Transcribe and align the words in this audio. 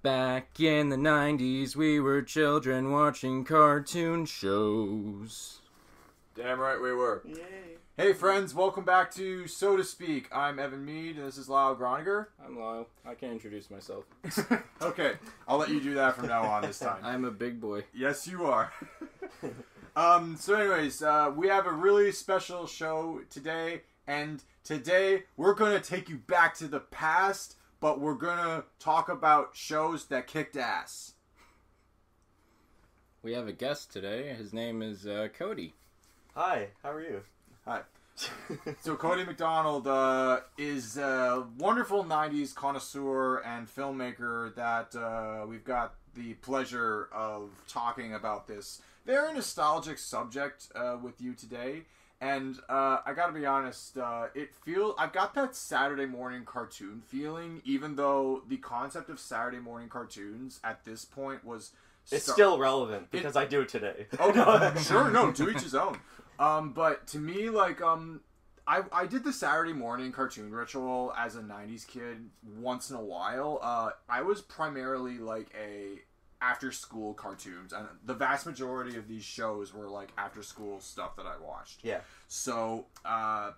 Back 0.00 0.58
in 0.60 0.88
the 0.88 0.96
90s, 0.96 1.76
we 1.76 2.00
were 2.00 2.22
children 2.22 2.90
watching 2.90 3.44
cartoon 3.44 4.24
shows. 4.24 5.60
Damn 6.34 6.58
right 6.58 6.80
we 6.80 6.94
were. 6.94 7.22
Yay. 7.26 7.76
Hey 7.98 8.12
friends, 8.12 8.54
welcome 8.54 8.84
back 8.84 9.12
to 9.14 9.48
Soda 9.48 9.82
Speak. 9.82 10.28
I'm 10.30 10.60
Evan 10.60 10.84
Mead 10.84 11.16
and 11.16 11.26
this 11.26 11.36
is 11.36 11.48
Lyle 11.48 11.74
Groniger. 11.74 12.26
I'm 12.40 12.56
Lyle. 12.56 12.86
I 13.04 13.16
can't 13.16 13.32
introduce 13.32 13.72
myself. 13.72 14.04
okay, 14.82 15.14
I'll 15.48 15.58
let 15.58 15.70
you 15.70 15.80
do 15.80 15.94
that 15.94 16.14
from 16.14 16.28
now 16.28 16.44
on 16.44 16.62
this 16.62 16.78
time. 16.78 17.00
I'm 17.02 17.24
a 17.24 17.32
big 17.32 17.60
boy. 17.60 17.82
Yes, 17.92 18.28
you 18.28 18.46
are. 18.46 18.72
um, 19.96 20.36
so, 20.38 20.54
anyways, 20.54 21.02
uh, 21.02 21.32
we 21.34 21.48
have 21.48 21.66
a 21.66 21.72
really 21.72 22.12
special 22.12 22.68
show 22.68 23.22
today, 23.30 23.82
and 24.06 24.44
today 24.62 25.24
we're 25.36 25.54
going 25.54 25.72
to 25.72 25.82
take 25.84 26.08
you 26.08 26.18
back 26.18 26.54
to 26.58 26.68
the 26.68 26.78
past, 26.78 27.56
but 27.80 27.98
we're 27.98 28.14
going 28.14 28.38
to 28.38 28.62
talk 28.78 29.08
about 29.08 29.56
shows 29.56 30.04
that 30.04 30.28
kicked 30.28 30.56
ass. 30.56 31.14
We 33.24 33.32
have 33.32 33.48
a 33.48 33.52
guest 33.52 33.92
today. 33.92 34.32
His 34.34 34.52
name 34.52 34.82
is 34.82 35.04
uh, 35.04 35.26
Cody. 35.36 35.74
Hi, 36.36 36.68
how 36.84 36.92
are 36.92 37.02
you? 37.02 37.22
Hi. 37.68 37.82
So, 38.80 38.96
Cody 38.96 39.24
McDonald 39.24 39.86
uh, 39.86 40.40
is 40.56 40.96
a 40.96 41.46
wonderful 41.58 42.02
90s 42.02 42.54
connoisseur 42.54 43.38
and 43.38 43.68
filmmaker 43.68 44.54
that 44.54 44.96
uh, 44.96 45.46
we've 45.46 45.64
got 45.64 45.94
the 46.14 46.32
pleasure 46.34 47.08
of 47.12 47.50
talking 47.68 48.14
about 48.14 48.46
this 48.48 48.80
very 49.06 49.34
nostalgic 49.34 49.98
subject 49.98 50.68
uh, 50.74 50.96
with 51.00 51.20
you 51.20 51.34
today. 51.34 51.82
And 52.22 52.58
uh, 52.70 52.98
I 53.06 53.12
gotta 53.14 53.32
be 53.32 53.44
honest, 53.46 53.98
uh, 53.98 54.28
it 54.34 54.54
feel 54.64 54.94
I've 54.98 55.12
got 55.12 55.34
that 55.34 55.54
Saturday 55.54 56.06
morning 56.06 56.44
cartoon 56.44 57.02
feeling, 57.06 57.60
even 57.64 57.94
though 57.96 58.42
the 58.48 58.56
concept 58.56 59.10
of 59.10 59.20
Saturday 59.20 59.60
morning 59.60 59.88
cartoons 59.88 60.58
at 60.64 60.84
this 60.84 61.04
point 61.04 61.44
was 61.44 61.72
It's 62.10 62.24
star- 62.24 62.34
still 62.34 62.58
relevant 62.58 63.10
because 63.12 63.36
I 63.36 63.44
do 63.44 63.60
it 63.60 63.68
today. 63.68 64.06
Oh 64.18 64.30
no, 64.34 64.80
sure, 64.80 65.10
no, 65.10 65.30
to 65.32 65.50
each 65.50 65.60
his 65.62 65.74
own. 65.76 65.98
Um, 66.38 66.72
but 66.72 67.06
to 67.08 67.18
me, 67.18 67.50
like, 67.50 67.80
um, 67.80 68.20
I 68.66 68.82
I 68.92 69.06
did 69.06 69.24
the 69.24 69.32
Saturday 69.32 69.72
morning 69.72 70.12
cartoon 70.12 70.52
ritual 70.52 71.12
as 71.16 71.36
a 71.36 71.40
'90s 71.40 71.86
kid 71.86 72.30
once 72.58 72.90
in 72.90 72.96
a 72.96 73.02
while. 73.02 73.58
Uh, 73.62 73.90
I 74.08 74.22
was 74.22 74.40
primarily 74.40 75.18
like 75.18 75.48
a 75.58 76.00
after 76.40 76.70
school 76.70 77.14
cartoons, 77.14 77.72
and 77.72 77.86
the 78.04 78.14
vast 78.14 78.46
majority 78.46 78.96
of 78.96 79.08
these 79.08 79.24
shows 79.24 79.74
were 79.74 79.88
like 79.88 80.12
after 80.16 80.42
school 80.42 80.80
stuff 80.80 81.16
that 81.16 81.26
I 81.26 81.36
watched. 81.42 81.80
Yeah. 81.82 82.00
So, 82.28 82.86
uh, 83.04 83.52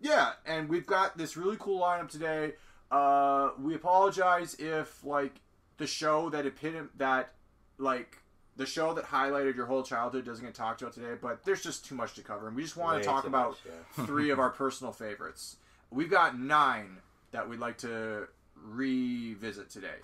yeah, 0.00 0.32
and 0.46 0.68
we've 0.68 0.86
got 0.86 1.16
this 1.16 1.36
really 1.36 1.56
cool 1.58 1.80
lineup 1.80 2.08
today. 2.08 2.54
Uh, 2.90 3.50
we 3.60 3.74
apologize 3.74 4.54
if 4.54 5.04
like 5.04 5.40
the 5.76 5.86
show 5.86 6.30
that 6.30 6.44
epitom 6.44 6.88
that 6.96 7.34
like 7.76 8.18
the 8.58 8.66
show 8.66 8.92
that 8.92 9.04
highlighted 9.04 9.54
your 9.54 9.66
whole 9.66 9.84
childhood 9.84 10.26
doesn't 10.26 10.44
get 10.44 10.54
talked 10.54 10.82
about 10.82 10.92
today, 10.92 11.14
but 11.20 11.44
there's 11.44 11.62
just 11.62 11.86
too 11.86 11.94
much 11.94 12.14
to 12.14 12.22
cover, 12.22 12.48
and 12.48 12.56
we 12.56 12.62
just 12.62 12.76
want 12.76 12.96
Way 12.96 13.02
to 13.02 13.08
talk 13.08 13.24
about 13.24 13.50
much, 13.50 13.58
yeah. 13.96 14.04
three 14.06 14.30
of 14.30 14.40
our 14.40 14.50
personal 14.50 14.92
favorites. 14.92 15.56
We've 15.90 16.10
got 16.10 16.38
nine 16.38 16.98
that 17.30 17.48
we'd 17.48 17.60
like 17.60 17.78
to 17.78 18.26
revisit 18.56 19.70
today. 19.70 20.00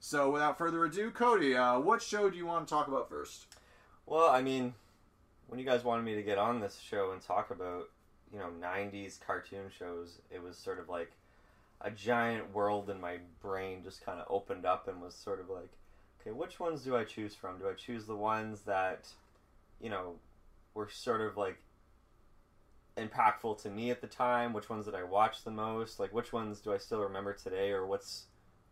So, 0.00 0.30
without 0.30 0.56
further 0.56 0.84
ado, 0.86 1.10
Cody, 1.10 1.54
uh, 1.54 1.78
what 1.80 2.00
show 2.00 2.30
do 2.30 2.36
you 2.36 2.46
want 2.46 2.66
to 2.66 2.72
talk 2.72 2.88
about 2.88 3.10
first? 3.10 3.46
Well, 4.06 4.30
I 4.30 4.40
mean, 4.40 4.72
when 5.48 5.60
you 5.60 5.66
guys 5.66 5.84
wanted 5.84 6.04
me 6.04 6.14
to 6.14 6.22
get 6.22 6.38
on 6.38 6.60
this 6.60 6.80
show 6.80 7.12
and 7.12 7.20
talk 7.20 7.50
about, 7.50 7.90
you 8.32 8.38
know, 8.38 8.48
90s 8.62 9.20
cartoon 9.20 9.70
shows, 9.76 10.18
it 10.30 10.42
was 10.42 10.56
sort 10.56 10.78
of 10.78 10.88
like 10.88 11.12
a 11.82 11.90
giant 11.90 12.54
world 12.54 12.88
in 12.88 13.00
my 13.00 13.18
brain 13.42 13.82
just 13.84 14.04
kind 14.04 14.18
of 14.18 14.26
opened 14.30 14.64
up 14.64 14.88
and 14.88 15.02
was 15.02 15.14
sort 15.14 15.40
of 15.40 15.50
like, 15.50 15.70
okay, 16.20 16.30
which 16.30 16.60
ones 16.60 16.82
do 16.82 16.96
I 16.96 17.04
choose 17.04 17.34
from? 17.34 17.58
Do 17.58 17.68
I 17.68 17.74
choose 17.74 18.06
the 18.06 18.16
ones 18.16 18.62
that, 18.62 19.08
you 19.80 19.90
know, 19.90 20.14
were 20.74 20.88
sort 20.88 21.20
of 21.20 21.36
like 21.36 21.58
impactful 22.96 23.62
to 23.62 23.70
me 23.70 23.90
at 23.90 24.00
the 24.00 24.06
time? 24.06 24.52
Which 24.52 24.68
ones 24.68 24.86
did 24.86 24.94
I 24.94 25.04
watch 25.04 25.44
the 25.44 25.50
most? 25.50 26.00
Like, 26.00 26.12
which 26.12 26.32
ones 26.32 26.60
do 26.60 26.72
I 26.72 26.78
still 26.78 27.00
remember 27.00 27.32
today 27.32 27.70
or 27.70 27.86
what's, 27.86 28.24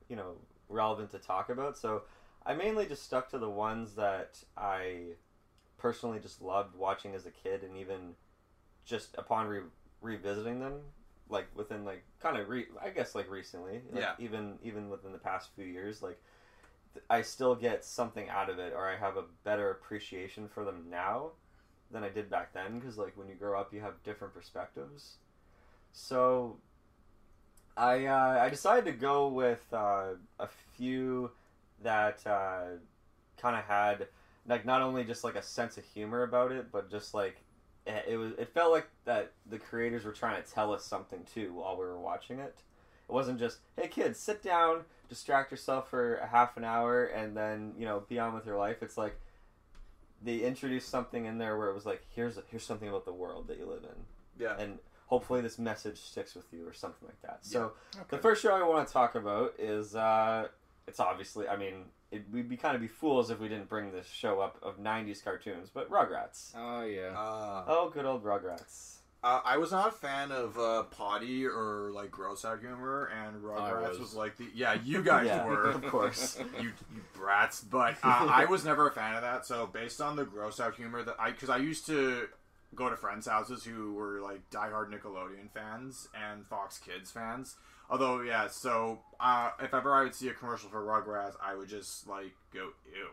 you 0.08 0.16
know, 0.16 0.36
relevant 0.68 1.10
to 1.12 1.18
talk 1.18 1.48
about? 1.48 1.76
So 1.76 2.02
I 2.44 2.54
mainly 2.54 2.86
just 2.86 3.02
stuck 3.02 3.28
to 3.30 3.38
the 3.38 3.50
ones 3.50 3.94
that 3.94 4.42
I 4.56 5.14
personally 5.78 6.18
just 6.18 6.42
loved 6.42 6.74
watching 6.74 7.14
as 7.14 7.26
a 7.26 7.30
kid 7.30 7.62
and 7.62 7.76
even 7.76 8.14
just 8.84 9.14
upon 9.18 9.46
re- 9.46 9.60
revisiting 10.00 10.60
them 10.60 10.80
like 11.28 11.46
within 11.54 11.84
like 11.84 12.02
kind 12.20 12.36
of 12.36 12.48
re- 12.48 12.66
I 12.80 12.90
guess 12.90 13.14
like 13.14 13.28
recently 13.28 13.82
like 13.90 14.02
Yeah. 14.02 14.12
even 14.18 14.58
even 14.62 14.88
within 14.88 15.12
the 15.12 15.18
past 15.18 15.50
few 15.54 15.64
years 15.64 16.02
like 16.02 16.18
I 17.10 17.22
still 17.22 17.54
get 17.54 17.84
something 17.84 18.28
out 18.28 18.50
of 18.50 18.58
it 18.58 18.72
or 18.74 18.88
I 18.88 18.96
have 18.96 19.16
a 19.16 19.24
better 19.44 19.70
appreciation 19.70 20.48
for 20.48 20.64
them 20.64 20.86
now 20.90 21.30
than 21.90 22.02
I 22.02 22.08
did 22.08 22.30
back 22.30 22.52
then 22.52 22.78
because 22.78 22.98
like 22.98 23.16
when 23.16 23.28
you 23.28 23.34
grow 23.34 23.58
up 23.58 23.72
you 23.72 23.80
have 23.80 24.02
different 24.02 24.34
perspectives 24.34 25.16
so 25.92 26.56
I 27.76 28.06
uh, 28.06 28.38
I 28.40 28.48
decided 28.48 28.84
to 28.86 28.92
go 28.92 29.28
with 29.28 29.62
uh, 29.72 30.14
a 30.38 30.48
few 30.76 31.30
that 31.82 32.26
uh, 32.26 32.78
kind 33.36 33.56
of 33.56 33.64
had 33.64 34.08
like 34.48 34.64
not 34.64 34.82
only 34.82 35.04
just 35.04 35.24
like 35.24 35.36
a 35.36 35.42
sense 35.42 35.76
of 35.76 35.84
humor 35.84 36.22
about 36.22 36.52
it, 36.52 36.72
but 36.72 36.90
just 36.90 37.12
like 37.12 37.36
it, 37.86 38.04
it 38.08 38.16
was. 38.16 38.32
It 38.38 38.48
felt 38.48 38.72
like 38.72 38.88
that 39.04 39.32
the 39.50 39.58
creators 39.58 40.04
were 40.04 40.12
trying 40.12 40.42
to 40.42 40.50
tell 40.50 40.72
us 40.72 40.84
something 40.84 41.26
too 41.34 41.52
while 41.52 41.76
we 41.76 41.84
were 41.84 41.98
watching 41.98 42.38
it. 42.38 42.62
It 43.08 43.12
wasn't 43.12 43.38
just 43.38 43.58
hey 43.80 43.88
kids 43.88 44.18
sit 44.18 44.42
down, 44.42 44.82
distract 45.08 45.50
yourself 45.50 45.88
for 45.90 46.16
a 46.16 46.26
half 46.26 46.56
an 46.56 46.64
hour, 46.64 47.04
and 47.04 47.36
then 47.36 47.72
you 47.78 47.84
know 47.84 48.02
be 48.08 48.18
on 48.18 48.34
with 48.34 48.46
your 48.46 48.56
life. 48.58 48.82
It's 48.82 48.98
like 48.98 49.18
they 50.22 50.38
introduced 50.38 50.88
something 50.88 51.26
in 51.26 51.38
there 51.38 51.56
where 51.58 51.68
it 51.68 51.74
was 51.74 51.86
like 51.86 52.02
here's 52.14 52.38
here's 52.50 52.64
something 52.64 52.88
about 52.88 53.04
the 53.04 53.12
world 53.12 53.48
that 53.48 53.58
you 53.58 53.66
live 53.66 53.84
in 53.84 54.42
Yeah. 54.42 54.56
and 54.58 54.78
hopefully 55.06 55.40
this 55.40 55.58
message 55.58 55.98
sticks 56.00 56.34
with 56.34 56.46
you 56.52 56.66
or 56.66 56.72
something 56.72 57.06
like 57.06 57.20
that. 57.22 57.38
So 57.46 57.72
the 58.08 58.18
first 58.18 58.42
show 58.42 58.54
I 58.54 58.66
want 58.66 58.86
to 58.88 58.92
talk 58.92 59.14
about 59.14 59.54
is 59.58 59.94
uh, 59.94 60.48
it's 60.88 60.98
obviously 61.00 61.48
I 61.48 61.56
mean 61.56 61.84
it, 62.10 62.24
we'd 62.32 62.48
be 62.48 62.56
kind 62.56 62.74
of 62.74 62.80
be 62.80 62.88
fools 62.88 63.30
if 63.30 63.38
we 63.38 63.48
didn't 63.48 63.68
bring 63.68 63.92
this 63.92 64.06
show 64.08 64.40
up 64.40 64.56
of 64.62 64.78
'90s 64.78 65.22
cartoons, 65.22 65.68
but 65.72 65.90
Rugrats. 65.90 66.52
Oh 66.56 66.82
yeah. 66.82 67.10
Uh, 67.16 67.64
Oh, 67.68 67.90
good 67.92 68.04
old 68.06 68.24
Rugrats. 68.24 68.95
Uh, 69.24 69.40
I 69.44 69.56
was 69.56 69.72
not 69.72 69.88
a 69.88 69.92
fan 69.92 70.30
of 70.30 70.56
uh, 70.58 70.84
potty 70.84 71.44
or 71.46 71.90
like 71.92 72.10
gross 72.12 72.44
out 72.44 72.60
humor, 72.60 73.10
and 73.24 73.42
Rugrats 73.42 73.90
was. 73.90 73.98
was. 73.98 74.14
like 74.14 74.36
the 74.36 74.46
yeah 74.54 74.74
you 74.84 75.02
guys 75.02 75.26
Yeah, 75.26 75.44
were 75.48 75.70
of 75.70 75.84
course. 75.86 76.38
you, 76.60 76.72
you 76.94 77.00
brats, 77.12 77.60
but 77.62 77.94
uh, 78.04 78.26
I 78.30 78.44
was 78.44 78.64
never 78.64 78.86
a 78.88 78.92
fan 78.92 79.14
of 79.16 79.22
that. 79.22 79.44
So 79.44 79.66
based 79.66 80.00
on 80.00 80.14
the 80.16 80.24
gross 80.24 80.60
out 80.60 80.76
humor 80.76 81.02
that 81.02 81.16
I 81.18 81.32
because 81.32 81.50
I 81.50 81.56
used 81.56 81.86
to 81.86 82.28
go 82.74 82.88
to 82.88 82.96
friends' 82.96 83.26
houses 83.26 83.64
who 83.64 83.94
were 83.94 84.20
like 84.20 84.48
diehard 84.50 84.90
Nickelodeon 84.90 85.50
fans 85.52 86.08
and 86.14 86.46
Fox 86.46 86.78
Kids 86.78 87.10
fans. 87.10 87.56
Although 87.90 88.20
yeah, 88.20 88.46
so 88.48 89.00
uh, 89.18 89.50
if 89.60 89.74
ever 89.74 89.94
I 89.94 90.02
would 90.02 90.14
see 90.14 90.28
a 90.28 90.34
commercial 90.34 90.68
for 90.70 90.82
Rugrats, 90.82 91.34
I 91.42 91.54
would 91.56 91.68
just 91.68 92.06
like 92.08 92.32
go 92.52 92.70
ew. 92.94 93.08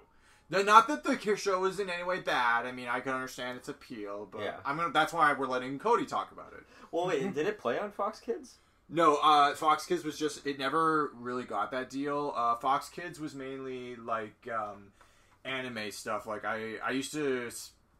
No, 0.53 0.61
Not 0.63 0.87
that 0.87 1.03
the 1.03 1.15
Kiss 1.17 1.39
show 1.41 1.63
is 1.65 1.79
in 1.79 1.89
any 1.89 2.03
way 2.03 2.19
bad. 2.21 2.65
I 2.65 2.71
mean, 2.71 2.87
I 2.87 2.99
can 2.99 3.13
understand 3.13 3.57
its 3.57 3.67
appeal, 3.69 4.27
but 4.31 4.41
Yeah. 4.41 4.57
I'm 4.65 4.77
gonna. 4.77 4.91
That's 4.93 5.11
why 5.13 5.33
we're 5.33 5.47
letting 5.47 5.79
Cody 5.79 6.05
talk 6.05 6.31
about 6.31 6.53
it. 6.53 6.63
Well, 6.91 7.07
wait, 7.07 7.33
did 7.33 7.47
it 7.47 7.57
play 7.59 7.77
on 7.79 7.91
Fox 7.91 8.19
Kids? 8.19 8.57
No, 8.89 9.15
uh, 9.17 9.55
Fox 9.55 9.85
Kids 9.85 10.03
was 10.03 10.17
just 10.17 10.45
it 10.45 10.59
never 10.59 11.11
really 11.15 11.43
got 11.45 11.71
that 11.71 11.89
deal. 11.89 12.33
Uh, 12.35 12.55
Fox 12.55 12.89
Kids 12.89 13.19
was 13.19 13.33
mainly 13.33 13.95
like 13.95 14.47
um, 14.53 14.91
anime 15.45 15.89
stuff. 15.91 16.27
Like 16.27 16.45
I, 16.45 16.75
I 16.85 16.91
used 16.91 17.11
to. 17.13 17.49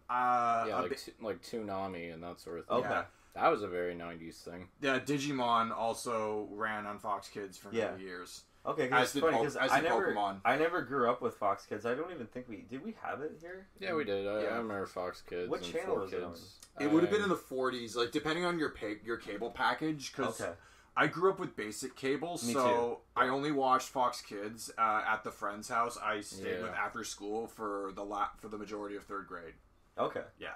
Uh, 0.09 0.65
yeah, 0.67 0.79
a 0.79 0.81
like 0.81 0.89
bit- 0.89 0.99
t- 1.05 1.11
like 1.21 1.41
Toonami 1.41 2.13
and 2.13 2.21
that 2.23 2.39
sort 2.39 2.59
of 2.59 2.67
thing. 2.67 2.77
Okay. 2.77 2.89
Yeah. 2.89 3.03
That 3.35 3.47
was 3.49 3.63
a 3.63 3.67
very 3.67 3.95
'90s 3.95 4.43
thing. 4.43 4.67
yeah, 4.81 4.99
Digimon 4.99 5.75
also 5.75 6.47
ran 6.51 6.85
on 6.85 6.99
Fox 6.99 7.29
Kids 7.29 7.57
for 7.57 7.69
Yeah. 7.71 7.91
many 7.91 8.03
years. 8.03 8.43
Okay, 8.65 8.83
As 8.83 8.89
because 8.89 9.03
it's 9.03 9.13
did 9.13 9.21
funny 9.21 9.33
Po- 9.33 9.39
because 9.43 9.55
as 9.57 9.71
I 9.71 9.81
did 9.81 9.89
never, 9.89 10.13
Pokemon. 10.13 10.37
I 10.45 10.55
never 10.57 10.81
grew 10.83 11.09
up 11.09 11.21
with 11.21 11.35
Fox 11.35 11.65
Kids. 11.65 11.85
I 11.85 11.95
don't 11.95 12.11
even 12.11 12.27
think 12.27 12.47
we 12.47 12.57
did. 12.69 12.83
We 12.83 12.95
have 13.01 13.21
it 13.21 13.37
here. 13.41 13.67
Yeah, 13.79 13.93
we 13.93 14.05
did. 14.05 14.25
I, 14.25 14.41
Yeah. 14.43 14.47
I 14.49 14.57
remember 14.57 14.85
Fox 14.85 15.21
Kids. 15.21 15.49
What 15.49 15.63
and 15.63 15.73
channel 15.73 15.95
4 15.95 15.99
was 15.99 16.13
it 16.13 16.23
on? 16.23 16.31
Kids. 16.31 16.55
It 16.79 16.89
would 16.89 17.03
have 17.03 17.11
been 17.11 17.21
Um, 17.23 17.25
in 17.25 17.29
the 17.29 17.41
40s, 17.41 17.95
like 17.95 18.11
depending 18.11 18.45
on 18.45 18.57
your 18.57 18.69
pay, 18.69 18.97
your 19.03 19.17
cable 19.17 19.51
package. 19.51 20.13
Because 20.15 20.39
Okay. 20.39 20.53
I 20.95 21.07
grew 21.07 21.29
up 21.31 21.39
with 21.39 21.55
basic 21.57 21.95
cable, 21.97 22.39
Me 22.45 22.53
so 22.53 23.01
I 23.17 23.27
only 23.27 23.51
watched 23.51 23.89
Fox 23.89 24.21
Kids 24.21 24.71
uh, 24.77 25.03
at 25.07 25.23
the 25.25 25.31
friend's 25.31 25.67
house. 25.67 25.97
I 26.01 26.21
stayed 26.21 26.57
Yeah. 26.59 26.63
with 26.63 26.71
after 26.73 27.03
school 27.03 27.47
for 27.47 27.91
the 27.95 28.03
la- 28.05 28.29
for 28.37 28.47
the 28.47 28.57
majority 28.57 28.95
of 28.95 29.03
third 29.03 29.27
grade. 29.27 29.55
Okay. 29.97 30.23
Yeah. 30.39 30.53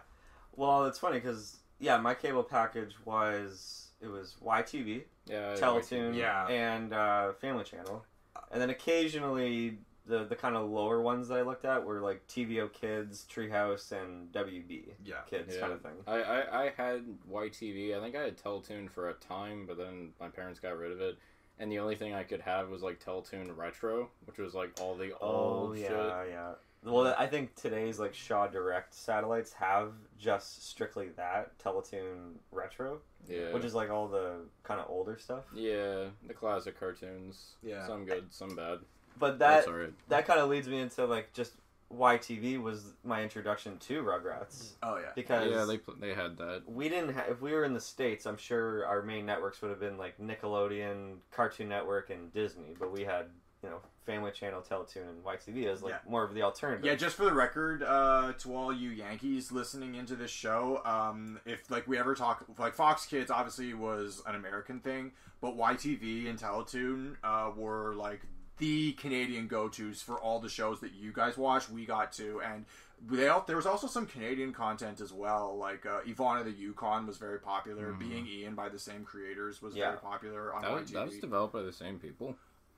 Well, 0.56 0.86
it's 0.86 0.98
funny 1.00 1.20
because 1.20 1.58
yeah, 1.80 1.98
my 1.98 2.14
cable 2.14 2.44
package 2.44 2.96
was 3.04 3.87
it 4.02 4.08
was 4.08 4.36
YTV, 4.44 5.04
yeah, 5.26 5.56
Teletoon, 5.56 6.16
Yeah. 6.16 6.48
and 6.48 6.94
uh, 6.94 7.34
Family 7.34 7.64
Channel, 7.64 8.06
and 8.52 8.62
then 8.62 8.70
occasionally 8.70 9.78
the 10.06 10.24
the 10.24 10.36
kind 10.36 10.56
of 10.56 10.70
lower 10.70 11.02
ones 11.02 11.28
that 11.28 11.38
I 11.38 11.42
looked 11.42 11.66
at 11.66 11.84
were 11.84 12.00
like 12.00 12.26
TVO 12.28 12.72
Kids, 12.72 13.26
Treehouse, 13.30 13.92
and 13.92 14.32
WB 14.32 14.92
Yeah. 15.04 15.16
Kids 15.30 15.56
Yeah. 15.56 15.60
kind 15.62 15.74
of 15.74 15.82
thing. 15.82 15.92
I, 16.08 16.22
I, 16.22 16.64
I 16.66 16.74
had 16.78 17.04
YTV. 17.30 17.98
I 17.98 18.00
think 18.02 18.16
I 18.16 18.22
had 18.22 18.38
Teletoon 18.38 18.90
for 18.90 19.10
a 19.10 19.14
time, 19.16 19.66
but 19.68 19.78
then 19.78 20.14
my 20.20 20.30
parents 20.30 20.60
got 20.62 20.78
rid 20.78 20.92
of 20.94 21.02
it. 21.02 21.18
And 21.60 21.72
the 21.72 21.80
only 21.80 21.96
thing 21.96 22.14
I 22.14 22.24
could 22.24 22.42
have 22.42 22.70
was 22.70 22.84
like 22.84 23.04
Teletoon 23.04 23.58
Retro, 23.58 24.10
which 24.26 24.38
was 24.38 24.54
like 24.54 24.80
all 24.80 24.96
the 24.96 25.12
Oh 25.20 25.28
old 25.70 25.78
yeah, 25.78 25.88
shit. 25.88 26.30
yeah. 26.32 26.52
Well, 26.84 27.14
I 27.18 27.28
think 27.28 27.56
today's 27.56 28.00
like 28.00 28.14
Shaw 28.14 28.48
Direct 28.48 28.94
satellites 28.94 29.52
have 29.54 29.94
just 30.18 30.70
strictly 30.70 31.10
that 31.18 31.58
Teletoon 31.60 32.34
Retro, 32.52 33.00
Yeah. 33.28 33.52
which 33.52 33.66
is 33.66 33.74
like 33.76 33.90
all 33.90 34.08
the 34.08 34.46
kind 34.64 34.80
of 34.80 34.90
older 34.90 35.18
stuff. 35.18 35.44
yeah, 35.54 36.06
the 36.28 36.34
classic 36.34 36.80
cartoons. 36.80 37.56
Yeah. 37.62 37.86
Some 37.88 38.06
good, 38.06 38.32
some 38.34 38.56
bad. 38.56 38.80
But 39.20 39.40
That's 39.40 39.66
that 39.66 39.72
alright. 39.72 39.94
that 40.10 40.28
kind 40.28 40.40
of 40.40 40.50
leads 40.50 40.68
me 40.70 40.80
into 40.80 41.06
like 41.06 41.34
just 41.34 41.54
YTV 41.92 42.62
was 42.62 42.94
my 43.04 43.24
introduction 43.24 43.78
to 43.80 44.04
Rugrats 44.04 44.72
Oh 44.84 44.98
yeah. 44.98 45.12
because 45.16 45.50
Yeah, 45.50 45.64
they 45.66 45.78
pl- 45.78 45.96
they 46.00 46.14
had 46.14 46.38
that. 46.38 46.64
we 46.68 46.90
didn't 46.90 47.14
ha- 47.16 47.26
if 47.30 47.42
we 47.42 47.54
were 47.54 47.64
in 47.64 47.74
the 47.74 47.80
states 47.80 48.26
i'm 48.26 48.36
sure 48.36 48.86
our 48.86 49.02
main 49.02 49.26
networks 49.26 49.62
would 49.62 49.70
have 49.72 49.80
been 49.80 49.98
like 49.98 50.18
nickelodeon 50.20 51.16
cartoon 51.32 51.70
network 51.70 52.10
and 52.10 52.34
disney 52.34 52.76
but 52.78 52.92
we 52.92 53.06
had 53.06 53.28
you 53.68 53.74
know 53.74 53.82
family 54.06 54.32
channel 54.32 54.62
teletoon 54.62 55.10
and 55.10 55.22
ytv 55.24 55.66
as 55.68 55.84
like 55.84 55.92
Yeah. 55.92 56.10
more 56.10 56.24
of 56.24 56.34
the 56.34 56.42
alternative 56.42 56.86
Yeah, 56.86 56.96
just 56.96 57.18
for 57.18 57.26
the 57.26 57.34
record, 57.34 57.84
uh, 57.84 58.32
to 58.40 58.56
all 58.56 58.72
you 58.72 58.90
Yankees 58.90 59.52
listening 59.52 59.96
into 59.96 60.16
this 60.16 60.32
show, 60.32 60.82
um, 60.86 61.40
if 61.46 61.70
like 61.70 61.86
we 61.88 61.98
ever 61.98 62.16
talk, 62.16 62.46
like 62.58 62.74
Fox 62.74 63.06
Kids 63.06 63.30
obviously 63.30 63.74
was 63.74 64.24
an 64.26 64.36
American 64.36 64.80
thing, 64.80 65.12
but 65.42 65.58
YTV 65.58 66.30
and 66.30 66.40
Teletoon 66.40 67.18
uh, 67.22 67.52
were 67.56 67.96
like 67.96 68.22
the 68.60 68.94
Canadian 68.94 69.48
go-tos 69.48 70.02
for 70.02 70.16
all 70.20 70.40
the 70.40 70.50
shows 70.50 70.80
that 70.80 70.94
you 70.94 71.12
guys 71.12 71.38
watch. 71.38 71.70
We 71.70 71.86
got 71.86 72.12
to, 72.14 72.42
and 72.42 72.66
they 73.06 73.28
al- 73.28 73.44
there 73.46 73.58
was 73.58 73.66
also 73.68 73.86
some 73.88 74.06
Canadian 74.08 74.54
content 74.54 75.02
as 75.02 75.12
well. 75.12 75.56
Like 75.58 75.86
uh, 75.86 76.00
Yvon 76.08 76.40
of 76.40 76.46
the 76.46 76.52
Yukon 76.54 77.06
was 77.06 77.18
very 77.18 77.40
popular. 77.40 77.92
Mhm. 77.92 78.00
Being 78.00 78.26
Ian 78.28 78.56
by 78.56 78.70
the 78.70 78.80
same 78.80 79.04
creators 79.04 79.62
was 79.62 79.76
Yeah. 79.76 79.90
very 79.90 80.00
popular 80.00 80.54
on 80.56 80.62
That 80.62 80.72
was, 80.72 80.84
YTV. 80.90 80.94
that 80.94 81.08
was 81.08 81.18
developed 81.20 81.54
by 81.54 81.62
the 81.62 81.74
same 81.74 82.00
people. 82.00 82.38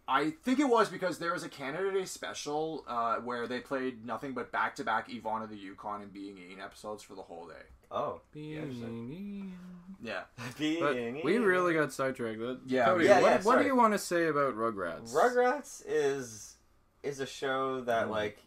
I 0.10 0.32
think 0.44 0.60
it 0.60 0.68
was 0.68 0.90
because 0.90 1.20
there 1.20 1.34
was 1.34 1.44
a 1.44 1.50
Canada 1.50 1.92
Day 1.92 2.06
special 2.06 2.84
uh, 2.88 3.18
where 3.18 3.46
they 3.48 3.60
played 3.60 4.04
nothing 4.06 4.34
but 4.34 4.52
back 4.52 4.76
to 4.78 4.84
back 4.84 5.10
Yvon 5.10 5.44
of 5.44 5.50
the 5.50 5.56
Yukon 5.58 6.02
and 6.02 6.12
Being 6.12 6.38
Ian 6.38 6.60
episodes 6.60 7.04
for 7.04 7.14
the 7.16 7.22
whole 7.22 7.48
day. 7.48 7.66
oh 7.92 8.22
Being 8.32 9.54
Yeah. 10.02 10.22
But 10.38 10.58
Being 10.58 11.22
we 11.24 11.38
really 11.38 11.74
got 11.74 11.94
sidetracked. 11.94 12.40
That- 12.40 12.60
Yeah, 12.66 12.86
Cody, 12.86 13.06
yeah, 13.06 13.22
what, 13.22 13.32
yeah, 13.32 13.42
what 13.44 13.60
do 13.60 13.66
you 13.66 13.76
want 13.76 13.94
to 13.94 14.00
say 14.00 14.28
about 14.28 14.56
Rugrats? 14.56 15.14
rugrats 15.14 15.84
is 15.88 16.56
is 17.04 17.20
a 17.20 17.26
show 17.26 17.82
that 17.82 18.08
Mm. 18.08 18.12
like 18.12 18.38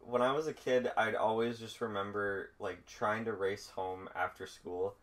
when 0.00 0.20
i 0.20 0.32
was 0.32 0.46
a 0.48 0.52
kid 0.52 0.90
i'd 0.96 1.14
always 1.14 1.58
just 1.60 1.80
remember 1.80 2.50
like 2.58 2.84
trying 2.86 3.24
to 3.24 3.32
race 3.32 3.70
home 3.70 4.08
after 4.16 4.46
school 4.46 4.96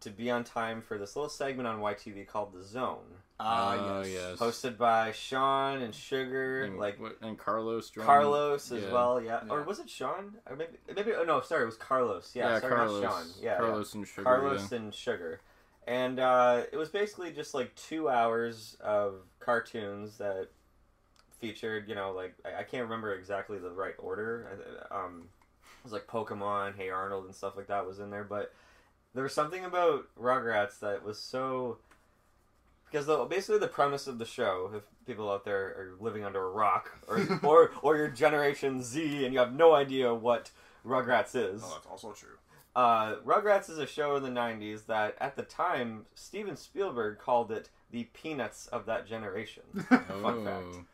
to 0.00 0.10
be 0.10 0.30
on 0.30 0.44
time 0.44 0.82
for 0.82 0.98
this 0.98 1.16
little 1.16 1.30
segment 1.30 1.66
on 1.66 1.80
YTV 1.80 2.26
called 2.26 2.52
The 2.52 2.62
Zone, 2.62 3.06
Uh, 3.40 3.76
Oh, 3.80 4.02
yes. 4.02 4.12
yes. 4.12 4.38
hosted 4.38 4.78
by 4.78 5.10
Sean 5.12 5.82
and 5.82 5.92
Sugar, 5.94 6.62
and, 6.64 6.78
like 6.78 7.00
what- 7.00 7.16
and 7.20 7.36
Carlos. 7.36 7.90
Drum. 7.90 8.06
Carlos 8.06 8.70
as 8.70 8.84
yeah. 8.84 8.92
well, 8.92 9.20
yeah. 9.20 9.40
Yeah. 9.44 9.52
Or 9.52 9.62
was 9.64 9.80
it 9.80 9.90
Sean? 9.90 10.34
Or 10.48 10.54
maybe, 10.54 10.76
maybe. 10.94 11.12
Oh 11.14 11.24
no, 11.24 11.40
sorry, 11.40 11.62
it 11.64 11.66
was 11.66 11.76
Carlos. 11.76 12.30
Yeah, 12.34 12.50
Yeah, 12.54 12.60
sorry, 12.60 12.74
Carlos. 12.76 13.02
not 13.02 13.10
Sean. 13.12 13.26
Yeah. 13.42 13.56
Carlos 13.58 13.94
and 13.94 14.06
Sugar. 14.06 14.22
Carlos 14.22 14.72
and 14.72 14.94
Sugar, 14.94 15.40
and 15.86 16.20
uh, 16.20 16.62
it 16.72 16.76
was 16.76 16.90
basically 16.90 17.32
just 17.32 17.54
like 17.54 17.74
two 17.74 18.08
hours 18.08 18.76
of 18.80 19.16
cartoons 19.40 20.18
that 20.18 20.48
featured, 21.40 21.88
you 21.88 21.96
know, 21.96 22.12
like 22.12 22.34
I, 22.44 22.60
I 22.60 22.62
can't 22.62 22.84
remember 22.84 23.12
exactly 23.14 23.58
the 23.58 23.70
right 23.70 23.94
order. 23.98 24.48
I- 24.90 25.04
Um, 25.04 25.28
it 25.62 25.82
was 25.84 25.92
like 25.92 26.06
Pokemon, 26.06 26.76
Hey 26.76 26.88
Arnold, 26.90 27.24
and 27.26 27.34
stuff 27.34 27.56
like 27.56 27.66
that 27.66 27.84
was 27.84 27.98
in 27.98 28.10
there, 28.10 28.24
but 28.24 28.54
there 29.12 29.22
was 29.24 29.34
something 29.34 29.64
about 29.64 30.06
Rugrats 30.18 30.78
that 30.80 31.02
was 31.04 31.18
so 31.18 31.78
because 32.94 33.06
the, 33.06 33.24
basically 33.24 33.58
the 33.58 33.66
premise 33.66 34.06
of 34.06 34.18
the 34.18 34.24
show, 34.24 34.70
if 34.72 34.84
people 35.04 35.28
out 35.28 35.44
there 35.44 35.64
are 35.66 35.94
living 35.98 36.24
under 36.24 36.40
a 36.40 36.48
rock, 36.50 36.92
or 37.08 37.40
or 37.42 37.72
or 37.82 37.96
you're 37.96 38.08
Generation 38.08 38.80
Z 38.84 39.24
and 39.24 39.34
you 39.34 39.40
have 39.40 39.52
no 39.52 39.74
idea 39.74 40.14
what 40.14 40.52
Rugrats 40.86 41.34
is, 41.34 41.62
Oh, 41.64 41.72
that's 41.74 41.86
also 41.86 42.12
true. 42.12 42.36
uh, 42.76 43.16
Rugrats 43.26 43.68
is 43.68 43.78
a 43.78 43.86
show 43.86 44.14
in 44.14 44.22
the 44.22 44.28
90s 44.28 44.86
that 44.86 45.16
at 45.20 45.34
the 45.34 45.42
time 45.42 46.06
Steven 46.14 46.54
Spielberg 46.56 47.18
called 47.18 47.50
it 47.50 47.68
the 47.90 48.04
Peanuts 48.14 48.68
of 48.68 48.86
that 48.86 49.08
generation. 49.08 49.64
Fun 49.88 50.44
fact. 50.44 50.64
Oh. 50.76 50.84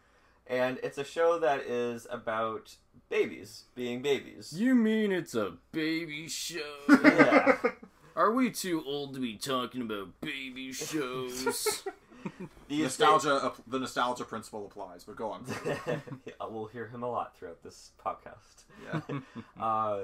And 0.47 0.81
it's 0.83 0.97
a 0.97 1.05
show 1.05 1.39
that 1.39 1.61
is 1.61 2.07
about 2.11 2.77
babies 3.11 3.65
being 3.75 4.01
babies. 4.01 4.55
You 4.57 4.75
mean 4.75 5.13
it's 5.13 5.35
a 5.35 5.53
baby 5.71 6.29
show? 6.29 6.79
Yeah. 6.89 7.59
Are 8.21 8.33
we 8.33 8.51
too 8.51 8.85
old 8.87 9.15
to 9.15 9.21
be 9.21 9.37
talking 9.37 9.81
about 9.81 10.21
baby 10.21 10.75
shows? 10.75 11.83
These 12.69 12.83
nostalgia, 12.83 13.53
the 13.67 13.79
nostalgia 13.79 14.25
principle 14.25 14.67
applies. 14.67 15.05
But 15.05 15.17
go 15.17 15.31
on. 15.31 15.47
We'll 16.51 16.67
hear 16.67 16.89
him 16.89 17.03
a 17.03 17.11
lot 17.11 17.35
throughout 17.35 17.63
this 17.63 17.93
podcast. 18.05 18.65
Yeah. 18.85 19.21
Uh, 19.59 20.01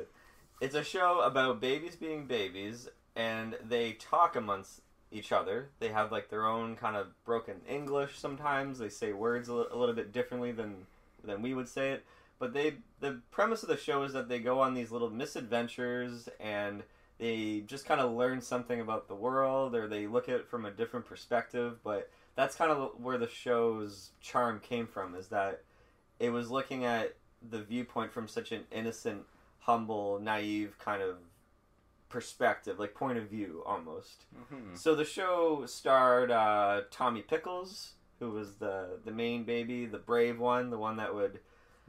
it's 0.62 0.74
a 0.74 0.82
show 0.82 1.20
about 1.20 1.60
babies 1.60 1.94
being 1.96 2.24
babies, 2.24 2.88
and 3.14 3.58
they 3.62 3.92
talk 3.92 4.34
amongst 4.34 4.80
each 5.12 5.30
other. 5.30 5.68
They 5.78 5.88
have 5.88 6.10
like 6.10 6.30
their 6.30 6.46
own 6.46 6.74
kind 6.74 6.96
of 6.96 7.08
broken 7.26 7.56
English. 7.68 8.18
Sometimes 8.18 8.78
they 8.78 8.88
say 8.88 9.12
words 9.12 9.50
a, 9.50 9.54
li- 9.54 9.66
a 9.70 9.76
little 9.76 9.94
bit 9.94 10.10
differently 10.10 10.52
than 10.52 10.86
than 11.22 11.42
we 11.42 11.52
would 11.52 11.68
say 11.68 11.92
it. 11.92 12.06
But 12.38 12.54
they 12.54 12.76
the 13.00 13.20
premise 13.30 13.62
of 13.62 13.68
the 13.68 13.76
show 13.76 14.04
is 14.04 14.14
that 14.14 14.30
they 14.30 14.38
go 14.38 14.60
on 14.60 14.72
these 14.72 14.90
little 14.90 15.10
misadventures 15.10 16.30
and 16.40 16.82
they 17.18 17.60
just 17.66 17.86
kind 17.86 18.00
of 18.00 18.12
learn 18.12 18.40
something 18.40 18.80
about 18.80 19.08
the 19.08 19.14
world 19.14 19.74
or 19.74 19.88
they 19.88 20.06
look 20.06 20.28
at 20.28 20.36
it 20.36 20.48
from 20.48 20.64
a 20.64 20.70
different 20.70 21.06
perspective. 21.06 21.78
But 21.82 22.10
that's 22.34 22.56
kind 22.56 22.70
of 22.70 22.92
where 23.00 23.18
the 23.18 23.28
show's 23.28 24.10
charm 24.20 24.60
came 24.60 24.86
from. 24.86 25.14
Is 25.14 25.28
that 25.28 25.62
it 26.18 26.30
was 26.30 26.50
looking 26.50 26.84
at 26.84 27.14
the 27.48 27.62
viewpoint 27.62 28.12
from 28.12 28.28
such 28.28 28.52
an 28.52 28.64
innocent, 28.70 29.22
humble, 29.60 30.18
naive 30.18 30.76
kind 30.78 31.02
of 31.02 31.16
perspective, 32.08 32.78
like 32.78 32.94
point 32.94 33.18
of 33.18 33.28
view 33.28 33.62
almost. 33.66 34.24
Mhm. 34.52 34.76
So 34.76 34.94
the 34.94 35.04
show 35.04 35.66
starred 35.66 36.30
uh, 36.30 36.82
Tommy 36.90 37.22
Pickles, 37.22 37.94
who 38.20 38.30
was 38.30 38.56
the 38.56 38.98
the 39.04 39.10
main 39.10 39.44
baby, 39.44 39.86
the 39.86 39.98
brave 39.98 40.38
one, 40.38 40.70
the 40.70 40.78
one 40.78 40.96
that 40.96 41.14
would 41.14 41.40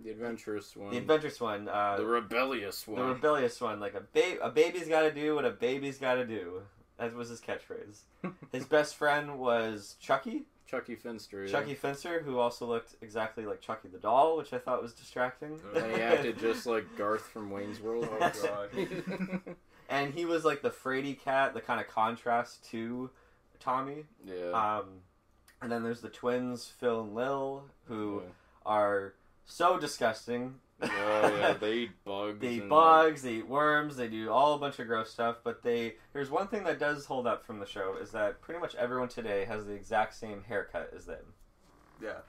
The 0.03 0.11
adventurous 0.11 0.75
one. 0.75 0.91
the 0.91 0.97
adventurous 0.97 1.41
one, 1.41 1.67
uh, 1.67 1.97
the 1.97 2.05
rebellious 2.05 2.88
one. 2.88 3.01
the 3.01 3.07
rebellious 3.07 3.59
one, 3.59 3.79
like 3.79 3.95
a 3.95 4.03
ba- 4.13 4.39
a 4.41 4.49
baby's 4.49 4.88
got 4.88 5.01
to 5.01 5.11
do 5.11 5.35
what 5.35 5.45
a 5.45 5.49
baby's 5.49 5.97
got 5.97 6.16
to 6.16 6.25
do. 6.25 6.61
That 6.99 7.16
was 7.16 7.30
his 7.30 7.42
catchphrase. 7.42 8.01
his 8.51 8.66
best 8.66 8.95
friend 8.95 9.39
was 9.39 9.95
Chucky, 9.99 10.44
Chucky 10.68 10.95
Finster. 10.95 11.45
yeah. 11.45 11.51
Chucky 11.51 11.73
Finster, 11.73 12.21
who 12.21 12.37
also 12.37 12.66
looked 12.66 12.95
exactly 13.01 13.45
like 13.45 13.61
Chucky 13.61 13.87
the 13.87 13.97
doll, 13.97 14.37
which 14.37 14.54
I 14.54 14.59
thought 14.59 14.81
was 14.81 14.94
distracting. 14.94 15.59
And 15.75 15.95
he 15.95 16.01
acted 16.01 16.39
just 16.39 16.66
like 16.66 16.85
Garth 16.97 17.27
from 17.27 17.49
Wayne's 17.49 17.80
World. 17.80 18.07
Oh 18.11 18.31
god. 18.44 19.56
and 19.89 20.13
he 20.13 20.25
was 20.25 20.44
like 20.45 20.61
the 20.61 20.69
fraidy 20.69 21.19
cat, 21.19 21.54
the 21.54 21.61
kind 21.61 21.80
of 21.80 21.87
contrast 21.87 22.69
to 22.71 23.09
Tommy. 23.59 24.06
yeah. 24.25 24.51
Um, 24.51 24.85
and 25.61 25.71
then 25.71 25.83
there's 25.83 26.01
the 26.01 26.09
twins, 26.09 26.71
Phil 26.80 27.01
and 27.01 27.16
Lil, 27.16 27.63
who 27.85 28.21
yeah. 28.23 28.30
are 28.66 29.13
so 29.47 29.80
disgusting. 29.80 30.56
Oh 30.80 30.87
yeah, 31.39 31.54
they 31.54 31.73
eat 31.73 31.92
bugs. 32.06 32.39
They 32.39 32.49
eat 32.49 32.61
and, 32.61 32.69
bugs, 32.69 33.23
they 33.23 33.33
eat 33.35 33.47
worms, 33.47 33.95
they 33.95 34.07
do 34.07 34.30
all 34.30 34.54
a 34.54 34.59
bunch 34.59 34.77
of 34.77 34.85
gross 34.85 35.09
stuff. 35.09 35.37
But 35.44 35.63
they 35.63 35.95
there's 36.13 36.30
one 36.30 36.47
thing 36.47 36.63
that 36.66 36.80
does 36.80 37.06
hold 37.06 37.25
up 37.25 37.45
from 37.45 37.59
the 37.59 37.66
show 37.66 37.95
is 37.99 38.11
that 38.11 38.42
pretty 38.42 38.59
much 38.59 38.75
everyone 38.75 39.07
today 39.07 39.45
has 39.45 39.66
the 39.66 39.73
exact 39.73 40.13
same 40.13 40.44
haircut 40.47 40.92
as 40.95 41.06
them. 41.06 41.33
Yeah. 42.01 42.19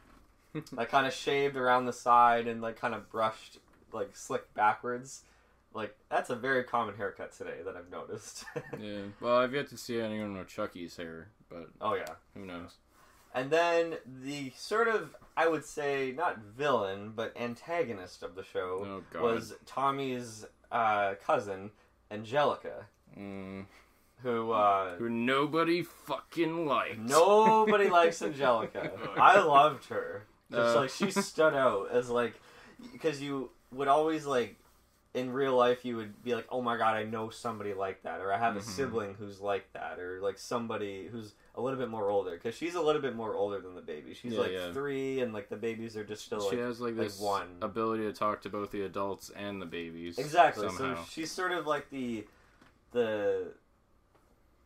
like 0.73 0.89
kind 0.89 1.07
of 1.07 1.13
shaved 1.13 1.57
around 1.57 1.85
the 1.85 1.93
side 1.93 2.47
and 2.47 2.63
like 2.63 2.81
kind 2.81 2.95
of 2.95 3.11
brushed, 3.11 3.59
like 3.93 4.17
slicked 4.17 4.55
backwards. 4.55 5.25
Like 5.75 5.95
that's 6.09 6.31
a 6.31 6.37
very 6.37 6.65
common 6.65 6.97
haircut 6.97 7.33
today 7.33 7.59
that 7.65 7.77
I've 7.77 7.91
noticed. 7.91 8.45
Yeah. 8.81 9.01
Well, 9.21 9.37
I've 9.37 9.53
yet 9.53 9.69
to 9.71 9.77
see 9.77 10.01
anyone 10.01 10.39
with 10.39 10.49
Chucky's 10.49 10.97
hair, 10.97 11.29
but 11.51 11.69
oh 11.81 11.95
yeah. 11.95 12.15
who 12.35 12.47
knows? 12.47 12.77
And 13.39 13.51
then 13.51 13.95
the 14.23 14.53
sort 14.57 14.89
of, 14.89 15.15
I 15.37 15.49
would 15.49 15.65
say, 15.65 16.13
not 16.17 16.39
villain, 16.39 17.13
but 17.15 17.33
antagonist 17.37 18.23
of 18.23 18.35
the 18.35 18.43
show 18.43 19.03
Oh 19.15 19.23
was 19.23 19.55
Tommy's 19.67 20.45
uh, 20.73 21.15
cousin, 21.25 21.71
Angelica, 22.11 22.87
Mm, 23.19 23.65
who 24.23 24.53
uh, 24.53 24.97
who 24.97 25.09
nobody 25.09 25.83
fucking 25.83 26.67
liked. 26.67 26.99
nobody 26.99 27.89
likes 27.99 28.21
Angelica. 28.23 28.91
I 29.17 29.39
loved 29.41 29.87
her. 29.87 30.25
Just 30.51 30.77
Uh. 30.77 30.81
like 30.81 30.91
she 30.91 31.11
stood 31.11 31.55
out 31.55 31.91
as 31.93 32.09
like, 32.11 32.35
because 32.93 33.21
you 33.23 33.51
would 33.73 33.89
always 33.89 34.27
like, 34.27 34.57
in 35.19 35.33
real 35.33 35.57
life 35.57 35.85
you 35.85 35.97
would 35.97 36.23
be 36.23 36.35
like, 36.35 36.47
oh 36.51 36.63
my 36.63 36.77
god, 36.77 36.97
I 36.97 37.03
know 37.05 37.31
somebody 37.31 37.75
like 37.75 38.03
that, 38.03 38.21
or 38.21 38.33
I 38.33 38.39
have 38.39 38.57
a 38.57 38.61
Mhm. 38.61 38.65
sibling 38.65 39.15
who's 39.15 39.41
like 39.41 39.73
that, 39.73 39.99
or 39.99 40.21
like 40.21 40.39
somebody 40.39 41.07
who's 41.09 41.35
a 41.55 41.61
little 41.61 41.79
bit 41.79 41.89
more 41.89 42.09
older, 42.11 42.31
because 42.33 42.55
she's 42.55 42.75
a 42.75 42.81
little 42.81 43.03
bit 43.03 43.15
more 43.17 43.35
older 43.35 43.61
than 43.61 43.75
the 43.75 43.81
baby. 43.83 44.15
She's 44.15 44.33
Yeah, 44.35 44.41
like 44.41 44.53
yeah. 44.53 44.73
three, 44.73 45.21
and 45.21 45.33
like 45.33 45.49
the 45.49 45.57
babies 45.57 45.97
are 45.97 46.05
just 46.05 46.25
still 46.25 46.41
she 46.41 46.57
like 46.57 46.65
has 46.65 46.81
like 46.81 46.95
like 46.97 47.09
this 47.09 47.21
one. 47.21 47.59
ability 47.63 48.05
to 48.05 48.13
talk 48.13 48.43
to 48.43 48.49
both 48.49 48.71
the 48.71 48.83
adults 48.83 49.31
and 49.31 49.61
the 49.61 49.67
babies. 49.67 50.19
Exactly. 50.19 50.69
Somehow. 50.69 50.95
So 51.05 51.11
she's 51.11 51.31
sort 51.31 51.53
of 51.53 51.67
like 51.67 51.91
the 51.91 52.27
the 52.93 53.53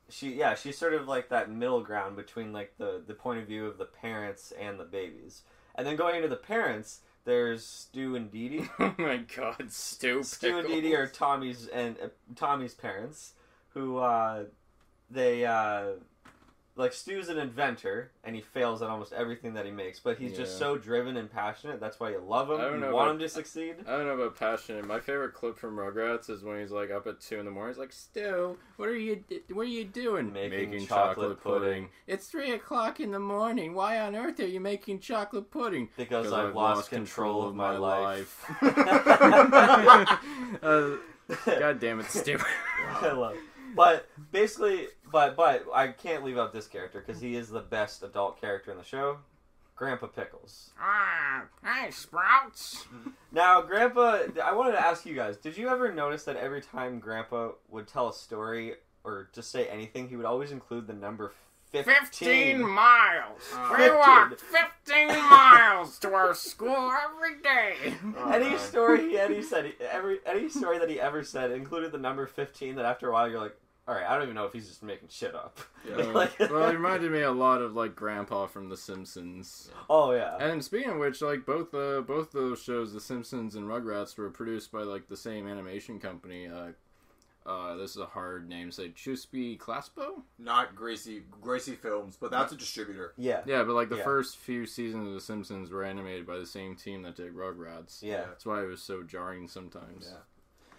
she 0.09 0.35
yeah, 0.35 0.55
she's 0.55 0.77
sort 0.77 0.95
of 0.95 1.09
like 1.09 1.29
that 1.31 1.51
middle 1.51 1.81
ground 1.83 2.17
between 2.17 2.53
like 2.53 2.77
the 2.79 3.03
the 3.07 3.15
point 3.15 3.41
of 3.41 3.47
view 3.47 3.67
of 3.67 3.79
the 3.79 3.87
parents 3.87 4.53
and 4.53 4.79
the 4.79 4.85
babies. 4.85 5.43
And 5.75 5.87
then 5.87 5.97
going 5.97 6.17
into 6.17 6.29
the 6.29 6.37
parents, 6.37 7.01
there's 7.25 7.65
Stu 7.65 8.17
and 8.17 8.31
Dee 8.31 8.49
Dee. 8.49 8.69
oh 8.79 8.95
my 8.99 9.19
god, 9.19 9.71
Stu. 9.71 10.23
Stu 10.23 10.59
and 10.59 10.69
Dee 10.69 10.81
Dee 10.81 10.95
are 10.95 11.07
Tommy's 11.07 11.67
and 11.69 11.97
uh, 12.03 12.09
Tommy's 12.35 12.75
parents, 12.75 13.35
who 13.75 13.99
uh, 13.99 14.45
they 15.11 15.45
uh, 15.45 15.93
like 16.75 16.93
Stu's 16.95 17.29
an 17.29 17.37
inventor 17.39 18.11
and 18.25 18.35
he 18.35 18.41
fails 18.41 18.81
at 18.81 18.89
almost 18.89 19.13
everything 19.13 19.53
that 19.55 19.67
he 19.67 19.71
makes, 19.71 20.01
but 20.01 20.17
he's 20.17 20.35
just 20.35 20.59
so 20.59 20.79
driven 20.79 21.19
and 21.19 21.31
passionate. 21.31 21.81
That's 21.81 22.01
why 22.01 22.11
you 22.11 22.19
love 22.27 22.51
him. 22.51 22.61
I 22.61 22.65
don't 22.65 22.75
You 22.75 22.81
know 22.81 22.95
want 22.95 23.09
about- 23.09 23.15
him 23.17 23.19
to 23.21 23.29
succeed. 23.29 23.77
I 23.87 23.91
don't 23.99 24.07
know 24.07 24.15
about 24.15 24.39
passionate. 24.39 24.87
My 24.87 24.99
favorite 24.99 25.35
clip 25.35 25.59
from 25.59 25.77
Rugrats 25.77 26.31
is 26.31 26.43
when 26.43 26.61
he's 26.61 26.71
like 26.71 26.91
up 26.91 27.07
at 27.07 27.21
two 27.21 27.39
in 27.39 27.45
the 27.45 27.51
morning. 27.51 27.75
He's 27.75 27.79
like, 27.79 27.93
"Stu, 27.93 28.57
what 28.77 28.89
are 28.89 28.97
you? 28.97 29.23
What 29.53 29.63
are 29.63 29.65
you 29.65 29.85
doing? 29.85 30.33
Making 30.33 30.87
chocolate 30.87 31.43
pudding." 31.43 31.91
It's 32.07 32.27
three 32.29 32.53
o'clock 32.53 33.01
in 33.01 33.11
the 33.11 33.21
morning. 33.21 33.75
Why 33.75 33.99
on 34.01 34.17
earth 34.17 34.41
are 34.41 34.47
you 34.47 34.61
making 34.61 35.01
chocolate 35.01 35.51
pudding? 35.51 35.91
Because 35.97 36.33
I've, 36.33 36.55
lost, 36.55 36.89
control 36.91 37.47
of 37.47 37.55
my, 37.55 37.77
life. 37.77 38.45
uh, 40.63 40.91
God 41.45 41.81
damn 41.81 42.01
it, 42.01 42.07
Stu. 42.07 42.39
I 43.01 43.13
love. 43.13 43.35
It. 43.35 43.41
But 43.75 44.09
basically, 44.33 44.89
but 45.13 45.37
but 45.37 45.65
I 45.75 45.89
can't 45.89 46.25
leave 46.25 46.39
out 46.39 46.53
this 46.53 46.67
character 46.67 47.03
because 47.07 47.21
he 47.21 47.37
is 47.37 47.49
the 47.49 47.61
best 47.61 48.03
adult 48.03 48.41
character 48.41 48.71
in 48.73 48.79
the 48.79 48.85
show, 48.85 49.19
Grandpa 49.77 50.07
Pickles. 50.07 50.71
ah, 50.81 51.45
hey, 51.65 51.91
Sprouts. 51.91 52.87
Now, 53.35 53.63
Grandpa, 53.63 54.25
I 54.45 54.53
wanted 54.55 54.73
to 54.73 54.85
ask 54.87 55.07
you 55.07 55.15
guys: 55.15 55.39
Did 55.39 55.57
you 55.57 55.69
ever 55.71 55.91
notice 55.91 56.25
that 56.25 56.37
every 56.37 56.61
time 56.61 56.99
Grandpa 57.01 57.53
would 57.71 57.89
tell 57.89 58.09
a 58.11 58.13
story 58.13 58.75
or 59.05 59.31
just 59.35 59.51
say 59.51 59.67
anything, 59.69 60.09
he 60.09 60.17
would 60.17 60.27
always 60.27 60.53
include 60.53 60.87
the 60.87 60.93
number 60.93 61.33
fifteen? 61.71 61.95
Fifteen 61.95 62.63
miles. 62.69 63.41
Uh, 63.55 63.75
we 63.79 63.91
walk 63.91 64.39
fifteen 64.39 65.09
miles 65.09 65.99
to 66.01 66.13
our 66.13 66.35
school 66.35 66.93
every 67.07 67.41
day. 67.41 67.95
Any 68.31 68.59
story 68.59 69.09
he 69.09 69.19
any 69.19 69.41
said 69.43 69.73
every 69.91 70.19
any 70.27 70.51
story 70.51 70.79
that 70.79 70.91
he 70.91 71.01
ever 71.01 71.25
said 71.25 71.51
included 71.53 71.91
the 71.93 71.99
number 71.99 72.27
fifteen. 72.27 72.75
That 72.75 72.85
after 72.85 73.09
a 73.09 73.13
while 73.15 73.31
you're 73.31 73.41
like, 73.41 73.57
all 73.89 73.95
right, 73.95 74.05
I 74.07 74.15
don't 74.15 74.23
even 74.25 74.35
know 74.37 74.45
if 74.45 74.53
he's 74.53 74.69
just 74.69 74.83
making 74.83 75.09
shit 75.09 75.35
up. 75.35 75.59
Yeah. 75.89 75.97
Like- 76.13 76.39
well, 76.39 76.69
it 76.69 76.73
reminded 76.75 77.11
me 77.11 77.23
a 77.23 77.33
lot 77.33 77.61
of 77.63 77.75
like 77.75 77.97
Grandpa 77.97 78.47
from 78.47 78.69
The 78.69 78.77
Simpsons. 78.77 79.71
oh 79.91 80.13
yeah, 80.13 80.37
And 80.39 80.63
speaking 80.65 80.91
of 80.93 80.99
which, 80.99 81.21
like 81.23 81.45
both 81.45 81.71
the 81.73 82.05
both 82.07 82.31
those 82.33 82.63
shows, 82.63 82.93
The 82.93 83.01
Simpsons 83.01 83.55
and 83.57 83.67
Rugrats, 83.67 84.17
were 84.17 84.31
produced 84.31 84.71
by 84.71 84.83
like 84.83 85.09
the 85.09 85.17
same 85.17 85.47
animation 85.49 85.99
company. 85.99 86.47
Uh, 86.49 86.69
uh, 87.45 87.75
this 87.75 87.91
is 87.91 87.97
a 87.97 88.07
hard 88.07 88.49
name 88.49 88.69
to 88.71 88.73
say. 88.73 88.89
Chuspi 88.91 89.59
Claspo. 89.59 90.23
Not 90.39 90.77
Gracie 90.77 91.23
Gracie 91.41 91.75
Films, 91.75 92.17
but 92.21 92.31
that's 92.31 92.53
a 92.53 92.57
distributor. 92.57 93.15
yeah, 93.17 93.41
Yeah, 93.47 93.65
but 93.65 93.73
like 93.75 93.89
the 93.89 93.97
Yeah. 93.97 94.05
first 94.05 94.37
few 94.37 94.65
seasons 94.65 95.09
of 95.09 95.15
The 95.15 95.21
Simpsons 95.21 95.73
were 95.73 95.83
animated 95.83 96.25
by 96.25 96.39
the 96.39 96.47
same 96.47 96.77
team 96.77 97.03
that 97.03 97.17
did 97.17 97.35
Rugrats. 97.35 98.01
yeah. 98.01 98.27
That's 98.29 98.47
why 98.47 98.63
it 98.63 98.67
was 98.67 98.81
so 98.81 99.03
jarring 99.03 99.49
sometimes. 99.49 100.07
Yeah. 100.09 100.19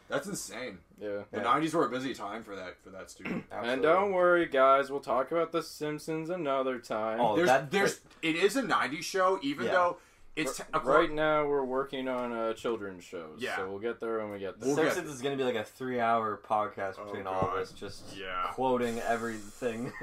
That's 0.10 0.28
insane. 0.28 0.80
Yeah. 1.00 1.24
The 1.32 1.40
Yeah. 1.40 1.44
'90s 1.44 1.74
were 1.74 1.86
a 1.86 1.90
busy 1.90 2.14
time 2.14 2.44
for 2.44 2.56
that 2.56 2.76
for 2.84 2.90
that 2.92 3.10
studio. 3.10 3.42
And 3.52 3.82
don't 3.82 4.12
worry, 4.12 4.46
guys. 4.46 4.92
We'll 4.92 5.00
talk 5.00 5.32
about 5.32 5.52
The 5.52 5.64
Simpsons 5.64 6.30
another 6.30 6.80
time. 6.80 7.20
Oh, 7.20 7.36
there's 7.36 7.48
that- 7.50 7.72
there's 7.72 8.02
it 8.22 8.36
is 8.36 8.56
a 8.56 8.62
'90s 8.62 9.04
show, 9.06 9.40
even 9.42 9.66
Yeah. 9.66 9.72
though 9.72 9.98
it's 10.36 10.60
R- 10.60 10.68
a 10.74 10.80
right 10.80 11.12
now, 11.12 11.46
we're 11.46 11.64
working 11.64 12.08
on 12.08 12.32
uh, 12.34 12.54
children's 12.54 13.04
shows. 13.04 13.38
Yeah. 13.40 13.56
So 13.58 13.70
we'll 13.70 13.80
get 13.80 14.00
there 14.00 14.18
when 14.20 14.32
we 14.32 14.40
get 14.40 14.60
The 14.60 14.68
there. 14.68 14.76
We'll 14.86 14.96
get- 14.96 15.06
is 15.06 15.22
going 15.22 15.38
to 15.38 15.44
be 15.44 15.46
like 15.48 15.60
a 15.60 15.64
three-hour 15.64 16.42
podcast 16.48 16.96
Oh, 17.00 17.06
between 17.06 17.28
all 17.28 17.50
of 17.50 17.54
us, 17.54 17.72
just 17.72 18.16
Yeah. 18.18 18.48
quoting 18.54 19.00
everything. 19.00 19.92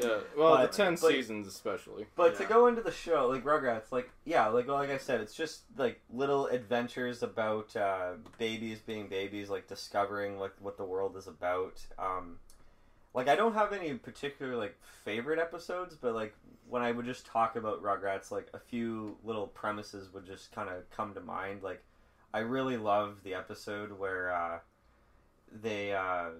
Yeah. 0.00 0.18
Well, 0.36 0.56
But- 0.56 0.72
the 0.72 0.76
ten 0.76 0.94
but- 0.94 1.10
seasons 1.10 1.46
especially. 1.46 2.06
But 2.16 2.36
to 2.38 2.44
go 2.46 2.66
into 2.66 2.80
the 2.82 2.90
show, 2.90 3.28
like 3.28 3.44
Rugrats, 3.44 3.92
like 3.92 4.10
yeah, 4.24 4.46
like 4.48 4.66
like 4.66 4.88
I 4.90 4.96
said, 4.98 5.20
it's 5.20 5.34
just 5.34 5.62
like 5.76 6.00
little 6.12 6.46
adventures 6.46 7.22
about 7.22 7.76
uh, 7.76 8.12
babies 8.38 8.78
being 8.80 9.08
babies, 9.08 9.50
like 9.50 9.68
discovering 9.68 10.38
like 10.38 10.52
what 10.60 10.76
the 10.78 10.84
world 10.84 11.16
is 11.16 11.26
about. 11.26 11.84
Um, 11.98 12.38
like 13.14 13.28
I 13.28 13.36
don't 13.36 13.54
have 13.54 13.72
any 13.72 13.94
particular 13.94 14.56
like 14.56 14.76
favorite 15.04 15.38
episodes, 15.38 15.94
but 15.94 16.14
like 16.14 16.34
when 16.68 16.82
I 16.82 16.92
would 16.92 17.04
just 17.04 17.26
talk 17.26 17.56
about 17.56 17.82
Rugrats, 17.82 18.30
like 18.30 18.48
a 18.54 18.58
few 18.58 19.18
little 19.24 19.46
premises 19.48 20.12
would 20.12 20.26
just 20.26 20.52
kind 20.52 20.68
of 20.68 20.88
come 20.90 21.14
to 21.14 21.20
mind. 21.20 21.62
Like 21.62 21.82
I 22.32 22.40
really 22.40 22.76
love 22.76 23.18
the 23.24 23.34
episode 23.34 23.92
where 23.92 24.32
uh, 24.32 24.58
they 25.50 25.92
uh, 25.92 26.30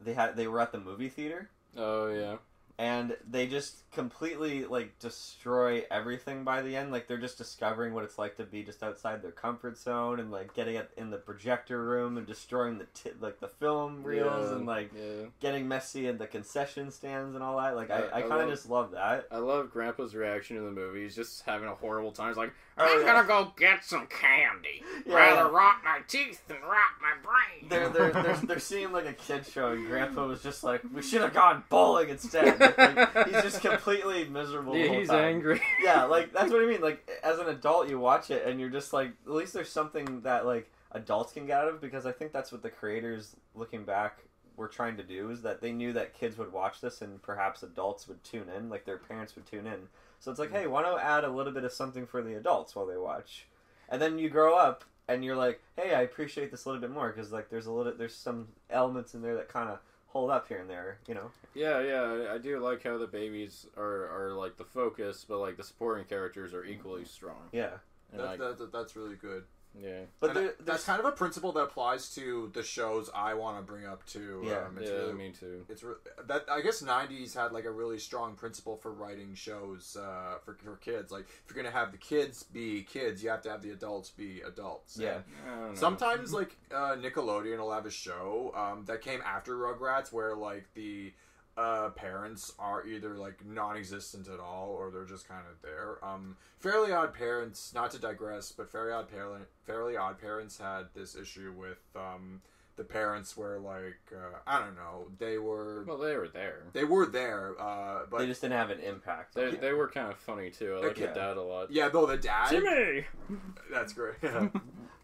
they 0.00 0.14
had 0.14 0.36
they 0.36 0.46
were 0.46 0.60
at 0.60 0.72
the 0.72 0.78
movie 0.78 1.08
theater 1.08 1.48
Oh 1.76 2.08
yeah. 2.08 2.36
And 2.78 3.16
they 3.28 3.46
just 3.46 3.82
completely 3.90 4.64
like 4.64 4.98
destroy 4.98 5.84
everything 5.90 6.44
by 6.44 6.62
the 6.62 6.76
end 6.76 6.92
like 6.92 7.06
they're 7.06 7.18
just 7.18 7.36
discovering 7.38 7.92
what 7.92 8.04
it's 8.04 8.18
like 8.18 8.36
to 8.36 8.44
be 8.44 8.62
just 8.62 8.82
outside 8.82 9.22
their 9.22 9.30
comfort 9.30 9.76
zone 9.76 10.20
and 10.20 10.30
like 10.30 10.54
getting 10.54 10.76
it 10.76 10.90
in 10.96 11.10
the 11.10 11.16
projector 11.16 11.84
room 11.84 12.16
and 12.16 12.26
destroying 12.26 12.78
the 12.78 12.86
t- 12.94 13.10
like 13.20 13.40
the 13.40 13.48
film 13.48 14.02
reels 14.02 14.50
Yeah, 14.50 14.56
and 14.56 14.66
like 14.66 14.90
yeah. 14.94 15.26
getting 15.40 15.68
messy 15.68 16.06
in 16.06 16.18
the 16.18 16.26
concession 16.26 16.90
stands 16.90 17.34
and 17.34 17.42
all 17.44 17.56
that 17.58 17.76
like 17.76 17.90
I- 17.90 18.06
i, 18.08 18.18
I, 18.18 18.22
kind 18.22 18.42
of 18.42 18.48
just 18.50 18.68
love 18.68 18.92
that 18.92 19.26
I 19.30 19.38
love 19.38 19.70
Grandpa's 19.70 20.14
reaction 20.14 20.56
to 20.56 20.62
the 20.62 20.70
movie. 20.70 21.02
He's 21.02 21.16
just 21.16 21.42
having 21.44 21.68
a 21.68 21.74
horrible 21.74 22.12
time. 22.12 22.28
He's 22.28 22.36
like, 22.36 22.52
Oh, 22.78 22.84
"I'm 22.84 23.04
gonna 23.04 23.26
go 23.26 23.52
get 23.56 23.84
some 23.84 24.06
candy. 24.06 24.82
Yeah. 25.04 25.14
Rather 25.14 25.50
rot 25.50 25.76
my 25.84 26.00
teeth 26.08 26.46
than 26.48 26.58
rot 26.62 26.92
my 27.00 27.12
brain." 27.22 27.68
they're, 27.68 27.88
they're, 27.88 28.22
they're, 28.22 28.36
they're 28.36 28.58
seeing 28.70 28.92
like 28.92 29.06
a 29.06 29.12
kid 29.12 29.46
show 29.46 29.72
and 29.72 29.86
grandpa 29.86 30.26
was 30.26 30.42
just 30.42 30.64
like 30.64 30.82
we 30.92 31.02
should 31.02 31.20
have 31.20 31.34
gone 31.34 31.62
bowling 31.68 32.08
instead 32.08 32.58
like, 32.58 33.26
he's 33.28 33.42
just 33.42 33.60
completely 33.62 34.24
miserable 34.28 34.72
the 34.72 34.80
yeah, 34.80 34.88
whole 34.88 34.98
he's 34.98 35.08
time. 35.08 35.24
angry. 35.24 35.60
yeah, 35.82 36.04
like 36.04 36.32
that's 36.32 36.50
what 36.52 36.62
I 36.62 36.66
mean. 36.66 36.80
Like 36.80 37.08
as 37.22 37.38
an 37.38 37.48
adult, 37.48 37.88
you 37.88 37.98
watch 37.98 38.30
it 38.30 38.46
and 38.46 38.60
you're 38.60 38.70
just 38.70 38.92
like, 38.92 39.10
at 39.26 39.32
least 39.32 39.52
there's 39.52 39.70
something 39.70 40.20
that 40.22 40.46
like 40.46 40.70
adults 40.92 41.32
can 41.32 41.46
get 41.46 41.60
out 41.60 41.68
of 41.68 41.80
because 41.80 42.06
I 42.06 42.12
think 42.12 42.32
that's 42.32 42.50
what 42.52 42.62
the 42.62 42.70
creators, 42.70 43.36
looking 43.54 43.84
back, 43.84 44.18
were 44.56 44.68
trying 44.68 44.96
to 44.96 45.02
do 45.02 45.30
is 45.30 45.42
that 45.42 45.60
they 45.60 45.72
knew 45.72 45.92
that 45.94 46.14
kids 46.14 46.36
would 46.38 46.52
watch 46.52 46.80
this 46.80 47.00
and 47.02 47.20
perhaps 47.22 47.62
adults 47.62 48.08
would 48.08 48.22
tune 48.24 48.48
in, 48.56 48.68
like 48.68 48.84
their 48.84 48.98
parents 48.98 49.34
would 49.34 49.46
tune 49.46 49.66
in. 49.66 49.88
So 50.20 50.30
it's 50.30 50.38
like, 50.38 50.50
hmm. 50.50 50.56
hey, 50.56 50.66
why 50.66 50.82
not 50.82 51.00
add 51.00 51.24
a 51.24 51.30
little 51.30 51.52
bit 51.52 51.64
of 51.64 51.72
something 51.72 52.06
for 52.06 52.22
the 52.22 52.34
adults 52.34 52.76
while 52.76 52.86
they 52.86 52.96
watch, 52.96 53.46
and 53.88 54.00
then 54.00 54.18
you 54.18 54.30
grow 54.30 54.56
up 54.56 54.84
and 55.08 55.24
you're 55.24 55.36
like, 55.36 55.60
hey, 55.76 55.94
I 55.94 56.02
appreciate 56.02 56.50
this 56.52 56.64
a 56.64 56.68
little 56.68 56.80
bit 56.80 56.90
more 56.90 57.08
because 57.10 57.32
like 57.32 57.50
there's 57.50 57.66
a 57.66 57.72
little, 57.72 57.92
there's 57.94 58.14
some 58.14 58.48
elements 58.70 59.14
in 59.14 59.22
there 59.22 59.34
that 59.34 59.48
kind 59.48 59.68
of 59.68 59.80
hold 60.06 60.30
up 60.30 60.46
here 60.48 60.58
and 60.58 60.70
there, 60.70 60.98
you 61.08 61.14
know. 61.14 61.30
yeah, 61.54 61.80
yeah. 61.80 62.02
I- 62.02 62.34
I 62.34 62.38
do 62.38 62.58
like 62.60 62.82
how 62.82 62.98
the 62.98 63.06
babies 63.06 63.66
are, 63.76 64.08
are 64.08 64.32
like 64.34 64.56
the 64.56 64.64
focus, 64.64 65.24
but 65.28 65.38
like 65.38 65.56
the 65.56 65.64
supporting 65.64 66.04
characters 66.04 66.54
are 66.54 66.64
equally 66.64 67.02
mm-hmm. 67.02 67.08
strong. 67.08 67.48
Yeah, 67.52 67.70
That, 68.12 68.24
like, 68.24 68.38
that, 68.38 68.58
that- 68.58 68.72
that's 68.72 68.94
really 68.96 69.16
good. 69.16 69.44
Yeah, 69.78 70.00
but 70.18 70.34
there, 70.34 70.54
that's 70.64 70.84
kind 70.84 70.98
of 70.98 71.06
a 71.06 71.12
principle 71.12 71.52
that 71.52 71.60
applies 71.62 72.12
to 72.16 72.50
the 72.54 72.62
shows 72.62 73.08
I 73.14 73.34
want 73.34 73.56
to 73.58 73.62
bring 73.62 73.86
up 73.86 74.04
too. 74.04 74.42
Yeah. 74.44 74.66
um, 74.66 74.78
it's 74.78 74.90
yeah, 74.90 74.96
really, 74.96 75.12
me 75.12 75.32
too. 75.38 75.64
it's 75.68 75.82
re- 75.82 75.94
that 76.26 76.46
I 76.50 76.60
guess 76.60 76.82
'90s 76.82 77.34
had 77.34 77.52
like 77.52 77.64
a 77.64 77.70
really 77.70 77.98
strong 77.98 78.34
principle 78.34 78.76
for 78.76 78.92
writing 78.92 79.34
shows 79.34 79.96
uh, 80.00 80.38
for 80.44 80.56
for 80.62 80.76
kids. 80.76 81.12
Like 81.12 81.26
if 81.28 81.54
you're 81.54 81.62
gonna 81.62 81.74
have 81.74 81.92
the 81.92 81.98
kids 81.98 82.42
be 82.42 82.82
kids, 82.82 83.22
you 83.22 83.30
have 83.30 83.42
to 83.42 83.50
have 83.50 83.62
the 83.62 83.70
adults 83.70 84.10
be 84.10 84.40
adults. 84.40 84.98
Yeah. 84.98 85.14
And 85.14 85.24
I 85.46 85.50
don't 85.50 85.68
know. 85.70 85.74
Sometimes 85.74 86.32
like 86.32 86.56
uh, 86.74 86.96
Nickelodeon 86.96 87.58
will 87.58 87.72
have 87.72 87.86
a 87.86 87.90
show 87.90 88.52
um, 88.56 88.84
that 88.86 89.02
came 89.02 89.20
after 89.24 89.54
Rugrats 89.54 90.12
where 90.12 90.34
like 90.34 90.66
the 90.74 91.12
uh, 91.60 91.90
parents 91.90 92.52
are 92.58 92.86
either 92.86 93.14
like 93.16 93.44
non-existent 93.46 94.28
at 94.28 94.40
all 94.40 94.70
or 94.78 94.90
they're 94.90 95.04
just 95.04 95.28
kind 95.28 95.44
of 95.50 95.60
there. 95.62 96.02
Um, 96.04 96.36
Fairly 96.58 96.92
Odd 96.92 97.12
Parents, 97.14 97.72
not 97.74 97.90
to 97.92 97.98
digress, 97.98 98.52
but 98.52 98.70
Fairly 98.70 98.92
Odd 98.92 99.08
Parent, 99.10 99.44
Fairly 99.66 99.96
Odd 99.96 100.18
Parents 100.20 100.58
had 100.58 100.86
this 100.94 101.14
issue 101.16 101.52
with 101.56 101.78
um, 101.96 102.40
the 102.76 102.84
parents 102.84 103.36
where 103.36 103.58
like 103.58 103.98
uh, 104.14 104.38
I 104.46 104.58
don't 104.60 104.74
know 104.76 105.06
they 105.18 105.36
were 105.38 105.84
Well, 105.86 105.98
they 105.98 106.16
were 106.16 106.28
there. 106.28 106.62
they 106.72 106.84
were 106.84 107.06
there, 107.06 107.54
uh, 107.60 108.00
but 108.10 108.18
they 108.18 108.26
just 108.26 108.40
didn't 108.40 108.56
have 108.58 108.70
an 108.70 108.80
impact. 108.80 109.34
They, 109.34 109.50
they 109.50 109.72
were 109.74 109.88
kind 109.88 110.10
of 110.10 110.18
funny 110.18 110.50
too. 110.50 110.74
I 110.76 110.78
like 110.80 110.90
Okay. 110.92 111.06
the 111.06 111.12
dad 111.14 111.36
a 111.36 111.42
lot. 111.42 111.70
yeah, 111.70 111.88
though 111.88 112.06
the 112.06 112.16
dad, 112.16 112.50
Jimmy. 112.50 113.06
that's 113.72 113.92
great. 113.92 114.16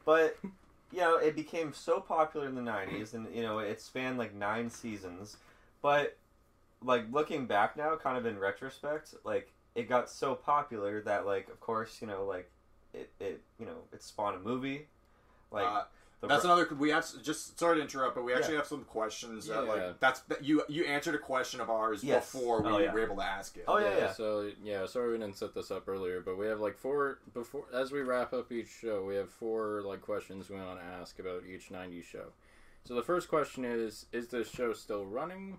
But 0.05 0.37
you 0.93 1.01
know, 1.01 1.17
it 1.17 1.35
became 1.35 1.73
so 1.73 1.99
popular 2.01 2.47
in 2.47 2.55
the 2.55 2.61
'90s, 2.63 3.13
and 3.15 3.27
you 3.35 3.43
know, 3.43 3.59
it 3.59 3.81
spanned 3.81 4.19
like 4.19 4.33
nine 4.35 4.71
seasons. 4.71 5.37
But 5.83 6.17
like 6.87 7.05
looking 7.13 7.47
back 7.47 7.77
now, 7.77 7.97
kind 7.97 8.17
of 8.17 8.25
in 8.27 8.39
retrospect, 8.39 9.15
like 9.25 9.53
it 9.75 9.89
got 9.89 10.09
so 10.09 10.35
popular 10.35 11.03
that 11.03 11.27
like, 11.27 11.49
of 11.49 11.61
course, 11.61 11.99
you 12.01 12.07
know, 12.07 12.25
like 12.25 12.51
it, 12.95 13.11
it 13.21 13.43
you 13.59 13.67
know, 13.67 13.77
it 13.93 14.03
spawned 14.03 14.37
a 14.37 14.39
movie. 14.41 14.87
Like 15.51 15.67
uh, 15.67 15.83
That's 16.27 16.45
Ru- 16.45 16.51
another. 16.53 16.75
We 16.75 16.91
have 16.91 17.07
just 17.23 17.59
sorry 17.59 17.77
to 17.77 17.83
interrupt, 17.83 18.15
but 18.15 18.25
we 18.25 18.33
actually 18.33 18.55
Yeah. 18.55 18.61
have 18.61 18.67
some 18.69 18.85
questions 18.85 19.47
that 19.49 19.67
Yeah. 19.67 19.93
that's 20.01 20.21
that 20.21 20.43
you 20.45 20.63
you 20.69 20.85
answered 20.85 21.15
a 21.15 21.19
question 21.19 21.61
of 21.61 21.69
ours 21.71 22.03
Yes. 22.03 22.33
before 22.33 22.63
we 22.63 22.71
Oh, 22.71 22.79
yeah. 22.79 22.93
were 22.93 23.01
able 23.05 23.17
to 23.17 23.23
ask 23.23 23.57
it. 23.57 23.65
Oh, 23.69 23.79
yeah, 23.79 23.97
yeah. 23.97 24.13
So 24.13 24.51
yeah, 24.63 24.87
sorry 24.87 25.13
we 25.13 25.19
didn't 25.19 25.37
set 25.37 25.55
this 25.55 25.71
up 25.71 25.89
earlier, 25.89 26.21
but 26.21 26.37
we 26.39 26.47
have 26.47 26.61
like 26.61 26.77
four 26.79 27.19
before 27.35 27.65
as 27.73 27.93
we 27.93 28.01
wrap 28.01 28.33
up 28.33 28.51
each 28.51 28.69
show. 28.69 29.05
We 29.05 29.17
have 29.17 29.31
four 29.31 29.83
like 29.83 30.01
questions 30.03 30.49
we 30.49 30.57
want 30.57 30.81
to 30.81 30.85
ask 30.87 31.19
about 31.19 31.45
each 31.45 31.69
'90s 31.71 32.05
show. 32.05 32.33
So 32.85 32.95
the 32.95 33.03
first 33.03 33.29
question 33.29 33.65
is: 33.65 34.07
Is 34.13 34.29
this 34.29 34.49
show 34.49 34.73
still 34.73 35.05
running? 35.05 35.59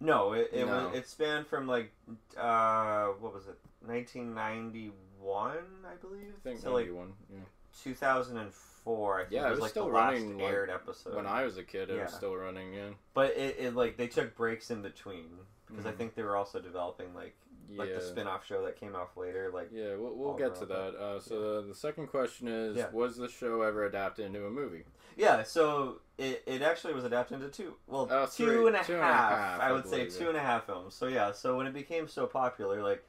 No, 0.00 0.32
it, 0.32 0.50
it 0.52 0.66
No. 0.66 0.88
was 0.88 0.96
it 0.96 1.08
spanned 1.08 1.46
from 1.46 1.66
like 1.66 1.92
uh 2.36 3.06
what 3.20 3.34
was 3.34 3.46
it? 3.48 3.58
1991, 3.86 5.56
I 5.86 5.94
believe. 6.00 6.32
I 6.36 6.40
think 6.48 6.62
to 6.62 6.70
like 6.70 6.86
Yeah. 6.86 7.38
2004. 7.82 9.16
I 9.18 9.22
think 9.22 9.32
Yeah, 9.32 9.46
it 9.46 9.50
was, 9.50 9.56
was 9.56 9.60
like 9.62 9.70
still 9.70 9.86
the 9.86 9.90
running, 9.92 10.30
last 10.30 10.42
like, 10.42 10.52
aired 10.52 10.70
episode. 10.70 11.14
When 11.14 11.26
I 11.26 11.44
was 11.44 11.56
a 11.58 11.62
kid, 11.64 11.90
it 11.90 12.00
was 12.00 12.12
still 12.12 12.36
running. 12.36 12.72
Yeah. 12.74 12.90
but 13.14 13.36
it, 13.36 13.56
it 13.58 13.74
like 13.74 13.96
they 13.96 14.06
took 14.08 14.34
breaks 14.36 14.70
in 14.70 14.82
between 14.82 15.26
because 15.66 15.84
I 15.86 15.92
Mhm. 15.92 15.96
think 15.96 16.14
they 16.14 16.22
were 16.22 16.36
also 16.36 16.60
developing 16.60 17.14
like 17.14 17.36
Yeah. 17.70 17.78
like 17.78 17.94
the 17.94 18.00
spin-off 18.00 18.46
show 18.46 18.64
that 18.64 18.78
came 18.80 18.94
off 18.96 19.16
later. 19.16 19.50
Like 19.52 19.68
Yeah, 19.72 19.94
we'll, 19.96 20.14
we'll 20.14 20.34
get 20.34 20.54
to 20.56 20.66
that. 20.66 20.94
Uh, 20.96 21.20
so 21.20 21.60
the, 21.62 21.68
the 21.68 21.74
second 21.74 22.06
question 22.08 22.48
is: 22.48 22.76
Yeah. 22.76 22.90
Was 22.92 23.16
the 23.16 23.28
show 23.28 23.62
ever 23.62 23.84
adapted 23.86 24.26
into 24.26 24.46
a 24.46 24.50
movie? 24.50 24.84
yeah, 25.16 25.42
so 25.42 26.00
it, 26.16 26.42
it 26.46 26.62
actually 26.62 26.94
was 26.94 27.04
adapted 27.04 27.42
into 27.42 27.48
two 27.48 27.74
well 27.86 28.08
Oh, 28.10 28.26
two 28.26 28.66
and 28.68 28.76
a 28.76 28.84
two 28.84 28.94
and 28.94 29.02
a 29.02 29.04
half, 29.04 29.30
half, 29.38 29.60
I 29.60 29.68
I 29.68 29.72
would 29.72 29.84
say 29.86 29.98
believe, 30.04 30.16
two 30.16 30.22
yeah. 30.24 30.28
and 30.30 30.38
a 30.38 30.40
half 30.40 30.64
films. 30.66 30.94
So 30.94 31.08
yeah, 31.08 31.32
so 31.32 31.56
when 31.56 31.66
it 31.66 31.74
became 31.74 32.08
so 32.08 32.26
popular, 32.26 32.82
like 32.82 33.04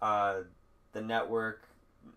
uh, 0.00 0.40
the 0.92 1.00
network 1.02 1.67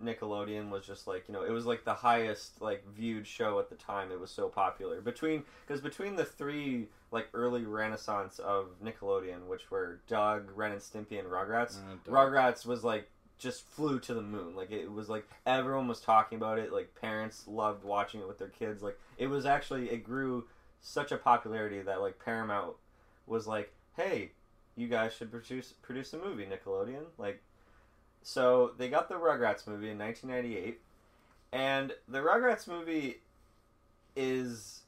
Nickelodeon 0.04 0.70
was 0.70 0.86
just 0.86 1.08
like 1.08 1.26
you 1.28 1.34
know 1.34 1.44
it 1.44 1.52
was 1.52 1.66
like 1.66 1.84
the 1.84 1.94
highest 1.94 2.62
like 2.62 2.84
viewed 2.94 3.28
show 3.28 3.60
at 3.60 3.70
the 3.70 3.76
time. 3.76 4.12
It 4.12 4.20
was 4.20 4.32
so 4.32 4.48
popular 4.48 5.02
between 5.02 5.44
because 5.66 5.82
between 5.82 6.16
the 6.16 6.26
three 6.26 6.88
like 7.12 7.28
early 7.34 7.66
renaissance 7.66 8.40
of 8.40 8.70
Nickelodeon, 8.84 9.48
which 9.48 9.70
were 9.70 10.00
Doug, 10.08 10.50
Ren 10.56 10.72
and 10.72 10.82
Stimpy, 10.82 11.20
and 11.20 11.28
Rugrats. 11.28 11.78
Uh, 11.78 12.10
Rugrats 12.10 12.66
was 12.66 12.84
like 12.84 13.10
just 13.38 13.68
flew 13.68 14.00
to 14.00 14.14
the 14.14 14.22
moon. 14.22 14.56
Like 14.56 14.72
it 14.72 14.92
was 14.92 15.10
like 15.10 15.28
everyone 15.46 15.88
was 15.88 16.00
talking 16.00 16.38
about 16.38 16.60
it. 16.60 16.72
Like 16.72 16.94
parents 17.00 17.48
loved 17.48 17.84
watching 17.84 18.22
it 18.22 18.28
with 18.28 18.38
their 18.38 18.50
kids. 18.50 18.82
Like 18.82 18.98
it 19.18 19.28
was 19.28 19.46
actually 19.46 19.90
it 19.90 20.04
grew 20.04 20.46
such 20.82 21.12
a 21.12 21.18
popularity 21.18 21.82
that 21.82 22.02
like 22.02 22.24
Paramount 22.24 22.76
was 23.28 23.48
like, 23.48 23.74
"Hey, 23.96 24.32
you 24.76 24.88
guys 24.88 25.14
should 25.14 25.32
produce 25.32 25.74
produce 25.82 26.14
a 26.14 26.18
movie, 26.18 26.46
Nickelodeon." 26.46 27.06
Like 27.18 27.42
so 28.24 28.72
they 28.78 28.88
got 28.90 29.10
the 29.10 29.16
Rugrats 29.16 29.68
movie 29.68 29.90
in 29.90 29.98
1998 29.98 30.80
and 31.52 31.94
the 32.08 32.20
Rugrats 32.20 32.68
movie 32.68 33.18
is 34.16 34.82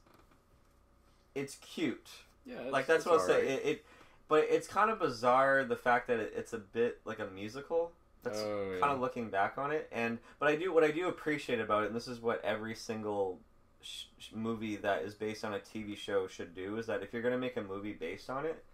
it's 1.34 1.56
cute 1.56 2.08
Yeah, 2.46 2.56
it's- 2.56 2.72
like 2.72 2.86
that's 2.86 3.04
what 3.06 3.20
I'll 3.20 3.26
say. 3.26 3.46
It, 3.48 3.62
it, 3.66 3.84
but 4.28 4.44
it's 4.48 4.66
kind 4.68 4.90
of 4.90 4.98
bizarre 4.98 5.64
the 5.64 5.76
fact 5.76 6.06
that 6.08 6.18
it, 6.20 6.32
it's 6.36 6.52
a 6.52 6.58
bit 6.58 7.00
like 7.04 7.18
a 7.18 7.26
musical. 7.26 7.92
That's 8.22 8.38
Oh, 8.40 8.70
yeah. 8.72 8.80
kind 8.80 8.92
of 8.92 9.00
looking 9.00 9.28
back 9.28 9.58
on 9.58 9.70
it, 9.70 9.86
and 9.92 10.18
but 10.38 10.48
I 10.48 10.56
do 10.56 10.72
what 10.72 10.82
I 10.82 10.90
do 10.90 11.08
appreciate 11.08 11.60
about 11.60 11.84
it, 11.84 11.88
and 11.88 11.96
this 11.96 12.08
is 12.08 12.20
what 12.20 12.42
every 12.42 12.74
single 12.74 13.38
sh- 13.82 14.04
sh- 14.18 14.30
movie 14.32 14.76
that 14.76 15.02
is 15.02 15.14
based 15.14 15.44
on 15.44 15.52
a 15.52 15.58
TV 15.58 15.94
show 15.94 16.26
should 16.26 16.54
do 16.54 16.78
is 16.78 16.86
that 16.86 17.02
if 17.02 17.12
you're 17.12 17.20
going 17.20 17.32
to 17.34 17.38
make 17.38 17.58
a 17.58 17.62
movie 17.62 17.92
based 17.92 18.30
on 18.30 18.46
it, 18.46 18.64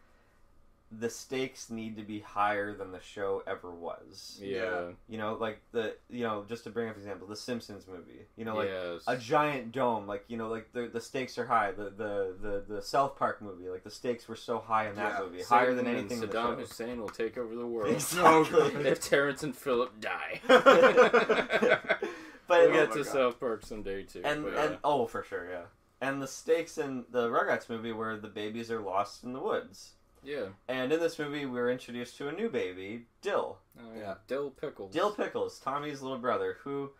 the 0.92 1.08
stakes 1.08 1.70
need 1.70 1.96
to 1.96 2.02
be 2.02 2.18
higher 2.18 2.74
than 2.74 2.90
the 2.90 3.00
show 3.00 3.44
ever 3.46 3.70
was. 3.70 4.40
Yeah. 4.42 4.88
You 5.08 5.18
know, 5.18 5.34
like 5.40 5.60
the 5.70 5.94
you 6.08 6.24
know 6.24 6.44
just 6.48 6.64
to 6.64 6.70
bring 6.70 6.88
up 6.88 6.96
an 6.96 7.02
example, 7.02 7.28
the 7.28 7.36
Simpsons 7.36 7.86
movie. 7.86 8.26
You 8.36 8.44
know, 8.44 8.56
like 8.56 8.68
yes. 8.70 9.02
a 9.06 9.16
giant 9.16 9.70
dome 9.70 10.06
like 10.08 10.24
you 10.26 10.36
know 10.36 10.48
like 10.48 10.72
the 10.72 10.88
the 10.92 11.00
stakes 11.00 11.38
are 11.38 11.46
high 11.46 11.70
the 11.72 11.84
the 11.96 12.34
the, 12.42 12.64
the 12.74 12.82
south 12.82 13.16
park 13.16 13.40
movie 13.40 13.68
like 13.68 13.84
the 13.84 13.90
stakes 13.90 14.26
were 14.28 14.34
so 14.36 14.58
high 14.58 14.88
in 14.88 14.96
that 14.96 15.14
Yeah. 15.18 15.24
movie 15.26 15.42
higher 15.42 15.74
than 15.74 15.86
anything 15.86 16.14
and 16.14 16.24
in 16.24 16.28
the 16.30 16.36
Saddam 16.36 16.54
show. 16.54 16.60
Hussein 16.60 17.00
will 17.00 17.08
take 17.08 17.38
over 17.38 17.54
the 17.54 17.66
world. 17.66 17.92
Exactly. 17.92 18.60
if 18.88 19.00
Terrence 19.00 19.42
and 19.44 19.54
Philip 19.56 20.00
die. 20.00 20.40
but 20.48 22.00
we'll 22.48 22.70
Oh 22.70 22.72
get 22.72 22.88
my 22.90 22.94
to 22.96 23.04
God. 23.04 23.06
South 23.12 23.40
Park 23.40 23.64
someday 23.64 24.02
too. 24.02 24.22
and 24.24 24.44
but, 24.44 24.54
and 24.54 24.70
yeah. 24.72 24.76
oh 24.82 25.06
for 25.06 25.22
sure 25.22 25.48
yeah 25.48 25.62
and 26.00 26.20
the 26.20 26.26
stakes 26.26 26.78
in 26.78 27.04
the 27.10 27.28
rugrats 27.28 27.68
movie 27.68 27.92
where 27.92 28.16
the 28.16 28.28
babies 28.28 28.70
are 28.70 28.80
lost 28.80 29.22
in 29.22 29.32
the 29.32 29.40
woods 29.40 29.90
yeah, 30.22 30.46
and 30.68 30.92
in 30.92 31.00
this 31.00 31.18
movie 31.18 31.46
we 31.46 31.58
were 31.60 31.70
introduced 31.70 32.16
to 32.18 32.28
a 32.28 32.32
new 32.32 32.48
baby 32.48 33.06
dill 33.22 33.58
oh, 33.78 33.82
yeah, 33.94 34.00
Yeah. 34.00 34.14
Dill 34.26 34.50
Pickles. 34.50 34.92
dill 34.92 35.10
pickles 35.12 35.58
tommy's 35.58 36.02
little 36.02 36.18
brother 36.18 36.58
who 36.62 36.90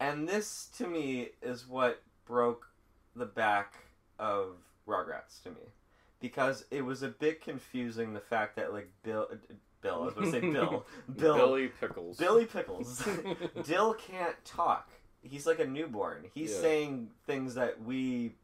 and 0.00 0.28
this 0.28 0.68
to 0.78 0.86
me 0.86 1.30
is 1.42 1.66
what 1.68 2.02
broke 2.26 2.66
the 3.16 3.26
back 3.26 3.74
of 4.18 4.56
rugrats 4.86 5.42
to 5.44 5.50
me 5.50 5.72
because 6.20 6.64
it 6.70 6.82
was 6.84 7.02
a 7.02 7.08
bit 7.08 7.40
confusing 7.40 8.12
the 8.12 8.20
fact 8.20 8.56
that 8.56 8.72
like 8.72 8.90
bill 9.02 9.28
uh, 9.32 9.36
bill 9.80 10.02
i 10.02 10.04
was 10.06 10.14
going 10.14 10.26
to 10.26 10.32
say 10.32 10.40
bill 10.52 10.84
bill 11.16 11.36
Billy 11.36 11.68
Pickles. 11.80 12.16
Billy 12.16 12.44
Pickles. 12.54 13.06
Dill 13.64 13.94
can't 13.94 14.34
talk. 14.44 14.90
He's 15.22 15.46
like 15.46 15.60
a 15.60 15.66
newborn. 15.66 16.24
He's 16.34 16.52
Yeah. 16.52 16.60
saying 16.60 17.10
things 17.26 17.54
that 17.54 17.82
we 17.82 18.34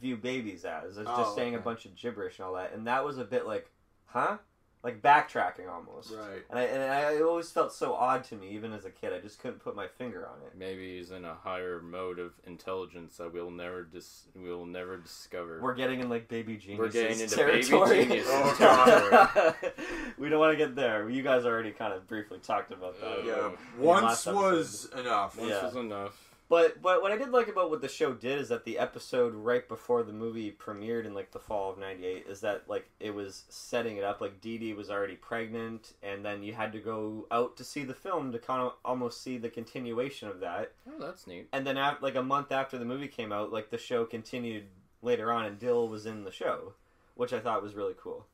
view 0.00 0.16
babies 0.16 0.64
as, 0.64 0.98
as 0.98 1.06
Oh, 1.08 1.16
just 1.16 1.34
saying 1.36 1.54
a 1.54 1.58
bunch 1.60 1.84
of 1.84 1.94
gibberish 1.96 2.38
and 2.38 2.46
all 2.46 2.54
that. 2.54 2.72
And 2.74 2.86
that 2.86 3.04
was 3.04 3.18
a 3.18 3.24
bit 3.24 3.46
like, 3.46 3.70
huh? 4.06 4.38
Like 4.82 5.00
backtracking 5.00 5.66
almost. 5.66 6.10
Right. 6.12 6.44
And 6.50 6.58
I, 6.58 6.62
and 6.64 6.82
I 6.82 7.12
it 7.14 7.22
always 7.22 7.50
felt 7.50 7.72
so 7.72 7.94
odd 7.94 8.22
to 8.24 8.34
me, 8.34 8.50
even 8.50 8.70
as 8.74 8.84
a 8.84 8.90
kid. 8.90 9.14
I 9.14 9.18
just 9.18 9.38
couldn't 9.38 9.60
put 9.60 9.74
my 9.74 9.86
finger 9.86 10.28
on 10.28 10.42
it. 10.46 10.52
Maybe 10.58 10.98
he's 10.98 11.10
in 11.10 11.24
a 11.24 11.32
higher 11.34 11.80
mode 11.80 12.18
of 12.18 12.32
intelligence 12.46 13.16
that 13.16 13.32
we'll 13.32 13.50
never 13.50 13.82
dis- 13.84 14.24
we'll 14.36 14.66
never 14.66 14.98
discover. 14.98 15.58
We're 15.62 15.74
getting 15.74 16.00
in 16.00 16.10
like 16.10 16.28
baby 16.28 16.58
genius 16.58 16.78
We're 16.80 16.88
getting 16.90 17.18
into 17.18 17.34
baby 17.34 17.62
territory. 17.62 18.04
genius 18.04 18.26
Oh, 18.30 18.54
territory. 18.58 19.72
we 20.18 20.28
don't 20.28 20.38
want 20.38 20.52
to 20.52 20.58
get 20.58 20.76
there. 20.76 21.08
You 21.08 21.22
guys 21.22 21.46
already 21.46 21.70
kind 21.70 21.94
of 21.94 22.06
briefly 22.06 22.40
talked 22.40 22.70
about 22.70 23.00
that. 23.00 23.20
Uh, 23.20 23.22
Yeah. 23.24 23.32
Oh. 23.36 23.58
Once 23.78 24.26
Last 24.26 24.26
was 24.26 24.90
enough. 24.98 25.38
Once 25.38 25.48
Yeah. 25.50 25.64
was 25.64 25.76
enough. 25.76 26.23
But 26.48 26.82
but 26.82 27.00
what 27.00 27.10
I 27.10 27.16
did 27.16 27.30
like 27.30 27.48
about 27.48 27.70
what 27.70 27.80
the 27.80 27.88
show 27.88 28.12
did 28.12 28.38
is 28.38 28.50
that 28.50 28.64
the 28.64 28.78
episode 28.78 29.34
right 29.34 29.66
before 29.66 30.02
the 30.02 30.12
movie 30.12 30.52
premiered 30.52 31.06
in 31.06 31.14
like 31.14 31.32
the 31.32 31.38
fall 31.38 31.70
of 31.72 31.78
'98 31.78 32.26
is 32.28 32.40
that 32.42 32.68
like 32.68 32.86
it 33.00 33.14
was 33.14 33.44
setting 33.48 33.96
it 33.96 34.04
up. 34.04 34.20
Like 34.20 34.40
Dee 34.40 34.58
Dee 34.58 34.74
was 34.74 34.90
already 34.90 35.16
pregnant, 35.16 35.94
and 36.02 36.24
then 36.24 36.42
you 36.42 36.52
had 36.52 36.72
to 36.72 36.80
go 36.80 37.26
out 37.30 37.56
to 37.56 37.64
see 37.64 37.82
the 37.82 37.94
film 37.94 38.30
to 38.32 38.38
kind 38.38 38.60
of 38.60 38.74
almost 38.84 39.22
see 39.22 39.38
the 39.38 39.48
continuation 39.48 40.28
of 40.28 40.40
that. 40.40 40.72
Oh, 40.86 40.98
that's 40.98 41.26
neat. 41.26 41.48
And 41.52 41.66
then 41.66 41.78
af- 41.78 42.02
like 42.02 42.14
a 42.14 42.22
month 42.22 42.52
after 42.52 42.76
the 42.76 42.84
movie 42.84 43.08
came 43.08 43.32
out, 43.32 43.50
like 43.50 43.70
the 43.70 43.78
show 43.78 44.04
continued 44.04 44.64
later 45.00 45.32
on, 45.32 45.46
and 45.46 45.58
Dill 45.58 45.88
was 45.88 46.04
in 46.04 46.24
the 46.24 46.30
show, 46.32 46.74
which 47.14 47.32
I 47.32 47.40
thought 47.40 47.62
was 47.62 47.74
really 47.74 47.94
cool. 47.98 48.26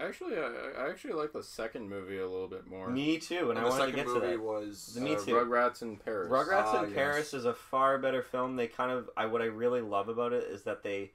Actually, 0.00 0.36
I, 0.38 0.52
I 0.78 0.90
actually 0.90 1.14
like 1.14 1.32
the 1.32 1.42
second 1.42 1.88
movie 1.88 2.18
a 2.18 2.26
little 2.28 2.46
bit 2.48 2.66
more. 2.68 2.88
Me 2.88 3.18
too, 3.18 3.50
and, 3.50 3.58
And 3.58 3.58
I 3.58 3.62
the 3.64 3.68
wanted 3.70 3.86
to 3.86 3.92
get 3.96 4.06
to 4.06 4.14
movie 4.14 4.26
that. 4.28 4.40
was 4.40 4.92
The 4.94 5.00
Me 5.00 5.16
Uh, 5.16 5.18
Too. 5.20 5.34
Rugrats 5.34 5.82
in 5.82 5.96
Paris. 5.96 6.30
Rugrats 6.30 6.66
Ah, 6.66 6.82
in 6.84 6.90
yes. 6.90 6.96
Paris 6.96 7.34
is 7.34 7.44
a 7.44 7.54
far 7.54 7.98
better 7.98 8.22
film. 8.22 8.56
They 8.56 8.68
kind 8.68 8.92
of 8.92 9.10
I 9.16 9.26
what 9.26 9.42
I 9.42 9.46
really 9.46 9.80
love 9.80 10.08
about 10.08 10.32
it 10.32 10.44
is 10.44 10.62
that 10.62 10.82
they 10.82 11.12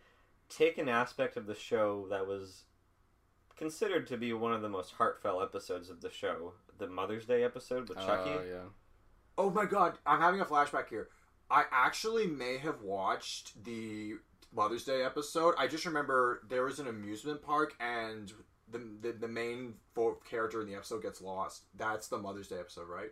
take 0.50 0.78
an 0.78 0.90
aspect 0.90 1.38
of 1.38 1.46
the 1.46 1.56
show 1.56 2.08
that 2.10 2.28
was 2.28 2.64
considered 3.56 4.08
to 4.08 4.18
be 4.18 4.34
one 4.34 4.52
of 4.54 4.62
the 4.62 4.70
most 4.70 4.92
heartfelt 4.94 5.42
episodes 5.44 5.90
of 5.90 6.02
the 6.02 6.10
show, 6.12 6.54
the 6.78 6.88
Mother's 6.88 7.26
Day 7.26 7.44
episode 7.44 7.88
with 7.88 7.98
Chucky. 8.00 8.32
Uh, 8.32 8.42
yeah. 8.42 8.64
Oh 9.38 9.50
my 9.50 9.66
god, 9.66 9.98
I'm 10.06 10.20
having 10.20 10.42
a 10.42 10.46
flashback 10.46 10.90
here. 10.90 11.08
I 11.50 11.64
actually 11.72 12.28
may 12.28 12.58
have 12.58 12.82
watched 12.82 13.64
the 13.64 14.16
Mother's 14.54 14.84
Day 14.84 15.04
episode. 15.04 15.56
I 15.58 15.68
just 15.68 15.86
remember 15.86 16.42
there 16.50 16.64
was 16.66 16.80
an 16.80 16.88
amusement 16.88 17.42
park 17.42 17.76
and 17.80 18.32
the 18.74 18.82
the, 19.02 19.12
the 19.14 19.28
main 19.28 19.76
fo- 19.96 20.20
character 20.30 20.62
in 20.62 20.68
the 20.68 20.76
episode 20.76 21.02
gets 21.02 21.22
lost. 21.22 21.64
That's 21.78 22.08
the 22.10 22.18
Mother's 22.18 22.48
Day 22.50 22.60
episode, 22.60 22.88
right? 22.90 23.12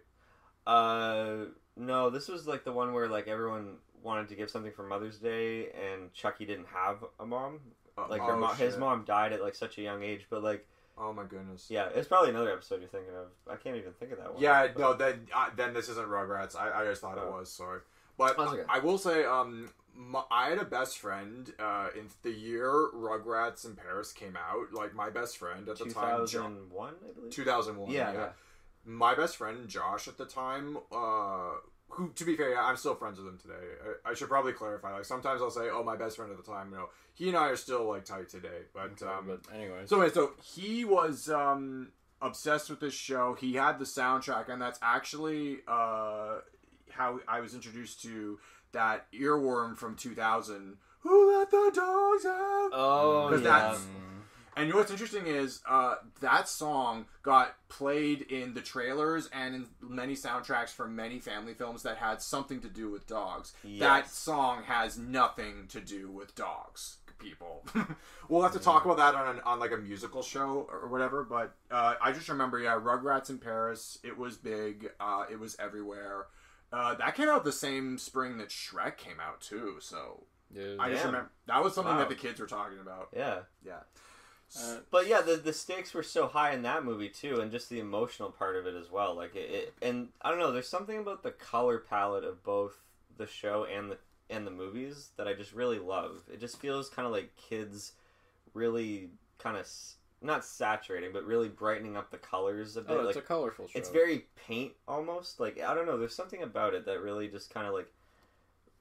Uh, 0.67 1.45
no, 1.75 2.09
this 2.09 2.27
was 2.27 2.47
like 2.47 2.63
the 2.63 2.71
one 2.71 2.93
where 2.93 3.07
like 3.07 3.27
everyone 3.27 3.77
wanted 4.03 4.29
to 4.29 4.35
give 4.35 4.49
something 4.49 4.71
for 4.71 4.83
Mother's 4.83 5.17
Day, 5.17 5.69
and 5.71 6.13
Chucky 6.13 6.45
didn't 6.45 6.67
have 6.73 7.03
a 7.19 7.25
mom. 7.25 7.59
Uh, 7.97 8.07
Like 8.09 8.21
oh, 8.21 8.25
her 8.27 8.37
mom, 8.37 8.55
his 8.57 8.77
mom 8.77 9.03
died 9.05 9.33
at 9.33 9.41
like 9.41 9.55
such 9.55 9.77
a 9.77 9.81
young 9.81 10.03
age. 10.03 10.27
But 10.29 10.43
like, 10.43 10.67
Oh 10.97 11.13
my 11.13 11.23
goodness. 11.23 11.67
yeah, 11.69 11.87
it's 11.95 12.07
probably 12.07 12.29
another 12.29 12.51
episode 12.51 12.79
you're 12.81 12.89
thinking 12.89 13.13
of. 13.15 13.27
I 13.51 13.55
can't 13.55 13.75
even 13.77 13.93
think 13.93 14.11
of 14.11 14.17
that 14.19 14.33
one. 14.33 14.41
Yeah, 14.41 14.67
But- 14.67 14.79
no, 14.79 14.93
then 14.93 15.27
uh, 15.33 15.49
then 15.55 15.73
this 15.73 15.89
isn't 15.89 16.07
Rugrats. 16.07 16.55
I, 16.55 16.81
I 16.81 16.85
just 16.85 17.01
thought 17.01 17.17
it 17.17 17.23
Oh. 17.25 17.39
was. 17.39 17.51
Sorry, 17.51 17.79
but 18.17 18.37
That's 18.37 18.51
okay. 18.51 18.63
I 18.69 18.79
will 18.79 18.97
say, 18.97 19.25
um, 19.25 19.69
my, 20.09 20.23
I 20.31 20.49
had 20.49 20.57
a 20.57 20.65
best 20.65 20.97
friend 20.97 21.51
uh, 21.59 21.89
in 21.97 22.07
the 22.23 22.31
year 22.31 22.71
Rugrats 22.93 23.65
in 23.65 23.75
Paris 23.75 24.11
came 24.11 24.35
out. 24.35 24.73
Like 24.73 24.95
my 24.95 25.09
best 25.09 25.37
friend 25.37 25.67
at 25.69 25.77
the 25.77 25.85
time, 25.85 26.25
Jo- 26.25 26.41
2001, 26.47 26.93
I 27.09 27.13
believe. 27.13 27.31
2001. 27.31 27.91
yeah, 27.91 28.11
yeah. 28.11 28.13
yeah. 28.19 28.29
My 28.83 29.13
best 29.13 29.37
friend 29.37 29.67
Josh 29.67 30.07
at 30.07 30.17
the 30.17 30.25
time, 30.25 30.77
uh, 30.91 31.51
who 31.89 32.09
to 32.15 32.25
be 32.25 32.35
fair, 32.35 32.59
I'm 32.59 32.77
still 32.77 32.95
friends 32.95 33.19
with 33.19 33.27
him 33.27 33.37
today. 33.37 33.53
I, 34.05 34.11
I 34.11 34.13
should 34.15 34.27
probably 34.29 34.53
clarify. 34.53 34.93
Like 34.95 35.05
sometimes 35.05 35.39
I'll 35.41 35.51
say, 35.51 35.69
"Oh, 35.71 35.83
my 35.83 35.95
best 35.95 36.15
friend 36.15 36.31
at 36.31 36.37
the 36.43 36.51
time." 36.51 36.71
You 36.71 36.77
know, 36.77 36.89
he 37.13 37.27
and 37.27 37.37
I 37.37 37.49
are 37.49 37.55
still 37.55 37.87
like 37.87 38.05
tight 38.05 38.29
today. 38.29 38.61
But 38.73 38.93
Okay, 38.93 39.05
um, 39.05 39.25
but 39.27 39.41
anyway. 39.53 39.83
so 39.85 39.97
anyway, 40.01 40.11
so 40.13 40.31
he 40.41 40.83
was 40.83 41.29
um, 41.29 41.89
obsessed 42.21 42.71
with 42.71 42.79
this 42.79 42.93
show. 42.95 43.35
He 43.39 43.53
had 43.53 43.77
the 43.77 43.85
soundtrack, 43.85 44.49
and 44.49 44.59
that's 44.59 44.79
actually 44.81 45.59
uh, 45.67 46.37
how 46.89 47.19
I 47.27 47.39
was 47.41 47.53
introduced 47.53 48.01
to 48.03 48.39
that 48.73 49.11
earworm 49.13 49.75
from 49.77 49.95
2000 49.95 50.77
Who 51.01 51.37
let 51.37 51.49
the 51.51 51.71
dogs 51.73 52.25
out? 52.25 52.69
Oh, 52.73 53.29
yeah. 53.31 53.37
that's- 53.37 53.85
And 54.57 54.67
you 54.67 54.73
know 54.73 54.79
what's 54.79 54.91
interesting 54.91 55.27
is 55.27 55.61
uh, 55.67 55.95
that 56.19 56.47
song 56.49 57.05
got 57.23 57.55
played 57.69 58.21
in 58.23 58.53
the 58.53 58.59
trailers 58.61 59.29
and 59.33 59.55
in 59.55 59.65
many 59.81 60.13
soundtracks 60.13 60.69
for 60.69 60.87
many 60.89 61.19
family 61.19 61.53
films 61.53 61.83
that 61.83 61.95
had 61.97 62.21
something 62.21 62.59
to 62.61 62.67
do 62.67 62.89
with 62.91 63.07
dogs. 63.07 63.53
That 63.79 64.09
song 64.11 64.63
has 64.63 64.97
nothing 64.97 65.67
to 65.69 65.79
do 65.79 66.09
with 66.11 66.35
dogs. 66.35 66.97
People, 67.17 67.63
we'll 68.29 68.41
have 68.41 68.53
to 68.53 68.59
talk 68.59 68.83
about 68.85 68.97
that 68.97 69.13
on 69.13 69.35
an, 69.35 69.41
on 69.45 69.59
like 69.59 69.71
a 69.71 69.77
musical 69.77 70.23
show 70.23 70.67
or 70.71 70.87
whatever. 70.89 71.23
But 71.23 71.53
uh, 71.69 71.93
I 72.01 72.11
just 72.13 72.27
remember, 72.29 72.59
yeah, 72.59 72.79
Rugrats 72.79 73.29
in 73.29 73.37
Paris. 73.37 73.99
It 74.03 74.17
was 74.17 74.37
big. 74.37 74.89
Uh, 74.99 75.25
it 75.31 75.39
was 75.39 75.55
everywhere. 75.59 76.25
Uh, 76.71 76.95
that 76.95 77.15
came 77.15 77.27
out 77.29 77.43
the 77.43 77.51
same 77.51 77.97
spring 77.97 78.37
that 78.37 78.49
Shrek 78.49 78.97
came 78.97 79.19
out 79.19 79.41
too. 79.41 79.77
So 79.81 80.23
Yeah. 80.53 80.75
I 80.79 80.89
just 80.89 81.03
Damn. 81.03 81.11
remember 81.13 81.31
that 81.47 81.63
was 81.63 81.75
something 81.75 81.93
Wow. 81.93 81.99
that 81.99 82.09
the 82.09 82.15
kids 82.15 82.39
were 82.39 82.47
talking 82.47 82.79
about. 82.79 83.09
yeah. 83.13 83.41
Yeah. 83.63 83.79
Uh, 84.59 84.77
But 84.89 85.07
yeah, 85.07 85.21
the 85.21 85.37
the 85.37 85.53
stakes 85.53 85.93
were 85.93 86.03
so 86.03 86.27
high 86.27 86.51
in 86.51 86.61
that 86.63 86.83
movie 86.83 87.09
too, 87.09 87.39
and 87.39 87.51
just 87.51 87.69
the 87.69 87.79
emotional 87.79 88.31
part 88.31 88.55
of 88.57 88.65
it 88.67 88.75
as 88.75 88.89
well. 88.91 89.15
Like 89.15 89.35
it, 89.35 89.49
it 89.49 89.73
and 89.81 90.09
I 90.21 90.29
don't 90.29 90.39
know. 90.39 90.51
There's 90.51 90.67
something 90.67 90.97
about 90.99 91.23
the 91.23 91.31
color 91.31 91.77
palette 91.79 92.23
of 92.25 92.43
both 92.43 92.81
the 93.17 93.27
show 93.27 93.63
and 93.65 93.91
the 93.91 93.97
and 94.29 94.45
the 94.47 94.51
movies 94.51 95.09
that 95.17 95.27
I 95.27 95.33
just 95.33 95.53
really 95.53 95.79
love. 95.79 96.23
It 96.31 96.39
just 96.39 96.59
feels 96.59 96.89
kind 96.89 97.05
of 97.05 97.11
like 97.13 97.35
kids 97.35 97.93
really 98.53 99.09
kind 99.39 99.57
of 99.57 99.67
not 100.21 100.45
saturating, 100.45 101.11
but 101.11 101.25
really 101.25 101.49
brightening 101.49 101.97
up 101.97 102.11
the 102.11 102.17
colors 102.17 102.77
a 102.77 102.81
bit. 102.81 102.91
oh, 102.91 102.99
it's 103.07 103.15
like 103.15 103.23
a 103.23 103.27
colorful 103.27 103.67
show. 103.67 103.77
it's 103.77 103.89
very 103.89 104.25
paint 104.47 104.73
almost. 104.87 105.39
Like 105.39 105.59
I 105.61 105.73
don't 105.73 105.85
know. 105.85 105.97
There's 105.97 106.15
something 106.15 106.43
about 106.43 106.73
it 106.73 106.85
that 106.85 107.01
really 107.01 107.27
just 107.27 107.53
kind 107.53 107.67
of 107.67 107.73
like 107.73 107.91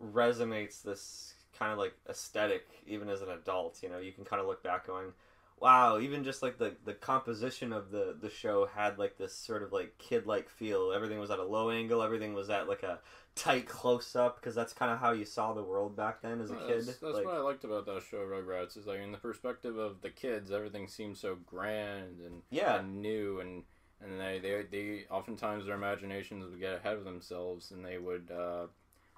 resonates 0.03 0.83
this 0.83 1.35
kind 1.59 1.73
of 1.73 1.79
like 1.79 1.95
aesthetic 2.09 2.67
even 2.87 3.09
as 3.09 3.23
an 3.23 3.31
adult. 3.31 3.83
You 3.83 3.89
know, 3.89 3.99
you 3.99 4.13
can 4.13 4.25
kind 4.25 4.41
of 4.41 4.47
look 4.47 4.63
back 4.63 4.87
going, 4.87 5.13
wow, 5.61 5.99
even 6.01 6.25
just 6.25 6.43
like 6.43 6.59
the 6.59 6.75
the 6.85 6.95
composition 6.95 7.73
of 7.73 7.91
the 7.91 8.17
the 8.21 8.31
show 8.31 8.67
had 8.67 8.99
like 8.99 9.19
this 9.19 9.35
sort 9.35 9.63
of 9.63 9.73
like 9.73 9.97
kid 9.99 10.27
like 10.27 10.49
feel. 10.49 10.93
Everything 10.93 11.21
was 11.21 11.31
at 11.31 11.39
a 11.39 11.45
low 11.45 11.71
angle. 11.71 12.03
Everything 12.03 12.35
was 12.35 12.51
at 12.51 12.69
like 12.69 12.83
a 12.83 12.99
tight 13.35 13.69
close 13.69 14.17
up 14.17 14.41
because 14.41 14.55
that's 14.55 14.73
kind 14.73 14.91
of 14.91 14.99
how 14.99 15.13
you 15.13 15.25
saw 15.25 15.53
the 15.53 15.63
world 15.63 15.97
back 15.97 16.23
then 16.23 16.41
as 16.41 16.51
a 16.51 16.57
kid. 16.57 16.87
That's, 16.87 16.99
that's 16.99 17.15
like, 17.15 17.25
what 17.25 17.35
I 17.35 17.41
liked 17.41 17.65
about 17.65 17.87
that 17.87 18.03
show, 18.11 18.19
Rugrats. 18.19 18.77
Is 18.77 18.87
like 18.87 19.01
in 19.01 19.13
the 19.13 19.19
perspective 19.19 19.77
of 19.77 20.01
the 20.01 20.11
kids, 20.11 20.51
everything 20.51 20.89
seems 20.89 21.21
so 21.21 21.37
grand 21.47 22.21
and 22.21 22.43
Yeah. 22.51 22.81
and 22.81 23.01
new, 23.01 23.41
and 23.41 23.65
and 24.01 24.19
they 24.19 24.39
they 24.39 24.65
they 24.71 25.05
oftentimes 25.11 25.67
their 25.67 25.77
imaginations 25.77 26.51
would 26.51 26.61
get 26.61 26.79
ahead 26.79 26.97
of 26.97 27.05
themselves, 27.05 27.71
and 27.71 27.85
they 27.85 27.99
would 27.99 28.31
uh, 28.31 28.67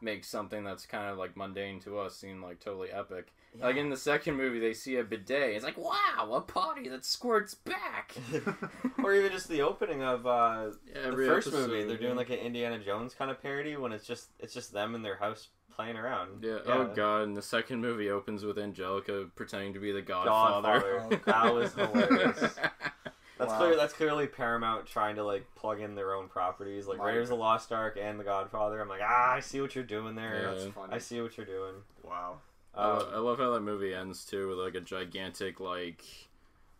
make 0.00 0.24
something 0.24 0.64
that's 0.64 0.86
kind 0.86 1.08
of 1.08 1.18
like 1.18 1.36
mundane 1.36 1.80
to 1.80 1.98
us 1.98 2.16
seem 2.16 2.42
like 2.42 2.60
totally 2.60 2.90
epic. 2.90 3.32
Like 3.60 3.76
in 3.76 3.90
the 3.90 3.96
second 3.96 4.36
movie, 4.36 4.58
they 4.58 4.72
see 4.72 4.96
a 4.96 5.04
bidet. 5.04 5.54
It's 5.56 5.64
like, 5.64 5.76
wow, 5.76 6.30
a 6.32 6.40
potty 6.40 6.88
that 6.88 7.04
squirts 7.04 7.54
back. 7.54 8.14
or 9.04 9.14
even 9.14 9.30
just 9.30 9.48
the 9.48 9.60
opening 9.60 10.02
of 10.02 10.26
uh, 10.26 10.70
Every 10.94 11.26
the 11.26 11.32
first 11.32 11.48
episode, 11.48 11.68
movie. 11.70 11.84
They're 11.84 11.98
doing 11.98 12.16
like 12.16 12.30
an 12.30 12.38
Indiana 12.38 12.78
Jones 12.78 13.12
kind 13.14 13.30
of 13.30 13.42
parody 13.42 13.76
when 13.76 13.92
it's 13.92 14.06
just 14.06 14.28
it's 14.40 14.54
just 14.54 14.72
them 14.72 14.94
in 14.94 15.02
their 15.02 15.16
house 15.16 15.48
playing 15.74 15.96
around. 15.96 16.42
Yeah. 16.42 16.58
Oh 16.66 16.86
god. 16.94 17.22
And 17.24 17.36
the 17.36 17.42
second 17.42 17.80
movie 17.82 18.08
opens 18.10 18.42
with 18.44 18.58
Angelica 18.58 19.26
pretending 19.36 19.74
to 19.74 19.80
be 19.80 19.92
the 19.92 20.02
Godfather. 20.02 21.00
Godfather. 21.10 21.20
that 21.26 21.54
was 21.54 21.74
hilarious. 21.74 22.40
That's 23.38 23.50
Wow. 23.52 23.58
clear. 23.58 23.76
That's 23.76 23.92
clearly 23.92 24.26
Paramount 24.28 24.86
trying 24.86 25.16
to 25.16 25.24
like 25.24 25.44
plug 25.56 25.80
in 25.80 25.94
their 25.94 26.14
own 26.14 26.28
properties, 26.28 26.86
like 26.86 26.98
My- 26.98 27.06
Raiders 27.08 27.24
of 27.30 27.36
the 27.36 27.42
Lost 27.42 27.72
Ark 27.72 27.98
and 28.00 28.18
The 28.18 28.24
Godfather. 28.24 28.80
I'm 28.80 28.88
like, 28.88 29.00
ah, 29.02 29.32
I 29.32 29.40
see 29.40 29.60
what 29.60 29.74
you're 29.74 29.84
doing 29.84 30.14
there. 30.14 30.42
Yeah. 30.42 30.50
That's 30.52 30.74
funny. 30.74 30.92
I 30.94 30.98
see 30.98 31.20
what 31.20 31.36
you're 31.36 31.46
doing. 31.46 31.74
Wow. 32.02 32.36
I, 32.74 32.86
lo- 32.88 33.08
I 33.12 33.16
Um, 33.16 33.24
love 33.24 33.38
how 33.38 33.50
that 33.52 33.60
movie 33.60 33.94
ends 33.94 34.24
too 34.24 34.48
with 34.48 34.58
like 34.58 34.74
a 34.74 34.80
gigantic 34.80 35.60
like 35.60 36.02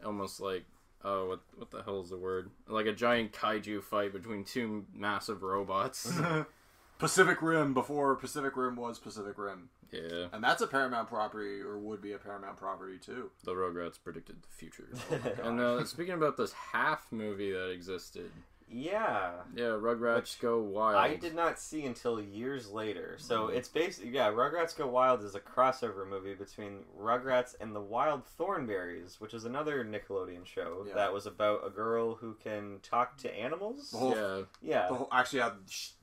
almost 0.04 0.40
like 0.40 0.64
oh 1.04 1.28
what 1.28 1.40
what 1.56 1.70
the 1.70 1.82
hell 1.82 2.00
is 2.00 2.10
the 2.10 2.16
word? 2.18 2.50
Like 2.68 2.86
a 2.86 2.92
giant 2.92 3.32
kaiju 3.32 3.82
fight 3.82 4.12
between 4.12 4.44
two 4.44 4.86
massive 4.94 5.42
robots. 5.42 6.10
Pacific 6.98 7.42
Rim 7.42 7.74
before 7.74 8.14
Pacific 8.14 8.56
Rim 8.56 8.76
was 8.76 8.98
Pacific 9.00 9.36
Rim, 9.36 9.70
yeah. 9.90 10.26
And 10.32 10.42
that's 10.44 10.62
a 10.62 10.68
Paramount 10.68 11.08
property 11.08 11.60
or 11.60 11.76
would 11.76 12.00
be 12.00 12.12
a 12.12 12.18
Paramount 12.18 12.56
property 12.56 12.96
too. 12.98 13.30
the 13.44 13.52
Rugrats 13.52 13.98
predicted 14.02 14.36
the 14.42 14.48
future. 14.48 14.88
Oh 15.10 15.42
and 15.48 15.60
uh, 15.60 15.84
speaking 15.84 16.14
about 16.14 16.36
this 16.36 16.52
half 16.52 17.10
movie 17.10 17.50
that 17.50 17.70
existed 17.70 18.30
yeah. 18.72 19.32
yeah 19.54 19.64
Rugrats 19.64 20.16
Which 20.16 20.40
Go 20.40 20.60
Wild 20.60 20.96
I 20.96 21.16
did 21.16 21.34
not 21.34 21.58
see 21.58 21.84
until 21.84 22.20
years 22.20 22.70
later. 22.70 23.16
So 23.18 23.48
Mhm. 23.48 23.56
it's 23.56 23.68
basically 23.68 24.10
yeah, 24.10 24.30
Rugrats 24.30 24.76
Go 24.76 24.86
Wild 24.86 25.22
is 25.22 25.34
a 25.34 25.40
crossover 25.40 26.08
movie 26.08 26.34
between 26.34 26.84
Rugrats 26.98 27.54
and 27.60 27.74
the 27.76 27.80
Wild 27.80 28.22
Thornberrys, 28.38 29.20
which 29.20 29.34
is 29.34 29.44
another 29.44 29.84
Nickelodeon 29.84 30.46
show 30.46 30.84
Yeah. 30.88 30.94
that 30.94 31.12
was 31.12 31.26
about 31.26 31.66
a 31.66 31.70
girl 31.70 32.14
who 32.14 32.34
can 32.34 32.80
talk 32.82 33.16
to 33.18 33.34
animals. 33.34 33.92
Whole, 33.92 34.16
yeah 34.16 34.42
Yeah. 34.62 34.88
whole 34.88 35.08
actually, 35.12 35.40
yeah, 35.40 35.50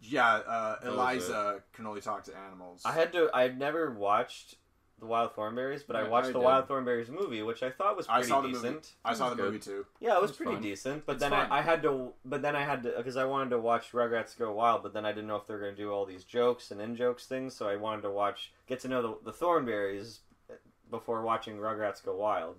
yeah 0.02 0.28
uh, 0.28 0.80
Eliza 0.84 1.64
can 1.74 1.88
only 1.88 2.02
talk 2.02 2.24
to 2.26 2.36
animals. 2.38 2.84
I 2.86 2.92
had 2.92 3.12
to 3.14 3.30
I 3.34 3.42
had 3.44 3.58
never 3.58 3.92
watched 3.92 4.56
the 5.00 5.06
Wild 5.06 5.36
Thornberrys, 5.36 5.84
but 5.86 5.96
I 5.96 6.02
I- 6.02 6.08
watched 6.08 6.30
I 6.30 6.32
the. 6.34 6.40
Wild 6.40 6.68
Thornberrys 6.68 7.10
movie, 7.10 7.42
which 7.42 7.64
I 7.64 7.70
thought 7.72 7.96
was 7.98 8.08
I 8.08 8.16
pretty 8.16 8.28
saw 8.30 8.42
the 8.42 8.48
decent. 8.50 8.66
movie. 8.76 8.88
I 9.06 9.14
saw 9.14 9.30
the 9.30 9.36
good. 9.36 9.46
movie 9.46 9.60
too. 9.60 9.86
Yeah, 10.00 10.16
it 10.16 10.22
was 10.22 10.32
It's 10.32 10.38
pretty 10.38 10.54
fun. 10.54 10.62
decent, 10.62 11.06
but 11.06 11.14
It's 11.14 11.22
then. 11.22 11.34
I, 11.34 11.60
I 11.60 11.62
had 11.62 11.82
to, 11.84 12.14
but 12.26 12.42
then 12.42 12.56
I 12.56 12.64
had 12.64 12.84
to, 12.84 12.94
because 12.98 13.18
I 13.18 13.26
wanted 13.26 13.50
to 13.52 13.60
watch 13.60 13.92
Rugrats 13.92 14.38
Go 14.38 14.52
Wild, 14.52 14.84
but 14.84 14.94
then 14.94 15.06
I 15.06 15.12
didn't 15.12 15.28
know 15.28 15.36
if 15.38 15.48
they 15.48 15.54
were 15.54 15.60
going 15.62 15.76
to 15.76 15.82
do 15.82 15.92
all 15.92 16.06
these 16.06 16.24
jokes 16.24 16.72
and 16.72 16.80
in 16.82 16.96
jokes 16.96 17.26
things, 17.26 17.56
so 17.56 17.68
I 17.68 17.76
wanted 17.76 18.02
to 18.04 18.12
watch, 18.12 18.52
get 18.68 18.80
to 18.82 18.88
know 18.88 19.02
the, 19.02 19.32
the 19.32 19.38
Thornberrys 19.38 20.20
before 20.92 21.22
watching 21.24 21.58
Rugrats 21.58 22.04
Go 22.04 22.16
Wild. 22.16 22.56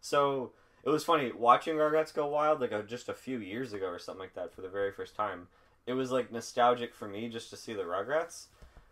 So 0.00 0.52
it 0.84 0.90
was 0.90 1.04
funny 1.04 1.32
watching 1.32 1.74
Rugrats 1.76 2.12
Go 2.14 2.26
Wild, 2.26 2.60
like 2.60 2.72
a, 2.72 2.82
just 2.82 3.08
a 3.08 3.14
few 3.14 3.38
years 3.38 3.72
ago 3.72 3.86
or 3.86 3.98
something 3.98 4.20
like 4.20 4.34
that, 4.34 4.52
for 4.54 4.62
the 4.62 4.68
very 4.68 4.92
first 4.92 5.14
time. 5.16 5.48
It 5.86 5.94
was 5.94 6.10
like 6.12 6.30
nostalgic 6.30 6.94
for 6.94 7.08
me 7.08 7.28
just 7.28 7.50
to 7.50 7.56
see 7.56 7.72
the 7.72 7.82
Rugrats, 7.84 8.46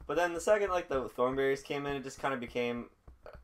but 0.06 0.16
then 0.16 0.34
the 0.34 0.40
second 0.40 0.70
like 0.70 0.88
the 0.88 1.08
Thornberrys 1.10 1.62
came 1.64 1.86
in, 1.86 1.96
it 1.96 2.02
just 2.04 2.20
kind 2.20 2.34
of 2.34 2.40
became 2.40 2.86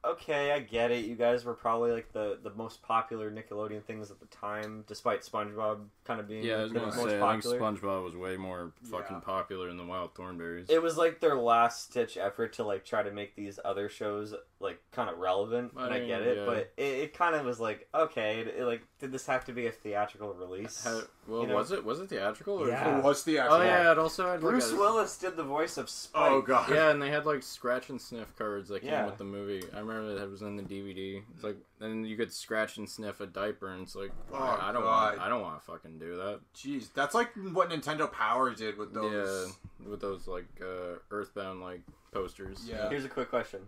okay, 0.04 0.50
I 0.52 0.58
get 0.60 0.90
it. 0.90 1.04
You 1.04 1.14
guys 1.14 1.44
were 1.44 1.54
probably 1.54 1.92
like 1.92 2.12
the, 2.12 2.38
the 2.42 2.50
most 2.54 2.82
popular 2.82 3.30
Nickelodeon 3.30 3.84
things 3.84 4.10
at 4.10 4.18
the 4.18 4.26
time, 4.26 4.84
despite 4.88 5.22
SpongeBob 5.22 5.78
kind 6.04 6.18
of 6.18 6.26
being 6.28 6.44
yeah 6.44 6.56
I 6.56 6.62
was 6.64 6.72
the 6.72 6.78
gonna 6.80 6.94
most 6.94 7.04
say 7.08 7.20
I 7.20 7.40
think 7.40 7.60
SpongeBob 7.60 8.04
was 8.04 8.16
way 8.16 8.36
more 8.36 8.72
fucking 8.90 9.16
Yeah. 9.16 9.20
popular 9.20 9.68
than 9.68 9.76
the 9.76 9.84
Wild 9.84 10.14
Thornberrys 10.14 10.68
it 10.70 10.82
was 10.82 10.96
like 10.96 11.20
their 11.20 11.36
last 11.36 11.90
stitch 11.90 12.16
effort 12.16 12.52
to 12.54 12.64
like 12.64 12.84
try 12.84 13.02
to 13.02 13.12
make 13.12 13.36
these 13.36 13.60
other 13.64 13.88
shows 13.88 14.34
like 14.62 14.80
kind 14.92 15.10
of 15.10 15.18
relevant, 15.18 15.72
I 15.76 15.84
and 15.86 15.94
I 15.94 16.06
get 16.06 16.22
it, 16.22 16.38
yeah. 16.38 16.44
but 16.46 16.72
it, 16.76 16.82
it 16.82 17.14
kind 17.14 17.34
of 17.34 17.44
was 17.44 17.58
like 17.60 17.88
okay, 17.94 18.40
it, 18.40 18.54
it, 18.58 18.64
like 18.64 18.82
did 18.98 19.12
this 19.12 19.26
have 19.26 19.44
to 19.46 19.52
be 19.52 19.66
a 19.66 19.72
theatrical 19.72 20.32
release? 20.34 20.84
How, 20.84 21.00
well 21.26 21.42
You 21.42 21.48
know? 21.48 21.56
was 21.56 21.72
it 21.72 21.84
was 21.84 22.00
it 22.00 22.08
theatrical 22.08 22.54
or 22.54 22.68
Yeah. 22.68 22.98
It 22.98 23.04
was 23.04 23.24
the 23.24 23.40
oh 23.40 23.62
yeah 23.62 23.90
it 23.90 23.98
also 23.98 24.24
had 24.26 24.42
like 24.42 24.52
Bruce 24.52 24.70
a- 24.70 24.76
Willis 24.76 25.18
did 25.18 25.36
the 25.36 25.42
voice 25.42 25.76
of 25.76 25.90
Spike. 25.90 26.30
Oh 26.30 26.40
god. 26.42 26.70
Yeah, 26.70 26.90
and 26.90 27.02
they 27.02 27.10
had 27.10 27.26
like 27.26 27.42
scratch 27.42 27.90
and 27.90 28.00
sniff 28.00 28.34
cards 28.36 28.68
that 28.68 28.80
came 28.80 28.90
Yeah. 28.90 29.06
with 29.06 29.18
the 29.18 29.24
movie. 29.24 29.64
I 29.74 29.80
remember 29.80 30.14
that 30.14 30.30
was 30.30 30.42
in 30.42 30.56
the 30.56 30.62
DVD. 30.62 31.22
It's 31.34 31.44
like 31.44 31.56
then 31.80 32.04
you 32.04 32.16
could 32.16 32.32
scratch 32.32 32.76
and 32.78 32.88
sniff 32.88 33.20
a 33.20 33.26
diaper, 33.26 33.68
and 33.68 33.82
it's 33.82 33.96
like 33.96 34.12
Oh, 34.32 34.58
I 34.60 34.72
don't 34.72 34.84
want, 34.84 35.20
I 35.20 35.28
don't 35.28 35.42
want 35.42 35.58
to 35.60 35.66
fucking 35.66 35.98
do 35.98 36.16
that. 36.16 36.40
Jeez, 36.54 36.88
that's 36.94 37.14
like 37.14 37.30
what 37.52 37.70
Nintendo 37.70 38.10
Power 38.10 38.54
did 38.54 38.78
with 38.78 38.94
those. 38.94 39.52
Yeah, 39.80 39.88
with 39.90 40.00
those 40.00 40.28
like 40.28 40.46
uh, 40.60 40.98
Earthbound 41.10 41.60
like 41.60 41.80
posters. 42.12 42.64
Yeah. 42.68 42.88
Here's 42.88 43.04
a 43.04 43.08
quick 43.08 43.30
question. 43.30 43.60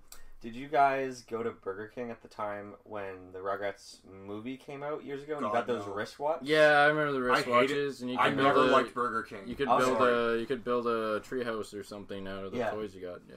Did 0.44 0.54
you 0.54 0.68
guys 0.68 1.22
go 1.22 1.42
to 1.42 1.50
Burger 1.52 1.86
King 1.94 2.10
at 2.10 2.20
the 2.20 2.28
time 2.28 2.74
when 2.84 3.32
the 3.32 3.38
Rugrats 3.38 3.96
movie 4.26 4.58
came 4.58 4.82
out 4.82 5.02
years 5.02 5.22
ago 5.22 5.36
and 5.38 5.46
you 5.46 5.50
God, 5.50 5.66
got 5.66 5.66
those 5.66 5.86
no. 5.86 5.94
wristwatches? 5.94 6.40
Yeah, 6.42 6.80
I 6.80 6.84
remember 6.88 7.18
the 7.18 7.32
I 7.32 7.40
hate 7.40 7.70
it. 7.70 7.74
wristwatches, 7.76 8.02
and 8.02 8.10
you 8.10 8.18
I 8.18 8.28
could 8.28 8.36
never 8.36 8.52
build 8.52 8.68
a, 8.68 8.72
liked 8.72 8.92
Burger 8.94 9.22
King. 9.22 9.38
You 9.46 9.54
could 9.54 9.68
I'm 9.68 9.78
build 9.78 9.96
sorry. 9.96 10.36
a 10.36 10.40
you 10.40 10.44
could 10.46 10.62
build 10.62 10.86
a 10.86 11.20
treehouse 11.20 11.72
or 11.72 11.82
something 11.82 12.28
out 12.28 12.44
of 12.44 12.52
the 12.52 12.58
Yeah. 12.58 12.70
toys 12.72 12.94
you 12.94 13.00
got. 13.00 13.20
Yeah. 13.26 13.36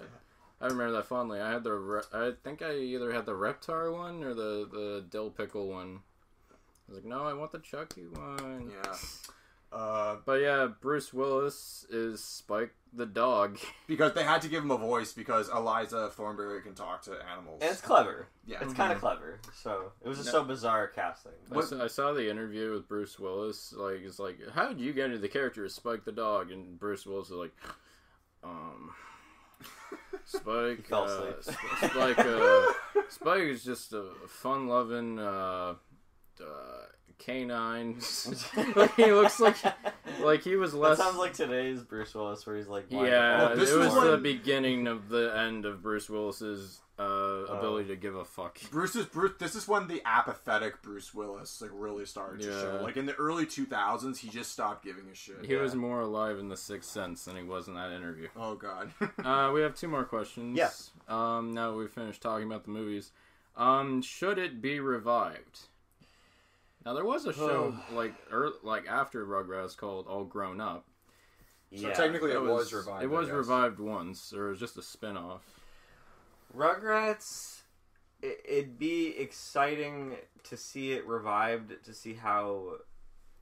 I 0.60 0.66
remember 0.66 0.92
that 0.94 1.06
fondly. 1.06 1.40
I 1.40 1.50
had 1.50 1.64
the 1.64 1.72
re- 1.72 2.02
I 2.14 2.32
think 2.44 2.62
I 2.62 2.74
either 2.76 3.14
had 3.14 3.26
the 3.26 3.32
Reptar 3.32 3.94
one 3.94 4.22
or 4.26 4.34
the 4.34 4.68
the 4.70 5.06
dill 5.10 5.30
pickle 5.30 5.70
one. 5.70 6.02
I 6.52 6.92
was 6.92 6.98
like, 6.98 7.06
no, 7.06 7.24
I 7.24 7.32
want 7.34 7.54
the 7.54 7.60
Chucky 7.60 8.08
one. 8.08 8.70
Yeah. 8.84 8.96
Uh, 9.72 10.18
But 10.26 10.42
yeah, 10.42 10.68
Bruce 10.82 11.14
Willis 11.14 11.86
is 11.90 12.24
Spike 12.24 12.74
the 12.94 13.06
dog. 13.06 13.60
because 13.88 14.14
they 14.14 14.24
had 14.24 14.42
to 14.44 14.48
give 14.48 14.64
him 14.64 14.72
a 14.72 14.78
voice 14.78 15.12
because 15.14 15.50
Eliza 15.50 16.10
Thornberry 16.10 16.62
can 16.62 16.74
talk 16.74 17.02
to 17.04 17.12
animals. 17.32 17.60
And 17.62 17.72
it's 17.72 17.82
clever. 17.82 18.28
yeah. 18.46 18.60
It's 18.62 18.74
kind 18.74 18.92
of 18.94 19.00
clever. 19.00 19.40
So 19.62 19.92
it 20.04 20.08
was 20.08 20.18
just 20.18 20.28
No. 20.34 20.40
so 20.40 20.44
bizarre 20.46 20.88
casting. 20.88 21.34
I 21.54 21.62
saw, 21.62 21.84
I 21.84 21.88
saw 21.88 22.14
the 22.14 22.30
interview 22.30 22.72
with 22.74 22.88
Bruce 22.88 23.20
Willis. 23.20 23.74
Like, 23.76 24.00
it's 24.04 24.20
like, 24.20 24.38
how 24.54 24.70
did 24.70 24.80
you 24.80 24.94
get 24.94 25.06
into 25.08 25.18
the 25.20 25.28
character 25.28 25.66
of 25.66 25.72
Spike 25.72 26.06
the 26.06 26.12
dog? 26.14 26.50
And 26.52 26.80
Bruce 26.80 27.06
Willis 27.06 27.28
is 27.28 27.34
like, 27.36 27.52
um, 28.44 28.92
Spike. 30.26 30.92
uh. 30.92 31.32
Sp- 31.44 31.92
Spike. 31.92 32.20
Uh, 32.20 32.66
Spike 33.10 33.44
is 33.44 33.64
just 33.64 33.94
a 33.94 34.06
fun-loving, 34.28 35.20
uh, 35.20 35.76
uh, 36.42 36.86
canines. 37.20 38.46
like 38.76 38.96
he 38.96 39.12
looks 39.12 39.40
like 39.40 39.56
like 40.22 40.44
he 40.44 40.56
was 40.56 40.72
That 40.74 40.78
less. 40.80 40.98
sounds 40.98 41.18
like 41.18 41.34
today's 41.34 41.82
Bruce 41.84 42.14
Willis, 42.16 42.46
where 42.46 42.56
he's 42.58 42.68
like, 42.68 42.86
yeah, 42.90 43.50
Oh, 43.52 43.56
this 43.56 43.72
it 43.72 43.78
was 43.78 43.94
was 43.94 44.04
the 44.12 44.18
beginning 44.18 44.88
of 44.88 45.10
the 45.10 45.34
end 45.38 45.66
of 45.66 45.82
Bruce 45.82 46.10
Willis's 46.10 46.82
uh, 47.00 47.04
ability 47.50 47.90
to 47.90 47.96
give 47.96 48.16
a 48.16 48.26
fuck. 48.26 48.60
Bruce 48.72 48.96
is 48.96 49.06
Bruce. 49.06 49.34
This 49.38 49.54
is 49.54 49.68
when 49.68 49.88
the 49.88 50.02
apathetic 50.04 50.82
Bruce 50.82 51.14
Willis 51.14 51.62
like 51.62 51.70
really 51.74 52.06
started 52.06 52.42
to 52.42 52.52
show. 52.52 52.80
Like 52.82 52.98
in 52.98 53.06
the 53.06 53.14
early 53.16 53.46
2000s, 53.46 54.18
he 54.18 54.30
just 54.30 54.52
stopped 54.52 54.84
giving 54.84 55.04
a 55.12 55.14
shit. 55.16 55.46
He 55.46 55.54
Yeah. 55.54 55.62
was 55.62 55.76
more 55.76 56.02
alive 56.02 56.40
in 56.40 56.50
the 56.50 56.58
Sixth 56.58 56.90
Sense 56.90 57.26
than 57.26 57.36
he 57.36 57.44
was 57.44 57.68
in 57.68 57.76
that 57.76 57.92
interview. 57.92 58.30
Oh 58.36 58.56
god. 58.56 58.92
Uh, 59.24 59.52
we 59.54 59.62
have 59.62 59.76
two 59.76 59.88
more 59.88 60.06
questions. 60.06 60.58
Yes. 60.58 60.90
Um, 61.08 61.54
now 61.54 61.72
that 61.72 61.78
we've 61.78 61.90
finished 61.92 62.22
talking 62.22 62.48
about 62.48 62.64
the 62.64 62.72
movies, 62.72 63.12
um, 63.58 64.02
should 64.02 64.38
it 64.40 64.62
be 64.62 64.80
revived? 64.80 65.60
Now 66.88 66.94
there 66.94 67.04
was 67.04 67.26
a 67.26 67.34
show 67.34 67.76
like 67.92 68.14
er, 68.32 68.50
like 68.64 68.88
after 68.88 69.26
Rugrats 69.26 69.76
called 69.76 70.08
All 70.08 70.24
Grown 70.24 70.62
Up. 70.62 70.86
so 71.76 71.90
Yeah. 71.90 71.94
technically, 71.94 72.32
it 72.32 72.42
was, 72.42 72.72
revived. 72.72 73.04
It 73.04 73.08
was 73.08 73.30
revived 73.30 73.82
once, 73.82 74.32
or 74.32 74.48
it 74.48 74.50
was 74.52 74.60
just 74.62 74.78
a 74.78 74.82
spin-off. 74.82 75.42
Rugrats, 76.56 77.64
it, 78.22 78.40
it'd 78.48 78.80
be 78.80 79.18
exciting 79.18 80.16
to 80.44 80.56
see 80.56 80.94
it 80.94 81.06
revived, 81.06 81.84
to 81.84 81.94
see 81.94 82.14
how 82.14 82.78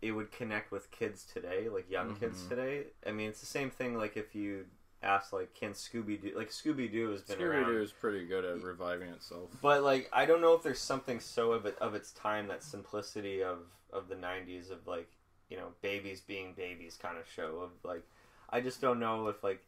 it 0.02 0.14
would 0.14 0.32
connect 0.32 0.72
with 0.72 0.90
kids 0.90 1.24
today, 1.24 1.70
like 1.70 1.88
young 1.88 2.16
kids 2.16 2.42
Mhm. 2.46 2.50
today. 2.50 2.88
I 3.06 3.12
mean, 3.12 3.30
it's 3.30 3.42
the 3.42 3.46
same 3.46 3.70
thing. 3.70 3.96
Like 3.96 4.18
if 4.18 4.34
you 4.34 4.66
ask, 5.06 5.32
like, 5.32 5.54
can 5.54 5.72
Scooby 5.72 6.22
Doo, 6.22 6.34
like 6.36 6.50
Scooby 6.50 6.92
Doo 6.92 7.12
has 7.12 7.22
been 7.22 7.38
Scooby 7.38 7.66
Doo 7.66 7.82
is 7.82 7.92
pretty 7.92 8.26
good 8.26 8.44
at 8.44 8.62
reviving 8.62 9.10
itself. 9.10 9.50
but 9.62 9.84
like 9.84 10.10
I 10.12 10.26
don't 10.26 10.42
know 10.42 10.54
if 10.54 10.64
there's 10.64 10.82
something 10.82 11.20
so 11.20 11.52
of 11.52 11.66
it 11.66 11.78
of 11.80 11.96
its 11.96 12.12
time 12.12 12.48
that 12.48 12.64
simplicity 12.64 13.44
of 13.44 13.60
of 13.94 14.08
the 14.10 14.16
'90s 14.16 14.72
of 14.72 14.88
like 14.88 15.10
you 15.50 15.58
know 15.58 15.68
babies 15.82 16.22
being 16.22 16.54
babies 16.56 16.98
kind 17.02 17.18
of 17.18 17.26
show 17.30 17.60
of 17.60 17.70
like 17.84 18.04
I 18.50 18.62
just 18.62 18.82
don't 18.82 19.00
know 19.00 19.28
if 19.28 19.44
like 19.44 19.64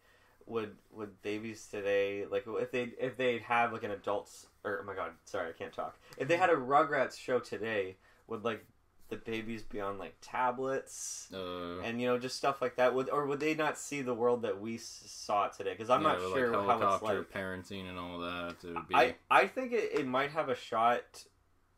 would 0.45 0.75
would 0.91 1.21
babies 1.21 1.67
today 1.69 2.25
like 2.29 2.45
if 2.47 2.71
they 2.71 2.89
if 2.99 3.17
they'd 3.17 3.41
have 3.41 3.73
like 3.73 3.83
an 3.83 3.91
adults 3.91 4.47
or 4.63 4.79
oh 4.81 4.85
my 4.85 4.95
god 4.95 5.11
sorry 5.25 5.49
I 5.49 5.51
can't 5.51 5.73
talk 5.73 5.97
if 6.17 6.27
they 6.27 6.37
had 6.37 6.49
a 6.49 6.55
Rugrats 6.55 7.17
show 7.17 7.39
today 7.39 7.97
would 8.27 8.43
like 8.43 8.65
the 9.09 9.15
babies 9.17 9.63
be 9.63 9.79
on 9.81 9.97
like 9.97 10.15
tablets 10.21 11.29
Uh, 11.33 11.83
and 11.83 12.01
you 12.01 12.07
know 12.07 12.17
just 12.17 12.37
stuff 12.37 12.61
like 12.61 12.75
that 12.75 12.93
would 12.93 13.09
or 13.09 13.25
would 13.25 13.39
they 13.39 13.53
not 13.53 13.77
see 13.77 14.01
the 14.01 14.13
world 14.13 14.41
that 14.41 14.59
we 14.59 14.77
saw 14.77 15.47
today 15.47 15.71
because 15.71 15.89
I'm 15.89 16.01
yeah, 16.01 16.09
not 16.09 16.21
sure 16.21 16.57
like, 16.65 16.79
how 16.79 16.95
it's 16.95 17.01
like 17.01 17.31
parenting 17.33 17.89
and 17.89 17.97
all 17.97 18.19
that. 18.19 18.55
It 18.63 18.73
would 18.73 18.87
be. 18.87 18.95
I 18.95 19.15
I 19.29 19.47
think 19.47 19.71
it, 19.71 19.91
it 19.93 20.07
might 20.07 20.31
have 20.31 20.49
a 20.49 20.55
shot 20.55 21.25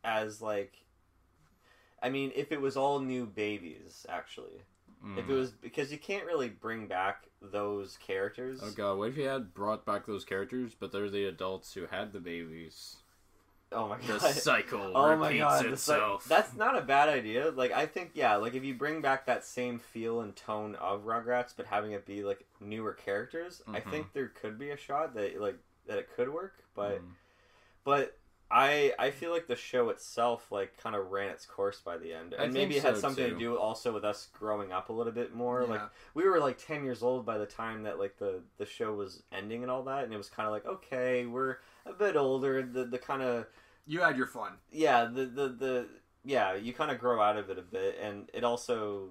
as 0.04 0.40
like 0.40 0.72
I 2.02 2.08
mean 2.10 2.32
if 2.34 2.52
it 2.52 2.60
was 2.60 2.76
all 2.76 3.00
new 3.00 3.26
babies 3.26 4.06
actually 4.08 4.62
if 5.16 5.28
it 5.28 5.32
Mm. 5.32 5.34
was 5.34 5.50
because 5.50 5.90
you 5.92 5.98
can't 5.98 6.26
really 6.26 6.48
bring 6.48 6.86
back 6.86 7.28
those 7.42 7.96
characters 7.98 8.60
Oh 8.62 8.70
god, 8.70 8.96
what 8.96 9.08
if 9.08 9.16
you 9.16 9.24
had 9.26 9.54
brought 9.54 9.84
back 9.84 10.06
those 10.06 10.24
characters, 10.24 10.76
but 10.78 10.92
they're 10.92 11.10
the 11.10 11.24
adults 11.24 11.74
who 11.74 11.86
had 11.86 12.12
the 12.12 12.20
babies? 12.20 12.98
Oh 13.72 13.88
my 13.88 13.96
god. 14.06 14.20
The 14.20 14.32
cycle 14.32 14.80
oh 14.94 15.16
my 15.16 15.28
repeats 15.28 15.42
god 15.44 15.64
the 15.64 15.76
cy- 15.76 15.94
itself. 15.94 16.24
that's 16.26 16.54
not 16.56 16.76
a 16.76 16.80
bad 16.80 17.08
idea 17.08 17.50
like 17.50 17.72
I 17.72 17.86
think 17.86 18.10
yeah 18.14 18.36
like 18.36 18.54
if 18.54 18.64
you 18.64 18.74
bring 18.74 19.00
back 19.00 19.26
that 19.26 19.44
same 19.44 19.78
feel 19.78 20.20
and 20.20 20.34
tone 20.34 20.74
of 20.76 21.04
Rugrats 21.04 21.54
but 21.56 21.66
having 21.66 21.92
it 21.92 22.04
be 22.06 22.22
like 22.24 22.44
newer 22.60 22.92
characters 22.92 23.62
I 23.68 23.80
Mhm. 23.80 23.90
think 23.90 24.12
there 24.12 24.28
could 24.28 24.58
be 24.58 24.70
a 24.70 24.76
shot 24.76 25.14
that 25.14 25.40
like 25.40 25.56
that 25.86 25.98
it 25.98 26.08
could 26.16 26.32
work 26.32 26.54
but 26.74 27.00
Mm. 27.00 27.10
but 27.84 28.16
I 28.52 28.92
I 28.98 29.12
feel 29.12 29.30
like 29.30 29.46
the 29.46 29.54
show 29.54 29.90
itself 29.90 30.50
like 30.50 30.76
kind 30.76 30.96
of 30.96 31.12
ran 31.12 31.28
its 31.30 31.46
course 31.46 31.80
by 31.80 31.96
the 31.98 32.12
end, 32.12 32.34
I 32.36 32.42
and 32.44 32.52
maybe 32.52 32.76
it 32.78 32.82
had 32.82 32.96
so, 32.96 33.00
something 33.02 33.24
too. 33.28 33.34
to 33.34 33.38
do 33.38 33.56
also 33.56 33.92
with 33.92 34.04
us 34.04 34.26
growing 34.36 34.72
up 34.72 34.88
a 34.88 34.92
little 34.92 35.12
bit 35.12 35.32
more. 35.32 35.64
Like 35.66 35.82
we 36.14 36.24
were 36.28 36.40
like 36.40 36.58
ten 36.58 36.82
years 36.82 37.00
old 37.00 37.24
by 37.24 37.38
the 37.38 37.46
time 37.46 37.84
that 37.84 38.00
like 38.00 38.16
the 38.18 38.40
the 38.58 38.66
show 38.66 38.92
was 38.92 39.22
ending 39.30 39.62
and 39.62 39.70
all 39.70 39.84
that, 39.84 40.02
and 40.02 40.12
it 40.12 40.16
was 40.16 40.28
kind 40.28 40.48
of 40.48 40.52
like 40.52 40.66
okay, 40.66 41.26
we're 41.26 41.58
a 41.86 41.92
bit 41.92 42.16
older. 42.16 42.62
The 42.62 42.84
the 42.84 42.98
kind 42.98 43.22
of 43.22 43.46
You 43.86 44.00
had 44.00 44.16
your 44.16 44.26
fun. 44.26 44.52
yeah 44.70 45.04
the 45.04 45.26
the 45.26 45.48
the 45.48 45.88
yeah 46.24 46.54
you 46.54 46.72
kind 46.72 46.90
of 46.90 46.98
grow 46.98 47.20
out 47.20 47.36
of 47.36 47.50
it 47.50 47.58
a 47.58 47.62
bit, 47.62 47.98
and 48.02 48.28
it 48.32 48.44
also 48.44 49.10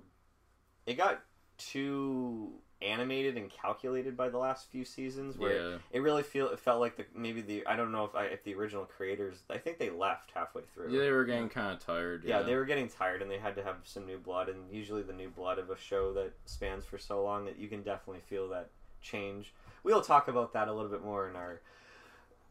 it 0.85 0.97
got 0.97 1.21
too 1.57 2.53
animated 2.81 3.35
and 3.35 3.49
calculated 3.49 4.15
by 4.15 4.29
the 4.29 4.37
last 4.37 4.71
few 4.71 4.85
seasons 4.85 5.37
where 5.37 5.71
yeah. 5.71 5.77
it 5.91 5.99
really 5.99 6.23
feel 6.23 6.47
it 6.47 6.59
felt 6.59 6.79
like 6.79 6.95
the 6.95 7.05
maybe 7.13 7.41
the 7.41 7.65
I 7.67 7.75
don't 7.75 7.91
know 7.91 8.05
if 8.05 8.15
I 8.15 8.25
if 8.25 8.43
the 8.45 8.55
original 8.55 8.85
creators 8.85 9.43
I 9.49 9.57
think 9.57 9.79
they 9.79 9.89
left 9.89 10.31
halfway 10.33 10.61
through. 10.73 10.93
yeah, 10.93 11.01
they 11.01 11.11
were 11.11 11.25
getting 11.25 11.49
kind 11.49 11.73
of 11.73 11.79
tired. 11.79 12.23
Yeah, 12.23 12.39
Yeah, 12.39 12.43
they 12.43 12.55
were 12.55 12.63
getting 12.63 12.87
tired 12.87 13.21
and 13.21 13.29
they 13.29 13.37
had 13.37 13.55
to 13.57 13.63
have 13.63 13.75
some 13.83 14.05
new 14.05 14.17
blood 14.17 14.47
and 14.47 14.71
usually 14.71 15.01
the 15.01 15.13
new 15.13 15.29
blood 15.29 15.59
of 15.59 15.69
a 15.69 15.77
show 15.77 16.13
that 16.13 16.31
spans 16.45 16.85
for 16.85 16.97
so 16.97 17.21
long 17.21 17.45
that 17.45 17.59
you 17.59 17.67
can 17.67 17.83
definitely 17.83 18.21
feel 18.25 18.47
that 18.49 18.69
change. 19.01 19.53
We'll 19.83 20.01
talk 20.01 20.29
about 20.29 20.53
that 20.53 20.69
a 20.69 20.73
little 20.73 20.91
bit 20.91 21.03
more 21.03 21.27
in 21.27 21.35
our 21.35 21.61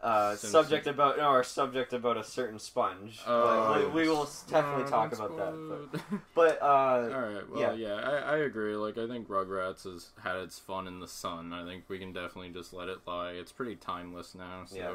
uh, 0.01 0.37
subject 0.37 0.87
about 0.87 1.17
no, 1.19 1.25
our 1.25 1.43
subject 1.43 1.93
about 1.93 2.17
a 2.17 2.25
certain 2.25 2.59
sponge. 2.59 3.21
But 3.27 3.93
we, 3.95 4.03
we 4.03 4.09
will 4.09 4.29
definitely 4.49 4.85
Oh, 4.85 4.89
talk 4.89 5.13
about 5.13 5.37
that. 5.37 5.89
But, 5.93 6.21
but 6.35 6.63
uh, 6.63 6.65
All 6.65 7.21
right. 7.21 7.51
Well, 7.51 7.61
yeah. 7.61 7.89
yeah, 7.89 7.95
I, 7.95 8.35
I 8.35 8.37
agree. 8.39 8.75
Like, 8.77 8.97
I 8.97 9.09
think 9.09 9.29
Rugrats 9.29 9.85
has 9.85 10.11
had 10.23 10.37
its 10.37 10.59
fun 10.59 10.87
in 10.87 11.01
the 11.01 11.09
sun. 11.09 11.53
I 11.53 11.65
think 11.65 11.85
we 11.89 11.99
can 11.99 12.13
definitely 12.13 12.51
just 12.51 12.73
let 12.73 12.89
it 12.89 12.99
lie. 13.07 13.33
It's 13.33 13.53
pretty 13.53 13.77
timeless 13.77 14.35
now. 14.35 14.63
So 14.67 14.77
Yeah. 14.77 14.95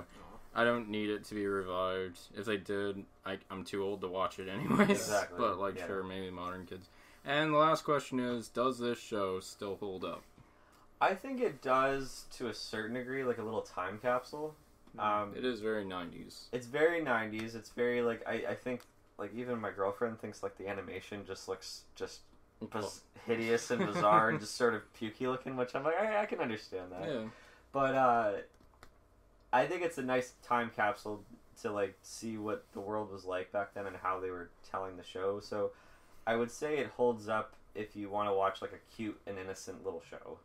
I 0.55 0.63
don't 0.63 0.89
need 0.89 1.09
it 1.09 1.25
to 1.25 1.35
be 1.35 1.47
revived. 1.47 2.19
If 2.37 2.45
they 2.45 2.57
did, 2.57 3.03
I, 3.25 3.39
I'm 3.49 3.63
too 3.65 3.83
old 3.83 4.01
to 4.01 4.07
watch 4.07 4.39
it 4.39 4.47
anyways. 4.47 4.89
Exactly, 4.89 5.37
But 5.37 5.59
like, 5.59 5.77
yeah. 5.77 5.87
sure, 5.87 6.03
maybe 6.03 6.29
modern 6.29 6.65
kids. 6.65 6.87
And 7.25 7.53
the 7.53 7.57
last 7.57 7.83
question 7.83 8.19
is: 8.19 8.49
Does 8.49 8.79
this 8.79 8.99
show 8.99 9.39
still 9.39 9.77
hold 9.77 10.05
up? 10.05 10.23
I 11.01 11.15
think 11.15 11.41
it 11.41 11.61
does 11.61 12.25
to 12.37 12.47
a 12.47 12.53
certain 12.53 12.95
degree, 12.95 13.23
like 13.23 13.37
a 13.37 13.43
little 13.43 13.61
time 13.61 13.97
capsule. 14.01 14.55
Um, 14.99 15.33
It 15.35 15.43
is 15.45 15.59
very 15.59 15.83
'90s. 15.85 16.45
It's 16.51 16.67
very 16.67 17.01
'90s. 17.01 17.55
It's 17.55 17.69
very 17.69 18.01
like 18.01 18.23
I, 18.27 18.43
I 18.49 18.55
think 18.55 18.81
like 19.17 19.33
even 19.35 19.59
my 19.59 19.71
girlfriend 19.71 20.19
thinks 20.19 20.43
like 20.43 20.57
the 20.57 20.67
animation 20.67 21.23
just 21.25 21.47
looks 21.47 21.83
just 21.95 22.21
biz- 22.71 23.01
hideous 23.25 23.71
and 23.71 23.85
bizarre 23.85 24.29
and 24.29 24.39
just 24.39 24.55
sort 24.55 24.73
of 24.73 24.81
pukey 24.99 25.21
looking, 25.27 25.55
which 25.57 25.75
I'm 25.75 25.83
like 25.83 25.99
I, 25.99 26.21
I 26.23 26.25
can 26.25 26.39
understand 26.39 26.91
that. 26.91 27.07
Yeah. 27.07 27.23
But 27.71 27.95
uh, 27.95 28.31
I 29.51 29.65
think 29.65 29.81
it's 29.83 29.97
a 29.97 30.03
nice 30.03 30.33
time 30.43 30.71
capsule 30.75 31.23
to 31.61 31.71
like 31.71 31.95
see 32.01 32.37
what 32.37 32.65
the 32.73 32.79
world 32.79 33.11
was 33.11 33.25
like 33.25 33.51
back 33.51 33.73
then 33.73 33.85
and 33.87 33.95
how 33.95 34.19
they 34.19 34.29
were 34.29 34.49
telling 34.69 34.97
the 34.97 35.03
show. 35.03 35.39
So 35.39 35.71
I 36.25 36.35
would 36.35 36.51
say 36.51 36.77
it 36.77 36.87
holds 36.97 37.27
up 37.27 37.53
if 37.75 37.95
you 37.95 38.09
want 38.09 38.29
to 38.29 38.33
watch 38.33 38.61
like 38.61 38.73
a 38.73 38.95
cute 38.95 39.19
and 39.27 39.37
innocent 39.37 39.83
little 39.83 40.03
show. 40.09 40.37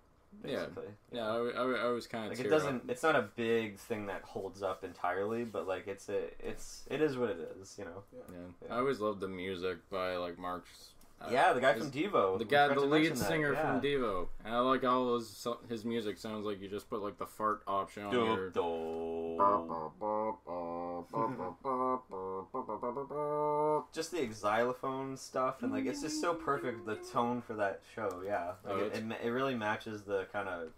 Yeah. 0.44 0.66
Basically. 0.66 0.84
Yeah, 1.12 1.26
I 1.26 1.88
was 1.88 2.06
kind 2.06 2.24
of 2.30 2.38
Like 2.38 2.46
it 2.46 2.50
doesn't. 2.50 2.88
It's 2.88 3.02
not 3.02 3.16
a 3.16 3.28
big 3.36 3.78
thing 3.78 4.06
that 4.06 4.22
holds 4.22 4.62
up 4.62 4.84
entirely, 4.84 5.44
but 5.44 5.66
like 5.66 5.88
it's 5.88 6.08
a. 6.08 6.24
It's 6.38 6.82
it 6.90 7.00
is 7.00 7.16
what 7.16 7.30
it 7.30 7.56
is. 7.60 7.76
You 7.78 7.84
know. 7.86 8.02
Yeah. 8.12 8.36
Yeah. 8.62 8.74
I 8.74 8.78
always 8.78 9.00
loved 9.00 9.20
the 9.20 9.28
music 9.28 9.78
by 9.90 10.16
like 10.16 10.38
Mark's. 10.38 10.90
Uh, 11.20 11.28
yeah, 11.30 11.52
the 11.52 11.60
guy 11.60 11.72
his- 11.72 11.82
from 11.82 11.92
Devo. 11.92 12.38
The 12.38 12.44
guy, 12.44 12.68
the 12.68 12.80
lead 12.80 13.18
singer 13.18 13.52
yeah. 13.52 13.62
from 13.62 13.80
Devo, 13.80 14.28
and 14.44 14.54
I 14.54 14.60
like 14.60 14.84
all 14.84 15.16
his 15.16 15.46
his 15.68 15.84
music. 15.84 16.18
Sounds 16.18 16.46
like 16.46 16.60
you 16.60 16.68
just 16.68 16.88
put 16.88 17.02
like 17.02 17.18
the 17.18 17.26
fart 17.26 17.62
option 17.66 18.04
on 18.04 18.12
your. 18.12 18.50
Just 23.92 24.12
the 24.12 24.28
xylophone 24.32 25.16
stuff, 25.16 25.62
and 25.62 25.72
like 25.72 25.86
it's 25.86 26.02
just 26.02 26.20
so 26.20 26.34
perfect. 26.34 26.86
The 26.86 26.96
tone 26.96 27.40
for 27.40 27.54
that 27.54 27.80
show, 27.94 28.22
yeah, 28.24 28.52
like, 28.64 28.74
Oh, 28.74 28.78
it, 28.78 28.96
it, 28.96 29.04
it 29.24 29.28
really 29.30 29.54
matches 29.54 30.02
the 30.02 30.26
kind 30.32 30.48
of 30.48 30.68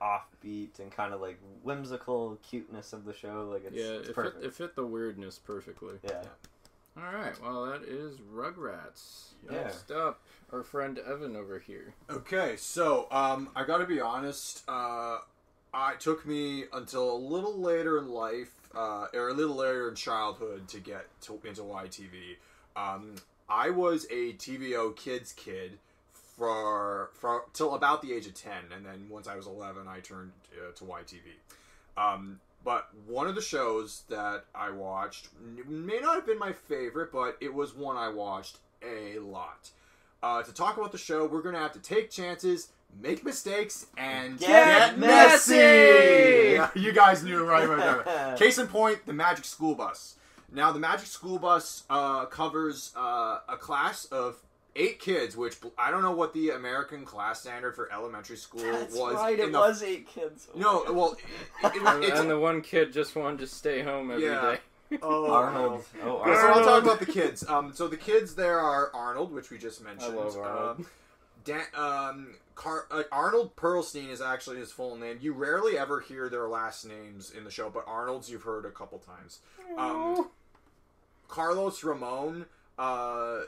offbeat 0.00 0.78
and 0.78 0.90
kind 0.90 1.12
of 1.12 1.20
like 1.20 1.38
whimsical 1.62 2.38
cuteness 2.42 2.92
of 2.92 3.04
the 3.04 3.12
show. 3.12 3.48
Like 3.52 3.64
it's, 3.66 3.76
yeah, 3.76 3.98
it's 3.98 4.08
it 4.08 4.14
fit, 4.14 4.34
it 4.42 4.54
fit 4.54 4.76
the 4.76 4.86
weirdness 4.86 5.38
perfectly. 5.38 5.94
yeah. 6.02 6.22
All 6.96 7.12
right, 7.12 7.34
well 7.42 7.66
that 7.66 7.82
is 7.82 8.18
Rugrats. 8.18 9.32
Yeah. 9.50 9.64
Next 9.64 9.90
up, 9.90 10.20
our 10.52 10.62
friend 10.62 10.98
Evan 10.98 11.34
over 11.34 11.58
here. 11.58 11.94
Okay, 12.08 12.54
so 12.56 13.08
um, 13.10 13.48
I 13.56 13.64
got 13.64 13.78
to 13.78 13.86
be 13.86 14.00
honest. 14.00 14.62
Uh, 14.68 15.18
it 15.74 16.00
took 16.00 16.24
me 16.24 16.64
until 16.72 17.16
a 17.16 17.18
little 17.18 17.58
later 17.58 17.98
in 17.98 18.08
life, 18.08 18.52
uh, 18.74 19.06
or 19.12 19.28
a 19.28 19.34
little 19.34 19.56
later 19.56 19.88
in 19.88 19.96
childhood, 19.96 20.68
to 20.68 20.78
get 20.78 21.06
to, 21.22 21.40
into 21.44 21.62
YTV. 21.62 22.36
Um, 22.76 23.16
I 23.48 23.70
was 23.70 24.06
a 24.10 24.34
TVO 24.34 24.94
kids 24.96 25.32
kid 25.32 25.78
for 26.12 27.10
for 27.14 27.44
till 27.52 27.74
about 27.74 28.02
the 28.02 28.12
age 28.12 28.26
of 28.26 28.34
ten, 28.34 28.64
and 28.74 28.84
then 28.84 29.08
once 29.08 29.26
I 29.26 29.36
was 29.36 29.46
eleven, 29.46 29.88
I 29.88 30.00
turned 30.00 30.32
uh, 30.56 30.72
to 30.76 30.84
YTV. 30.84 31.20
Um, 31.96 32.40
but 32.64 32.88
one 33.06 33.26
of 33.26 33.34
the 33.34 33.42
shows 33.42 34.04
that 34.08 34.46
I 34.54 34.70
watched 34.70 35.28
may 35.68 36.00
not 36.00 36.14
have 36.14 36.26
been 36.26 36.38
my 36.38 36.52
favorite, 36.52 37.12
but 37.12 37.36
it 37.40 37.52
was 37.52 37.74
one 37.74 37.96
I 37.96 38.08
watched 38.08 38.58
a 38.82 39.18
lot. 39.18 39.70
Uh, 40.22 40.42
to 40.42 40.52
talk 40.54 40.78
about 40.78 40.90
the 40.90 40.98
show, 40.98 41.26
we're 41.26 41.42
going 41.42 41.54
to 41.54 41.60
have 41.60 41.72
to 41.72 41.78
take 41.78 42.10
chances, 42.10 42.68
make 42.98 43.22
mistakes, 43.24 43.86
and 43.98 44.38
Get 44.38 44.98
messy! 44.98 45.54
Yeah, 45.54 46.70
you 46.74 46.92
guys 46.92 47.22
knew 47.22 47.44
right 47.44 47.68
away. 47.68 48.36
Case 48.38 48.56
in 48.58 48.66
point, 48.66 49.04
the 49.04 49.12
Magic 49.12 49.44
School 49.44 49.74
Bus. 49.74 50.16
Now, 50.50 50.72
the 50.72 50.78
Magic 50.78 51.06
School 51.06 51.38
Bus 51.38 51.84
uh, 51.90 52.24
covers 52.26 52.92
uh, 52.96 53.40
a 53.48 53.56
class 53.58 54.06
of 54.06 54.36
eight 54.76 54.98
kids, 54.98 55.36
which 55.36 55.56
I 55.78 55.90
don't 55.90 56.02
know 56.02 56.12
what 56.14 56.32
the 56.32 56.50
American 56.50 57.04
class 57.04 57.40
standard 57.40 57.74
for 57.76 57.92
elementary 57.92 58.36
school 58.36 58.60
That's 58.62 58.94
was. 58.96 59.14
right. 59.14 59.38
in 59.38 59.48
It 59.48 59.52
the- 59.52 59.58
was 59.58 59.82
eight 59.82 60.08
kids. 60.08 60.48
No, 60.54 60.84
well, 60.90 61.12
it, 61.62 61.74
it, 61.76 61.82
And, 61.82 62.04
it's, 62.04 62.18
and 62.20 62.28
the 62.30 62.38
one 62.38 62.60
kid 62.60 62.92
just 62.92 63.14
wanted 63.16 63.38
to 63.40 63.46
stay 63.46 63.82
home 63.82 64.10
every 64.10 64.24
day. 64.24 64.58
Yeah. 64.90 64.98
oh, 65.02 65.30
Arnold. 65.32 65.84
Oh, 66.02 66.18
Arnold. 66.18 66.38
So 66.38 66.46
I'll 66.48 66.64
talk 66.64 66.82
about 66.84 67.00
the 67.00 67.06
kids. 67.12 67.48
Um, 67.48 67.72
so 67.72 67.88
the 67.88 67.96
kids 67.96 68.34
there 68.34 68.58
are 68.60 68.90
Arnold, 68.94 69.32
which 69.32 69.50
we 69.50 69.58
just 69.58 69.82
mentioned. 69.82 70.12
I 70.12 70.22
mentioned. 70.22 70.42
love 70.42 70.50
Arnold. 70.56 70.78
Um, 70.80 70.86
Dan, 71.44 71.62
um, 71.74 72.34
Car- 72.54 72.86
uh, 72.90 73.02
Arnold 73.12 73.54
Perlstein 73.56 74.08
is 74.10 74.20
actually 74.22 74.56
his 74.58 74.72
full 74.72 74.96
name. 74.96 75.18
You 75.20 75.32
rarely 75.34 75.76
ever 75.78 76.00
hear 76.00 76.28
their 76.28 76.48
last 76.48 76.86
names 76.86 77.30
in 77.30 77.44
the 77.44 77.50
show, 77.50 77.68
but 77.68 77.84
Arnold's 77.86 78.30
you've 78.30 78.44
heard 78.44 78.64
a 78.64 78.70
couple 78.70 78.98
times. 78.98 79.40
Um, 79.76 80.30
Carlos 81.28 81.82
Ramon, 81.84 82.46
uh, 82.78 83.40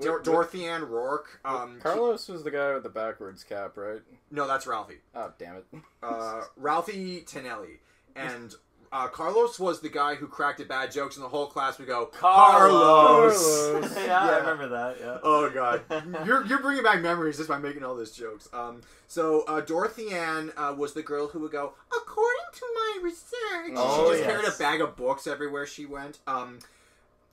Dor- 0.00 0.18
Wh- 0.18 0.20
wh- 0.20 0.24
Dorothy 0.24 0.64
Ann 0.66 0.82
Rourke. 0.88 1.40
Um, 1.44 1.78
Carlos 1.82 2.28
was 2.28 2.42
the 2.44 2.50
guy 2.50 2.74
with 2.74 2.82
the 2.82 2.88
backwards 2.88 3.44
cap, 3.44 3.76
right? 3.76 4.00
no, 4.30 4.46
that's 4.46 4.66
Ralphie. 4.66 4.98
Oh, 5.14 5.32
damn 5.38 5.56
it. 5.56 5.66
Uh, 6.02 6.42
Ralphie 6.56 7.22
Tennelli. 7.26 7.78
And 8.14 8.54
uh, 8.92 9.08
Carlos 9.08 9.58
was 9.58 9.80
the 9.80 9.88
guy 9.88 10.14
who 10.14 10.26
cracked 10.26 10.58
the 10.58 10.64
bad 10.64 10.92
jokes, 10.92 11.16
and 11.16 11.24
the 11.24 11.28
whole 11.28 11.46
class 11.46 11.78
would 11.78 11.88
go, 11.88 12.06
Carlos. 12.06 13.42
Carlos. 13.42 13.96
yeah, 13.96 14.04
Yeah. 14.06 14.20
I 14.28 14.38
remember 14.38 14.68
that. 14.68 14.96
Yeah. 15.00 15.18
Oh 15.22 15.50
god, 15.50 15.82
you're 16.26 16.46
you're 16.46 16.60
bringing 16.60 16.82
back 16.84 17.00
memories 17.02 17.36
just 17.38 17.48
by 17.48 17.58
making 17.58 17.82
all 17.84 17.94
those 17.96 18.12
jokes. 18.12 18.48
Um, 18.52 18.82
so 19.08 19.44
uh, 19.48 19.60
Dorothy 19.62 20.10
Ann 20.10 20.52
uh, 20.56 20.74
was 20.76 20.92
the 20.92 21.02
girl 21.02 21.28
who 21.28 21.40
would 21.40 21.52
go, 21.52 21.72
according 21.90 22.44
to 22.52 22.66
my 22.74 22.98
research. 23.02 23.72
Oh, 23.76 24.04
she 24.12 24.18
just 24.18 24.28
carried 24.28 24.46
a 24.46 24.52
bag 24.58 24.80
of 24.80 24.94
books 24.96 25.26
everywhere 25.26 25.66
she 25.66 25.86
went. 25.86 26.18
Um, 26.26 26.58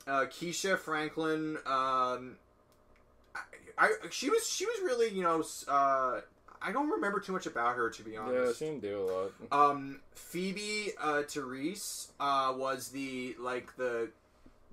uh, 0.07 0.25
Keesha 0.25 0.77
Franklin. 0.77 1.57
Um, 1.65 2.37
I, 3.35 3.41
I 3.77 3.89
she 4.09 4.29
was 4.29 4.47
she 4.47 4.65
was 4.65 4.79
really 4.83 5.09
you 5.09 5.23
know 5.23 5.43
uh, 5.67 6.21
I 6.61 6.71
don't 6.71 6.89
remember 6.89 7.19
too 7.19 7.31
much 7.31 7.45
about 7.45 7.75
her 7.75 7.89
to 7.89 8.03
be 8.03 8.17
honest. 8.17 8.61
Yeah, 8.61 8.67
she 8.67 8.71
didn't 8.71 8.81
do 8.81 8.99
a 8.99 9.51
lot. 9.51 9.71
Um, 9.71 9.99
Phoebe 10.13 10.91
uh, 11.01 11.23
Therese 11.23 12.11
uh, 12.19 12.53
was 12.55 12.89
the 12.89 13.35
like 13.39 13.75
the 13.77 14.09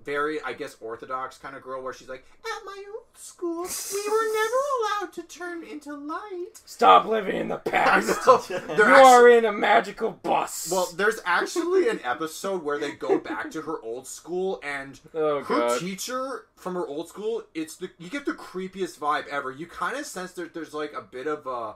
very 0.03 0.41
I 0.41 0.53
guess 0.53 0.77
orthodox 0.81 1.37
kind 1.37 1.55
of 1.55 1.61
girl 1.61 1.81
where 1.83 1.93
she's 1.93 2.09
like 2.09 2.25
at 2.45 2.65
my 2.65 2.83
old 2.95 3.03
school 3.15 3.63
we 3.63 4.09
were 4.09 4.33
never 4.33 4.55
allowed 5.03 5.13
to 5.13 5.23
turn 5.23 5.63
into 5.63 5.93
light. 5.93 6.61
Stop 6.65 7.05
living 7.05 7.35
in 7.35 7.47
the 7.49 7.57
past. 7.57 8.19
You 8.49 8.55
actu- 8.57 8.83
are 8.83 9.29
in 9.29 9.45
a 9.45 9.51
magical 9.51 10.11
bus. 10.11 10.69
well, 10.71 10.87
there's 10.95 11.19
actually 11.25 11.89
an 11.89 11.99
episode 12.03 12.63
where 12.63 12.77
they 12.77 12.91
go 12.91 13.17
back 13.19 13.51
to 13.51 13.61
her 13.63 13.81
old 13.81 14.07
school 14.07 14.59
and 14.63 14.99
oh 15.13 15.43
her 15.43 15.59
god. 15.59 15.79
teacher 15.79 16.45
from 16.55 16.75
her 16.75 16.87
old 16.87 17.09
school. 17.09 17.43
It's 17.53 17.75
the 17.75 17.89
you 17.99 18.09
get 18.09 18.25
the 18.25 18.33
creepiest 18.33 18.99
vibe 18.99 19.27
ever. 19.27 19.51
You 19.51 19.65
kind 19.67 19.97
of 19.97 20.05
sense 20.05 20.31
that 20.33 20.53
there's 20.53 20.73
like 20.73 20.93
a 20.93 21.01
bit 21.01 21.27
of 21.27 21.45
a 21.45 21.75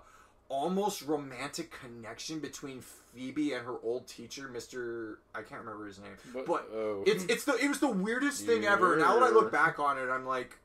almost 0.50 1.02
romantic 1.02 1.72
connection 1.72 2.40
between 2.40 2.82
Phoebe 3.14 3.54
and 3.54 3.66
her 3.66 3.78
old 3.84 4.08
teacher, 4.08 4.48
Mister. 4.48 5.20
I 5.34 5.42
can't 5.42 5.62
remember 5.62 5.86
his 5.86 6.00
name. 6.00 6.46
but 6.46 6.68
oh. 6.74 7.04
It's 7.06 7.24
it's 7.26 7.46
the 7.46 7.56
it 7.56 7.68
was 7.68 7.80
the 7.80 7.90
weirdest 7.90 8.46
thing 8.46 8.66
ever. 8.66 8.98
Now 8.98 9.16
that 9.16 9.24
I 9.24 9.30
look 9.30 9.52
back 9.52 9.80
on 9.80 9.98
it, 9.98 10.10
I'm 10.10 10.26
like, 10.26 10.58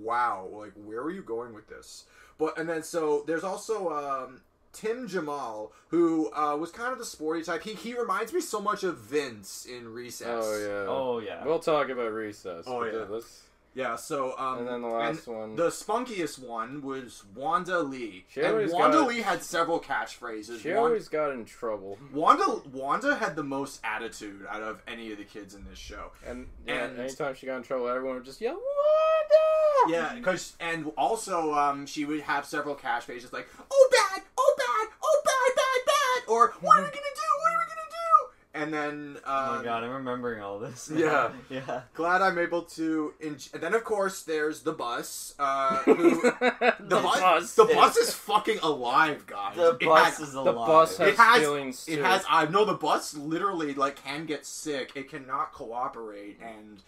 wow, 0.00 0.48
like 0.52 0.72
where 0.74 1.02
were 1.02 1.10
you 1.10 1.22
going 1.22 1.54
with 1.54 1.68
this? 1.68 2.04
But 2.38 2.58
and 2.58 2.68
then 2.68 2.82
so 2.82 3.24
there's 3.26 3.44
also 3.44 3.90
um, 3.90 4.42
Tim 4.72 5.08
Jamal 5.08 5.72
who 5.88 6.30
uh, 6.34 6.56
was 6.56 6.70
kind 6.70 6.92
of 6.92 6.98
the 6.98 7.04
sporty 7.04 7.42
type. 7.42 7.62
He 7.62 7.74
he 7.74 7.94
reminds 7.94 8.32
me 8.32 8.40
so 8.40 8.60
much 8.60 8.82
of 8.82 8.98
Vince 8.98 9.66
in 9.66 9.88
Recess. 9.88 10.26
oh 10.28 10.58
yeah. 10.58 10.90
Oh 10.90 11.18
yeah. 11.20 11.44
We'll 11.44 11.60
talk 11.60 11.88
about 11.88 12.12
recess. 12.12 12.64
Oh, 12.66 12.84
yeah. 12.84 13.04
Let's, 13.08 13.43
yeah. 13.74 13.96
So 13.96 14.36
um, 14.38 14.58
and 14.60 14.68
then 14.68 14.82
the 14.82 14.88
last 14.88 15.26
one. 15.26 15.56
The 15.56 15.68
spunkiest 15.68 16.38
one 16.38 16.80
was 16.82 17.24
Wanda 17.34 17.80
Li. 17.80 18.24
She 18.28 18.40
and 18.40 18.70
Wanda 18.72 18.98
got- 18.98 19.08
Li 19.08 19.20
had 19.22 19.42
several 19.42 19.80
catchphrases. 19.80 20.60
she 20.62 20.70
Wan- 20.72 20.78
always 20.84 21.08
got 21.08 21.30
in 21.32 21.44
trouble. 21.44 21.98
Wanda 22.12 22.60
Wanda 22.72 23.16
had 23.16 23.36
the 23.36 23.42
most 23.42 23.80
attitude 23.84 24.46
out 24.48 24.62
of 24.62 24.82
any 24.88 25.12
of 25.12 25.18
the 25.18 25.24
kids 25.24 25.54
in 25.54 25.64
this 25.68 25.78
show. 25.78 26.12
And, 26.26 26.48
yeah, 26.66 26.84
And- 26.84 26.98
anytime 27.00 27.34
she 27.34 27.46
got 27.46 27.56
in 27.58 27.62
trouble, 27.62 27.88
everyone 27.88 28.16
would 28.16 28.24
just 28.24 28.40
yell, 28.40 28.54
Wanda! 28.54 29.92
Yeah, 29.92 30.14
because 30.14 30.54
and 30.60 30.90
also 30.96 31.52
um, 31.54 31.84
she 31.86 32.04
would 32.04 32.20
have 32.22 32.46
several 32.46 32.74
catchphrases 32.74 33.32
like 33.32 33.48
"Oh 33.70 33.88
bad, 33.92 34.22
oh 34.38 34.54
bad, 34.56 34.88
oh 35.02 35.22
bad, 35.24 35.54
bad, 35.56 35.86
bad," 35.86 36.32
or 36.32 36.54
"What 36.60 36.78
are 36.78 36.82
we 36.82 36.86
gonna 36.88 36.94
do? 36.94 37.30
What 37.40 37.52
are 37.52 37.58
we 37.58 37.64
gonna 37.68 37.90
do?" 37.90 38.28
And 38.56 38.72
then 38.72 39.16
Oh 39.26 39.50
um, 39.50 39.58
my 39.58 39.64
god, 39.64 39.82
I'm 39.82 39.90
remembering 39.90 40.40
all 40.40 40.60
this. 40.60 40.88
Yeah. 40.94 41.32
yeah. 41.50 41.82
glad 41.92 42.22
I'm 42.22 42.38
able 42.38 42.62
to. 42.62 43.12
En- 43.20 43.36
and 43.52 43.60
then 43.60 43.74
of 43.74 43.82
course 43.82 44.22
there's 44.22 44.62
the 44.62 44.72
bus. 44.72 45.34
Uh, 45.40 45.76
who, 45.82 46.10
the, 46.22 46.74
the, 46.78 47.00
bus, 47.00 47.20
bus. 47.20 47.54
the 47.56 47.64
bus 47.64 47.96
is 47.96 48.14
fucking 48.14 48.60
alive, 48.62 49.26
guys. 49.26 49.56
The 49.56 49.70
It 49.70 49.80
bus 49.80 50.18
has- 50.18 50.28
is 50.28 50.34
alive. 50.34 50.46
The 50.46 50.52
bus 50.52 50.96
has 50.98 51.08
It 51.08 51.16
has- 51.16 51.40
feelings 51.40 51.84
It 51.88 51.96
too. 51.96 52.02
has. 52.02 52.24
I 52.30 52.46
know 52.46 52.64
the 52.64 52.74
bus 52.74 53.14
literally 53.16 53.74
like 53.74 53.96
can 54.04 54.24
get 54.24 54.46
sick. 54.46 54.92
It 54.94 55.10
cannot 55.10 55.52
cooperate 55.52 56.38
and 56.40 56.80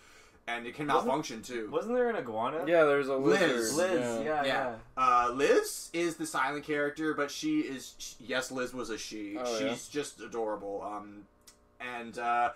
and 0.46 0.64
it 0.68 0.76
can 0.76 0.86
Wasn't- 0.86 1.06
malfunction 1.06 1.42
too. 1.42 1.68
Wasn't 1.72 1.92
there 1.92 2.08
an 2.10 2.14
iguana? 2.14 2.64
Yeah, 2.68 2.84
there's 2.84 3.08
a 3.08 3.16
Liz. 3.16 3.74
lizard. 3.76 3.76
Liz. 3.90 4.24
Yeah. 4.24 4.44
Yeah. 4.44 4.44
Yeah. 4.44 4.74
Uh, 4.96 5.32
Liz 5.34 5.90
is 5.92 6.14
the 6.14 6.26
silent 6.26 6.64
character, 6.64 7.12
but 7.14 7.32
she 7.32 7.62
is. 7.62 7.96
sh 7.98 8.12
yes, 8.20 8.52
Liz 8.52 8.72
was 8.72 8.90
a 8.90 8.96
she. 8.96 9.36
Oh, 9.36 9.44
She's 9.58 9.62
yeah? 9.92 10.00
just 10.00 10.20
adorable. 10.20 10.84
Um, 10.88 11.22
and 11.80 12.18
uh, 12.18 12.50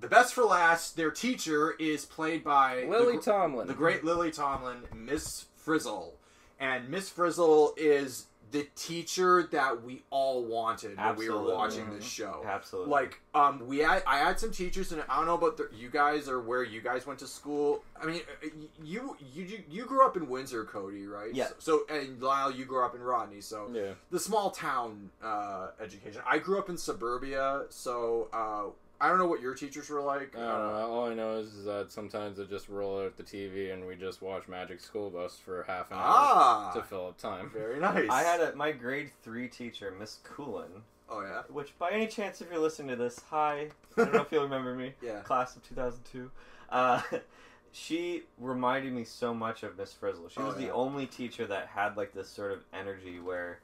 the 0.00 0.08
best 0.08 0.34
for 0.34 0.44
last, 0.44 0.96
their 0.96 1.10
teacher 1.10 1.74
is 1.78 2.04
played 2.04 2.42
by 2.42 2.84
Lily 2.84 3.16
the, 3.16 3.22
Tomlin. 3.22 3.66
the 3.66 3.74
great 3.74 4.04
Lily 4.04 4.30
Tomlin, 4.30 4.82
Miss 4.94 5.46
Frizzle, 5.56 6.14
and 6.58 6.88
Miss 6.88 7.08
Frizzle 7.08 7.74
is 7.76 8.26
the 8.52 8.68
teacher 8.76 9.48
that 9.50 9.82
we 9.82 10.02
all 10.10 10.44
wanted 10.44 10.96
when 10.98 11.16
we 11.16 11.28
were 11.28 11.42
watching 11.42 11.90
this 11.90 12.04
show. 12.04 12.44
Absolutely. 12.46 12.90
Like, 12.90 13.18
um, 13.34 13.66
we 13.66 13.78
had 13.78 14.02
I 14.06 14.18
had 14.18 14.38
some 14.38 14.52
teachers, 14.52 14.92
and 14.92 15.02
I 15.08 15.16
don't 15.16 15.26
know 15.26 15.34
about 15.34 15.56
the, 15.56 15.70
you 15.74 15.88
guys 15.88 16.28
or 16.28 16.40
where 16.40 16.62
you 16.62 16.82
guys 16.82 17.06
went 17.06 17.18
to 17.20 17.26
school. 17.26 17.82
I 18.00 18.06
mean, 18.06 18.20
uh, 18.44 18.48
you 18.84 19.16
you 19.34 19.64
you, 19.68 19.86
grew 19.86 20.04
up 20.04 20.16
in 20.16 20.28
Windsor, 20.28 20.64
Cody, 20.64 21.06
right? 21.06 21.34
Yeah. 21.34 21.48
So, 21.58 21.82
and 21.90 22.22
Lyle, 22.22 22.50
you 22.50 22.66
grew 22.66 22.84
up 22.84 22.94
in 22.94 23.00
Rodney, 23.00 23.40
so 23.40 23.70
Yeah. 23.72 23.92
the 24.10 24.20
small 24.20 24.50
town 24.50 25.10
uh, 25.22 25.68
education. 25.80 26.20
I 26.26 26.38
grew 26.38 26.58
up 26.58 26.68
in 26.68 26.76
suburbia, 26.76 27.62
so 27.70 28.28
uh, 28.32 28.70
I 29.02 29.08
don't 29.08 29.18
know 29.18 29.26
what 29.26 29.40
your 29.40 29.54
teachers 29.54 29.90
were 29.90 30.00
like. 30.00 30.36
I 30.36 30.40
don't 30.40 30.48
know. 30.72 30.90
All 30.90 31.08
I 31.10 31.14
know 31.14 31.36
is, 31.38 31.52
is 31.54 31.64
that 31.64 31.90
sometimes 31.90 32.38
they 32.38 32.44
just 32.44 32.68
roll 32.68 33.00
out 33.04 33.16
the 33.16 33.24
TV 33.24 33.72
and 33.72 33.84
we 33.86 33.96
just 33.96 34.22
watch 34.22 34.46
Magic 34.46 34.78
School 34.80 35.10
Bus 35.10 35.36
for 35.44 35.64
half 35.64 35.90
an 35.90 35.96
hour 35.96 36.04
Ah, 36.06 36.72
to 36.74 36.82
fill 36.82 37.08
up 37.08 37.18
time. 37.18 37.50
very 37.52 37.80
nice. 37.80 38.08
I 38.08 38.22
had 38.22 38.40
a, 38.40 38.54
my 38.54 38.70
grade 38.70 39.10
three 39.22 39.48
teacher, 39.48 39.92
Miss 39.98 40.20
Coolin, 40.22 40.82
Oh 41.10 41.20
yeah. 41.22 41.42
which 41.50 41.76
by 41.80 41.90
any 41.90 42.06
chance, 42.06 42.40
if 42.40 42.48
you're 42.50 42.60
listening 42.60 42.88
to 42.90 42.96
this, 42.96 43.18
hi. 43.28 43.68
I 43.96 44.04
don't 44.04 44.14
know 44.14 44.20
if 44.22 44.30
you'll 44.30 44.44
remember 44.44 44.74
me. 44.76 44.92
Yeah. 45.02 45.18
Class 45.22 45.56
of 45.56 45.62
2002. 45.68 46.30
Uh, 46.70 47.02
she 47.72 48.22
reminded 48.38 48.92
me 48.92 49.02
so 49.04 49.34
much 49.34 49.62
of 49.64 49.76
Miss 49.76 49.92
Frizzle. 49.92 50.28
She 50.28 50.40
Oh, 50.40 50.46
was 50.46 50.56
the 50.56 50.70
only 50.70 51.06
teacher 51.06 51.44
that 51.46 51.66
had 51.66 51.96
like 51.96 52.14
this 52.14 52.28
sort 52.28 52.52
of 52.52 52.60
energy 52.72 53.18
where 53.18 53.58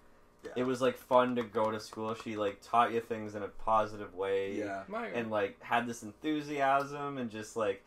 Yeah. 0.44 0.52
it 0.56 0.62
was 0.64 0.80
like 0.80 0.96
fun 0.96 1.34
to 1.36 1.42
go 1.42 1.70
to 1.70 1.80
school. 1.80 2.14
She 2.14 2.36
like 2.36 2.60
taught 2.62 2.92
you 2.92 3.00
things 3.00 3.34
in 3.34 3.42
a 3.42 3.48
positive 3.48 4.14
way. 4.14 4.54
Yeah. 4.54 4.82
And 5.14 5.30
like 5.30 5.60
had 5.62 5.86
this 5.86 6.02
enthusiasm 6.02 7.18
and 7.18 7.30
just 7.30 7.56
like 7.56 7.84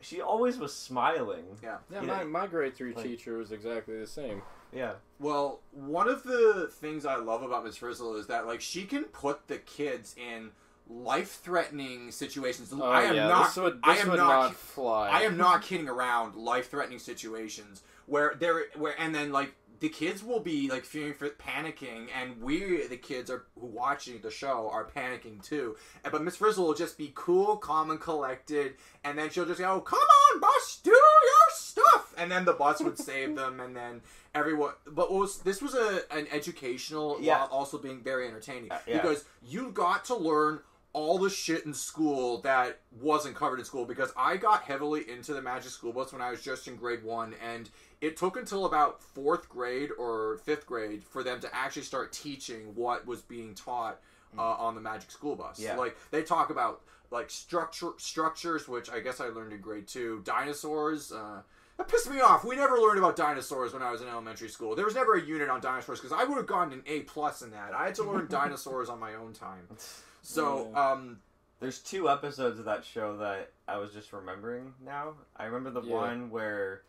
she 0.00 0.20
always 0.20 0.58
was 0.58 0.74
smiling. 0.74 1.44
Yeah. 1.62 1.76
yeah, 1.90 2.00
you 2.00 2.06
my, 2.08 2.22
know, 2.22 2.28
my 2.28 2.46
grade 2.46 2.74
three 2.74 2.92
like- 2.92 3.04
teacher 3.04 3.38
was 3.38 3.52
exactly 3.52 3.98
the 3.98 4.06
same. 4.06 4.42
Yeah. 4.72 4.94
Well, 5.20 5.60
one 5.70 6.08
of 6.08 6.22
the 6.24 6.70
things 6.72 7.04
I 7.04 7.16
love 7.16 7.42
about 7.42 7.64
Miss 7.64 7.76
Frizzle 7.76 8.16
is 8.16 8.26
that 8.28 8.46
like 8.46 8.60
she 8.60 8.84
can 8.84 9.04
put 9.04 9.46
the 9.46 9.58
kids 9.58 10.16
in 10.16 10.50
life-threatening 10.88 12.10
situations. 12.10 12.72
Oh, 12.72 12.82
I 12.82 13.02
am 13.02 13.14
yeah, 13.14 13.28
not. 13.28 13.46
This 13.46 13.56
would, 13.56 13.80
I 13.82 13.96
am 13.98 14.10
would 14.10 14.16
not 14.16 14.28
not, 14.28 14.54
fly. 14.54 15.08
I 15.08 15.22
am 15.22 15.36
not 15.36 15.62
kidding 15.62 15.88
around. 15.88 16.34
Life-threatening 16.34 16.98
situations 16.98 17.82
where 18.06 18.34
there, 18.38 18.64
where 18.76 18.98
and 19.00 19.14
then 19.14 19.30
like 19.32 19.54
the 19.82 19.88
kids 19.88 20.22
will 20.22 20.38
be 20.38 20.70
like 20.70 20.84
fearing 20.84 21.12
for 21.12 21.28
panicking, 21.28 22.06
and 22.16 22.40
we, 22.40 22.86
the 22.86 22.96
kids, 22.96 23.28
are 23.32 23.46
who 23.58 23.66
watching 23.66 24.20
the 24.22 24.30
show 24.30 24.70
are 24.72 24.88
panicking 24.88 25.42
too. 25.44 25.76
And- 26.04 26.12
But 26.12 26.22
Miss 26.22 26.36
Frizzle 26.36 26.64
will 26.64 26.74
just 26.74 26.96
be 26.96 27.10
cool, 27.16 27.56
calm, 27.56 27.90
and 27.90 28.00
collected, 28.00 28.76
and 29.02 29.18
then 29.18 29.28
she'll 29.28 29.44
just 29.44 29.58
go, 29.58 29.80
"Come 29.80 29.98
on, 29.98 30.40
bus, 30.40 30.80
do 30.84 30.90
your 30.90 31.48
stuff," 31.50 32.14
and 32.16 32.30
then 32.30 32.44
the 32.44 32.52
bus 32.52 32.80
would 32.80 32.96
save 32.96 33.34
them, 33.34 33.58
and 33.58 33.74
then 33.76 34.02
everyone. 34.36 34.74
But 34.86 35.12
was 35.12 35.38
this 35.40 35.60
was 35.60 35.74
a 35.74 36.04
an 36.12 36.28
educational 36.30 37.18
Yeah. 37.20 37.38
while 37.40 37.48
also 37.48 37.76
being 37.76 38.02
very 38.04 38.28
entertaining 38.28 38.70
Uh, 38.70 38.78
yeah. 38.86 39.02
because 39.02 39.24
you 39.42 39.72
got 39.72 40.04
to 40.06 40.14
learn 40.14 40.60
all 40.92 41.18
the 41.18 41.30
shit 41.30 41.64
in 41.66 41.74
school 41.74 42.40
that 42.42 42.78
wasn't 43.00 43.34
covered 43.34 43.58
in 43.58 43.64
school 43.64 43.84
because 43.86 44.12
I 44.16 44.36
got 44.36 44.62
heavily 44.62 45.08
into 45.10 45.32
the 45.32 45.40
Magic 45.42 45.70
School 45.72 45.90
Bus 45.92 46.12
when 46.12 46.20
I 46.22 46.30
was 46.30 46.40
just 46.42 46.68
in 46.68 46.76
grade 46.76 47.02
one, 47.02 47.34
and 47.42 47.68
it 48.02 48.16
took 48.18 48.36
until 48.36 48.66
about 48.66 49.02
fourth 49.02 49.48
grade 49.48 49.88
or 49.98 50.36
fifth 50.44 50.66
grade 50.66 51.02
for 51.02 51.22
them 51.22 51.40
to 51.40 51.54
actually 51.54 51.82
start 51.82 52.12
teaching 52.12 52.74
what 52.74 53.06
was 53.06 53.22
being 53.22 53.54
taught 53.54 53.98
uh, 54.36 54.42
on 54.42 54.74
the 54.74 54.80
Magic 54.80 55.10
School 55.10 55.36
Bus. 55.36 55.58
Yeah. 55.58 55.76
Like 55.76 55.96
they 56.10 56.22
talk 56.22 56.50
about 56.50 56.82
like 57.10 57.30
structure 57.30 57.90
structures, 57.98 58.66
which 58.68 58.90
I 58.90 59.00
guess 59.00 59.20
I 59.20 59.26
learned 59.28 59.52
in 59.54 59.60
grade 59.60 59.86
two. 59.86 60.20
Dinosaurs. 60.24 61.12
Uh, 61.12 61.42
that 61.78 61.88
pissed 61.88 62.10
me 62.10 62.20
off. 62.20 62.44
We 62.44 62.54
never 62.56 62.76
learned 62.78 62.98
about 62.98 63.16
dinosaurs 63.16 63.72
when 63.72 63.82
I 63.82 63.90
was 63.90 64.02
in 64.02 64.08
elementary 64.08 64.48
school. 64.48 64.74
There 64.74 64.84
was 64.84 64.94
never 64.94 65.14
a 65.14 65.22
unit 65.24 65.48
on 65.48 65.60
dinosaurs 65.62 66.00
because 66.00 66.12
I 66.12 66.24
would 66.24 66.36
have 66.36 66.46
gotten 66.46 66.72
an 66.74 66.82
A 66.86 67.00
plus 67.00 67.40
in 67.40 67.50
that. 67.52 67.72
I 67.74 67.86
had 67.86 67.94
to 67.94 68.02
learn 68.02 68.26
dinosaurs 68.30 68.88
on 68.90 68.98
my 69.00 69.14
own 69.14 69.32
time. 69.32 69.68
So, 70.24 70.72
um, 70.76 71.18
There's 71.58 71.80
two 71.80 72.08
episodes 72.08 72.60
of 72.60 72.66
that 72.66 72.84
show 72.84 73.16
that 73.16 73.50
I 73.66 73.78
was 73.78 73.92
just 73.92 74.12
remembering 74.12 74.72
now. 74.84 75.14
I 75.36 75.46
remember 75.46 75.70
the 75.70 75.82
Yeah. 75.82 75.94
one 75.96 76.30
where 76.30 76.82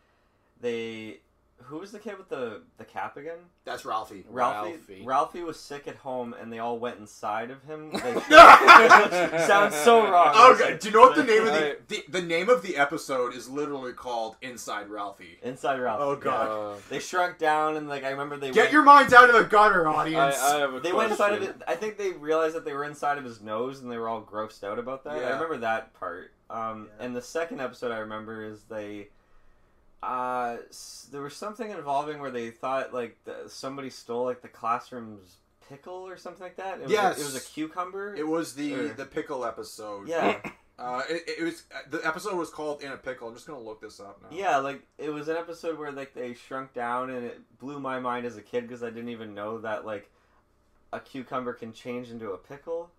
they 0.63 1.19
who 1.67 1.77
was 1.77 1.91
the 1.91 1.99
kid 1.99 2.17
with 2.17 2.27
the 2.27 2.61
the 2.77 2.83
cap 2.83 3.15
again? 3.15 3.37
that's 3.63 3.85
Ralphie. 3.85 4.25
Ralphie. 4.29 4.71
Ralphie. 4.71 5.03
Ralphie 5.05 5.43
was 5.43 5.57
sick 5.57 5.87
at 5.87 5.95
home, 5.95 6.33
and 6.41 6.51
they 6.51 6.59
all 6.59 6.77
went 6.77 6.99
inside 6.99 7.51
of 7.51 7.63
him. 7.63 7.91
They- 8.03 8.19
Sounds 9.47 9.73
so 9.75 10.03
wrong. 10.11 10.31
Oh, 10.35 10.57
God. 10.59 10.79
do 10.79 10.89
you 10.89 10.93
know 10.93 11.01
what 11.01 11.15
the 11.15 11.23
name 11.23 11.41
of 11.47 11.53
the, 11.53 11.71
I- 11.71 11.75
the 11.87 12.03
the 12.09 12.21
name 12.21 12.49
of 12.49 12.61
the 12.63 12.75
episode 12.75 13.33
is? 13.33 13.47
Literally 13.49 13.93
called 13.93 14.35
Inside 14.41 14.89
Ralphie. 14.89 15.39
Inside 15.41 15.79
Ralphie. 15.79 16.03
Oh, 16.03 16.15
God. 16.17 16.47
Uh, 16.49 16.79
They 16.89 16.99
shrunk 16.99 17.37
down, 17.37 17.77
and 17.77 17.87
like 17.87 18.03
I 18.03 18.09
remember 18.09 18.35
they 18.35 18.51
Get 18.51 18.63
went, 18.63 18.73
your 18.73 18.83
minds 18.83 19.13
out 19.13 19.29
of 19.29 19.35
the 19.35 19.43
gutter, 19.49 19.87
audience. 19.87 20.37
I 20.41 20.59
have 20.59 20.73
a 20.73 20.79
They 20.81 20.91
went 20.91 21.11
inside 21.11 21.33
of 21.33 21.43
it. 21.43 21.55
I 21.67 21.75
think 21.75 21.97
they 21.97 22.11
realized 22.11 22.55
that 22.55 22.65
they 22.65 22.73
were 22.73 22.83
inside 22.83 23.17
of 23.17 23.23
his 23.23 23.39
nose, 23.41 23.79
and 23.81 23.89
they 23.89 23.97
were 23.97 24.09
all 24.09 24.21
grossed 24.21 24.63
out 24.65 24.79
about 24.79 25.05
that. 25.05 25.17
Yeah. 25.21 25.27
I 25.29 25.31
remember 25.33 25.57
that 25.59 25.93
part. 25.93 26.33
Um, 26.49 26.89
Yeah. 26.99 27.05
And 27.05 27.15
the 27.15 27.21
second 27.21 27.61
episode 27.61 27.91
I 27.93 27.99
remember 27.99 28.43
is 28.43 28.63
they, 28.63 29.09
uh, 30.03 30.57
there 31.11 31.21
was 31.21 31.35
something 31.35 31.71
involving 31.71 32.19
where 32.19 32.31
they 32.31 32.49
thought 32.51 32.93
like 32.93 33.17
the, 33.25 33.43
somebody 33.47 33.89
stole 33.89 34.25
like 34.25 34.41
the 34.41 34.47
classroom's 34.49 35.37
pickle 35.69 36.07
or 36.07 36.17
something 36.17 36.43
like 36.43 36.57
that. 36.57 36.75
It 36.79 36.83
was 36.83 36.91
Yes. 36.91 37.17
a, 37.17 37.21
it 37.21 37.25
was 37.25 37.35
a 37.35 37.41
cucumber. 37.41 38.15
it 38.15 38.27
was 38.27 38.53
the 38.55 38.73
Or- 38.75 38.87
the 38.89 39.05
pickle 39.05 39.45
episode. 39.45 40.07
yeah, 40.07 40.39
Uh, 40.79 41.03
it, 41.07 41.23
it 41.39 41.43
was 41.43 41.63
the 41.91 42.05
episode 42.05 42.35
was 42.35 42.49
called 42.49 42.81
In 42.81 42.91
a 42.91 42.97
Pickle. 42.97 43.27
I'm 43.27 43.35
just 43.35 43.45
gonna 43.45 43.59
look 43.61 43.79
this 43.79 43.99
up 43.99 44.19
now. 44.23 44.29
yeah. 44.35 44.57
Like 44.57 44.81
it 44.97 45.11
was 45.11 45.27
an 45.27 45.37
episode 45.37 45.77
where 45.77 45.91
like 45.91 46.15
they 46.15 46.33
shrunk 46.33 46.73
down, 46.73 47.11
and 47.11 47.23
it 47.25 47.39
blew 47.59 47.79
my 47.79 47.99
mind 47.99 48.25
as 48.25 48.37
a 48.37 48.41
kid 48.41 48.61
because 48.67 48.81
I 48.83 48.89
didn't 48.89 49.09
even 49.09 49.35
know 49.35 49.59
that 49.59 49.85
like 49.85 50.09
a 50.91 50.99
cucumber 50.99 51.53
can 51.53 51.73
change 51.73 52.09
into 52.09 52.31
a 52.31 52.37
pickle. 52.37 52.89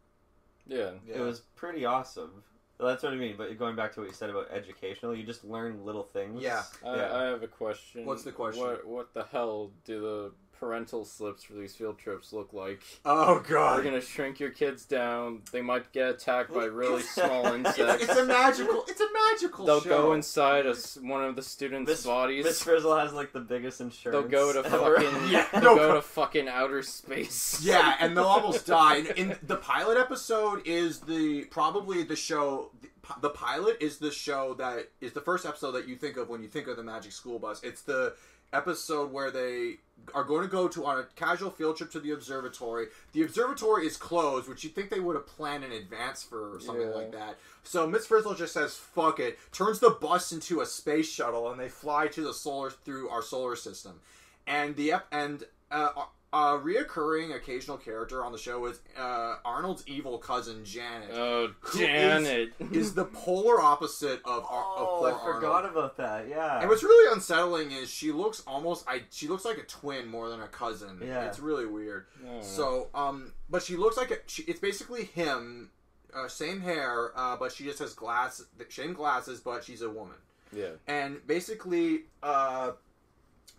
Yeah. 0.68 0.92
Yeah. 1.06 1.16
It 1.16 1.20
was 1.20 1.40
pretty 1.56 1.84
awesome. 1.84 2.44
That's 2.78 3.02
what 3.02 3.12
I 3.12 3.16
mean. 3.16 3.36
But 3.36 3.56
going 3.58 3.76
back 3.76 3.92
to 3.94 4.00
what 4.00 4.08
you 4.08 4.14
said 4.14 4.30
about 4.30 4.50
educational, 4.50 5.14
you 5.14 5.22
just 5.24 5.44
learn 5.44 5.84
little 5.84 6.02
things. 6.02 6.42
Yeah. 6.42 6.62
I, 6.84 6.96
Yeah. 6.96 7.16
I 7.16 7.24
have 7.24 7.42
a 7.42 7.48
question. 7.48 8.04
What's 8.04 8.24
the 8.24 8.32
question? 8.32 8.62
What 8.62 8.86
What 8.86 9.14
the 9.14 9.24
hell 9.24 9.70
do 9.84 10.00
the 10.00 10.32
parental 10.64 11.04
slips 11.04 11.42
for 11.44 11.52
these 11.52 11.74
field 11.76 11.98
trips 11.98 12.32
look 12.32 12.52
like? 12.52 12.80
Oh 13.04 13.44
god. 13.46 13.76
They're 13.76 13.84
gonna 13.84 14.00
shrink 14.00 14.40
your 14.40 14.50
kids 14.50 14.84
down. 14.86 15.42
They 15.52 15.60
might 15.60 15.92
get 15.92 16.08
attacked 16.08 16.54
by 16.54 16.64
really 16.64 17.02
small 17.16 17.46
insects. 17.52 18.02
it's 18.04 18.16
a 18.16 18.24
magical. 18.24 18.84
It's 18.88 19.00
a 19.00 19.06
magical 19.30 19.66
They'll 19.66 19.80
show. 19.82 19.88
go 19.88 20.12
inside 20.14 20.66
a 20.66 20.70
s 20.70 20.96
one 21.02 21.22
of 21.22 21.36
the 21.36 21.42
students' 21.42 21.88
Miss- 21.88 22.06
bodies. 22.06 22.44
Miss 22.44 22.62
Frizzle 22.62 22.96
has 22.96 23.12
like 23.12 23.32
the 23.32 23.40
biggest 23.40 23.80
insurance. 23.80 24.30
They'll 24.30 24.30
go 24.30 24.52
to 24.54 24.66
ever. 24.66 25.00
fucking. 25.00 25.28
Yeah, 25.30 25.46
they'll 25.52 25.62
no, 25.62 25.76
go 25.76 25.94
to 25.94 26.02
fucking 26.02 26.48
outer 26.48 26.82
space. 26.82 27.60
Yeah, 27.64 27.96
and 28.00 28.16
they'll 28.16 28.24
almost 28.24 28.66
die. 28.66 28.96
In, 28.96 29.06
in 29.16 29.36
the 29.42 29.56
pilot 29.56 29.98
episode 29.98 30.62
is 30.66 31.00
the 31.00 31.44
probably 31.50 32.02
the 32.04 32.16
show. 32.16 32.70
The, 32.80 32.88
the 33.20 33.30
pilot 33.30 33.76
is 33.80 33.98
the 33.98 34.10
show 34.10 34.54
that 34.54 34.88
is 35.02 35.12
the 35.12 35.20
first 35.20 35.44
episode 35.44 35.72
that 35.72 35.86
you 35.86 35.96
think 35.96 36.16
of 36.16 36.30
when 36.30 36.42
you 36.42 36.48
think 36.48 36.68
of 36.68 36.76
the 36.76 36.82
Magic 36.82 37.12
School 37.12 37.38
Bus. 37.38 37.62
It's 37.62 37.82
the 37.82 38.14
episode 38.54 39.12
where 39.12 39.30
they 39.30 39.76
are 40.14 40.24
going 40.24 40.42
to 40.42 40.48
go 40.48 40.68
to 40.68 40.84
on 40.84 40.98
a 40.98 41.04
casual 41.16 41.50
field 41.50 41.76
trip 41.78 41.90
to 41.90 42.00
the 42.00 42.10
observatory. 42.10 42.86
The 43.12 43.22
observatory 43.22 43.86
is 43.86 43.96
closed, 43.96 44.48
which 44.48 44.62
you'd 44.62 44.74
think 44.74 44.90
they 44.90 45.00
would 45.00 45.16
have 45.16 45.26
planned 45.26 45.64
in 45.64 45.72
advance 45.72 46.22
for 46.22 46.58
something 46.60 46.88
Yeah. 46.88 46.94
like 46.94 47.12
that. 47.12 47.38
So 47.62 47.86
Miss 47.86 48.04
Frizzle 48.06 48.34
just 48.34 48.52
says 48.52 48.76
"fuck 48.76 49.18
it," 49.18 49.38
turns 49.52 49.78
the 49.78 49.90
bus 49.90 50.30
into 50.32 50.60
a 50.60 50.66
space 50.66 51.08
shuttle, 51.10 51.50
and 51.50 51.58
they 51.58 51.68
fly 51.70 52.08
to 52.08 52.20
the 52.22 52.34
solar 52.34 52.70
through 52.70 53.08
our 53.08 53.22
solar 53.22 53.56
system. 53.56 54.00
And 54.46 54.76
the 54.76 54.92
ep- 54.92 55.06
and 55.10 55.44
uh, 55.70 56.04
a 56.34 56.58
reoccurring 56.58 57.34
occasional 57.36 57.76
character 57.76 58.24
on 58.24 58.32
the 58.32 58.38
show 58.38 58.66
is 58.66 58.80
uh, 58.98 59.36
Arnold's 59.44 59.84
evil 59.86 60.18
cousin 60.18 60.64
Janet. 60.64 61.10
Oh, 61.14 61.50
Janet. 61.76 62.52
is 62.72 62.92
the 62.94 63.04
polar 63.04 63.60
opposite 63.60 64.20
of, 64.24 64.44
Ar- 64.48 64.76
of 64.76 64.88
Oh, 64.88 64.96
poor 65.00 65.12
I 65.12 65.34
forgot 65.34 65.54
Arnold. 65.64 65.72
about 65.76 65.96
that. 65.98 66.28
Yeah. 66.28 66.60
And 66.60 66.68
what's 66.68 66.82
really 66.82 67.12
unsettling 67.14 67.70
is 67.70 67.88
she 67.88 68.10
looks 68.10 68.42
almost 68.46 68.84
I 68.88 69.02
she 69.10 69.28
looks 69.28 69.44
like 69.44 69.58
a 69.58 69.62
twin 69.62 70.08
more 70.08 70.28
than 70.28 70.40
a 70.40 70.48
cousin. 70.48 71.00
Yeah. 71.04 71.26
It's 71.26 71.38
really 71.38 71.66
weird. 71.66 72.06
Oh. 72.28 72.42
So, 72.42 72.88
um, 72.94 73.32
but 73.48 73.62
she 73.62 73.76
looks 73.76 73.96
like 73.96 74.10
a, 74.10 74.16
she, 74.26 74.42
it's 74.42 74.60
basically 74.60 75.04
him, 75.04 75.70
uh, 76.14 76.26
same 76.28 76.60
hair, 76.60 77.12
uh, 77.16 77.36
but 77.36 77.52
she 77.52 77.62
just 77.64 77.78
has 77.78 77.92
glass, 77.94 78.42
same 78.70 78.92
glasses, 78.92 79.40
but 79.40 79.62
she's 79.62 79.82
a 79.82 79.90
woman. 79.90 80.16
yeah. 80.52 80.70
And 80.88 81.24
basically, 81.26 82.06
uh, 82.22 82.72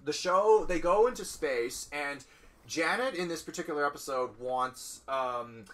the 0.04 0.14
show 0.14 0.66
they 0.68 0.80
go 0.80 1.08
into 1.08 1.26
space, 1.26 1.90
and 1.92 2.24
Janet 2.68 3.16
in 3.16 3.28
this 3.28 3.42
particular 3.42 3.86
episode 3.86 4.40
wants 4.40 5.02
um, 5.08 5.66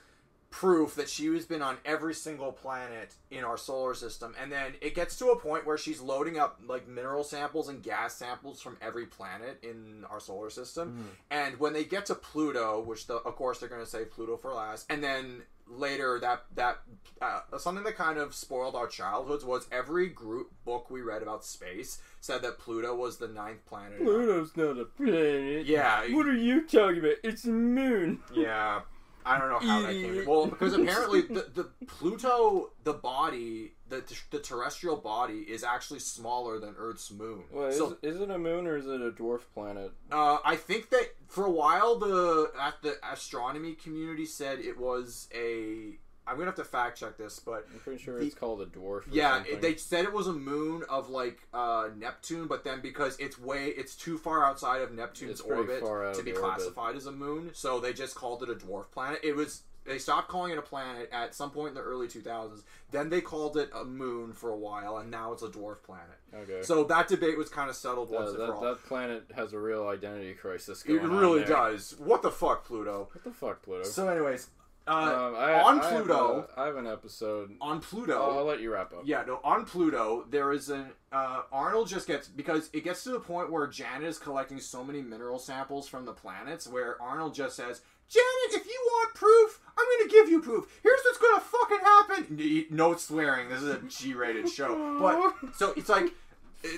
proof 0.49 0.95
that 0.95 1.07
she 1.09 1.27
has 1.27 1.45
been 1.45 1.61
on 1.61 1.77
every 1.85 2.13
single 2.13 2.51
planet 2.51 3.13
in 3.29 3.43
our 3.45 3.57
solar 3.57 3.93
system, 3.93 4.35
and 4.41 4.51
then 4.51 4.73
it 4.81 4.93
gets 4.93 5.17
to 5.17 5.27
a 5.29 5.39
point 5.39 5.65
where 5.65 5.77
she's 5.77 6.01
loading 6.01 6.37
up 6.37 6.59
like 6.67 6.87
mineral 6.87 7.23
samples 7.23 7.69
and 7.69 7.81
gas 7.81 8.15
samples 8.15 8.61
from 8.61 8.75
every 8.81 9.05
planet 9.05 9.57
in 9.63 10.05
our 10.09 10.19
solar 10.19 10.49
system. 10.49 10.97
Mhm. 10.97 11.15
And 11.29 11.59
when 11.59 11.71
they 11.73 11.85
get 11.85 12.05
to 12.07 12.15
Pluto, 12.15 12.81
which 12.81 13.07
the, 13.07 13.15
of 13.15 13.35
course 13.37 13.59
they're 13.59 13.69
going 13.69 13.83
to 13.83 13.89
say 13.89 14.03
Pluto 14.03 14.35
for 14.35 14.53
last, 14.53 14.85
and 14.89 15.01
then 15.01 15.43
later 15.77 16.19
that 16.19 16.43
that 16.55 16.79
uh, 17.21 17.41
something 17.57 17.83
that 17.83 17.95
kind 17.95 18.17
of 18.17 18.33
spoiled 18.33 18.75
our 18.75 18.87
childhoods 18.87 19.45
was 19.45 19.67
every 19.71 20.07
group 20.07 20.51
book 20.65 20.89
we 20.89 21.01
read 21.01 21.21
about 21.21 21.45
space 21.45 21.99
said 22.19 22.41
that 22.41 22.59
Pluto 22.59 22.95
was 22.95 23.17
the 23.17 23.27
ninth 23.27 23.65
planet. 23.65 23.99
Pluto's 23.99 24.55
not 24.55 24.77
a 24.77 24.85
planet. 24.85 25.65
Yeah. 25.65 26.13
What 26.13 26.27
are 26.27 26.35
you 26.35 26.67
talking 26.67 26.99
about? 26.99 27.15
It's 27.23 27.45
a 27.45 27.49
moon. 27.49 28.19
Yeah. 28.33 28.81
I 29.25 29.37
don't 29.37 29.49
know 29.49 29.59
how 29.59 29.81
that 29.81 29.93
came. 29.93 30.25
Well, 30.25 30.47
because 30.47 30.73
apparently 30.73 31.21
the, 31.29 31.47
the 31.53 31.69
Pluto, 31.87 32.71
the 32.83 32.93
body, 32.93 33.73
the 33.89 34.03
the 34.29 34.39
terrestrial 34.39 34.97
body, 34.97 35.39
is 35.39 35.63
actually 35.63 35.99
smaller 35.99 36.59
than 36.59 36.75
Earth's 36.77 37.11
moon. 37.11 37.43
Wait, 37.51 37.73
so 37.73 37.97
is, 38.01 38.15
is 38.15 38.21
it 38.21 38.29
a 38.29 38.37
moon 38.37 38.67
or 38.67 38.77
is 38.77 38.85
it 38.85 39.01
a 39.01 39.11
dwarf 39.11 39.41
planet? 39.53 39.91
Uh, 40.11 40.37
I 40.43 40.55
think 40.55 40.89
that 40.89 41.15
for 41.27 41.45
a 41.45 41.51
while 41.51 41.97
the 41.97 42.51
at 42.59 42.81
the 42.81 42.97
astronomy 43.11 43.73
community 43.73 44.25
said 44.25 44.59
it 44.59 44.79
was 44.79 45.27
a. 45.33 45.97
I'm 46.27 46.35
gonna 46.35 46.45
have 46.45 46.55
to 46.55 46.63
fact 46.63 46.99
check 46.99 47.17
this, 47.17 47.39
but 47.39 47.65
I'm 47.73 47.79
pretty 47.79 48.01
sure 48.01 48.19
The- 48.19 48.25
it's 48.25 48.35
called 48.35 48.61
a 48.61 48.65
dwarf. 48.65 49.03
Yeah, 49.11 49.43
it, 49.47 49.61
they 49.61 49.75
said 49.75 50.05
it 50.05 50.13
was 50.13 50.27
a 50.27 50.33
moon 50.33 50.83
of 50.89 51.09
like 51.09 51.39
uh, 51.53 51.89
Neptune, 51.97 52.47
but 52.47 52.63
then 52.63 52.79
because 52.81 53.17
it's 53.19 53.39
way 53.39 53.67
it's 53.67 53.95
too 53.95 54.17
far 54.17 54.45
outside 54.45 54.81
of 54.81 54.91
Neptune's 54.93 55.31
It's 55.31 55.41
orbit 55.41 55.79
to 55.83 56.23
be 56.23 56.31
the 56.31 56.37
orbit. 56.37 56.55
classified 56.57 56.95
as 56.95 57.05
a 57.07 57.11
moon, 57.11 57.51
so 57.53 57.79
they 57.79 57.91
just 57.93 58.15
called 58.15 58.43
it 58.43 58.49
a 58.49 58.55
dwarf 58.55 58.91
planet. 58.91 59.19
It 59.23 59.35
was 59.35 59.63
they 59.83 59.97
stopped 59.97 60.27
calling 60.27 60.51
it 60.51 60.59
a 60.59 60.61
planet 60.61 61.09
at 61.11 61.33
some 61.33 61.49
point 61.49 61.69
in 61.69 61.73
the 61.73 61.81
early 61.81 62.07
2000s. 62.07 62.61
Then 62.91 63.09
they 63.09 63.19
called 63.19 63.57
it 63.57 63.71
a 63.73 63.83
moon 63.83 64.31
for 64.31 64.51
a 64.51 64.55
while, 64.55 64.97
and 64.97 65.09
now 65.09 65.31
it's 65.33 65.41
a 65.41 65.47
dwarf 65.49 65.81
planet. 65.81 66.19
okay. 66.35 66.61
So 66.61 66.83
that 66.83 67.07
debate 67.07 67.35
was 67.35 67.49
kind 67.49 67.67
of 67.67 67.75
settled 67.75 68.11
Uh, 68.11 68.17
once 68.17 68.29
and 68.29 68.37
for 68.37 68.45
that, 68.45 68.51
all. 68.53 68.61
that 68.61 68.83
planet 68.85 69.23
has 69.35 69.53
a 69.53 69.59
real 69.59 69.87
identity 69.87 70.35
crisis 70.35 70.83
It 70.83 70.89
going 70.99 71.09
on. 71.09 71.17
really 71.17 71.43
does. 71.45 71.95
What 71.97 72.21
the 72.21 72.29
fuck, 72.29 72.63
Pluto? 72.63 73.09
What 73.11 73.23
the 73.23 73.31
fuck, 73.31 73.63
Pluto? 73.63 73.83
So, 73.83 74.07
anyways, 74.07 74.49
uh, 74.87 74.91
um, 74.91 75.35
I, 75.35 75.61
on 75.61 75.79
I 75.79 75.89
have 75.89 76.05
Pluto- 76.05 76.47
a- 76.55 76.59
I 76.59 76.65
have 76.65 76.75
an 76.75 76.87
episode. 76.87 77.51
on 77.61 77.79
Pluto, 77.81 78.19
I'll, 78.21 78.39
I'll 78.39 78.45
let 78.45 78.59
you 78.61 78.73
wrap 78.73 78.91
up. 78.93 79.01
yeah, 79.05 79.23
no, 79.25 79.39
on 79.43 79.65
Pluto, 79.65 80.25
there 80.29 80.51
is 80.51 80.69
an 80.69 80.87
uh, 81.11 81.43
Arnold 81.51 81.87
just 81.87 82.07
gets 82.07 82.27
because 82.27 82.69
it 82.73 82.83
gets 82.83 83.03
to 83.03 83.11
the 83.11 83.19
point 83.19 83.51
where 83.51 83.67
Janet 83.67 84.07
is 84.07 84.17
collecting 84.17 84.59
so 84.59 84.83
many 84.83 85.01
mineral 85.01 85.37
samples 85.39 85.87
from 85.87 86.05
the 86.05 86.13
planets, 86.13 86.67
where 86.67 86.99
Arnold 87.01 87.33
just 87.35 87.55
says, 87.55 87.81
"Janet, 88.09 88.61
if 88.61 88.65
you 88.65 88.79
want 88.91 89.13
proof, 89.13 89.59
I'm 89.77 89.85
going 89.85 90.09
to 90.09 90.15
give 90.15 90.29
you 90.29 90.41
proof. 90.41 90.79
Here's 90.81 90.99
what's 91.05 91.17
going 91.19 91.39
to 91.39 91.45
fucking 91.45 91.79
happen." 91.85 92.65
No 92.75 92.95
swearing. 92.95 93.49
This 93.49 93.61
is 93.61 93.69
a 93.75 93.79
G-rated 93.87 94.49
show, 94.49 94.97
but 94.99 95.53
so 95.55 95.73
it's 95.77 95.89
like. 95.89 96.13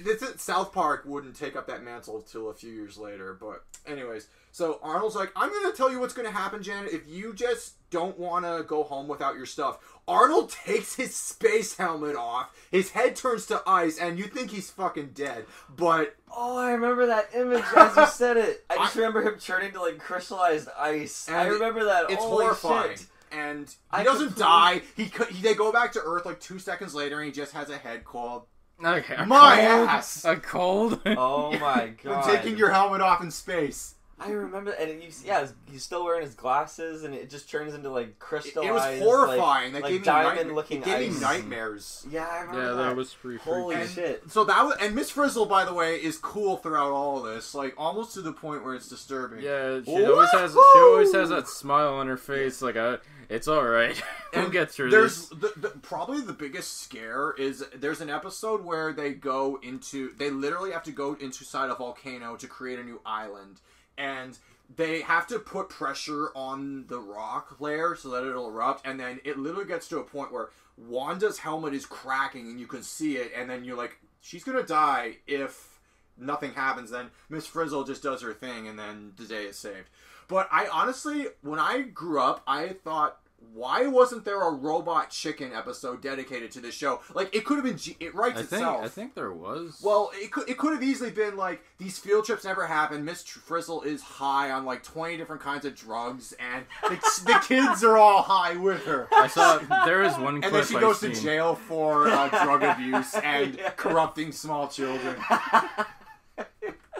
This 0.05 0.21
is, 0.21 0.41
South 0.41 0.71
Park 0.71 1.03
wouldn't 1.05 1.35
take 1.35 1.57
up 1.57 1.67
that 1.67 1.83
mantle 1.83 2.21
till 2.21 2.49
a 2.49 2.53
few 2.53 2.71
years 2.71 2.97
later, 2.97 3.37
but 3.37 3.65
anyways, 3.85 4.29
so 4.53 4.79
Arnold's 4.81 5.13
like, 5.13 5.29
I'm 5.35 5.49
gonna 5.51 5.75
tell 5.75 5.91
you 5.91 5.99
what's 5.99 6.13
gonna 6.13 6.31
happen, 6.31 6.63
Janet. 6.63 6.93
If 6.93 7.01
you 7.05 7.33
just 7.33 7.73
don't 7.93 8.17
want 8.19 8.43
to 8.45 8.63
go 8.67 8.83
home 8.83 9.07
without 9.07 9.35
your 9.37 9.45
stuff, 9.45 9.77
Arnold 10.07 10.49
takes 10.65 10.95
his 10.95 11.15
space 11.15 11.77
helmet 11.77 12.15
off. 12.17 12.49
His 12.71 12.91
head 12.91 13.15
turns 13.15 13.45
to 13.45 13.61
ice, 13.65 13.97
and 13.97 14.17
you 14.19 14.25
think 14.25 14.51
he's 14.51 14.69
fucking 14.71 15.11
dead. 15.13 15.45
But 15.73 16.15
Oh, 16.35 16.57
I 16.57 16.71
remember 16.71 17.05
that 17.05 17.29
image 17.35 17.63
as 17.77 17.95
you 17.95 18.05
said 18.11 18.37
it. 18.37 18.65
I 18.69 18.75
just 18.77 18.95
I- 18.97 18.99
remember 18.99 19.21
him 19.21 19.39
turning 19.39 19.71
to 19.73 19.81
like 19.81 19.99
crystallized 19.99 20.67
ice. 20.77 21.27
And 21.27 21.37
I 21.37 21.45
remember 21.47 21.85
that. 21.85 22.09
it's 22.09 22.23
Holy 22.23 22.43
horrifying. 22.45 22.97
shit. 22.97 23.05
And 23.31 23.67
he 23.69 23.75
I 23.91 24.03
doesn't 24.03 24.35
die. 24.37 24.81
He, 24.95 25.05
he 25.31 25.41
they 25.41 25.53
go 25.55 25.71
back 25.71 25.91
to 25.93 26.01
Earth 26.03 26.25
like 26.25 26.39
two 26.39 26.59
seconds 26.59 26.93
later, 26.93 27.17
and 27.19 27.25
he 27.25 27.31
just 27.31 27.53
has 27.53 27.69
a 27.69 27.77
head 27.77 28.03
cold. 28.03 28.43
Okay, 28.83 29.15
a 29.15 29.25
My 29.25 29.55
cold, 29.65 29.87
ass. 29.89 30.25
A 30.25 30.35
cold. 30.35 30.99
Oh 31.05 31.51
my 31.59 31.83
I'm 31.83 31.97
god! 32.03 32.25
taking 32.25 32.57
your 32.57 32.69
helmet 32.71 33.01
off 33.01 33.21
in 33.23 33.31
space. 33.31 33.95
I 34.19 34.29
remember, 34.29 34.71
and 34.71 35.01
you, 35.03 35.09
yeah, 35.25 35.47
he's 35.69 35.83
still 35.83 36.05
wearing 36.05 36.21
his 36.23 36.35
glasses, 36.35 37.03
and 37.03 37.13
it 37.13 37.29
just 37.29 37.49
turns 37.49 37.73
into 37.73 37.89
like 37.89 38.07
It, 38.07 38.19
crystallized. 38.19 38.69
it 38.69 38.71
was 38.71 38.81
like- 38.83 38.99
horrifying. 38.99 39.73
that 39.73 39.81
like 39.81 39.91
gave 39.91 40.01
me 40.01 40.05
diamond 40.05 40.55
looking 40.55 40.81
it 40.81 40.85
gave 40.85 41.13
me 41.13 41.19
nightmares. 41.19 42.05
yeah, 42.09 42.27
I 42.27 42.39
remember 42.41 42.61
Yeah, 42.61 42.67
that. 42.69 42.83
that 42.89 42.95
was 42.95 43.13
pretty 43.13 43.39
Holy 43.39 43.75
freaky. 43.75 43.81
And- 43.87 43.91
shit! 43.91 44.31
So 44.31 44.43
that 44.45 44.63
was, 44.63 44.77
and 44.79 44.95
Miss 44.95 45.09
Frizzle, 45.09 45.45
by 45.47 45.65
the 45.65 45.73
way, 45.73 45.95
is 45.95 46.17
cool 46.17 46.57
throughout 46.57 46.91
all 46.91 47.17
of 47.25 47.33
this, 47.33 47.53
like 47.55 47.73
almost 47.77 48.13
to 48.13 48.21
the 48.21 48.31
point 48.33 48.63
where 48.63 48.75
it's 48.75 48.87
disturbing. 48.87 49.41
Yeah, 49.41 49.81
she 49.83 50.05
always 50.05 50.29
has 50.31 50.53
she 50.53 50.79
always 50.79 51.13
has 51.13 51.29
that 51.29 51.47
smile 51.47 51.95
on 51.95 52.07
her 52.07 52.17
face, 52.17 52.61
like 52.61 52.75
a, 52.75 53.01
it's 53.29 53.47
all 53.47 53.63
right. 53.63 54.01
we'll 54.33 54.43
And 54.43 54.51
get 54.53 54.69
through 54.71 54.91
There's 54.91 55.29
this. 55.29 55.39
the, 55.39 55.59
the, 55.59 55.69
probably 55.81 56.21
the 56.21 56.33
biggest 56.33 56.81
scare 56.81 57.31
is 57.37 57.65
there's 57.75 57.99
an 57.99 58.09
episode 58.11 58.63
where 58.63 58.93
they 58.93 59.13
go 59.13 59.59
into 59.63 60.13
they 60.17 60.29
literally 60.29 60.71
have 60.71 60.83
to 60.83 60.91
go 60.91 61.15
inside 61.19 61.69
a 61.71 61.75
volcano 61.75 62.35
to 62.35 62.47
create 62.47 62.79
a 62.79 62.83
new 62.83 63.01
island, 63.05 63.59
and 63.97 64.37
they 64.75 65.01
have 65.01 65.27
to 65.27 65.39
put 65.39 65.69
pressure 65.69 66.31
on 66.35 66.87
the 66.87 66.99
rock 66.99 67.59
layer 67.59 67.95
so 67.95 68.09
that 68.09 68.23
it'll 68.23 68.49
erupt, 68.49 68.85
and 68.85 68.99
then 68.99 69.19
it 69.23 69.37
literally 69.37 69.67
gets 69.67 69.87
to 69.89 69.99
a 69.99 70.03
point 70.03 70.31
where 70.31 70.49
Wanda's 70.77 71.39
helmet 71.39 71.73
is 71.73 71.85
cracking 71.85 72.47
and 72.47 72.59
you 72.59 72.67
can 72.67 72.81
see 72.81 73.17
it, 73.17 73.31
and 73.35 73.49
then 73.49 73.63
you're 73.63 73.77
like, 73.77 73.97
she's 74.21 74.43
gonna 74.43 74.63
die 74.63 75.17
if 75.27 75.79
nothing 76.17 76.53
happens. 76.53 76.91
Then 76.91 77.11
Miss 77.29 77.45
Frizzle 77.45 77.83
just 77.83 78.03
does 78.03 78.21
her 78.21 78.33
thing, 78.33 78.67
and 78.67 78.79
then 78.79 79.13
the 79.17 79.25
day 79.25 79.43
is 79.43 79.57
saved. 79.57 79.89
But 80.27 80.47
I 80.51 80.67
honestly, 80.67 81.27
when 81.41 81.59
I 81.59 81.81
grew 81.81 82.19
up, 82.19 82.41
I 82.47 82.69
thought, 82.69 83.19
why 83.53 83.87
wasn't 83.87 84.25
there 84.25 84.41
a 84.41 84.51
robot 84.51 85.09
chicken 85.09 85.51
episode 85.53 86.01
dedicated 86.01 86.51
to 86.51 86.59
this 86.61 86.73
show? 86.75 87.01
Like 87.13 87.35
it 87.35 87.45
could 87.45 87.55
have 87.55 87.65
been. 87.65 87.77
G- 87.77 87.97
it 87.99 88.15
writes 88.15 88.35
I 88.39 88.41
think 88.43 88.51
itself. 88.53 88.83
I 88.83 88.87
think 88.87 89.15
there 89.15 89.31
was. 89.31 89.79
Well, 89.83 90.11
it 90.15 90.31
could 90.31 90.49
it 90.49 90.57
could 90.57 90.73
have 90.73 90.83
easily 90.83 91.11
been 91.11 91.35
like 91.37 91.61
these 91.77 91.97
field 91.99 92.25
trips 92.25 92.43
never 92.43 92.65
happened. 92.67 93.05
Miss 93.05 93.23
Frizzle 93.23 93.81
is 93.83 94.01
high 94.01 94.51
on 94.51 94.65
like 94.65 94.83
twenty 94.83 95.17
different 95.17 95.41
kinds 95.41 95.65
of 95.65 95.75
drugs, 95.75 96.33
and 96.39 96.65
the, 96.83 96.95
the 97.25 97.43
kids 97.47 97.83
are 97.83 97.97
all 97.97 98.21
high 98.21 98.55
with 98.55 98.83
her. 98.85 99.07
I 99.13 99.27
saw 99.27 99.59
there 99.85 100.03
is 100.03 100.17
one 100.17 100.35
And 100.43 100.53
then 100.53 100.65
she 100.65 100.75
I've 100.75 100.81
goes 100.81 100.99
to 101.01 101.13
seen. 101.15 101.23
jail 101.23 101.55
for 101.55 102.07
uh, 102.07 102.29
drug 102.29 102.63
abuse 102.63 103.13
and 103.15 103.55
Yeah. 103.55 103.69
corrupting 103.75 104.31
small 104.31 104.67
children. 104.67 105.15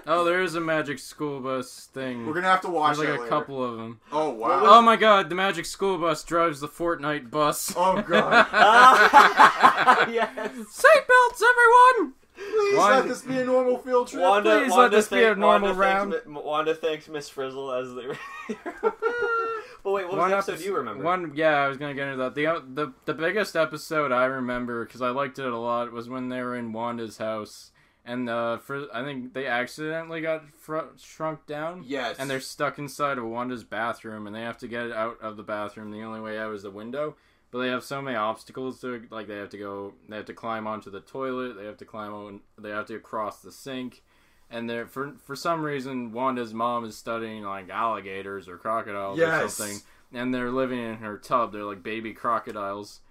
Oh, 0.06 0.24
there 0.26 0.42
is 0.42 0.56
a 0.56 0.60
magic 0.62 1.00
school 1.00 1.40
bus 1.40 1.90
thing. 1.94 2.26
We're 2.26 2.34
gonna 2.34 2.48
have 2.48 2.62
to 2.62 2.70
watch 2.70 2.98
There's 2.98 3.08
like 3.10 3.18
that 3.18 3.20
a 3.20 3.24
later. 3.24 3.30
couple 3.30 3.64
of 3.64 3.78
them. 3.78 4.00
Oh 4.12 4.30
wow! 4.32 4.62
Oh 4.64 4.82
my 4.82 4.96
god, 4.98 5.30
the 5.30 5.36
magic 5.36 5.66
school 5.66 5.98
bus 5.98 6.24
drives 6.24 6.60
the 6.60 6.68
Fortnite 6.68 7.30
bus. 7.32 7.74
Oh 7.76 8.02
god! 8.02 8.48
yes. 10.12 10.30
Seatbelts, 10.38 11.42
everyone! 11.42 12.14
Please 12.36 12.78
Why- 12.78 12.96
let 13.00 13.08
this 13.08 13.22
be 13.22 13.38
a 13.38 13.46
normal 13.46 13.78
field 13.78 14.08
trip. 14.08 14.22
Wanda, 14.24 14.60
Please 14.60 14.72
let 14.72 14.78
Wanda 14.78 14.96
this 14.98 15.08
be 15.08 15.24
a 15.24 15.36
normal 15.36 15.70
Wanda 15.70 15.74
round. 15.82 16.12
Thanks, 16.14 16.28
Wanda 16.44 16.76
thanks 16.76 17.08
Miss 17.08 17.30
Frizzle 17.30 17.72
as 17.72 17.94
the. 17.94 18.18
but 18.82 19.92
wait, 19.92 20.08
what 20.08 20.18
was 20.18 20.30
the 20.32 20.38
episode 20.38 20.54
epi- 20.56 20.64
you 20.66 20.76
remember? 20.76 21.04
One, 21.04 21.32
yeah, 21.36 21.58
I 21.58 21.68
was 21.68 21.78
gonna 21.78 21.94
get 21.94 22.08
into 22.08 22.18
that. 22.24 22.36
The 22.36 22.48
uh, 22.48 22.60
the 22.74 22.94
the 23.06 23.14
biggest 23.14 23.56
episode 23.56 24.12
I 24.12 24.26
remember 24.26 24.84
because 24.86 25.02
I 25.02 25.10
liked 25.10 25.40
it 25.40 25.46
a 25.46 25.58
lot 25.58 25.92
was 25.92 26.10
when 26.10 26.30
they 26.30 26.42
were 26.42 26.56
in 26.56 26.74
Wanda's 26.74 27.18
house, 27.18 27.72
and 28.06 28.30
uh, 28.30 28.58
for 28.58 28.88
I 28.94 29.04
think 29.04 29.34
they 29.34 29.48
accidentally 29.48 30.22
got 30.22 30.44
fr- 30.58 30.92
shrunk 30.98 31.46
down, 31.46 31.84
Yes. 31.86 32.18
and 32.20 32.30
they're 32.30 32.40
stuck 32.40 32.78
inside 32.80 33.18
of 33.18 33.26
Wanda's 33.26 33.64
bathroom, 33.64 34.28
and 34.28 34.36
they 34.36 34.42
have 34.42 34.58
to 34.60 34.68
get 34.68 34.92
out 34.92 35.18
of 35.22 35.38
the 35.38 35.44
bathroom. 35.44 35.92
The 35.92 36.02
only 36.04 36.20
way 36.22 36.38
out 36.38 36.54
is 36.54 36.64
the 36.64 36.72
window. 36.72 37.16
But 37.52 37.60
they 37.60 37.68
have 37.68 37.84
so 37.84 38.02
many 38.02 38.18
obstacles 38.18 38.82
to 38.82 39.04
like 39.12 39.28
they 39.28 39.36
have 39.38 39.50
to 39.50 39.58
go 39.60 39.94
they 40.10 40.16
have 40.16 40.26
to 40.26 40.34
climb 40.34 40.66
onto 40.66 40.90
the 40.90 41.02
toilet, 41.02 41.54
they 41.56 41.66
have 41.66 41.78
to 41.78 41.86
climb 41.86 42.12
on 42.12 42.42
they 42.58 42.72
have 42.72 42.88
to 42.88 42.98
cross 43.00 43.42
the 43.44 43.52
sink. 43.52 44.02
And 44.50 44.68
they're 44.68 44.88
for 44.88 45.14
for 45.24 45.36
some 45.36 45.62
reason 45.64 46.12
Wanda's 46.14 46.52
mom 46.54 46.84
is 46.84 46.98
studying 46.98 47.44
like 47.44 47.70
alligators 47.70 48.48
or 48.48 48.58
crocodiles 48.58 49.20
or 49.20 49.22
Yes. 49.22 49.54
something. 49.54 49.78
And 50.12 50.34
they're 50.34 50.50
living 50.52 50.80
in 50.80 50.96
her 50.96 51.18
tub. 51.20 51.52
They're 51.54 51.64
like 51.64 51.84
baby 51.84 52.12
crocodiles. 52.14 53.02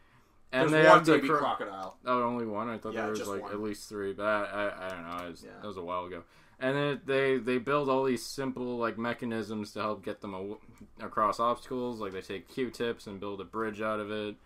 And 0.53 0.69
There's 0.69 0.73
they 0.83 0.89
one 0.89 0.99
have 0.99 1.07
to 1.07 1.13
baby 1.15 1.29
cro- 1.29 1.39
crocodile. 1.39 1.97
Oh, 2.05 2.23
only 2.25 2.45
one. 2.47 2.69
I 2.69 2.77
thought 2.79 2.93
Yeah, 2.93 3.03
there 3.03 3.11
was 3.11 3.19
just 3.21 3.31
like 3.31 3.43
one. 3.43 3.53
at 3.53 3.61
least 3.61 3.89
three, 3.89 4.13
but 4.13 4.25
I, 4.27 4.45
I, 4.45 4.87
I 4.87 4.89
don't 4.91 5.11
know. 5.19 5.27
It 5.27 5.31
was, 5.31 5.43
Yeah. 5.45 5.51
That 5.63 5.67
was 5.67 5.77
a 5.79 5.83
while 5.83 6.05
ago. 6.05 6.25
And 6.61 6.77
then 6.77 7.01
they 7.07 7.39
they 7.39 7.59
build 7.59 7.89
all 7.89 8.05
these 8.05 8.25
simple 8.25 8.77
like 8.79 8.97
mechanisms 8.99 9.73
to 9.73 9.81
help 9.81 10.05
get 10.05 10.21
them 10.21 10.57
across 11.01 11.41
obstacles. 11.41 12.01
Like 12.01 12.13
they 12.13 12.21
take 12.21 12.49
Q-tips 12.49 13.07
and 13.07 13.19
build 13.19 13.41
a 13.41 13.45
bridge 13.45 13.81
out 13.81 13.99
of 13.99 14.11
it. 14.13 14.37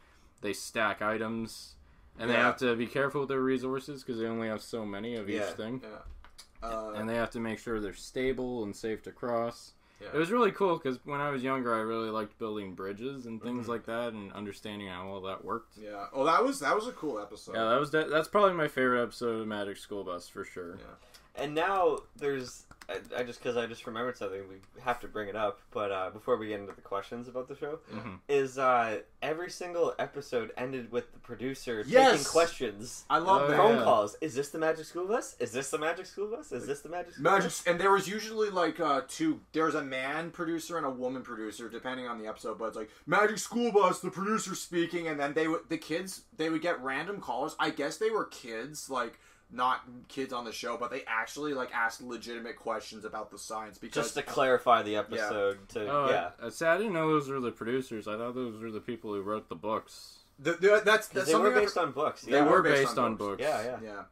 They 0.43 0.53
stack 0.53 1.03
items, 1.03 1.75
and 2.19 2.31
they 2.31 2.35
Yeah. 2.35 2.45
have 2.45 2.57
to 2.59 2.75
be 2.77 2.87
careful 2.87 3.23
with 3.23 3.29
their 3.29 3.41
resources 3.43 4.03
because 4.03 4.19
they 4.21 4.27
only 4.27 4.49
have 4.49 4.63
so 4.63 4.87
many 4.87 5.17
of 5.17 5.29
each 5.29 5.43
thing. 5.57 5.83
Yeah. 5.83 6.69
Uh, 6.69 6.93
And 6.97 7.09
they 7.09 7.17
have 7.17 7.31
to 7.33 7.41
make 7.41 7.59
sure 7.59 7.81
they're 7.81 7.93
stable 7.95 8.63
and 8.65 8.75
safe 8.75 9.03
to 9.03 9.13
cross. 9.13 9.73
Yeah. 10.01 10.09
It 10.12 10.16
was 10.18 10.30
really 10.30 10.53
cool 10.53 10.76
because 10.76 10.99
when 11.05 11.20
I 11.20 11.30
was 11.30 11.42
younger, 11.42 11.74
I 11.74 11.78
really 11.78 12.11
liked 12.11 12.38
building 12.38 12.74
bridges 12.74 13.24
and 13.26 13.42
things 13.42 13.66
Mhm. 13.66 13.68
like 13.70 13.86
that, 13.86 14.12
and 14.12 14.30
understanding 14.34 14.88
how 14.88 15.09
all 15.09 15.20
that 15.22 15.44
worked. 15.44 15.78
yeah. 15.78 16.07
Oh, 16.12 16.24
that 16.24 16.44
was 16.44 16.61
that 16.61 16.74
was 16.74 16.86
a 16.86 16.92
cool 16.92 17.18
episode. 17.18 17.55
Yeah, 17.55 17.64
that 17.70 17.80
was 17.80 17.90
de- 17.90 18.09
that's 18.09 18.28
probably 18.28 18.53
my 18.53 18.68
favorite 18.68 19.03
episode 19.03 19.40
of 19.40 19.47
Magic 19.47 19.76
School 19.78 20.05
Bus 20.05 20.28
for 20.28 20.44
sure. 20.44 20.76
Yeah. 20.78 21.42
And 21.42 21.55
now 21.55 21.99
there's. 22.16 22.66
I, 22.89 23.01
I 23.18 23.22
just 23.24 23.41
because 23.43 23.57
I 23.57 23.66
just 23.66 23.87
remembered 23.87 24.16
something 24.16 24.41
we 24.49 24.57
have 24.82 25.01
to 25.01 25.09
bring 25.09 25.28
it 25.28 25.34
up, 25.37 25.61
but 25.72 25.91
uh, 25.91 26.11
before 26.11 26.37
we 26.37 26.49
get 26.49 26.61
into 26.61 26.72
the 26.72 26.80
questions 26.82 27.26
about 27.28 27.49
the 27.49 27.57
show, 27.57 27.80
Mhm. 27.93 28.20
is 28.28 28.59
uh, 28.59 29.01
every 29.22 29.51
single 29.51 29.95
episode 29.99 30.53
ended 30.57 30.93
with 30.93 31.12
the 31.12 31.18
producer 31.18 31.82
Yes! 31.87 32.11
taking 32.12 32.24
questions, 32.26 33.05
I 33.11 33.18
love 33.18 33.43
Oh, 33.43 33.49
that. 33.49 33.57
phone 33.57 33.76
yeah. 33.78 33.82
calls. 33.84 34.16
Is 34.20 34.34
this 34.34 34.51
the 34.51 34.59
Magic 34.59 34.84
School 34.84 35.07
Bus? 35.07 35.34
Is 35.41 35.53
this 35.53 35.70
the 35.70 35.78
Magic 35.78 36.07
School 36.07 36.28
Bus? 36.28 36.53
Is 36.53 36.66
this 36.66 36.80
the 36.80 36.89
Magic 36.89 37.14
School 37.14 37.24
Magic, 37.24 37.45
Bus? 37.45 37.64
and 37.66 37.80
there 37.80 37.91
was 37.91 38.07
usually 38.09 38.51
like 38.51 38.78
uh, 38.78 39.03
two. 39.09 39.41
There's 39.53 39.74
a 39.74 39.82
man 39.82 40.30
producer 40.30 40.76
and 40.76 40.87
a 40.87 40.91
woman 40.91 41.22
producer, 41.22 41.68
depending 41.68 42.07
on 42.07 42.18
the 42.20 42.28
episode. 42.28 42.59
But 42.59 42.66
it's 42.66 42.76
like 42.76 42.91
Magic 43.07 43.39
School 43.39 43.72
Bus, 43.72 44.01
the 44.01 44.11
producer 44.11 44.55
speaking, 44.55 45.09
and 45.09 45.18
then 45.18 45.34
they 45.34 45.49
would 45.49 45.68
the 45.68 45.78
kids 45.78 46.22
they 46.37 46.51
would 46.51 46.62
get 46.62 46.80
random 46.82 47.20
callers. 47.20 47.57
I 47.59 47.70
guess 47.70 47.97
they 47.97 48.11
were 48.11 48.26
kids, 48.26 48.89
like 48.89 49.18
not 49.53 49.82
kids 50.09 50.32
on 50.32 50.44
the 50.44 50.53
show, 50.53 50.76
but 50.76 50.90
they 50.90 51.03
actually 51.07 51.55
like 51.55 51.72
asked 51.74 52.03
legitimate 52.03 52.57
questions 52.57 53.05
about 53.05 53.30
the 53.30 53.38
science 53.38 53.78
because 53.78 54.05
Just 54.07 54.14
to 54.16 54.22
clarify 54.22 54.82
the 54.82 54.97
episode. 54.97 55.68
To 55.70 55.88
Oh, 55.88 56.09
yeah, 56.11 56.30
I, 56.42 56.49
see, 56.51 56.64
I 56.66 56.76
didn't 56.76 56.92
know 56.94 57.09
those 57.09 57.28
were 57.28 57.38
the 57.40 57.53
producers. 57.53 58.09
I 58.09 58.16
thought 58.16 58.34
those 58.34 58.61
were 58.61 58.70
the 58.72 58.80
people 58.80 59.12
who 59.14 59.22
wrote 59.22 59.49
the 59.49 59.55
books. 59.55 60.18
the, 60.38 60.53
the, 60.53 60.82
that's 60.84 61.07
'Cause 61.07 61.09
that's 61.14 61.26
they 61.26 61.32
something 61.32 61.53
were 61.53 61.57
I've- 61.57 61.61
based 61.66 61.78
on 61.78 61.92
books. 61.92 62.22
They 62.22 62.32
Yeah. 62.32 62.38
They 62.44 62.44
were 62.51 62.57
were 62.57 62.62
based 62.62 62.82
based, 62.88 62.99
on 62.99 63.05
on 63.05 63.14
books. 63.16 63.42
books. 63.42 63.42
Yeah, 63.42 63.62
yeah. 63.62 63.78
Yeah. 63.82 64.03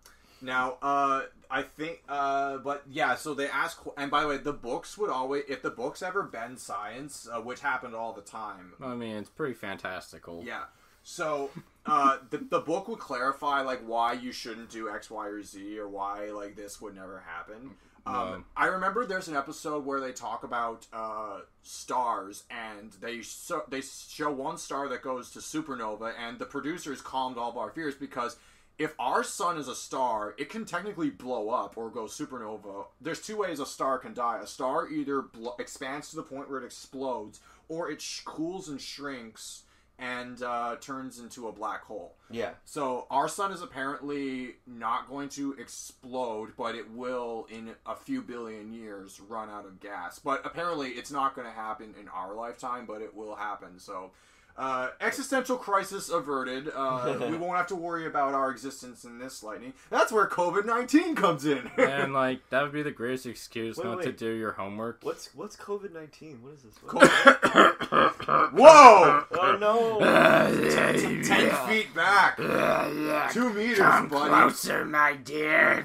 Now, 0.41 0.77
uh, 0.83 1.23
I 1.51 1.63
think, 1.63 2.03
uh, 2.09 2.59
but 2.59 2.83
yeah. 2.91 3.15
So 3.17 3.35
they 3.35 3.49
ask, 3.49 3.81
and 3.97 4.11
by 4.11 4.23
the 4.23 4.29
way, 4.29 4.37
the 4.37 4.53
books 4.53 4.97
would 4.99 5.09
always, 5.11 5.45
if 5.49 5.63
the 5.63 5.71
books 5.71 6.03
ever 6.03 6.23
bend 6.23 6.59
science, 6.59 7.27
uh, 7.33 7.41
which 7.41 7.61
happened 7.61 7.95
all 7.95 8.13
the 8.13 8.21
time. 8.23 8.73
I 8.83 8.95
mean, 8.95 9.17
it's 9.17 9.31
pretty 9.31 9.55
fantastical. 9.55 10.43
Yeah. 10.45 10.65
So 11.03 11.51
uh, 11.87 12.19
the 12.31 12.39
the 12.39 12.61
book 12.61 12.89
would 12.89 12.99
clarify 12.99 13.61
like 13.61 13.81
why 13.87 14.13
you 14.15 14.33
shouldn't 14.33 14.71
do 14.71 14.89
X, 14.89 15.11
Y, 15.11 15.27
or 15.27 15.43
Z, 15.43 15.79
or 15.79 15.89
why 15.89 16.27
like 16.31 16.57
this 16.57 16.81
would 16.81 16.95
never 16.95 17.21
happen. 17.27 17.73
Um, 18.07 18.15
No. 18.15 18.45
I 18.57 18.67
remember 18.67 19.07
there's 19.07 19.29
an 19.29 19.37
episode 19.37 19.85
where 19.87 19.99
they 20.01 20.13
talk 20.13 20.45
about 20.45 20.87
uh, 20.93 21.41
stars, 21.63 22.45
and 22.51 22.93
they 23.01 23.23
so, 23.23 23.65
they 23.69 23.81
show 23.81 24.31
one 24.31 24.59
star 24.59 24.89
that 24.89 25.03
goes 25.03 25.31
to 25.31 25.39
supernova, 25.41 26.13
and 26.19 26.39
the 26.39 26.45
producers 26.47 27.01
calmed 27.01 27.39
all 27.39 27.51
of 27.51 27.57
our 27.57 27.71
fears 27.71 27.95
because 27.95 28.37
if 28.79 28.93
our 28.99 29.23
sun 29.23 29.57
is 29.57 29.69
a 29.69 29.75
star, 29.75 30.35
it 30.37 30.51
can 30.51 30.65
technically 30.65 31.09
blow 31.09 31.49
up 31.51 31.77
or 31.77 31.91
go 31.91 32.05
supernova. 32.05 32.87
There's 33.01 33.21
two 33.23 33.37
ways 33.37 33.61
a 33.61 33.67
star 33.67 33.99
can 33.99 34.15
die. 34.15 34.41
A 34.43 34.47
star 34.47 34.89
either 34.89 35.23
blo- 35.23 35.55
expands 35.59 36.11
to 36.11 36.17
the 36.17 36.23
point 36.23 36.51
where 36.51 36.61
it 36.61 36.65
explodes, 36.65 37.41
or 37.69 37.91
it 37.91 38.01
sh- 38.01 38.21
cools 38.25 38.69
and 38.69 38.81
shrinks 38.81 39.63
and 39.99 40.43
uh, 40.43 40.77
turns 40.81 41.19
into 41.19 41.49
a 41.49 41.53
black 41.53 41.85
hole. 41.85 42.17
yeah. 42.31 42.51
So 42.65 43.07
our 43.11 43.29
sun 43.29 43.53
is 43.53 43.63
apparently 43.63 44.57
not 44.67 45.09
going 45.09 45.29
to 45.31 45.53
explode, 45.55 46.53
but 46.57 46.75
it 46.75 46.91
will 46.91 47.47
in 47.51 47.71
a 47.87 47.95
few 47.95 48.21
billion 48.23 48.73
years 48.73 49.21
run 49.21 49.49
out 49.49 49.67
of 49.67 49.81
gas. 49.81 50.19
But 50.19 50.45
apparently, 50.45 50.91
it's 50.91 51.11
not 51.11 51.35
going 51.35 51.47
to 51.47 51.55
happen 51.55 51.95
in 52.01 52.09
our 52.09 52.35
lifetime, 52.35 52.87
but 52.87 53.03
it 53.03 53.15
will 53.15 53.37
happen. 53.37 53.79
So. 53.79 54.11
Uh, 54.57 54.91
existential 55.01 55.57
crisis 55.57 56.09
averted. 56.09 56.71
Uh, 56.75 57.17
we 57.29 57.37
won't 57.37 57.57
have 57.57 57.67
to 57.67 57.75
worry 57.75 58.07
about 58.07 58.35
our 58.35 58.51
existence 58.51 59.05
in 59.05 59.19
this 59.19 59.43
lightning. 59.43 59.73
That's 59.91 60.13
where 60.13 60.29
COVID 60.29 60.65
nineteen 60.65 61.17
comes 61.17 61.45
in. 61.45 61.71
and 61.79 62.13
like 62.13 62.49
that 62.51 62.63
would 62.63 62.73
be 62.73 62.83
the 62.83 62.93
greatest 62.93 63.27
excuse 63.27 63.77
Wait, 63.79 63.85
not 63.85 64.03
to 64.03 64.13
do 64.13 64.31
your 64.31 64.53
homework. 64.53 64.99
What's 65.03 65.35
what's 65.35 65.57
COVID 65.57 65.93
nineteen? 65.93 66.41
What 66.43 66.55
is 66.55 66.63
this? 66.63 66.75
Co- 66.87 67.01
Whoa! 68.55 69.25
oh 69.33 69.57
no! 69.61 69.99
Ten 71.25 71.69
feet 71.69 71.95
back, 71.95 72.37
two 72.37 73.53
meters, 73.53 73.79
buddy. 74.09 74.85
my 74.85 75.17
dear. 75.17 75.85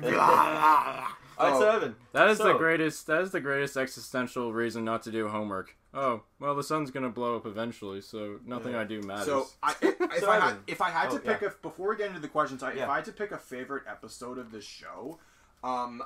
Alright, 1.39 1.55
Oh. 1.55 1.79
so 1.81 1.93
That 2.13 2.29
is 2.29 2.37
the 2.39 2.53
greatest. 2.53 3.07
That 3.07 3.21
is 3.21 3.31
the 3.31 3.39
greatest 3.39 3.77
existential 3.77 4.51
reason 4.53 4.83
not 4.83 5.03
to 5.03 5.11
do 5.11 5.27
homework. 5.29 5.75
Oh 5.93 6.21
well, 6.39 6.53
the 6.55 6.63
sun's 6.63 6.91
gonna 6.91 7.09
blow 7.09 7.35
up 7.35 7.45
eventually, 7.45 8.01
so 8.01 8.39
nothing 8.45 8.75
I 8.75 8.83
do 8.83 9.01
matters. 9.01 9.25
So, 9.25 9.47
I, 9.63 9.73
if, 9.81 9.99
if 10.01 10.19
So 10.19 10.29
I 10.29 10.39
had, 10.39 10.55
if 10.67 10.81
I 10.81 10.89
had 10.89 11.09
Oh, 11.09 11.17
to 11.17 11.19
pick 11.19 11.41
a 11.41 11.49
before 11.61 11.89
we 11.89 11.95
get 11.95 12.07
into 12.07 12.19
the 12.19 12.27
questions, 12.27 12.61
I, 12.61 12.73
if 12.73 12.87
I 12.87 12.95
had 12.97 13.05
to 13.05 13.11
pick 13.11 13.31
a 13.31 13.37
favorite 13.39 13.83
episode 13.87 14.37
of 14.37 14.51
this 14.51 14.65
show, 14.65 15.17
um, 15.63 16.03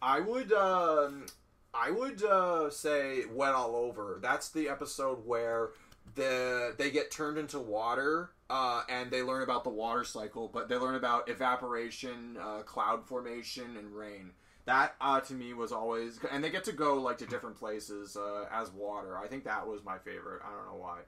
I 0.00 0.20
would 0.20 0.52
um, 0.52 1.26
I 1.74 1.90
would 1.90 2.22
uh, 2.22 2.70
say 2.70 3.24
"Wet 3.32 3.54
All 3.54 3.74
Over." 3.74 4.20
That's 4.22 4.50
the 4.50 4.68
episode 4.68 5.26
where 5.26 5.70
the 6.14 6.74
they 6.78 6.90
get 6.90 7.10
turned 7.10 7.38
into 7.38 7.58
water, 7.58 8.30
uh, 8.48 8.82
and 8.88 9.10
they 9.10 9.22
learn 9.24 9.42
about 9.42 9.64
the 9.64 9.70
water 9.70 10.04
cycle. 10.04 10.46
But 10.46 10.68
they 10.68 10.76
learn 10.76 10.94
about 10.94 11.28
evaporation, 11.28 12.36
uh, 12.40 12.58
cloud 12.62 13.04
formation, 13.06 13.76
and 13.76 13.90
rain. 13.92 14.30
That 14.68 14.96
uh, 15.00 15.20
to 15.20 15.32
me 15.32 15.54
was 15.54 15.72
always, 15.72 16.20
and 16.30 16.44
they 16.44 16.50
get 16.50 16.64
to 16.64 16.72
go 16.72 17.00
like 17.00 17.16
to 17.18 17.26
different 17.26 17.56
places 17.56 18.18
uh, 18.18 18.44
as 18.52 18.70
water. 18.70 19.16
I 19.16 19.26
think 19.26 19.44
that 19.44 19.66
was 19.66 19.82
my 19.82 19.96
favorite. 19.96 20.42
I 20.44 20.50
don't 20.54 20.66
know 20.66 20.78
why. 20.78 20.98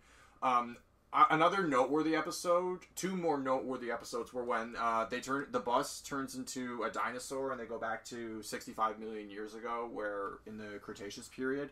Um, 0.42 0.76
another 1.12 1.66
noteworthy 1.66 2.16
episode, 2.16 2.78
two 2.96 3.14
more 3.14 3.38
noteworthy 3.38 3.90
episodes 3.90 4.32
were 4.32 4.44
when 4.44 4.76
uh, 4.78 5.04
they 5.10 5.20
turn 5.20 5.44
the 5.50 5.60
bus 5.60 6.00
turns 6.00 6.36
into 6.36 6.84
a 6.84 6.90
dinosaur 6.90 7.50
and 7.50 7.60
they 7.60 7.66
go 7.66 7.78
back 7.78 8.02
to 8.06 8.42
65 8.42 8.98
million 8.98 9.28
years 9.28 9.54
ago, 9.54 9.90
where 9.92 10.38
in 10.46 10.56
the 10.56 10.78
Cretaceous 10.80 11.28
period, 11.28 11.68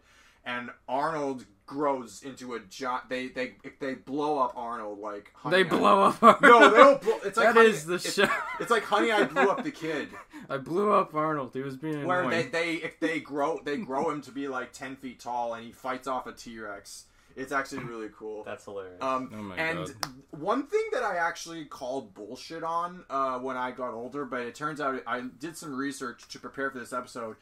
and 0.48 0.70
Arnold 0.88 1.44
grows 1.66 2.22
into 2.22 2.54
a 2.54 2.60
giant. 2.60 3.08
They 3.10 3.28
they 3.28 3.52
they 3.78 3.94
blow 3.94 4.38
up 4.38 4.54
Arnold 4.56 4.98
like 5.00 5.30
honey, 5.34 5.62
They 5.62 5.68
I- 5.68 5.78
blow 5.78 6.02
up. 6.04 6.22
Arnold. 6.22 6.42
No, 6.42 6.70
they 6.70 6.76
don't. 6.78 7.02
Blow, 7.02 7.18
it's 7.24 7.36
like 7.36 7.46
That 7.48 7.54
honey, 7.56 7.68
is 7.68 7.84
the 7.86 7.94
it's, 7.94 8.14
show. 8.14 8.28
It's 8.58 8.70
like 8.70 8.84
Honey, 8.84 9.12
I 9.12 9.24
blew 9.24 9.48
up 9.50 9.62
the 9.62 9.70
kid. 9.84 10.08
I 10.48 10.56
blew 10.56 10.92
up 10.92 11.14
Arnold. 11.14 11.50
He 11.52 11.60
was 11.60 11.76
being 11.76 12.06
where 12.06 12.22
annoying. 12.22 12.50
they, 12.50 12.76
they 12.78 12.82
if 12.82 12.98
they 12.98 13.20
grow 13.20 13.60
they 13.64 13.76
grow 13.76 14.10
him 14.10 14.22
to 14.22 14.32
be 14.32 14.48
like 14.48 14.72
10 14.72 14.96
feet 14.96 15.20
tall 15.20 15.52
and 15.54 15.64
he 15.64 15.70
fights 15.72 16.08
off 16.08 16.26
a 16.26 16.32
t-rex 16.32 17.04
it's 17.36 17.52
actually 17.52 17.84
really 17.84 18.08
cool 18.18 18.42
That's 18.42 18.64
hilarious. 18.64 19.00
um, 19.00 19.30
Oh 19.32 19.42
my 19.42 19.56
and 19.56 19.78
God. 19.86 19.96
one 20.30 20.66
thing 20.66 20.82
that 20.92 21.02
i 21.04 21.16
actually 21.16 21.66
called 21.66 22.12
bullshit 22.14 22.64
on 22.64 23.04
uh, 23.10 23.38
when 23.38 23.56
i 23.56 23.70
got 23.70 23.92
older 23.92 24.24
but 24.24 24.40
it 24.40 24.54
turns 24.56 24.80
out 24.80 25.00
i 25.06 25.20
did 25.38 25.56
some 25.56 25.72
research 25.76 26.26
to 26.28 26.38
prepare 26.40 26.70
for 26.70 26.78
this 26.80 26.92
episode 26.92 27.36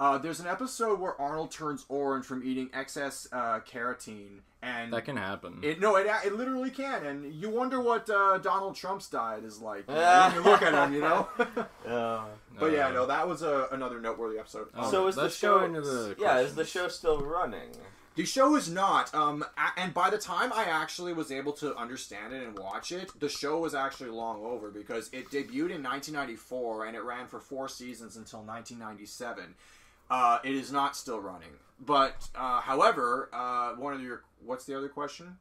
uh, 0.00 0.18
there's 0.18 0.40
an 0.40 0.46
episode 0.46 1.00
where 1.00 1.20
arnold 1.20 1.50
turns 1.50 1.84
orange 1.88 2.24
from 2.24 2.42
eating 2.44 2.70
excess 2.72 3.26
uh, 3.32 3.60
carotene 3.60 4.40
and 4.62 4.92
that 4.92 5.04
can 5.04 5.16
happen. 5.16 5.60
it, 5.62 5.80
no, 5.80 5.96
it, 5.96 6.06
it 6.24 6.34
literally 6.34 6.70
can, 6.70 7.06
and 7.06 7.32
you 7.32 7.48
wonder 7.48 7.80
what 7.80 8.10
uh, 8.10 8.38
Donald 8.38 8.74
Trump's 8.74 9.08
diet 9.08 9.44
is 9.44 9.60
like 9.60 9.84
you 9.88 9.94
know, 9.94 10.26
when 10.26 10.34
you 10.34 10.50
look 10.50 10.62
at 10.62 10.74
him, 10.74 10.94
you 10.94 11.00
know. 11.00 11.28
Uh, 11.88 12.24
But 12.58 12.72
yeah, 12.72 12.90
no, 12.90 13.06
that 13.06 13.26
was 13.26 13.42
a, 13.42 13.68
another 13.72 14.00
noteworthy 14.00 14.38
episode. 14.38 14.68
Oh, 14.74 14.90
so 14.90 15.06
is 15.06 15.14
the 15.16 15.30
show 15.30 15.64
into 15.64 15.80
the 15.80 16.16
yeah? 16.18 16.40
Is 16.40 16.54
the 16.54 16.64
show 16.64 16.88
still 16.88 17.20
running? 17.20 17.70
The 18.16 18.26
show 18.26 18.56
is 18.56 18.68
not. 18.68 19.14
Um, 19.14 19.44
and 19.76 19.94
by 19.94 20.10
the 20.10 20.18
time 20.18 20.52
I 20.52 20.64
actually 20.64 21.12
was 21.12 21.30
able 21.30 21.52
to 21.52 21.74
understand 21.76 22.34
it 22.34 22.42
and 22.42 22.58
watch 22.58 22.90
it, 22.90 23.12
the 23.20 23.28
show 23.28 23.60
was 23.60 23.76
actually 23.76 24.10
long 24.10 24.44
over 24.44 24.70
because 24.72 25.08
it 25.12 25.30
debuted 25.30 25.70
in 25.70 25.84
1994 25.84 26.86
and 26.86 26.96
it 26.96 27.04
ran 27.04 27.28
for 27.28 27.38
four 27.38 27.68
seasons 27.68 28.16
until 28.16 28.40
1997. 28.40 29.54
Uh, 30.10 30.38
it 30.44 30.54
is 30.54 30.72
not 30.72 30.96
still 30.96 31.20
running. 31.20 31.50
But 31.80 32.28
uh, 32.34 32.60
however, 32.60 33.28
uh, 33.32 33.72
one 33.74 33.94
of 33.94 34.02
your 34.02 34.24
what's 34.44 34.64
the 34.64 34.76
other 34.76 34.88
question? 34.88 35.38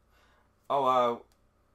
Oh, 0.70 1.24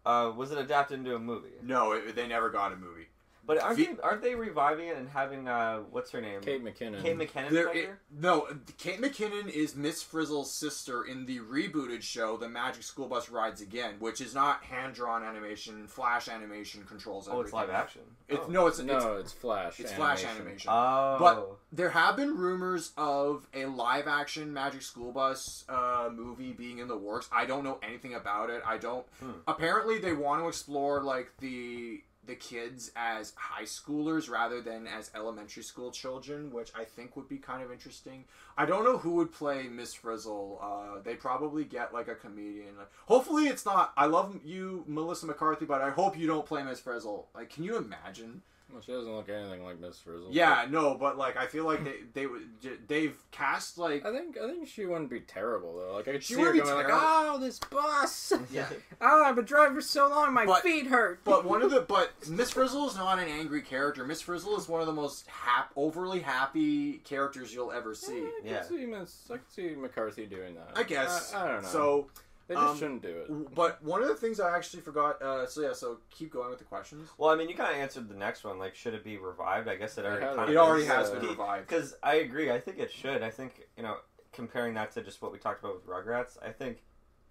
uh, 0.05 0.09
uh, 0.09 0.33
was 0.33 0.53
it 0.53 0.59
adapted 0.59 0.99
into 0.99 1.15
a 1.15 1.19
movie? 1.19 1.51
No, 1.63 1.93
it, 1.93 2.15
they 2.15 2.27
never 2.27 2.51
got 2.51 2.73
a 2.73 2.77
movie. 2.77 3.02
But 3.45 3.61
aren't 3.61 3.77
Fe- 3.77 3.87
they, 3.87 4.01
aren't 4.03 4.23
they 4.23 4.35
reviving 4.37 4.89
it 4.89 4.97
and 4.97 5.09
having 5.09 5.49
uh, 5.49 5.79
what's 5.91 6.13
her 6.13 6.21
name? 6.21 6.41
Kate 6.43 6.65
McKinnon. 6.65 7.03
Kate 7.03 7.19
McKinnon. 7.19 7.51
There, 7.51 7.69
play 7.71 7.81
it, 7.81 7.89
her? 7.89 7.99
no, 8.17 8.47
Kate 8.79 9.01
McKinnon 9.01 9.49
is 9.49 9.75
Miss 9.75 10.01
Frizzle's 10.01 10.53
sister 10.53 11.05
in 11.05 11.27
the 11.27 11.41
rebooted 11.41 12.03
show, 12.03 12.37
The 12.37 12.49
Magic 12.49 12.85
School 12.85 13.09
Bus 13.09 13.29
Rides 13.31 13.61
Again, 13.61 13.95
which 13.99 14.21
is 14.21 14.33
not 14.35 14.63
hand 14.63 14.95
drawn 14.95 15.25
animation. 15.25 15.89
Flash 15.89 16.29
animation 16.29 16.85
controls 16.85 17.29
Oh, 17.31 17.41
it's 17.41 17.53
live 17.53 17.71
action. 17.71 18.03
It's 18.29 18.45
oh. 18.47 18.51
no, 18.51 18.67
it's 18.69 18.79
no, 18.79 19.17
it's, 19.17 19.33
it's, 19.33 19.33
Flash. 19.33 19.81
it's 19.81 19.93
Flash 19.93 20.25
animation. 20.25 20.71
Oh. 20.73 21.17
But 21.19 21.57
there 21.73 21.91
have 21.91 22.17
been 22.17 22.37
rumors 22.37 22.93
of 22.97 23.49
a 23.55 23.67
live 23.67 24.07
action 24.07 24.53
Magic 24.53 24.83
School 24.83 25.11
Bus 25.11 25.65
uh, 25.69 26.11
movie 26.13 26.53
being 26.53 26.79
in 26.79 26.87
the 26.87 26.97
works. 26.97 27.29
I 27.33 27.47
don't 27.47 27.65
know 27.65 27.79
anything 27.83 28.15
about 28.15 28.51
it. 28.51 28.63
I 28.65 28.79
don't. 28.79 29.05
Hmm. 29.21 29.31
Apparently, 29.49 29.99
they 29.99 30.13
want 30.13 30.43
to 30.43 30.49
explore 30.49 31.03
like 31.03 31.33
the 31.41 32.03
the 32.25 32.35
kids 32.35 32.93
as 32.95 33.33
high 33.37 33.65
schoolers 33.65 34.31
rather 34.31 34.61
than 34.61 34.87
as 34.87 35.11
elementary 35.15 35.63
school 35.63 35.91
children, 35.91 36.53
which 36.53 36.71
I 36.75 36.85
think 36.85 37.17
would 37.17 37.29
be 37.29 37.39
kind 37.39 37.63
of 37.63 37.73
interesting. 37.73 38.25
I 38.57 38.65
don't 38.65 38.85
know 38.85 38.99
who 38.99 39.17
would 39.17 39.33
play 39.33 39.65
Miss 39.65 39.95
Frizzle. 39.95 40.61
Uh, 40.63 41.01
they 41.03 41.17
probably 41.17 41.65
get 41.65 41.93
like 41.93 42.09
a 42.09 42.15
comedian. 42.15 42.77
Like, 42.79 42.91
hopefully, 43.07 43.47
it's 43.47 43.65
not. 43.65 43.93
I 43.97 44.07
love 44.07 44.41
you, 44.45 44.85
Melissa 44.87 45.27
McCarthy, 45.27 45.65
but 45.65 45.83
I 45.83 45.91
hope 45.91 46.17
you 46.17 46.27
don't 46.27 46.47
play 46.47 46.63
Miss 46.63 46.81
Frizzle. 46.81 47.29
Like, 47.35 47.51
can 47.51 47.65
you 47.65 47.77
imagine? 47.77 48.43
Well, 48.73 48.81
she 48.81 48.93
doesn't 48.93 49.15
look 49.15 49.29
anything 49.29 49.63
like 49.65 49.79
Miss 49.79 49.99
Frizzle. 50.01 50.29
Yeah, 50.31 50.67
no, 50.71 50.95
but 50.95 51.19
like 51.19 51.37
I 51.37 51.47
feel 51.47 51.65
like 51.67 51.85
they 51.85 51.97
they 52.15 52.27
would 52.27 52.43
they've 52.89 53.17
cast 53.31 53.77
like 53.77 54.05
I 54.07 54.11
think 54.13 54.39
I 54.39 54.47
think 54.49 54.67
she 54.67 54.87
wouldn't 54.87 55.11
be 55.11 55.21
terrible 55.21 55.77
though. 55.77 55.95
Like 55.95 56.09
I 56.09 56.13
could 56.13 56.25
She 56.25 56.35
see 56.35 56.41
her 56.41 56.47
wouldn't 56.53 56.65
going 56.65 56.77
be 56.87 56.91
like, 56.93 57.01
terrible. 57.01 57.35
"Oh, 57.35 57.39
this 57.39 57.59
bus! 57.59 58.33
yeah. 58.51 58.69
oh, 59.03 59.25
I've 59.25 59.37
been 59.37 59.45
driving 59.45 59.75
for 59.75 59.83
so 59.83 60.09
long, 60.09 60.33
my 60.33 60.47
But- 60.47 60.63
feet 60.63 60.87
hurt." 60.87 61.21
But 61.25 61.45
one 61.45 61.61
of 61.63 61.71
the 61.71 61.81
but 61.83 62.13
Miss 62.29 62.51
Frizzle 62.51 62.89
is 62.89 62.97
not 62.97 63.19
an 63.19 63.29
angry 63.29 63.61
character. 63.63 64.05
Miss 64.07 64.23
Frizzle 64.23 64.57
is 64.57 64.69
one 64.69 64.81
of 64.81 64.87
the 64.87 64.93
most 64.95 65.27
hap- 65.27 65.73
overly 65.77 66.21
happy 66.21 66.99
characters 66.99 67.53
you'll 67.53 67.73
ever 67.73 67.91
Yeah, 67.91 67.95
see. 67.95 68.21
Eh, 68.21 68.25
I 68.27 68.41
can 68.43 68.47
Yeah. 68.51 68.63
see 68.63 68.87
Miss. 68.87 69.17
I 69.31 69.35
can 69.37 69.51
see 69.51 69.75
McCarthy 69.75 70.25
doing 70.27 70.55
that. 70.55 70.71
I 70.77 70.83
guess. 70.85 71.35
I, 71.35 71.45
I 71.45 71.49
don't 71.53 71.63
know. 71.63 71.69
So, 71.69 72.07
they 72.55 72.61
just 72.61 72.73
um, 72.73 72.79
shouldn't 72.79 73.03
do 73.03 73.09
it. 73.09 73.55
but 73.55 73.83
one 73.83 74.03
of 74.03 74.09
the 74.09 74.15
things 74.15 74.41
I 74.41 74.57
actually 74.57 74.83
forgot. 74.83 75.21
Uh, 75.23 75.47
so 75.47 75.61
yeah, 75.63 75.73
so 75.73 75.99
keep 76.11 76.33
going 76.33 76.51
with 76.51 76.59
the 76.59 76.65
questions. 76.65 77.09
Well, 77.19 77.31
I 77.31 77.37
mean, 77.37 77.49
you 77.49 77.55
kind 77.55 77.71
of 77.71 77.77
answered 77.77 78.09
the 78.09 78.15
next 78.15 78.45
one. 78.45 78.59
Like, 78.59 78.75
should 78.75 78.95
it 78.95 79.05
be 79.05 79.17
revived? 79.17 79.69
I 79.69 79.77
guess 79.77 79.99
it 79.99 80.05
It 80.05 80.09
already 80.09 80.25
has- 80.27 80.37
kind 80.37 80.51
It 80.51 80.57
of 80.57 80.63
already 80.67 80.83
is. 80.85 80.89
has 80.89 81.11
uh, 81.11 81.15
been 81.15 81.29
revived. 81.29 81.67
Because 81.69 81.95
I 82.03 82.17
agree. 82.17 82.51
I 82.51 82.61
think 82.61 82.79
it 82.79 82.91
should. 82.93 83.23
I 83.23 83.31
think 83.31 83.69
you 83.77 83.83
know, 83.83 83.97
comparing 84.33 84.75
that 84.75 84.93
to 84.93 85.03
just 85.03 85.21
what 85.23 85.33
we 85.33 85.39
talked 85.39 85.63
about 85.65 85.75
with 85.77 85.87
Rugrats, 85.87 86.37
I 86.43 86.51
think 86.51 86.83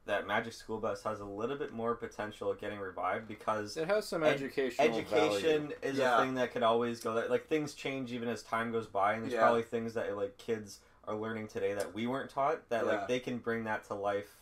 that 0.07 0.25
Magic 0.25 0.51
School 0.53 0.79
Bus 0.79 1.03
has 1.03 1.19
a 1.19 1.25
little 1.25 1.55
bit 1.55 1.71
more 1.73 1.93
potential 1.93 2.49
of 2.49 2.59
getting 2.59 2.79
revived 2.79 3.27
because 3.27 3.77
It 3.77 3.87
has 3.87 4.07
some 4.07 4.23
ed- 4.23 4.33
educational 4.33 4.87
education 4.89 5.61
value. 5.67 5.75
is 5.83 5.97
Yeah. 5.99 6.17
a 6.17 6.21
thing 6.23 6.33
that 6.35 6.51
could 6.51 6.63
always 6.63 6.99
go 6.99 7.13
there. 7.13 7.27
Like 7.29 7.47
things 7.47 7.75
change 7.75 8.11
even 8.11 8.27
as 8.27 8.41
time 8.41 8.71
goes 8.71 8.87
by, 8.87 9.13
and 9.13 9.23
there's 9.23 9.33
Yeah. 9.33 9.41
probably 9.41 9.61
things 9.61 9.93
that 9.93 10.15
like 10.17 10.37
kids 10.39 10.79
are 11.07 11.15
learning 11.15 11.47
today 11.47 11.73
that 11.75 11.93
we 11.93 12.07
weren't 12.07 12.29
taught 12.31 12.67
that 12.69 12.83
Yeah. 12.85 12.91
like 12.91 13.07
they 13.07 13.19
can 13.19 13.37
bring 13.37 13.63
that 13.65 13.83
to 13.85 13.93
life 13.93 14.37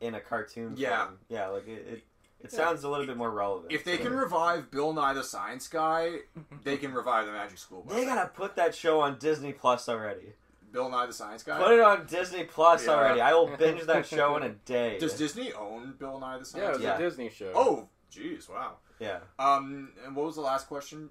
in 0.00 0.14
a 0.14 0.20
cartoon. 0.20 0.74
Yeah. 0.76 1.04
form. 1.06 1.18
yeah. 1.28 1.48
Like 1.48 1.66
it, 1.68 1.72
it, 1.72 2.02
it 2.40 2.50
Yeah. 2.52 2.58
sounds 2.58 2.84
a 2.84 2.88
little 2.88 3.06
bit 3.06 3.16
more 3.16 3.30
relevant. 3.30 3.72
If 3.72 3.84
they 3.84 3.96
So- 3.98 4.04
can 4.04 4.14
revive 4.14 4.70
Bill 4.70 4.92
Nye 4.92 5.12
the 5.14 5.22
Science 5.24 5.68
Guy, 5.68 6.20
they 6.64 6.76
can 6.76 6.92
revive 6.94 7.26
the 7.26 7.32
Magic 7.32 7.58
School 7.58 7.82
Bus. 7.82 7.94
they 7.94 8.04
gotta 8.04 8.28
put 8.28 8.56
that 8.56 8.74
show 8.74 9.00
on 9.00 9.18
Disney 9.18 9.52
Plus 9.52 9.88
already. 9.88 10.32
Bill 10.72 10.88
Nye 10.88 11.06
the 11.06 11.12
Science 11.12 11.42
Guy. 11.42 11.58
Put 11.58 11.72
it 11.72 11.80
on 11.80 12.06
Disney 12.06 12.44
Plus 12.44 12.86
Yeah. 12.86 12.92
already. 12.92 13.20
I 13.20 13.34
will 13.34 13.48
binge 13.58 13.82
that 13.82 14.06
show 14.06 14.36
in 14.36 14.42
a 14.44 14.50
day. 14.50 14.98
Does 14.98 15.14
Disney 15.14 15.52
own 15.52 15.94
Bill 15.98 16.18
Nye 16.20 16.38
the 16.38 16.44
Science? 16.44 16.62
Yeah, 16.62 16.70
it 16.70 16.74
Science 16.74 16.76
was 16.76 16.82
Guy? 16.84 16.88
Yeah. 16.88 16.94
a 16.94 16.98
Disney 17.10 17.30
show. 17.30 17.52
Oh, 17.54 17.88
jeez, 18.10 18.48
wow. 18.48 18.76
yeah. 19.00 19.18
Um, 19.38 19.92
and 20.06 20.14
what 20.16 20.26
was 20.26 20.36
the 20.36 20.42
last 20.42 20.66
question? 20.68 21.10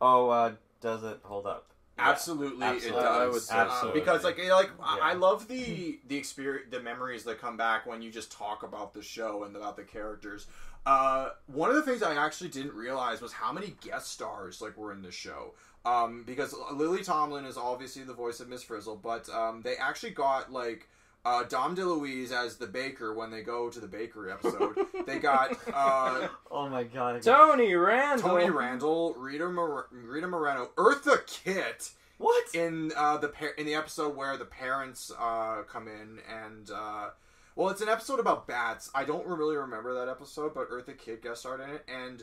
Oh, 0.00 0.28
uh, 0.30 0.52
does 0.80 1.04
it 1.04 1.20
hold 1.22 1.46
up? 1.46 1.68
Absolutely, 2.00 2.64
Absolutely. 2.66 2.98
it 3.00 3.02
does. 3.02 3.20
I 3.20 3.26
would 3.26 3.42
say 3.42 3.56
Um, 3.88 3.92
because 3.92 4.24
like 4.24 4.38
like 4.38 4.70
I- 4.82 4.96
Yeah. 4.96 5.02
I 5.04 5.12
love 5.14 5.48
the 5.48 5.98
the 6.06 6.16
experience, 6.16 6.66
the 6.70 6.80
memories 6.80 7.24
that 7.24 7.40
come 7.40 7.56
back 7.56 7.86
when 7.86 8.02
you 8.02 8.10
just 8.10 8.32
talk 8.32 8.62
about 8.62 8.94
the 8.94 9.02
show 9.02 9.44
and 9.44 9.54
about 9.56 9.76
the 9.76 9.84
characters. 9.84 10.46
Uh, 10.86 11.30
one 11.46 11.68
of 11.68 11.76
the 11.76 11.82
things 11.82 12.02
I 12.02 12.14
actually 12.14 12.48
didn't 12.50 12.74
realize 12.74 13.20
was 13.20 13.32
how 13.32 13.52
many 13.52 13.76
guest 13.82 14.10
stars 14.12 14.60
like 14.62 14.76
were 14.76 14.92
in 14.92 15.02
the 15.02 15.12
show. 15.12 15.54
Um, 15.84 16.24
because 16.26 16.54
Lily 16.72 17.02
Tomlin 17.02 17.44
is 17.44 17.56
obviously 17.56 18.02
the 18.02 18.12
voice 18.14 18.40
of 18.40 18.48
Miss 18.48 18.62
Frizzle, 18.62 18.96
but 18.96 19.28
um, 19.30 19.62
they 19.62 19.76
actually 19.76 20.10
got 20.10 20.52
like. 20.52 20.88
Uh, 21.24 21.42
Dom 21.44 21.76
DeLuise 21.76 22.32
as 22.32 22.56
the 22.56 22.66
baker 22.66 23.12
when 23.12 23.30
they 23.30 23.42
go 23.42 23.68
to 23.68 23.78
the 23.78 23.86
bakery 23.86 24.32
episode. 24.32 24.78
they 25.06 25.18
got 25.18 25.54
uh, 25.72 26.28
oh 26.50 26.68
my 26.68 26.82
god. 26.84 27.22
Tony 27.22 27.74
Randall. 27.74 28.30
Tony 28.30 28.48
Randall, 28.50 29.14
Rita, 29.14 29.48
Mor- 29.50 29.88
Rita 29.92 30.26
Moreno, 30.26 30.70
Eartha 30.78 31.26
Kitt, 31.26 31.90
What? 32.16 32.54
in 32.54 32.92
uh, 32.96 33.18
the 33.18 33.28
par- 33.28 33.54
in 33.58 33.66
the 33.66 33.74
episode 33.74 34.16
where 34.16 34.36
the 34.38 34.46
parents 34.46 35.12
uh, 35.18 35.62
come 35.68 35.88
in 35.88 36.20
and 36.34 36.70
uh, 36.70 37.10
well, 37.54 37.68
it's 37.68 37.82
an 37.82 37.90
episode 37.90 38.18
about 38.20 38.46
bats. 38.48 38.90
I 38.94 39.04
don't 39.04 39.26
really 39.26 39.56
remember 39.56 39.92
that 39.94 40.08
episode, 40.10 40.54
but 40.54 40.70
Eartha 40.70 40.96
Kitt 40.96 41.22
guest 41.22 41.40
starred 41.40 41.60
in 41.60 41.68
it, 41.68 41.84
and 41.86 42.22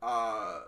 uh, 0.00 0.60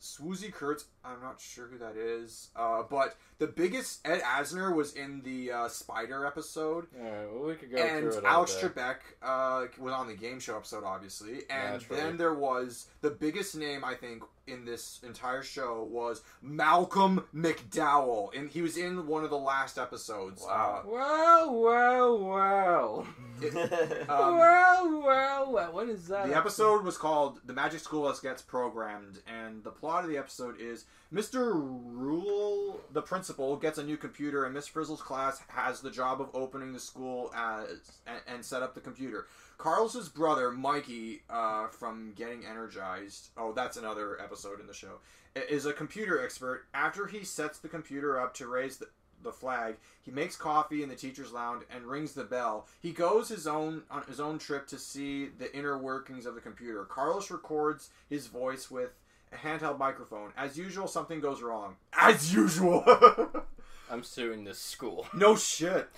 Swoosie 0.00 0.52
Kurtz. 0.52 0.86
I'm 1.04 1.20
not 1.22 1.40
sure 1.40 1.68
who 1.68 1.78
that 1.78 1.96
is, 1.96 2.48
uh, 2.56 2.82
but 2.90 3.16
the 3.42 3.48
biggest 3.48 4.06
Ed 4.06 4.20
Asner 4.20 4.72
was 4.72 4.92
in 4.92 5.20
the 5.22 5.50
uh, 5.50 5.68
Spider 5.68 6.24
episode. 6.24 6.86
Alright, 6.96 7.32
well, 7.34 7.42
we 7.48 7.54
could 7.56 7.72
go 7.72 7.76
And 7.76 8.12
through 8.12 8.18
it 8.18 8.24
all 8.24 8.34
Alex 8.34 8.54
day. 8.54 8.68
Trebek 8.68 8.96
uh, 9.20 9.66
was 9.80 9.92
on 9.92 10.06
the 10.06 10.14
game 10.14 10.38
show 10.38 10.56
episode, 10.56 10.84
obviously. 10.84 11.38
And 11.50 11.72
Naturally. 11.72 12.00
then 12.00 12.16
there 12.18 12.34
was 12.34 12.86
the 13.00 13.10
biggest 13.10 13.56
name, 13.56 13.84
I 13.84 13.94
think, 13.94 14.22
in 14.46 14.64
this 14.64 15.00
entire 15.04 15.42
show 15.42 15.82
was 15.90 16.22
Malcolm 16.40 17.24
McDowell, 17.34 18.32
and 18.36 18.48
he 18.48 18.62
was 18.62 18.76
in 18.76 19.08
one 19.08 19.24
of 19.24 19.30
the 19.30 19.38
last 19.38 19.76
episodes. 19.76 20.42
Wow. 20.42 20.84
Wow, 20.86 21.50
wow, 21.50 22.14
wow. 22.14 23.06
Um, 23.42 24.38
wow, 24.38 25.02
wow, 25.04 25.50
wow. 25.50 25.72
What 25.72 25.88
is 25.88 26.06
that? 26.08 26.28
The 26.28 26.36
episode 26.36 26.84
was 26.84 26.96
called 26.96 27.40
"The 27.44 27.52
Magic 27.52 27.80
School 27.80 28.02
Bus 28.02 28.20
Gets 28.20 28.42
Programmed," 28.42 29.18
and 29.26 29.64
the 29.64 29.70
plot 29.70 30.04
of 30.04 30.10
the 30.10 30.16
episode 30.16 30.60
is 30.60 30.84
Mr. 31.12 31.52
Ruhle, 31.94 32.80
the 32.90 33.02
principal, 33.02 33.56
gets 33.56 33.76
a 33.76 33.84
new 33.84 33.98
computer, 33.98 34.46
and 34.46 34.54
Miss 34.54 34.66
Frizzle's 34.66 35.02
class 35.02 35.42
has 35.48 35.80
the 35.80 35.90
job 35.90 36.22
of 36.22 36.30
opening 36.32 36.72
the 36.72 36.80
school 36.80 37.30
as 37.36 37.98
and, 38.06 38.20
and 38.26 38.44
set 38.44 38.62
up 38.62 38.74
the 38.74 38.80
computer. 38.80 39.26
Carlos's 39.58 40.08
brother, 40.08 40.50
Mikey, 40.50 41.22
uh, 41.28 41.68
from 41.68 42.14
Getting 42.16 42.46
Energized. 42.46 43.28
Oh, 43.36 43.52
that's 43.52 43.76
another 43.76 44.18
episode 44.20 44.58
in 44.58 44.66
the 44.66 44.72
show. 44.72 45.00
Is 45.34 45.66
a 45.66 45.72
computer 45.72 46.22
expert. 46.24 46.64
After 46.72 47.06
he 47.06 47.24
sets 47.24 47.58
the 47.58 47.68
computer 47.68 48.18
up 48.18 48.34
to 48.34 48.46
raise 48.46 48.78
the 48.78 48.88
the 49.22 49.32
flag. 49.32 49.76
He 50.02 50.10
makes 50.10 50.36
coffee 50.36 50.82
in 50.82 50.88
the 50.88 50.96
teacher's 50.96 51.32
lounge 51.32 51.62
and 51.70 51.86
rings 51.86 52.12
the 52.12 52.24
bell. 52.24 52.66
He 52.80 52.92
goes 52.92 53.28
his 53.28 53.46
own 53.46 53.82
on 53.90 54.02
his 54.08 54.20
own 54.20 54.38
trip 54.38 54.66
to 54.68 54.78
see 54.78 55.26
the 55.26 55.54
inner 55.56 55.78
workings 55.78 56.26
of 56.26 56.34
the 56.34 56.40
computer. 56.40 56.84
Carlos 56.84 57.30
records 57.30 57.90
his 58.08 58.26
voice 58.26 58.70
with 58.70 58.90
handheld 59.36 59.78
microphone. 59.78 60.32
As 60.36 60.56
usual, 60.58 60.86
something 60.88 61.20
goes 61.20 61.42
wrong. 61.42 61.76
As 61.92 62.32
usual. 62.34 62.84
I'm 63.90 64.02
suing 64.02 64.44
this 64.44 64.58
school. 64.58 65.06
no 65.14 65.36
shit. 65.36 65.88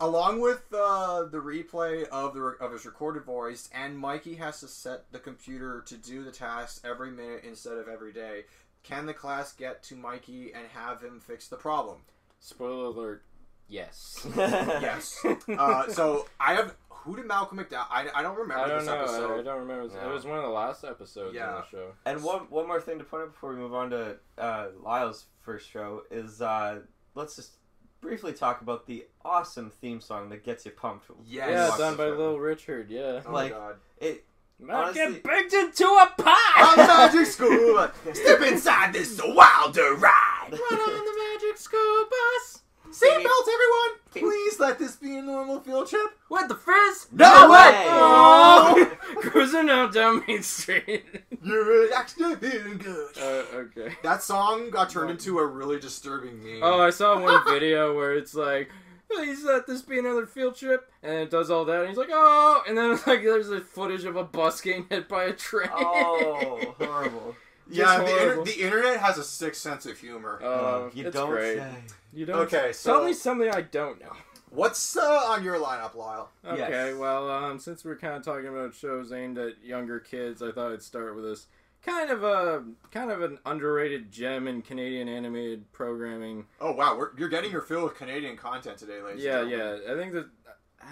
Along 0.00 0.40
with 0.40 0.62
uh, 0.72 1.24
the 1.24 1.38
replay 1.38 2.04
of 2.04 2.32
the 2.34 2.40
of 2.60 2.70
his 2.72 2.86
recorded 2.86 3.24
voice, 3.24 3.68
and 3.74 3.98
Mikey 3.98 4.34
has 4.36 4.60
to 4.60 4.68
set 4.68 5.10
the 5.10 5.18
computer 5.18 5.82
to 5.86 5.96
do 5.96 6.22
the 6.22 6.30
tasks 6.30 6.80
every 6.84 7.10
minute 7.10 7.42
instead 7.44 7.76
of 7.78 7.88
every 7.88 8.12
day. 8.12 8.44
Can 8.84 9.06
the 9.06 9.14
class 9.14 9.52
get 9.52 9.82
to 9.84 9.96
Mikey 9.96 10.52
and 10.54 10.68
have 10.72 11.02
him 11.02 11.18
fix 11.18 11.48
the 11.48 11.56
problem? 11.56 11.98
Spoiler 12.38 12.84
alert. 12.86 13.22
Yes. 13.68 14.26
Yes. 14.36 15.24
Uh, 15.48 15.88
so 15.88 16.26
I 16.40 16.54
have 16.54 16.74
who 16.90 17.16
did 17.16 17.26
Malcolm 17.26 17.58
McDowell? 17.58 17.86
I, 17.90 18.08
I 18.14 18.22
don't 18.22 18.36
remember 18.36 18.62
I 18.64 18.68
don't 18.68 18.78
this 18.78 18.86
know. 18.86 19.34
I, 19.36 19.38
I 19.38 19.42
don't 19.42 19.60
remember. 19.60 19.80
It 19.80 19.84
was- 19.84 19.94
It 19.94 20.12
was 20.12 20.24
one 20.24 20.36
of 20.38 20.44
the 20.44 20.50
last 20.50 20.84
episodes 20.84 21.34
Yeah. 21.34 21.48
in 21.50 21.54
the 21.56 21.66
show. 21.70 21.92
And 22.06 22.22
one 22.22 22.40
one 22.50 22.66
more 22.66 22.80
thing 22.80 22.98
to 22.98 23.04
point 23.04 23.22
out 23.24 23.32
before 23.32 23.50
we 23.50 23.56
move 23.56 23.74
on 23.74 23.90
to 23.90 24.16
uh, 24.36 24.66
Lyle's 24.82 25.26
first 25.40 25.70
show 25.70 26.02
is 26.10 26.42
uh, 26.42 26.80
let's 27.14 27.36
just 27.36 27.52
briefly 28.00 28.32
talk 28.32 28.60
about 28.60 28.86
the 28.86 29.06
awesome 29.24 29.70
theme 29.80 30.00
song 30.00 30.28
that 30.30 30.44
gets 30.44 30.64
you 30.66 30.70
pumped. 30.70 31.06
Yes. 31.26 31.48
Yeah, 31.50 31.76
done 31.78 31.96
by 31.96 32.04
show. 32.06 32.10
Little 32.10 32.40
Richard. 32.40 32.90
Yeah. 32.90 33.22
Oh 33.26 33.32
like- 33.32 33.52
my 33.52 33.58
god. 33.58 33.74
It 33.98 34.24
Might 34.60 34.74
Honestly- 34.74 35.12
get 35.14 35.22
baked 35.24 35.52
into 35.54 35.84
a 35.84 36.12
pie. 36.18 36.62
On 36.62 36.76
the 36.76 36.86
magic 36.86 37.26
school, 37.26 37.74
bus. 37.74 37.90
step 38.18 38.40
inside 38.42 38.92
this 38.92 39.18
wilder 39.22 39.94
ride. 39.94 40.48
Run 40.50 40.80
on 40.80 41.04
the 41.04 41.40
magic 41.40 41.56
school 41.58 42.04
bus 42.10 42.62
Seatbelts, 42.90 43.48
everyone! 43.52 43.98
Please 44.10 44.58
let 44.58 44.78
this 44.78 44.96
be 44.96 45.16
a 45.16 45.22
normal 45.22 45.60
field 45.60 45.88
trip. 45.88 46.06
with 46.30 46.48
the 46.48 46.54
frizz. 46.54 47.08
No 47.12 47.50
way! 47.50 47.84
Oh! 47.86 48.96
Cruising 49.20 49.68
out 49.68 49.92
down 49.92 50.24
Main 50.26 50.42
Street. 50.42 51.04
You're 51.42 51.92
actually 51.92 52.36
feeling 52.36 52.78
good. 52.78 53.18
uh, 53.18 53.44
okay. 53.56 53.94
That 54.02 54.22
song 54.22 54.70
got 54.70 54.88
turned 54.90 55.10
into 55.10 55.38
a 55.38 55.46
really 55.46 55.78
disturbing 55.78 56.42
meme. 56.42 56.60
Oh, 56.62 56.80
I 56.80 56.90
saw 56.90 57.20
one 57.20 57.44
video 57.52 57.94
where 57.94 58.14
it's 58.14 58.34
like, 58.34 58.70
please 59.10 59.44
let 59.44 59.66
this 59.66 59.82
be 59.82 59.98
another 59.98 60.26
field 60.26 60.56
trip, 60.56 60.90
and 61.02 61.12
it 61.14 61.30
does 61.30 61.50
all 61.50 61.64
that, 61.66 61.80
and 61.80 61.88
he's 61.90 61.98
like, 61.98 62.08
oh, 62.10 62.62
and 62.66 62.76
then 62.76 62.90
like 63.06 63.22
there's 63.22 63.50
a 63.50 63.60
footage 63.60 64.04
of 64.04 64.16
a 64.16 64.24
bus 64.24 64.60
getting 64.62 64.86
hit 64.88 65.08
by 65.08 65.24
a 65.24 65.32
train. 65.32 65.68
oh 65.74 66.74
horrible. 66.78 67.36
Yeah, 67.70 67.98
the, 67.98 68.22
inter- 68.22 68.44
the 68.44 68.60
internet 68.60 68.98
has 69.00 69.18
a 69.18 69.24
sick 69.24 69.54
sense 69.54 69.86
of 69.86 69.98
humor. 69.98 70.40
Oh, 70.42 70.90
you 70.94 71.06
it's 71.06 71.14
don't 71.16 71.30
great. 71.30 71.58
say. 71.58 71.70
You 72.12 72.26
don't. 72.26 72.38
Okay, 72.40 72.72
so- 72.72 72.92
tell 72.94 73.04
me 73.04 73.12
something 73.12 73.50
I 73.50 73.62
don't 73.62 74.00
know. 74.00 74.12
What's 74.50 74.96
uh, 74.96 75.02
on 75.28 75.44
your 75.44 75.56
lineup, 75.58 75.94
Lyle? 75.94 76.30
Okay, 76.42 76.56
Yes. 76.58 76.96
well, 76.96 77.30
um, 77.30 77.58
since 77.58 77.84
we're 77.84 77.96
kind 77.98 78.14
of 78.14 78.22
talking 78.24 78.46
about 78.48 78.74
shows 78.74 79.12
aimed 79.12 79.36
at 79.36 79.62
younger 79.62 80.00
kids, 80.00 80.40
I 80.42 80.52
thought 80.52 80.72
I'd 80.72 80.80
start 80.82 81.14
with 81.14 81.24
this 81.24 81.46
kind 81.82 82.10
of 82.10 82.24
a 82.24 82.64
kind 82.90 83.10
of 83.10 83.20
an 83.22 83.38
underrated 83.44 84.10
gem 84.10 84.48
in 84.48 84.62
Canadian 84.62 85.06
animated 85.06 85.70
programming. 85.72 86.46
Oh 86.62 86.72
wow, 86.72 86.96
we're, 86.96 87.10
you're 87.18 87.28
getting 87.28 87.50
your 87.52 87.60
fill 87.60 87.84
of 87.86 87.94
Canadian 87.94 88.36
content 88.38 88.78
today, 88.78 89.02
ladies. 89.02 89.22
yeah, 89.22 89.40
and 89.40 89.50
gentlemen. 89.50 89.82
yeah. 89.86 89.92
I 89.92 89.96
think 89.96 90.12
that 90.14 90.26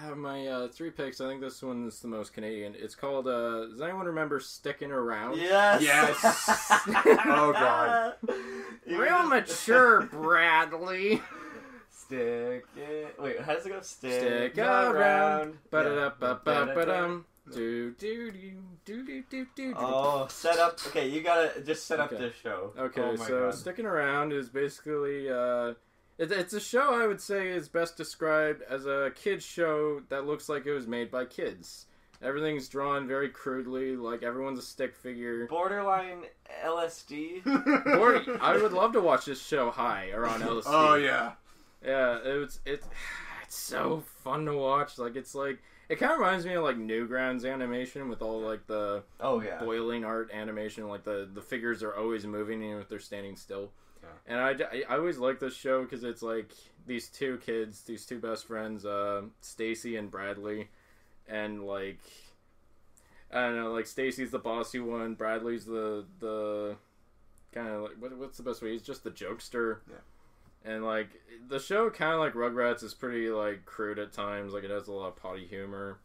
out 0.03 0.11
of 0.11 0.17
my 0.17 0.47
uh, 0.47 0.67
three 0.67 0.89
picks, 0.91 1.19
I 1.21 1.27
think 1.27 1.41
this 1.41 1.61
one 1.61 1.87
is 1.87 1.99
the 1.99 2.07
most 2.07 2.33
Canadian. 2.33 2.75
It's 2.77 2.95
called. 2.95 3.27
Uh, 3.27 3.67
does 3.67 3.81
anyone 3.81 4.05
remember 4.05 4.39
Stickin' 4.39 4.91
Around? 4.91 5.37
Yes. 5.37 5.81
Yes. 5.81 6.81
Oh, 7.29 7.51
God. 7.53 8.13
Real 8.87 9.23
mature, 9.27 10.03
Bradley. 10.03 11.21
Stick 11.89 12.65
it. 12.77 13.15
Wait, 13.19 13.39
how 13.41 13.53
does 13.55 13.65
it 13.65 13.69
go? 13.69 13.81
Stick, 13.81 14.13
Stick 14.21 14.57
around. 14.57 14.95
around. 14.95 15.47
Yeah. 15.49 15.57
Ba-da-da-ba-ba-ba-dum. 15.71 17.25
Do 17.53 17.91
do 17.91 18.31
do 18.31 18.51
do 18.85 19.05
do 19.05 19.23
do 19.29 19.45
do. 19.55 19.73
Oh, 19.77 20.27
set 20.29 20.57
up. 20.59 20.79
Okay, 20.87 21.07
you 21.07 21.21
gotta 21.21 21.61
just 21.61 21.85
set 21.87 21.99
up 21.99 22.11
Okay. 22.11 22.21
this 22.23 22.35
show. 22.35 22.73
Okay, 22.77 23.01
Oh 23.01 23.15
my 23.15 23.25
so 23.25 23.45
God. 23.45 23.55
Stickin' 23.55 23.85
Around 23.85 24.33
is 24.33 24.49
basically 24.49 25.29
uh, 25.29 25.67
it, 25.69 25.77
it's 26.19 26.53
a 26.53 26.59
show 26.59 26.93
I 26.93 27.07
would 27.07 27.21
say 27.21 27.49
is 27.49 27.67
best 27.69 27.95
described 27.97 28.61
as 28.69 28.85
a 28.85 29.11
kids 29.15 29.45
show 29.45 30.01
that 30.09 30.25
looks 30.25 30.49
like 30.49 30.65
it 30.65 30.73
was 30.73 30.87
made 30.87 31.11
by 31.11 31.25
kids. 31.25 31.85
Everything's 32.21 32.67
drawn 32.67 33.07
very 33.07 33.29
crudely, 33.29 33.95
like 33.95 34.23
everyone's 34.23 34.57
a 34.57 34.63
stick 34.63 34.95
figure. 34.95 35.45
borderline 35.47 36.23
LSD. 36.65 37.45
Or 37.99 38.23
I 38.41 38.57
would 38.57 38.73
love 38.73 38.93
to 38.93 39.01
watch 39.01 39.25
this 39.25 39.39
show 39.45 39.69
high 39.69 40.09
or 40.13 40.25
on 40.25 40.41
LSD. 40.41 40.63
Oh 40.65 40.95
yeah. 40.95 41.33
Yeah, 41.85 42.17
it's 42.23 42.59
it's 42.65 42.87
it's 43.43 43.55
so 43.55 44.03
fun 44.23 44.45
to 44.45 44.53
watch. 44.55 44.97
Like 44.97 45.15
it's 45.15 45.35
like 45.35 45.59
it 45.89 45.97
kind 45.99 46.11
of 46.11 46.17
reminds 46.19 46.45
me 46.45 46.55
of 46.55 46.63
like 46.63 46.77
Newgrounds 46.77 47.49
animation 47.49 48.09
with 48.09 48.21
all 48.23 48.41
like 48.41 48.65
the 48.65 49.03
Oh 49.19 49.39
yeah. 49.41 49.59
boiling 49.63 50.03
art 50.03 50.31
animation. 50.33 50.87
Like 50.87 51.03
the 51.03 51.29
the 51.31 51.41
figures 51.41 51.83
are 51.83 51.95
always 51.95 52.25
moving 52.25 52.63
even 52.63 52.79
if 52.81 52.89
they're 52.89 52.99
standing 52.99 53.35
still. 53.35 53.71
And 54.27 54.39
I, 54.39 54.55
I 54.89 54.95
always 54.95 55.17
like 55.17 55.39
this 55.39 55.55
show 55.55 55.83
because 55.83 56.03
it's 56.03 56.21
like 56.21 56.51
these 56.85 57.09
two 57.09 57.39
kids, 57.45 57.81
these 57.81 58.05
two 58.05 58.19
best 58.19 58.45
friends, 58.47 58.85
uh, 58.85 59.23
Stacy 59.41 59.95
and 59.95 60.09
Bradley, 60.11 60.69
and 61.27 61.63
like 61.63 61.99
I 63.31 63.41
don't 63.41 63.55
know, 63.55 63.71
like 63.71 63.87
Stacy's 63.87 64.31
the 64.31 64.39
bossy 64.39 64.79
one, 64.79 65.15
Bradley's 65.15 65.65
the 65.65 66.05
the 66.19 66.75
kind 67.53 67.67
of 67.67 67.83
like 67.83 67.93
what, 67.99 68.17
what's 68.17 68.37
the 68.37 68.43
best 68.43 68.61
way? 68.61 68.71
He's 68.71 68.81
just 68.81 69.03
the 69.03 69.11
jokester. 69.11 69.79
Yeah. 69.89 70.73
And 70.73 70.83
like 70.83 71.09
the 71.47 71.59
show, 71.59 71.89
kind 71.89 72.13
of 72.13 72.19
like 72.19 72.33
Rugrats, 72.33 72.83
is 72.83 72.93
pretty 72.93 73.29
like 73.29 73.65
crude 73.65 73.99
at 73.99 74.13
times. 74.13 74.53
Like 74.53 74.63
it 74.63 74.71
has 74.71 74.87
a 74.87 74.91
lot 74.91 75.07
of 75.07 75.15
potty 75.15 75.45
humor. 75.45 75.99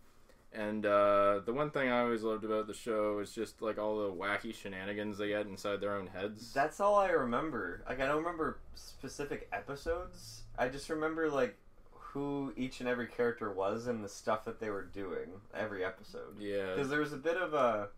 And 0.55 0.85
uh, 0.85 1.41
the 1.47 1.53
one 1.53 1.71
thing 1.71 1.89
I 1.89 2.01
always 2.03 2.23
loved 2.23 2.45
about 2.45 2.67
the 2.67 2.75
show 2.75 3.21
is 3.21 3.33
just 3.33 3.63
like 3.63 3.79
all 3.79 3.97
the 4.07 4.13
wacky 4.13 4.55
shenanigans 4.55 5.17
they 5.17 5.29
get 5.29 5.47
inside 5.47 5.81
their 5.81 5.95
own 5.97 6.07
heads. 6.09 6.53
That's 6.53 6.79
all 6.79 6.97
I 6.97 7.09
remember. 7.09 7.83
Like 7.89 8.01
I 8.01 8.07
don't 8.07 8.19
remember 8.19 8.59
specific 8.75 9.49
episodes. 9.53 10.43
I 10.59 10.69
just 10.69 10.91
remember 10.91 11.31
like 11.31 11.57
who 11.93 12.53
each 12.57 12.81
and 12.81 12.89
every 12.89 13.07
character 13.07 13.51
was 13.51 13.87
and 13.87 14.05
the 14.05 14.09
stuff 14.09 14.45
that 14.45 14.61
they 14.61 14.69
were 14.69 14.85
doing 14.85 15.31
every 15.55 15.83
episode. 15.83 16.39
yeah, 16.39 16.75
Because 16.75 16.91
there 16.91 17.01
was 17.01 17.15
a 17.15 17.17
bit 17.19 17.39
of 17.39 17.55
a 17.55 17.89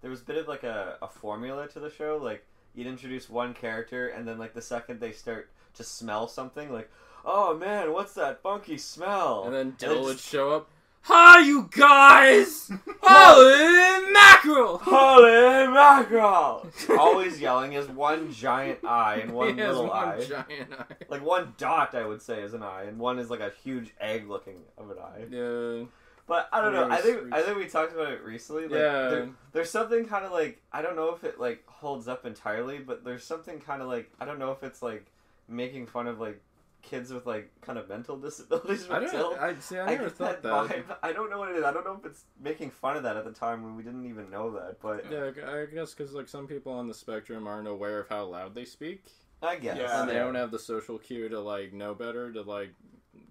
there 0.00 0.10
was 0.10 0.22
a 0.22 0.24
bit 0.24 0.36
of 0.38 0.48
like 0.48 0.64
a, 0.64 0.96
a 1.00 1.06
formula 1.08 1.68
to 1.68 1.78
the 1.78 1.90
show. 1.90 2.18
Like 2.20 2.44
you'd 2.74 2.88
introduce 2.88 3.30
one 3.30 3.54
character 3.54 4.08
and 4.08 4.26
then 4.26 4.38
like 4.38 4.54
the 4.54 4.62
second 4.62 4.98
they 4.98 5.12
start 5.12 5.50
to 5.74 5.84
smell 5.84 6.26
something, 6.26 6.72
like 6.72 6.90
oh 7.24 7.56
man, 7.56 7.92
what's 7.92 8.14
that 8.14 8.42
funky 8.42 8.76
smell? 8.76 9.44
and 9.44 9.54
then 9.54 9.74
Dill 9.78 10.02
would 10.02 10.18
show 10.18 10.50
up. 10.50 10.68
Hi, 11.04 11.40
you 11.40 11.68
guys! 11.76 12.70
Holy 13.02 14.12
mackerel! 14.12 14.78
Holy 14.78 15.66
mackerel! 15.66 16.66
Always 16.96 17.40
yelling 17.40 17.74
as 17.74 17.88
one 17.88 18.32
giant 18.32 18.84
eye 18.84 19.16
and 19.16 19.32
one 19.32 19.54
He 19.54 19.60
has 19.60 19.74
little 19.74 19.90
one 19.90 20.08
eye. 20.08 20.24
giant 20.24 20.72
eye. 20.78 20.84
Like 21.08 21.24
one 21.24 21.54
dot, 21.58 21.94
I 21.96 22.06
would 22.06 22.22
say, 22.22 22.42
is 22.42 22.54
an 22.54 22.62
eye, 22.62 22.84
and 22.84 22.98
one 22.98 23.18
is 23.18 23.30
like 23.30 23.40
a 23.40 23.50
huge 23.64 23.92
egg 24.00 24.28
looking 24.28 24.58
of 24.78 24.90
an 24.90 24.98
eye. 24.98 25.24
Yeah, 25.28 25.84
But 26.28 26.48
I 26.52 26.60
don't 26.60 26.72
know. 26.72 26.88
I 26.88 26.98
think 27.00 27.24
we- 27.24 27.32
I 27.32 27.42
think 27.42 27.58
we 27.58 27.66
talked 27.66 27.92
about 27.92 28.12
it 28.12 28.22
recently. 28.22 28.62
Like, 28.64 28.72
Yeah. 28.80 29.08
there- 29.08 29.28
there's 29.52 29.70
something 29.70 30.06
kind 30.06 30.24
of 30.24 30.30
like 30.30 30.62
I 30.72 30.82
don't 30.82 30.94
know 30.94 31.12
if 31.14 31.24
it 31.24 31.40
like 31.40 31.66
holds 31.68 32.06
up 32.06 32.24
entirely, 32.24 32.78
but 32.78 33.02
there's 33.04 33.24
something 33.24 33.58
kind 33.58 33.82
of 33.82 33.88
like 33.88 34.08
I 34.20 34.24
don't 34.24 34.38
know 34.38 34.52
if 34.52 34.62
it's 34.62 34.82
like 34.82 35.06
making 35.48 35.86
fun 35.88 36.06
of 36.06 36.20
like 36.20 36.40
kids 36.82 37.12
with 37.12 37.26
like 37.26 37.50
kind 37.60 37.78
of 37.78 37.88
mental 37.88 38.16
disabilities. 38.18 38.86
I 38.90 39.00
but 39.00 39.12
don't. 39.12 39.38
I 39.38 39.54
see. 39.58 39.78
I 39.78 39.84
I 39.84 39.90
never 39.92 40.04
get 40.04 40.12
thought 40.12 40.42
that 40.42 40.68
that. 40.68 40.86
vibe. 40.88 40.96
I 41.02 41.12
don't 41.12 41.30
know 41.30 41.38
what 41.38 41.50
it 41.50 41.56
is. 41.56 41.64
I 41.64 41.72
don't 41.72 41.84
know 41.84 41.96
if 41.98 42.04
it's 42.04 42.24
making 42.40 42.70
fun 42.70 42.96
of 42.96 43.02
that 43.04 43.16
at 43.16 43.24
the 43.24 43.32
time 43.32 43.62
when 43.62 43.76
we 43.76 43.82
didn't 43.82 44.06
even 44.06 44.30
know 44.30 44.50
that. 44.52 44.80
But 44.80 45.06
Yeah, 45.10 45.30
I 45.50 45.66
guess 45.72 45.94
because 45.94 46.12
like 46.12 46.28
some 46.28 46.46
people 46.46 46.72
on 46.72 46.88
the 46.88 46.94
spectrum 46.94 47.46
aren't 47.46 47.68
aware 47.68 48.00
of 48.00 48.08
how 48.08 48.24
loud 48.24 48.54
they 48.54 48.64
speak, 48.64 49.04
I 49.42 49.56
guess. 49.56 49.78
Yeah. 49.78 50.00
and 50.00 50.10
they 50.10 50.14
don't 50.14 50.34
have 50.34 50.50
the 50.50 50.58
social 50.58 50.98
cue 50.98 51.28
to 51.28 51.40
like 51.40 51.72
know 51.72 51.94
better 51.94 52.32
to 52.32 52.42
like 52.42 52.70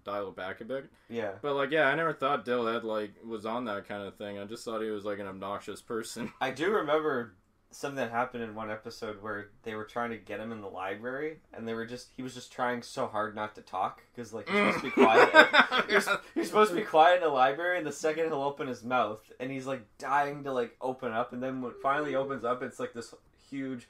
dial 0.03 0.29
it 0.29 0.35
back 0.35 0.61
a 0.61 0.65
bit. 0.65 0.85
Yeah. 1.09 1.31
But 1.41 1.55
like, 1.55 1.71
yeah, 1.71 1.87
I 1.87 1.95
never 1.95 2.13
thought 2.13 2.45
Dill 2.45 2.65
had 2.65 2.83
like 2.83 3.11
was 3.25 3.45
on 3.45 3.65
that 3.65 3.87
kind 3.87 4.03
of 4.03 4.15
thing. 4.15 4.39
I 4.39 4.45
just 4.45 4.65
thought 4.65 4.81
he 4.81 4.89
was 4.89 5.05
like 5.05 5.19
an 5.19 5.27
obnoxious 5.27 5.81
person. 5.81 6.31
I 6.41 6.51
do 6.51 6.71
remember 6.71 7.35
something 7.71 7.95
that 7.97 8.11
happened 8.11 8.43
in 8.43 8.53
one 8.53 8.69
episode 8.69 9.21
where 9.23 9.47
they 9.63 9.75
were 9.75 9.85
trying 9.85 10.09
to 10.11 10.17
get 10.17 10.39
him 10.39 10.51
in 10.51 10.61
the 10.61 10.67
library, 10.67 11.37
and 11.53 11.67
they 11.67 11.73
were 11.73 11.85
just 11.85 12.09
he 12.15 12.21
was 12.21 12.33
just 12.33 12.51
trying 12.51 12.81
so 12.83 13.07
hard 13.07 13.33
not 13.35 13.55
to 13.55 13.61
talk 13.61 14.01
because 14.13 14.33
like 14.33 14.47
he's 14.49 14.57
supposed 14.57 14.77
to 14.79 14.83
be 14.83 14.91
quiet. 14.91 15.29
You're, 15.89 16.01
you're 16.35 16.45
supposed 16.45 16.71
to 16.71 16.77
be 16.77 16.83
quiet 16.83 17.15
in 17.17 17.21
the 17.23 17.29
library, 17.29 17.77
and 17.77 17.87
the 17.87 17.91
second 17.91 18.25
he'll 18.25 18.41
open 18.41 18.67
his 18.67 18.83
mouth, 18.83 19.21
and 19.39 19.49
he's 19.51 19.65
like 19.67 19.81
dying 19.97 20.43
to 20.43 20.51
like 20.53 20.75
open 20.81 21.11
up, 21.11 21.33
and 21.33 21.41
then 21.41 21.61
when 21.61 21.71
it 21.71 21.77
finally 21.81 22.15
opens 22.15 22.43
up, 22.43 22.61
it's 22.61 22.79
like 22.79 22.93
this 22.93 23.13
huge. 23.49 23.87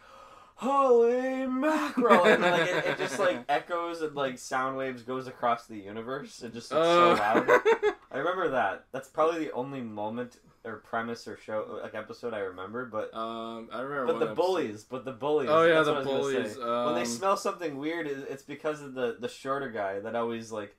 Holy 0.55 1.47
mackerel! 1.47 2.23
And 2.25 2.43
like 2.43 2.69
it, 2.69 2.85
it 2.85 2.97
just 2.99 3.17
like 3.17 3.39
echoes 3.49 4.01
and 4.03 4.15
like 4.15 4.37
sound 4.37 4.77
waves 4.77 5.01
goes 5.01 5.25
across 5.25 5.65
the 5.65 5.75
universe. 5.77 6.43
It 6.43 6.53
just 6.53 6.71
it's 6.71 6.71
so 6.71 7.11
Oh. 7.11 7.15
loud. 7.19 7.49
I 8.11 8.17
remember 8.19 8.49
that. 8.49 8.85
That's 8.91 9.07
probably 9.07 9.45
the 9.45 9.51
only 9.53 9.81
moment 9.81 10.37
or 10.63 10.77
premise 10.77 11.27
or 11.27 11.37
show 11.37 11.79
like 11.81 11.95
episode 11.95 12.33
I 12.33 12.39
remember. 12.39 12.85
But 12.85 13.13
um, 13.15 13.69
I 13.71 13.81
remember. 13.81 14.13
but 14.13 14.19
the 14.19 14.25
episode- 14.31 14.35
bullies, 14.35 14.83
but 14.83 15.05
the 15.05 15.11
bullies. 15.11 15.49
Oh 15.49 15.63
yeah, 15.65 15.81
the 15.81 15.93
what 15.93 15.95
I 15.95 15.99
was 15.99 16.07
gonna 16.07 16.19
bullies. 16.19 16.53
say. 16.53 16.59
when 16.59 16.95
they 16.95 17.01
um, 17.01 17.05
smell 17.05 17.37
something 17.37 17.77
weird, 17.77 18.07
it's 18.07 18.43
because 18.43 18.81
of 18.81 18.93
the 18.93 19.17
the 19.19 19.27
shorter 19.29 19.69
guy 19.69 19.99
that 19.99 20.15
always 20.15 20.51
like, 20.51 20.75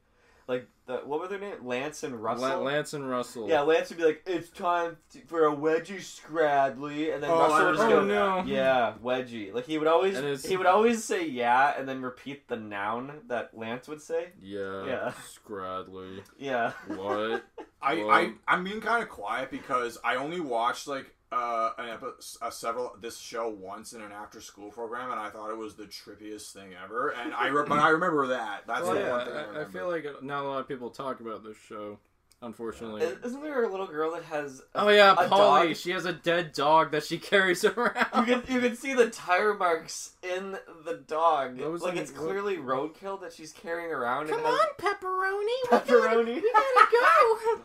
like 0.48 0.66
the 0.86 0.96
what 0.98 1.20
were 1.20 1.28
their 1.28 1.38
name? 1.38 1.64
Lance 1.64 2.02
and 2.02 2.20
Russell. 2.22 2.48
La- 2.48 2.56
Lance 2.58 2.92
and 2.94 3.08
Russell. 3.08 3.48
yeah, 3.48 3.60
Lance 3.60 3.88
would 3.90 3.98
be 3.98 4.04
like, 4.04 4.22
"It's 4.26 4.48
time 4.50 4.96
to, 5.12 5.20
for 5.26 5.46
a 5.46 5.54
wedgie 5.54 6.00
scradley," 6.00 7.14
and 7.14 7.22
then 7.22 7.30
Oh, 7.30 7.38
Russell 7.38 7.66
would 7.66 7.76
just 7.76 7.88
go, 7.88 8.00
oh, 8.00 8.04
no. 8.04 8.42
"Yeah, 8.46 8.94
wedgie." 9.02 9.54
Like 9.54 9.66
he 9.66 9.78
would 9.78 9.86
always 9.88 10.44
he 10.44 10.56
would 10.56 10.66
always 10.66 11.04
say 11.04 11.26
"yeah" 11.26 11.74
and 11.78 11.88
then 11.88 12.02
repeat 12.02 12.48
the 12.48 12.56
noun 12.56 13.20
that 13.28 13.56
Lance 13.56 13.86
would 13.88 14.00
say. 14.02 14.28
Yeah. 14.42 14.84
Yeah. 14.86 15.12
Scradley. 15.46 16.20
Yeah. 16.38 16.72
What? 16.88 17.44
I, 17.82 17.94
Well- 17.96 18.10
I 18.10 18.32
I'm 18.48 18.64
being 18.64 18.80
kind 18.80 19.02
of 19.02 19.08
quiet 19.08 19.50
because 19.50 19.98
I 20.04 20.16
only 20.16 20.40
watched 20.40 20.86
like 20.86 21.14
uh 21.32 21.70
an 21.78 21.88
epi- 21.88 22.06
uh, 22.42 22.50
several 22.50 22.94
this 23.00 23.18
show 23.18 23.48
once 23.48 23.94
in 23.94 24.02
an 24.02 24.12
after 24.12 24.40
school 24.40 24.70
program 24.70 25.10
and 25.10 25.18
I 25.18 25.30
thought 25.30 25.50
it 25.50 25.56
was 25.56 25.74
the 25.74 25.84
trippiest 25.84 26.52
thing 26.52 26.70
ever 26.84 27.08
and 27.10 27.32
I 27.32 27.46
re- 27.48 27.64
but 27.66 27.78
I 27.78 27.88
remember 27.88 28.26
that 28.28 28.64
that's 28.66 28.82
Well, 28.82 28.94
the 28.94 29.00
yeah, 29.00 29.10
one 29.10 29.26
thing 29.26 29.34
I, 29.36 29.58
I, 29.58 29.62
I 29.62 29.64
feel 29.64 29.88
like 29.88 30.04
not 30.22 30.44
a 30.44 30.48
lot 30.48 30.60
of 30.60 30.68
people 30.68 30.90
talk 30.90 31.20
about 31.20 31.42
this 31.42 31.56
show, 31.68 31.98
unfortunately. 32.42 33.02
Isn't 33.24 33.42
there 33.42 33.64
a 33.64 33.68
little 33.70 33.86
girl 33.86 34.12
that 34.14 34.24
has? 34.24 34.60
A, 34.74 34.80
oh 34.84 34.88
yeah, 34.88 35.14
Polly. 35.14 35.72
She 35.74 35.90
has 35.92 36.04
a 36.04 36.12
dead 36.12 36.52
dog 36.52 36.90
that 36.92 37.04
she 37.04 37.18
carries 37.18 37.64
around. 37.64 38.06
You 38.16 38.24
can 38.24 38.42
you 38.54 38.60
can 38.60 38.76
see 38.76 38.92
the 38.94 39.08
tire 39.10 39.54
marks 39.54 40.12
in 40.22 40.56
the 40.84 41.02
dog. 41.06 41.56
Those 41.58 41.80
like 41.82 41.94
in- 41.94 41.98
it's 42.00 42.10
clearly 42.10 42.56
roadkill 42.58 43.20
that 43.22 43.32
she's 43.32 43.52
carrying 43.52 43.90
around. 43.90 44.28
Come 44.28 44.38
and 44.40 44.48
has 44.48 44.60
on, 44.60 44.66
pepperoni. 44.78 45.86
pepperoni. 45.86 46.42
We 46.42 46.52
gotta 46.52 46.86
go. 46.92 47.58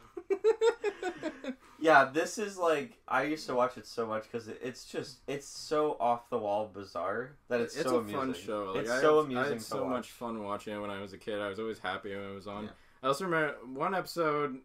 yeah, 1.80 2.06
this 2.06 2.38
is 2.38 2.58
like 2.58 2.98
I 3.08 3.24
used 3.24 3.46
to 3.48 3.56
watch 3.56 3.78
it 3.78 3.86
so 3.86 4.06
much 4.06 4.24
because 4.24 4.48
it, 4.48 4.60
it's 4.64 4.86
just 4.86 5.20
it's 5.28 5.48
so 5.48 5.98
off 6.00 6.30
the 6.30 6.38
wall 6.38 6.70
bizarre 6.74 7.38
that 7.50 7.62
it's, 7.62 7.76
it's 7.76 7.90
so 7.90 7.98
a 7.98 8.00
amusing. 8.00 8.20
fun 8.20 8.34
show. 8.34 8.72
Like, 8.74 8.82
it's 8.84 8.92
I 8.92 9.02
so 9.02 9.18
had, 9.18 9.26
amusing 9.26 9.46
I 9.46 9.50
had 9.50 9.62
so 9.62 9.84
watch. 9.84 9.92
much 9.92 10.12
fun 10.12 10.44
watching 10.44 10.76
it 10.76 10.80
when 10.80 10.90
I 10.90 11.02
was 11.02 11.14
a 11.14 11.18
kid. 11.18 11.40
I 11.40 11.50
was 11.50 11.60
always 11.60 11.80
happy 11.80 12.16
when 12.16 12.24
it 12.26 12.34
was 12.34 12.48
on. 12.48 12.66
Yeah. 12.66 12.70
I 13.04 13.08
also 13.08 13.26
remember 13.26 13.56
one 13.74 13.94
episode. 13.94 14.58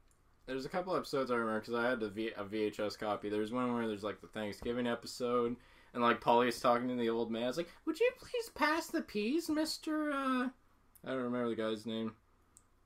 There's 0.47 0.65
a 0.65 0.69
couple 0.69 0.97
episodes 0.97 1.31
I 1.31 1.35
remember 1.35 1.61
because 1.61 1.75
I 1.75 1.89
had 1.89 2.01
the 2.01 2.09
v- 2.09 2.33
a 2.37 2.45
VHS 2.45 2.99
copy. 2.99 3.29
There's 3.29 3.53
one 3.53 3.75
where 3.75 3.87
there's 3.87 4.03
like 4.03 4.21
the 4.21 4.27
Thanksgiving 4.27 4.87
episode, 4.87 5.55
and 5.95 6.03
like 6.03 6.21
Polly's 6.21 6.59
talking 6.61 6.89
to 6.89 6.95
the 6.97 7.11
old 7.11 7.31
man. 7.31 7.49
It's 7.49 7.57
like, 7.59 7.71
"Would 7.87 8.01
you 8.01 8.11
please 8.19 8.49
pass 8.55 8.89
the 8.89 9.03
peas, 9.03 9.49
Mister?" 9.49 10.11
Uh, 10.11 10.49
I 11.05 11.11
don't 11.11 11.23
remember 11.23 11.51
the 11.51 11.57
guy's 11.57 11.87
name. 11.87 12.15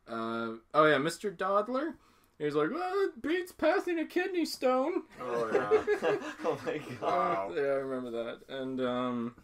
Uh, 0.09 0.57
oh 0.75 0.87
yeah, 0.87 0.99
Mister 0.99 1.31
Dodler. 1.31 1.95
He's 2.39 2.55
like, 2.55 2.71
"Well, 2.71 3.05
it 3.05 3.23
beats 3.23 3.53
passing 3.53 3.99
a 3.99 4.05
kidney 4.05 4.45
stone." 4.45 5.03
oh 5.21 5.51
yeah 5.53 6.17
oh 6.45 6.59
my 6.67 6.79
god. 6.79 7.01
Wow. 7.01 7.53
yeah, 7.55 7.63
I 7.63 7.77
remember 7.77 8.11
that. 8.11 8.41
And 8.49 8.81
um, 8.81 9.35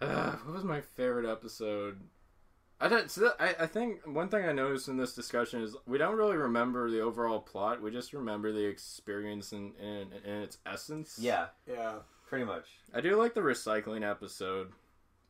uh, 0.00 0.32
what 0.44 0.54
was 0.54 0.64
my 0.64 0.80
favorite 0.80 1.30
episode? 1.30 2.00
I 2.80 2.88
don't. 2.88 3.10
So 3.10 3.22
that- 3.22 3.36
I 3.40 3.64
I 3.64 3.66
think 3.66 4.06
one 4.06 4.28
thing 4.28 4.44
I 4.44 4.52
noticed 4.52 4.88
in 4.88 4.96
this 4.96 5.14
discussion 5.14 5.62
is 5.62 5.74
we 5.86 5.98
don't 5.98 6.16
really 6.16 6.36
remember 6.36 6.90
the 6.90 7.00
overall 7.00 7.40
plot. 7.40 7.82
We 7.82 7.90
just 7.90 8.12
remember 8.12 8.52
the 8.52 8.64
experience 8.66 9.52
in 9.52 9.72
in, 9.80 10.12
in 10.24 10.42
its 10.42 10.58
essence. 10.66 11.18
Yeah, 11.20 11.46
yeah 11.66 11.94
pretty 12.28 12.44
much. 12.44 12.66
I 12.94 13.00
do 13.00 13.16
like 13.16 13.34
the 13.34 13.40
recycling 13.40 14.08
episode 14.08 14.72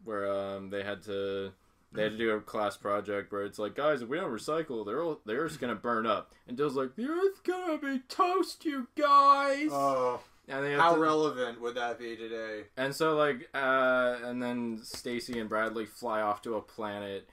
where 0.05 0.31
um 0.31 0.71
they 0.71 0.83
had 0.83 1.03
to. 1.05 1.53
They 1.93 2.03
had 2.03 2.13
to 2.13 2.19
do 2.19 2.31
a 2.31 2.41
class 2.41 2.77
project 2.77 3.33
where 3.33 3.45
it's 3.45 3.59
like, 3.59 3.75
guys, 3.75 4.03
if 4.03 4.09
we 4.09 4.19
don't 4.19 4.31
recycle, 4.31 4.85
they're 4.85 5.03
all, 5.03 5.21
the 5.25 5.35
Earth's 5.35 5.57
gonna 5.57 5.75
burn 5.75 6.07
up. 6.07 6.33
And 6.47 6.57
Dill's 6.57 6.77
like, 6.77 6.95
the 6.95 7.07
Earth's 7.07 7.41
gonna 7.41 7.79
be 7.79 8.01
toast, 8.09 8.65
you 8.65 8.89
guys. 8.97 9.69
oh 9.73 10.21
and 10.49 10.65
they 10.65 10.75
how 10.75 10.95
to, 10.95 11.01
relevant 11.01 11.61
would 11.61 11.75
that 11.75 11.99
be 11.99 12.15
today 12.15 12.63
And 12.77 12.95
so 12.95 13.17
like 13.17 13.49
uh 13.53 14.17
and 14.25 14.41
then 14.41 14.79
Stacy 14.83 15.41
and 15.41 15.49
Bradley 15.49 15.87
fly 15.87 16.21
off 16.21 16.41
to 16.43 16.55
a 16.55 16.61
planet 16.61 17.29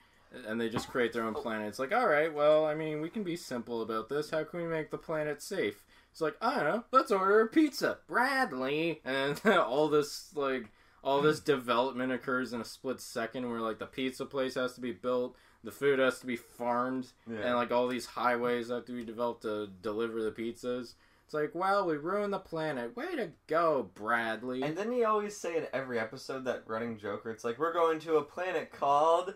and 0.48 0.60
they 0.60 0.68
just 0.68 0.88
create 0.88 1.12
their 1.12 1.24
own 1.24 1.34
planet. 1.34 1.68
It's 1.68 1.78
like, 1.78 1.92
all 1.92 2.08
right, 2.08 2.32
well, 2.32 2.66
I 2.66 2.74
mean, 2.74 3.00
we 3.00 3.08
can 3.08 3.22
be 3.22 3.36
simple 3.36 3.82
about 3.82 4.08
this. 4.08 4.30
How 4.30 4.42
can 4.44 4.60
we 4.60 4.66
make 4.66 4.90
the 4.90 4.98
planet 4.98 5.40
safe? 5.42 5.84
It's 6.10 6.20
like, 6.20 6.36
I 6.40 6.54
don't 6.56 6.64
know, 6.64 6.84
let's 6.92 7.10
order 7.12 7.40
a 7.40 7.48
pizza. 7.48 7.98
Bradley 8.08 9.00
and 9.04 9.40
all 9.46 9.88
this 9.88 10.30
like 10.34 10.70
all 11.04 11.20
this 11.22 11.38
development 11.40 12.10
occurs 12.12 12.52
in 12.52 12.60
a 12.60 12.64
split 12.64 13.00
second 13.00 13.48
where 13.50 13.60
like 13.60 13.78
the 13.78 13.86
pizza 13.86 14.24
place 14.26 14.54
has 14.54 14.74
to 14.74 14.80
be 14.80 14.92
built, 14.92 15.36
the 15.62 15.70
food 15.70 15.98
has 15.98 16.18
to 16.20 16.26
be 16.26 16.36
farmed, 16.36 17.12
Yeah. 17.30 17.38
and 17.38 17.54
like 17.56 17.70
all 17.70 17.86
these 17.88 18.06
highways 18.06 18.70
have 18.70 18.86
to 18.86 18.92
be 18.92 19.04
developed 19.04 19.42
to 19.42 19.68
deliver 19.82 20.22
the 20.22 20.32
pizzas. 20.32 20.94
It's 21.24 21.32
like, 21.32 21.54
wow, 21.54 21.84
we 21.86 21.96
ruined 21.96 22.34
the 22.34 22.38
planet. 22.38 22.94
Way 22.96 23.16
to 23.16 23.30
go, 23.46 23.90
Bradley. 23.94 24.62
And 24.62 24.76
then 24.76 24.92
he 24.92 25.04
always 25.04 25.34
say 25.34 25.56
in 25.56 25.66
every 25.72 25.98
episode 25.98 26.44
that 26.44 26.64
running 26.66 26.98
joker 26.98 27.30
it's 27.30 27.44
like 27.44 27.58
we're 27.58 27.72
going 27.72 27.98
to 28.00 28.16
a 28.16 28.22
planet 28.22 28.70
called 28.72 29.32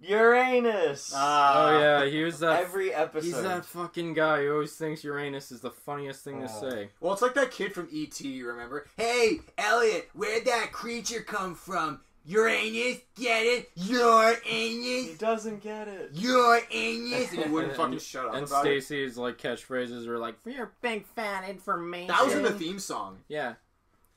Uranus. 0.00 1.12
Ah. 1.14 1.68
Oh 1.68 1.78
yeah, 1.80 2.04
he 2.06 2.22
was 2.22 2.38
that. 2.40 2.60
every 2.62 2.92
episode. 2.94 3.26
he's 3.26 3.42
that 3.42 3.64
fucking 3.64 4.14
guy 4.14 4.42
who 4.44 4.52
always 4.52 4.74
thinks 4.74 5.04
Uranus 5.04 5.52
is 5.52 5.60
the 5.60 5.70
funniest 5.70 6.24
thing 6.24 6.40
to 6.40 6.48
Oh. 6.50 6.70
say. 6.70 6.88
well 7.00 7.12
it's 7.12 7.22
like 7.22 7.34
that 7.34 7.50
kid 7.50 7.72
from 7.74 7.88
ET 7.92 8.18
you 8.20 8.46
remember 8.48 8.86
hey 8.96 9.40
Elliot 9.58 10.08
where'd 10.14 10.44
that 10.46 10.72
creature 10.72 11.20
come 11.20 11.54
from 11.54 12.00
Uranus 12.24 12.98
get 13.14 13.44
it 13.44 13.70
Uranus. 13.76 14.40
He 14.42 15.14
doesn't 15.18 15.62
get 15.62 15.88
it. 15.88 16.10
Uranus 16.14 16.66
and 17.32 17.42
he 17.44 17.48
wouldn't 17.50 17.74
fucking 17.76 17.92
And- 17.94 18.02
shut 18.02 18.26
up 18.26 18.34
And 18.34 18.48
Stacy's 18.48 19.16
like 19.16 19.38
catchphrases 19.38 20.06
were 20.06 20.18
like, 20.18 20.42
"For 20.42 20.50
your 20.50 20.72
big 20.82 21.06
fan 21.06 21.44
information." 21.44 22.08
that 22.08 22.24
was 22.24 22.34
in 22.34 22.42
the 22.42 22.50
theme 22.52 22.78
song 22.78 23.18
Yeah. 23.28 23.54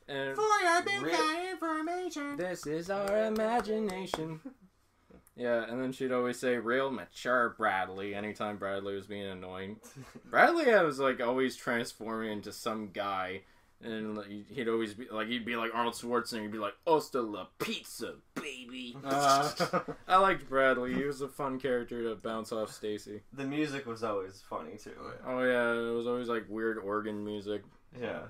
And 0.08 0.36
For 0.36 0.42
your 0.62 0.82
big 0.84 1.02
Re- 1.02 1.14
fan 1.14 1.52
information. 1.52 2.36
this 2.36 2.68
is 2.68 2.90
our 2.90 3.26
imagination. 3.26 4.42
Yeah, 5.36 5.64
and 5.68 5.82
then 5.82 5.92
she'd 5.92 6.12
always 6.12 6.40
say, 6.40 6.58
"Real 6.58 6.92
mature 6.92 7.56
Bradley." 7.58 8.14
Anytime 8.14 8.58
Bradley 8.58 8.96
was 8.96 9.08
being 9.08 9.26
annoying, 9.26 9.78
Bradley 10.30 10.72
I 10.72 10.84
was 10.84 11.00
like 11.00 11.22
always 11.22 11.56
transforming 11.56 12.32
into 12.32 12.52
some 12.52 12.90
guy, 12.94 13.42
and 13.82 14.20
he'd 14.50 14.70
always 14.70 14.94
be 14.94 15.08
like 15.12 15.28
he'd 15.28 15.44
be 15.44 15.56
like 15.56 15.72
Arnold 15.74 15.96
Schwarzenegger. 15.96 16.42
He'd 16.44 16.52
be 16.52 16.60
like, 16.60 16.76
"Hasta 16.86 17.22
la 17.22 17.48
pizza, 17.58 18.14
baby." 18.36 18.96
Uh, 19.04 19.52
I 20.08 20.18
liked 20.18 20.48
Bradley. 20.48 20.94
He 20.94 21.04
was 21.04 21.22
a 21.22 21.28
fun 21.28 21.60
character 21.60 22.04
to 22.04 22.16
bounce 22.16 22.52
off 22.52 22.72
Stacy. 22.72 23.22
the 23.34 23.46
music 23.46 23.88
was 23.88 24.04
always 24.04 24.44
funny 24.48 24.78
too. 24.78 24.92
Oh 25.26 25.42
yeah, 25.42 25.74
it 25.74 25.96
was 25.96 26.06
always 26.06 26.30
like 26.30 26.46
weird 26.48 26.78
organ 26.78 27.26
music. 27.26 27.64
Yeah. 28.00 28.22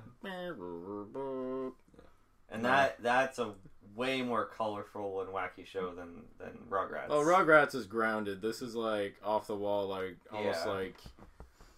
And 2.49 2.65
that 2.65 3.01
that's 3.01 3.39
a 3.39 3.53
way 3.95 4.21
more 4.21 4.45
colorful 4.45 5.21
and 5.21 5.29
wacky 5.31 5.65
show 5.65 5.93
than 5.93 6.23
than 6.39 6.51
Rugrats. 6.69 7.07
Oh, 7.09 7.19
Rugrats 7.23 7.75
is 7.75 7.85
grounded. 7.85 8.41
This 8.41 8.61
is 8.61 8.75
like 8.75 9.15
off 9.23 9.47
the 9.47 9.55
wall, 9.55 9.87
like 9.87 10.17
almost 10.31 10.65
Yeah. 10.65 10.71
like 10.71 10.97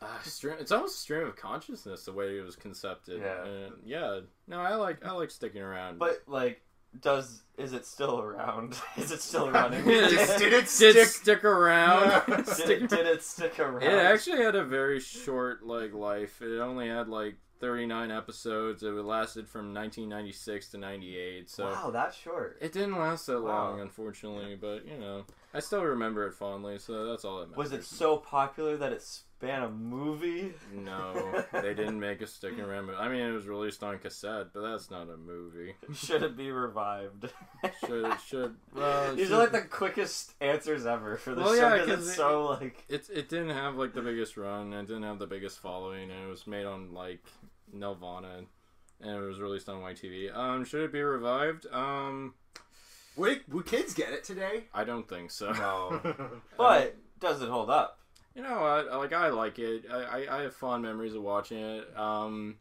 uh, 0.01 0.21
stream. 0.23 0.55
It's 0.59 0.71
almost 0.71 0.99
stream 0.99 1.25
of 1.27 1.35
consciousness 1.35 2.05
the 2.05 2.11
way 2.13 2.37
it 2.37 2.43
was 2.43 2.55
concepted. 2.55 3.21
Yeah. 3.21 3.45
and, 3.45 3.73
yeah. 3.85 4.19
No, 4.47 4.59
I 4.59 4.75
like 4.75 5.05
I 5.05 5.11
like 5.11 5.31
Stickin' 5.31 5.61
Around. 5.61 5.99
But 5.99 6.21
like, 6.27 6.61
does 7.01 7.43
is 7.57 7.73
it 7.73 7.85
still 7.85 8.19
around? 8.19 8.77
is 8.97 9.11
it 9.11 9.21
still 9.21 9.49
running? 9.51 9.83
Did 9.85 10.09
Did 10.37 10.53
it 10.53 10.67
stick? 10.69 10.95
it 10.95 11.07
stick 11.07 11.43
around? 11.43 12.23
Did, 12.27 12.47
Stick- 12.47 12.87
did 12.89 13.05
it 13.07 13.23
stick 13.23 13.59
around? 13.59 13.83
It 13.83 13.93
actually 13.93 14.43
had 14.43 14.55
a 14.55 14.63
very 14.63 14.99
short 14.99 15.65
like 15.65 15.93
life. 15.93 16.41
It 16.41 16.59
only 16.59 16.87
had 16.87 17.07
like 17.09 17.35
39 17.59 18.11
episodes. 18.11 18.83
It 18.83 18.87
lasted 18.91 19.47
from 19.47 19.73
1996 19.73 20.69
to 20.69 20.77
98. 20.77 21.49
So 21.49 21.65
wow, 21.65 21.89
that's 21.91 22.17
short. 22.17 22.57
it 22.61 22.71
didn't 22.71 22.97
last 22.97 23.25
that 23.27 23.41
Wow. 23.41 23.71
long, 23.71 23.81
unfortunately. 23.81 24.55
But 24.59 24.85
you 24.85 24.97
know, 24.97 25.25
I 25.53 25.59
still 25.59 25.83
remember 25.83 26.27
it 26.27 26.33
fondly. 26.33 26.77
So 26.79 27.05
that's 27.05 27.23
all 27.25 27.39
that 27.39 27.49
matters. 27.49 27.57
Was 27.57 27.71
it 27.71 27.83
so 27.85 28.17
popular 28.17 28.77
that 28.77 28.91
it 28.91 29.01
span 29.45 29.63
a 29.63 29.69
movie? 29.69 30.53
No, 30.73 31.43
they 31.53 31.73
didn't 31.73 31.99
make 31.99 32.21
a 32.21 32.27
Stickin' 32.27 32.61
Around. 32.61 32.85
movie. 32.87 32.97
I 32.97 33.07
mean, 33.09 33.21
it 33.21 33.31
was 33.31 33.47
released 33.47 33.83
on 33.83 33.99
cassette, 33.99 34.47
but 34.53 34.61
that's 34.61 34.89
not 34.89 35.09
a 35.09 35.17
movie. 35.17 35.75
Should 35.93 36.23
it 36.23 36.35
be 36.35 36.51
revived? 36.51 37.31
Should 37.85 38.13
should 38.25 38.55
well, 38.73 39.15
These 39.15 39.27
should- 39.27 39.35
are 39.35 39.39
like 39.39 39.51
the 39.51 39.61
quickest 39.61 40.33
answers 40.41 40.85
ever 40.85 41.17
for 41.17 41.35
the 41.35 41.41
Well, 41.41 41.55
show 41.55 41.75
yeah, 41.75 41.81
because 41.85 41.87
'cause 41.99 42.07
it's 42.07 42.13
it- 42.13 42.15
so 42.17 42.45
like 42.61 42.83
it 42.89 43.09
it 43.13 43.29
didn't 43.29 43.49
have 43.51 43.75
like 43.75 43.93
the 43.93 44.01
biggest 44.01 44.37
run. 44.37 44.73
It 44.73 44.87
didn't 44.87 45.03
have 45.03 45.19
the 45.19 45.27
biggest 45.27 45.59
following, 45.59 46.09
and 46.11 46.23
it 46.25 46.29
was 46.29 46.47
made 46.47 46.65
on 46.65 46.93
like 46.93 47.23
Nelvana. 47.75 48.45
and 49.01 49.11
it 49.23 49.27
was 49.27 49.39
released 49.39 49.67
on 49.69 49.81
YTV. 49.81 50.33
Um, 50.35 50.63
should 50.65 50.81
it 50.83 50.91
be 50.93 51.01
revived? 51.01 51.67
Um, 51.71 52.33
Wait, 53.17 53.43
would 53.49 53.65
kids 53.65 53.93
get 53.93 54.11
it 54.11 54.23
today? 54.23 54.65
I 54.73 54.83
don't 54.83 55.07
think 55.07 55.31
so. 55.31 55.51
No. 55.51 56.01
But 56.57 56.95
does 57.19 57.41
it 57.41 57.49
hold 57.49 57.69
up? 57.69 57.99
You 58.35 58.43
know 58.43 58.61
what? 58.61 58.91
Like 58.91 59.13
I 59.13 59.29
like 59.29 59.59
it. 59.59 59.85
I, 59.89 59.95
I, 60.25 60.37
I 60.39 60.41
have 60.43 60.55
fond 60.55 60.83
memories 60.83 61.15
of 61.15 61.21
watching 61.23 61.57
it. 61.57 61.97
Um, 61.97 62.57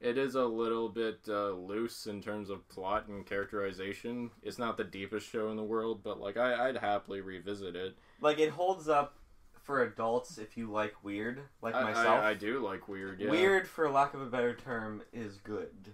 it 0.00 0.18
is 0.18 0.34
a 0.34 0.44
little 0.44 0.88
bit 0.88 1.20
uh, 1.28 1.50
loose 1.50 2.06
in 2.06 2.22
terms 2.22 2.48
of 2.48 2.68
plot 2.68 3.08
and 3.08 3.26
characterization. 3.26 4.30
It's 4.42 4.58
not 4.58 4.76
the 4.76 4.84
deepest 4.84 5.28
show 5.28 5.50
in 5.50 5.56
the 5.56 5.64
world, 5.64 6.02
but 6.04 6.20
like 6.20 6.36
I, 6.36 6.68
I'd 6.68 6.76
happily 6.76 7.20
revisit 7.22 7.74
it. 7.74 7.96
Like 8.20 8.38
it 8.38 8.50
holds 8.50 8.88
up 8.88 9.16
for 9.64 9.82
adults 9.82 10.38
if 10.38 10.56
you 10.56 10.70
like 10.70 10.94
weird, 11.02 11.40
like 11.60 11.74
I, 11.74 11.82
myself. 11.82 12.22
I, 12.22 12.30
I 12.30 12.34
do 12.34 12.64
like 12.64 12.86
weird. 12.86 13.20
Yeah. 13.20 13.30
Weird, 13.30 13.66
for 13.66 13.90
lack 13.90 14.14
of 14.14 14.22
a 14.22 14.26
better 14.26 14.54
term, 14.54 15.02
is 15.12 15.38
good. 15.38 15.90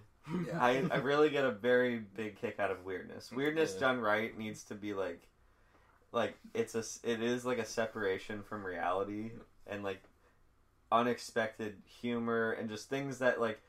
I, 0.53 0.83
I 0.91 0.97
really 0.97 1.29
get 1.29 1.43
a 1.43 1.51
very 1.51 1.97
big 1.97 2.39
kick 2.39 2.59
out 2.59 2.71
of 2.71 2.85
weirdness. 2.85 3.31
Weirdness 3.31 3.73
Yeah. 3.73 3.79
done 3.87 3.99
right 3.99 4.37
needs 4.37 4.63
to 4.65 4.75
be 4.75 4.93
like, 4.93 5.27
like 6.13 6.37
it's 6.53 6.75
a 6.75 6.83
it 7.03 7.21
is 7.21 7.43
like 7.45 7.57
a 7.57 7.65
separation 7.65 8.41
from 8.43 8.65
reality 8.65 9.31
and 9.67 9.83
like 9.83 10.01
unexpected 10.91 11.75
humor 11.85 12.51
and 12.51 12.69
just 12.69 12.87
things 12.89 13.17
that 13.19 13.41
like 13.41 13.59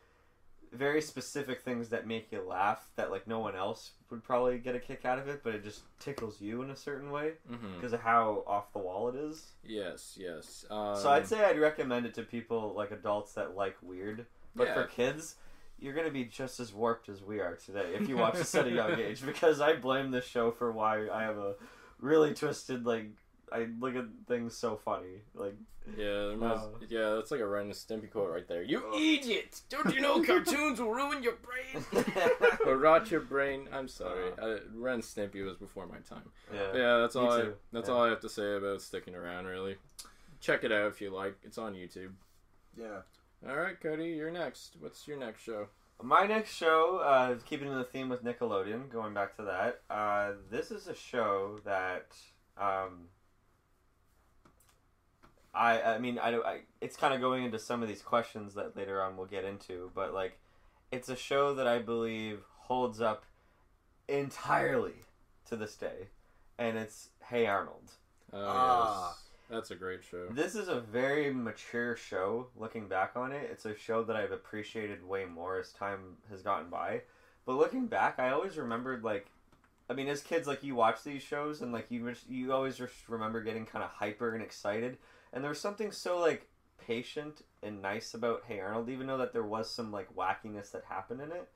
very 0.73 1.01
specific 1.01 1.63
things 1.63 1.89
that 1.91 2.07
make 2.07 2.31
you 2.33 2.43
laugh 2.43 2.89
that 2.97 3.11
like 3.11 3.27
no 3.29 3.39
one 3.39 3.55
else 3.55 3.93
would 4.11 4.23
probably 4.25 4.59
get 4.59 4.75
a 4.75 4.79
kick 4.81 5.05
out 5.05 5.19
of 5.21 5.29
it, 5.29 5.41
but 5.45 5.55
it 5.55 5.63
just 5.63 5.83
tickles 6.01 6.41
you 6.41 6.63
in 6.63 6.71
a 6.71 6.77
certain 6.77 7.11
way 7.13 7.33
because 7.77 7.93
of 7.93 8.01
how 8.01 8.43
off 8.47 8.73
the 8.73 8.79
wall 8.81 9.09
it 9.09 9.15
is. 9.15 9.53
Yes, 9.65 10.19
yes. 10.21 10.65
Um, 10.71 10.97
So 10.97 11.11
I'd 11.11 11.27
say 11.29 11.45
I'd 11.45 11.61
recommend 11.61 12.07
it 12.07 12.15
to 12.15 12.23
people 12.23 12.75
like 12.77 12.91
adults 12.91 13.35
that 13.35 13.55
like 13.57 13.77
weird, 13.83 14.27
but 14.57 14.67
Yeah. 14.67 14.75
for 14.75 14.85
kids, 14.89 15.37
you're 15.79 15.95
gonna 15.95 16.11
be 16.11 16.25
just 16.25 16.59
as 16.59 16.73
warped 16.73 17.09
as 17.09 17.23
we 17.23 17.39
are 17.41 17.55
today 17.55 17.95
if 17.95 18.09
you 18.09 18.17
watch 18.17 18.35
this 18.39 18.55
at 18.57 18.67
a 18.67 18.71
young 18.71 18.99
age. 18.99 19.25
Because 19.25 19.61
I 19.61 19.77
blame 19.77 20.11
this 20.11 20.27
show 20.27 20.51
for 20.51 20.73
why 20.73 21.09
I 21.09 21.23
have 21.23 21.39
a 21.39 21.55
really 22.05 22.35
twisted 22.35 22.85
like 22.87 23.07
I 23.53 23.69
look 23.79 23.95
at 23.97 24.05
things 24.29 24.57
so 24.57 24.77
funny. 24.77 25.23
Like 25.35 25.55
Yeah, 25.97 26.29
there 26.29 26.37
must, 26.37 26.65
Oh. 26.67 26.79
yeah, 26.89 27.11
that's 27.15 27.31
like 27.31 27.41
a 27.41 27.47
Ren 27.47 27.67
and 27.67 27.73
Stimpy 27.75 28.11
quote 28.11 28.31
right 28.31 28.47
there. 28.49 28.63
You 28.63 28.83
idiot! 28.95 29.61
Don't 29.69 29.95
you 29.95 30.01
know 30.01 30.23
cartoons 30.31 30.81
will 30.81 30.91
ruin 30.93 31.23
your 31.23 31.35
brain? 31.37 31.85
or 32.67 32.77
rot 32.79 33.11
your 33.11 33.21
brain. 33.21 33.69
I'm 33.73 33.87
sorry. 33.89 34.31
Uh, 34.41 34.57
Ren 34.75 34.95
and 34.95 35.03
Stimpy 35.03 35.45
was 35.45 35.57
before 35.57 35.87
my 35.87 35.99
time. 36.09 36.29
yeah. 36.53 36.75
Yeah, 36.75 36.97
that's 36.99 37.17
all. 37.17 37.31
I, 37.33 37.49
that's 37.73 37.89
Yeah. 37.89 37.95
all 37.95 38.05
I 38.05 38.09
have 38.09 38.21
to 38.21 38.29
say 38.29 38.57
about 38.57 38.83
sticking 38.83 39.15
around. 39.15 39.45
Really, 39.47 39.77
check 40.41 40.65
it 40.65 40.73
out 40.73 40.87
if 40.89 41.01
you 41.01 41.11
like. 41.11 41.37
It's 41.45 41.59
on 41.59 41.75
YouTube. 41.75 42.13
Yeah. 42.77 43.01
All 43.49 43.57
right, 43.57 43.79
Cody, 43.81 44.07
you're 44.07 44.31
next. 44.31 44.77
What's 44.81 45.07
your 45.07 45.19
next 45.19 45.43
show? 45.43 45.69
My 46.03 46.27
next 46.27 46.55
show, 46.55 46.99
uh, 46.99 47.37
keeping 47.47 47.69
in 47.69 47.75
the 47.77 47.85
theme 47.85 48.09
with 48.09 48.23
Nickelodeon, 48.25 48.91
going 48.91 49.15
back 49.15 49.37
to 49.37 49.43
that, 49.45 49.81
uh, 49.89 50.33
this 50.51 50.71
is 50.71 50.87
a 50.87 50.95
show 50.95 51.61
that 51.65 52.09
um, 52.59 53.09
I 55.55 55.81
I 55.81 55.99
mean 55.99 56.19
I, 56.19 56.35
I 56.37 56.61
it's 56.81 56.97
kind 56.97 57.15
of 57.15 57.21
going 57.21 57.45
into 57.45 57.59
some 57.59 57.83
of 57.83 57.89
these 57.89 58.03
questions 58.03 58.55
that 58.55 58.77
later 58.77 59.01
on 59.03 59.17
we'll 59.17 59.27
get 59.27 59.45
into, 59.45 59.91
but 59.95 60.13
like 60.13 60.39
it's 60.91 61.09
a 61.09 61.17
show 61.17 61.55
that 61.55 61.67
I 61.67 61.79
believe 61.79 62.41
holds 62.59 63.01
up 63.01 63.25
entirely 64.09 65.05
to 65.49 65.57
this 65.57 65.75
day, 65.77 66.09
and 66.59 66.77
it's 66.77 67.09
Hey 67.29 67.47
Arnold. 67.47 67.93
Oh, 68.33 68.45
Ah. 68.47 69.09
yes. 69.17 69.24
That's 69.55 69.71
a 69.71 69.77
great 69.77 70.03
show. 70.03 70.27
This 70.33 70.57
is 70.57 70.67
a 70.67 70.81
very 70.81 71.33
mature 71.33 71.95
show. 71.95 72.49
Looking 72.57 72.89
back 72.89 73.13
on 73.15 73.31
it, 73.31 73.49
it's 73.53 73.65
a 73.65 73.77
show 73.77 74.03
that 74.03 74.17
I've 74.17 74.33
appreciated 74.33 75.07
way 75.07 75.27
more 75.27 75.61
as 75.61 75.71
time 75.71 76.17
has 76.29 76.43
gotten 76.43 76.69
by. 76.69 77.03
But 77.47 77.55
looking 77.55 77.87
back, 77.87 78.19
I 78.19 78.31
always 78.31 78.57
remembered 78.57 79.05
like, 79.05 79.29
I 79.89 79.93
mean, 79.93 80.09
as 80.09 80.23
kids, 80.23 80.49
like 80.49 80.65
you 80.65 80.75
watch 80.75 81.05
these 81.05 81.23
shows 81.23 81.63
and 81.63 81.73
like 81.73 81.89
you 81.93 82.13
you 82.29 82.53
always 82.53 82.77
just 82.77 83.09
remember 83.09 83.43
getting 83.43 83.65
kind 83.65 83.85
of 83.85 83.91
hyper 83.91 84.35
and 84.35 84.43
excited. 84.43 84.99
And 85.33 85.45
there 85.45 85.51
was 85.51 85.61
something 85.61 85.93
so 85.93 86.19
like 86.19 86.49
patient 86.85 87.43
and 87.63 87.81
nice 87.81 88.13
about 88.13 88.43
Hey 88.49 88.59
Arnold, 88.59 88.89
even 88.89 89.07
though 89.07 89.19
that 89.19 89.33
there 89.33 89.45
was 89.45 89.71
some 89.71 89.93
like 89.93 90.17
wackiness 90.17 90.73
that 90.73 90.83
happened 90.89 91.21
in 91.21 91.31
it. 91.31 91.49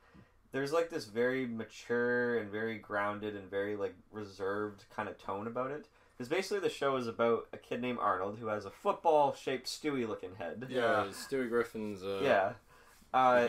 There's 0.52 0.72
like 0.72 0.88
this 0.88 1.06
very 1.06 1.46
mature 1.46 2.38
and 2.38 2.48
very 2.48 2.78
grounded 2.78 3.34
and 3.34 3.50
very 3.50 3.74
like 3.74 3.94
reserved 4.12 4.84
kind 4.94 5.08
of 5.08 5.18
tone 5.18 5.48
about 5.48 5.72
it. 5.72 5.88
Because 6.18 6.28
basically 6.28 6.58
the 6.58 6.68
show 6.68 6.96
is 6.96 7.06
about 7.06 7.46
a 7.52 7.56
kid 7.56 7.80
named 7.80 7.98
Arnold 8.00 8.38
who 8.40 8.48
has 8.48 8.64
a 8.64 8.70
football-shaped 8.70 9.66
Stewie-looking 9.66 10.34
head. 10.36 10.66
Yeah, 10.68 11.06
Stewie 11.10 11.48
Griffin's. 11.48 12.02
Uh, 12.02 12.20
Yeah. 12.22 12.52
Uh, 13.14 13.48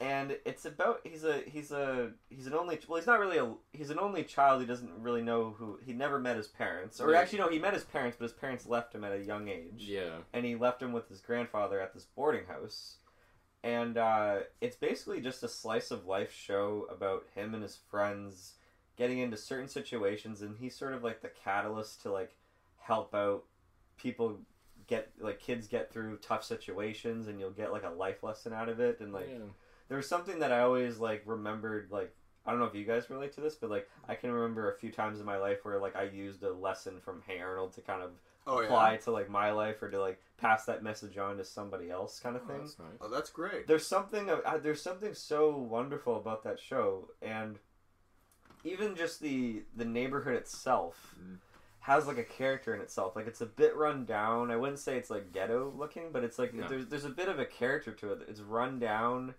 and 0.00 0.36
it's 0.44 0.64
about 0.64 1.00
he's 1.04 1.22
a 1.22 1.38
he's 1.46 1.70
a 1.70 2.10
he's 2.28 2.48
an 2.48 2.54
only 2.54 2.76
well 2.88 2.98
he's 2.98 3.06
not 3.06 3.20
really 3.20 3.38
a 3.38 3.54
he's 3.72 3.90
an 3.90 4.00
only 4.00 4.24
child 4.24 4.60
he 4.60 4.66
doesn't 4.66 4.90
really 4.98 5.22
know 5.22 5.54
who 5.56 5.78
he 5.86 5.92
never 5.92 6.18
met 6.18 6.36
his 6.36 6.48
parents 6.48 7.00
or 7.00 7.12
Yeah. 7.12 7.20
actually 7.20 7.38
no 7.38 7.48
he 7.48 7.60
met 7.60 7.72
his 7.72 7.84
parents 7.84 8.16
but 8.18 8.24
his 8.24 8.32
parents 8.32 8.66
left 8.66 8.92
him 8.92 9.04
at 9.04 9.12
a 9.12 9.22
young 9.22 9.46
age 9.46 9.74
Yeah. 9.78 10.16
and 10.32 10.44
he 10.44 10.56
left 10.56 10.82
him 10.82 10.92
with 10.92 11.08
his 11.08 11.20
grandfather 11.20 11.80
at 11.80 11.94
this 11.94 12.04
boarding 12.04 12.46
house. 12.46 12.96
And 13.62 13.96
uh, 13.96 14.38
it's 14.60 14.74
basically 14.76 15.20
just 15.20 15.44
a 15.44 15.48
slice 15.48 15.92
of 15.92 16.04
life 16.06 16.32
show 16.32 16.88
about 16.90 17.26
him 17.36 17.54
and 17.54 17.62
his 17.62 17.76
friends 17.88 18.54
getting 18.96 19.18
into 19.18 19.36
certain 19.36 19.68
situations, 19.68 20.42
and 20.42 20.56
he's 20.58 20.76
sort 20.76 20.94
of 20.94 21.02
like 21.04 21.22
the 21.22 21.28
catalyst 21.44 22.02
to 22.02 22.12
like 22.12 22.36
help 22.78 23.14
out 23.14 23.44
people 23.96 24.38
get 24.86 25.10
like 25.20 25.40
kids 25.40 25.66
get 25.66 25.92
through 25.92 26.16
tough 26.18 26.44
situations, 26.44 27.28
and 27.28 27.38
you'll 27.40 27.50
get 27.50 27.72
like 27.72 27.84
a 27.84 27.90
life 27.90 28.22
lesson 28.22 28.52
out 28.52 28.68
of 28.68 28.80
it. 28.80 29.00
And 29.00 29.12
like 29.12 29.28
yeah. 29.30 29.44
there 29.88 29.96
was 29.96 30.08
something 30.08 30.38
that 30.40 30.52
I 30.52 30.60
always 30.60 30.98
like 30.98 31.22
remembered 31.26 31.88
like. 31.90 32.14
I 32.48 32.50
don't 32.52 32.60
know 32.60 32.66
if 32.66 32.76
you 32.76 32.84
guys 32.84 33.10
relate 33.10 33.32
to 33.32 33.40
this, 33.40 33.56
but 33.56 33.70
like 33.70 33.88
I 34.08 34.14
can 34.14 34.30
remember 34.30 34.70
a 34.70 34.76
few 34.78 34.92
times 34.92 35.18
in 35.18 35.26
my 35.26 35.36
life 35.36 35.64
where 35.64 35.80
like 35.80 35.96
I 35.96 36.04
used 36.04 36.44
a 36.44 36.52
lesson 36.52 37.00
from 37.00 37.20
Hey 37.26 37.40
Arnold 37.40 37.72
to 37.72 37.80
kind 37.80 38.02
of 38.02 38.10
Oh 38.46 38.60
yeah. 38.60 38.66
apply 38.66 38.98
to 38.98 39.10
like 39.10 39.28
my 39.28 39.50
life 39.50 39.82
or 39.82 39.90
to 39.90 40.00
like 40.00 40.22
pass 40.38 40.64
that 40.66 40.80
message 40.84 41.18
on 41.18 41.38
to 41.38 41.44
somebody 41.44 41.90
else 41.90 42.20
kind 42.20 42.36
of 42.36 42.42
Oh, 42.44 42.46
thing 42.52 42.60
that's 42.60 42.78
nice. 42.78 42.98
Oh, 43.00 43.08
that's 43.08 43.30
great. 43.30 43.66
there's 43.66 43.84
something 43.84 44.30
uh, 44.30 44.58
there's 44.62 44.80
something 44.80 45.12
so 45.12 45.56
wonderful 45.56 46.16
about 46.18 46.44
that 46.44 46.60
show 46.60 47.08
and 47.20 47.58
even 48.66 48.96
just 48.96 49.20
the 49.20 49.62
the 49.76 49.84
neighborhood 49.84 50.34
itself 50.34 51.14
Mm. 51.22 51.38
has 51.80 52.06
like 52.06 52.18
a 52.18 52.24
character 52.24 52.74
in 52.74 52.80
itself 52.80 53.16
like 53.16 53.26
it's 53.26 53.40
a 53.40 53.46
bit 53.46 53.74
run 53.76 54.04
down 54.04 54.50
i 54.50 54.56
wouldn't 54.56 54.78
say 54.78 54.96
it's 54.98 55.08
like 55.10 55.32
ghetto 55.32 55.72
looking 55.76 56.10
but 56.12 56.24
it's 56.24 56.38
like 56.38 56.52
No. 56.52 56.66
there's, 56.68 56.86
there's 56.88 57.04
a 57.04 57.10
bit 57.10 57.28
of 57.28 57.38
a 57.38 57.44
character 57.46 57.92
to 57.92 58.12
it 58.12 58.18
it's 58.28 58.40
run 58.40 58.78
down 58.78 59.34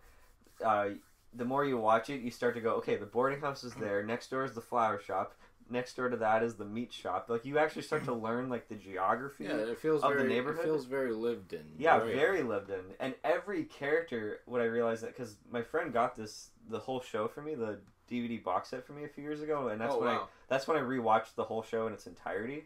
uh, 0.64 0.90
the 1.34 1.46
more 1.46 1.66
you 1.66 1.78
watch 1.78 2.10
it 2.10 2.22
you 2.22 2.32
start 2.32 2.56
to 2.56 2.62
go 2.62 2.72
okay 2.76 2.96
the 2.96 3.06
boarding 3.06 3.42
house 3.42 3.64
is 3.64 3.74
there 3.76 4.02
next 4.14 4.30
door 4.32 4.44
is 4.46 4.54
the 4.54 4.62
flower 4.62 5.00
shop 5.00 5.34
next 5.70 5.96
door 5.98 6.08
to 6.10 6.18
that 6.18 6.42
is 6.44 6.56
the 6.56 6.66
meat 6.66 6.92
shop 6.94 7.30
like 7.30 7.44
you 7.46 7.58
actually 7.60 7.82
start 7.82 8.04
to 8.06 8.14
learn 8.14 8.50
like 8.50 8.70
the 8.70 8.76
geography 8.76 9.44
Yeah, 9.44 9.58
it 9.58 9.78
feels 9.78 10.02
of 10.04 10.16
the 10.18 10.24
neighborhood? 10.24 10.62
It 10.66 10.70
feels 10.70 10.86
very 10.86 11.12
lived 11.14 11.52
in. 11.54 11.66
yeah, 11.78 11.98
right? 11.98 12.14
very 12.14 12.42
lived 12.42 12.70
in. 12.70 12.80
And 13.02 13.14
every 13.26 13.66
character, 13.66 14.40
what 14.46 14.62
I 14.62 14.66
realized 14.66 15.04
that 15.04 15.16
because 15.16 15.36
my 15.52 15.62
friend 15.62 15.92
got 15.92 16.16
this 16.16 16.52
the 16.70 16.80
whole 16.80 17.02
show 17.02 17.28
for 17.28 17.42
me, 17.42 17.54
the 17.56 17.80
DVD 18.10 18.44
box 18.44 18.70
set 18.70 18.86
for 18.86 18.94
me 18.94 19.04
a 19.04 19.08
few 19.08 19.24
years 19.24 19.42
ago, 19.42 19.68
and 19.70 19.80
that's 19.82 19.94
oh 19.94 20.00
when 20.00 20.10
I 20.10 20.22
that's 20.48 20.68
when 20.68 20.78
I 20.78 20.82
rewatched 20.82 21.36
the 21.36 21.44
whole 21.46 21.64
show 21.64 21.88
in 21.88 21.94
its 21.94 22.08
entirety. 22.08 22.66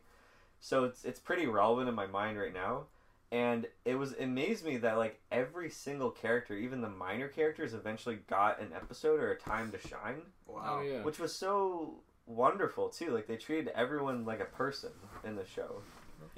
So 0.60 0.84
it's 0.84 1.04
it's 1.04 1.20
pretty 1.20 1.48
relevant 1.48 1.90
in 1.90 1.96
my 1.96 2.08
mind 2.08 2.38
right 2.38 2.54
now. 2.54 2.84
And 3.32 3.68
it 3.86 3.96
was 3.96 4.12
it 4.14 4.24
amazed 4.26 4.66
me 4.66 4.78
that 4.78 4.98
like 4.98 5.20
every 5.32 5.70
single 5.70 6.12
character, 6.12 6.56
even 6.56 6.82
the 6.82 6.90
minor 6.90 7.28
characters, 7.30 7.74
eventually 7.74 8.20
got 8.28 8.60
an 8.60 8.72
episode 8.76 9.20
or 9.22 9.32
a 9.32 9.38
time 9.38 9.72
to 9.72 9.80
shine, 9.88 10.24
Wow. 10.48 10.80
Oh 10.80 10.82
yeah. 10.84 11.02
which 11.04 11.18
was 11.18 11.34
so 11.34 11.96
wonderful 12.26 12.90
too. 12.90 13.12
Like 13.12 13.28
they 13.28 13.38
treated 13.38 13.70
everyone 13.74 14.26
like 14.26 14.42
a 14.42 14.46
person 14.46 14.92
in 15.24 15.36
the 15.36 15.46
show, 15.46 15.82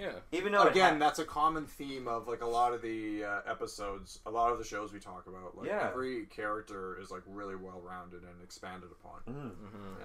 Yeah. 0.04 0.12
even 0.32 0.52
though 0.52 0.64
Again, 0.64 0.94
ha- 0.94 1.00
that's 1.00 1.20
a 1.20 1.26
common 1.26 1.66
theme 1.66 2.08
of 2.08 2.28
like 2.28 2.42
a 2.42 2.48
lot 2.48 2.74
of 2.74 2.82
the 2.82 3.24
uh, 3.24 3.40
episodes, 3.48 4.20
a 4.26 4.32
lot 4.32 4.52
of 4.52 4.58
the 4.58 4.64
shows 4.64 4.92
we 4.92 5.00
talk 5.00 5.28
about. 5.28 5.58
Like 5.58 5.68
Yeah. 5.68 5.90
every 5.92 6.26
character 6.26 7.00
is 7.02 7.10
like 7.12 7.22
really 7.28 7.56
well 7.56 7.82
rounded 7.82 8.24
and 8.24 8.42
expanded 8.44 8.90
upon. 8.92 9.22
Mm. 9.34 9.52
hmm 9.52 10.02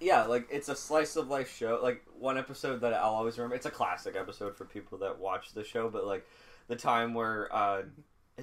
Yeah, 0.00 0.24
like 0.26 0.46
it's 0.50 0.68
a 0.68 0.76
slice 0.76 1.16
of 1.16 1.28
life 1.28 1.54
show. 1.54 1.80
Like 1.82 2.02
one 2.18 2.38
episode 2.38 2.80
that 2.82 2.94
I'll 2.94 3.14
always 3.14 3.36
remember. 3.38 3.56
It's 3.56 3.66
a 3.66 3.70
classic 3.70 4.16
episode 4.16 4.56
for 4.56 4.64
people 4.64 4.98
that 4.98 5.18
watch 5.18 5.52
the 5.52 5.64
show, 5.64 5.88
but 5.88 6.04
like 6.06 6.26
the 6.68 6.76
time 6.76 7.14
where 7.14 7.54
uh, 7.54 7.78
h- 7.80 7.84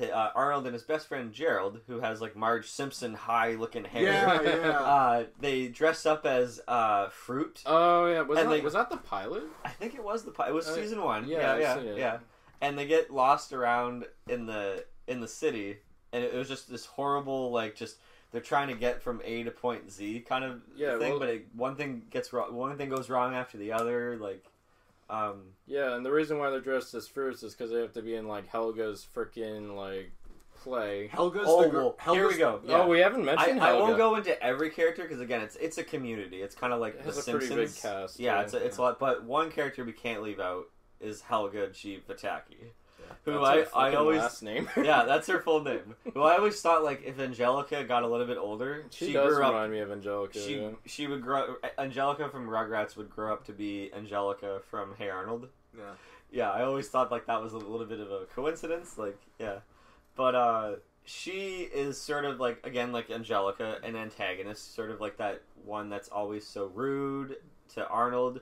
uh, 0.02 0.32
Arnold 0.36 0.66
and 0.66 0.74
his 0.74 0.84
best 0.84 1.08
friend 1.08 1.32
Gerald, 1.34 1.80
who 1.88 2.00
has 2.02 2.22
like 2.22 2.36
Marge 2.36 2.68
Simpson 2.68 3.14
high 3.14 3.54
looking 3.56 3.84
hair, 3.86 4.04
Yeah, 4.04 4.42
yeah. 4.44 4.70
uh, 4.80 5.24
they 5.40 5.68
dress 5.68 6.06
up 6.06 6.26
as 6.26 6.62
uh, 6.68 7.10
fruit. 7.10 7.62
Oh 7.66 8.06
yeah. 8.08 8.22
Was 8.22 8.38
And 8.40 8.50
that 8.50 8.56
they- 8.56 8.62
was 8.62 8.74
that 8.74 8.90
the 8.90 8.98
pilot? 8.98 9.44
I 9.64 9.70
think 9.70 9.96
it 9.96 10.04
was 10.04 10.24
the 10.24 10.32
pilot. 10.32 10.52
it 10.52 10.54
was 10.56 10.68
Uh, 10.68 10.76
season 10.76 11.02
one. 11.02 11.28
yeah, 11.28 11.58
Yeah, 11.58 11.74
I've 11.76 11.86
yeah, 11.86 11.96
yeah. 11.96 12.18
And 12.62 12.78
they 12.78 12.86
get 12.88 13.12
lost 13.12 13.54
around 13.54 14.06
in 14.28 14.46
the 14.46 14.86
in 15.08 15.20
the 15.20 15.28
city, 15.28 15.78
and 16.14 16.24
it 16.24 16.34
was 16.34 16.48
just 16.48 16.70
this 16.70 16.86
horrible 16.86 17.52
like 17.52 17.76
just. 17.76 17.98
They're 18.32 18.42
trying 18.42 18.68
to 18.68 18.74
get 18.74 19.02
from 19.02 19.22
A 19.24 19.44
to 19.44 19.52
point 19.52 19.90
Z 19.90 20.26
kind 20.28 20.44
of 20.44 20.60
Yeah, 20.76 20.98
thing, 20.98 21.12
well- 21.12 21.20
but 21.20 21.30
it, 21.30 21.46
one 21.56 21.78
thing 21.78 22.02
gets 22.10 22.34
wrong. 22.34 22.54
One 22.54 22.76
thing 22.78 22.90
goes 22.90 23.10
wrong 23.10 23.34
after 23.34 23.58
the 23.58 23.72
other. 23.72 24.18
Like, 24.18 24.44
um, 25.10 25.42
Yeah, 25.68 25.96
and 25.96 26.06
the 26.06 26.12
reason 26.12 26.38
why 26.40 26.50
they're 26.50 26.60
dressed 26.62 26.94
as 26.94 27.08
fruits 27.08 27.44
is 27.44 27.54
because 27.54 27.72
they 27.72 27.80
have 27.82 27.94
to 27.94 28.02
be 28.02 28.16
in 28.16 28.28
like 28.28 28.48
Helga's 28.48 29.06
freaking 29.16 29.76
like 29.76 30.12
play. 30.64 31.08
Helga's 31.08 31.44
Oh, 31.46 31.64
the 31.64 31.70
girl. 31.70 31.82
well, 31.84 31.96
Helga's, 32.00 32.18
here 32.20 32.28
we 32.28 32.38
go. 32.38 32.60
Yeah. 32.66 32.82
Oh, 32.82 32.88
we 32.88 33.00
haven't 33.00 33.24
mentioned 33.26 33.60
I 33.62 33.68
Helga. 33.68 33.84
won't 33.84 33.98
go 33.98 34.16
into 34.16 34.42
every 34.44 34.70
character 34.70 35.04
because 35.04 35.20
again, 35.20 35.42
it's 35.42 35.56
it's 35.58 35.78
a 35.78 35.84
community. 35.84 36.42
It's 36.42 36.56
kind 36.56 36.74
of 36.74 36.80
like 36.80 36.96
It 36.96 37.04
The 37.04 37.10
a 37.10 37.14
Simpsons. 37.14 37.48
pretty 37.54 37.66
big 37.66 37.76
cast, 37.76 38.20
Yeah, 38.20 38.36
yeah. 38.36 38.42
it's 38.42 38.54
a, 38.54 38.58
it's 38.66 38.78
a 38.78 38.82
lot. 38.82 39.00
But 39.00 39.24
one 39.26 39.52
character 39.52 39.84
we 39.84 39.92
can't 39.94 40.24
leave 40.24 40.40
out 40.40 40.66
is 41.00 41.22
Helga 41.22 41.70
G. 41.72 42.00
Pataki, 42.08 42.72
who 43.26 43.44
That's 43.44 43.72
I 43.74 43.90
I 43.90 43.96
always 43.96 44.20
last 44.20 44.44
name. 44.44 44.70
yeah 44.78 45.04
that's 45.04 45.28
her 45.28 45.40
full 45.44 45.64
name. 45.64 45.96
Who 46.14 46.22
I 46.22 46.38
always 46.38 46.62
thought 46.62 46.84
like 46.84 47.04
if 47.04 47.20
Angelica 47.20 47.84
got 47.84 48.04
a 48.04 48.08
little 48.08 48.28
bit 48.28 48.38
older, 48.38 48.86
she, 48.92 49.08
she, 49.08 49.14
does 49.14 49.34
grew 49.34 49.44
up. 49.44 49.52
remind 49.52 49.72
me 49.72 49.80
of 49.80 49.92
Angelica. 49.92 50.40
She 50.40 50.60
yeah. 50.60 50.70
she 50.86 51.08
would 51.08 51.22
grow. 51.22 51.56
Angelica 51.80 52.30
from 52.30 52.48
Rugrats 52.48 52.96
would 52.96 53.10
grow 53.10 53.34
up 53.34 53.44
to 53.46 53.52
be 53.52 53.92
Angelica 53.96 54.62
from 54.70 54.94
Hey 54.98 55.10
Arnold. 55.10 55.50
Yeah. 55.76 55.84
Yeah, 56.32 56.52
I 56.52 56.64
always 56.64 56.90
thought 56.90 57.12
like 57.12 57.26
that 57.28 57.42
was 57.42 57.54
a 57.54 57.58
little 57.58 57.86
bit 57.86 58.00
of 58.00 58.12
a 58.12 58.26
coincidence. 58.36 58.98
Like, 58.98 59.20
yeah, 59.40 59.60
but 60.16 60.36
uh, 60.36 60.76
she 61.04 61.70
is 61.74 62.00
sort 62.00 62.26
of 62.26 62.40
like 62.40 62.60
again 62.66 62.92
like 62.92 63.10
Angelica, 63.10 63.80
an 63.84 63.96
antagonist, 63.96 64.76
sort 64.76 64.92
of 64.92 65.00
like 65.00 65.18
that 65.18 65.42
one 65.64 65.90
that's 65.90 66.10
always 66.10 66.46
so 66.46 66.68
rude 66.74 67.38
to 67.74 67.88
Arnold, 67.88 68.42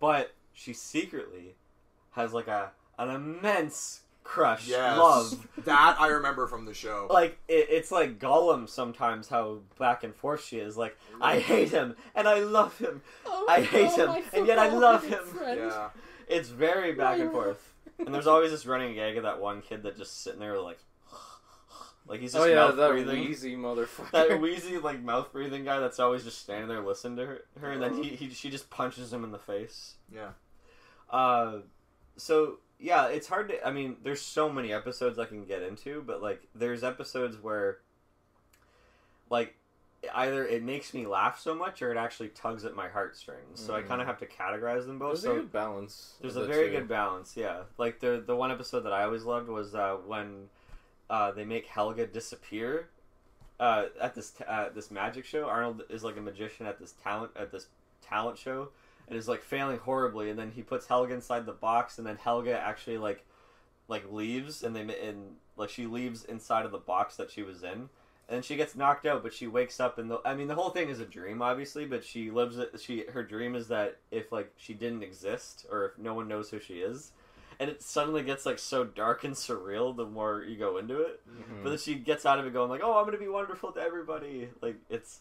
but 0.00 0.32
she 0.52 0.72
secretly 0.72 1.56
has 2.12 2.32
like 2.32 2.46
a 2.46 2.70
an 2.98 3.10
immense 3.10 4.02
crush, 4.24 4.66
Yes. 4.66 4.98
love. 4.98 5.46
That 5.64 5.96
I 6.00 6.08
remember 6.08 6.46
from 6.48 6.64
the 6.64 6.74
show. 6.74 7.06
Like 7.10 7.38
it, 7.46 7.66
it's 7.70 7.92
like 7.92 8.18
Gollum 8.18 8.68
sometimes 8.68 9.28
how 9.28 9.58
back 9.78 10.02
and 10.02 10.14
forth 10.14 10.44
she 10.44 10.58
is. 10.58 10.76
Like 10.76 10.96
I 11.20 11.38
hate 11.38 11.70
him 11.70 11.94
and 12.14 12.26
I 12.26 12.40
love 12.40 12.76
him. 12.78 13.02
I 13.48 13.60
hate 13.60 13.92
him, 13.92 14.10
and 14.32 14.46
yet 14.46 14.58
I 14.58 14.68
love 14.68 15.04
him. 15.04 15.20
Yeah. 15.40 15.90
It's 16.26 16.48
very 16.48 16.92
back 16.92 17.20
and 17.20 17.30
forth. 17.30 17.72
And 17.98 18.12
there's 18.14 18.26
always 18.26 18.50
this 18.50 18.66
running 18.66 18.94
gag 18.94 19.16
of 19.18 19.22
that 19.22 19.40
one 19.40 19.62
kid 19.62 19.82
that 19.84 19.96
just 19.96 20.22
sitting 20.22 20.40
there 20.40 20.58
like, 20.60 20.78
like 22.08 22.20
he's 22.20 22.32
just 22.32 22.42
Oh 22.44 22.48
yeah, 22.48 22.56
mouth 22.56 22.76
that 22.76 22.90
breathing. 22.90 23.20
wheezy 23.20 23.56
motherfucker. 23.56 24.10
That 24.10 24.40
wheezy 24.40 24.78
like 24.78 25.02
mouth 25.02 25.32
breathing 25.32 25.64
guy 25.64 25.78
that's 25.78 26.00
always 26.00 26.24
just 26.24 26.38
standing 26.40 26.68
there 26.68 26.80
listening 26.80 27.16
to 27.18 27.26
her, 27.26 27.40
her 27.60 27.70
and 27.72 27.82
then 27.82 28.02
he, 28.02 28.08
he 28.10 28.30
she 28.30 28.50
just 28.50 28.68
punches 28.70 29.12
him 29.12 29.22
in 29.22 29.30
the 29.32 29.38
face. 29.38 29.94
Yeah. 30.12 30.30
Uh, 31.10 31.58
so 32.16 32.58
yeah, 32.78 33.06
it's 33.08 33.26
hard 33.28 33.48
to. 33.48 33.66
I 33.66 33.70
mean, 33.70 33.96
there's 34.02 34.20
so 34.20 34.50
many 34.50 34.72
episodes 34.72 35.18
I 35.18 35.24
can 35.26 35.44
get 35.44 35.62
into, 35.62 36.02
but 36.06 36.22
like, 36.22 36.42
there's 36.54 36.82
episodes 36.84 37.36
where, 37.40 37.78
like, 39.30 39.54
either 40.14 40.46
it 40.46 40.62
makes 40.62 40.92
me 40.92 41.06
laugh 41.06 41.40
so 41.40 41.54
much 41.54 41.80
or 41.80 41.90
it 41.90 41.96
actually 41.96 42.28
tugs 42.28 42.64
at 42.64 42.74
my 42.74 42.88
heartstrings. 42.88 43.58
So 43.58 43.74
I 43.74 43.80
Mhm. 43.82 43.88
kind 43.88 44.00
of 44.02 44.06
have 44.06 44.18
to 44.18 44.26
categorize 44.26 44.86
them 44.86 44.98
both. 44.98 45.12
There's 45.12 45.22
so 45.22 45.32
a 45.32 45.36
good 45.36 45.52
balance. 45.52 46.16
there's 46.20 46.36
a 46.36 46.44
very 46.44 46.66
two. 46.66 46.72
good 46.78 46.88
balance, 46.88 47.36
yeah. 47.36 47.62
Like 47.78 48.00
the 48.00 48.22
the 48.24 48.36
one 48.36 48.50
episode 48.50 48.80
that 48.80 48.92
I 48.92 49.04
always 49.04 49.24
loved 49.24 49.48
was 49.48 49.74
uh, 49.74 49.96
when 50.04 50.50
uh, 51.08 51.32
they 51.32 51.44
make 51.44 51.66
Helga 51.66 52.06
disappear 52.06 52.88
uh, 53.60 53.86
at 54.00 54.14
this 54.14 54.30
t- 54.32 54.44
uh, 54.46 54.68
this 54.74 54.90
magic 54.90 55.24
show. 55.24 55.46
Arnold 55.48 55.84
is 55.88 56.04
like 56.04 56.16
a 56.16 56.20
magician 56.20 56.66
at 56.66 56.78
this 56.78 56.92
talent 57.02 57.30
at 57.36 57.50
this 57.50 57.68
talent 58.02 58.36
show 58.36 58.68
and 59.08 59.18
is 59.18 59.28
like 59.28 59.42
failing 59.42 59.78
horribly, 59.78 60.30
and 60.30 60.38
then 60.38 60.52
he 60.52 60.62
puts 60.62 60.86
Helga 60.86 61.14
inside 61.14 61.46
the 61.46 61.52
box, 61.52 61.98
and 61.98 62.06
then 62.06 62.16
Helga 62.16 62.58
actually 62.58 62.98
like 62.98 63.24
like 63.88 64.10
leaves, 64.10 64.62
and 64.62 64.74
they 64.74 64.80
and 65.06 65.36
like 65.56 65.70
she 65.70 65.86
leaves 65.86 66.24
inside 66.24 66.64
of 66.64 66.72
the 66.72 66.78
box 66.78 67.16
that 67.16 67.30
she 67.30 67.42
was 67.42 67.62
in. 67.62 67.88
And 68.26 68.42
she 68.42 68.56
gets 68.56 68.74
knocked 68.74 69.04
out, 69.04 69.22
but 69.22 69.34
she 69.34 69.46
wakes 69.46 69.78
up, 69.80 69.98
and 69.98 70.10
the 70.10 70.18
I 70.24 70.34
mean 70.34 70.48
the 70.48 70.54
whole 70.54 70.70
thing 70.70 70.88
is 70.88 70.98
a 70.98 71.04
dream, 71.04 71.42
obviously. 71.42 71.84
But 71.84 72.04
she 72.04 72.30
lives 72.30 72.56
it. 72.56 72.80
She 72.80 73.04
her 73.12 73.22
dream 73.22 73.54
is 73.54 73.68
that 73.68 73.98
if 74.10 74.32
like 74.32 74.50
she 74.56 74.72
didn't 74.72 75.02
exist, 75.02 75.66
or 75.70 75.84
if 75.84 75.98
no 75.98 76.14
one 76.14 76.26
knows 76.26 76.48
who 76.48 76.58
she 76.58 76.76
is, 76.80 77.12
and 77.60 77.68
it 77.68 77.82
suddenly 77.82 78.22
gets 78.22 78.46
like 78.46 78.58
so 78.58 78.82
dark 78.84 79.24
and 79.24 79.34
surreal 79.34 79.94
the 79.94 80.06
more 80.06 80.42
you 80.42 80.56
go 80.56 80.78
into 80.78 81.02
it. 81.02 81.20
Mhm. 81.28 81.62
But 81.62 81.68
then 81.68 81.78
she 81.78 81.96
gets 81.96 82.24
out 82.24 82.38
of 82.38 82.46
it 82.46 82.54
going 82.54 82.70
like, 82.70 82.80
"Oh, 82.82 82.96
I'm 82.98 83.04
gonna 83.04 83.18
be 83.18 83.28
wonderful 83.28 83.72
to 83.72 83.80
everybody." 83.80 84.48
Like 84.62 84.76
it's 84.88 85.20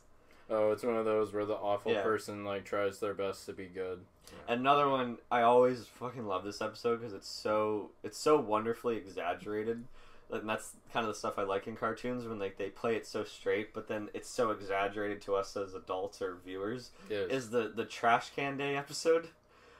Oh, 0.49 0.71
it's 0.71 0.83
one 0.83 0.95
of 0.97 1.05
those 1.05 1.33
where 1.33 1.45
the 1.45 1.53
awful 1.55 1.91
Yeah. 1.93 2.03
person 2.03 2.43
like 2.45 2.65
tries 2.65 2.99
their 2.99 3.13
best 3.13 3.45
to 3.47 3.53
be 3.53 3.65
good. 3.67 4.05
another 4.47 4.89
one. 4.89 5.17
I 5.31 5.41
always 5.43 5.85
fucking 5.85 6.25
love 6.25 6.43
this 6.43 6.61
episode 6.61 6.99
because 6.99 7.13
it's 7.13 7.27
so 7.29 7.91
it's 8.03 8.17
so 8.17 8.39
wonderfully 8.39 8.97
exaggerated. 8.97 9.85
And 10.31 10.49
that's 10.49 10.73
kind 10.91 11.05
of 11.05 11.13
the 11.13 11.17
stuff 11.19 11.37
I 11.37 11.43
like 11.43 11.67
in 11.67 11.75
cartoons 11.75 12.25
when 12.25 12.39
like 12.39 12.57
they 12.57 12.69
play 12.69 12.95
it 12.95 13.05
so 13.05 13.23
straight, 13.23 13.73
but 13.73 13.87
then 13.87 14.09
it's 14.13 14.27
so 14.29 14.49
exaggerated 14.51 15.21
to 15.23 15.35
us 15.35 15.55
as 15.55 15.75
adults 15.75 16.21
or 16.21 16.37
viewers. 16.43 16.91
Yes. 17.09 17.29
is 17.29 17.49
the 17.51 17.71
the 17.75 17.85
trash 17.85 18.31
can 18.35 18.57
day 18.57 18.75
episode 18.75 19.29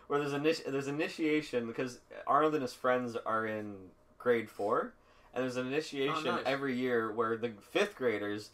where 0.07 0.19
there's 0.19 0.33
initi- 0.33 0.65
there's 0.71 0.87
initiation 0.87 1.65
because 1.65 1.99
Arnold 2.27 2.53
and 2.53 2.61
his 2.61 2.73
friends 2.73 3.15
are 3.25 3.45
in 3.47 3.75
grade 4.19 4.49
four, 4.49 4.93
and 5.33 5.43
there's 5.43 5.57
an 5.57 5.65
initiation 5.67 6.27
Oh, 6.27 6.35
nice. 6.35 6.43
every 6.45 6.75
year 6.75 7.11
where 7.11 7.35
the 7.37 7.49
fifth 7.71 7.95
graders. 7.95 8.51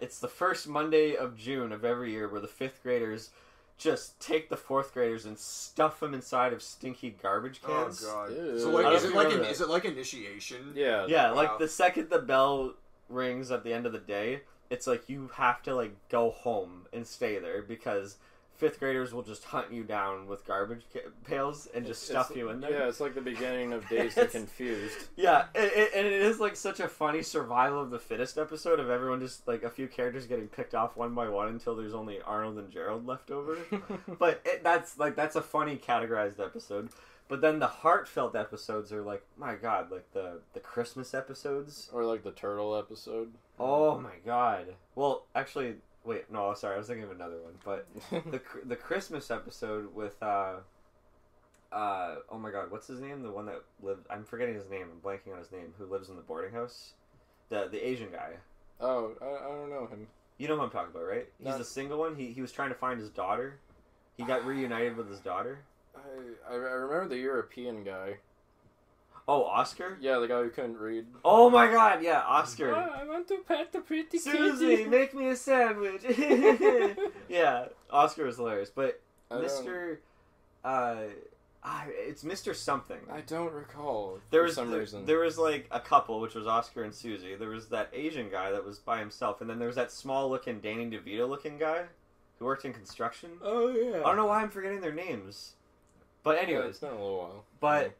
It's 0.00 0.18
the 0.18 0.28
first 0.28 0.66
Monday 0.68 1.14
of 1.16 1.36
June 1.36 1.72
of 1.72 1.84
every 1.84 2.12
year 2.12 2.28
where 2.28 2.40
the 2.40 2.46
fifth 2.48 2.82
graders 2.82 3.30
just 3.78 4.20
take 4.20 4.50
the 4.50 4.56
fourth 4.56 4.92
graders 4.92 5.24
and 5.24 5.38
stuff 5.38 6.00
them 6.00 6.12
inside 6.12 6.52
of 6.52 6.62
stinky 6.62 7.16
garbage 7.22 7.60
Oh 7.64 7.68
cans. 7.84 8.00
god. 8.04 8.30
Ew. 8.30 8.58
So 8.60 8.70
like, 8.70 8.94
is 8.94 9.04
it 9.04 9.14
like 9.14 9.26
an, 9.26 9.30
remember 9.32 9.44
that. 9.44 9.50
is 9.50 9.60
it 9.62 9.68
like 9.68 9.84
initiation? 9.86 10.72
yeah. 10.74 11.06
Yeah, 11.06 11.30
Wow. 11.30 11.36
like 11.36 11.58
the 11.58 11.68
second 11.68 12.10
the 12.10 12.18
bell 12.18 12.74
rings 13.08 13.50
at 13.50 13.64
the 13.64 13.72
end 13.72 13.86
of 13.86 13.92
the 13.92 13.98
day, 13.98 14.42
it's 14.68 14.86
like 14.86 15.08
you 15.08 15.30
have 15.34 15.62
to 15.62 15.74
like 15.74 15.94
go 16.10 16.30
home 16.30 16.86
and 16.92 17.06
stay 17.06 17.38
there 17.38 17.62
because 17.62 18.16
fifth 18.60 18.78
graders 18.78 19.12
will 19.12 19.22
just 19.22 19.42
hunt 19.44 19.72
you 19.72 19.82
down 19.82 20.26
with 20.28 20.46
garbage 20.46 20.82
ca- 20.92 21.00
pails 21.24 21.66
and 21.74 21.84
just 21.86 22.08
It's- 22.10 22.26
stuff 22.26 22.36
you 22.36 22.50
in 22.50 22.60
there. 22.60 22.70
Yeah, 22.70 22.88
it's 22.88 23.00
like 23.00 23.14
the 23.14 23.20
beginning 23.20 23.72
of 23.72 23.88
Dazed 23.88 24.18
It's- 24.18 24.34
and 24.34 24.44
Confused. 24.44 25.08
Yeah, 25.16 25.46
it, 25.54 25.72
it, 25.74 25.90
and 25.96 26.06
it 26.06 26.12
is 26.12 26.38
like 26.38 26.54
such 26.56 26.78
a 26.78 26.86
funny 26.88 27.22
survival 27.22 27.80
of 27.80 27.90
the 27.90 27.98
fittest 27.98 28.38
episode 28.38 28.78
of 28.78 28.88
everyone 28.90 29.20
just 29.20 29.48
like 29.48 29.62
a 29.64 29.70
few 29.70 29.88
characters 29.88 30.26
getting 30.26 30.46
picked 30.48 30.74
off 30.74 30.96
one 30.96 31.14
by 31.14 31.28
one 31.28 31.48
until 31.48 31.74
there's 31.74 31.94
only 31.94 32.20
Arnold 32.20 32.58
and 32.58 32.70
Gerald 32.70 33.06
left 33.06 33.30
over. 33.30 33.56
but 34.18 34.40
it, 34.44 34.62
that's 34.62 34.98
like 34.98 35.16
that's 35.16 35.36
a 35.36 35.42
funny 35.42 35.76
categorized 35.76 36.38
episode. 36.38 36.90
But 37.28 37.40
then 37.42 37.60
the 37.60 37.68
heartfelt 37.68 38.34
episodes 38.34 38.92
are 38.92 39.02
like, 39.02 39.22
my 39.38 39.54
god, 39.54 39.90
like 39.90 40.10
the 40.12 40.40
the 40.52 40.60
Christmas 40.60 41.14
episodes. 41.14 41.88
or 41.92 42.04
like 42.04 42.24
the 42.24 42.32
turtle 42.32 42.76
episode. 42.76 43.32
Oh 43.58 43.98
my 43.98 44.16
god. 44.26 44.74
Well, 44.94 45.26
actually, 45.34 45.76
wait, 46.04 46.30
no, 46.30 46.52
sorry, 46.54 46.74
I 46.74 46.78
was 46.78 46.86
thinking 46.86 47.04
of 47.04 47.10
another 47.10 47.38
one. 47.42 47.54
But 47.64 47.86
the 48.30 48.40
the 48.64 48.76
Christmas 48.76 49.30
episode 49.30 49.94
with 49.94 50.22
uh, 50.22 50.56
uh, 51.72 52.16
oh 52.30 52.38
my 52.38 52.50
god, 52.50 52.70
what's 52.70 52.86
his 52.86 53.00
name? 53.00 53.22
The 53.22 53.30
one 53.30 53.46
that 53.46 53.62
lived. 53.82 54.06
I'm 54.10 54.24
forgetting 54.24 54.54
his 54.54 54.68
name. 54.68 54.88
I'm 54.92 55.00
blanking 55.00 55.32
on 55.32 55.38
his 55.38 55.52
name. 55.52 55.72
Who 55.78 55.86
lives 55.86 56.08
in 56.08 56.16
the 56.16 56.22
boarding 56.22 56.52
house? 56.52 56.94
The 57.48 57.68
the 57.70 57.86
Asian 57.86 58.10
guy. 58.10 58.34
oh, 58.80 59.12
I, 59.20 59.26
I 59.26 59.48
don't 59.48 59.70
know 59.70 59.86
him. 59.86 60.06
You 60.38 60.48
know 60.48 60.56
who 60.56 60.62
I'm 60.62 60.70
talking 60.70 60.90
about, 60.90 61.06
right? 61.06 61.28
He's 61.38 61.48
Not- 61.48 61.58
the 61.58 61.64
single 61.64 61.98
one. 61.98 62.16
He 62.16 62.32
he 62.32 62.40
was 62.40 62.52
trying 62.52 62.70
to 62.70 62.74
find 62.74 62.98
his 62.98 63.10
daughter. 63.10 63.58
He 64.16 64.24
got 64.24 64.44
reunited 64.46 64.96
with 64.96 65.08
his 65.08 65.20
daughter. 65.20 65.60
I, 65.96 66.00
I 66.50 66.54
I 66.54 66.56
remember 66.56 67.08
the 67.08 67.18
European 67.18 67.84
guy. 67.84 68.16
Oh, 69.32 69.44
Oscar. 69.44 69.96
Yeah, 70.00 70.18
the 70.18 70.26
guy 70.26 70.42
who 70.42 70.50
couldn't 70.50 70.76
read. 70.78 71.06
Oh 71.24 71.48
my 71.50 71.70
god, 71.70 72.02
yeah, 72.02 72.20
Oscar. 72.26 72.74
I 72.74 73.04
want 73.04 73.28
to 73.28 73.38
pet 73.46 73.70
the 73.70 73.78
pretty 73.78 74.18
kitty. 74.18 74.18
Susie, 74.18 74.84
make 74.86 75.14
me 75.14 75.28
a 75.28 75.36
sandwich. 75.36 76.02
yeah, 77.28 77.66
Oscar 77.92 78.24
was 78.24 78.38
hilarious, 78.38 78.70
but 78.70 79.00
I 79.30 79.36
Mr. 79.36 79.98
Uh, 80.64 80.96
ah, 81.62 81.84
it's 81.88 82.24
Mr. 82.24 82.56
Something. 82.56 82.98
I 83.08 83.20
don't 83.20 83.52
recall. 83.52 84.18
There 84.32 84.40
for 84.40 84.46
was 84.46 84.54
some 84.56 84.70
there, 84.72 84.80
reason. 84.80 85.06
there 85.06 85.20
was 85.20 85.38
like 85.38 85.68
a 85.70 85.78
couple, 85.78 86.20
which 86.20 86.34
was 86.34 86.48
Oscar 86.48 86.82
and 86.82 86.92
Susie. 86.92 87.36
There 87.36 87.50
was 87.50 87.68
that 87.68 87.88
Asian 87.92 88.30
guy 88.30 88.50
that 88.50 88.64
was 88.64 88.80
by 88.80 88.98
himself, 88.98 89.40
and 89.40 89.48
then 89.48 89.60
there 89.60 89.68
was 89.68 89.76
that 89.76 89.92
small-looking 89.92 90.58
Danny 90.58 90.86
DeVito 90.90 91.28
looking 91.28 91.56
guy 91.56 91.84
who 92.40 92.46
worked 92.46 92.64
in 92.64 92.72
construction. 92.72 93.30
oh 93.44 93.68
yeah. 93.68 93.98
I 93.98 94.02
don't 94.02 94.16
know 94.16 94.26
why 94.26 94.42
I'm 94.42 94.50
forgetting 94.50 94.80
their 94.80 94.92
names, 94.92 95.52
but 96.24 96.34
Yeah, 96.34 96.42
anyways, 96.42 96.70
it's 96.70 96.78
been 96.80 96.90
a 96.90 96.94
little 96.94 97.16
while. 97.18 97.44
but 97.60 97.94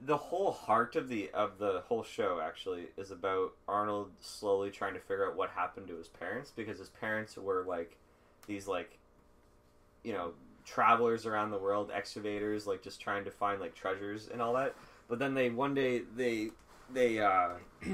the 0.00 0.16
whole 0.16 0.52
heart 0.52 0.96
of 0.96 1.08
the 1.08 1.30
of 1.32 1.58
the 1.58 1.82
whole 1.88 2.04
show 2.04 2.40
actually 2.42 2.86
is 2.96 3.10
about 3.10 3.52
Arnold 3.66 4.10
slowly 4.20 4.70
trying 4.70 4.94
to 4.94 5.00
figure 5.00 5.28
out 5.28 5.36
what 5.36 5.50
happened 5.50 5.88
to 5.88 5.96
his 5.96 6.08
parents 6.08 6.52
because 6.54 6.78
his 6.78 6.88
parents 6.88 7.36
were 7.36 7.64
like 7.66 7.96
these 8.46 8.68
like 8.68 8.98
you 10.04 10.12
know 10.12 10.32
travelers 10.64 11.26
around 11.26 11.50
the 11.50 11.58
world 11.58 11.90
excavators 11.92 12.66
like 12.66 12.82
just 12.82 13.00
trying 13.00 13.24
to 13.24 13.30
find 13.30 13.60
like 13.60 13.74
treasures 13.74 14.28
and 14.32 14.42
all 14.42 14.52
that 14.52 14.74
but 15.08 15.18
then 15.18 15.34
they 15.34 15.50
one 15.50 15.74
day 15.74 16.02
they 16.14 16.50
they 16.92 17.18
uh 17.18 17.50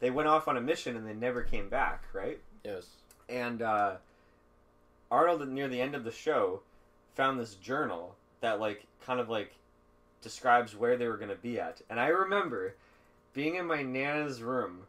they 0.00 0.10
went 0.10 0.28
off 0.28 0.46
on 0.46 0.56
a 0.56 0.60
mission 0.60 0.96
and 0.96 1.06
they 1.06 1.14
never 1.14 1.42
came 1.42 1.68
back 1.68 2.04
right 2.12 2.38
yes. 2.64 2.86
and 3.28 3.62
uh, 3.62 3.96
Arnold 5.10 5.46
near 5.48 5.68
the 5.68 5.80
end 5.80 5.94
of 5.94 6.04
the 6.04 6.12
show 6.12 6.60
found 7.14 7.38
this 7.38 7.54
journal 7.54 8.14
that 8.40 8.60
like 8.60 8.86
kind 9.04 9.20
of 9.20 9.28
like 9.28 9.52
describes 10.22 10.76
where 10.76 10.96
they 10.96 11.06
were 11.06 11.16
going 11.16 11.30
to 11.30 11.36
be 11.36 11.58
at 11.58 11.80
and 11.88 11.98
i 11.98 12.06
remember 12.08 12.74
being 13.32 13.54
in 13.54 13.66
my 13.66 13.82
nana's 13.82 14.42
room 14.42 14.82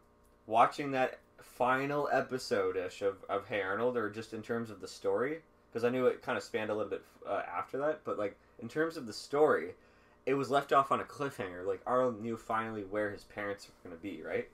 watching 0.47 0.91
that 0.91 1.19
final 1.41 2.09
episode 2.11 2.75
ish 2.75 3.01
of, 3.01 3.17
of 3.29 3.47
hey 3.47 3.61
arnold 3.61 3.97
or 3.97 4.09
just 4.09 4.33
in 4.33 4.41
terms 4.41 4.69
of 4.69 4.81
the 4.81 4.87
story 4.87 5.39
because 5.71 5.83
i 5.83 5.89
knew 5.89 6.05
it 6.05 6.21
kind 6.21 6.37
of 6.37 6.43
spanned 6.43 6.69
a 6.69 6.73
little 6.73 6.89
bit 6.89 7.03
uh, 7.27 7.41
after 7.57 7.77
that 7.77 8.01
but 8.03 8.17
like 8.17 8.37
in 8.61 8.67
terms 8.67 8.97
of 8.97 9.07
the 9.07 9.13
story 9.13 9.71
it 10.25 10.33
was 10.35 10.51
left 10.51 10.71
off 10.71 10.91
on 10.91 10.99
a 10.99 11.03
cliffhanger 11.03 11.65
like 11.65 11.81
arnold 11.85 12.21
knew 12.21 12.37
finally 12.37 12.83
where 12.83 13.09
his 13.09 13.23
parents 13.23 13.67
were 13.67 13.89
going 13.89 13.97
to 13.97 14.01
be 14.01 14.21
right 14.23 14.49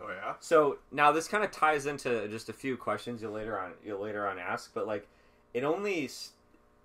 Oh 0.00 0.08
yeah. 0.08 0.34
So 0.40 0.78
now 0.90 1.12
this 1.12 1.28
kind 1.28 1.44
of 1.44 1.50
ties 1.50 1.86
into 1.86 2.26
just 2.28 2.48
a 2.48 2.52
few 2.52 2.76
questions 2.76 3.20
you'll 3.20 3.32
later 3.32 3.58
on 3.58 3.72
you'll 3.84 4.00
later 4.00 4.26
on 4.26 4.38
ask, 4.38 4.72
but 4.72 4.86
like 4.86 5.06
it 5.52 5.62
only 5.62 6.06
s- 6.06 6.32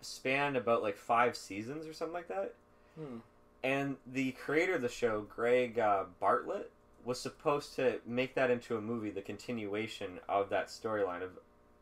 spanned 0.02 0.58
about 0.58 0.84
like 0.84 0.98
five 0.98 1.38
seasons 1.38 1.88
or 1.88 1.94
something 1.94 2.14
like 2.14 2.28
that. 2.28 2.54
Hmm. 2.98 3.18
And 3.64 3.98
the 4.06 4.32
creator 4.34 4.76
of 4.76 4.82
the 4.82 4.90
show, 4.90 5.22
Craig 5.24 5.80
uh, 5.80 6.04
Bartlett, 6.20 6.72
was 7.04 7.20
supposed 7.20 7.76
to 7.76 8.00
make 8.06 8.36
that 8.36 8.52
into 8.52 8.78
a 8.78 8.82
movie, 8.82 9.10
the 9.12 9.22
continuation 9.22 10.20
of 10.28 10.50
that 10.50 10.68
storyline 10.68 11.24
of 11.24 11.32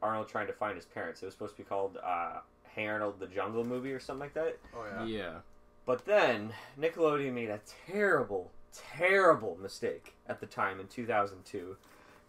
Arnold 0.01 0.27
trying 0.27 0.47
to 0.47 0.53
find 0.53 0.75
his 0.75 0.85
parents. 0.85 1.21
It 1.21 1.25
was 1.25 1.33
supposed 1.33 1.55
to 1.55 1.63
be 1.63 1.67
called 1.67 1.97
uh, 2.03 2.39
Hey 2.75 2.87
Arnold, 2.87 3.19
the 3.19 3.27
Jungle 3.27 3.63
Movie 3.63 3.91
or 3.91 3.99
something 3.99 4.21
like 4.21 4.33
that. 4.33 4.57
Oh 4.75 4.85
yeah. 4.85 5.05
Yeah. 5.05 5.33
But 5.85 6.05
then 6.05 6.53
Nickelodeon 6.79 7.33
made 7.33 7.49
a 7.49 7.59
terrible, 7.87 8.51
terrible 8.71 9.57
mistake 9.61 10.13
at 10.27 10.39
the 10.39 10.45
time 10.45 10.79
in 10.79 10.87
2002 10.87 11.75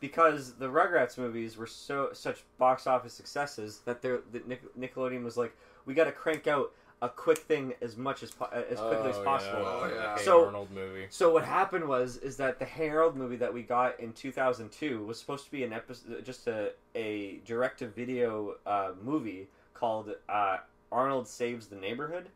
because 0.00 0.54
the 0.54 0.66
Rugrats 0.68 1.16
movies 1.16 1.56
were 1.56 1.66
so 1.66 2.10
such 2.12 2.44
box 2.58 2.86
office 2.86 3.14
successes 3.14 3.80
that 3.84 4.02
they're, 4.02 4.20
the 4.32 4.40
Nickelodeon 4.78 5.24
was 5.24 5.36
like, 5.36 5.56
we 5.86 5.94
got 5.94 6.04
to 6.04 6.12
crank 6.12 6.46
out 6.46 6.72
a 7.04 7.08
quick 7.08 7.38
thing 7.38 7.74
as 7.82 7.96
much 7.96 8.22
as 8.22 8.30
po- 8.30 8.46
as 8.52 8.78
quickly 8.80 9.10
as 9.10 9.16
Oh, 9.18 9.24
possible. 9.24 9.62
Oh, 9.66 9.90
yeah. 9.94 10.16
So- 10.16 10.46
Arnold 10.46 10.70
movie. 10.70 11.06
So 11.10 11.32
what 11.32 11.44
happened 11.44 11.86
was 11.86 12.16
is 12.16 12.36
that 12.38 12.58
the 12.58 12.64
Harold 12.64 13.14
movie 13.16 13.36
that 13.36 13.52
we 13.52 13.62
got 13.62 14.00
in 14.00 14.12
2002 14.12 15.04
was 15.04 15.18
supposed 15.18 15.44
to 15.44 15.50
be 15.50 15.64
an 15.64 15.72
episode, 15.72 16.24
just 16.24 16.46
a 16.46 16.72
a 16.94 17.40
direct 17.44 17.80
to 17.80 17.86
video 17.88 18.56
uh, 18.66 18.92
movie 19.02 19.48
called 19.74 20.14
uh, 20.28 20.56
Arnold 20.90 21.28
Saves 21.28 21.66
the 21.66 21.76
Neighborhood. 21.76 22.28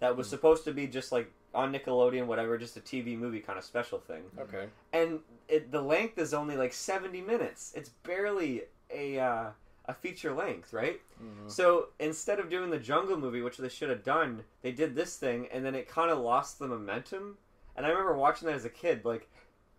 That 0.00 0.16
was 0.16 0.26
Hmm. 0.26 0.30
supposed 0.36 0.64
to 0.64 0.72
be 0.72 0.86
just 0.86 1.12
like 1.12 1.30
on 1.54 1.72
Nickelodeon, 1.72 2.26
whatever, 2.26 2.58
just 2.58 2.76
a 2.76 2.80
TV 2.80 3.16
movie 3.16 3.40
kind 3.40 3.58
of 3.58 3.64
special 3.64 3.98
thing. 3.98 4.22
Okay. 4.38 4.66
And 4.92 5.20
it, 5.48 5.70
the 5.72 5.80
length 5.80 6.18
is 6.18 6.34
only 6.34 6.56
like 6.56 6.72
70 6.72 7.20
minutes. 7.22 7.72
It's 7.74 7.88
barely 7.88 8.62
a 8.90 9.18
uh, 9.18 9.46
a 9.88 9.94
feature 9.94 10.34
length, 10.34 10.72
right? 10.72 11.00
Mhm. 11.20 11.50
So 11.50 11.88
instead 11.98 12.38
of 12.38 12.50
doing 12.50 12.70
the 12.70 12.78
Jungle 12.78 13.16
movie, 13.16 13.40
which 13.40 13.56
they 13.56 13.70
should 13.70 13.88
have 13.88 14.04
done, 14.04 14.44
they 14.60 14.70
did 14.70 14.94
this 14.94 15.16
thing, 15.16 15.48
and 15.48 15.64
then 15.64 15.74
it 15.74 15.88
kind 15.88 16.10
of 16.10 16.18
lost 16.18 16.58
the 16.58 16.68
momentum. 16.68 17.38
And 17.74 17.86
I 17.86 17.88
remember 17.88 18.14
watching 18.14 18.46
that 18.46 18.54
as 18.54 18.66
a 18.66 18.70
kid. 18.70 19.04
Like, 19.04 19.30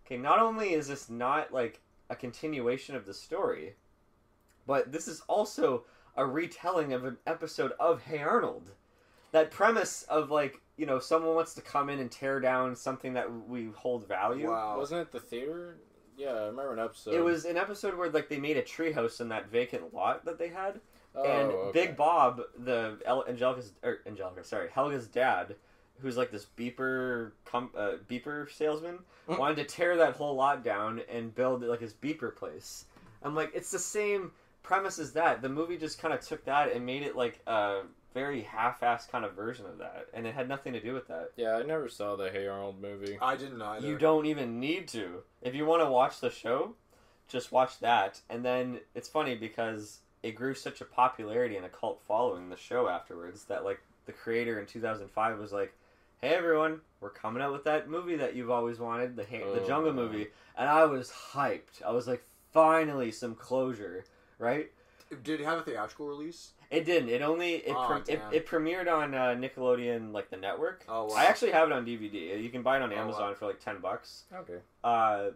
okay, 0.04 0.16
not 0.16 0.40
only 0.40 0.74
is 0.74 0.88
this 0.88 1.08
not 1.08 1.52
like 1.52 1.80
a 2.10 2.16
continuation 2.16 2.96
of 2.96 3.06
the 3.06 3.14
story, 3.14 3.76
but 4.66 4.90
this 4.90 5.06
is 5.06 5.20
also 5.22 5.84
a 6.16 6.26
retelling 6.26 6.92
of 6.92 7.04
an 7.04 7.18
episode 7.26 7.72
of 7.78 8.02
Hey 8.02 8.18
Arnold. 8.18 8.72
That 9.30 9.52
premise 9.52 10.02
of 10.04 10.30
like 10.32 10.60
you 10.76 10.86
know 10.86 10.98
someone 10.98 11.36
wants 11.36 11.54
to 11.54 11.62
come 11.62 11.88
in 11.88 12.00
and 12.00 12.10
tear 12.10 12.40
down 12.40 12.74
something 12.74 13.12
that 13.12 13.46
we 13.46 13.66
hold 13.66 14.08
value. 14.08 14.50
Wow. 14.50 14.76
Wasn't 14.76 15.00
it 15.00 15.12
the 15.12 15.20
theater? 15.20 15.78
Yeah, 16.20 16.32
I 16.34 16.46
remember 16.46 16.72
an 16.74 16.78
episode. 16.80 17.14
It 17.14 17.20
was 17.24 17.44
an 17.44 17.56
episode 17.56 17.96
where 17.96 18.10
like 18.10 18.28
they 18.28 18.38
made 18.38 18.56
a 18.56 18.62
treehouse 18.62 19.20
in 19.20 19.28
that 19.30 19.50
vacant 19.50 19.94
lot 19.94 20.24
that 20.26 20.38
they 20.38 20.48
had, 20.48 20.80
Oh, 21.14 21.24
and 21.24 21.50
okay. 21.50 21.86
Big 21.86 21.96
Bob, 21.96 22.42
the 22.58 22.98
El- 23.06 23.24
Angelica's 23.26 23.72
or 23.82 23.98
Angelica, 24.06 24.44
sorry, 24.44 24.68
Helga's 24.68 25.06
dad, 25.08 25.56
who's 26.00 26.16
like 26.16 26.30
this 26.30 26.46
beeper 26.56 27.32
com- 27.44 27.70
uh, 27.76 27.92
beeper 28.08 28.50
salesman, 28.52 28.98
Mm. 29.28 29.38
wanted 29.38 29.56
to 29.56 29.64
tear 29.64 29.96
that 29.96 30.14
whole 30.16 30.34
lot 30.34 30.62
down 30.64 31.00
and 31.10 31.34
build 31.34 31.62
like 31.62 31.80
his 31.80 31.94
beeper 31.94 32.34
place. 32.34 32.84
I'm 33.22 33.34
like, 33.34 33.50
it's 33.54 33.70
the 33.70 33.78
same 33.78 34.32
premise 34.62 34.98
as 34.98 35.12
that. 35.12 35.40
The 35.42 35.48
movie 35.48 35.76
just 35.78 35.98
kind 36.00 36.12
of 36.14 36.20
took 36.20 36.44
that 36.44 36.72
and 36.72 36.84
made 36.86 37.02
it 37.02 37.16
like 37.16 37.40
a 37.46 37.82
very 38.14 38.42
half-assed 38.42 39.10
kind 39.10 39.24
of 39.24 39.34
version 39.34 39.66
of 39.66 39.78
that, 39.78 40.08
and 40.12 40.26
it 40.26 40.34
had 40.34 40.48
nothing 40.48 40.72
to 40.72 40.80
do 40.80 40.92
with 40.94 41.06
that. 41.08 41.30
Yeah, 41.36 41.56
I 41.56 41.62
never 41.62 41.88
saw 41.88 42.16
the 42.16 42.30
Hey 42.30 42.46
Arnold 42.46 42.80
movie. 42.80 43.18
I 43.20 43.36
didn't 43.36 43.62
either. 43.62 43.86
You 43.86 43.96
don't 43.98 44.26
even 44.26 44.58
need 44.60 44.88
to. 44.88 45.22
If 45.42 45.54
you 45.54 45.64
want 45.66 45.82
to 45.82 45.90
watch 45.90 46.20
the 46.20 46.30
show, 46.30 46.74
just 47.28 47.52
watch 47.52 47.78
that. 47.80 48.20
And 48.28 48.44
then 48.44 48.80
it's 48.94 49.08
funny 49.08 49.34
because 49.36 50.00
it 50.22 50.32
grew 50.34 50.54
such 50.54 50.80
a 50.80 50.84
popularity 50.84 51.56
and 51.56 51.64
a 51.64 51.68
cult 51.68 52.00
following 52.06 52.48
the 52.50 52.56
show 52.56 52.88
afterwards 52.88 53.44
that 53.44 53.64
like 53.64 53.80
the 54.06 54.12
creator 54.12 54.58
in 54.58 54.66
2005 54.66 55.38
was 55.38 55.52
like, 55.52 55.72
"Hey 56.20 56.30
everyone, 56.34 56.80
we're 57.00 57.10
coming 57.10 57.42
out 57.42 57.52
with 57.52 57.64
that 57.64 57.88
movie 57.88 58.16
that 58.16 58.34
you've 58.34 58.50
always 58.50 58.78
wanted, 58.80 59.14
the 59.16 59.24
ha- 59.24 59.52
the 59.54 59.62
Oh, 59.62 59.66
Jungle 59.66 59.92
wow. 59.92 59.96
movie." 60.02 60.28
And 60.58 60.68
I 60.68 60.84
was 60.84 61.10
hyped. 61.32 61.82
I 61.86 61.92
was 61.92 62.06
like, 62.08 62.24
"Finally 62.52 63.12
some 63.12 63.34
closure." 63.36 64.04
Right? 64.38 64.70
Did 65.22 65.40
it 65.40 65.44
have 65.44 65.58
a 65.58 65.62
theatrical 65.62 66.06
release? 66.08 66.52
It 66.70 66.84
didn't. 66.84 67.08
It 67.08 67.20
only 67.20 67.54
it 67.56 67.72
Aw, 67.74 67.98
pre- 67.98 68.14
it, 68.14 68.22
it 68.32 68.46
premiered 68.46 68.88
on 68.92 69.12
uh, 69.14 69.34
Nickelodeon 69.34 70.12
like 70.12 70.30
the 70.30 70.36
network. 70.36 70.84
Oh, 70.88 71.06
wow. 71.06 71.14
I 71.16 71.24
actually 71.24 71.50
have 71.50 71.68
it 71.68 71.72
on 71.72 71.84
DVD. 71.84 72.40
You 72.40 72.48
can 72.48 72.62
buy 72.62 72.76
it 72.76 72.82
on 72.82 72.92
Oh, 72.92 72.96
wow. 72.96 73.02
Amazon 73.02 73.34
for 73.34 73.46
like 73.46 73.58
10 73.58 73.78
bucks. 73.80 74.24
Okay. 74.32 74.58
Uh, 74.84 75.30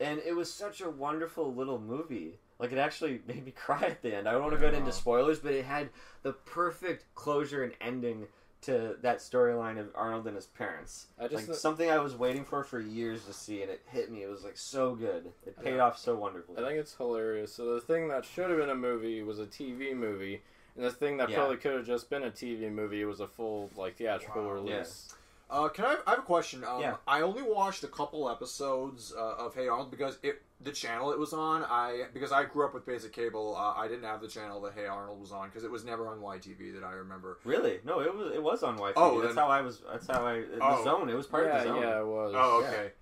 and 0.00 0.20
it 0.26 0.34
was 0.34 0.52
such 0.52 0.80
a 0.80 0.90
wonderful 0.90 1.54
little 1.54 1.78
movie. 1.80 2.38
Like 2.58 2.72
it 2.72 2.78
actually 2.78 3.20
made 3.28 3.44
me 3.44 3.50
cry 3.56 3.82
at 3.82 4.02
the 4.02 4.16
end. 4.16 4.28
I 4.28 4.32
don't 4.32 4.42
want 4.42 4.54
to 4.54 4.60
get 4.60 4.72
Yeah. 4.72 4.80
into 4.80 4.92
spoilers, 4.92 5.38
but 5.38 5.52
it 5.52 5.64
had 5.64 5.90
the 6.22 6.32
perfect 6.32 7.04
closure 7.14 7.62
and 7.62 7.72
ending 7.80 8.26
to 8.66 8.96
that 9.02 9.18
storyline 9.18 9.78
of 9.78 9.88
Arnold 9.94 10.26
and 10.26 10.36
his 10.36 10.46
parents. 10.46 11.06
I 11.18 11.28
just 11.28 11.48
like 11.48 11.56
something 11.56 11.88
I 11.90 11.98
was 11.98 12.14
waiting 12.14 12.44
for 12.44 12.64
for 12.64 12.80
years 12.80 13.24
to 13.26 13.32
see, 13.32 13.62
and 13.62 13.70
it 13.70 13.82
hit 13.90 14.10
me. 14.10 14.22
It 14.22 14.28
was 14.28 14.44
like 14.44 14.56
so 14.56 14.94
good. 14.94 15.32
It 15.46 15.58
paid 15.58 15.76
Yeah. 15.76 15.84
off 15.84 15.98
so 15.98 16.16
wonderfully. 16.16 16.58
I 16.62 16.66
think 16.66 16.78
it's 16.78 16.94
hilarious. 16.94 17.52
So 17.54 17.74
the 17.74 17.80
thing 17.80 18.08
that 18.08 18.24
should 18.24 18.50
have 18.50 18.58
been 18.58 18.70
a 18.70 18.74
movie 18.74 19.22
was 19.22 19.38
a 19.38 19.46
TV 19.46 19.94
movie, 19.94 20.42
and 20.74 20.84
the 20.84 20.90
thing 20.90 21.16
that 21.18 21.30
Yeah. 21.30 21.36
probably 21.36 21.56
could 21.56 21.74
have 21.74 21.86
just 21.86 22.10
been 22.10 22.24
a 22.24 22.30
TV 22.30 22.68
movie 22.70 23.04
was 23.04 23.20
a 23.20 23.28
full 23.28 23.70
like 23.76 23.96
theatrical 23.96 24.42
Wow. 24.44 24.50
release. 24.52 25.14
Uh, 25.48 25.68
can 25.68 25.84
I? 25.84 25.96
I 26.06 26.10
have 26.10 26.18
a 26.18 26.22
question. 26.22 26.64
Um, 26.64 26.80
Yeah. 26.80 26.96
I 27.06 27.20
only 27.20 27.42
watched 27.42 27.84
a 27.84 27.88
couple 27.88 28.28
episodes 28.28 29.12
uh, 29.16 29.34
of 29.36 29.54
Hey 29.54 29.68
Arnold 29.68 29.90
because 29.92 30.18
it 30.22 30.42
the 30.60 30.72
channel 30.72 31.12
it 31.12 31.18
was 31.18 31.32
on. 31.32 31.62
I 31.64 32.06
because 32.12 32.32
I 32.32 32.44
grew 32.44 32.64
up 32.64 32.74
with 32.74 32.84
basic 32.84 33.12
cable. 33.12 33.54
Uh, 33.56 33.74
I 33.74 33.86
didn't 33.86 34.04
have 34.04 34.20
the 34.20 34.26
channel 34.28 34.60
that 34.62 34.72
Hey 34.74 34.86
Arnold 34.86 35.20
was 35.20 35.30
on 35.30 35.48
because 35.48 35.62
it 35.62 35.70
was 35.70 35.84
never 35.84 36.08
on 36.08 36.18
YTV 36.18 36.74
that 36.74 36.84
I 36.84 36.92
remember. 36.92 37.38
Really? 37.44 37.78
No, 37.84 38.00
it 38.00 38.12
was 38.12 38.32
it 38.34 38.42
was 38.42 38.64
on 38.64 38.76
YTV. 38.76 38.92
Oh, 38.96 39.20
that's 39.20 39.34
then- 39.34 39.44
how 39.44 39.50
I 39.50 39.60
was. 39.60 39.82
That's 39.90 40.06
how 40.08 40.26
I 40.26 40.40
the 40.40 40.58
Oh. 40.60 40.82
zone. 40.82 41.08
It 41.08 41.14
was 41.14 41.26
part 41.28 41.46
yeah, 41.46 41.58
of 41.58 41.62
the 41.62 41.68
zone. 41.68 41.82
yeah, 41.82 42.00
it 42.00 42.06
was. 42.06 42.32
Oh, 42.36 42.60
Yeah. 42.62 42.66
okay. 42.68 42.92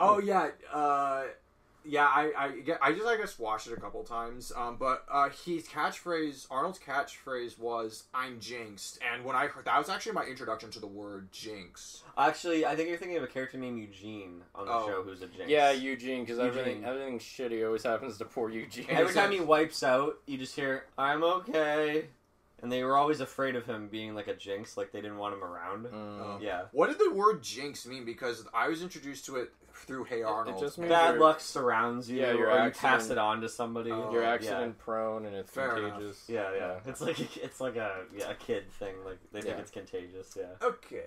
Oh 0.00 0.18
yeah. 0.20 0.48
Yeah. 1.88 2.06
I 2.06 2.32
I 2.36 2.48
get- 2.60 2.78
I 2.82 2.92
just 2.92 3.06
I 3.06 3.16
guess 3.16 3.38
watched 3.38 3.66
it 3.66 3.72
a 3.72 3.80
couple 3.80 4.04
times. 4.04 4.52
Um, 4.54 4.76
but 4.78 5.04
uh, 5.10 5.30
his 5.44 5.66
catchphrase 5.66 6.46
Arnold's 6.50 6.78
catchphrase 6.78 7.58
was 7.58 8.04
"I'm 8.14 8.38
jinxed," 8.40 8.98
and 9.12 9.24
when 9.24 9.34
I 9.36 9.46
heard 9.46 9.64
that 9.64 9.78
was 9.78 9.88
actually 9.88 10.12
my 10.12 10.24
introduction 10.24 10.70
to 10.72 10.80
the 10.80 10.86
word 10.86 11.32
jinx. 11.32 12.02
Actually, 12.16 12.66
I 12.66 12.76
think 12.76 12.88
you're 12.88 12.98
thinking 12.98 13.16
of 13.16 13.22
a 13.22 13.26
character 13.28 13.58
named 13.58 13.78
Eugene 13.80 14.42
on 14.54 14.66
the 14.66 14.72
Oh. 14.72 14.86
show 14.86 15.02
who's 15.02 15.22
a 15.22 15.26
jinx. 15.26 15.48
Yeah, 15.48 15.70
Eugene, 15.72 16.24
because 16.24 16.38
everything 16.38 16.84
everything 16.84 17.18
shitty 17.18 17.64
always 17.64 17.82
happens 17.84 18.18
to 18.18 18.24
poor 18.24 18.50
Eugene. 18.50 18.86
Every 18.88 19.14
time 19.14 19.30
he 19.38 19.40
wipes 19.40 19.82
out, 19.82 20.18
you 20.26 20.36
just 20.38 20.54
hear 20.54 20.84
"I'm 20.98 21.22
okay," 21.24 22.08
and 22.62 22.70
they 22.72 22.82
were 22.84 22.96
always 22.96 23.20
afraid 23.20 23.54
of 23.56 23.66
him 23.66 23.88
being 23.88 24.14
like 24.14 24.26
a 24.28 24.34
jinx, 24.34 24.76
like 24.76 24.92
they 24.92 25.00
didn't 25.00 25.18
want 25.18 25.34
him 25.34 25.44
around. 25.44 25.86
Mm. 25.86 25.92
Oh. 25.92 26.38
Yeah, 26.40 26.62
What 26.72 26.88
did 26.88 26.98
the 26.98 27.14
word 27.14 27.42
jinx 27.42 27.86
mean? 27.86 28.04
Because 28.04 28.44
I 28.54 28.68
was 28.68 28.82
introduced 28.82 29.24
to 29.26 29.36
it 29.36 29.50
through 29.74 30.04
Hey 30.04 30.22
Arnold. 30.22 30.48
it 30.48 30.50
Arnold. 30.54 30.60
just 30.64 30.78
means 30.78 30.90
bad 30.90 31.18
luck 31.18 31.38
surrounds 31.40 32.10
you, 32.10 32.20
Yeah, 32.20 32.32
your 32.32 32.50
or 32.50 32.64
you 32.64 32.70
pass 32.72 33.10
it 33.10 33.18
on 33.18 33.40
to 33.42 33.48
somebody. 33.48 33.92
Oh. 33.92 34.10
You're 34.12 34.22
yeah. 34.22 34.32
accident 34.32 34.78
prone 34.78 35.24
and 35.24 35.36
it's 35.36 35.52
Fair 35.52 35.76
enough. 35.76 35.92
contagious. 35.92 36.24
Yeah, 36.28 36.50
yeah. 36.56 36.74
It's 36.86 37.00
like 37.00 37.36
it's 37.42 37.60
like 37.60 37.76
a 37.76 38.02
yeah, 38.16 38.30
a 38.30 38.34
kid 38.34 38.70
thing. 38.72 38.94
Like 39.04 39.18
they 39.32 39.40
think 39.40 39.54
Yeah. 39.54 39.60
it's 39.60 39.70
contagious. 39.70 40.36
Yeah, 40.36 40.46
okay. 40.60 41.04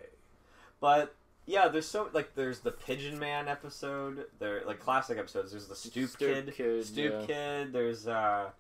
but 0.79 1.13
yeah, 1.45 1.67
there's 1.67 1.87
so 1.87 2.09
like 2.13 2.33
there's 2.35 2.59
the 2.59 2.71
Pigeon 2.71 3.19
Man 3.19 3.47
episode. 3.49 4.25
There 4.39 4.61
like 4.65 4.79
classic 4.79 5.17
episodes. 5.17 5.51
There's 5.51 5.67
the 5.67 5.75
Stoop, 5.75 6.09
Stoop 6.09 6.17
Kid. 6.19 6.53
Kid, 6.55 6.85
Stoop 6.85 7.13
yeah. 7.21 7.25
Kid. 7.25 7.73
There's 7.73 8.07
uh 8.07 8.51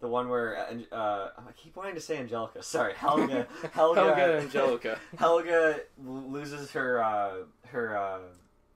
the 0.00 0.08
one 0.08 0.28
where 0.28 0.56
uh, 0.92 0.94
uh, 0.94 1.30
I 1.38 1.52
keep 1.56 1.76
wanting 1.76 1.94
to 1.94 2.00
say 2.00 2.18
Angelica. 2.18 2.62
Sorry, 2.62 2.94
Helga. 2.94 3.46
Helga. 3.72 4.00
Helga 4.04 4.38
Angelica. 4.38 4.98
Helga 5.18 5.80
loses 6.04 6.70
her 6.72 7.02
uh, 7.02 7.32
her 7.68 7.96
uh, 7.96 8.18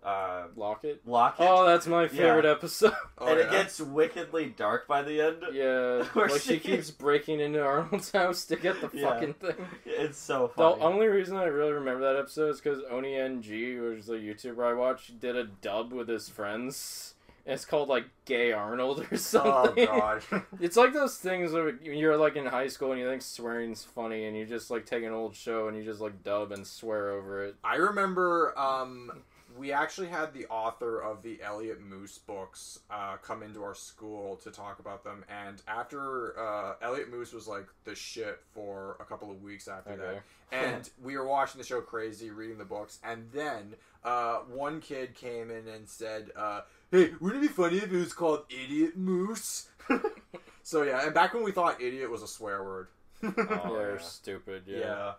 uh, 0.03 0.45
Locket. 0.57 1.03
locket, 1.07 1.47
Oh, 1.47 1.67
that's 1.67 1.87
my 1.87 2.09
favorite 2.09 2.47
episode. 2.47 2.95
Oh, 3.19 3.27
and 3.27 3.39
it 3.39 3.51
gets 3.51 3.79
wickedly 3.79 4.47
dark 4.47 4.89
by 4.89 5.03
the 5.03 5.21
end. 5.21 5.43
Yeah, 5.53 6.07
like 6.15 6.31
she 6.41 6.55
she- 6.55 6.59
keeps 6.59 6.91
breaking 6.91 7.39
into 7.41 7.63
Arnold's 7.63 8.11
house 8.11 8.47
to 8.47 8.57
get 8.57 8.81
the 8.81 8.89
Yeah. 8.95 9.11
fucking 9.11 9.35
thing. 9.35 9.57
It's 9.85 10.17
so 10.19 10.49
funny. 10.49 10.77
The 10.79 10.85
only 10.87 11.07
reason 11.07 11.37
I 11.37 11.45
really 11.45 11.73
remember 11.73 12.11
that 12.15 12.19
episode 12.19 12.49
is 12.49 12.61
because 12.63 12.83
OneyNG, 12.91 13.91
which 13.91 13.99
is 13.99 14.09
a 14.09 14.15
YouTuber 14.15 14.65
I 14.71 14.73
watch, 14.73 15.13
did 15.21 15.37
a 15.37 15.45
dub 15.45 15.93
with 15.93 16.09
his 16.09 16.31
friends. 16.31 17.15
And 17.51 17.57
it's 17.57 17.65
called 17.65 17.89
like 17.89 18.05
Gay 18.27 18.53
Arnold 18.53 19.05
or 19.11 19.17
something. 19.17 19.53
Oh 19.53 19.65
something. 19.67 19.87
god. 19.87 20.23
It's 20.61 20.77
like 20.77 20.93
those 20.93 21.17
things 21.19 21.51
where 21.51 21.71
you're 21.83 22.17
like 22.17 22.37
in 22.37 22.47
high 22.47 22.69
school 22.69 22.93
and 22.93 23.01
you 23.01 23.09
think 23.09 23.23
swearing's 23.23 23.83
funny 23.83 24.27
and 24.27 24.37
you 24.37 24.47
just 24.47 24.71
like 24.71 24.87
take 24.87 25.03
an 25.03 25.11
old 25.13 25.35
show 25.35 25.67
and 25.67 25.77
you 25.77 25.83
just 25.83 26.01
like 26.01 26.23
dub 26.23 26.53
and 26.53 26.65
swear 26.65 27.11
over 27.11 27.43
it. 27.47 27.57
I 27.65 27.75
remember 27.75 28.57
um, 28.57 29.23
we 29.59 29.73
actually 29.73 30.07
had 30.07 30.33
the 30.33 30.47
author 30.47 31.01
of 31.03 31.25
the 31.25 31.41
Elliot 31.43 31.81
Moose 31.81 32.19
books 32.19 32.79
uh, 32.89 33.17
come 33.17 33.43
into 33.43 33.65
our 33.65 33.75
school 33.75 34.37
to 34.45 34.53
talk 34.53 34.79
about 34.79 35.03
them, 35.03 35.25
and 35.29 35.61
after 35.67 36.39
uh, 36.39 36.75
Elliot 36.81 37.11
Moose 37.11 37.33
was 37.33 37.49
like 37.49 37.67
the 37.83 37.97
shit 37.97 38.39
for 38.55 38.97
a 39.01 39.05
couple 39.05 39.29
of 39.29 39.43
weeks 39.43 39.67
after 39.67 39.91
Okay. 39.95 40.21
that, 40.53 40.57
and 40.77 40.89
we 41.03 41.17
were 41.17 41.27
watching 41.27 41.59
the 41.61 41.67
show 41.67 41.81
Crazy, 41.81 42.31
reading 42.31 42.59
the 42.59 42.65
books, 42.65 43.01
and 43.03 43.29
then 43.33 43.75
uh, 44.05 44.37
one 44.49 44.81
kid 44.81 45.15
came 45.17 45.51
in 45.51 45.67
and 45.67 45.89
said, 45.89 46.31
uh, 46.37 46.61
"Hey, 46.91 47.13
wouldn't 47.21 47.43
it 47.45 47.49
be 47.49 47.53
funny 47.53 47.79
if 47.79 47.93
it 47.93 47.97
was 47.97 48.13
called 48.13 48.45
Idiot 48.51 48.97
Moose?" 48.97 49.69
so 50.63 50.83
yeah, 50.83 51.05
and 51.05 51.15
back 51.15 51.35
when 51.35 51.43
we 51.43 51.53
thought 51.53 51.81
idiot 51.81 52.11
was 52.11 52.23
a 52.23 52.29
swear 52.29 52.63
word. 52.65 52.89
Oh, 53.23 53.75
They're 53.77 53.93
yeah. 53.97 53.99
stupid. 53.99 54.63
yeah. 54.67 54.79
Yeah. 54.79 55.13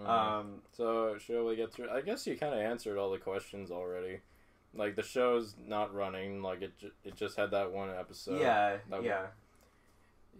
Mhm. 0.00 0.08
Um, 0.08 0.62
so 0.72 1.16
shall 1.18 1.44
we 1.44 1.56
get 1.56 1.72
through? 1.72 1.88
I 1.90 2.00
guess 2.00 2.26
you 2.26 2.36
kind 2.36 2.52
of 2.54 2.60
answered 2.60 2.98
all 2.98 3.10
the 3.10 3.18
questions 3.18 3.70
already. 3.70 4.20
Like 4.74 4.96
the 4.96 5.02
show's 5.02 5.54
not 5.66 5.94
running. 5.94 6.42
Like 6.42 6.62
it, 6.62 6.78
ju- 6.78 6.90
it 7.04 7.14
just 7.16 7.36
had 7.36 7.52
that 7.52 7.70
one 7.72 7.90
episode. 7.90 8.40
yeah, 8.40 8.76
that- 8.90 9.02
yeah. 9.04 9.26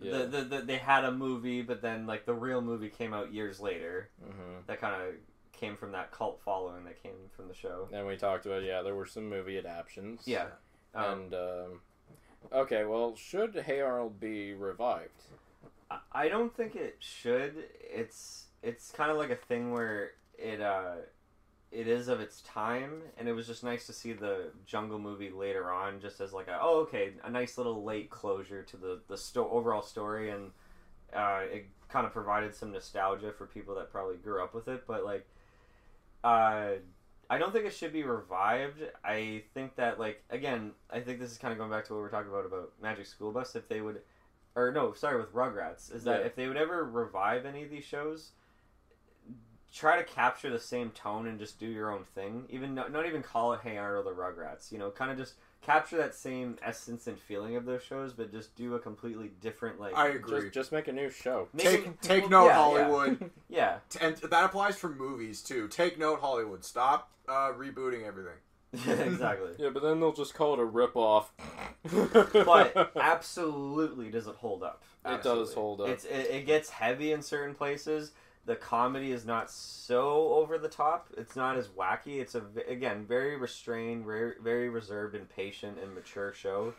Yeah. 0.00 0.18
The, 0.18 0.26
the, 0.26 0.42
the, 0.44 0.58
they 0.62 0.76
had 0.78 1.04
a 1.04 1.12
movie, 1.12 1.62
but 1.62 1.80
then 1.80 2.04
like 2.06 2.26
the 2.26 2.34
real 2.34 2.60
movie 2.60 2.88
came 2.88 3.14
out 3.14 3.32
years 3.32 3.60
later. 3.60 4.08
hmm 4.20 4.56
That 4.66 4.80
kind 4.80 5.00
of 5.00 5.14
came 5.64 5.76
from 5.76 5.92
that 5.92 6.12
cult 6.12 6.40
following 6.44 6.84
that 6.84 7.02
came 7.02 7.12
from 7.36 7.48
the 7.48 7.54
show. 7.54 7.88
And 7.92 8.06
we 8.06 8.16
talked 8.16 8.46
about 8.46 8.62
yeah, 8.62 8.82
there 8.82 8.94
were 8.94 9.06
some 9.06 9.28
movie 9.28 9.58
adaptions. 9.58 10.22
Yeah. 10.26 10.46
Um, 10.94 11.04
and 11.04 11.34
um, 11.34 11.80
okay, 12.52 12.84
well, 12.84 13.16
should 13.16 13.54
Hey 13.66 13.80
Arnold 13.80 14.20
be 14.20 14.54
revived? 14.54 15.22
I- 15.90 15.98
I 16.12 16.28
don't 16.28 16.54
think 16.54 16.76
it 16.76 16.96
should. 17.00 17.64
It's 17.80 18.46
it's 18.62 18.90
kind 18.90 19.10
of 19.10 19.16
like 19.18 19.30
a 19.30 19.36
thing 19.36 19.72
where 19.72 20.12
it 20.38 20.60
uh 20.60 20.94
it 21.70 21.88
is 21.88 22.06
of 22.06 22.20
its 22.20 22.40
time, 22.42 23.02
and 23.18 23.28
it 23.28 23.32
was 23.32 23.48
just 23.48 23.64
nice 23.64 23.84
to 23.86 23.92
see 23.92 24.12
the 24.12 24.52
Jungle 24.64 24.98
movie 25.00 25.30
later 25.30 25.72
on, 25.72 26.00
just 26.00 26.20
as 26.20 26.32
like 26.32 26.46
a 26.48 26.58
oh 26.60 26.80
okay, 26.82 27.12
a 27.24 27.30
nice 27.30 27.58
little 27.58 27.82
late 27.82 28.10
closure 28.10 28.62
to 28.62 28.76
the 28.76 29.00
the 29.08 29.16
sto- 29.16 29.50
overall 29.50 29.82
story, 29.82 30.30
and 30.30 30.52
uh, 31.14 31.40
it 31.52 31.66
kind 31.88 32.06
of 32.06 32.12
provided 32.12 32.54
some 32.54 32.72
nostalgia 32.72 33.32
for 33.32 33.46
people 33.46 33.74
that 33.74 33.90
probably 33.90 34.16
grew 34.16 34.42
up 34.42 34.54
with 34.54 34.68
it. 34.68 34.84
But 34.86 35.04
like, 35.04 35.26
uh, 36.24 36.70
I 37.30 37.38
don't 37.38 37.52
think 37.52 37.66
it 37.66 37.72
should 37.72 37.92
be 37.92 38.02
revived. 38.02 38.82
I 39.04 39.42
think 39.54 39.76
that 39.76 39.98
like 40.00 40.22
again, 40.30 40.72
I 40.90 41.00
think 41.00 41.20
this 41.20 41.30
is 41.30 41.38
kind 41.38 41.52
of 41.52 41.58
going 41.58 41.70
back 41.70 41.84
to 41.86 41.92
what 41.92 41.98
we 41.98 42.02
were 42.02 42.10
talking 42.10 42.30
about 42.30 42.46
about 42.46 42.72
Magic 42.82 43.06
School 43.06 43.30
Bus. 43.30 43.54
If 43.54 43.68
they 43.68 43.80
would 43.80 44.00
or 44.56 44.72
no, 44.72 44.92
sorry, 44.92 45.18
with 45.18 45.32
Rugrats, 45.32 45.92
is 45.94 46.04
that 46.04 46.20
Yeah. 46.20 46.26
if 46.26 46.36
they 46.36 46.46
would 46.48 46.56
ever 46.56 46.84
revive 46.84 47.44
any 47.44 47.62
of 47.64 47.70
these 47.70 47.84
shows, 47.84 48.30
try 49.72 49.96
to 49.96 50.04
capture 50.04 50.50
the 50.50 50.60
same 50.60 50.90
tone 50.90 51.26
and 51.26 51.38
just 51.38 51.58
do 51.58 51.66
your 51.66 51.90
own 51.90 52.04
thing. 52.04 52.46
Even 52.48 52.74
not, 52.74 52.92
not 52.92 53.06
even 53.06 53.22
call 53.22 53.52
it 53.52 53.60
Hey 53.62 53.76
Arnold 53.76 54.06
or 54.06 54.10
The 54.14 54.16
Rugrats. 54.16 54.70
You 54.70 54.78
know, 54.78 54.90
kind 54.90 55.10
of 55.10 55.16
just 55.16 55.34
capture 55.64 55.96
that 55.96 56.14
same 56.14 56.56
essence 56.62 57.06
and 57.06 57.18
feeling 57.18 57.56
of 57.56 57.64
those 57.64 57.82
shows, 57.82 58.12
but 58.12 58.30
just 58.30 58.54
do 58.54 58.74
a 58.74 58.78
completely 58.78 59.30
different 59.40 59.80
like. 59.80 59.96
I 59.96 60.08
agree. 60.08 60.42
Just 60.42 60.54
just 60.54 60.72
make 60.72 60.88
a 60.88 60.92
new 60.92 61.10
show. 61.10 61.48
Make 61.52 61.66
take 61.66 61.86
it- 61.86 62.02
take 62.02 62.30
well, 62.30 62.30
note, 62.30 62.46
yeah, 62.46 62.48
yeah. 62.78 62.84
Hollywood, 62.84 63.30
yeah, 63.48 63.78
and 64.00 64.16
that 64.16 64.44
applies 64.44 64.76
for 64.76 64.88
movies 64.88 65.42
too. 65.42 65.68
Take 65.68 65.98
note, 65.98 66.20
Hollywood. 66.20 66.64
Stop 66.64 67.10
uh, 67.28 67.52
rebooting 67.52 68.04
everything. 68.06 68.38
exactly. 68.74 69.52
Yeah, 69.58 69.70
but 69.70 69.82
then 69.82 70.00
they'll 70.00 70.12
just 70.12 70.34
call 70.34 70.54
it 70.54 70.60
a 70.60 70.64
rip 70.64 70.96
off. 70.96 71.32
But 72.32 72.92
absolutely, 72.96 74.10
does 74.10 74.26
it 74.26 74.34
hold 74.34 74.62
up? 74.62 74.82
it 75.06 75.22
does 75.22 75.54
hold 75.54 75.80
up. 75.80 75.88
It's 75.88 76.04
it, 76.04 76.28
it 76.30 76.46
gets 76.46 76.70
heavy 76.70 77.12
in 77.12 77.22
certain 77.22 77.54
places. 77.54 78.12
The 78.46 78.56
comedy 78.56 79.10
is 79.12 79.24
not 79.24 79.50
so 79.50 80.34
over 80.34 80.58
the 80.58 80.68
top. 80.68 81.08
It's 81.16 81.34
not 81.34 81.56
as 81.56 81.68
wacky. 81.68 82.20
It's 82.20 82.34
a 82.34 82.42
again 82.68 83.06
very 83.06 83.36
restrained, 83.36 84.04
very 84.04 84.34
very 84.42 84.68
reserved 84.68 85.14
and 85.14 85.28
patient 85.28 85.78
and 85.82 85.94
mature 85.94 86.32
show, 86.32 86.74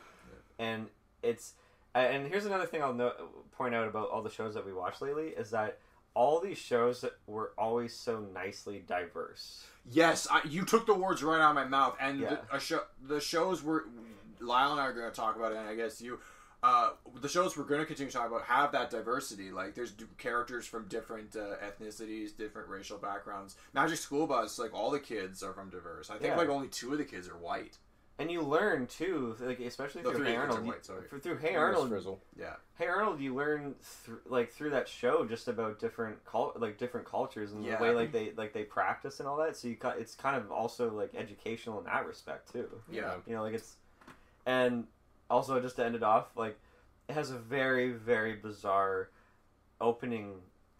and 0.60 0.88
it's 1.24 1.54
and 1.96 2.28
here's 2.28 2.46
another 2.46 2.66
thing 2.66 2.84
I'll 2.84 2.94
no, 2.94 3.14
point 3.58 3.74
out 3.74 3.88
about 3.88 4.10
all 4.10 4.22
the 4.22 4.30
shows 4.30 4.54
that 4.54 4.66
we 4.66 4.74
watched 4.74 5.02
lately 5.02 5.30
is 5.30 5.52
that 5.52 5.80
all 6.14 6.40
these 6.40 6.58
shows 6.58 7.04
were 7.28 7.52
always 7.58 7.94
so 7.96 8.20
nicely 8.34 8.84
diverse. 8.88 9.66
Yes, 9.90 10.28
I, 10.32 10.42
you 10.48 10.66
took 10.66 10.86
the 10.86 10.94
words 10.94 11.24
right 11.24 11.42
out 11.42 11.50
of 11.50 11.56
my 11.56 11.66
mouth. 11.66 11.98
And 12.00 12.20
Yeah. 12.20 12.38
the, 12.50 12.56
a 12.56 12.60
show, 12.60 12.82
the 13.06 13.20
shows 13.20 13.62
were 13.64 13.86
Lyle 14.40 14.72
and 14.72 14.80
I 14.80 14.86
are 14.86 14.94
going 14.94 15.10
to 15.10 15.16
talk 15.16 15.36
about 15.36 15.52
it, 15.52 15.58
and 15.58 15.68
I 15.68 15.76
guess 15.76 16.02
you. 16.02 16.20
Uh, 16.64 16.91
the 17.22 17.30
shows 17.30 17.56
we're 17.56 17.64
going 17.64 17.80
to 17.82 17.86
continue 17.86 18.10
to 18.11 18.18
talk 18.18 18.27
about 18.27 18.44
have 18.44 18.72
that 18.72 18.90
diversity. 18.90 19.52
Like, 19.52 19.76
there's 19.76 19.91
d- 19.91 20.06
characters 20.18 20.65
from 20.65 20.88
different 20.88 21.36
uh, 21.36 21.56
ethnicities, 21.64 22.36
different 22.36 22.69
racial 22.69 22.98
backgrounds. 22.98 23.56
Magic 23.73 23.98
School 23.98 24.26
Bus, 24.26 24.57
like 24.57 24.73
all 24.73 24.90
the 24.90 24.99
kids 24.99 25.44
are 25.44 25.53
from 25.53 25.69
diverse. 25.69 26.10
I 26.10 26.14
think 26.14 26.32
Yeah. 26.34 26.38
like 26.38 26.49
only 26.49 26.68
two 26.68 26.91
of 26.94 26.98
the 26.98 27.06
kids 27.06 27.27
are 27.30 27.38
white. 27.38 27.77
And 28.18 28.32
you 28.32 28.41
learn 28.41 28.88
too, 28.88 29.36
like 29.41 29.60
especially 29.60 30.02
No, 30.02 30.11
through 30.11 30.19
three 30.19 30.27
Hey 30.30 30.34
kids 30.36 30.40
are 30.40 30.41
Arnold. 30.48 30.65
you- 30.65 30.72
white, 30.72 30.86
sorry. 30.86 31.07
for- 31.10 31.19
through 31.19 31.38
Hey 31.38 31.49
Miss 31.49 31.57
Arnold, 31.57 31.90
Frizzle. 31.90 32.22
Yeah, 32.38 32.56
Hey 32.77 32.88
Arnold, 32.88 33.19
you 33.19 33.36
learn 33.36 33.76
through 33.82 34.22
like 34.26 34.52
through 34.53 34.69
that 34.69 34.88
show 34.88 35.26
just 35.26 35.49
about 35.49 35.80
different 35.80 36.23
cult 36.26 36.57
like 36.57 36.77
different 36.77 37.06
cultures 37.06 37.52
and 37.52 37.64
Yeah. 37.65 37.76
the 37.76 37.84
way 37.84 37.91
like 37.94 38.14
they 38.14 38.32
like 38.32 38.53
they 38.53 38.64
practice 38.64 39.19
and 39.19 39.27
all 39.27 39.36
that. 39.38 39.57
So 39.57 39.68
you 39.68 39.76
got 39.76 39.98
it's 39.99 40.15
kind 40.15 40.38
of 40.38 40.49
also 40.49 40.90
like 40.91 41.14
educational 41.14 41.77
in 41.80 41.86
that 41.86 42.07
respect 42.07 42.52
too. 42.53 42.69
yeah. 42.90 43.15
You 43.27 43.36
know, 43.36 43.44
like 43.44 43.53
it's 43.53 43.76
and 44.45 44.88
also 45.30 45.60
just 45.60 45.76
to 45.77 45.85
end 45.85 45.95
it 45.95 46.03
off, 46.03 46.27
like 46.35 46.57
it 47.10 47.14
has 47.14 47.31
a 47.31 47.38
very 47.38 47.91
very 47.91 48.34
bizarre 48.34 49.10
opening 49.81 50.35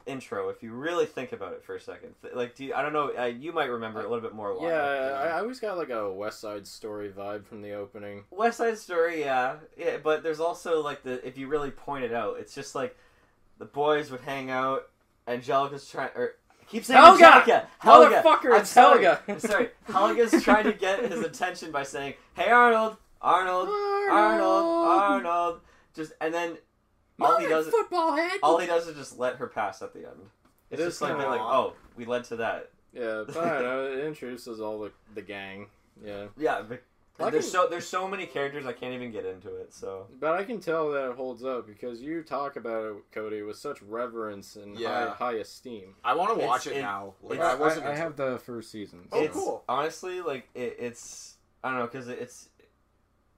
intro 0.06 0.50
if 0.50 0.62
you 0.62 0.72
really 0.72 1.06
think 1.06 1.32
about 1.32 1.54
it 1.54 1.64
for 1.64 1.76
a 1.76 1.80
second. 1.80 2.14
Like, 2.34 2.56
do 2.56 2.66
you, 2.66 2.74
I 2.74 2.82
don't 2.82 2.94
know, 2.94 3.12
uh, 3.18 3.26
you 3.26 3.52
might 3.52 3.70
remember 3.70 4.02
it 4.02 4.06
a 4.06 4.10
little 4.10 4.22
bit 4.22 4.36
more. 4.36 4.58
Yeah, 4.62 4.74
I, 4.74 5.28
I 5.28 5.40
always 5.40 5.60
got 5.60 5.78
like 5.78 5.90
a 5.90 6.12
West 6.12 6.40
Side 6.40 6.68
Story 6.68 7.10
vibe 7.10 7.46
from 7.46 7.62
the 7.62 7.74
opening. 7.74 8.24
West 8.32 8.58
Side 8.58 8.78
Story, 8.78 9.22
yeah, 9.22 9.56
yeah, 9.78 9.98
but 10.02 10.24
there's 10.24 10.40
also 10.40 10.82
like 10.82 11.04
the 11.04 11.26
if 11.26 11.38
you 11.38 11.48
really 11.48 11.72
point 11.72 12.04
it 12.04 12.14
out, 12.14 12.38
it's 12.40 12.54
just 12.54 12.76
like 12.76 12.96
the 13.58 13.66
boys 13.66 14.12
would 14.12 14.22
hang 14.22 14.50
out. 14.50 14.90
Angelica's 15.28 15.90
trying, 15.90 16.12
or 16.16 16.34
I 16.62 16.66
keep 16.66 16.86
saying 16.86 17.02
Helga! 17.02 17.26
Angelica, 17.26 17.68
Helga, 17.80 18.22
Motherfucker, 18.24 18.54
I'm 18.54 18.62
it's 18.62 18.70
sorry. 18.70 19.04
Helga. 19.04 19.22
I'm 19.28 19.40
sorry, 19.40 19.70
Helga's 19.86 20.44
trying 20.44 20.66
to 20.66 20.74
get 20.74 21.12
his 21.12 21.22
attention 21.26 21.72
by 21.72 21.84
saying, 21.84 22.14
"Hey 22.36 22.52
Arnold, 22.52 22.98
Arnold, 23.26 23.70
Arnold, 24.12 24.88
Arnold," 24.88 25.62
just 25.96 26.14
and 26.22 26.34
then 26.34 26.58
all 27.20 27.38
he 27.40 27.48
does, 27.48 27.68
football 27.68 28.16
head. 28.16 28.40
all 28.44 28.58
he 28.60 28.68
does 28.68 28.88
is 28.88 28.96
just 28.96 29.18
let 29.18 29.38
her 29.38 29.48
pass 29.48 29.82
at 29.82 29.94
the 29.94 30.00
end. 30.08 30.30
It's 30.70 30.82
It 30.82 30.86
just 30.86 31.02
like 31.02 31.12
kinda- 31.14 31.28
like, 31.30 31.42
oh, 31.42 31.74
we 31.96 32.06
led 32.06 32.24
to 32.26 32.36
that. 32.38 32.70
Yeah, 32.94 33.24
but 33.28 33.38
I 33.38 33.50
don't 33.54 33.64
know. 33.64 33.86
It 33.86 34.06
introduces 34.06 34.62
all 34.62 34.80
the 34.80 34.92
the 35.14 35.22
gang. 35.22 35.68
Yeah, 36.04 36.28
Yeah, 36.38 36.62
but 36.68 36.82
there's 37.32 37.46
can- 37.46 37.52
so 37.52 37.68
there's 37.70 37.88
so 37.88 38.08
many 38.08 38.26
characters 38.26 38.66
I 38.66 38.74
can't 38.74 38.94
even 38.94 39.12
get 39.12 39.26
into 39.26 39.56
it. 39.56 39.74
So 39.74 40.08
but 40.20 40.34
I 40.34 40.44
can 40.44 40.60
tell 40.60 40.92
that 40.92 41.12
it 41.12 41.16
holds 41.16 41.44
up 41.46 41.66
because 41.66 42.02
you 42.02 42.22
talk 42.24 42.58
about 42.58 42.86
it, 42.86 42.96
Cody, 43.12 43.42
with 43.42 43.58
such 43.58 43.82
reverence 43.82 44.56
and 44.58 44.78
Yeah. 44.78 45.10
high, 45.12 45.32
high 45.32 45.38
esteem. 45.40 45.96
I 46.04 46.14
want 46.16 46.38
to 46.40 46.46
watch 46.46 46.68
it, 46.68 46.76
it- 46.78 46.82
now. 46.82 47.16
Like, 47.22 47.40
I 47.40 47.56
wasn't. 47.56 47.86
I, 47.86 47.92
into- 47.92 48.02
have 48.02 48.16
the 48.18 48.38
first 48.40 48.70
season. 48.72 49.08
Oh, 49.12 49.28
cool. 49.30 49.64
honestly 49.70 50.22
like 50.22 50.50
it, 50.54 50.76
it's 50.80 51.38
I 51.64 51.70
don't 51.72 51.80
know 51.80 51.86
because 51.88 52.08
it's 52.10 52.50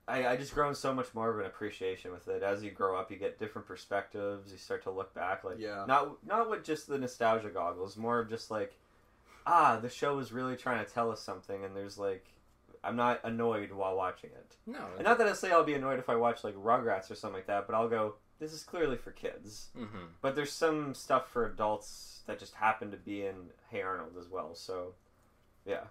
I, 0.07 0.25
I 0.27 0.35
just 0.37 0.53
grown 0.53 0.73
so 0.73 0.93
much 0.93 1.13
more 1.13 1.29
of 1.29 1.39
an 1.39 1.45
appreciation 1.45 2.11
with 2.11 2.27
it 2.27 2.41
as 2.43 2.63
you 2.63 2.71
grow 2.71 2.97
up 2.97 3.11
you 3.11 3.17
get 3.17 3.39
different 3.39 3.67
perspectives 3.67 4.51
you 4.51 4.57
start 4.57 4.83
to 4.83 4.91
look 4.91 5.13
back 5.13 5.43
like 5.43 5.59
Yeah. 5.59 5.85
not 5.87 6.25
not 6.25 6.49
with 6.49 6.63
just 6.63 6.87
the 6.87 6.97
nostalgia 6.97 7.49
goggles 7.49 7.97
more 7.97 8.19
of 8.19 8.29
just 8.29 8.49
like 8.49 8.77
ah 9.45 9.77
the 9.81 9.89
show 9.89 10.17
is 10.19 10.31
really 10.31 10.55
trying 10.55 10.83
to 10.85 10.91
tell 10.91 11.11
us 11.11 11.21
something 11.21 11.63
and 11.63 11.75
there's 11.75 11.97
like 11.97 12.25
I'm 12.83 12.95
not 12.95 13.19
annoyed 13.23 13.71
while 13.71 13.95
watching 13.97 14.29
it 14.29 14.55
No, 14.65 14.79
and 14.95 15.03
not 15.03 15.17
that 15.17 15.27
I 15.27 15.33
say 15.33 15.51
I'll 15.51 15.63
be 15.63 15.73
annoyed 15.73 15.99
if 15.99 16.09
I 16.09 16.15
watch 16.15 16.43
like 16.43 16.55
Rugrats 16.55 17.11
or 17.11 17.15
something 17.15 17.37
like 17.37 17.47
that 17.47 17.67
but 17.67 17.75
I'll 17.75 17.89
go 17.89 18.15
this 18.39 18.53
is 18.53 18.63
clearly 18.63 18.97
for 18.97 19.11
kids 19.11 19.69
mm-hmm. 19.77 20.05
but 20.21 20.35
there's 20.35 20.53
some 20.53 20.93
stuff 20.93 21.27
for 21.29 21.45
adults 21.45 22.21
that 22.27 22.39
just 22.39 22.53
happen 22.55 22.91
to 22.91 22.97
be 22.97 23.25
in 23.25 23.35
Hey 23.69 23.81
Arnold 23.81 24.15
as 24.19 24.27
well. 24.29 24.53
So, 24.53 24.93
yeah, 25.65 25.85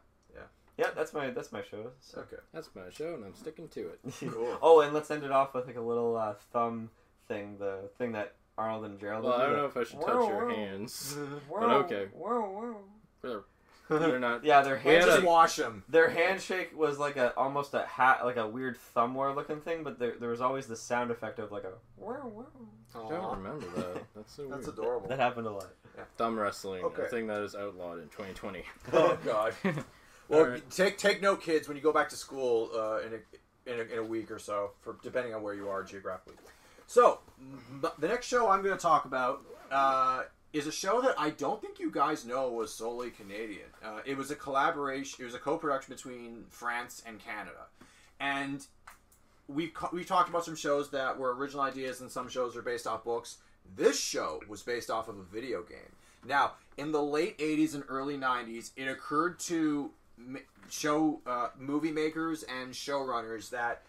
Yeah. 0.77 0.87
yeah. 0.87 0.91
That's 0.95 1.13
my 1.13 1.31
that's 1.31 1.53
my 1.53 1.63
show. 1.63 1.91
So. 2.01 2.21
Okay. 2.21 2.37
that's 2.53 2.69
my 2.75 2.83
show, 2.91 3.15
and 3.15 3.25
I'm 3.25 3.35
sticking 3.35 3.69
to 3.69 3.89
it. 3.91 4.01
Cool. 4.33 4.59
oh, 4.63 4.81
and 4.81 4.93
let's 4.95 5.11
end 5.11 5.25
it 5.25 5.31
off 5.31 5.55
with 5.55 5.67
like 5.67 5.77
a 5.77 5.81
little 5.81 6.17
uh, 6.17 6.35
thumb 6.53 6.91
thing. 7.29 7.57
The 7.59 7.91
thing 7.99 8.13
that 8.13 8.35
Arnold 8.59 8.85
and 8.87 8.99
Gerald. 8.99 9.25
Well, 9.25 9.37
do, 9.37 9.43
I 9.43 9.47
don't 9.47 9.57
know 9.57 9.67
if 9.67 9.77
I 9.77 9.85
should 9.85 10.01
touch 10.01 10.09
Wow, 10.15 10.29
your 10.29 10.47
wow. 10.49 10.55
hands. 10.55 11.17
Wow, 11.51 11.61
but 11.61 11.71
okay. 11.85 12.07
wow, 12.15 12.77
They're, 13.23 13.41
they're 13.89 14.19
not. 14.19 14.45
yeah, 14.45 14.63
their 14.63 14.81
We 14.85 14.93
had 14.93 15.03
handshake. 15.03 15.15
Just 15.17 15.27
wash 15.27 15.57
them. 15.57 15.85
Their 15.89 16.09
handshake 16.11 16.77
was 16.77 16.99
like 16.99 17.17
a 17.17 17.35
almost 17.37 17.75
a 17.75 17.83
hat, 17.87 18.25
like 18.25 18.37
a 18.37 18.47
weird 18.49 18.77
thumb 18.79 19.15
war 19.15 19.35
looking 19.35 19.61
thing, 19.61 19.83
but 19.85 19.99
there, 19.99 20.15
there 20.19 20.31
was 20.31 20.41
always 20.41 20.67
the 20.67 20.77
sound 20.77 21.11
effect 21.11 21.39
of 21.39 21.53
like 21.53 21.65
a 21.65 21.73
wow, 21.97 22.27
wow. 22.35 22.47
I 22.95 23.11
don't 23.11 23.37
remember 23.39 23.67
that. 23.77 24.03
That's 24.15 24.33
so 24.35 24.47
That's 24.49 24.67
weird. 24.67 24.79
adorable. 24.79 25.09
That 25.09 25.19
happened 25.21 25.47
a 25.47 25.51
lot. 25.51 25.69
Thumb 26.17 26.39
wrestling, 26.39 26.83
Okay. 26.85 27.03
a 27.05 27.07
thing 27.09 27.27
that 27.27 27.43
is 27.43 27.55
outlawed 27.55 27.99
in 28.01 28.09
2020. 28.09 28.63
Oh 28.95 29.19
God. 29.25 29.55
Well, 30.29 30.41
Alright. 30.41 30.71
take 30.71 30.99
take 30.99 31.23
note, 31.23 31.41
kids, 31.43 31.69
when 31.69 31.77
you 31.77 31.83
go 31.83 31.93
back 31.93 32.09
to 32.11 32.17
school 32.17 32.71
uh, 32.75 32.99
in 33.07 33.15
a, 33.15 33.73
in 33.73 33.81
a 33.81 33.93
in 33.93 33.99
a 33.99 34.05
week 34.05 34.31
or 34.31 34.39
so, 34.39 34.73
for 34.81 34.97
depending 35.03 35.35
on 35.35 35.43
where 35.43 35.55
you 35.55 35.69
are 35.69 35.83
geographically. 35.83 36.35
So, 36.87 37.21
m- 37.41 37.85
the 37.99 38.09
next 38.09 38.27
show 38.27 38.49
I'm 38.49 38.63
going 38.63 38.77
to 38.77 38.81
talk 38.83 39.05
about 39.05 39.43
uh, 39.71 40.23
is 40.53 40.67
a 40.67 40.73
show 40.73 41.01
that 41.03 41.15
I 41.19 41.31
don't 41.31 41.61
think 41.61 41.79
you 41.79 41.91
guys 41.91 42.25
know 42.25 42.49
was 42.51 42.73
solely 42.73 43.11
Canadian. 43.11 43.67
Uh, 43.85 44.01
it 44.05 44.17
was 44.17 44.31
a 44.31 44.37
collaboration. 44.37 45.19
It 45.21 45.25
was 45.25 45.35
a 45.35 45.39
co-production 45.39 45.95
between 45.95 46.45
France 46.49 47.03
and 47.07 47.19
Canada, 47.19 47.67
and 48.21 48.67
we've 49.49 49.73
we 49.93 50.05
talked 50.05 50.29
about 50.29 50.45
some 50.45 50.57
shows 50.57 50.91
that 50.91 51.17
were 51.19 51.35
original 51.35 51.63
ideas, 51.63 52.01
and 52.01 52.11
some 52.11 52.29
shows 52.29 52.57
are 52.57 52.63
based 52.63 52.87
off 52.87 53.05
books. 53.05 53.39
This 53.77 53.99
show 53.99 54.41
was 54.49 54.63
based 54.63 54.91
off 54.91 55.09
of 55.09 55.19
a 55.19 55.23
video 55.25 55.63
game. 55.63 55.93
Now, 56.25 56.53
in 56.77 56.91
the 56.93 57.03
late 57.03 57.37
'80s 57.39 57.75
and 57.75 57.85
early 57.89 58.17
'90s, 58.17 58.71
it 58.77 58.89
occurred 58.89 59.39
to 59.41 59.91
show 60.71 61.21
uh, 61.27 61.49
movie 61.59 61.93
makers 61.93 62.45
and 62.45 62.73
showrunners 62.73 63.51
that 63.51 63.83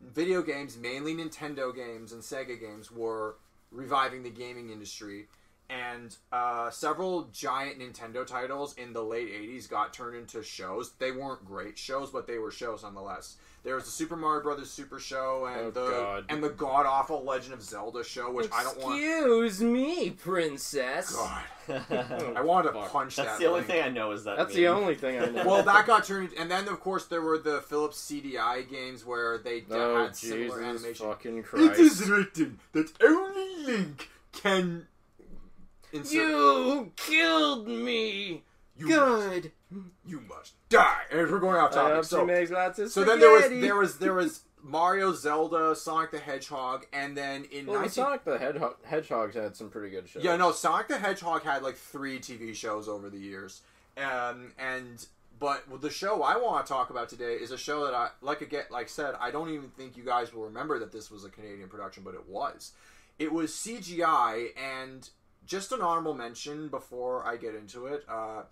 video 0.00 0.42
games, 0.42 0.76
mainly 0.76 1.14
Nintendo 1.14 1.74
games 1.74 2.12
and 2.12 2.22
Sega 2.22 2.58
games, 2.58 2.90
were 2.90 3.36
reviving 3.70 4.22
the 4.22 4.30
gaming 4.30 4.70
industry. 4.70 5.26
And 5.72 6.14
uh, 6.32 6.68
several 6.70 7.28
giant 7.32 7.78
Nintendo 7.78 8.26
titles 8.26 8.74
in 8.74 8.92
the 8.92 9.02
late 9.02 9.28
80s 9.32 9.70
got 9.70 9.94
turned 9.94 10.16
into 10.16 10.42
shows. 10.42 10.92
They 10.98 11.12
weren't 11.12 11.44
great 11.46 11.78
shows, 11.78 12.10
but 12.10 12.26
they 12.26 12.38
were 12.38 12.50
shows 12.50 12.82
nonetheless. 12.82 13.36
There 13.64 13.76
was 13.76 13.84
the 13.84 13.90
Super 13.92 14.16
Mario 14.16 14.42
Brothers 14.42 14.70
Super 14.72 14.98
Show 14.98 15.46
and 15.46 15.66
Oh, 15.66 15.70
the 15.70 15.88
God. 15.90 16.24
and 16.28 16.42
the 16.42 16.48
god 16.50 16.84
awful 16.84 17.22
Legend 17.24 17.54
of 17.54 17.62
Zelda 17.62 18.02
show, 18.02 18.28
which 18.32 18.50
I 18.52 18.64
don't 18.64 18.76
want. 18.82 18.96
Excuse 19.00 19.62
me, 19.62 20.10
princess. 20.10 21.14
God, 21.14 21.42
I 22.36 22.40
wanted 22.42 22.72
to 22.72 22.80
Fuck. 22.80 22.90
punch 22.92 23.14
that. 23.16 23.26
That's 23.26 23.38
the 23.38 23.46
only 23.46 23.60
link. 23.60 23.70
thing 23.70 23.82
I 23.84 23.88
know 23.88 24.10
is 24.10 24.24
that. 24.24 24.36
That's 24.36 24.52
meme. 24.52 24.62
the 24.62 24.68
only 24.68 24.94
thing 24.96 25.20
I 25.22 25.26
know. 25.26 25.46
Well, 25.46 25.62
that 25.62 25.86
got 25.86 26.04
turned, 26.04 26.30
and 26.36 26.50
then 26.50 26.66
of 26.66 26.80
course 26.80 27.04
there 27.06 27.22
were 27.22 27.38
the 27.38 27.60
Philips 27.60 27.98
CDI 28.10 28.68
games 28.68 29.06
where 29.06 29.38
they 29.38 29.60
d- 29.60 29.66
oh 29.70 30.02
had 30.06 30.16
similar 30.16 30.58
Jesus 30.60 30.82
animation. 30.82 31.06
fucking 31.06 31.42
Christ! 31.44 31.78
is 31.78 32.10
written 32.10 32.58
that 32.72 32.90
only 33.00 33.64
Link 33.72 34.08
can. 34.32 34.88
Insert, 35.92 36.12
You 36.14 36.92
killed 36.96 37.68
me. 37.68 38.42
you, 38.76 38.88
must, 38.88 39.30
Good. 39.30 39.52
you 40.06 40.20
must 40.20 40.54
die. 40.68 41.02
And 41.10 41.30
we're 41.30 41.38
going 41.38 41.56
off 41.56 41.72
topic. 41.72 42.04
So, 42.04 42.24
lots 42.24 42.78
of 42.78 42.90
so 42.90 43.04
then 43.04 43.20
there 43.20 43.30
was 43.30 43.48
there 43.50 43.76
was 43.76 43.98
there 43.98 44.14
was 44.14 44.42
Mario, 44.62 45.12
Zelda, 45.12 45.74
Sonic 45.74 46.12
the 46.12 46.18
Hedgehog, 46.18 46.86
and 46.92 47.16
then 47.16 47.44
in 47.50 47.66
Well, 47.66 47.82
19- 47.82 47.90
Sonic 47.90 48.24
the 48.24 48.38
Hedgehog, 48.38 48.76
Hedgehogs 48.84 49.34
had 49.34 49.56
some 49.56 49.68
pretty 49.70 49.90
good 49.90 50.08
shows. 50.08 50.22
Yeah, 50.22 50.36
no, 50.36 50.52
Sonic 50.52 50.88
the 50.88 50.98
Hedgehog 50.98 51.42
had 51.42 51.62
like 51.62 51.76
three 51.76 52.18
TV 52.18 52.54
shows 52.54 52.88
over 52.88 53.10
the 53.10 53.18
years, 53.18 53.62
um, 53.98 54.52
and 54.58 55.04
but 55.40 55.64
the 55.80 55.90
show 55.90 56.22
I 56.22 56.36
want 56.36 56.64
to 56.64 56.72
talk 56.72 56.90
about 56.90 57.08
today 57.08 57.34
is 57.34 57.50
a 57.50 57.58
show 57.58 57.84
that 57.84 57.94
I 57.94 58.10
like. 58.20 58.40
Again, 58.40 58.64
like 58.70 58.86
I 58.86 58.88
said, 58.88 59.14
I 59.20 59.30
don't 59.32 59.50
even 59.50 59.68
think 59.70 59.96
you 59.96 60.04
guys 60.04 60.32
will 60.32 60.44
remember 60.44 60.78
that 60.78 60.92
this 60.92 61.10
was 61.10 61.24
a 61.24 61.28
Canadian 61.28 61.68
production, 61.68 62.04
but 62.04 62.14
it 62.14 62.28
was. 62.28 62.72
It 63.18 63.32
was 63.32 63.50
CGI, 63.52 64.48
and 64.56 65.08
just 65.46 65.72
an 65.72 65.80
honorable 65.80 66.14
mention 66.14 66.68
before 66.68 67.24
I 67.26 67.36
get 67.36 67.54
into 67.54 67.86
it. 67.86 68.04
Uh, 68.08 68.42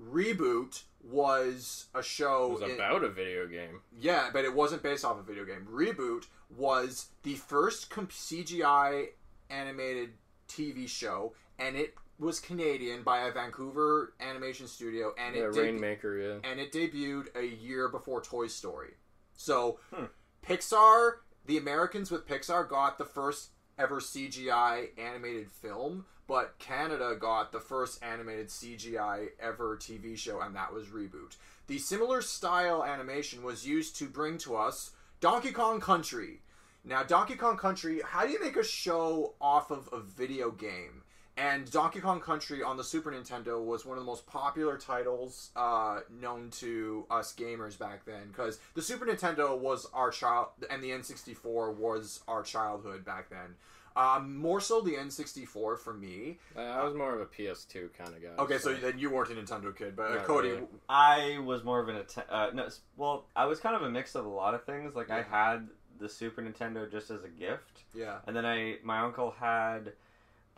Reboot 0.00 0.82
was 1.02 1.86
a 1.94 1.98
It 1.98 2.04
show 2.04 2.48
was 2.48 2.62
in- 2.62 2.70
about 2.72 3.02
a 3.04 3.08
video 3.08 3.46
game. 3.46 3.82
yeah, 3.98 4.30
but 4.32 4.44
it 4.44 4.54
wasn't 4.54 4.82
based 4.82 5.04
off 5.04 5.18
a 5.18 5.22
video 5.22 5.44
game. 5.44 5.66
Reboot 5.70 6.26
was 6.56 7.08
the 7.22 7.34
first 7.34 7.90
com- 7.90 8.08
CGI 8.08 9.08
animated 9.50 10.14
TV 10.48 10.86
show, 10.88 11.34
and 11.58 11.76
it 11.76 11.94
was 12.18 12.40
Canadian 12.40 13.02
by 13.02 13.20
a 13.20 13.32
Vancouver 13.32 14.12
animation 14.20 14.66
studio, 14.66 15.14
and 15.18 15.34
Yeah, 15.36 15.42
it 15.44 15.54
deb- 15.54 15.62
Rainmaker. 15.64 16.16
Yeah. 16.18 16.50
and 16.50 16.58
it 16.60 16.72
debuted 16.72 17.34
a 17.36 17.44
year 17.46 17.88
before 17.88 18.20
Toy 18.20 18.46
Story. 18.48 18.94
So, 19.34 19.78
Hmm. 19.94 20.06
Pixar, 20.42 21.18
the 21.44 21.56
Americans 21.58 22.10
with 22.10 22.26
Pixar 22.26 22.68
got 22.68 22.98
the 22.98 23.04
first 23.04 23.50
ever 23.78 24.00
CGI 24.00 24.90
animated 24.98 25.50
film, 25.52 26.06
but 26.28 26.58
Canada 26.58 27.16
got 27.18 27.50
the 27.50 27.58
first 27.58 28.04
animated 28.04 28.48
CGI 28.48 29.30
ever 29.40 29.76
TV 29.76 30.16
show, 30.16 30.40
and 30.40 30.54
that 30.54 30.72
was 30.72 30.88
Reboot. 30.88 31.36
The 31.66 31.78
similar 31.78 32.22
style 32.22 32.84
animation 32.84 33.42
was 33.42 33.66
used 33.66 33.96
to 33.96 34.06
bring 34.06 34.38
to 34.38 34.54
us 34.54 34.92
Donkey 35.20 35.50
Kong 35.50 35.80
Country. 35.80 36.42
Now, 36.84 37.02
Donkey 37.02 37.34
Kong 37.34 37.56
Country, 37.56 38.00
how 38.04 38.24
do 38.24 38.32
you 38.32 38.40
make 38.40 38.56
a 38.56 38.64
show 38.64 39.34
off 39.40 39.70
of 39.70 39.88
a 39.92 40.00
video 40.00 40.50
game? 40.50 41.02
And 41.38 41.70
Donkey 41.70 42.00
Kong 42.00 42.20
Country 42.20 42.62
on 42.62 42.76
the 42.76 42.84
Super 42.84 43.12
Nintendo 43.12 43.64
was 43.64 43.86
one 43.86 43.96
of 43.96 44.02
the 44.02 44.10
most 44.10 44.26
popular 44.26 44.76
titles 44.76 45.50
uh, 45.54 46.00
known 46.20 46.50
to 46.58 47.06
us 47.10 47.32
gamers 47.32 47.78
back 47.78 48.04
then 48.04 48.26
because 48.28 48.58
the 48.74 48.82
Super 48.82 49.06
Nintendo 49.06 49.56
was 49.56 49.86
our 49.94 50.10
child, 50.10 50.48
and 50.68 50.82
the 50.82 50.90
N64 50.90 51.76
was 51.76 52.20
our 52.26 52.42
childhood 52.42 53.04
back 53.04 53.30
then. 53.30 53.54
Um, 53.98 54.36
more 54.36 54.60
so 54.60 54.80
the 54.80 54.92
N64 54.92 55.76
for 55.78 55.92
me. 55.92 56.38
Uh, 56.56 56.60
I 56.60 56.84
was 56.84 56.94
more 56.94 57.14
of 57.14 57.20
a 57.20 57.26
PS2 57.26 57.92
kind 57.98 58.14
of 58.14 58.22
guy. 58.22 58.42
Okay, 58.42 58.58
so 58.58 58.72
then 58.74 58.96
you 58.98 59.10
weren't 59.10 59.30
a 59.30 59.34
Nintendo 59.34 59.76
kid, 59.76 59.96
but 59.96 60.12
uh, 60.12 60.22
Cody, 60.22 60.50
really. 60.50 60.62
I 60.88 61.38
was 61.44 61.64
more 61.64 61.80
of 61.80 61.88
an 61.88 61.96
atta- 61.96 62.32
uh, 62.32 62.50
no. 62.54 62.68
Well, 62.96 63.24
I 63.34 63.46
was 63.46 63.58
kind 63.58 63.74
of 63.74 63.82
a 63.82 63.90
mix 63.90 64.14
of 64.14 64.24
a 64.24 64.28
lot 64.28 64.54
of 64.54 64.62
things. 64.64 64.94
Like 64.94 65.10
I 65.10 65.22
had 65.22 65.68
the 65.98 66.08
Super 66.08 66.40
Nintendo 66.42 66.88
just 66.90 67.10
as 67.10 67.24
a 67.24 67.28
gift, 67.28 67.82
yeah, 67.92 68.18
and 68.28 68.36
then 68.36 68.46
I 68.46 68.76
my 68.84 69.00
uncle 69.00 69.34
had 69.38 69.92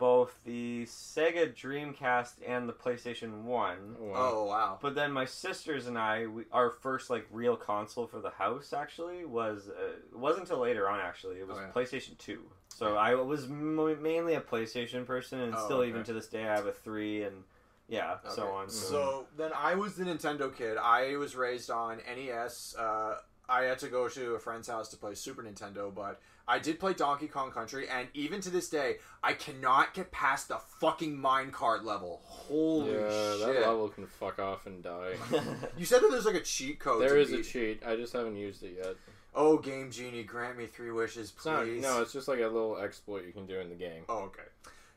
both 0.01 0.43
the 0.45 0.83
Sega 0.87 1.53
Dreamcast 1.53 2.33
and 2.47 2.67
the 2.67 2.73
PlayStation 2.73 3.43
One. 3.43 3.95
Wow. 3.99 4.31
oh 4.33 4.45
wow, 4.45 4.79
But 4.81 4.95
then 4.95 5.11
my 5.11 5.25
sisters 5.25 5.85
and 5.85 5.95
I, 5.95 6.25
we, 6.25 6.45
our 6.51 6.71
first 6.71 7.11
like 7.11 7.27
real 7.31 7.55
console 7.55 8.07
for 8.07 8.19
the 8.19 8.31
house 8.31 8.73
actually 8.73 9.25
was 9.25 9.69
uh, 9.69 9.89
it 10.11 10.17
wasn't 10.17 10.49
until 10.49 10.57
later 10.57 10.89
on 10.89 10.99
actually. 10.99 11.35
It 11.35 11.47
was 11.47 11.57
Oh, 11.59 11.61
yeah. 11.61 11.71
PlayStation 11.71 12.17
Two. 12.17 12.41
So 12.69 12.95
I 12.97 13.13
was 13.13 13.47
mo 13.47 13.95
mainly 13.95 14.33
a 14.33 14.41
PlayStation 14.41 15.05
person, 15.05 15.39
and 15.39 15.53
Oh, 15.55 15.65
still 15.65 15.77
okay. 15.81 15.89
even 15.89 16.03
to 16.05 16.13
this 16.13 16.27
day 16.27 16.41
I 16.49 16.55
have 16.55 16.65
a 16.65 16.71
three, 16.71 17.21
and 17.23 17.43
yeah, 17.87 18.15
so 18.27 18.41
Okay. 18.41 18.51
on. 18.51 18.69
So, 18.69 18.85
So 18.87 19.27
then 19.37 19.51
I 19.55 19.75
was 19.75 19.93
the 19.97 20.05
Nintendo 20.05 20.51
kid. 20.55 20.77
I 20.77 21.15
was 21.17 21.35
raised 21.35 21.69
on 21.69 21.99
NES. 22.07 22.75
Uh, 22.75 23.17
I 23.47 23.63
had 23.65 23.77
to 23.79 23.87
go 23.87 24.09
to 24.09 24.33
a 24.33 24.39
friend's 24.39 24.67
house 24.67 24.89
to 24.89 24.97
play 24.97 25.13
Super 25.13 25.43
Nintendo, 25.43 25.93
but 25.93 26.19
I 26.47 26.59
did 26.59 26.79
play 26.79 26.93
Donkey 26.93 27.27
Kong 27.27 27.51
Country, 27.51 27.87
and 27.87 28.07
even 28.13 28.41
to 28.41 28.49
this 28.49 28.69
day, 28.69 28.97
I 29.23 29.33
cannot 29.33 29.93
get 29.93 30.11
past 30.11 30.47
the 30.49 30.57
fucking 30.79 31.17
minecart 31.17 31.83
level. 31.83 32.21
Holy 32.25 32.91
yeah, 32.91 32.99
that 33.45 33.61
level 33.67 33.89
can 33.89 34.07
fuck 34.07 34.39
off 34.39 34.65
and 34.65 34.83
die. 34.83 35.13
You 35.77 35.85
said 35.85 36.01
that 36.01 36.11
there's 36.11 36.25
like 36.25 36.35
a 36.35 36.41
cheat 36.41 36.79
code. 36.79 37.01
there 37.01 37.15
to 37.15 37.21
is 37.21 37.31
a 37.31 37.43
cheat. 37.43 37.83
I 37.85 37.95
just 37.95 38.13
haven't 38.13 38.35
used 38.35 38.63
it 38.63 38.75
yet. 38.77 38.95
Oh, 39.33 39.57
Game 39.57 39.91
Genie, 39.91 40.23
grant 40.23 40.57
me 40.57 40.65
three 40.65 40.91
wishes, 40.91 41.31
It's 41.35 41.45
not. 41.45 41.63
please. 41.63 41.81
No, 41.81 42.01
it's 42.01 42.11
just 42.11 42.27
like 42.27 42.39
a 42.39 42.47
little 42.47 42.77
exploit 42.77 43.25
you 43.25 43.31
can 43.31 43.45
do 43.45 43.59
in 43.59 43.69
the 43.69 43.75
game. 43.75 44.03
Oh, 44.09 44.23
okay. 44.23 44.43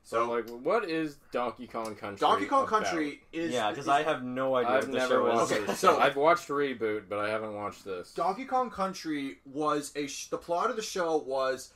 So, 0.07 0.27
So, 0.27 0.31
like, 0.31 0.49
what 0.51 0.89
is 0.89 1.17
Donkey 1.33 1.67
Kong 1.67 1.95
Country? 1.97 2.19
Donkey 2.21 2.45
Kong 2.47 2.69
about? 2.69 2.85
Country 2.85 3.23
is 3.33 3.53
yeah, 3.53 3.71
because 3.71 3.89
I 3.89 4.03
have 4.03 4.23
no 4.23 4.55
idea 4.55 4.71
I've 4.71 4.83
what 4.85 4.93
the 4.93 4.99
never 4.99 5.15
show 5.15 5.25
watched 5.25 5.51
is. 5.53 5.57
Okay, 5.57 5.67
this. 5.67 5.79
so- 5.79 5.99
I've 5.99 6.17
watched 6.17 6.49
Reboot, 6.49 7.05
but 7.09 7.19
I 7.19 7.31
haven't 7.31 7.55
watched 7.55 7.85
this. 7.87 8.13
Donkey 8.13 8.45
Kong 8.45 8.71
Country 8.71 9.39
was 9.47 9.93
a. 9.97 10.07
Sh- 10.07 10.29
the 10.29 10.37
plot 10.37 10.69
of 10.69 10.77
the 10.77 10.83
show 10.83 11.17
was, 11.17 11.73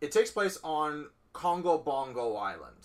it 0.00 0.10
takes 0.10 0.32
place 0.32 0.58
on 0.64 1.06
Kongo 1.32 1.78
Bongo 1.78 2.34
Island. 2.34 2.76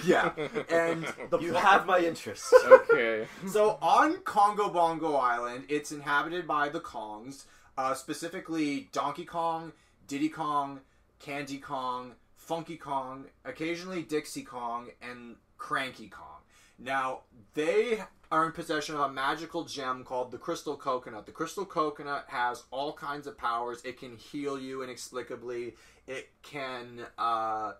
yeah, 0.04 0.30
and 0.68 1.04
the 1.30 1.38
you 1.40 1.50
plot- 1.50 1.64
have 1.64 1.86
my 1.86 1.98
interest. 1.98 2.54
okay. 2.64 3.26
so 3.48 3.78
on 3.82 4.18
Kongo 4.22 4.68
Bongo 4.70 5.14
Island, 5.16 5.64
it's 5.68 5.90
inhabited 5.90 6.46
by 6.46 6.68
the 6.68 6.80
Kongs, 6.80 7.46
uh, 7.76 7.94
specifically 7.94 8.88
Donkey 8.92 9.24
Kong, 9.24 9.72
Diddy 10.06 10.28
Kong, 10.28 10.80
Candy 11.18 11.58
Kong, 11.58 12.12
Funky 12.42 12.76
Kong, 12.76 13.26
occasionally 13.44 14.02
Dixie 14.02 14.42
Kong, 14.42 14.88
and 15.00 15.36
Cranky 15.58 16.08
Kong. 16.08 16.40
Now, 16.76 17.20
they 17.54 18.02
are 18.32 18.46
in 18.46 18.52
possession 18.52 18.96
of 18.96 19.02
a 19.02 19.12
magical 19.12 19.64
gem 19.64 20.02
called 20.02 20.32
the 20.32 20.38
Crystal 20.38 20.76
Coconut. 20.76 21.26
The 21.26 21.32
Crystal 21.32 21.64
Coconut 21.64 22.24
has 22.28 22.64
all 22.72 22.92
kinds 22.94 23.28
of 23.28 23.38
powers. 23.38 23.84
It 23.84 23.98
can 23.98 24.16
heal 24.16 24.58
you 24.58 24.82
inexplicably. 24.82 25.74
It 26.08 26.30
can 26.42 27.06
uh, 27.16 27.74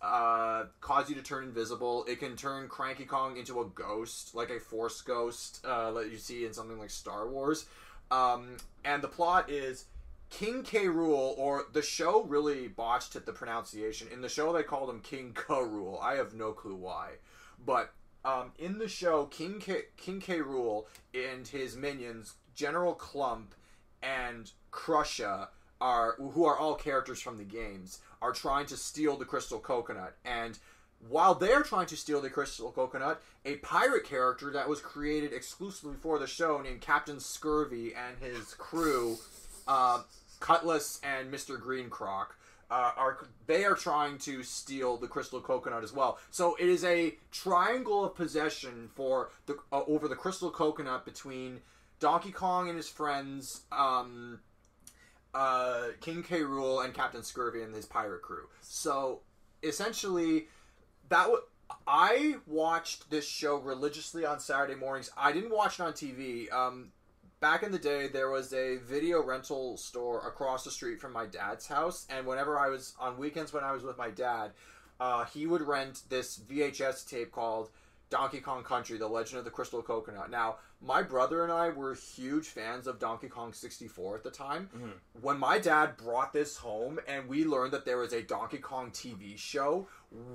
uh, 0.00 0.64
cause 0.80 1.08
you 1.08 1.16
to 1.16 1.22
turn 1.22 1.42
invisible. 1.44 2.04
It 2.06 2.20
can 2.20 2.36
turn 2.36 2.68
Cranky 2.68 3.04
Kong 3.04 3.36
into 3.36 3.60
a 3.60 3.64
ghost, 3.64 4.32
like 4.32 4.50
a 4.50 4.60
Force 4.60 5.00
ghost, 5.00 5.64
uh, 5.66 5.90
that 5.92 6.10
you 6.10 6.18
see 6.18 6.46
in 6.46 6.52
something 6.52 6.78
like 6.78 6.90
Star 6.90 7.28
Wars. 7.28 7.66
Um, 8.12 8.58
and 8.84 9.02
the 9.02 9.08
plot 9.08 9.50
is 9.50 9.86
King 10.30 10.62
K. 10.62 10.86
Rool, 10.86 11.36
or 11.38 11.64
the 11.72 11.82
show 11.82 12.22
really 12.22 12.68
botched 12.68 13.16
at 13.16 13.26
the 13.26 13.32
pronunciation. 13.32 14.08
In 14.12 14.20
the 14.20 14.28
show, 14.28 14.52
they 14.52 14.62
called 14.62 14.90
him 14.90 15.00
King 15.00 15.34
K. 15.34 15.54
Rool. 15.54 16.02
I 16.02 16.14
have 16.16 16.34
no 16.34 16.52
clue 16.52 16.74
why, 16.74 17.12
but 17.64 17.92
um, 18.24 18.52
in 18.58 18.78
the 18.78 18.88
show, 18.88 19.26
King 19.26 19.58
K. 19.58 19.82
King 19.96 20.20
K. 20.20 20.40
Rool 20.40 20.84
and 21.14 21.46
his 21.46 21.76
minions, 21.76 22.34
General 22.54 22.94
Klump 22.94 23.48
and 24.02 24.52
Krusha, 24.70 25.48
are 25.80 26.16
who 26.16 26.44
are 26.44 26.58
all 26.58 26.74
characters 26.74 27.20
from 27.20 27.38
the 27.38 27.44
games, 27.44 28.00
are 28.20 28.32
trying 28.32 28.66
to 28.66 28.76
steal 28.76 29.16
the 29.16 29.24
Crystal 29.24 29.58
Coconut 29.58 30.16
and. 30.24 30.58
While 31.08 31.36
they're 31.36 31.62
trying 31.62 31.86
to 31.86 31.96
steal 31.96 32.20
the 32.20 32.28
crystal 32.28 32.72
coconut, 32.72 33.22
a 33.44 33.54
pirate 33.58 34.02
character 34.04 34.50
that 34.50 34.68
was 34.68 34.80
created 34.80 35.32
exclusively 35.32 35.94
for 36.02 36.18
the 36.18 36.26
show 36.26 36.60
named 36.60 36.80
Captain 36.80 37.20
Scurvy 37.20 37.94
and 37.94 38.18
his 38.18 38.54
crew, 38.54 39.16
uh, 39.68 40.02
Cutlass 40.40 41.00
and 41.04 41.32
Mr. 41.32 41.60
Green 41.60 41.88
Croc, 41.88 42.34
uh, 42.70 42.92
are 42.96 43.28
they 43.46 43.64
are 43.64 43.74
trying 43.74 44.18
to 44.18 44.42
steal 44.42 44.96
the 44.96 45.06
crystal 45.06 45.40
coconut 45.40 45.82
as 45.82 45.92
well. 45.92 46.18
So 46.30 46.56
it 46.56 46.68
is 46.68 46.84
a 46.84 47.16
triangle 47.30 48.04
of 48.04 48.14
possession 48.14 48.90
for 48.94 49.30
the 49.46 49.56
uh, 49.72 49.82
over 49.86 50.08
the 50.08 50.16
crystal 50.16 50.50
coconut 50.50 51.04
between 51.04 51.60
Donkey 52.00 52.30
Kong 52.30 52.68
and 52.68 52.76
his 52.76 52.88
friends, 52.88 53.62
um, 53.72 54.40
uh, 55.34 55.88
King 56.00 56.22
K. 56.22 56.40
Rool 56.40 56.84
and 56.84 56.92
Captain 56.92 57.22
Scurvy 57.22 57.62
and 57.62 57.74
his 57.74 57.86
pirate 57.86 58.22
crew. 58.22 58.48
So 58.60 59.20
essentially, 59.62 60.48
that 61.08 61.28
I 61.86 62.36
watched 62.46 63.10
this 63.10 63.26
show 63.26 63.56
religiously 63.56 64.24
on 64.24 64.40
Saturday 64.40 64.74
mornings. 64.74 65.10
I 65.16 65.32
didn't 65.32 65.50
watch 65.50 65.80
it 65.80 65.82
on 65.82 65.92
TV. 65.94 66.52
Um, 66.52 66.92
back 67.40 67.62
in 67.62 67.72
the 67.72 67.78
day, 67.78 68.08
there 68.08 68.30
was 68.30 68.52
a 68.52 68.76
video 68.78 69.22
rental 69.22 69.76
store 69.76 70.26
across 70.26 70.64
the 70.64 70.70
street 70.70 71.00
from 71.00 71.12
my 71.12 71.26
dad's 71.26 71.66
house, 71.66 72.06
and 72.10 72.26
whenever 72.26 72.58
I 72.58 72.68
was 72.68 72.94
on 72.98 73.18
weekends 73.18 73.52
when 73.52 73.64
I 73.64 73.72
was 73.72 73.82
with 73.82 73.96
my 73.98 74.10
dad, 74.10 74.52
uh, 75.00 75.24
he 75.26 75.46
would 75.46 75.62
rent 75.62 76.02
this 76.08 76.38
VHS 76.38 77.08
tape 77.08 77.30
called 77.32 77.70
Donkey 78.10 78.40
Kong 78.40 78.64
Country: 78.64 78.98
The 78.98 79.06
Legend 79.06 79.38
of 79.38 79.44
the 79.44 79.50
Crystal 79.50 79.82
Coconut. 79.82 80.30
Now, 80.30 80.56
my 80.80 81.02
brother 81.02 81.42
and 81.44 81.52
I 81.52 81.68
were 81.70 81.94
huge 81.94 82.46
fans 82.48 82.86
of 82.86 82.98
Donkey 82.98 83.28
Kong 83.28 83.52
64 83.52 84.16
at 84.16 84.22
the 84.24 84.30
time. 84.30 84.70
Mhm. 84.74 85.20
When 85.22 85.38
my 85.38 85.58
dad 85.58 85.96
brought 85.96 86.32
this 86.32 86.56
home 86.56 86.98
and 87.06 87.28
we 87.28 87.44
learned 87.44 87.72
that 87.72 87.84
there 87.84 87.98
was 87.98 88.12
a 88.12 88.22
Donkey 88.22 88.58
Kong 88.58 88.90
TV 88.92 89.36
show, 89.36 89.88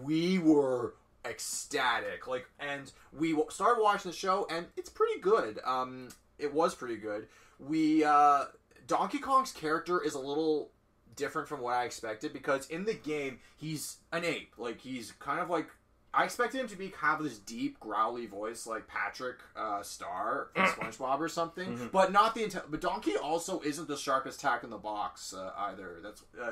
we 0.04 0.38
were 0.38 0.94
ecstatic. 1.26 2.28
Like, 2.28 2.48
and 2.60 2.92
we 3.12 3.32
w- 3.32 3.50
started 3.50 3.82
watching 3.82 4.12
the 4.12 4.18
show, 4.18 4.46
and 4.50 4.68
it's 4.76 4.90
pretty 4.90 5.20
good. 5.20 5.60
Um, 5.64 6.10
it 6.40 6.54
was 6.54 6.76
pretty 6.76 6.98
good. 6.98 7.28
We 7.60 8.04
uh, 8.04 8.46
Donkey 8.88 9.20
Kong's 9.20 9.52
character 9.52 10.02
is 10.04 10.14
a 10.16 10.20
little 10.20 10.72
different 11.16 11.48
from 11.48 11.62
what 11.62 11.76
I 11.76 11.84
expected 11.86 12.34
because 12.34 12.68
in 12.68 12.86
the 12.86 12.94
game 12.96 13.40
he's 13.56 13.98
an 14.12 14.26
ape. 14.26 14.54
Like 14.58 14.82
he's 14.82 15.12
kind 15.20 15.40
of 15.40 15.50
like 15.50 15.68
I 16.16 16.26
expected 16.26 16.60
him 16.62 16.68
to 16.68 16.76
be 16.76 16.94
have 17.00 17.24
this 17.24 17.38
deep 17.40 17.80
growly 17.80 18.26
voice 18.28 18.68
like 18.68 18.88
Patrick 18.88 19.38
uh, 19.56 19.82
Star 19.84 20.50
from 20.54 20.66
SpongeBob 20.92 21.20
or 21.20 21.28
something, 21.30 21.78
Mhm. 21.78 21.92
but 21.92 22.12
not 22.12 22.36
the 22.36 22.42
inte- 22.44 22.70
but 22.70 22.82
Donkey 22.82 23.16
also 23.18 23.62
isn't 23.62 23.88
the 23.88 23.98
sharpest 23.98 24.40
tack 24.40 24.64
in 24.64 24.70
the 24.70 24.78
box 24.78 25.34
uh, 25.34 25.52
either. 25.58 25.98
That's 26.04 26.24
uh, 26.42 26.52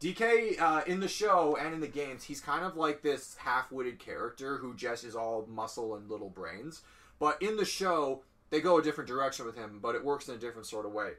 DK 0.00 0.58
uh, 0.58 0.82
in 0.86 1.00
the 1.00 1.08
show 1.08 1.56
and 1.60 1.74
in 1.74 1.80
the 1.80 1.86
games. 1.88 2.24
He's 2.24 2.40
kind 2.40 2.64
of 2.64 2.76
like 2.76 3.02
this 3.02 3.36
half-witted 3.38 3.98
character 3.98 4.56
who 4.56 4.74
just 4.74 5.04
is 5.04 5.14
all 5.14 5.46
muscle 5.48 5.94
and 5.94 6.08
little 6.10 6.30
brains. 6.30 6.80
But 7.18 7.40
in 7.42 7.56
the 7.58 7.66
show, 7.66 8.22
they 8.50 8.60
go 8.60 8.78
a 8.78 8.82
different 8.82 9.08
direction 9.08 9.46
with 9.46 9.56
him, 9.56 9.78
but 9.82 9.94
it 9.94 10.04
works 10.04 10.28
in 10.28 10.34
a 10.34 10.38
different 10.38 10.66
sort 10.66 10.86
of 10.86 10.92
way. 10.92 11.12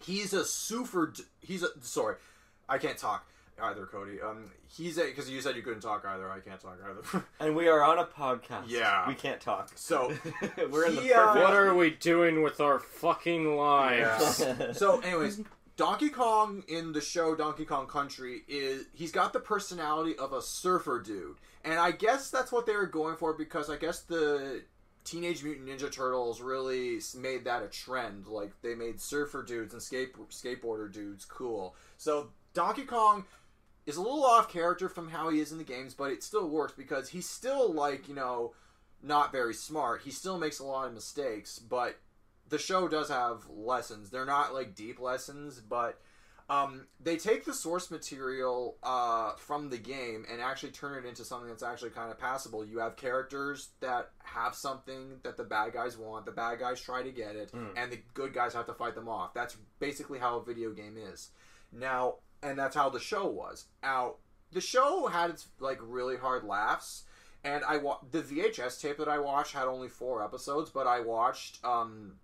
He's 0.00 0.32
a 0.32 0.44
super. 0.44 1.12
He's 1.40 1.62
a 1.62 1.68
sorry, 1.80 2.16
I 2.68 2.78
can't 2.78 2.98
talk 2.98 3.26
either, 3.60 3.86
Cody. 3.86 4.20
Um, 4.20 4.50
he's 4.66 4.98
a 4.98 5.04
because 5.04 5.28
you 5.28 5.40
said 5.40 5.56
you 5.56 5.62
couldn't 5.62 5.80
talk 5.80 6.04
either. 6.06 6.30
I 6.30 6.40
can't 6.40 6.60
talk 6.60 6.78
either. 6.84 7.24
And 7.40 7.54
we 7.56 7.68
are 7.68 7.82
on 7.82 7.98
a 7.98 8.04
podcast. 8.04 8.64
Yeah. 8.68 9.08
We 9.08 9.14
can't 9.14 9.40
talk. 9.40 9.70
So, 9.74 10.12
we're 10.70 10.86
in 10.86 10.96
the 10.96 11.02
he, 11.02 11.12
uh, 11.12 11.26
perfect. 11.26 11.44
What 11.44 11.54
are 11.54 11.74
we 11.74 11.90
doing 11.90 12.42
with 12.42 12.60
our 12.60 12.78
fucking 12.78 13.56
lives? 13.56 14.44
so, 14.72 15.00
anyways, 15.00 15.42
Donkey 15.76 16.08
Kong 16.08 16.64
in 16.68 16.92
the 16.92 17.00
show 17.00 17.34
Donkey 17.34 17.64
Kong 17.64 17.86
Country 17.86 18.42
is 18.48 18.86
he's 18.92 19.12
got 19.12 19.32
the 19.32 19.40
personality 19.40 20.16
of 20.16 20.32
a 20.32 20.42
surfer 20.42 21.00
dude, 21.00 21.36
and 21.64 21.78
I 21.78 21.92
guess 21.92 22.30
that's 22.30 22.50
what 22.50 22.66
they 22.66 22.74
were 22.74 22.86
going 22.86 23.16
for 23.16 23.32
because 23.32 23.70
I 23.70 23.76
guess 23.76 24.00
the 24.00 24.62
Teenage 25.04 25.42
Mutant 25.42 25.68
Ninja 25.68 25.90
Turtles 25.90 26.40
really 26.40 27.00
made 27.16 27.44
that 27.44 27.62
a 27.62 27.68
trend. 27.68 28.26
Like 28.26 28.52
they 28.62 28.74
made 28.74 29.00
surfer 29.00 29.42
dudes 29.42 29.72
and 29.72 29.82
skate 29.82 30.14
skateboarder 30.30 30.92
dudes 30.92 31.24
cool. 31.24 31.74
So 31.96 32.30
Donkey 32.54 32.84
Kong 32.84 33.24
is 33.86 33.96
a 33.96 34.02
little 34.02 34.24
off 34.24 34.50
character 34.50 34.88
from 34.88 35.08
how 35.08 35.30
he 35.30 35.40
is 35.40 35.52
in 35.52 35.58
the 35.58 35.64
games, 35.64 35.94
but 35.94 36.10
it 36.10 36.22
still 36.22 36.48
works 36.48 36.74
because 36.76 37.08
he's 37.08 37.28
still 37.28 37.72
like 37.72 38.08
you 38.08 38.14
know 38.14 38.52
not 39.02 39.32
very 39.32 39.54
smart. 39.54 40.02
He 40.02 40.10
still 40.10 40.38
makes 40.38 40.58
a 40.58 40.64
lot 40.64 40.86
of 40.86 40.94
mistakes, 40.94 41.58
but 41.58 41.98
the 42.48 42.58
show 42.58 42.88
does 42.88 43.08
have 43.08 43.48
lessons. 43.48 44.10
They're 44.10 44.24
not 44.24 44.54
like 44.54 44.74
deep 44.74 45.00
lessons, 45.00 45.60
but 45.60 46.00
um, 46.50 46.86
they 46.98 47.16
take 47.16 47.44
the 47.44 47.52
source 47.52 47.90
material 47.90 48.76
uh, 48.82 49.32
from 49.36 49.68
the 49.70 49.76
game 49.78 50.24
and 50.30 50.40
actually 50.40 50.70
turn 50.72 50.96
it 51.02 51.06
into 51.06 51.24
something 51.24 51.48
that's 51.48 51.62
actually 51.62 51.90
kind 51.90 52.10
of 52.10 52.18
passable. 52.18 52.64
You 52.64 52.78
have 52.78 52.96
characters 52.96 53.68
that 53.80 54.10
have 54.24 54.54
something 54.54 55.20
that 55.24 55.36
the 55.36 55.44
bad 55.44 55.72
guys 55.74 55.98
want. 55.98 56.24
The 56.24 56.32
bad 56.32 56.58
guys 56.58 56.80
try 56.80 57.02
to 57.02 57.10
get 57.10 57.36
it, 57.36 57.52
Mm. 57.52 57.72
and 57.76 57.92
the 57.92 58.00
good 58.14 58.32
guys 58.32 58.54
have 58.54 58.66
to 58.66 58.74
fight 58.74 58.94
them 58.94 59.08
off. 59.08 59.34
That's 59.34 59.56
basically 59.78 60.18
how 60.18 60.38
a 60.38 60.44
video 60.44 60.70
game 60.72 60.96
is. 60.96 61.30
Now, 61.70 62.16
and 62.42 62.58
that's 62.58 62.74
how 62.76 62.88
the 62.88 63.00
show 63.00 63.26
was. 63.26 63.66
Now, 63.82 64.14
the 64.50 64.60
show 64.62 65.06
had 65.08 65.28
its 65.30 65.48
like 65.60 65.78
really 65.82 66.16
hard 66.16 66.44
laughs. 66.44 67.04
And 67.44 67.62
I 67.64 67.76
wa- 67.76 68.00
the 68.10 68.20
VHS 68.22 68.80
tape 68.80 68.96
that 68.98 69.08
I 69.08 69.18
watched 69.18 69.52
had 69.52 69.66
only 69.68 69.88
four 69.88 70.24
episodes, 70.24 70.70
but 70.70 70.86
I 70.88 71.00
watched 71.00 71.64
um, 71.64 72.14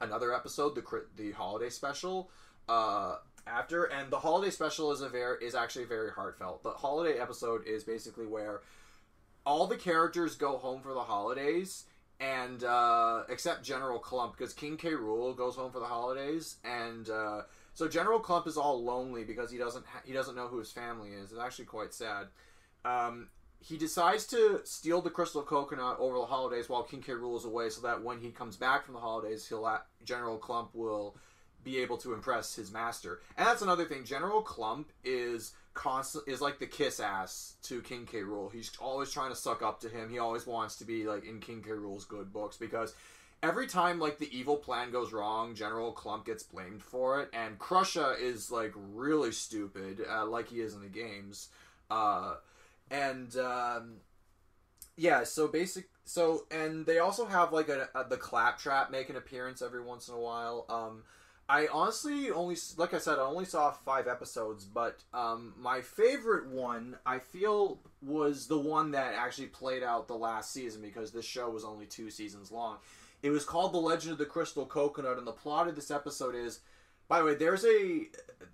another 0.00 0.34
episode, 0.34 0.74
the 0.74 1.04
the 1.16 1.32
holiday 1.32 1.70
special, 1.70 2.30
uh, 2.68 3.16
after. 3.46 3.84
And 3.84 4.10
the 4.10 4.18
holiday 4.18 4.50
special 4.50 4.92
is 4.92 5.00
a 5.00 5.08
very 5.08 5.44
is 5.44 5.54
actually 5.54 5.84
very 5.84 6.10
heartfelt. 6.10 6.62
The 6.62 6.70
holiday 6.70 7.18
episode 7.18 7.66
is 7.66 7.84
basically 7.84 8.26
where 8.26 8.60
all 9.46 9.66
the 9.66 9.76
characters 9.76 10.36
go 10.36 10.58
home 10.58 10.82
for 10.82 10.92
the 10.92 11.00
holidays, 11.00 11.84
and 12.20 12.62
uh, 12.62 13.22
except 13.28 13.64
General 13.64 13.98
Klump 13.98 14.36
because 14.36 14.52
King 14.52 14.76
K. 14.76 14.90
Rool 14.90 15.36
goes 15.36 15.56
home 15.56 15.72
for 15.72 15.80
the 15.80 15.86
holidays, 15.86 16.56
and 16.64 17.08
uh, 17.08 17.42
so 17.74 17.88
General 17.88 18.20
Klump 18.20 18.46
is 18.46 18.56
all 18.56 18.84
lonely 18.84 19.24
because 19.24 19.50
he 19.50 19.58
doesn't 19.58 19.86
ha- 19.86 20.02
he 20.04 20.12
doesn't 20.12 20.36
know 20.36 20.48
who 20.48 20.58
his 20.58 20.70
family 20.70 21.10
is. 21.10 21.32
It's 21.32 21.40
actually 21.40 21.64
quite 21.66 21.94
sad. 21.94 22.26
Um, 22.84 23.28
he 23.62 23.76
decides 23.76 24.26
to 24.28 24.60
steal 24.64 25.02
the 25.02 25.10
crystal 25.10 25.42
coconut 25.42 25.96
over 25.98 26.18
the 26.18 26.26
holidays 26.26 26.68
while 26.68 26.82
King 26.82 27.02
K. 27.02 27.12
Rool 27.12 27.36
is 27.36 27.44
away, 27.44 27.70
so 27.70 27.82
that 27.82 28.02
when 28.02 28.20
he 28.20 28.30
comes 28.30 28.56
back 28.56 28.84
from 28.84 28.94
the 28.94 29.00
holidays, 29.00 29.46
he'll 29.48 29.66
a- 29.66 29.82
General 30.04 30.38
Klump 30.38 30.68
will 30.74 31.16
be 31.64 31.78
able 31.78 31.96
to 31.98 32.14
impress 32.14 32.54
his 32.54 32.72
master. 32.72 33.20
And 33.36 33.46
that's 33.46 33.62
another 33.62 33.84
thing. 33.84 34.04
General 34.04 34.42
Klump 34.42 34.86
is 35.04 35.52
constant 35.74 36.26
is 36.26 36.40
like 36.40 36.58
the 36.58 36.66
kiss 36.66 37.00
ass 37.00 37.54
to 37.62 37.80
King 37.82 38.06
K. 38.06 38.18
Rool. 38.18 38.52
He's 38.52 38.70
always 38.80 39.10
trying 39.10 39.30
to 39.30 39.36
suck 39.36 39.62
up 39.62 39.80
to 39.80 39.88
him. 39.88 40.10
He 40.10 40.18
always 40.18 40.46
wants 40.46 40.76
to 40.76 40.84
be 40.84 41.04
like 41.04 41.24
in 41.24 41.40
King 41.40 41.62
K. 41.62 41.70
Rool's 41.70 42.04
good 42.04 42.32
books 42.32 42.56
because 42.56 42.94
every 43.42 43.66
time 43.66 43.98
like 43.98 44.18
the 44.18 44.36
evil 44.36 44.56
plan 44.56 44.90
goes 44.90 45.12
wrong, 45.12 45.54
General 45.54 45.92
Klump 45.92 46.24
gets 46.24 46.42
blamed 46.42 46.82
for 46.82 47.20
it, 47.20 47.30
and 47.32 47.58
Krusha 47.58 48.20
is 48.20 48.50
like 48.50 48.72
really 48.92 49.32
stupid, 49.32 50.00
uh, 50.10 50.26
like 50.26 50.48
he 50.48 50.60
is 50.60 50.74
in 50.74 50.82
the 50.82 50.88
games. 50.88 51.48
Uh, 51.90 52.34
and 52.90 53.36
um, 53.36 53.94
yeah, 54.96 55.24
so 55.24 55.48
basic. 55.48 55.88
So 56.04 56.46
and 56.50 56.84
they 56.86 56.98
also 56.98 57.26
have 57.26 57.52
like 57.52 57.68
a, 57.68 57.88
a 57.94 58.04
the 58.04 58.16
claptrap 58.16 58.90
make 58.90 59.08
an 59.08 59.16
appearance 59.16 59.62
every 59.62 59.82
once 59.82 60.08
in 60.08 60.14
a 60.14 60.20
while. 60.20 60.66
Um, 60.68 61.02
I 61.50 61.66
honestly 61.72 62.30
only, 62.30 62.56
like 62.76 62.94
I 62.94 62.98
said, 62.98 63.18
I 63.18 63.22
only 63.22 63.44
saw 63.44 63.72
five 63.72 64.06
episodes, 64.06 64.64
but 64.64 65.02
um, 65.12 65.52
my 65.58 65.80
favorite 65.80 66.46
one 66.46 66.96
I 67.04 67.18
feel 67.18 67.80
was 68.00 68.46
the 68.46 68.58
one 68.58 68.92
that 68.92 69.14
actually 69.14 69.48
played 69.48 69.82
out 69.82 70.06
the 70.06 70.14
last 70.14 70.52
season 70.52 70.80
because 70.80 71.10
this 71.10 71.24
show 71.24 71.50
was 71.50 71.64
only 71.64 71.86
two 71.86 72.08
seasons 72.08 72.52
long. 72.52 72.76
It 73.24 73.30
was 73.30 73.44
called 73.44 73.72
The 73.72 73.78
Legend 73.78 74.12
of 74.12 74.18
the 74.18 74.26
Crystal 74.26 74.64
Coconut, 74.64 75.18
and 75.18 75.26
the 75.26 75.32
plot 75.32 75.66
of 75.66 75.74
this 75.74 75.90
episode 75.90 76.36
is. 76.36 76.60
By 77.08 77.18
the 77.18 77.24
way, 77.24 77.34
there's 77.34 77.64
a. 77.64 78.06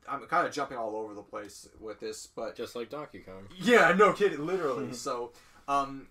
I'm 0.08 0.22
kind 0.28 0.46
of 0.46 0.52
jumping 0.54 0.78
all 0.78 0.96
over 0.96 1.12
the 1.12 1.22
place 1.22 1.68
with 1.78 2.00
this, 2.00 2.26
but 2.34 2.56
Just 2.56 2.74
like 2.74 2.88
Donkey 2.88 3.18
Kong. 3.18 3.46
yeah, 3.60 3.92
no 3.92 4.14
kidding, 4.14 4.46
literally. 4.46 4.92
so, 4.94 5.32
um, 5.68 6.08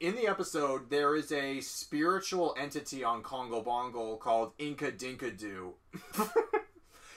in 0.00 0.14
the 0.14 0.26
episode, 0.26 0.90
there 0.90 1.14
is 1.16 1.32
a 1.32 1.60
spiritual 1.60 2.54
entity 2.58 3.02
on 3.04 3.22
Kongo 3.22 3.62
Bongo 3.62 4.16
called 4.16 4.56
Inka 4.58 4.96
Dinka 4.96 5.30
Doo. 5.30 5.74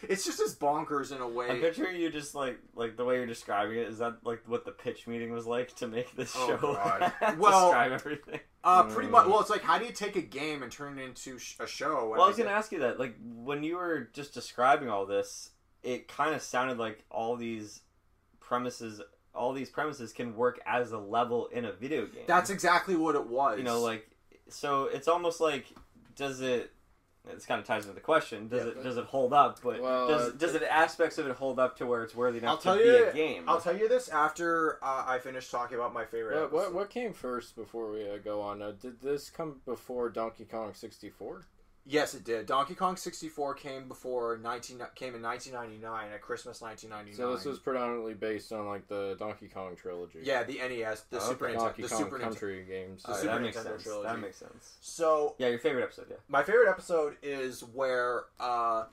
it's 0.07 0.25
just 0.25 0.39
as 0.41 0.55
bonkers 0.55 1.11
in 1.15 1.21
a 1.21 1.27
way. 1.27 1.47
I'm 1.47 1.55
way. 1.55 1.61
picturing 1.61 2.01
you 2.01 2.09
just 2.09 2.33
like 2.33 2.59
like 2.75 2.97
the 2.97 3.05
way 3.05 3.15
you're 3.17 3.25
describing 3.27 3.77
it. 3.77 3.87
Is 3.87 3.99
that 3.99 4.17
like 4.23 4.41
what 4.47 4.65
the 4.65 4.71
pitch 4.71 5.07
meeting 5.07 5.31
was 5.31 5.45
like 5.45 5.75
to 5.77 5.87
make 5.87 6.15
this 6.15 6.33
Oh, 6.35 6.47
show? 6.47 6.57
God. 6.73 7.11
Well- 7.37 7.67
describe 7.69 7.91
everything. 7.91 8.39
Uh, 8.63 8.83
pretty 8.83 9.09
much. 9.09 9.25
Mm. 9.25 9.29
Well, 9.31 9.39
it's 9.41 9.49
like 9.49 9.63
how 9.63 9.79
do 9.79 9.85
you 9.85 9.91
take 9.91 10.15
a 10.15 10.21
game 10.21 10.61
and 10.61 10.71
turn 10.71 10.99
it 10.99 11.03
into 11.03 11.39
sh- 11.39 11.55
a 11.59 11.65
show? 11.67 12.09
Well, 12.09 12.21
I 12.21 12.27
was 12.27 12.37
gonna 12.37 12.51
ask 12.51 12.71
you 12.71 12.79
that. 12.79 12.99
Like 12.99 13.15
when 13.23 13.63
you 13.63 13.77
were 13.77 14.09
just 14.13 14.33
describing 14.35 14.87
all 14.89 15.05
this, 15.05 15.49
it 15.83 16.07
kind 16.07 16.35
of 16.35 16.41
sounded 16.43 16.77
like 16.77 17.03
all 17.09 17.35
these 17.35 17.81
premises, 18.39 19.01
all 19.33 19.53
these 19.53 19.69
premises 19.69 20.11
can 20.13 20.35
work 20.35 20.59
as 20.65 20.91
a 20.91 20.97
level 20.97 21.47
in 21.47 21.65
a 21.65 21.71
video 21.71 22.05
game. 22.05 22.23
That's 22.27 22.49
exactly 22.49 22.95
what 22.95 23.15
it 23.15 23.27
was. 23.27 23.57
you 23.57 23.63
know, 23.63 23.79
like 23.81 24.09
so. 24.49 24.85
It's 24.85 25.07
almost 25.07 25.39
like 25.41 25.65
does 26.15 26.41
it? 26.41 26.71
This 27.35 27.45
kind 27.45 27.59
of 27.61 27.67
ties 27.67 27.83
into 27.83 27.93
the 27.93 28.01
question. 28.01 28.47
Does 28.47 28.63
Yeah, 28.63 28.69
it 28.71 28.75
but- 28.77 28.83
does 28.83 28.97
it 28.97 29.05
hold 29.05 29.31
up? 29.31 29.59
But 29.63 29.79
Well, 29.79 30.07
does 30.07 30.29
uh, 30.29 30.35
does 30.35 30.55
it 30.55 30.63
aspects 30.63 31.19
of 31.19 31.27
it 31.27 31.35
hold 31.35 31.59
up 31.59 31.77
to 31.77 31.85
where 31.85 32.03
it's 32.03 32.15
worthy 32.15 32.39
enough 32.39 32.49
I'll 32.49 32.57
tell 32.57 32.77
to 32.77 32.83
you- 32.83 32.91
be 32.91 32.97
a 33.03 33.13
game? 33.13 33.43
I'll 33.47 33.61
tell 33.61 33.77
you 33.77 33.87
this 33.87 34.09
after 34.09 34.83
uh, 34.83 35.03
I 35.05 35.19
finish 35.19 35.47
talking 35.51 35.77
about 35.77 35.93
my 35.93 36.03
favorite. 36.03 36.41
What, 36.41 36.51
what, 36.51 36.73
what 36.73 36.89
came 36.89 37.13
first 37.13 37.55
before 37.55 37.91
we 37.91 38.09
uh, 38.09 38.17
go 38.17 38.41
on? 38.41 38.63
Uh, 38.63 38.71
did 38.71 39.01
this 39.01 39.29
come 39.29 39.61
before 39.67 40.09
Donkey 40.09 40.45
Kong 40.45 40.73
64? 40.73 41.45
Yes, 41.85 42.13
it 42.13 42.23
did. 42.23 42.45
Donkey 42.45 42.75
Kong 42.75 42.95
64 42.95 43.55
came 43.55 43.87
before 43.87 44.37
19 44.37 44.77
came 44.95 45.15
in 45.15 45.21
1999 45.23 46.11
at 46.13 46.21
Christmas 46.21 46.61
1999. 46.61 47.15
So 47.17 47.35
this 47.35 47.45
was 47.45 47.57
predominantly 47.59 48.13
based 48.13 48.51
on 48.53 48.67
like 48.67 48.87
the 48.87 49.15
Donkey 49.17 49.47
Kong 49.47 49.75
trilogy. 49.75 50.19
yeah, 50.23 50.43
the 50.43 50.57
NES, 50.59 51.01
the 51.09 51.17
Oh, 51.17 51.29
Super 51.29 51.47
okay. 51.47 51.55
Nintendo, 51.55 51.59
Donkey 51.59 51.81
the 51.81 51.87
Kong 51.89 51.97
Super 52.03 52.17
Nintendo. 52.19 52.21
Country 52.23 52.65
games. 52.67 53.01
The 53.03 53.07
Alright, 53.09 53.21
Super 53.23 53.33
that 53.33 53.41
makes 53.41 53.57
Nintendo 53.57 53.63
sense. 53.63 53.83
trilogy. 53.83 54.07
That 54.07 54.19
makes 54.19 54.37
sense. 54.37 54.73
So 54.81 55.35
Yeah, 55.39 55.47
your 55.47 55.59
favorite 55.59 55.83
episode, 55.83 56.05
yeah. 56.09 56.17
my 56.27 56.43
favorite 56.43 56.69
episode 56.69 57.15
is 57.23 57.61
where 57.61 58.25
uh, 58.39 58.83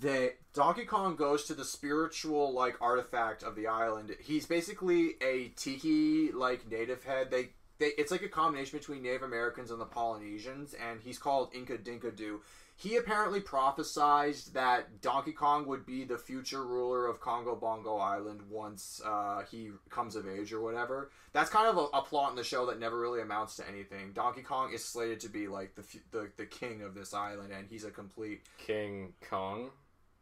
they 0.00 0.32
Donkey 0.52 0.84
Kong 0.84 1.16
goes 1.16 1.44
to 1.44 1.54
the 1.54 1.64
spiritual 1.64 2.52
like 2.52 2.76
artifact 2.82 3.42
of 3.42 3.54
the 3.56 3.66
island. 3.68 4.14
He's 4.20 4.44
basically 4.44 5.14
a 5.22 5.48
tiki 5.56 6.30
like 6.32 6.70
native 6.70 7.04
head. 7.04 7.30
They 7.30 7.50
they 7.78 7.92
it's 7.98 8.10
like 8.10 8.22
a 8.22 8.28
combination 8.28 8.78
between 8.78 9.02
Native 9.02 9.22
Americans 9.22 9.70
and 9.70 9.80
the 9.80 9.86
Polynesians, 9.86 10.74
and 10.74 11.00
he's 11.00 11.18
called 11.18 11.52
Inka 11.52 11.82
Dinka 11.82 12.10
Doo. 12.10 12.40
He 12.76 12.96
apparently 12.96 13.40
prophesized 13.40 14.52
that 14.52 15.00
Donkey 15.00 15.32
Kong 15.32 15.66
would 15.66 15.84
be 15.84 16.04
the 16.04 16.16
future 16.16 16.64
ruler 16.64 17.06
of 17.06 17.20
Kongo 17.20 17.56
Bongo 17.56 17.96
Island 17.96 18.40
once 18.48 19.00
uh, 19.04 19.42
he 19.50 19.70
comes 19.90 20.14
of 20.14 20.28
age 20.28 20.52
or 20.52 20.60
whatever. 20.60 21.10
That's 21.32 21.50
kind 21.50 21.66
of 21.66 21.76
a, 21.76 21.96
a 21.96 22.02
plot 22.02 22.30
in 22.30 22.36
the 22.36 22.44
show 22.44 22.66
that 22.66 22.78
never 22.78 22.96
really 22.96 23.20
amounts 23.20 23.56
to 23.56 23.68
anything. 23.68 24.12
Donkey 24.12 24.42
Kong 24.42 24.72
is 24.72 24.84
slated 24.84 25.18
to 25.20 25.28
be 25.28 25.48
like 25.48 25.74
the 25.74 25.82
the, 26.12 26.30
the 26.36 26.46
king 26.46 26.82
of 26.82 26.94
this 26.94 27.14
island, 27.14 27.52
and 27.52 27.66
he's 27.68 27.84
a 27.84 27.90
complete 27.90 28.42
King 28.58 29.12
Kong. 29.28 29.70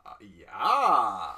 uh, 0.06 0.12
yeah. 0.20 1.32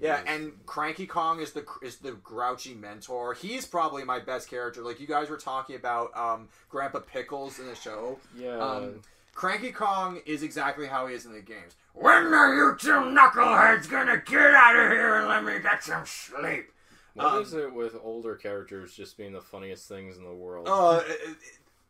Yeah, 0.00 0.22
and 0.26 0.52
Cranky 0.64 1.06
Kong 1.06 1.40
is 1.40 1.52
the 1.52 1.64
is 1.82 1.96
the 1.96 2.12
grouchy 2.12 2.74
mentor. 2.74 3.34
He's 3.34 3.66
probably 3.66 4.04
my 4.04 4.20
best 4.20 4.48
character. 4.48 4.82
Like 4.82 5.00
you 5.00 5.06
guys 5.08 5.28
were 5.28 5.36
talking 5.36 5.74
about 5.76 6.16
um, 6.16 6.48
Grandpa 6.70 7.00
Pickles 7.00 7.58
in 7.58 7.66
the 7.66 7.74
show. 7.74 8.18
Yeah. 8.38 8.58
Um, 8.58 9.00
Cranky 9.34 9.72
Kong 9.72 10.20
is 10.26 10.42
exactly 10.42 10.86
how 10.86 11.06
he 11.06 11.14
is 11.14 11.24
in 11.26 11.32
the 11.32 11.40
games. 11.40 11.74
When 11.94 12.32
are 12.32 12.54
you 12.54 12.76
two 12.78 12.90
knuckleheads 12.90 13.90
gonna 13.90 14.22
get 14.24 14.40
out 14.54 14.76
of 14.76 14.90
here 14.92 15.16
and 15.16 15.28
let 15.28 15.44
me 15.44 15.58
get 15.60 15.82
some 15.82 16.04
sleep? 16.06 16.70
What 17.14 17.26
um, 17.26 17.42
is 17.42 17.52
it 17.54 17.72
with 17.74 17.96
older 18.00 18.36
characters 18.36 18.94
just 18.94 19.16
being 19.16 19.32
the 19.32 19.40
funniest 19.40 19.88
things 19.88 20.16
in 20.16 20.22
the 20.24 20.32
world? 20.32 20.68
Uh, 20.70 21.02
it- 21.06 21.20
it- 21.30 21.36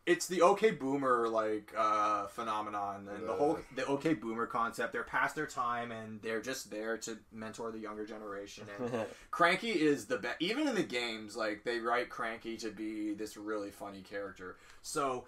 it's 0.09 0.25
the 0.25 0.41
OK 0.41 0.71
Boomer 0.71 1.29
like 1.29 1.71
uh, 1.77 2.25
phenomenon, 2.25 3.07
and 3.15 3.29
the 3.29 3.33
whole 3.33 3.59
the 3.75 3.85
OK 3.85 4.15
Boomer 4.15 4.47
concept. 4.47 4.91
They're 4.91 5.03
past 5.03 5.35
their 5.35 5.45
time, 5.45 5.91
and 5.91 6.19
they're 6.23 6.41
just 6.41 6.71
there 6.71 6.97
to 6.97 7.19
mentor 7.31 7.71
the 7.71 7.77
younger 7.77 8.07
generation. 8.07 8.65
And 8.79 9.05
Cranky 9.31 9.69
is 9.69 10.07
the 10.07 10.17
best. 10.17 10.37
Even 10.39 10.67
in 10.67 10.73
the 10.73 10.83
games, 10.83 11.37
like 11.37 11.63
they 11.63 11.77
write 11.79 12.09
Cranky 12.09 12.57
to 12.57 12.71
be 12.71 13.13
this 13.13 13.37
really 13.37 13.69
funny 13.69 14.01
character. 14.01 14.57
So 14.81 15.25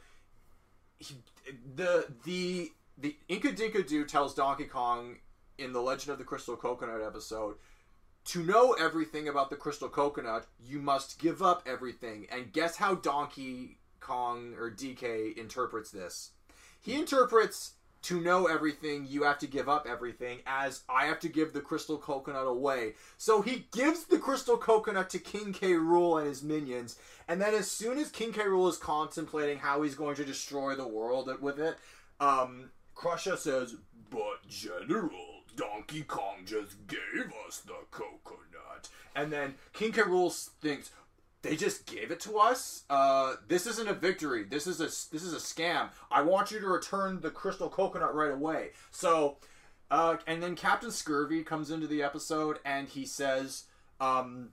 he, 0.98 1.14
the 1.76 2.08
the 2.26 2.72
the 2.98 3.16
Inka 3.30 3.56
Dinka 3.56 3.84
Doo 3.84 4.04
tells 4.04 4.34
Donkey 4.34 4.66
Kong 4.66 5.18
in 5.60 5.74
the 5.74 5.82
Legend 5.82 6.14
of 6.14 6.18
the 6.18 6.26
Crystal 6.26 6.56
Coconut 6.56 7.02
episode. 7.06 7.56
To 8.26 8.44
know 8.44 8.74
everything 8.74 9.28
about 9.28 9.50
the 9.50 9.56
crystal 9.56 9.90
coconut, 9.90 10.46
you 10.64 10.80
must 10.80 11.18
give 11.18 11.42
up 11.42 11.64
everything. 11.66 12.28
And 12.32 12.54
guess 12.54 12.76
how 12.76 12.94
Donkey 12.94 13.80
Kong 14.12 14.56
or 14.60 14.70
DK 14.70 15.38
interprets 15.38 15.90
this? 15.90 16.32
He 16.82 16.96
interprets 16.96 17.76
to 18.02 18.20
know 18.20 18.48
everything, 18.48 19.06
you 19.08 19.24
have 19.24 19.40
to 19.40 19.48
give 19.48 19.70
up 19.70 19.88
everything, 19.90 20.40
as 20.46 20.82
I 20.90 21.06
have 21.06 21.22
to 21.22 21.30
give 21.30 21.54
the 21.54 21.62
crystal 21.62 21.98
coconut 21.98 22.46
away. 22.46 22.96
So 23.18 23.42
he 23.42 23.68
gives 23.72 24.04
the 24.04 24.18
crystal 24.18 24.58
coconut 24.58 25.10
to 25.12 25.20
King 25.20 25.54
K. 25.54 25.74
Rool 25.74 26.20
and 26.20 26.28
his 26.28 26.44
minions, 26.44 26.98
and 27.30 27.40
then 27.40 27.54
as 27.54 27.72
soon 27.72 27.98
as 28.00 28.10
King 28.10 28.34
K. 28.34 28.42
Rool 28.42 28.68
is 28.70 28.78
contemplating 28.78 29.60
how 29.60 29.82
he's 29.82 29.96
going 29.96 30.16
to 30.16 30.26
destroy 30.26 30.76
the 30.76 30.88
world 30.88 31.30
with 31.40 31.58
it, 31.58 31.78
um, 32.20 32.72
Krusha 32.96 33.38
says, 33.38 33.76
But 34.10 34.46
General, 34.50 35.44
Donkey 35.56 36.04
Kong 36.04 36.40
just 36.44 36.86
gave 36.88 37.32
us 37.48 37.60
the 37.60 37.78
coconut. 37.92 38.90
And 39.16 39.32
then 39.32 39.56
King 39.72 39.94
K. 39.94 40.02
Rool 40.02 40.34
thinks, 40.60 40.92
they 41.42 41.56
just 41.56 41.86
gave 41.86 42.12
it 42.12 42.20
to 42.22 42.38
us. 42.38 42.84
Uh, 42.90 43.36
this 43.48 43.66
isn't 43.66 43.88
a 43.88 43.94
victory. 43.94 44.44
This 44.44 44.68
is 44.68 44.80
a 44.80 44.86
this 44.86 45.24
is 45.24 45.34
a 45.34 45.38
scam. 45.38 45.90
I 46.12 46.22
want 46.22 46.52
you 46.52 46.60
to 46.60 46.68
return 46.68 47.22
the 47.22 47.32
crystal 47.32 47.70
coconut 47.70 48.14
right 48.14 48.32
away. 48.32 48.70
So, 48.92 49.38
uh, 49.90 50.18
and 50.28 50.42
then 50.42 50.56
Captain 50.56 50.92
Scurvy 50.92 51.44
comes 51.44 51.72
into 51.72 51.88
the 51.88 52.04
episode 52.04 52.60
and 52.64 52.88
he 52.88 53.06
says, 53.06 53.66
um, 54.00 54.50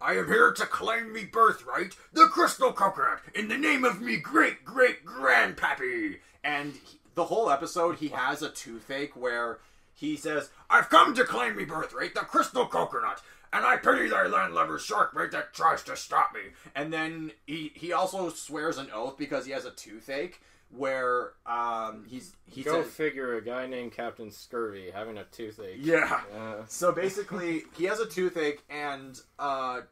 "I 0.00 0.16
am 0.16 0.26
here 0.26 0.52
to 0.52 0.66
claim 0.66 1.12
me 1.12 1.24
birthright, 1.24 1.96
the 2.12 2.26
crystal 2.26 2.72
coconut, 2.72 3.20
in 3.34 3.48
the 3.48 3.58
name 3.58 3.84
of 3.84 4.00
me 4.02 4.16
great 4.16 4.64
great 4.64 5.06
grandpappy." 5.06 6.18
And 6.42 6.74
he, 6.74 7.00
the 7.14 7.24
whole 7.26 7.50
episode, 7.50 7.96
he 7.96 8.08
has 8.08 8.42
a 8.42 8.50
toothache 8.50 9.16
where 9.16 9.60
he 9.94 10.16
says, 10.16 10.50
"I've 10.68 10.90
come 10.90 11.14
to 11.14 11.24
claim 11.24 11.56
me 11.56 11.64
birthright, 11.64 12.14
the 12.14 12.20
crystal 12.20 12.66
coconut." 12.66 13.22
And 13.54 13.64
I 13.64 13.76
pity 13.76 14.08
thy 14.08 14.26
landlubber 14.26 14.78
shark 14.78 15.14
mate 15.16 15.30
that 15.30 15.54
tries 15.54 15.82
to 15.84 15.96
stop 15.96 16.34
me. 16.34 16.40
And 16.74 16.92
then 16.92 17.30
he 17.46 17.72
he 17.74 17.92
also 17.92 18.28
swears 18.30 18.76
an 18.78 18.88
oath 18.92 19.16
because 19.16 19.46
he 19.46 19.52
has 19.52 19.64
a 19.64 19.70
toothache 19.70 20.40
where 20.70 21.32
um 21.46 22.04
he's 22.08 22.34
he 22.46 22.62
Go 22.64 22.82
says 22.82 22.92
figure, 22.92 23.36
a 23.36 23.42
guy 23.44 23.66
named 23.66 23.92
Captain 23.92 24.30
Scurvy 24.30 24.90
having 24.92 25.16
a 25.18 25.24
toothache. 25.24 25.76
yeah. 25.78 26.22
So 26.66 26.90
basically, 26.92 27.62
he 27.76 27.84
has 27.84 28.00
a 28.00 28.06
toothache, 28.06 28.62
and 28.68 29.18
uh, 29.38 29.82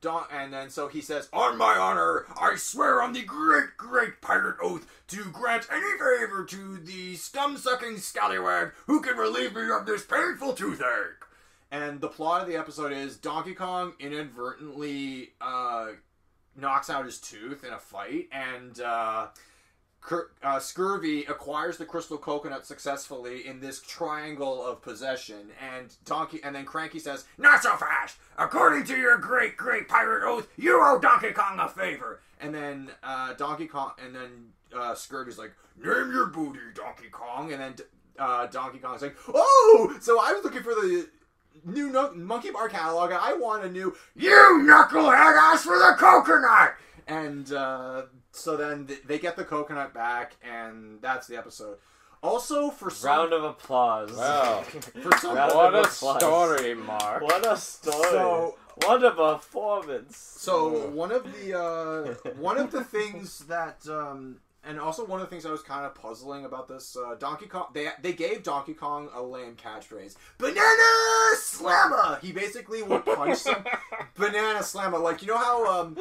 Don, 0.00 0.24
and 0.32 0.52
then 0.52 0.70
so 0.70 0.88
he 0.88 1.00
says, 1.00 1.28
"On 1.32 1.56
my 1.56 1.76
honor, 1.78 2.26
I 2.40 2.56
swear 2.56 3.00
on 3.00 3.12
the 3.12 3.22
great, 3.22 3.76
great 3.76 4.20
pirate 4.20 4.56
oath 4.60 4.84
to 5.08 5.24
grant 5.26 5.68
any 5.70 5.92
favor 5.92 6.44
to 6.46 6.78
the 6.78 7.14
scum-sucking 7.14 7.98
scallywag 7.98 8.72
who 8.86 9.00
can 9.00 9.16
relieve 9.16 9.54
me 9.54 9.70
of 9.70 9.86
this 9.86 10.04
painful 10.04 10.54
toothache." 10.54 11.24
And 11.72 12.02
the 12.02 12.08
plot 12.08 12.42
of 12.42 12.48
the 12.48 12.56
episode 12.56 12.92
is 12.92 13.16
Donkey 13.16 13.54
Kong 13.54 13.94
inadvertently 13.98 15.30
uh, 15.40 15.92
knocks 16.54 16.90
out 16.90 17.06
his 17.06 17.18
tooth 17.18 17.64
in 17.64 17.72
a 17.72 17.78
fight, 17.78 18.28
and 18.30 18.78
uh, 18.78 19.28
uh, 20.42 20.58
Scurvy 20.58 21.24
acquires 21.24 21.78
the 21.78 21.86
crystal 21.86 22.18
coconut 22.18 22.66
successfully 22.66 23.46
in 23.46 23.58
this 23.58 23.80
triangle 23.80 24.62
of 24.62 24.82
possession, 24.82 25.48
and 25.74 25.94
Donkey, 26.04 26.40
and 26.44 26.54
then 26.54 26.66
Cranky 26.66 26.98
says, 26.98 27.24
"Not 27.38 27.62
so 27.62 27.74
fast! 27.76 28.18
According 28.36 28.84
to 28.84 28.96
your 28.98 29.16
great, 29.16 29.56
great 29.56 29.88
pirate 29.88 30.28
oath, 30.28 30.48
you 30.58 30.78
owe 30.78 30.98
Donkey 30.98 31.32
Kong 31.32 31.58
a 31.58 31.70
favor." 31.70 32.20
And 32.38 32.54
then 32.54 32.90
uh, 33.02 33.32
Donkey 33.32 33.66
Kong, 33.66 33.92
and 34.04 34.14
then 34.14 34.48
uh, 34.76 34.94
Scurvy's 34.94 35.38
like, 35.38 35.52
"Name 35.82 36.12
your 36.12 36.26
booty, 36.26 36.58
Donkey 36.74 37.08
Kong," 37.10 37.50
and 37.50 37.62
then 37.62 37.74
uh, 38.18 38.46
Donkey 38.48 38.78
Kong's 38.78 39.00
like, 39.00 39.16
"Oh, 39.32 39.96
so 40.02 40.20
I 40.20 40.34
was 40.34 40.44
looking 40.44 40.62
for 40.62 40.74
the." 40.74 41.08
New 41.64 41.90
no- 41.90 42.12
Monkey 42.14 42.50
Bar 42.50 42.68
catalog. 42.68 43.12
I 43.12 43.34
want 43.34 43.64
a 43.64 43.70
new. 43.70 43.94
You 44.14 44.30
knucklehead 44.66 45.36
asked 45.36 45.64
for 45.64 45.78
the 45.78 45.94
coconut, 45.98 46.74
and 47.06 47.52
uh, 47.52 48.02
so 48.32 48.56
then 48.56 48.86
th- 48.86 49.02
they 49.06 49.18
get 49.18 49.36
the 49.36 49.44
coconut 49.44 49.92
back, 49.94 50.36
and 50.42 51.00
that's 51.00 51.26
the 51.26 51.36
episode. 51.36 51.78
Also, 52.22 52.70
for 52.70 52.88
some, 52.90 53.08
Round 53.10 53.32
of 53.32 53.42
applause. 53.44 54.12
Wow. 54.12 54.62
for 55.02 55.18
some, 55.18 55.34
Round 55.34 55.54
what 55.54 55.74
of 55.74 55.84
a 55.84 55.88
applause. 55.88 56.18
story, 56.20 56.74
Mark. 56.74 57.22
What 57.22 57.46
a 57.46 57.56
story. 57.56 58.02
So- 58.10 58.56
what 58.84 59.04
a 59.04 59.10
performance. 59.10 60.16
So 60.16 60.88
one 60.90 61.12
of 61.12 61.24
the 61.34 61.58
uh, 61.60 62.14
one 62.38 62.56
of 62.58 62.70
the 62.70 62.82
things 62.82 63.40
that 63.40 63.86
um, 63.86 64.36
and 64.64 64.78
also 64.78 65.04
one 65.04 65.20
of 65.20 65.28
the 65.28 65.30
things 65.30 65.44
I 65.46 65.50
was 65.50 65.62
kind 65.62 65.84
of 65.84 65.94
puzzling 65.94 66.44
about 66.44 66.68
this 66.68 66.96
uh, 66.96 67.14
Donkey 67.16 67.46
Kong 67.46 67.66
they 67.72 67.88
they 68.00 68.12
gave 68.12 68.42
Donkey 68.42 68.74
Kong 68.74 69.08
a 69.14 69.22
lame 69.22 69.56
catchphrase 69.56 70.16
banana 70.38 71.36
slammer 71.36 72.18
he 72.22 72.32
basically 72.32 72.82
would 72.82 73.04
punch 73.04 73.38
some 73.38 73.64
banana 74.16 74.62
slammer 74.62 74.98
like 74.98 75.22
you 75.22 75.28
know 75.28 75.38
how 75.38 75.80
um 75.80 75.96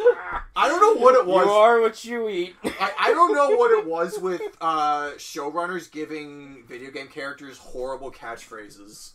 I 0.56 0.68
don't 0.68 0.82
know 0.82 1.02
what 1.02 1.16
it 1.16 1.26
was 1.26 1.46
You 1.46 1.52
are 1.52 1.82
what 1.82 2.06
you 2.06 2.30
eat. 2.30 2.56
I, 2.64 2.92
I 3.00 3.12
don't 3.12 3.34
know 3.34 3.56
what 3.56 3.72
it 3.72 3.86
was 3.86 4.20
with 4.22 4.42
uh, 4.60 5.12
showrunners 5.18 5.92
giving 5.92 6.64
video 6.68 6.92
game 6.92 7.08
characters 7.08 7.58
horrible 7.58 8.12
catchphrases. 8.12 9.14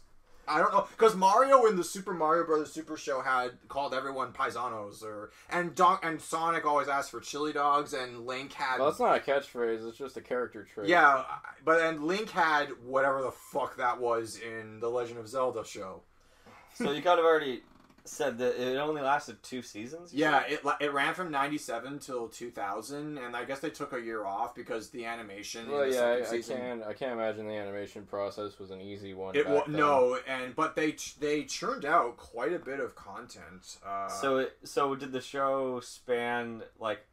I 0.48 0.58
don't 0.58 0.72
know 0.72 0.86
because 0.96 1.14
Mario 1.14 1.66
in 1.66 1.76
the 1.76 1.84
Super 1.84 2.12
Mario 2.12 2.44
Brothers 2.44 2.72
Super 2.72 2.96
Show 2.96 3.20
had 3.20 3.52
called 3.68 3.94
everyone 3.94 4.32
paisanos 4.32 5.02
or 5.02 5.30
and 5.50 5.74
Don 5.74 5.98
and 6.02 6.20
Sonic 6.20 6.64
always 6.64 6.88
asked 6.88 7.10
for 7.10 7.20
chili 7.20 7.52
dogs 7.52 7.92
and 7.92 8.26
Link 8.26 8.52
had 8.52 8.78
well, 8.78 8.88
it's 8.88 9.00
not 9.00 9.16
a 9.16 9.20
catchphrase. 9.20 9.86
It's 9.88 9.98
just 9.98 10.16
a 10.16 10.20
character 10.20 10.66
trait. 10.72 10.88
yeah, 10.88 11.24
but 11.64 11.80
and 11.80 12.04
Link 12.04 12.30
had 12.30 12.68
whatever 12.84 13.22
the 13.22 13.32
fuck 13.32 13.76
that 13.78 14.00
was 14.00 14.38
in 14.38 14.80
the 14.80 14.88
Legend 14.88 15.18
of 15.18 15.28
Zelda 15.28 15.64
show. 15.64 16.02
So 16.74 16.92
you 16.92 17.02
kind 17.02 17.18
of 17.18 17.24
already 17.24 17.62
said 18.08 18.38
that 18.38 18.60
it 18.60 18.76
only 18.76 19.02
lasted 19.02 19.42
two 19.42 19.62
seasons. 19.62 20.12
Yeah, 20.14 20.42
it 20.48 20.60
it 20.80 20.92
ran 20.92 21.14
from 21.14 21.30
'97 21.30 21.98
till 21.98 22.28
2000, 22.28 23.18
and 23.18 23.36
I 23.36 23.44
guess 23.44 23.60
they 23.60 23.70
took 23.70 23.92
a 23.92 24.00
year 24.00 24.24
off 24.24 24.54
because 24.54 24.90
the 24.90 25.04
animation. 25.04 25.70
Well, 25.70 25.88
the 25.88 25.94
yeah, 25.94 26.18
I, 26.30 26.40
second 26.40 26.56
I 26.56 26.58
can't. 26.58 26.82
I 26.84 26.92
can't 26.92 27.12
imagine 27.12 27.46
the 27.46 27.54
animation 27.56 28.04
process 28.04 28.58
was 28.58 28.70
an 28.70 28.80
easy 28.80 29.14
one. 29.14 29.34
It 29.36 29.44
back 29.44 29.54
wa- 29.54 29.64
then. 29.66 29.76
no, 29.76 30.18
and 30.26 30.54
but 30.56 30.76
they 30.76 30.96
they 31.20 31.44
churned 31.44 31.84
out 31.84 32.16
quite 32.16 32.52
a 32.52 32.58
bit 32.58 32.80
of 32.80 32.94
content. 32.94 33.78
Uh, 33.84 34.08
So 34.08 34.38
it 34.38 34.56
so 34.64 34.94
did 34.94 35.12
the 35.12 35.20
show 35.20 35.80
span 35.80 36.62
like 36.78 37.06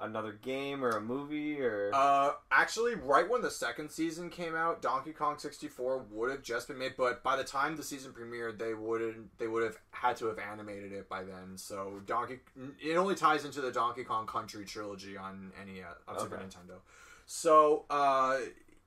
another 0.00 0.32
game 0.32 0.84
or 0.84 0.90
a 0.90 1.00
movie 1.00 1.60
or? 1.60 1.90
Uh, 1.92 2.32
actually, 2.50 2.94
right 2.94 3.28
when 3.28 3.42
the 3.42 3.50
second 3.50 3.90
season 3.90 4.30
came 4.30 4.54
out, 4.54 4.82
Donkey 4.82 5.12
Kong 5.12 5.38
64 5.38 6.06
would 6.10 6.30
have 6.30 6.42
just 6.42 6.68
been 6.68 6.78
made, 6.78 6.94
but 6.96 7.22
by 7.22 7.36
the 7.36 7.44
time 7.44 7.76
the 7.76 7.82
season 7.82 8.12
premiered, 8.12 8.58
they 8.58 8.74
wouldn't. 8.74 9.38
They 9.38 9.46
would 9.46 9.62
have 9.62 9.78
had 9.90 10.16
to 10.18 10.26
have 10.26 10.38
animated 10.38 10.92
it 10.92 11.08
by 11.08 11.22
then. 11.22 11.56
So 11.56 12.00
Donkey, 12.06 12.40
it 12.80 12.96
only 12.96 13.14
ties 13.14 13.44
into 13.44 13.60
the 13.60 13.72
Donkey 13.72 14.04
Kong 14.04 14.26
Country 14.26 14.64
trilogy 14.64 15.16
on 15.16 15.52
NES 15.66 15.84
on 16.08 16.18
Super 16.18 16.36
Nintendo. 16.36 16.78
So 17.26 17.84
uh, 17.90 18.38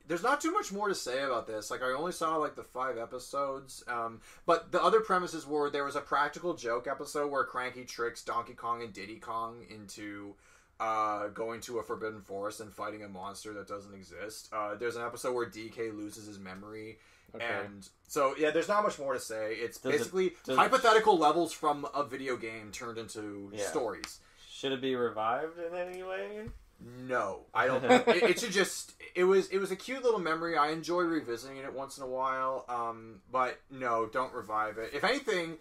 there's 0.07 0.23
not 0.23 0.41
too 0.41 0.51
much 0.51 0.71
more 0.71 0.89
to 0.89 0.95
say 0.95 1.23
about 1.23 1.47
this. 1.47 1.71
Like 1.71 1.81
I 1.81 1.91
only 1.91 2.11
saw 2.11 2.35
like 2.35 2.55
the 2.55 2.63
five 2.63 2.97
episodes, 2.97 3.83
um, 3.87 4.19
but 4.45 4.71
the 4.71 4.83
other 4.83 4.99
premises 4.99 5.47
were 5.47 5.69
there 5.69 5.85
was 5.85 5.95
a 5.95 6.01
practical 6.01 6.53
joke 6.53 6.87
episode 6.87 7.31
where 7.31 7.45
Cranky 7.45 7.85
tricks 7.85 8.21
Donkey 8.23 8.53
Kong 8.53 8.83
and 8.83 8.91
Diddy 8.91 9.15
Kong 9.15 9.65
into 9.69 10.35
uh, 10.79 11.27
going 11.29 11.61
to 11.61 11.79
a 11.79 11.83
forbidden 11.83 12.21
forest 12.21 12.59
and 12.59 12.73
fighting 12.73 13.03
a 13.03 13.07
monster 13.09 13.53
that 13.53 13.67
doesn't 13.67 13.93
exist. 13.93 14.49
Uh, 14.53 14.75
there's 14.75 14.95
an 14.95 15.03
episode 15.03 15.33
where 15.33 15.45
DK 15.45 15.95
loses 15.95 16.27
his 16.27 16.39
memory. 16.39 16.97
Okay. 17.35 17.45
And 17.65 17.87
so, 18.07 18.35
yeah, 18.37 18.51
there's 18.51 18.67
not 18.67 18.83
much 18.83 18.99
more 18.99 19.13
to 19.13 19.19
say. 19.19 19.53
It's 19.55 19.79
Does 19.79 19.93
it- 19.93 19.97
basically 19.97 20.25
it- 20.47 20.55
hypothetical 20.55 21.17
levels 21.17 21.51
from 21.53 21.87
a 21.95 22.03
video 22.03 22.35
game 22.37 22.71
turned 22.71 22.97
into 22.97 23.51
Yeah. 23.53 23.65
stories. 23.67 24.19
Should 24.49 24.71
it 24.71 24.81
be 24.81 24.95
revived 24.95 25.57
in 25.59 25.75
any 25.75 26.03
way? 26.03 26.43
No, 26.79 27.45
I 27.53 27.67
don't. 27.67 27.83
it, 28.07 28.07
it 28.23 28.39
should 28.39 28.51
just. 28.51 28.93
It 29.15 29.23
was. 29.23 29.47
It 29.49 29.57
was 29.57 29.71
a 29.71 29.75
cute 29.75 30.03
little 30.03 30.19
memory. 30.19 30.57
I 30.57 30.69
enjoy 30.71 31.01
revisiting 31.01 31.57
it 31.57 31.73
once 31.73 31.97
in 31.97 32.03
a 32.03 32.07
while. 32.07 32.65
Um, 32.67 33.21
but 33.31 33.59
no, 33.71 34.05
don't 34.05 34.33
revive 34.33 34.77
it. 34.77 34.91
If 34.93 35.03
anything, 35.03 35.57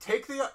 take 0.00 0.26
the 0.26 0.50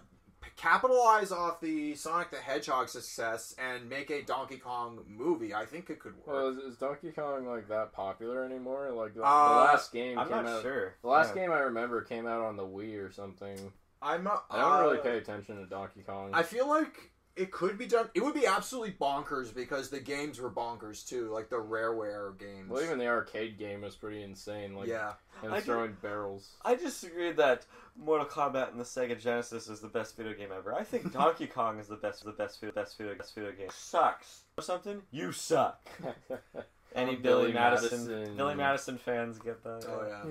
capitalize 0.60 1.31
off 1.31 1.61
the 1.61 1.95
Sonic 1.95 2.31
the 2.31 2.38
Hedgehog 2.38 2.90
success 2.90 3.56
and 3.57 3.90
make 3.90 4.10
a 4.10 4.22
Donkey 4.22 4.57
Kong 4.57 4.99
movie. 5.07 5.53
I 5.53 5.65
think 5.65 5.90
it 5.90 5.99
could 5.99 6.15
work. 6.18 6.27
Well, 6.27 6.48
is, 6.49 6.57
is 6.57 6.77
Donkey 6.77 7.11
Kong 7.11 7.48
like 7.48 7.68
that 7.69 7.94
popular 7.94 8.44
anymore? 8.44 8.91
Like 8.91 9.14
the, 9.15 9.23
Uh, 9.23 9.49
the 9.49 9.56
last 9.72 9.91
game 9.94 10.19
I'm 10.19 10.27
came 10.27 10.36
not 10.44 10.45
out. 10.48 10.61
sure. 10.61 10.95
The 11.02 11.07
last 11.07 11.34
Yeah. 11.36 11.41
game 11.44 11.52
I 11.52 11.60
remember 11.60 12.02
came 12.02 12.27
out 12.27 12.41
on 12.41 12.57
the 12.57 12.64
Wii 12.65 12.99
or 13.03 13.11
something. 13.11 13.72
I'm 14.02 14.23
not. 14.23 14.45
I 14.49 14.60
don't 14.60 14.81
really 14.81 14.99
uh, 14.99 15.03
pay 15.03 15.18
attention 15.18 15.57
to 15.57 15.65
Donkey 15.65 16.02
Kong. 16.06 16.31
I 16.34 16.44
feel 16.44 16.68
like 16.68 17.11
it 17.40 17.52
could 17.52 17.78
be 17.78 17.88
done. 17.88 18.10
It 18.14 18.22
would 18.24 18.34
be 18.34 18.45
absolutely 18.45 18.91
bonkers 18.99 19.56
because 19.56 19.90
the 19.90 19.99
games 19.99 20.40
were 20.41 20.49
bonkers 20.52 21.07
too, 21.07 21.32
like 21.34 21.49
the 21.49 21.56
Rareware 21.56 22.38
games. 22.38 22.70
well, 22.70 22.84
even 22.84 22.99
the 22.99 23.07
arcade 23.07 23.57
game 23.57 23.82
was 23.82 23.95
pretty 23.95 24.22
insane. 24.24 24.76
Like, 24.76 24.88
yeah, 24.90 25.14
and 25.41 25.53
I 25.53 25.61
throwing 25.61 25.95
barrels. 26.02 26.49
I 26.66 26.76
disagree 26.76 27.32
that 27.32 27.66
Mortal 27.98 28.28
Kombat 28.28 28.72
and 28.72 28.80
the 28.80 28.84
Sega 28.84 29.20
Genesis 29.20 29.70
is 29.70 29.80
the 29.80 29.88
best 29.88 30.18
video 30.18 30.34
game 30.34 30.49
ever. 30.56 30.74
I 30.76 30.84
think 30.84 31.14
Donkey 31.14 31.48
Kong 31.48 31.80
is 31.80 31.88
the 31.88 31.95
best, 31.95 32.26
the 32.26 32.32
best, 32.32 32.60
video, 32.60 32.74
best 32.76 32.98
video, 32.98 33.16
best 33.16 33.34
video 33.34 33.52
game. 33.53 33.70
Sucks 33.74 34.41
or 34.57 34.61
something? 34.61 35.02
You 35.11 35.32
suck. 35.32 35.88
Any 36.95 37.16
Billy, 37.18 37.52
Billy 37.52 37.53
Madison, 37.53 38.07
Madison. 38.07 38.36
Billy 38.36 38.56
Madison 38.56 38.98
fans 38.98 39.38
get 39.38 39.64
that? 39.64 39.86
oh 39.88 40.06
yeah, 40.07 40.24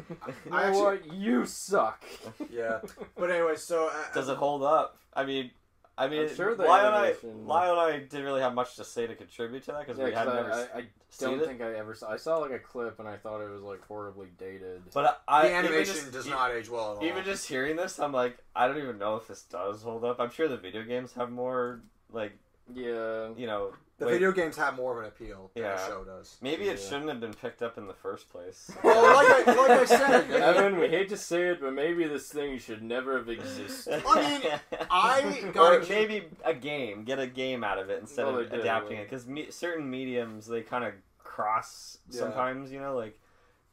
you 0.45 0.53
I 0.53 0.71
know 0.73 0.91
actually- 0.91 1.17
You 1.17 1.47
suck. 1.47 2.05
yeah. 2.51 2.81
But 3.17 3.31
anyway, 3.31 3.55
so 3.57 3.87
uh, 3.87 4.13
Does 4.13 4.29
it 4.29 4.37
hold 4.37 4.65
up? 4.65 4.99
I 5.15 5.25
mean, 5.25 5.53
I 5.99 6.07
mean, 6.09 6.29
I'm 6.29 6.35
sure 6.35 6.55
the 6.55 6.63
Lyle 6.63 6.87
and 6.87 6.95
I, 6.95 6.99
animation- 7.07 7.47
Lyle 7.47 7.73
and 7.73 7.81
I 7.81 7.99
didn't 7.99 8.25
really 8.25 8.41
have 8.41 8.55
much 8.55 8.77
to 8.77 8.85
say 8.85 9.07
to 9.09 9.15
contribute 9.17 9.65
to 9.65 9.73
that 9.73 9.81
because 9.81 9.99
Yeah, 9.99 10.05
we 10.05 10.11
'cause 10.13 10.19
had 10.19 10.29
I, 10.29 10.35
never 10.37 10.53
I, 10.53 10.79
I 10.79 10.87
seen 11.11 11.31
don't 11.31 11.41
it. 11.41 11.47
think 11.47 11.61
I 11.61 11.75
ever 11.75 11.95
saw. 11.95 12.11
I 12.13 12.17
saw 12.17 12.37
like 12.39 12.53
a 12.53 12.59
clip 12.61 13.01
and 13.01 13.09
I 13.09 13.17
thought 13.17 13.41
it 13.41 13.51
was 13.51 13.63
like 13.63 13.85
horribly 13.87 14.29
dated. 14.39 14.83
But 14.95 15.21
I, 15.27 15.49
the 15.49 15.55
animation 15.55 15.95
just- 15.97 16.13
does 16.13 16.27
e- 16.29 16.31
not 16.31 16.53
age 16.53 16.69
well 16.71 16.93
at 16.93 16.99
all. 16.99 17.05
Even 17.05 17.25
just 17.25 17.49
hearing 17.49 17.75
this, 17.77 17.99
I'm 17.99 18.13
like, 18.13 18.39
I 18.55 18.69
don't 18.69 18.79
even 18.79 18.97
know 18.99 19.17
if 19.17 19.27
this 19.27 19.43
does 19.43 19.83
hold 19.83 20.05
up. 20.05 20.21
I'm 20.21 20.31
sure 20.31 20.47
the 20.47 20.57
video 20.57 20.85
games 20.85 21.15
have 21.15 21.31
more, 21.33 21.81
like, 22.13 22.33
yeah, 22.73 23.31
you 23.37 23.47
know, 23.49 23.73
the 23.99 24.07
wait, 24.07 24.13
video 24.13 24.33
games 24.33 24.57
have 24.57 24.77
more 24.77 24.93
of 24.93 24.99
an 24.99 25.05
appeal 25.09 25.51
than 25.55 25.65
the 25.65 25.87
show 25.87 26.05
does. 26.05 26.37
maybe 26.41 26.65
it 26.69 26.79
Yeah. 26.81 26.89
shouldn't 26.89 27.09
have 27.09 27.21
been 27.21 27.35
picked 27.35 27.63
up 27.63 27.77
in 27.79 27.87
the 27.87 27.95
first 27.95 28.31
place. 28.31 28.71
Well, 28.85 29.03
like 29.15 29.49
I, 29.49 29.53
like 29.55 29.71
I 29.71 29.85
said, 29.85 30.31
Evan, 30.31 30.79
we 30.79 30.89
hate 30.89 31.09
to 31.11 31.17
say 31.17 31.49
it, 31.49 31.61
but 31.61 31.73
maybe 31.73 32.07
this 32.07 32.29
thing 32.31 32.59
should 32.59 32.83
never 32.83 33.19
have 33.19 33.29
existed. 33.29 34.03
I 34.09 34.41
mean, 34.41 34.81
I 34.91 35.45
or 35.49 35.53
gotta- 35.53 35.87
maybe 35.89 36.29
a 36.45 36.55
game, 36.55 37.05
get 37.05 37.19
a 37.19 37.27
game 37.27 37.65
out 37.65 37.79
of 37.79 37.91
it 37.91 38.01
instead 38.01 38.27
Well, 38.27 38.39
of 38.39 38.53
adapting 38.53 38.99
it, 38.99 39.05
because 39.11 39.27
me- 39.27 39.51
certain 39.51 39.91
mediums 39.91 40.47
they 40.47 40.63
kind 40.63 40.85
of 40.85 40.93
cross 41.19 41.99
Yeah. 42.11 42.21
sometimes. 42.21 42.73
You 42.73 42.81
know, 42.81 42.97
like 42.97 43.19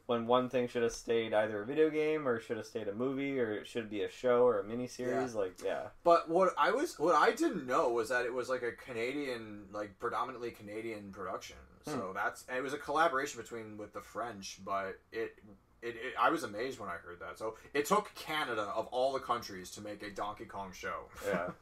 when 0.07 0.27
one 0.27 0.49
thing 0.49 0.67
should 0.67 0.83
have 0.83 0.91
stayed 0.91 1.33
either 1.33 1.63
a 1.63 1.65
video 1.65 1.89
game 1.89 2.27
or 2.27 2.39
should 2.39 2.57
have 2.57 2.65
stayed 2.65 2.87
a 2.87 2.93
movie 2.93 3.39
or 3.39 3.53
it 3.53 3.67
should 3.67 3.89
be 3.89 4.03
a 4.03 4.09
show 4.09 4.43
or 4.43 4.59
a 4.59 4.63
miniseries. 4.63 5.33
Like, 5.33 5.55
yeah, 5.63 5.87
But 6.03 6.29
what 6.29 6.53
I 6.57 6.71
was, 6.71 6.99
what 6.99 7.15
I 7.15 7.31
didn't 7.31 7.65
know 7.65 7.89
was 7.89 8.09
that 8.09 8.25
it 8.25 8.33
was 8.33 8.47
like 8.47 8.61
a 8.61 8.71
Canadian, 8.71 9.65
like 9.71 9.97
predominantly 9.99 10.51
Canadian 10.51 11.11
production. 11.11 11.57
Hmm. 11.85 11.91
So 11.91 12.11
that's 12.13 12.45
it 12.55 12.61
was 12.61 12.73
a 12.73 12.77
collaboration 12.77 13.41
between 13.41 13.77
with 13.77 13.93
the 13.93 14.01
French. 14.01 14.59
But 14.63 14.99
it, 15.11 15.35
it, 15.81 15.95
it, 15.95 16.13
I 16.19 16.29
was 16.29 16.43
amazed 16.43 16.79
when 16.79 16.89
I 16.89 16.93
heard 16.93 17.19
that. 17.21 17.37
So 17.39 17.55
it 17.73 17.85
took 17.85 18.13
Canada 18.15 18.71
of 18.75 18.87
all 18.87 19.13
the 19.13 19.19
countries 19.19 19.71
to 19.71 19.81
make 19.81 20.03
a 20.03 20.09
Donkey 20.11 20.45
Kong 20.45 20.71
show. 20.73 21.05
yeah. 21.27 21.49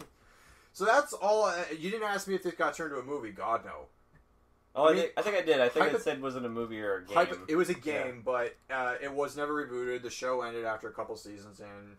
So 0.75 0.85
that's 0.85 1.13
all. 1.13 1.45
uh, 1.45 1.63
You 1.77 1.91
didn't 1.91 2.07
ask 2.09 2.27
me 2.27 2.33
if 2.33 2.41
this 2.41 2.55
got 2.55 2.75
turned 2.75 2.93
into 2.93 3.03
a 3.03 3.05
movie. 3.05 3.29
God 3.31 3.63
no. 3.63 3.85
Oh, 4.75 4.85
I 4.85 4.89
I, 4.89 4.93
mean, 4.93 5.01
think, 5.03 5.13
I 5.17 5.21
think 5.21 5.35
I 5.37 5.41
did. 5.41 5.61
I 5.61 5.69
think 5.69 5.85
hypo- 5.85 5.97
it 5.97 6.01
said 6.01 6.21
was 6.21 6.35
it 6.35 6.43
a 6.45 6.49
movie 6.49 6.81
or 6.81 6.95
a 6.97 7.05
game. 7.05 7.15
Hypo- 7.15 7.45
it 7.47 7.55
was 7.55 7.69
a 7.69 7.75
game, 7.75 8.21
but 8.25 8.55
uh, 8.71 8.95
it 9.01 9.13
was 9.13 9.37
never 9.37 9.53
rebooted. 9.67 10.01
The 10.01 10.09
show 10.09 10.41
ended 10.41 10.65
after 10.65 10.87
a 10.87 10.91
couple 10.91 11.15
seasons, 11.15 11.59
and 11.59 11.97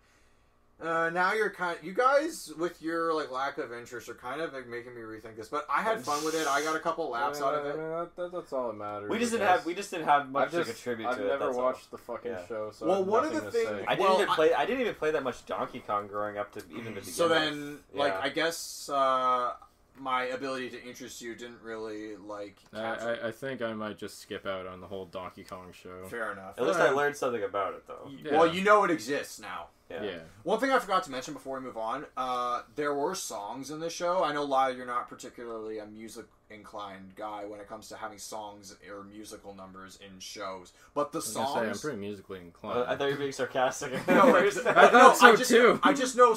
uh, 0.89 1.09
now 1.11 1.33
you're 1.35 1.51
kind. 1.51 1.79
you 1.85 1.93
guys, 1.95 2.53
with 2.59 2.83
your 2.83 3.15
like 3.15 3.31
lack 3.31 3.59
of 3.59 3.73
interest, 3.73 4.09
are 4.09 4.15
kind 4.15 4.41
of 4.41 4.53
like, 4.53 4.67
making 4.67 4.93
me 4.93 5.03
rethink 5.03 5.37
this. 5.37 5.47
But 5.49 5.69
I 5.73 5.83
had 5.83 6.01
fun 6.05 6.25
with 6.25 6.35
it. 6.35 6.49
I 6.49 6.63
got 6.65 6.75
a 6.75 6.81
couple 6.81 7.09
laughs 7.11 7.41
I 7.41 7.47
out 7.47 7.55
of 7.55 7.65
I 7.65 7.69
it. 7.69 7.79
mean, 7.79 7.91
that, 7.91 8.17
that, 8.17 8.33
that's 8.33 8.53
all 8.53 8.67
that 8.73 8.77
matters. 8.77 9.09
we 9.09 9.21
just 9.21 9.31
didn't 9.31 9.47
have 9.47 9.65
we 9.65 9.75
just 9.75 9.93
didn't 9.93 10.07
have 10.07 10.29
much 10.33 10.51
just, 10.51 10.67
to 10.69 10.75
contribute 10.75 11.07
I've 11.07 11.17
to 11.19 11.25
it. 11.27 11.29
never 11.29 11.45
that's 11.47 11.57
all. 11.57 11.63
watched 11.63 11.91
the 11.93 11.99
fucking 11.99 12.33
Yeah. 12.33 12.47
show, 12.49 12.73
so 12.73 12.87
Well, 12.89 12.97
I 12.97 13.01
one 13.03 13.25
of 13.25 13.33
the 13.35 13.41
things- 13.53 13.69
say. 13.69 13.85
I 13.87 13.95
didn't 13.95 14.15
even 14.15 14.29
I- 14.29 14.35
play. 14.35 14.53
I 14.53 14.67
didn't 14.67 14.81
even 14.81 14.95
play 14.97 15.13
that 15.13 15.23
much 15.23 15.47
Donkey 15.47 15.79
Kong 15.79 16.09
growing 16.09 16.39
up 16.39 16.51
to 16.55 16.63
even 16.73 16.87
to 16.87 16.91
begin. 16.91 17.05
So 17.05 17.29
with. 17.29 17.39
then, 17.39 17.79
like, 17.95 18.15
Yeah. 18.15 18.21
I 18.25 18.29
guess 18.31 18.89
uh, 18.93 19.53
my 19.99 20.25
ability 20.25 20.71
to 20.71 20.83
interest 20.83 21.23
you 21.23 21.35
didn't 21.35 21.63
really 21.63 22.17
like. 22.17 22.57
I, 22.73 22.81
I, 22.81 23.29
I 23.29 23.31
think 23.31 23.63
I 23.63 23.73
might 23.75 23.99
just 23.99 24.21
skip 24.21 24.47
out 24.47 24.67
on 24.67 24.81
the 24.81 24.87
whole 24.87 25.07
Donkey 25.07 25.45
Kong 25.45 25.73
show. 25.73 26.07
Fair 26.09 26.33
enough. 26.33 26.59
at 26.59 26.67
least 26.67 26.81
I 26.81 26.89
uh, 26.89 26.95
learned 26.95 27.17
something 27.17 27.43
about 27.43 27.75
it 27.75 27.87
though. 27.87 28.11
Yeah. 28.25 28.33
Well, 28.39 28.53
you 28.53 28.63
know 28.63 28.85
it 28.85 28.91
exists 28.91 29.41
now. 29.41 29.69
Yeah. 29.91 30.03
Yeah. 30.03 30.19
One 30.45 30.59
thing 30.61 30.71
I 30.71 30.79
forgot 30.79 31.05
to 31.05 31.11
mention 31.11 31.35
before 31.35 31.59
we 31.59 31.65
move 31.65 31.77
on, 31.77 32.07
uh, 32.17 32.63
there 32.75 32.95
were 32.95 33.15
songs 33.15 33.71
in 33.71 33.81
the 33.81 33.91
show. 33.91 34.25
I 34.25 34.33
know, 34.33 34.43
Lyle, 34.45 34.75
you're 34.75 34.87
not 34.87 35.09
particularly 35.09 35.79
a 35.79 35.87
music 35.87 36.25
inclined 36.51 37.15
guy 37.17 37.45
when 37.45 37.61
it 37.61 37.69
comes 37.69 37.89
to 37.89 37.97
having 37.97 38.17
songs 38.19 38.77
or 38.91 39.05
musical 39.05 39.55
numbers 39.55 39.99
in 40.07 40.19
shows, 40.21 40.73
but 40.95 41.13
the 41.13 41.21
songs. 41.21 41.51
I 41.51 41.53
songs. 41.53 41.81
Say, 41.81 41.89
I'm 41.89 41.91
pretty 41.93 42.07
musically 42.07 42.41
inclined. 42.41 42.79
Uh, 42.79 42.85
I 42.89 42.97
thought 42.97 43.07
you 43.07 43.13
were 43.13 43.19
being 43.19 43.33
sarcastic. 43.33 43.93
No, 44.09 44.37
I 44.37 44.41
no, 44.43 44.51
thought 44.51 45.17
so 45.19 45.33
I 45.33 45.37
just, 45.37 45.51
too. 45.51 45.81
I 45.83 45.93
just 45.93 46.17
know 46.17 46.35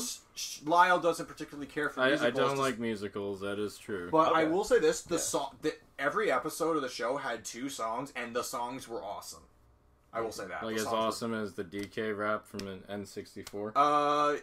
Lyle 0.66 1.00
doesn't 1.00 1.28
particularly 1.28 1.68
care 1.68 1.90
for 1.90 2.02
I, 2.02 2.10
musicals. 2.10 2.34
I 2.34 2.38
don't 2.38 2.50
just- 2.52 2.62
like 2.62 2.80
musicals. 2.80 3.40
That 3.42 3.60
is 3.60 3.78
true. 3.78 4.10
But 4.12 4.34
I 4.36 4.44
will 4.44 4.64
say 4.66 4.80
this: 4.80 5.02
the 5.04 5.16
Yeah. 5.16 5.22
song, 5.22 5.56
the, 5.62 5.74
every 5.98 6.32
episode 6.32 6.76
of 6.76 6.82
the 6.82 6.90
show 6.90 7.16
had 7.18 7.46
two 7.46 7.70
songs, 7.70 8.12
and 8.16 8.36
the 8.36 8.44
songs 8.44 8.88
were 8.90 9.02
awesome. 9.04 9.44
I 10.18 10.22
will 10.22 10.32
say 10.32 10.46
that. 10.48 10.64
like 10.64 10.76
The 10.76 10.82
as 10.82 10.88
songs 10.88 10.94
were- 10.94 10.98
awesome 11.08 11.34
as 11.34 11.54
the 11.54 11.64
DK 11.64 12.18
rap 12.18 12.46
from 12.46 12.68
an 12.68 12.84
N64. 12.90 13.72
Uh, 13.76 14.38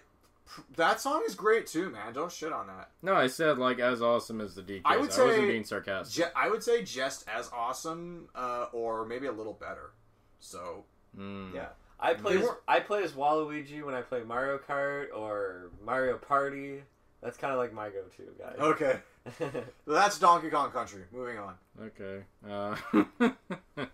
pr- 0.46 0.60
that 0.76 1.01
song 1.01 1.22
is 1.26 1.34
great 1.34 1.66
too, 1.66 1.90
man. 1.90 2.12
Don't 2.12 2.30
shit 2.32 2.52
on 2.52 2.66
that. 2.68 2.90
No, 3.02 3.14
I 3.14 3.26
said 3.26 3.59
like 3.59 3.78
as 3.78 4.01
awesome 4.02 4.40
as 4.40 4.55
the 4.55 4.62
DK. 4.62 4.82
I 4.84 4.94
I, 4.94 4.96
wasn't 4.98 5.42
being 5.48 5.64
sarcastic. 5.64 6.24
Je- 6.26 6.32
I 6.36 6.48
would 6.48 6.62
say 6.62 6.82
just 6.82 7.28
as 7.28 7.51
awesome, 7.52 8.28
uh, 8.34 8.66
or 8.72 9.05
maybe 9.06 9.26
a 9.26 9.32
little 9.32 9.55
better. 9.55 9.90
So 10.40 10.84
Mm. 11.18 11.55
Yeah. 11.55 11.68
I 12.01 12.14
play 12.14 12.36
as, 12.38 12.42
were- 12.42 12.60
I 12.66 12.80
play 12.80 13.02
as 13.05 13.12
Waluigi 13.12 13.82
when 13.84 13.94
I 13.94 14.02
play 14.02 14.22
Mario 14.24 14.59
Kart 14.59 15.06
or 15.14 15.70
Mario 15.84 16.18
Party. 16.18 16.82
That's 17.22 17.38
kind 17.38 17.52
of 17.52 17.59
like 17.59 17.72
my 17.72 17.88
go-to 17.88 18.22
guy. 18.38 18.52
okay, 18.62 18.98
that's 19.86 20.18
Donkey 20.18 20.51
Kong 20.51 20.70
Country. 20.72 21.05
Moving 21.10 21.38
on. 21.38 21.55
Okay. 21.80 22.24
Uh, 22.46 22.76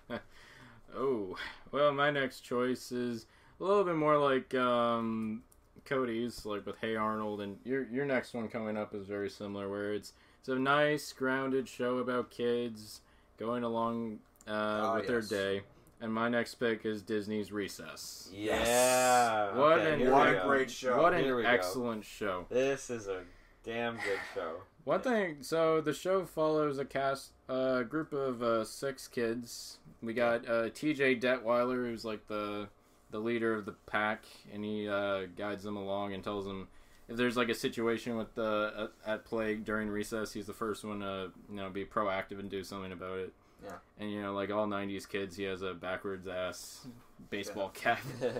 oh, 0.96 1.36
well, 1.72 1.92
my 1.92 2.10
next 2.10 2.40
choice 2.40 2.92
is 2.92 3.26
a 3.60 3.64
little 3.64 3.84
bit 3.84 3.96
more 3.96 4.18
like 4.18 4.54
um, 4.54 5.42
Cody's, 5.84 6.44
like 6.46 6.66
with 6.66 6.76
Hey 6.80 6.96
Arnold, 6.96 7.40
and 7.40 7.58
your 7.64 7.86
your 7.90 8.04
next 8.06 8.34
one 8.34 8.48
coming 8.48 8.76
up 8.76 8.94
is 8.94 9.06
very 9.06 9.30
similar, 9.30 9.68
where 9.68 9.92
it's 9.94 10.12
it's 10.40 10.48
a 10.48 10.58
nice, 10.58 11.12
grounded 11.12 11.68
show 11.68 11.98
about 11.98 12.30
kids 12.30 13.00
going 13.38 13.62
along 13.64 14.18
uh, 14.48 14.50
Ah, 14.52 14.94
with 14.96 15.08
yes. 15.08 15.28
their 15.28 15.38
day. 15.58 15.62
And 16.02 16.14
my 16.14 16.30
next 16.30 16.54
pick 16.54 16.86
is 16.86 17.02
Disney's 17.02 17.52
Recess. 17.52 18.30
yeah. 18.32 19.54
What 19.54 19.80
okay, 19.80 20.02
an- 20.02 20.10
What 20.10 20.28
a 20.28 20.40
great 20.46 20.70
show. 20.70 21.02
What 21.02 21.12
an 21.12 21.22
we 21.36 21.42
go. 21.42 21.48
excellent 21.48 22.06
show. 22.06 22.46
This 22.48 22.88
is 22.88 23.06
a 23.06 23.20
damn 23.64 23.96
good 23.96 24.18
show. 24.34 24.56
One 24.84 25.02
thing, 25.02 25.42
so 25.42 25.82
the 25.82 25.92
show 25.92 26.24
follows 26.24 26.78
a 26.78 26.86
cast, 26.86 27.32
a 27.50 27.84
group 27.84 28.12
of 28.12 28.42
uh, 28.42 28.64
six 28.64 29.08
kids. 29.08 29.78
We 30.02 30.14
got 30.14 30.48
uh, 30.48 30.70
T.J. 30.70 31.16
Detweiler, 31.16 31.86
who's 31.86 32.04
like 32.04 32.26
the 32.26 32.68
the 33.10 33.18
leader 33.18 33.54
of 33.54 33.64
the 33.64 33.74
pack, 33.86 34.24
and 34.52 34.64
he 34.64 34.88
uh, 34.88 35.22
guides 35.36 35.64
them 35.64 35.76
along 35.76 36.14
and 36.14 36.22
tells 36.22 36.44
them 36.44 36.68
if 37.08 37.16
there's 37.16 37.36
like 37.36 37.48
a 37.48 37.54
situation 37.54 38.16
with 38.16 38.34
the 38.34 38.90
at, 39.06 39.12
at 39.12 39.24
play 39.24 39.56
during 39.56 39.88
recess, 39.88 40.32
he's 40.32 40.46
the 40.46 40.54
first 40.54 40.84
one 40.84 41.00
to 41.00 41.30
you 41.50 41.56
know 41.56 41.68
be 41.68 41.84
proactive 41.84 42.38
and 42.38 42.48
do 42.48 42.62
something 42.62 42.92
about 42.92 43.18
it. 43.18 43.32
Yeah. 43.64 43.72
And 43.98 44.10
you 44.10 44.22
know, 44.22 44.32
like 44.32 44.50
all 44.50 44.66
'90s 44.66 45.08
kids, 45.08 45.36
he 45.36 45.42
has 45.44 45.62
a 45.62 45.74
backwards 45.74 46.28
ass 46.28 46.86
baseball 47.30 47.70
cap. 47.70 48.00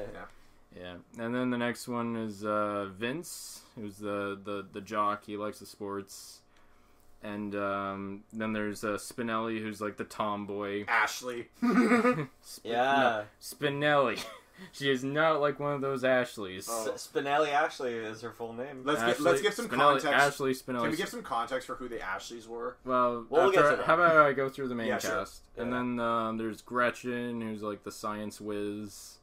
Yeah, 0.78 0.94
and 1.18 1.34
then 1.34 1.50
the 1.50 1.58
next 1.58 1.88
one 1.88 2.14
is 2.14 2.44
uh, 2.44 2.90
Vince, 2.96 3.62
who's 3.74 3.96
the, 3.96 4.38
the 4.44 4.64
the 4.72 4.80
jock. 4.80 5.24
He 5.24 5.36
likes 5.36 5.58
the 5.58 5.66
sports, 5.66 6.39
and 7.22 7.54
um, 7.54 8.24
then 8.32 8.52
there's 8.52 8.82
uh, 8.84 8.90
Spinelli, 8.98 9.60
who's 9.60 9.80
like 9.80 9.96
the 9.96 10.04
tomboy. 10.04 10.84
Ashley. 10.88 11.48
Sp- 12.42 12.64
yeah. 12.64 12.96
no, 12.96 13.24
Spinelli. 13.40 14.22
she 14.72 14.90
is 14.90 15.02
not 15.04 15.40
like 15.40 15.58
one 15.60 15.72
of 15.72 15.80
those 15.80 16.02
Ashleys. 16.04 16.68
Oh. 16.70 16.92
S- 16.92 17.08
Spinelli 17.12 17.48
Ashley 17.52 17.92
is 17.94 18.20
her 18.22 18.30
full 18.32 18.52
name. 18.52 18.82
Let's 18.84 19.02
get 19.02 19.20
let's 19.20 19.40
give 19.42 19.54
some 19.54 19.68
Spinelli, 19.68 20.00
context. 20.00 20.06
Ashley 20.06 20.52
Spinelli. 20.54 20.82
Can 20.82 20.90
we 20.90 20.96
give 20.96 21.08
some 21.08 21.22
context 21.22 21.66
for 21.66 21.76
who 21.76 21.88
the 21.88 22.00
Ashleys 22.00 22.46
were? 22.48 22.76
well, 22.84 23.26
We'll 23.30 23.42
after 23.48 23.52
get 23.60 23.70
to 23.70 23.76
that. 23.76 23.86
how 23.86 23.94
about 23.94 24.16
I 24.16 24.32
go 24.32 24.48
through 24.48 24.68
the 24.68 24.74
main 24.74 24.88
Yeah, 24.88 24.98
sure. 24.98 25.10
cast, 25.10 25.42
and 25.56 25.72
then 25.72 25.98
um, 26.00 26.36
there's 26.38 26.62
Gretchen, 26.62 27.40
who's 27.40 27.62
like 27.62 27.84
the 27.84 27.92
science 27.92 28.40
whiz. 28.40 29.16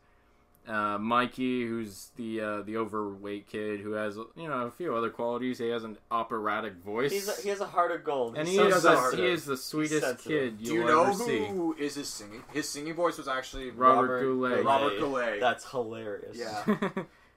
Uh, 0.67 0.97
Mikey, 0.97 1.65
who's 1.65 2.09
the 2.17 2.41
uh, 2.41 2.61
the 2.63 2.75
overweight 2.75 3.47
kid 3.47 3.79
who 3.79 3.91
has 3.93 4.17
you 4.17 4.49
know 4.49 4.65
a 4.65 4.71
few 4.71 4.93
other 4.93 5.09
qualities. 5.09 5.59
He 5.59 5.69
has 5.69 5.85
an 5.85 5.97
operatic 6.11 6.75
voice. 6.83 7.11
He's 7.13 7.29
a, 7.29 7.41
he 7.41 7.47
has 7.49 7.61
a 7.61 7.65
heart 7.65 7.91
of 7.91 8.03
gold. 8.03 8.37
and 8.37 8.45
He's 8.45 8.57
he 8.59 8.69
so 8.71 8.75
is, 8.77 8.83
the, 8.83 9.15
he 9.15 9.25
is 9.27 9.45
the 9.45 9.55
sweetest 9.55 10.25
kid 10.25 10.57
Do 10.57 10.65
you'll 10.65 10.75
you 10.75 10.85
know 10.85 11.03
ever 11.05 11.13
see. 11.13 11.45
who 11.45 11.73
is 11.79 11.95
his 11.95 12.09
singing? 12.09 12.43
His 12.51 12.67
singing 12.67 12.95
voice 12.95 13.17
was 13.17 13.29
actually 13.29 13.71
Robert 13.71 14.19
Goulet. 14.21 14.65
Robert 14.65 14.99
Goulet. 14.99 15.39
That's 15.39 15.69
hilarious. 15.71 16.35
Yeah. 16.37 16.63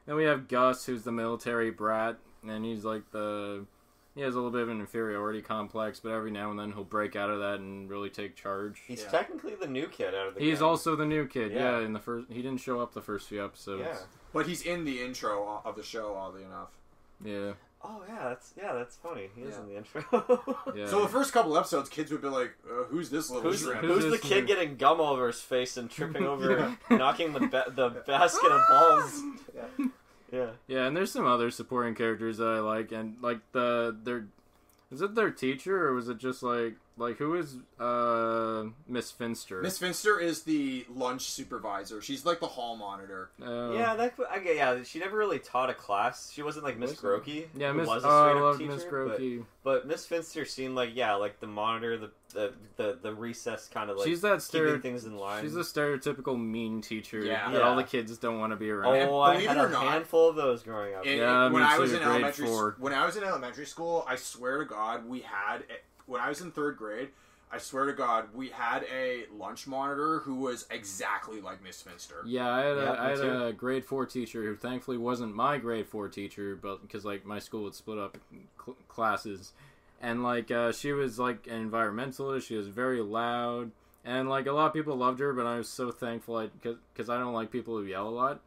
then 0.06 0.16
we 0.16 0.24
have 0.24 0.48
Gus, 0.48 0.86
who's 0.86 1.04
the 1.04 1.12
military 1.12 1.70
brat, 1.70 2.16
and 2.44 2.64
he's 2.64 2.84
like 2.84 3.10
the 3.12 3.64
he 4.20 4.24
has 4.26 4.34
a 4.34 4.36
little 4.36 4.50
bit 4.50 4.60
of 4.60 4.68
an 4.68 4.80
inferiority 4.80 5.40
complex, 5.40 5.98
but 5.98 6.10
every 6.12 6.30
now 6.30 6.50
and 6.50 6.58
then 6.58 6.72
he'll 6.72 6.84
break 6.84 7.16
out 7.16 7.30
of 7.30 7.38
that 7.38 7.58
and 7.58 7.88
really 7.88 8.10
take 8.10 8.36
charge. 8.36 8.82
He's 8.86 9.00
Yeah. 9.02 9.08
technically 9.08 9.54
the 9.54 9.66
new 9.66 9.86
kid 9.86 10.14
out 10.14 10.26
of 10.28 10.34
the 10.34 10.40
He's 10.40 10.58
gang. 10.58 10.68
also 10.68 10.94
the 10.94 11.06
new 11.06 11.26
kid. 11.26 11.52
Yeah. 11.52 11.78
Yeah. 11.78 11.86
in 11.86 11.94
the 11.94 12.00
first, 12.00 12.30
he 12.30 12.42
didn't 12.42 12.60
show 12.60 12.80
up 12.80 12.92
the 12.92 13.00
first 13.00 13.28
few 13.28 13.42
episodes. 13.42 13.82
Yeah. 13.86 13.96
But 14.34 14.46
he's 14.46 14.60
in 14.60 14.84
the 14.84 15.02
intro 15.02 15.62
of 15.64 15.74
the 15.74 15.82
show, 15.82 16.14
oddly 16.14 16.42
enough. 16.44 16.68
Yeah, 17.24 17.52
Oh 17.82 18.02
yeah, 18.06 18.24
that's 18.28 18.52
yeah, 18.58 18.74
that's 18.74 18.96
funny. 18.96 19.30
He 19.34 19.40
is 19.40 19.56
in 19.56 19.66
the 19.66 19.76
intro. 19.78 20.04
yeah. 20.76 20.86
So 20.86 21.00
the 21.00 21.08
first 21.08 21.32
couple 21.32 21.56
episodes, 21.56 21.88
kids 21.88 22.10
would 22.12 22.20
be 22.20 22.28
like, 22.28 22.52
uh, 22.70 22.84
"Who's 22.90 23.08
this 23.08 23.30
little 23.30 23.50
Who's, 23.50 23.62
shrimp?" 23.62 23.80
who's 23.80 24.04
the 24.04 24.18
kid 24.18 24.44
nigga? 24.44 24.48
getting 24.48 24.76
gum 24.76 25.00
over 25.00 25.28
his 25.28 25.40
face 25.40 25.78
and 25.78 25.90
tripping 25.90 26.24
over, 26.32 26.76
Yeah. 26.90 26.96
knocking 26.98 27.32
the 27.32 27.40
ba- 27.46 27.72
the 27.74 27.88
basket 28.06 28.52
of 28.52 28.60
balls? 28.68 29.22
Yeah. 30.32 30.50
yeah, 30.68 30.86
and 30.86 30.96
there's 30.96 31.12
some 31.12 31.26
other 31.26 31.50
supporting 31.50 31.94
characters 31.94 32.38
that 32.38 32.46
I 32.46 32.60
like, 32.60 32.92
and 32.92 33.16
like 33.20 33.40
the 33.52 33.96
their 34.04 34.26
is 34.92 35.00
it 35.02 35.14
their 35.14 35.30
teacher 35.30 35.86
or 35.88 35.94
was 35.94 36.08
it 36.08 36.18
just 36.18 36.42
like 36.42 36.74
like 37.00 37.16
who 37.16 37.34
is 37.34 37.56
uh 37.80 38.64
Miss 38.86 39.10
Finster? 39.10 39.60
Miss 39.62 39.78
Finster 39.78 40.20
is 40.20 40.42
the 40.42 40.86
lunch 40.88 41.22
supervisor. 41.22 42.00
She's 42.00 42.24
like 42.24 42.38
the 42.40 42.46
hall 42.46 42.76
monitor. 42.76 43.30
Uh, 43.42 43.72
Yeah, 43.72 43.96
that 43.96 44.16
could- 44.16 44.26
I 44.30 44.38
get. 44.38 44.56
Yeah, 44.56 44.82
she 44.84 44.98
never 45.00 45.16
really 45.16 45.38
taught 45.38 45.70
a 45.70 45.74
class. 45.74 46.30
She 46.32 46.42
wasn't 46.42 46.64
like 46.64 46.78
Miss 46.78 46.92
Grotke. 46.92 47.48
yeah, 47.56 47.72
who 47.72 47.78
Miss. 47.78 47.88
was 47.88 48.04
a 48.04 48.08
Oh, 48.08 48.10
I 48.10 48.28
straight-up 48.28 48.42
love 48.42 48.58
teacher, 48.58 48.70
Miss 48.72 48.84
but- 48.84 48.92
Grotke. 48.92 49.44
But 49.62 49.86
Miss 49.86 50.06
Finster 50.06 50.44
seemed 50.46 50.74
like 50.74 50.90
yeah, 50.94 51.14
like 51.16 51.40
the 51.40 51.46
monitor, 51.46 51.98
the 51.98 52.10
the 52.32 52.52
the, 52.76 52.98
the 53.02 53.14
recess 53.14 53.68
kind 53.68 53.90
of 53.90 53.96
like 53.98 54.06
she's 54.06 54.20
that 54.22 54.46
keeping 54.50 54.80
things 54.80 55.04
in 55.04 55.16
line. 55.18 55.42
She's 55.42 55.56
a 55.56 55.60
stereotypical 55.60 56.40
mean 56.40 56.80
teacher 56.80 57.18
Yeah. 57.24 57.50
that 57.50 57.60
all 57.62 57.76
the 57.76 57.82
kids 57.84 58.16
don't 58.18 58.38
want 58.38 58.52
to 58.52 58.56
be 58.56 58.70
around. 58.70 58.94
And 58.96 59.10
oh, 59.10 59.18
I 59.20 59.40
had 59.40 59.56
a 59.58 59.68
not, 59.68 59.82
handful 59.82 60.28
of 60.30 60.36
those 60.36 60.62
growing 60.62 60.94
up. 60.94 61.04
In- 61.04 61.18
Yeah, 61.18 61.44
when 61.50 61.62
me 61.62 61.68
I 61.68 61.78
was 61.78 61.92
in 61.92 62.02
elementary, 62.02 62.46
four. 62.46 62.76
when 62.78 62.92
I 62.94 63.04
was 63.04 63.16
in 63.16 63.24
elementary 63.24 63.66
school, 63.66 64.04
I 64.08 64.16
swear 64.16 64.58
to 64.58 64.64
God, 64.64 65.06
we 65.06 65.20
had 65.20 65.64
when 66.10 66.20
I 66.20 66.28
was 66.28 66.40
in 66.40 66.50
third 66.50 66.76
grade. 66.76 67.08
I 67.52 67.58
swear 67.58 67.86
to 67.86 67.92
God, 67.92 68.26
we 68.32 68.50
had 68.50 68.84
a 68.92 69.24
lunch 69.36 69.66
monitor 69.66 70.20
who 70.20 70.36
was 70.36 70.66
exactly 70.70 71.40
like 71.40 71.62
Miss 71.62 71.82
Finster. 71.82 72.22
Yeah, 72.24 72.48
I 72.48 72.60
had, 72.60 72.76
Yeah, 72.76 72.92
a, 72.92 73.02
I 73.02 73.08
had 73.10 73.18
a 73.48 73.52
grade 73.52 73.84
four 73.84 74.06
teacher 74.06 74.44
who 74.44 74.54
thankfully 74.54 74.96
wasn't 74.98 75.34
my 75.34 75.58
grade 75.58 75.88
four 75.88 76.08
teacher, 76.08 76.56
but 76.60 76.80
because 76.80 77.04
like 77.04 77.24
my 77.24 77.40
school 77.40 77.64
would 77.64 77.74
split 77.74 77.98
up 77.98 78.16
cl- 78.64 78.76
classes, 78.86 79.52
and 80.00 80.22
like 80.22 80.52
uh, 80.52 80.70
she 80.70 80.92
was 80.92 81.18
like 81.18 81.48
an 81.48 81.68
environmentalist. 81.68 82.46
She 82.46 82.54
was 82.54 82.68
very 82.68 83.00
loud, 83.00 83.72
and 84.04 84.28
like 84.28 84.46
a 84.46 84.52
lot 84.52 84.66
of 84.66 84.72
people 84.72 84.94
loved 84.94 85.18
her, 85.18 85.32
but 85.32 85.46
I 85.46 85.56
was 85.56 85.68
so 85.68 85.90
thankful 85.90 86.48
because 86.62 86.78
because 86.94 87.10
I 87.10 87.18
don't 87.18 87.34
like 87.34 87.50
people 87.50 87.76
who 87.76 87.84
yell 87.84 88.08
a 88.08 88.10
lot. 88.10 88.40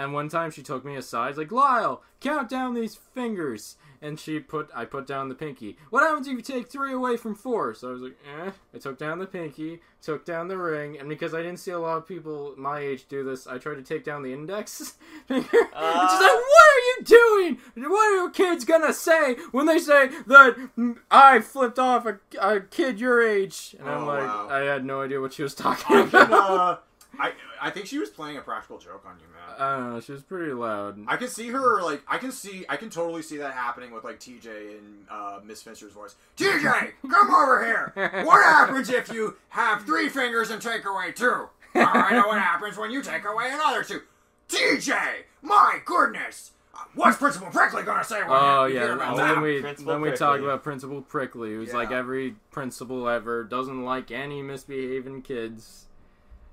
And 0.00 0.14
one 0.14 0.30
time 0.30 0.50
she 0.50 0.62
took 0.62 0.82
me 0.82 0.96
aside, 0.96 1.36
like 1.36 1.52
Lyle, 1.52 2.02
count 2.20 2.48
down 2.48 2.72
these 2.72 2.94
fingers, 2.94 3.76
and 4.00 4.18
she 4.18 4.40
put 4.40 4.70
I 4.74 4.86
put 4.86 5.06
down 5.06 5.28
the 5.28 5.34
pinky. 5.34 5.76
What 5.90 6.02
happens 6.02 6.26
if 6.26 6.32
you 6.34 6.40
take 6.40 6.68
three 6.68 6.94
away 6.94 7.18
from 7.18 7.34
four? 7.34 7.74
So 7.74 7.90
I 7.90 7.92
was 7.92 8.00
like, 8.02 8.16
eh. 8.46 8.50
I 8.74 8.78
took 8.78 8.96
down 8.98 9.18
the 9.18 9.26
pinky, 9.26 9.80
took 10.00 10.24
down 10.24 10.48
the 10.48 10.56
ring, 10.56 10.98
and 10.98 11.06
because 11.06 11.34
I 11.34 11.42
didn't 11.42 11.58
see 11.60 11.72
a 11.72 11.78
lot 11.78 11.98
of 11.98 12.08
people 12.08 12.54
my 12.56 12.78
age 12.80 13.08
do 13.08 13.22
this, 13.24 13.46
I 13.46 13.58
tried 13.58 13.74
to 13.74 13.82
take 13.82 14.02
down 14.04 14.22
the 14.22 14.32
index 14.32 14.94
finger. 15.28 15.48
and 15.52 16.10
she's 16.10 16.20
like, 16.20 16.38
Uh. 16.38 16.40
"What 16.54 16.66
are 16.72 16.84
you 16.88 16.96
doing? 17.04 17.58
What 17.90 18.10
are 18.12 18.16
your 18.16 18.30
kids 18.30 18.64
gonna 18.64 18.94
say 18.94 19.34
when 19.52 19.66
they 19.66 19.78
say 19.78 20.08
that 20.28 20.70
I 21.10 21.40
flipped 21.40 21.78
off 21.78 22.06
a, 22.06 22.18
a 22.40 22.60
kid 22.62 22.98
your 23.00 23.20
age?" 23.22 23.76
And 23.78 23.86
I'm 23.86 24.04
Oh, 24.04 24.06
like, 24.06 24.22
wow. 24.22 24.48
I 24.50 24.60
had 24.60 24.82
no 24.86 25.02
idea 25.02 25.20
what 25.20 25.34
she 25.34 25.42
was 25.42 25.54
talking 25.66 25.98
about. 26.08 26.84
Can, 27.28 27.32
I 27.60 27.68
I 27.68 27.70
think 27.70 27.86
she 27.86 27.98
was 27.98 28.08
playing 28.10 28.36
a 28.36 28.40
practical 28.40 28.78
joke 28.78 29.04
on 29.06 29.16
you, 29.20 29.26
man. 29.34 29.56
I 29.58 29.76
don't 29.76 29.94
know. 29.94 30.00
She 30.00 30.12
was 30.12 30.22
pretty 30.22 30.52
loud. 30.52 30.98
I 31.06 31.16
can 31.16 31.28
see 31.28 31.48
her 31.48 31.82
like 31.82 32.02
I 32.08 32.18
can 32.18 32.32
see 32.32 32.64
I 32.68 32.76
can 32.76 32.90
totally 32.90 33.22
see 33.22 33.36
that 33.38 33.52
happening 33.52 33.90
with 33.92 34.04
like 34.04 34.18
TJ 34.20 34.78
and 34.78 35.06
uh, 35.10 35.40
Miss 35.44 35.62
Finster's 35.62 35.92
voice. 35.92 36.14
TJ, 36.36 36.92
come 37.10 37.34
over 37.34 37.64
here. 37.64 37.92
What 38.24 38.42
happens 38.44 38.88
if 38.90 39.12
you 39.12 39.36
have 39.50 39.84
three 39.84 40.08
fingers 40.08 40.50
and 40.50 40.60
take 40.62 40.84
away 40.84 41.12
two? 41.12 41.30
All 41.32 41.48
right, 41.74 42.12
know 42.12 42.26
what 42.28 42.40
happens 42.40 42.76
when 42.76 42.90
you 42.90 43.02
take 43.02 43.24
away 43.24 43.50
another 43.52 43.82
two. 43.84 44.00
TJ, 44.48 44.96
my 45.42 45.78
goodness, 45.84 46.50
what's 46.94 47.16
Principal 47.18 47.48
Prickly 47.50 47.82
gonna 47.84 48.02
say 48.02 48.20
when 48.20 48.30
Oh 48.30 48.64
you 48.64 48.74
yeah, 48.74 48.80
hear 48.80 48.92
and 48.92 49.00
about 49.00 49.16
then 49.16 49.34
that? 49.36 49.42
we 49.42 49.60
Principal 49.60 49.92
then 49.92 50.00
we 50.02 50.10
talk 50.12 50.40
about 50.40 50.62
Principal 50.64 51.02
Prickly, 51.02 51.50
who's 51.50 51.72
like 51.72 51.90
every 51.92 52.34
principal 52.50 53.08
ever, 53.08 53.44
doesn't 53.44 53.84
like 53.84 54.10
any 54.10 54.42
misbehaving 54.42 55.22
kids, 55.22 55.86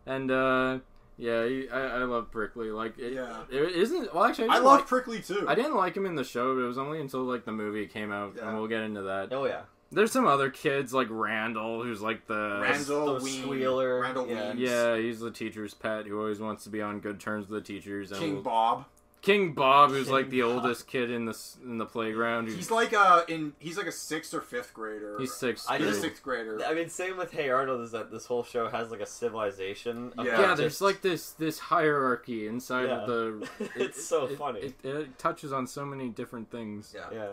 and 0.07 0.31
uh 0.31 0.79
yeah, 1.19 1.45
he, 1.47 1.67
I 1.69 1.79
I 1.99 2.03
love 2.03 2.31
Prickly. 2.31 2.69
Like 2.71 2.97
it, 2.99 3.13
Yeah. 3.13 3.41
it 3.51 3.71
isn't 3.75 4.13
well 4.13 4.23
actually 4.25 4.49
I, 4.49 4.55
I 4.55 4.59
love 4.59 4.79
like, 4.79 4.87
Prickly 4.87 5.19
too. 5.21 5.45
I 5.47 5.55
didn't 5.55 5.75
like 5.75 5.95
him 5.97 6.05
in 6.05 6.15
the 6.15 6.23
show. 6.23 6.55
But 6.55 6.61
it 6.61 6.67
was 6.67 6.77
only 6.77 6.99
until 7.01 7.21
like 7.23 7.45
the 7.45 7.51
movie 7.51 7.87
came 7.87 8.11
out, 8.11 8.33
Yeah. 8.37 8.47
and 8.49 8.57
we'll 8.57 8.67
get 8.67 8.81
into 8.81 9.01
that. 9.03 9.33
Oh 9.33 9.45
yeah. 9.45 9.61
There's 9.89 10.11
some 10.11 10.27
other 10.27 10.49
kids 10.49 10.93
like 10.93 11.07
Randall, 11.09 11.81
who's 11.81 12.01
like 12.01 12.27
the 12.27 12.59
Randall 12.61 13.17
the 13.19 13.23
Ween, 13.23 13.41
squealer, 13.41 14.01
Randall 14.01 14.27
yeah. 14.27 14.47
Weems, 14.49 14.59
yeah, 14.59 14.97
he's 14.97 15.21
the 15.21 15.31
teacher's 15.31 15.73
pet 15.73 16.05
who 16.05 16.19
always 16.19 16.39
wants 16.41 16.65
to 16.65 16.69
be 16.69 16.81
on 16.81 16.99
good 16.99 17.21
terms 17.21 17.47
with 17.47 17.63
the 17.63 17.73
teachers. 17.73 18.11
And 18.11 18.19
King 18.19 18.35
will- 18.35 18.41
Bob. 18.41 18.85
King 19.21 19.53
Bob, 19.53 19.89
who's 19.89 20.05
King 20.05 20.13
like 20.13 20.29
the 20.29 20.41
Bob. 20.41 20.49
oldest 20.63 20.87
kid 20.87 21.11
in 21.11 21.25
the 21.25 21.37
in 21.63 21.77
the 21.79 21.85
playground. 21.85 22.45
Who's, 22.45 22.55
He's 22.55 22.71
like 22.71 22.93
uh 22.93 23.23
in 23.27 23.53
he's 23.59 23.77
like 23.77 23.87
a 23.87 23.91
sixth 23.91 24.33
or 24.33 24.41
fifth 24.41 24.73
grader. 24.73 25.17
he's 25.19 25.33
six. 25.33 25.67
I 25.67 25.77
He's 25.77 25.87
a 25.87 25.89
just- 25.89 26.01
sixth 26.01 26.23
grader. 26.23 26.61
I 26.65 26.73
mean, 26.73 26.87
same 26.89 27.17
with 27.17 27.31
Hey 27.31 27.49
Arnold 27.49 27.81
is 27.81 27.91
that 27.91 28.11
this 28.11 28.25
whole 28.25 28.43
show 28.43 28.69
has 28.69 28.89
like 28.91 29.01
a 29.01 29.05
civilization. 29.05 30.13
Yeah. 30.17 30.23
yeah, 30.25 30.37
just- 30.37 30.57
there's 30.57 30.81
like 30.81 31.01
this 31.01 31.31
this 31.31 31.59
hierarchy 31.59 32.47
inside 32.47 32.85
Yeah. 32.85 33.01
of 33.01 33.07
the. 33.07 33.49
It's 33.75 34.05
so 34.05 34.25
it- 34.27 34.37
funny. 34.37 34.59
It, 34.61 34.75
it, 34.85 35.17
touches 35.19 35.51
on 35.51 35.67
so 35.67 35.85
many 35.85 36.09
different 36.09 36.49
things. 36.51 36.93
yeah. 36.95 37.07
yeah. 37.11 37.31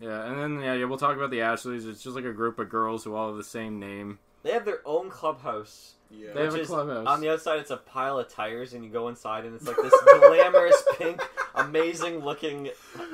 Yeah, 0.00 0.24
and 0.26 0.36
then 0.40 0.60
yeah, 0.64 0.74
yeah, 0.74 0.86
we'll 0.86 0.98
talk 0.98 1.16
about 1.16 1.30
the 1.30 1.42
Ashleys. 1.42 1.86
It's 1.86 2.02
just 2.02 2.16
like 2.16 2.24
a 2.24 2.32
group 2.32 2.58
of 2.58 2.68
girls 2.68 3.04
who 3.04 3.14
all 3.14 3.28
have 3.28 3.36
the 3.36 3.44
same 3.44 3.78
name. 3.78 4.18
They 4.44 4.52
have 4.52 4.64
their 4.64 4.80
own 4.84 5.10
clubhouse. 5.10 5.94
Yeah. 6.10 6.32
They 6.34 6.44
have 6.44 6.54
a 6.54 6.60
is- 6.60 6.68
clubhouse. 6.68 7.06
On 7.08 7.20
the 7.20 7.30
outside, 7.32 7.58
it's 7.58 7.72
a 7.72 7.76
pile 7.78 8.18
of 8.20 8.28
tires, 8.28 8.72
and 8.74 8.84
you 8.84 8.90
go 8.90 9.08
inside, 9.08 9.44
and 9.44 9.56
it's 9.56 9.66
like 9.66 9.76
this 9.82 9.92
glamorous 10.04 10.80
pink, 10.96 11.20
amazing 11.56 12.18
looking 12.20 12.70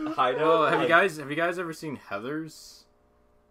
hideout. 0.09 0.41
well, 0.47 0.67
have 0.67 0.83
you 0.83 0.89
guys 0.89 1.17
have 1.17 1.31
you 1.31 1.37
guys 1.37 1.59
ever 1.59 1.73
seen 1.73 1.97
Heather's? 1.97 2.85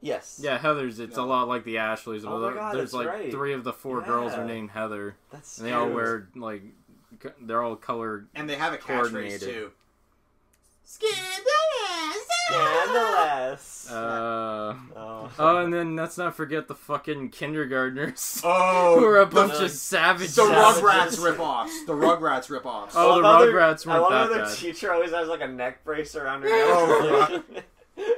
Yes. 0.02 0.40
Yeah, 0.44 0.58
Heather's. 0.60 1.00
It's 1.00 1.18
a 1.18 1.24
lot 1.24 1.48
like 1.48 1.64
the 1.66 1.78
Ashleys. 1.78 2.24
Oh 2.26 2.38
my 2.40 2.54
God, 2.54 2.76
There's 2.76 2.92
that's 2.92 2.94
like 2.94 3.08
right. 3.08 3.32
three 3.32 3.54
of 3.54 3.64
the 3.64 3.74
four 3.74 4.02
girls 4.02 4.34
are 4.34 4.46
named 4.46 4.70
Heather, 4.72 5.16
That's 5.32 5.58
and 5.58 5.68
they 5.68 5.72
all 5.74 5.90
wear 5.90 6.30
like 6.36 6.62
they're 7.42 7.62
all 7.64 7.76
colored 7.76 8.28
And 8.36 8.50
they 8.50 8.56
have 8.56 8.72
a 8.74 8.78
catchphrase 8.78 8.86
Coordinated. 9.10 9.42
too. 9.42 9.72
Scandalous. 12.50 13.76
Uh, 13.90 14.76
oh. 14.96 15.32
oh, 15.40 15.58
and 15.58 15.74
then 15.74 15.96
let's 15.96 16.16
not 16.16 16.36
forget 16.36 16.68
the 16.68 16.76
fucking 16.76 17.30
kindergartners, 17.30 18.40
Oh, 18.46 19.00
who 19.00 19.06
are 19.06 19.18
a 19.18 19.26
bunch 19.26 19.54
the- 19.54 19.66
of 19.66 19.72
savages. 19.72 20.36
The 20.36 20.46
Savages. 20.46 20.84
Rugrats 20.84 21.24
rip-offs. 21.26 21.86
The 21.88 21.94
Rugrats 21.94 22.50
rip-offs. 22.52 22.94
Oh, 22.96 23.14
I 23.14 23.16
the 23.16 23.22
love 23.24 23.40
how 23.40 23.46
their- 23.46 23.54
Rugrats 23.56 23.88
I 23.88 24.00
weren't 24.00 24.02
love 24.12 24.12
that 24.12 24.18
how 24.20 24.28
their 24.36 24.46
bad. 24.46 24.58
teacher 24.58 24.94
always 24.94 25.10
has 25.10 25.28
like 25.28 25.42
a 25.42 25.48
neck 25.48 25.84
brace 25.84 26.16
around 26.16 26.44
her 26.44 26.50
Oh, 26.52 27.42
neck. 27.50 27.64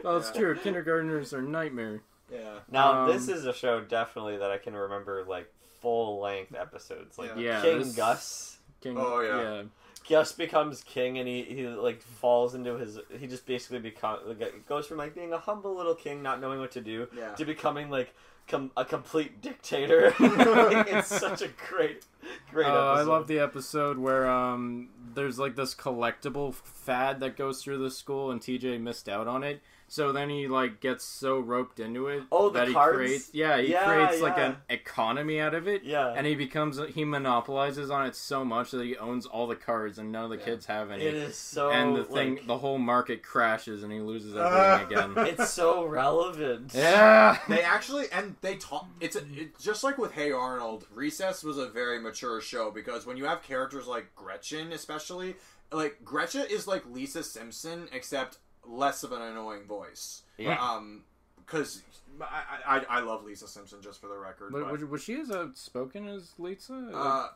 Oh, 0.04 0.18
it's 0.18 0.28
Yeah. 0.34 0.42
true. 0.42 0.56
Kindergartners 0.58 1.34
are 1.34 1.42
nightmare. 1.42 2.02
Yeah. 2.30 2.60
now, 2.70 3.04
Um, 3.06 3.12
this 3.14 3.30
is 3.30 3.46
a 3.46 3.54
show 3.54 3.80
definitely 3.80 4.38
that 4.40 4.52
I 4.52 4.58
can 4.58 4.76
remember 4.76 5.24
like 5.26 5.50
full 5.82 6.20
length 6.20 6.54
episodes, 6.54 7.18
like 7.18 7.32
Yeah, 7.38 7.62
King 7.62 7.80
this- 7.80 7.96
Gus. 7.96 8.58
King, 8.82 8.98
Oh, 9.00 9.22
yeah. 9.22 9.64
Gus 10.10 10.32
becomes 10.32 10.84
king 10.84 11.18
and 11.18 11.28
he, 11.28 11.44
he 11.44 11.68
like 11.68 12.02
falls 12.02 12.56
into 12.56 12.78
his 12.78 13.00
he 13.20 13.28
just 13.28 13.46
basically 13.46 13.80
becomes 13.80 14.22
like, 14.26 14.68
goes 14.68 14.88
from 14.88 14.98
like 14.98 15.14
being 15.16 15.32
a 15.34 15.38
humble 15.38 15.76
little 15.76 15.96
king 15.96 16.22
not 16.24 16.42
knowing 16.42 16.60
what 16.60 16.72
to 16.72 16.82
do 16.82 17.08
Yeah. 17.16 17.34
to 17.36 17.46
becoming 17.46 17.90
like 17.90 18.14
com- 18.48 18.72
a 18.76 18.84
complete 18.84 19.42
dictator. 19.42 20.14
it's 20.20 21.08
such 21.08 21.42
a 21.42 21.50
great 21.70 22.06
great 22.52 22.66
Uh, 22.68 22.70
episode. 22.70 23.00
I 23.00 23.02
love 23.04 23.28
the 23.28 23.40
episode 23.40 23.98
where 23.98 24.28
um, 24.30 24.90
there's 25.14 25.38
like 25.40 25.56
this 25.56 25.74
collectible 25.76 26.54
fad 26.54 27.20
that 27.22 27.38
goes 27.38 27.64
through 27.64 27.78
the 27.80 27.92
school, 27.92 28.32
and 28.32 28.42
TJ 28.42 28.80
missed 28.82 29.08
out 29.08 29.28
on 29.28 29.44
it. 29.44 29.62
So 29.92 30.14
then 30.14 30.30
he 30.30 30.48
like 30.48 30.80
gets 30.80 31.04
so 31.04 31.38
roped 31.42 31.82
into 31.82 32.08
it 32.08 32.24
Oh, 32.32 32.48
the 32.50 32.60
that 32.60 32.68
he 32.70 32.74
cards? 32.74 32.96
creates 32.96 33.30
yeah 33.34 33.58
he 33.60 33.74
Yeah, 33.74 33.84
creates 33.86 34.22
like 34.22 34.38
an 34.38 34.56
economy 34.70 35.42
out 35.42 35.54
of 35.54 35.68
it. 35.68 35.84
Yeah. 35.84 36.14
and 36.16 36.26
he 36.26 36.34
becomes 36.34 36.80
he 36.94 37.04
monopolizes 37.04 37.90
on 37.92 38.06
it 38.06 38.16
so 38.16 38.46
much 38.46 38.72
that 38.72 38.86
he 38.86 38.96
owns 38.96 39.26
all 39.26 39.48
the 39.48 39.56
cards, 39.58 39.98
and 39.98 40.10
none 40.10 40.24
of 40.24 40.30
the 40.30 40.38
Yeah. 40.38 40.46
kids 40.46 40.66
have 40.68 40.92
any. 40.92 41.04
It 41.04 41.14
is 41.16 41.36
so 41.36 41.72
and 41.72 41.94
the 41.98 42.06
thing, 42.06 42.36
like, 42.38 42.48
the 42.48 42.58
whole 42.60 42.78
market 42.78 43.22
crashes, 43.22 43.84
and 43.84 43.92
he 43.92 44.00
loses 44.00 44.34
Ah. 44.38 44.76
everything 44.80 44.98
again. 44.98 45.28
it's 45.28 45.50
so 45.50 45.84
relevant. 45.84 46.72
yeah, 46.74 47.38
They 47.50 47.62
actually 47.62 48.06
and 48.14 48.38
they 48.40 48.56
talk. 48.56 48.88
It's 49.02 49.18
a, 49.18 49.24
it, 49.36 49.60
just 49.60 49.84
like 49.84 49.98
with 49.98 50.14
Hey 50.14 50.32
Arnold. 50.32 50.88
Recess 50.94 51.44
was 51.44 51.58
a 51.58 51.68
very 51.68 52.00
mature 52.00 52.40
show 52.40 52.72
because 52.72 53.06
when 53.06 53.18
you 53.18 53.26
have 53.26 53.44
characters 53.44 53.88
like 53.88 54.16
Gretchen, 54.16 54.72
especially 54.72 55.36
like 55.70 55.98
Gretchen 56.06 56.46
is 56.50 56.66
like 56.66 56.86
Lisa 56.90 57.24
Simpson 57.24 57.90
except 57.92 58.38
less 58.66 59.04
of 59.04 59.12
an 59.12 59.22
annoying 59.22 59.66
voice. 59.66 60.24
Yeah. 60.38 60.62
Um, 60.62 61.04
because 61.46 61.82
I, 62.22 62.60
I 62.66 62.98
I 62.98 63.00
love 63.02 63.24
Lisa 63.24 63.48
Simpson 63.48 63.82
just 63.82 64.00
for 64.00 64.08
the 64.08 64.18
record. 64.18 64.52
But 64.54 64.88
was 64.90 65.04
she 65.04 65.16
as 65.16 65.32
outspoken 65.32 66.08
as 66.08 66.34
Lisa? 66.38 66.90
Uh, 66.94 67.28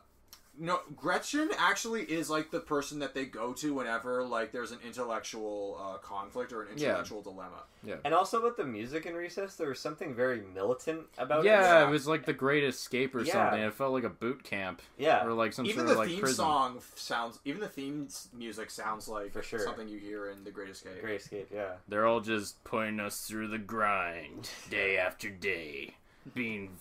no, 0.58 0.80
Gretchen 0.96 1.50
actually 1.58 2.02
is 2.02 2.30
like 2.30 2.50
the 2.50 2.60
person 2.60 2.98
that 3.00 3.14
they 3.14 3.24
go 3.24 3.52
to 3.54 3.74
whenever 3.74 4.24
like 4.24 4.52
there's 4.52 4.72
an 4.72 4.78
intellectual 4.84 5.78
uh, 5.80 5.98
conflict 5.98 6.52
or 6.52 6.62
an 6.62 6.68
Yeah. 6.76 6.88
intellectual 6.88 7.22
dilemma. 7.22 7.62
Yeah. 7.82 7.96
And 8.04 8.12
also 8.14 8.42
with 8.42 8.56
the 8.56 8.64
music 8.64 9.06
in 9.06 9.14
Recess, 9.14 9.56
there 9.56 9.68
was 9.68 9.78
something 9.80 10.14
very 10.14 10.40
militant 10.54 11.02
about 11.18 11.44
it. 11.44 11.48
yeah, 11.48 11.60
yeah. 11.80 11.86
it 11.86 11.90
was 11.90 12.06
like 12.06 12.24
the 12.26 12.32
Great 12.32 12.64
Escape 12.64 13.14
or 13.14 13.22
Yeah. 13.22 13.32
something. 13.32 13.60
It 13.62 13.74
felt 13.74 13.92
like 13.92 14.04
a 14.04 14.08
boot 14.10 14.42
camp 14.44 14.82
Yeah. 14.98 15.24
or 15.24 15.32
like 15.32 15.52
some 15.52 15.66
even 15.66 15.78
sort 15.78 15.86
the 15.88 15.92
of 15.92 15.98
like 15.98 16.08
theme 16.08 16.20
prison. 16.20 16.36
song 16.36 16.82
sounds. 16.96 17.38
Even 17.44 17.60
the 17.60 17.68
theme 17.68 18.08
music 18.32 18.70
sounds 18.70 19.08
like 19.08 19.32
For 19.32 19.42
sure. 19.42 19.60
something 19.60 19.88
you 19.88 19.98
hear 19.98 20.30
in 20.30 20.42
The 20.44 20.50
Great 20.50 20.70
Escape. 20.70 21.00
Great 21.00 21.20
Escape, 21.20 21.48
yeah. 21.54 21.74
They're 21.88 22.06
all 22.06 22.20
just 22.20 22.62
putting 22.64 22.98
us 23.00 23.20
through 23.26 23.48
the 23.48 23.58
grind 23.58 24.50
day 24.70 24.96
after 24.98 25.28
day, 25.30 25.94
being 26.34 26.76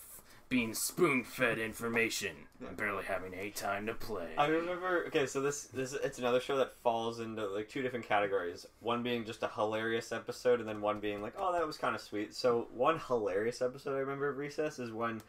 being 0.56 0.74
spoon 0.74 1.24
fed 1.24 1.58
information 1.60 2.32
and 2.66 2.78
barely 2.78 3.04
having 3.04 3.34
any 3.34 3.52
time 3.52 3.86
to 3.88 3.94
play. 3.94 4.30
I 4.38 4.48
remember. 4.48 5.04
Okay, 5.08 5.26
so 5.26 5.42
this 5.42 5.64
this 5.64 5.92
it's 5.94 6.18
another 6.20 6.40
show 6.40 6.56
that 6.58 6.74
falls 6.82 7.20
into 7.20 7.46
like 7.48 7.68
two 7.68 7.82
different 7.82 8.08
categories. 8.08 8.66
One 8.80 9.04
being 9.04 9.26
just 9.26 9.44
a 9.44 9.50
hilarious 9.50 10.12
episode, 10.14 10.60
and 10.62 10.70
then 10.70 10.80
one 10.80 11.00
being 11.02 11.22
like, 11.22 11.34
oh, 11.38 11.52
that 11.52 11.68
was 11.68 11.78
kind 11.78 11.94
of 11.96 12.02
sweet. 12.02 12.34
So 12.34 12.68
one 12.74 13.00
hilarious 13.08 13.62
episode 13.62 13.96
I 13.96 14.00
remember 14.00 14.30
of 14.30 14.38
Recess 14.38 14.80
is 14.80 14.92
when 14.94 15.22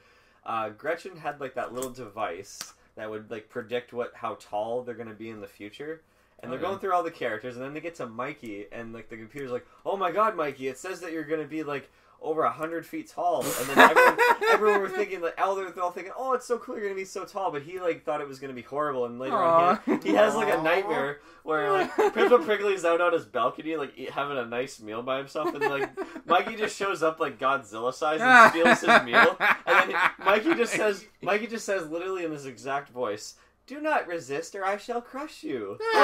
uh, 0.44 0.68
Gretchen 0.70 1.16
had 1.16 1.40
like 1.40 1.54
that 1.54 1.72
little 1.74 1.90
device 1.90 2.72
that 2.94 3.10
would 3.10 3.28
like 3.30 3.48
predict 3.48 3.92
what 3.92 4.12
how 4.14 4.36
tall 4.40 4.82
they're 4.82 4.94
gonna 4.94 5.12
be 5.12 5.30
in 5.30 5.40
the 5.40 5.48
future. 5.48 6.02
And 6.40 6.52
they're 6.52 6.58
Oh, 6.58 6.62
yeah. 6.62 6.68
going 6.68 6.78
through 6.80 6.92
all 6.92 7.02
the 7.02 7.10
characters, 7.10 7.56
and 7.56 7.64
then 7.64 7.72
they 7.74 7.80
get 7.80 7.94
to 7.96 8.06
Mikey, 8.06 8.66
and 8.70 8.92
like 8.92 9.08
the 9.08 9.16
computer's 9.16 9.50
like, 9.50 9.66
"Oh 9.86 9.96
my 9.96 10.12
God, 10.12 10.36
Mikey! 10.36 10.68
It 10.68 10.78
says 10.78 11.00
that 11.00 11.10
you're 11.12 11.24
gonna 11.24 11.44
be 11.46 11.62
like 11.62 11.90
over 12.20 12.43
a 12.43 12.51
hundred 12.51 12.86
feet 12.86 13.09
tall." 13.09 13.43
And 13.44 13.68
then 13.68 13.78
everyone, 13.78 14.18
everyone 14.52 14.80
were 14.80 14.88
thinking 14.88 15.20
like, 15.20 15.34
"Oh, 15.38 15.55
they're, 15.55 15.82
all 15.82 15.90
thinking, 15.90 16.12
oh, 16.16 16.32
it's 16.32 16.47
so 16.47 16.59
cool, 16.59 16.76
you're 16.76 16.84
gonna 16.84 16.94
be 16.94 17.05
so 17.05 17.24
tall," 17.24 17.51
but 17.51 17.62
he 17.62 17.78
like 17.78 18.05
thought 18.05 18.20
it 18.20 18.28
was 18.28 18.38
gonna 18.38 18.52
be 18.52 18.62
horrible, 18.62 19.05
and 19.06 19.18
later 19.18 19.36
on, 19.36 19.78
he, 19.84 20.10
he 20.10 20.14
has 20.14 20.34
like 20.34 20.52
a 20.52 20.62
nightmare 20.62 21.20
where 21.43 21.70
like 21.72 21.94
Pippa 21.97 22.38
Prickly's 22.40 22.84
out 22.84 23.01
on 23.01 23.12
his 23.12 23.24
balcony, 23.24 23.76
like 23.76 23.93
eat, 23.97 24.10
having 24.10 24.36
a 24.36 24.44
nice 24.44 24.80
meal 24.80 25.02
by 25.02 25.18
himself, 25.18 25.55
and 25.55 25.62
like 25.64 25.90
Mikey 26.26 26.56
just 26.56 26.76
shows 26.76 27.02
up 27.02 27.20
like 27.20 27.38
Godzilla 27.38 27.94
size 27.94 28.20
and 28.20 28.51
steals 28.51 28.80
his 28.80 29.02
meal, 29.05 29.36
and 29.66 29.90
then 29.90 30.01
Mikey 30.24 30.55
just 30.55 30.72
says, 30.72 31.05
Mikey 31.22 31.47
just 31.47 31.64
says 31.64 31.88
literally 31.88 32.24
in 32.24 32.30
this 32.30 32.44
exact 32.47 32.90
voice. 32.90 33.34
Do 33.66 33.80
not 33.80 34.06
resist, 34.06 34.55
or 34.55 34.64
I 34.64 34.76
shall 34.76 35.01
crush 35.01 35.43
you. 35.43 35.78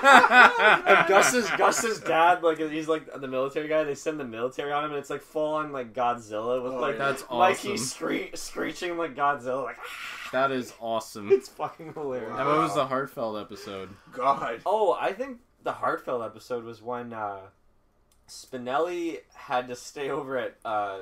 And 0.00 1.08
Gus's 1.08 1.48
Gus's 1.50 2.00
dad, 2.00 2.42
like 2.42 2.58
he's 2.58 2.88
like 2.88 3.20
the 3.20 3.28
military 3.28 3.68
guy. 3.68 3.84
They 3.84 3.94
send 3.94 4.18
the 4.18 4.24
military 4.24 4.72
on 4.72 4.84
him, 4.84 4.90
and 4.90 4.98
it's 4.98 5.10
like 5.10 5.20
full 5.22 5.54
on 5.54 5.72
like 5.72 5.92
Godzilla 5.94 6.62
with 6.62 6.72
Oh, 6.72 6.80
like 6.80 6.98
That's 6.98 7.22
Mikey 7.30 7.72
awesome. 7.72 7.76
scree- 7.78 8.30
screeching 8.34 8.96
like 8.96 9.14
Godzilla. 9.14 9.64
Like 9.64 9.78
That 10.32 10.50
is 10.52 10.72
awesome. 10.80 11.30
it's 11.30 11.48
fucking 11.48 11.92
hilarious. 11.94 12.30
And 12.36 12.46
what 12.48 12.58
was 12.58 12.74
the 12.74 12.86
Heartfelt 12.86 13.38
episode? 13.40 13.90
God. 14.12 14.60
Oh, 14.64 14.96
I 14.98 15.12
think 15.12 15.38
the 15.62 15.72
heartfelt 15.72 16.22
episode 16.24 16.64
was 16.64 16.80
when 16.80 17.12
uh, 17.12 17.40
Spinelli 18.28 19.18
had 19.34 19.68
to 19.68 19.76
stay 19.76 20.10
over 20.10 20.38
at 20.38 20.56
uh, 20.64 21.00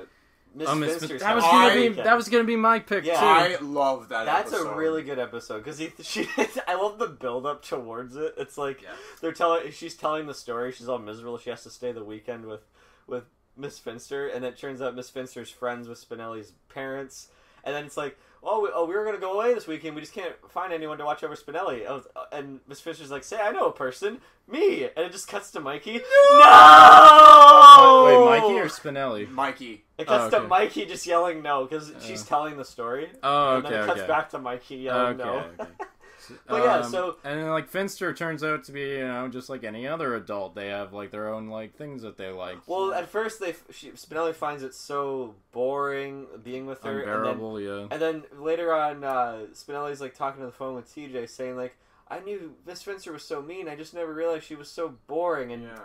Miss 0.55 0.67
oh, 0.67 0.75
Miss- 0.75 0.97
Finster's 0.97 1.21
that 1.21 1.35
was 1.35 1.43
house 1.43 1.53
gonna 1.53 1.69
for 1.69 1.75
be 1.75 1.89
weekend. 1.89 2.07
that 2.07 2.15
was 2.15 2.29
gonna 2.29 2.43
be 2.43 2.55
my 2.55 2.79
pick 2.79 3.05
Yeah. 3.05 3.19
too. 3.19 3.25
I 3.25 3.57
love 3.61 4.09
that. 4.09 4.25
That's 4.25 4.51
episode. 4.51 4.71
a 4.73 4.75
really 4.75 5.03
good 5.03 5.19
episode 5.19 5.63
because 5.63 5.79
she, 6.01 6.27
I 6.67 6.75
love 6.75 6.97
the 6.97 7.07
build 7.07 7.45
up 7.45 7.63
towards 7.63 8.15
it. 8.15 8.33
It's 8.37 8.57
like 8.57 8.81
Yeah. 8.81 8.89
they're 9.21 9.31
telling, 9.31 9.71
she's 9.71 9.95
telling 9.95 10.25
the 10.25 10.33
story. 10.33 10.71
She's 10.71 10.89
all 10.89 10.97
miserable. 10.97 11.37
She 11.37 11.49
has 11.51 11.63
to 11.63 11.69
stay 11.69 11.91
the 11.91 12.03
weekend 12.03 12.45
with, 12.45 12.61
with 13.05 13.25
Miss 13.55 13.77
Finster, 13.77 14.27
and 14.27 14.43
it 14.43 14.57
turns 14.57 14.81
out 14.81 14.95
Miss 14.95 15.09
Finster's 15.09 15.49
friends 15.51 15.87
with 15.87 15.99
Spinelli's 15.99 16.53
parents. 16.69 17.27
And 17.63 17.75
then 17.75 17.85
it's 17.85 17.97
like, 17.97 18.17
oh, 18.43 18.61
we, 18.61 18.69
oh, 18.73 18.85
we 18.85 18.93
were 18.95 19.05
gonna 19.05 19.17
go 19.19 19.33
away 19.39 19.53
this 19.53 19.67
weekend. 19.67 19.95
We 19.95 20.01
just 20.01 20.13
can't 20.13 20.33
find 20.49 20.71
anyone 20.73 20.97
to 20.99 21.05
watch 21.05 21.23
over 21.23 21.35
Spinelli. 21.35 21.85
Oh, 21.87 22.03
And 22.31 22.59
Miss 22.67 22.79
Finster's 22.81 23.11
like, 23.11 23.23
say, 23.23 23.39
I 23.39 23.51
know 23.51 23.67
a 23.67 23.71
person, 23.71 24.19
me. 24.47 24.83
And 24.85 25.05
it 25.05 25.11
just 25.11 25.27
cuts 25.27 25.51
to 25.51 25.59
Mikey. 25.59 26.01
No. 26.31 28.03
Wait, 28.05 28.39
Mikey 28.41 28.59
or 28.59 28.67
Spinelli? 28.67 29.29
Mikey. 29.29 29.83
It 29.97 30.07
cuts 30.07 30.33
Oh, 30.33 30.41
to. 30.41 30.47
Mikey 30.47 30.85
just 30.85 31.05
yelling 31.05 31.41
no 31.41 31.65
because 31.65 31.91
she's 32.01 32.23
Uh. 32.23 32.27
telling 32.27 32.57
the 32.57 32.65
story. 32.65 33.09
Oh, 33.23 33.55
okay. 33.57 33.67
and 33.67 33.75
then 33.75 33.83
it 33.83 33.85
cuts 33.85 33.99
okay. 34.01 34.07
back 34.07 34.29
to 34.29 34.39
Mikey 34.39 34.75
yelling 34.77 35.19
okay, 35.21 35.47
no. 35.59 35.65
okay. 36.31 36.39
But 36.47 36.63
yeah, 36.63 36.75
Um, 36.77 36.91
so- 36.91 37.17
and 37.23 37.39
then, 37.39 37.49
like 37.49 37.67
Finster 37.69 38.13
turns 38.13 38.43
out 38.43 38.63
to 38.65 38.71
be 38.71 38.81
you 38.81 39.07
know 39.07 39.27
just 39.27 39.49
like 39.49 39.63
any 39.63 39.87
other 39.87 40.15
adult. 40.15 40.55
They 40.55 40.67
have 40.67 40.93
like 40.93 41.11
their 41.11 41.33
own 41.33 41.47
like 41.47 41.75
things 41.75 42.01
that 42.03 42.17
they 42.17 42.29
like. 42.29 42.57
Well, 42.67 42.93
at 42.93 43.09
first 43.09 43.39
they 43.39 43.55
she, 43.71 43.91
Spinelli 43.91 44.33
finds 44.35 44.63
it 44.63 44.73
so 44.73 45.35
boring 45.51 46.27
being 46.43 46.65
with 46.65 46.83
her, 46.83 47.01
and 47.01 47.09
then, 47.09 47.15
unbearable, 47.33 47.61
yeah. 47.61 47.87
and 47.91 48.01
then 48.01 48.23
later 48.37 48.73
on, 48.73 49.03
uh, 49.03 49.45
Spinelli's 49.53 50.01
like 50.01 50.15
talking 50.15 50.41
to 50.41 50.45
the 50.45 50.51
phone 50.51 50.75
with 50.75 50.93
TJ, 50.93 51.27
saying 51.29 51.55
like, 51.57 51.75
"I 52.07 52.19
knew 52.19 52.55
Miss 52.65 52.81
Finster 52.83 53.11
was 53.11 53.23
so 53.23 53.41
mean. 53.41 53.67
I 53.69 53.75
just 53.75 53.93
never 53.93 54.13
realized 54.13 54.45
she 54.45 54.55
was 54.55 54.69
so 54.69 54.95
boring." 55.07 55.51
And 55.51 55.63
Yeah. 55.63 55.79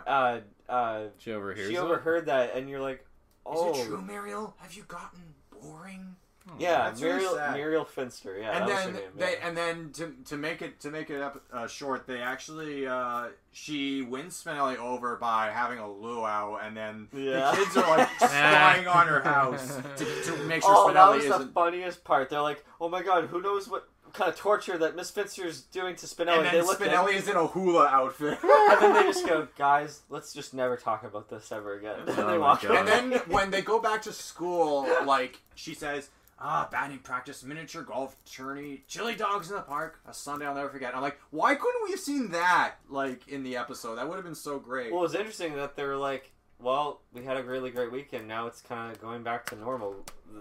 uh, 0.67 0.71
uh, 0.71 1.03
She 1.17 1.31
overhears 1.31 1.69
she 1.69 1.75
it? 1.75 1.79
overheard 1.79 2.25
that, 2.27 2.55
and 2.55 2.69
you're 2.69 2.81
like, 2.81 3.05
"Oh, 3.45 3.73
Is 3.73 3.79
it 3.79 3.87
true, 3.87 4.01
Muriel? 4.01 4.55
Have 4.59 4.73
you 4.73 4.83
gotten 4.83 5.35
boring? 5.51 6.15
Yeah, 6.59 6.83
That's 6.85 7.01
really 7.01 7.15
Muriel 7.15 7.35
sad. 7.35 7.53
Muriel 7.55 7.85
Finster, 7.85 8.37
yeah." 8.39 8.57
and 8.59 8.69
then 8.69 8.93
name, 8.93 9.03
they 9.15 9.31
yeah. 9.31 9.47
and 9.47 9.57
then 9.57 9.89
to, 9.93 10.13
to 10.25 10.37
make 10.37 10.61
it 10.61 10.79
to 10.81 10.91
make 10.91 11.09
it 11.09 11.21
up 11.21 11.43
uh, 11.51 11.67
short, 11.67 12.05
they 12.07 12.19
actually 12.19 12.85
uh, 12.87 13.27
she 13.51 14.01
wins 14.03 14.41
Spinelli 14.43 14.77
over 14.77 15.15
by 15.15 15.49
having 15.51 15.79
a 15.79 15.89
luau, 15.91 16.57
and 16.61 16.77
then 16.77 17.07
Yeah. 17.13 17.51
the 17.51 17.57
kids 17.57 17.77
are 17.77 17.97
like 17.97 18.09
spying 18.17 18.87
on 18.87 19.07
her 19.07 19.21
house 19.21 19.75
to, 19.97 20.05
to 20.05 20.37
make 20.45 20.61
sure 20.61 20.71
oh, 20.75 20.93
that 20.93 21.09
was 21.09 21.25
the 21.25 21.33
isn't. 21.35 21.53
funniest 21.53 22.03
part. 22.03 22.29
They're 22.29 22.41
like, 22.41 22.63
"Oh 22.79 22.89
my 22.89 23.01
god, 23.01 23.25
who 23.25 23.41
knows 23.41 23.67
what 23.67 23.89
kind 24.13 24.29
of 24.29 24.37
torture 24.37 24.77
that 24.77 24.95
Miss 24.95 25.09
Finster's 25.11 25.61
doing 25.61 25.95
to 25.95 26.05
Spinelli?" 26.05 26.37
And 26.37 26.45
they 26.45 26.51
then 26.51 26.65
look 26.67 26.79
at 26.81 27.09
is 27.09 27.27
in 27.27 27.35
a 27.35 27.47
hula 27.47 27.87
outfit. 27.87 28.37
and 28.43 28.81
then 28.81 28.93
they 28.93 29.03
just 29.03 29.25
go, 29.25 29.47
"Guys, 29.57 30.01
let's 30.09 30.31
just 30.31 30.53
never 30.53 30.77
talk 30.77 31.03
about 31.03 31.27
this 31.29 31.51
ever 31.51 31.73
again." 31.73 31.99
And 32.07 32.19
Oh 32.19 32.27
they 32.31 32.37
walk 32.37 32.63
And 32.63 32.87
then 32.87 33.11
when 33.27 33.49
they 33.49 33.61
go 33.61 33.79
back 33.79 34.03
to 34.03 34.13
school, 34.13 34.87
like 35.05 35.39
she 35.55 35.73
says, 35.73 36.09
ah, 36.39 36.67
batting 36.71 36.99
practice, 36.99 37.43
miniature 37.43 37.83
golf 37.83 38.15
tourney, 38.25 38.83
chili 38.87 39.15
dogs 39.15 39.49
in 39.49 39.55
the 39.55 39.61
park, 39.61 39.99
a 40.07 40.13
Sunday 40.13 40.45
I'll 40.45 40.55
never 40.55 40.69
forget. 40.69 40.95
I'm 40.95 41.01
like, 41.01 41.19
why 41.31 41.55
couldn't 41.55 41.83
we 41.85 41.91
have 41.91 41.99
seen 41.99 42.31
that 42.31 42.75
like 42.89 43.27
in 43.27 43.43
the 43.43 43.57
episode? 43.57 43.95
That 43.95 44.07
would 44.07 44.15
have 44.15 44.25
been 44.25 44.35
so 44.35 44.59
great. 44.59 44.91
Well, 44.91 45.01
it 45.01 45.03
was 45.03 45.15
interesting 45.15 45.55
that 45.55 45.75
they 45.75 45.83
were 45.83 45.97
like, 45.97 46.31
"Well, 46.59 47.01
we 47.13 47.23
had 47.23 47.37
a 47.37 47.43
really 47.43 47.71
great 47.71 47.91
weekend. 47.91 48.27
Now 48.27 48.47
it's 48.47 48.61
kind 48.61 48.91
of 48.91 49.01
going 49.01 49.23
back 49.23 49.45
to 49.47 49.55
normal. 49.55 49.95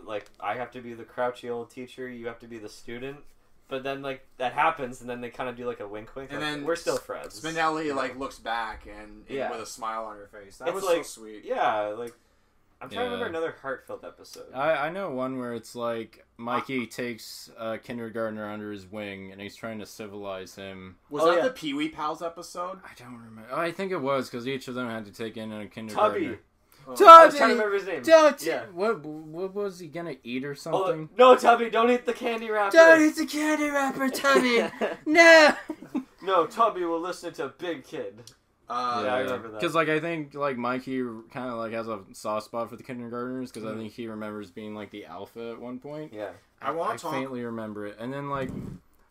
Like, 0.05 0.27
I 0.41 0.55
have 0.57 0.71
to 0.73 0.81
be 0.81 0.95
the 0.95 1.05
grouchy 1.05 1.49
old 1.49 1.71
teacher. 1.71 2.09
You 2.09 2.27
have 2.27 2.39
to 2.41 2.47
be 2.49 2.59
the 2.59 2.69
student." 2.69 3.19
But 3.67 3.83
then, 3.83 4.03
like 4.03 4.27
that 4.37 4.53
happens, 4.53 5.01
and 5.01 5.09
then 5.09 5.23
they 5.23 5.31
kind 5.31 5.49
of 5.49 5.57
do 5.57 5.67
like 5.67 5.81
a 5.81 5.89
wink, 5.89 6.15
wink. 6.15 6.31
And 6.33 6.41
like, 6.43 6.51
then 6.51 6.65
we're 6.65 6.77
still 6.77 6.99
friends. 6.99 7.41
Spinelli 7.41 7.95
like 7.95 8.19
looks 8.19 8.39
back 8.39 8.85
and, 8.87 9.25
and 9.27 9.29
Yeah. 9.29 9.51
with 9.51 9.61
a 9.61 9.67
smile 9.67 10.05
on 10.05 10.17
her 10.17 10.27
face. 10.27 10.59
That 10.59 10.69
It's 10.69 10.75
was 10.75 10.85
like- 10.85 10.97
so 10.99 11.03
sweet. 11.23 11.45
yeah, 11.47 11.87
like 11.97 12.13
I'm 12.85 12.91
trying 12.91 13.07
to 13.07 13.13
remember 13.15 13.27
another 13.27 13.55
heartfelt 13.61 14.05
episode. 14.05 14.53
I, 14.55 14.87
I 14.87 14.91
know 14.91 15.11
one 15.11 15.39
where 15.39 15.53
it's 15.55 15.75
like 15.75 16.25
Mikey 16.37 16.87
takes 16.87 17.51
a 17.59 17.79
kindergartner 17.79 18.49
under 18.49 18.71
his 18.73 18.87
wing 18.87 19.33
and 19.33 19.41
he's 19.41 19.57
trying 19.57 19.79
to 19.81 19.87
civilize 19.87 20.55
him. 20.55 20.97
Was 21.11 21.23
Oh, 21.23 21.27
that 21.31 21.37
yeah. 21.39 21.45
the 21.45 21.51
Pee 21.51 21.75
Wee 21.75 21.89
Pals 21.89 22.23
episode? 22.23 22.79
I 22.85 22.91
don't 22.99 23.17
remember. 23.17 23.49
Oh, 23.51 23.61
I 23.61 23.73
think 23.73 23.93
it 23.93 24.01
was 24.01 24.29
because 24.31 24.47
each 24.47 24.69
of 24.69 24.75
them 24.75 24.89
had 24.89 25.05
to 25.07 25.13
take 25.13 25.37
in 25.37 25.53
a 25.53 25.67
kindergartner. 25.67 26.21
Tubby. 26.31 26.39
Oh. 26.87 26.91
I 27.09 27.25
was 27.27 27.35
trying 27.37 27.49
to 27.49 27.55
remember 27.55 27.75
his 27.77 27.87
name. 27.87 28.03
Tubby. 28.03 28.45
Yeah. 28.45 28.65
What 28.73 29.03
what 29.05 29.55
was 29.55 29.79
he 29.79 29.89
gonna 29.89 30.17
eat 30.23 30.45
or 30.45 30.51
Oh, 30.51 30.55
something? 30.55 31.09
no, 31.17 31.35
Tubby, 31.35 31.71
don't 31.71 31.91
eat 31.91 32.05
the 32.05 32.13
candy 32.13 32.51
wrapper. 32.51 32.77
Don't 32.77 33.01
eat 33.01 33.17
the 33.17 33.25
candy 33.25 33.71
wrapper, 33.71 34.11
Tubby. 34.11 34.69
no. 35.07 35.55
No, 36.23 36.47
Tubby 36.47 36.85
will 36.85 37.01
listen 37.01 37.33
to 37.35 37.49
Big 37.57 37.85
Kid. 37.85 38.31
Uh, 38.69 39.03
Yeah, 39.05 39.15
I 39.15 39.21
remember 39.21 39.49
that. 39.51 39.61
Because 39.61 39.75
like 39.75 39.89
I 39.89 40.01
think 40.01 40.35
like 40.35 40.57
Mikey 40.57 41.03
kind 41.33 41.49
of 41.51 41.55
like 41.59 41.73
has 41.73 41.89
a 41.89 42.01
soft 42.13 42.47
spot 42.47 42.71
for 42.71 42.77
the 42.77 42.83
kindergartners 42.83 43.51
because 43.53 43.67
Mm-hmm. 43.69 43.79
I 43.79 43.83
think 43.83 43.93
he 43.93 44.07
remembers 44.07 44.51
being 44.51 44.75
like 44.75 44.91
the 44.91 45.05
alpha 45.07 45.51
at 45.53 45.61
one 45.61 45.79
point. 45.79 46.13
Yeah. 46.15 46.31
I 46.63 46.71
wanna 46.71 46.95
I 46.95 46.97
talk- 46.97 47.13
faintly 47.13 47.43
remember 47.45 47.87
it, 47.87 47.97
and 47.99 48.13
then 48.13 48.31
like 48.31 48.51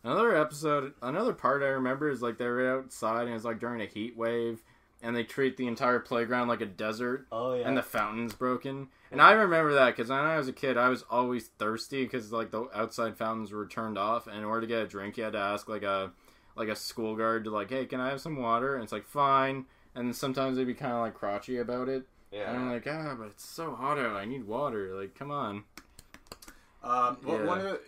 another 0.03 0.35
episode, 0.35 0.93
another 1.01 1.33
part 1.33 1.61
I 1.61 1.67
remember 1.67 2.09
is 2.09 2.21
like 2.21 2.37
they're 2.37 2.75
outside 2.77 3.27
and 3.27 3.35
it's 3.35 3.45
like 3.45 3.59
during 3.59 3.81
a 3.81 3.85
heat 3.85 4.17
wave, 4.17 4.63
and 5.01 5.15
they 5.15 5.23
treat 5.23 5.57
the 5.57 5.67
entire 5.67 5.99
playground 5.99 6.47
like 6.47 6.61
a 6.61 6.65
desert. 6.65 7.27
Oh 7.31 7.53
yeah. 7.53 7.67
And 7.67 7.77
the 7.77 7.83
fountain's 7.83 8.33
broken, 8.33 8.87
and 9.11 9.21
I 9.21 9.33
remember 9.33 9.73
that 9.75 9.95
because 9.95 10.09
when 10.09 10.19
I 10.19 10.37
was 10.37 10.47
a 10.47 10.53
kid, 10.53 10.77
I 10.77 10.89
was 10.89 11.03
always 11.11 11.47
thirsty 11.59 12.03
because 12.03 12.31
like 12.31 12.49
the 12.51 12.67
outside 12.73 13.17
fountains 13.17 13.51
were 13.51 13.67
turned 13.67 13.97
off, 13.99 14.25
and 14.25 14.37
in 14.37 14.43
order 14.43 14.61
to 14.61 14.67
get 14.67 14.81
a 14.81 14.87
drink, 14.87 15.17
you 15.17 15.23
had 15.25 15.33
to 15.33 15.39
ask 15.39 15.69
like 15.69 15.83
a 15.83 16.11
like 16.55 16.69
a 16.69 16.75
school 16.75 17.15
guard 17.15 17.43
to 17.45 17.49
like, 17.51 17.69
hey, 17.69 17.85
can 17.85 17.99
I 17.99 18.09
have 18.09 18.21
some 18.21 18.37
water? 18.37 18.75
And 18.75 18.83
it's 18.83 18.93
like 18.93 19.05
fine, 19.05 19.65
and 19.95 20.07
then 20.07 20.13
sometimes 20.13 20.57
they'd 20.57 20.65
be 20.65 20.73
kind 20.73 20.93
of 20.93 20.99
like 20.99 21.17
crotchy 21.17 21.59
about 21.61 21.89
it, 21.89 22.03
yeah. 22.31 22.49
and 22.49 22.57
I'm 22.57 22.71
like, 22.71 22.87
ah, 22.87 23.15
but 23.17 23.27
it's 23.27 23.45
so 23.45 23.73
hot 23.75 23.97
out, 23.97 24.15
I 24.15 24.25
need 24.25 24.45
water, 24.47 24.93
like 24.95 25.15
come 25.15 25.31
on. 25.31 25.63
Um, 26.83 27.17
well, 27.23 27.39
Yeah. 27.39 27.45
one 27.45 27.57
of 27.59 27.63
the, 27.65 27.79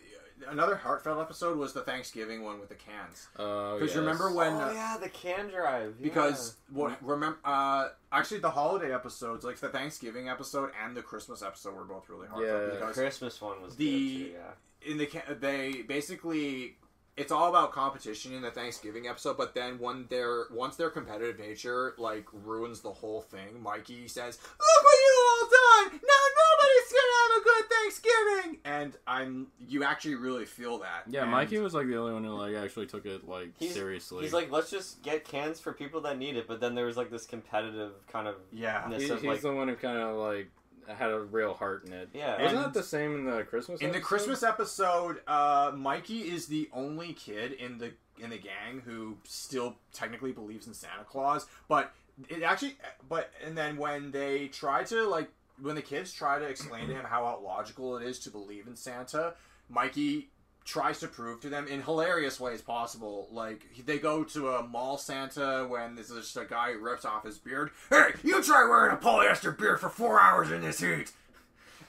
another 0.50 0.76
heartfelt 0.76 1.20
episode 1.20 1.58
was 1.58 1.74
the 1.74 1.82
Thanksgiving 1.82 2.44
one 2.44 2.60
with 2.60 2.70
the 2.70 2.76
cans. 2.76 3.28
Uh, 3.38 3.78
Because 3.78 3.96
remember 3.96 4.32
when? 4.32 4.54
oh 4.54 4.70
uh, 4.70 4.72
yeah, 4.74 4.98
the 5.02 5.10
can 5.10 5.50
drive. 5.50 6.02
Because 6.02 6.56
what 6.72 6.98
remember? 7.06 7.38
Uh, 7.44 7.90
actually, 8.12 8.40
the 8.40 8.52
holiday 8.52 8.94
episodes, 8.94 9.44
like 9.44 9.58
the 9.60 9.70
Thanksgiving 9.70 10.30
episode 10.30 10.72
and 10.84 10.96
the 10.96 11.02
Christmas 11.02 11.42
episode, 11.42 11.76
were 11.76 11.84
both 11.84 12.08
really 12.10 12.28
heartfelt. 12.28 12.74
Yeah. 12.74 12.86
the 12.88 12.94
Christmas 12.94 13.42
one 13.42 13.62
was 13.62 13.76
the- 13.76 13.86
good 13.86 14.26
too, 14.26 14.34
yeah. 14.34 14.92
in 14.92 14.98
the 14.98 15.06
ca- 15.08 15.34
they 15.40 15.82
basically 15.82 16.78
it's 17.18 17.32
all 17.32 17.50
about 17.50 17.72
competition 17.72 18.34
in 18.34 18.42
the 18.42 18.52
Thanksgiving 18.52 19.08
episode, 19.08 19.38
but 19.38 19.54
then 19.56 19.80
when 19.80 20.06
their 20.10 20.46
once 20.52 20.76
their 20.76 20.90
competitive 20.90 21.40
nature 21.40 21.94
like 21.98 22.26
ruins 22.34 22.82
the 22.82 22.92
whole 22.92 23.22
thing, 23.22 23.62
Mikey 23.64 24.08
says, 24.08 24.38
"Look 24.42 24.84
what 24.84 24.98
you 25.00 25.26
all 25.30 25.50
done! 25.50 26.00
Now 26.04 26.24
nobody's 26.42 26.92
gonna 26.92 27.16
have 27.22 27.42
a 27.42 27.44
good 27.44 27.70
Thanksgiving." 27.70 28.60
And 28.66 28.98
I'm 29.08 29.48
you 29.68 29.84
actually 29.84 30.16
really 30.16 30.46
feel 30.46 30.80
that. 30.80 31.04
Yeah, 31.08 31.22
And- 31.24 31.32
Mikey 31.32 31.60
was 31.60 31.74
like 31.74 31.88
the 31.88 31.98
only 31.98 32.14
one 32.14 32.24
who 32.24 32.32
like 32.32 32.56
actually 32.56 32.88
took 32.88 33.06
it 33.06 33.28
like 33.28 33.52
He's- 33.58 33.74
seriously. 33.74 34.24
He's 34.24 34.34
like, 34.34 34.52
let's 34.52 34.70
just 34.70 35.02
get 35.04 35.24
cans 35.24 35.60
for 35.60 35.72
people 35.72 36.02
that 36.02 36.18
need 36.18 36.36
it. 36.36 36.48
But 36.48 36.60
then 36.60 36.76
there 36.76 36.86
was 36.86 36.98
like 36.98 37.12
this 37.12 37.26
competitive 37.26 37.94
kind 38.12 38.28
of 38.28 38.36
Yeah. 38.52 38.86
ness 38.90 39.04
He- 39.04 39.10
of 39.10 39.22
he's 39.22 39.28
like, 39.30 39.42
the 39.42 39.54
one 39.54 39.68
who 39.70 39.76
kind 39.76 39.98
of 39.98 40.18
like 40.18 40.50
had 40.94 41.12
a 41.12 41.20
real 41.20 41.54
heart 41.54 41.86
in 41.86 41.94
it. 41.94 42.10
yeah. 42.14 42.42
Isn't 42.42 42.62
that 42.62 42.74
the 42.74 42.84
same 42.84 43.16
in 43.16 43.26
the 43.26 43.44
Christmas? 43.44 43.82
In 43.82 43.92
the? 43.92 44.00
Christmas 44.00 44.44
episode, 44.44 45.22
uh, 45.28 45.72
Mikey 45.76 46.22
is 46.22 46.48
the 46.48 46.70
only 46.74 47.14
kid 47.14 47.54
in 47.54 47.78
the 47.78 47.94
in 48.22 48.30
the 48.30 48.38
gang 48.38 48.82
who 48.86 49.18
still 49.24 49.76
technically 49.94 50.32
believes 50.32 50.68
in 50.68 50.74
Santa 50.74 51.04
Claus. 51.04 51.48
But 51.68 51.92
it 52.30 52.44
actually, 52.44 52.78
but 53.10 53.32
and 53.46 53.58
then 53.58 53.78
when 53.78 54.12
they 54.12 54.48
try 54.48 54.84
to 54.86 55.08
like 55.08 55.30
when 55.62 55.76
the 55.76 55.82
kids 55.82 56.12
try 56.14 56.40
to 56.40 56.46
explain 56.46 56.88
to 56.88 56.94
him 56.94 57.06
how 57.06 57.38
illogical 57.38 57.98
it 57.98 58.06
is 58.06 58.20
to 58.20 58.30
believe 58.30 58.68
in 58.68 58.76
Santa, 58.76 59.34
Mikey 59.70 60.30
tries 60.66 61.00
to 61.00 61.08
prove 61.08 61.40
to 61.42 61.50
them 61.50 61.68
in 61.68 61.82
hilarious 61.82 62.40
ways 62.40 62.62
possible. 62.62 63.28
Like 63.32 63.66
they 63.86 64.00
go 64.00 64.24
to 64.26 64.50
a 64.50 64.64
mall 64.64 64.98
Santa 64.98 65.66
when 65.70 65.96
there's 65.96 66.10
just 66.10 66.36
a 66.36 66.46
guy 66.46 66.74
who 66.74 66.80
rips 66.80 67.06
off 67.06 67.24
his 67.24 67.38
beard. 67.38 67.70
Hey, 67.90 68.14
you 68.24 68.42
try 68.44 68.68
wearing 68.68 68.94
a 68.94 68.98
polyester 68.98 69.58
beard 69.58 69.80
for 69.80 69.90
four 69.90 70.20
hours 70.20 70.52
in 70.52 70.62
this 70.62 70.80
heat. 70.80 71.12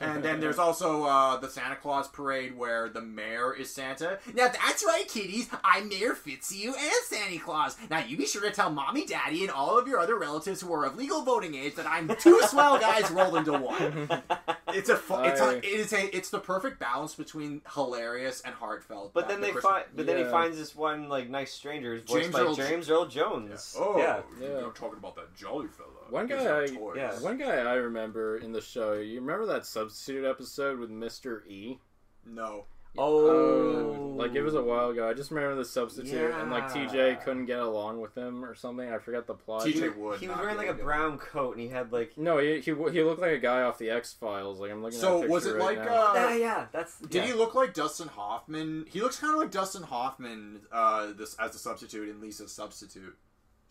And 0.01 0.23
then 0.23 0.41
there's 0.41 0.59
also 0.67 1.05
uh, 1.05 1.37
the 1.39 1.49
Santa 1.49 1.77
Claus 1.77 2.09
parade 2.09 2.57
where 2.57 2.89
the 2.89 3.01
mayor 3.01 3.53
is 3.55 3.71
Santa. 3.73 4.19
Now 4.35 4.49
that's 4.49 4.85
right, 4.85 5.07
kiddies. 5.09 5.49
I'm 5.65 5.89
Mayor 5.89 6.15
Fitzhugh 6.15 6.75
and 6.75 6.93
Santa 7.05 7.39
Claus. 7.39 7.77
Now 7.91 8.01
you 8.05 8.17
be 8.17 8.27
sure 8.27 8.43
to 8.43 8.51
tell 8.51 8.71
mommy, 8.71 9.07
daddy, 9.07 9.43
and 9.43 9.51
all 9.51 9.79
of 9.79 9.87
your 9.89 9.99
other 10.01 10.17
relatives 10.17 10.61
who 10.61 10.73
are 10.73 10.85
of 10.85 10.97
legal 10.97 11.23
voting 11.23 11.55
age 11.55 11.75
that 11.77 11.87
I'm 11.87 12.09
two 12.21 12.41
swell 12.49 12.79
guys 12.79 13.11
rolled 13.11 13.37
into 13.37 13.53
one. 13.53 14.09
It's 14.75 14.89
a, 14.91 14.97
fu- 14.97 15.23
it's 15.23 15.41
I- 15.41 15.55
a, 15.55 15.57
it 15.59 15.65
is 15.65 15.93
a, 15.93 16.15
it's 16.15 16.29
the 16.29 16.41
perfect 16.41 16.79
balance 16.81 17.15
between 17.15 17.63
hilarious 17.73 18.43
and 18.45 18.53
heartfelt. 18.55 19.15
But 19.15 19.29
then 19.29 19.41
the 19.41 19.47
they 19.47 19.53
Christmas- 19.53 19.73
find, 19.73 19.85
but 19.95 20.07
then 20.07 20.17
he 20.19 20.25
Yeah. 20.25 20.31
finds 20.31 20.59
this 20.59 20.75
one 20.75 21.09
like 21.09 21.31
nice 21.31 21.53
stranger, 21.53 21.95
who's 21.95 22.03
voiced 22.03 22.23
James 22.25 22.35
by 22.35 22.41
Earl- 22.41 22.55
James 22.57 22.91
Earl 22.91 23.07
Jones. 23.07 23.77
Oh, 23.79 23.97
yeah. 23.97 24.21
Yeah. 24.41 24.49
you're 24.61 24.73
talking 24.73 24.99
about 24.99 25.15
that 25.17 25.35
jolly 25.35 25.69
fella. 25.69 25.89
One 26.11 26.27
guy 26.27 26.63
I- 26.63 26.67
toys. 26.67 26.95
yeah. 26.97 27.19
One 27.21 27.39
guy 27.39 27.57
I 27.59 27.75
remember 27.75 28.39
in 28.39 28.53
the 28.53 28.61
show. 28.61 28.95
You 28.95 29.21
remember 29.21 29.47
that 29.47 29.67
substitute 29.67 30.25
episode 30.25 30.79
with 30.79 30.91
Mister 30.91 31.45
E? 31.47 31.79
No. 32.25 32.67
Oh, 32.99 34.15
like 34.17 34.35
it 34.35 34.43
was 34.43 34.55
a 34.55 34.63
while 34.63 34.91
ago. 34.91 35.09
I 35.09 35.13
just 35.13 35.31
remember 35.31 35.55
the 35.57 35.65
substitute, 35.65 36.33
and 36.35 36.51
like 36.51 36.69
TJ 36.71 37.23
couldn't 37.25 37.47
get 37.47 37.59
along 37.59 38.01
with 38.01 38.17
him 38.17 38.45
or 38.45 38.55
something. 38.55 38.91
I 38.91 38.99
forgot 38.99 39.27
the 39.27 39.35
plot. 39.35 39.67
TJ 39.67 39.97
would. 39.97 40.21
He 40.21 40.29
was 40.29 40.39
wearing 40.39 40.57
like 40.57 40.69
a 40.69 40.71
into 40.71 40.83
it. 40.83 40.85
brown 40.85 41.19
coat, 41.19 41.53
and 41.53 41.61
he 41.61 41.69
had 41.69 41.93
like. 41.93 42.17
No, 42.17 42.39
he, 42.39 42.61
he 42.61 42.73
he 42.73 43.03
looked 43.03 43.21
like 43.21 43.33
a 43.33 43.39
guy 43.39 43.63
off 43.63 43.79
the 43.79 43.91
X 43.91 44.15
Files. 44.15 44.61
Like 44.61 44.71
I'm 44.71 44.83
looking. 44.83 44.99
So, 44.99 45.23
at 45.23 45.29
a 45.29 45.31
was 45.31 45.47
it 45.47 45.57
right 45.57 45.77
like, 45.77 45.85
now. 45.85 46.13
uh, 46.13 46.15
yeah, 46.15 46.37
yeah, 46.37 46.67
that's. 46.73 46.99
Did 47.01 47.15
yeah. 47.15 47.27
he 47.27 47.33
look 47.35 47.55
like 47.55 47.75
Dustin 47.75 48.09
Hoffman? 48.09 48.87
He 48.89 49.01
looks 49.01 49.19
kind 49.19 49.33
of 49.33 49.39
like 49.39 49.51
Dustin 49.51 49.83
Hoffman 49.83 50.61
uh, 50.73 51.13
this 51.17 51.35
as 51.39 51.53
the 51.53 51.59
substitute 51.59 52.09
in 52.09 52.21
Lisa's 52.21 52.53
substitute. 52.53 53.17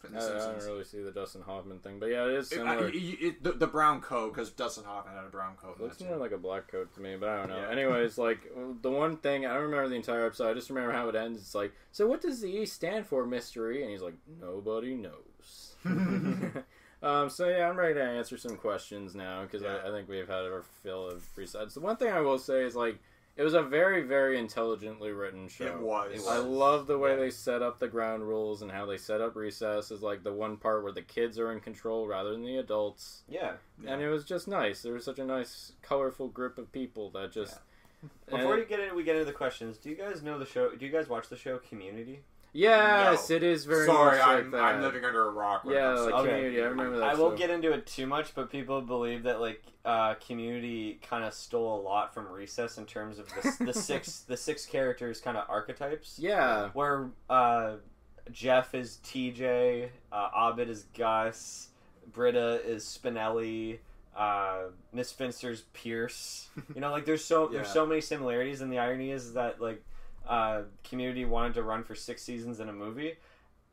From 0.07 0.17
I, 0.17 0.19
The 0.19 0.35
I 0.35 0.51
don't 0.51 0.65
really 0.65 0.83
see 0.83 1.01
the 1.01 1.11
Dustin 1.11 1.41
Hoffman 1.41 1.79
thing, 1.79 1.99
but 1.99 2.07
yeah, 2.07 2.25
it 2.25 2.33
is 2.33 2.49
similar. 2.49 2.87
It- 2.89 2.95
it- 2.95 3.43
the, 3.43 3.51
the 3.53 3.67
brown 3.67 4.01
coat 4.01 4.33
because 4.33 4.51
Dustin 4.51 4.83
Hoffman 4.85 5.15
had 5.15 5.25
a 5.25 5.29
brown 5.29 5.55
coat. 5.55 5.77
It 5.79 5.83
looks 5.83 5.99
more 6.01 6.13
too. 6.15 6.19
like 6.19 6.31
a 6.31 6.37
black 6.37 6.67
coat 6.71 6.93
to 6.95 7.01
me, 7.01 7.15
but 7.15 7.29
I 7.29 7.37
don't 7.39 7.49
know. 7.49 7.59
Yeah. 7.61 7.69
Anyways, 7.69 8.17
like 8.27 8.39
the 8.81 8.91
one 8.91 9.17
thing 9.17 9.45
I 9.45 9.53
don't 9.53 9.63
remember 9.63 9.89
the 9.89 9.95
entire 9.95 10.25
episode. 10.25 10.49
I 10.49 10.53
just 10.53 10.69
remember 10.69 10.91
how 10.93 11.09
it 11.09 11.15
ends. 11.15 11.39
It's 11.41 11.55
like, 11.55 11.73
so 11.91 12.07
what 12.07 12.21
does 12.21 12.41
the 12.41 12.47
E 12.49 12.65
stand 12.65 13.05
for, 13.05 13.25
Mystery? 13.25 13.81
And 13.81 13.91
he's 13.91 14.01
like, 14.01 14.15
nobody 14.41 14.95
knows. 14.95 15.75
um, 17.03 17.29
so 17.29 17.47
yeah, 17.47 17.69
I'm 17.69 17.77
ready 17.77 17.93
to 17.95 18.03
answer 18.03 18.37
some 18.37 18.55
questions 18.57 19.15
now 19.15 19.43
because 19.43 19.61
Yeah. 19.61 19.77
I, 19.83 19.89
I 19.89 19.91
think 19.91 20.09
we've 20.09 20.27
had 20.27 20.43
our 20.45 20.63
fill 20.83 21.07
of 21.09 21.23
Recess. 21.35 21.73
The 21.73 21.79
one 21.79 21.97
thing 21.97 22.11
I 22.11 22.21
will 22.21 22.39
say 22.39 22.63
is 22.63 22.75
like, 22.75 22.97
it 23.37 23.43
was 23.43 23.53
a 23.53 23.61
very, 23.61 24.01
very 24.03 24.37
intelligently 24.39 25.11
written 25.11 25.47
show. 25.47 25.65
It 25.65 25.79
was. 25.79 26.25
It 26.25 26.29
I 26.29 26.37
love 26.37 26.87
the 26.87 26.97
way 26.97 27.11
Yeah. 27.11 27.15
they 27.17 27.29
set 27.29 27.61
up 27.61 27.79
the 27.79 27.87
ground 27.87 28.23
rules 28.27 28.61
and 28.61 28.71
how 28.71 28.85
they 28.85 28.97
set 28.97 29.19
up 29.21 29.35
recess 29.35 29.91
is 29.91 30.01
like 30.01 30.23
the 30.23 30.33
one 30.33 30.57
part 30.57 30.83
where 30.83 30.91
the 30.91 31.01
kids 31.01 31.37
are 31.39 31.51
in 31.51 31.59
control 31.59 32.07
rather 32.07 32.31
than 32.31 32.45
the 32.45 32.57
adults. 32.57 33.23
Yeah. 33.27 33.53
And 33.85 34.01
it 34.01 34.09
was 34.09 34.23
just 34.23 34.47
nice. 34.47 34.81
There 34.81 34.93
was 34.93 35.03
such 35.05 35.19
a 35.19 35.25
nice, 35.25 35.73
colorful 35.81 36.29
group 36.29 36.57
of 36.57 36.71
people 36.71 37.09
that 37.11 37.31
just. 37.31 37.59
Before 38.29 38.53
and- 38.53 38.61
you 38.61 38.65
get 38.67 38.79
in, 38.79 38.95
we 38.95 39.03
get 39.03 39.15
into 39.15 39.25
the 39.25 39.33
questions. 39.33 39.77
Do 39.77 39.89
you 39.89 39.95
guys 39.95 40.21
know 40.21 40.37
the 40.37 40.45
show? 40.45 40.75
Do 40.75 40.85
you 40.85 40.91
guys 40.91 41.09
watch 41.09 41.27
the 41.29 41.35
show 41.37 41.57
Community? 41.57 42.21
Yes, 42.55 43.29
it 43.29 43.43
is 43.43 43.65
very 43.65 43.85
Sorry, 43.85 44.17
much 44.17 44.27
I'm, 44.27 44.35
like 44.43 44.51
that. 44.51 44.61
I'm 44.61 44.81
living 44.81 45.03
under 45.03 45.27
a 45.27 45.31
rock. 45.31 45.65
When 45.65 45.75
Yeah, 45.75 45.91
it 45.91 45.95
comes 45.95 46.05
like 46.05 46.13
Okay. 46.15 46.29
Community. 46.29 46.61
I 46.61 46.65
remember 46.65 46.97
that. 46.99 47.09
I 47.09 47.15
won't 47.15 47.37
get 47.37 47.49
into 47.49 47.71
it 47.73 47.85
too 47.85 48.07
much, 48.07 48.33
but 48.33 48.49
people 48.49 48.81
believe 48.81 49.23
that 49.23 49.41
like 49.41 49.61
uh, 49.83 50.15
Community 50.15 50.99
kind 51.07 51.23
of 51.23 51.33
stole 51.33 51.79
a 51.79 51.81
lot 51.81 52.13
from 52.13 52.27
Recess 52.27 52.77
in 52.77 52.85
terms 52.85 53.19
of 53.19 53.27
the, 53.29 53.65
the 53.65 53.73
six 53.79 54.19
the 54.21 54.37
six 54.37 54.65
characters 54.65 55.19
kind 55.21 55.37
of 55.37 55.45
archetypes. 55.49 56.17
Yeah, 56.17 56.69
Where 56.73 57.09
uh, 57.29 57.73
Jeff 58.31 58.73
is 58.73 58.99
TJ, 59.03 59.89
uh, 60.11 60.29
Abed 60.35 60.69
is 60.69 60.85
Gus, 60.97 61.69
Britta 62.11 62.61
is 62.65 62.83
Spinelli, 62.83 63.79
uh, 64.15 64.63
Miss 64.93 65.11
Finster's 65.11 65.63
Pierce. 65.73 66.47
You 66.73 66.81
know, 66.81 66.91
like 66.91 67.05
there's 67.05 67.23
so 67.23 67.47
there's 67.47 67.67
so 67.69 67.85
many 67.85 68.01
similarities, 68.01 68.61
and 68.61 68.71
the 68.71 68.79
irony 68.79 69.11
is 69.11 69.33
that 69.33 69.61
like 69.61 69.83
uh, 70.27 70.61
Community 70.83 71.25
wanted 71.25 71.53
to 71.55 71.63
run 71.63 71.83
for 71.83 71.95
six 71.95 72.21
seasons 72.23 72.59
in 72.59 72.69
a 72.69 72.73
movie, 72.73 73.15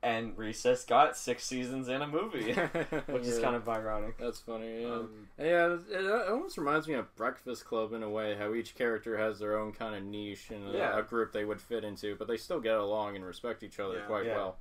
and 0.02 0.36
Recess 0.36 0.84
got 0.84 1.16
six 1.16 1.44
seasons 1.44 1.88
in 1.88 2.02
a 2.02 2.06
movie, 2.08 2.52
which 3.06 3.22
is 3.22 3.38
Yeah. 3.38 3.44
kind 3.44 3.56
of 3.56 3.68
ironic. 3.68 4.18
That's 4.18 4.40
funny. 4.40 4.82
Yeah, 4.82 4.88
Um, 4.88 5.28
yeah. 5.38 5.74
It, 5.74 5.80
it 6.04 6.28
almost 6.28 6.58
reminds 6.58 6.88
me 6.88 6.94
of 6.94 7.14
Breakfast 7.16 7.64
Club 7.64 7.92
in 7.92 8.02
a 8.02 8.10
way, 8.10 8.34
how 8.34 8.52
each 8.54 8.74
character 8.74 9.16
has 9.18 9.38
their 9.38 9.56
own 9.58 9.72
kind 9.72 9.94
of 9.94 10.02
niche 10.02 10.50
and 10.50 10.74
a, 10.74 10.76
Yeah. 10.78 10.98
a 10.98 11.02
group 11.02 11.32
they 11.32 11.44
would 11.44 11.60
fit 11.60 11.84
into, 11.84 12.16
but 12.16 12.26
they 12.28 12.36
still 12.36 12.60
get 12.60 12.76
along 12.76 13.14
and 13.16 13.24
respect 13.24 13.62
each 13.62 13.78
other 13.78 13.98
Yeah. 13.98 14.06
quite 14.06 14.26
Yeah. 14.26 14.36
well. 14.36 14.56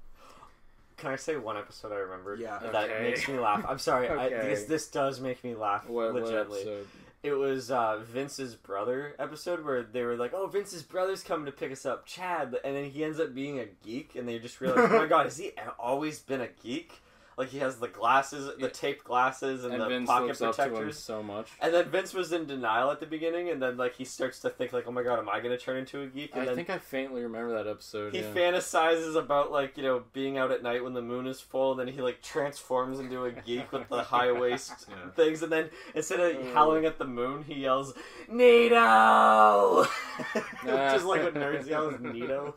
Can 0.97 1.09
I 1.09 1.15
say 1.15 1.35
one 1.37 1.57
episode 1.57 1.91
I 1.91 1.95
remembered? 1.95 2.39
Yeah. 2.39 2.59
That 2.59 2.75
Okay. 2.91 3.01
makes 3.01 3.27
me 3.27 3.39
laugh. 3.39 3.65
I'm 3.67 3.79
sorry, 3.79 4.07
Okay. 4.09 4.29
because 4.41 4.65
this 4.67 4.87
does 4.87 5.19
make 5.19 5.43
me 5.43 5.55
laugh 5.55 5.89
What, 5.89 6.13
what 6.13 6.21
legitimately. 6.23 6.59
episode? 6.59 6.87
It 7.23 7.33
was 7.33 7.69
uh, 7.69 7.99
Vince's 8.03 8.55
brother 8.55 9.15
episode 9.19 9.63
where 9.63 9.83
they 9.83 10.01
were 10.01 10.15
like, 10.15 10.33
"Oh, 10.33 10.47
Vince's 10.47 10.81
brother's 10.81 11.21
coming 11.21 11.45
to 11.45 11.51
pick 11.51 11.71
us 11.71 11.85
up, 11.85 12.05
Chad," 12.07 12.57
and 12.63 12.75
then 12.75 12.85
he 12.85 13.03
ends 13.03 13.19
up 13.19 13.35
being 13.35 13.59
a 13.59 13.65
geek, 13.85 14.15
and 14.15 14.27
they 14.27 14.39
just 14.39 14.59
realize, 14.59 14.89
"Oh 14.91 14.97
my 14.97 15.05
god, 15.07 15.25
has 15.25 15.37
he 15.37 15.51
always 15.77 16.19
been 16.19 16.41
a 16.41 16.47
geek?" 16.47 16.99
Like 17.41 17.49
he 17.49 17.57
has 17.57 17.77
the 17.77 17.87
glasses, 17.87 18.51
the 18.59 18.69
taped 18.69 19.03
glasses, 19.03 19.63
and, 19.65 19.73
And 19.73 19.81
the 19.81 19.87
Vince 19.87 20.07
pocket 20.07 20.27
looks 20.27 20.41
up 20.43 20.55
to 20.57 20.63
him 20.63 20.69
protectors. 20.69 20.99
so 20.99 21.23
much. 21.23 21.49
And 21.59 21.73
then 21.73 21.89
Vince 21.89 22.13
was 22.13 22.31
in 22.31 22.45
denial 22.45 22.91
at 22.91 22.99
the 22.99 23.05
beginning, 23.07 23.49
and 23.49 23.59
then 23.61 23.77
like 23.77 23.95
he 23.95 24.05
starts 24.05 24.37
to 24.41 24.49
think 24.51 24.71
like, 24.73 24.85
"Oh 24.87 24.91
my 24.91 25.01
god, 25.01 25.17
am 25.17 25.27
I 25.27 25.39
going 25.39 25.49
to 25.49 25.57
turn 25.57 25.77
into 25.77 26.01
a 26.01 26.07
geek?" 26.07 26.31
And 26.35 26.47
I 26.49 26.53
think 26.53 26.69
I 26.69 26.77
faintly 26.77 27.23
remember 27.23 27.51
that 27.55 27.67
episode. 27.67 28.13
he 28.13 28.19
yeah. 28.21 28.31
fantasizes 28.33 29.15
about 29.15 29.51
like 29.51 29.75
you 29.75 29.83
know 29.83 30.03
being 30.13 30.37
out 30.37 30.51
at 30.51 30.61
night 30.61 30.83
when 30.83 30.93
the 30.93 31.01
moon 31.01 31.25
is 31.25 31.41
full. 31.41 31.71
And 31.71 31.79
then 31.79 31.87
he 31.93 32.01
like 32.01 32.21
transforms 32.21 32.99
into 32.99 33.25
a 33.25 33.31
geek 33.31 33.71
with 33.71 33.89
the 33.89 34.03
high 34.03 34.31
waist 34.41 34.85
Yeah. 34.87 35.09
things, 35.15 35.41
and 35.41 35.51
then 35.51 35.69
instead 35.95 36.19
of 36.19 36.35
Oh. 36.37 36.53
howling 36.53 36.85
at 36.85 36.97
the 36.99 37.05
moon, 37.05 37.43
he 37.43 37.55
yells 37.55 37.93
"Nito," 38.29 39.83
which 40.33 40.93
is 40.95 41.03
like 41.03 41.23
what 41.23 41.33
nerds 41.43 41.67
yell 41.67 41.89
is 41.89 41.99
"Nito." 41.99 42.55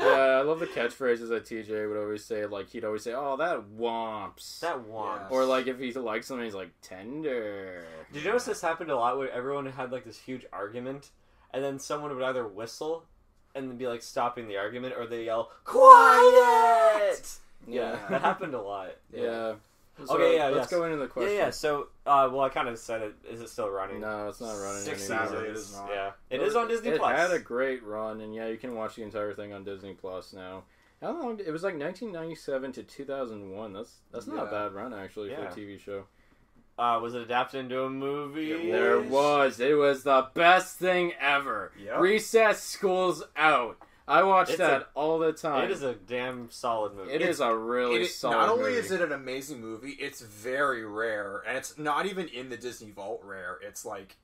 Yeah, 0.00 0.38
I 0.38 0.42
love 0.42 0.60
the 0.60 0.66
catchphrases 0.66 1.28
that 1.28 1.44
TJ 1.44 1.88
would 1.88 1.98
always 1.98 2.24
say. 2.24 2.46
Like 2.46 2.70
he'd 2.70 2.84
always 2.84 3.02
say, 3.02 3.12
"Oh, 3.12 3.36
that 3.36 3.60
womps," 3.78 4.60
That. 4.60 4.78
Yeah. 4.88 5.26
or 5.30 5.44
like 5.44 5.66
if 5.66 5.78
he 5.78 5.92
likes 5.92 6.26
something, 6.26 6.44
he's 6.44 6.54
like 6.54 6.70
tender. 6.82 7.84
Did 8.12 8.22
you 8.22 8.28
notice 8.28 8.46
this 8.46 8.62
happened 8.62 8.90
a 8.90 8.96
lot 8.96 9.18
where 9.18 9.30
everyone 9.30 9.66
had 9.66 9.92
like 9.92 10.04
this 10.04 10.18
huge 10.18 10.46
argument, 10.52 11.10
and 11.52 11.62
then 11.62 11.78
someone 11.78 12.14
would 12.14 12.24
either 12.24 12.46
whistle 12.46 13.04
and 13.54 13.68
then 13.68 13.76
be 13.76 13.86
like 13.88 14.02
stopping 14.02 14.48
the 14.48 14.56
argument, 14.56 14.94
or 14.96 15.06
they 15.06 15.24
yell 15.26 15.50
"Quiet." 15.64 17.36
Yeah, 17.68 17.98
that 18.08 18.22
happened 18.22 18.54
a 18.54 18.60
lot. 18.62 18.96
yeah. 19.12 19.54
So 20.06 20.14
Okay, 20.14 20.36
yeah, 20.36 20.46
Let's 20.48 20.70
yes. 20.70 20.70
go 20.70 20.84
into 20.84 20.96
the 20.96 21.04
Yeah, 21.04 21.08
question. 21.08 21.34
yeah. 21.36 21.50
So, 21.50 21.88
uh, 22.06 22.28
well, 22.32 22.40
I 22.42 22.48
kind 22.48 22.68
of 22.68 22.78
said 22.78 23.02
it. 23.02 23.14
Is 23.30 23.40
it 23.40 23.48
still 23.48 23.68
running? 23.70 24.00
No, 24.00 24.28
it's 24.28 24.40
not 24.40 24.52
running 24.54 24.82
Six 24.82 25.10
anymore. 25.10 25.28
Seasons. 25.44 25.58
is 25.58 25.76
not. 25.76 25.90
Yeah, 25.90 26.10
it 26.30 26.38
But 26.38 26.46
is 26.48 26.56
on 26.56 26.68
Disney 26.68 26.90
it 26.90 26.98
Plus. 26.98 27.18
had 27.18 27.30
a 27.32 27.38
great 27.38 27.82
run, 27.84 28.20
and 28.20 28.34
yeah, 28.34 28.46
you 28.48 28.56
can 28.56 28.74
watch 28.74 28.96
the 28.96 29.02
entire 29.02 29.34
thing 29.34 29.52
on 29.52 29.64
Disney 29.64 29.94
Plus 29.94 30.32
now. 30.32 30.64
How 31.02 31.12
long? 31.12 31.40
It 31.44 31.50
was 31.50 31.62
like 31.62 31.74
1997 31.78 32.72
to 32.72 32.82
2001. 32.82 33.72
That's 33.72 33.96
that's 34.12 34.26
not 34.26 34.48
a 34.48 34.50
bad 34.50 34.72
run 34.74 34.92
actually 34.92 35.34
for 35.34 35.42
a 35.42 35.46
TV 35.48 35.78
show. 35.80 36.04
Uh, 36.78 36.98
was 37.02 37.14
it 37.14 37.20
adapted 37.22 37.60
into 37.60 37.82
a 37.82 37.90
movie? 37.90 38.52
It 38.52 38.72
There 38.72 39.00
was. 39.00 39.60
It 39.60 39.76
was 39.76 40.02
the 40.02 40.28
best 40.34 40.78
thing 40.78 41.12
ever. 41.20 41.72
Yep. 41.78 42.00
Recess 42.00 42.62
school's 42.62 43.22
out. 43.36 43.76
I 44.10 44.24
watch 44.24 44.48
It's 44.48 44.58
that 44.58 44.82
a- 44.82 44.86
all 44.94 45.18
the 45.20 45.32
time. 45.32 45.64
It 45.64 45.70
is 45.70 45.82
a 45.84 45.94
damn 45.94 46.50
solid 46.50 46.94
movie. 46.94 47.12
It 47.12 47.22
is 47.22 47.38
a 47.40 47.54
really 47.56 48.02
It- 48.02 48.08
solid. 48.08 48.34
not 48.36 48.48
only 48.48 48.70
movie. 48.70 48.76
is 48.76 48.90
it 48.90 49.00
an 49.00 49.12
amazing 49.12 49.60
movie, 49.60 49.92
it's 49.92 50.20
very 50.20 50.84
rare, 50.84 51.44
and 51.46 51.56
it's 51.56 51.78
not 51.78 52.06
even 52.06 52.26
in 52.28 52.48
the 52.48 52.56
Disney 52.56 52.90
Vault 52.90 53.20
rare. 53.22 53.58
It's 53.62 53.84
like 53.84 54.16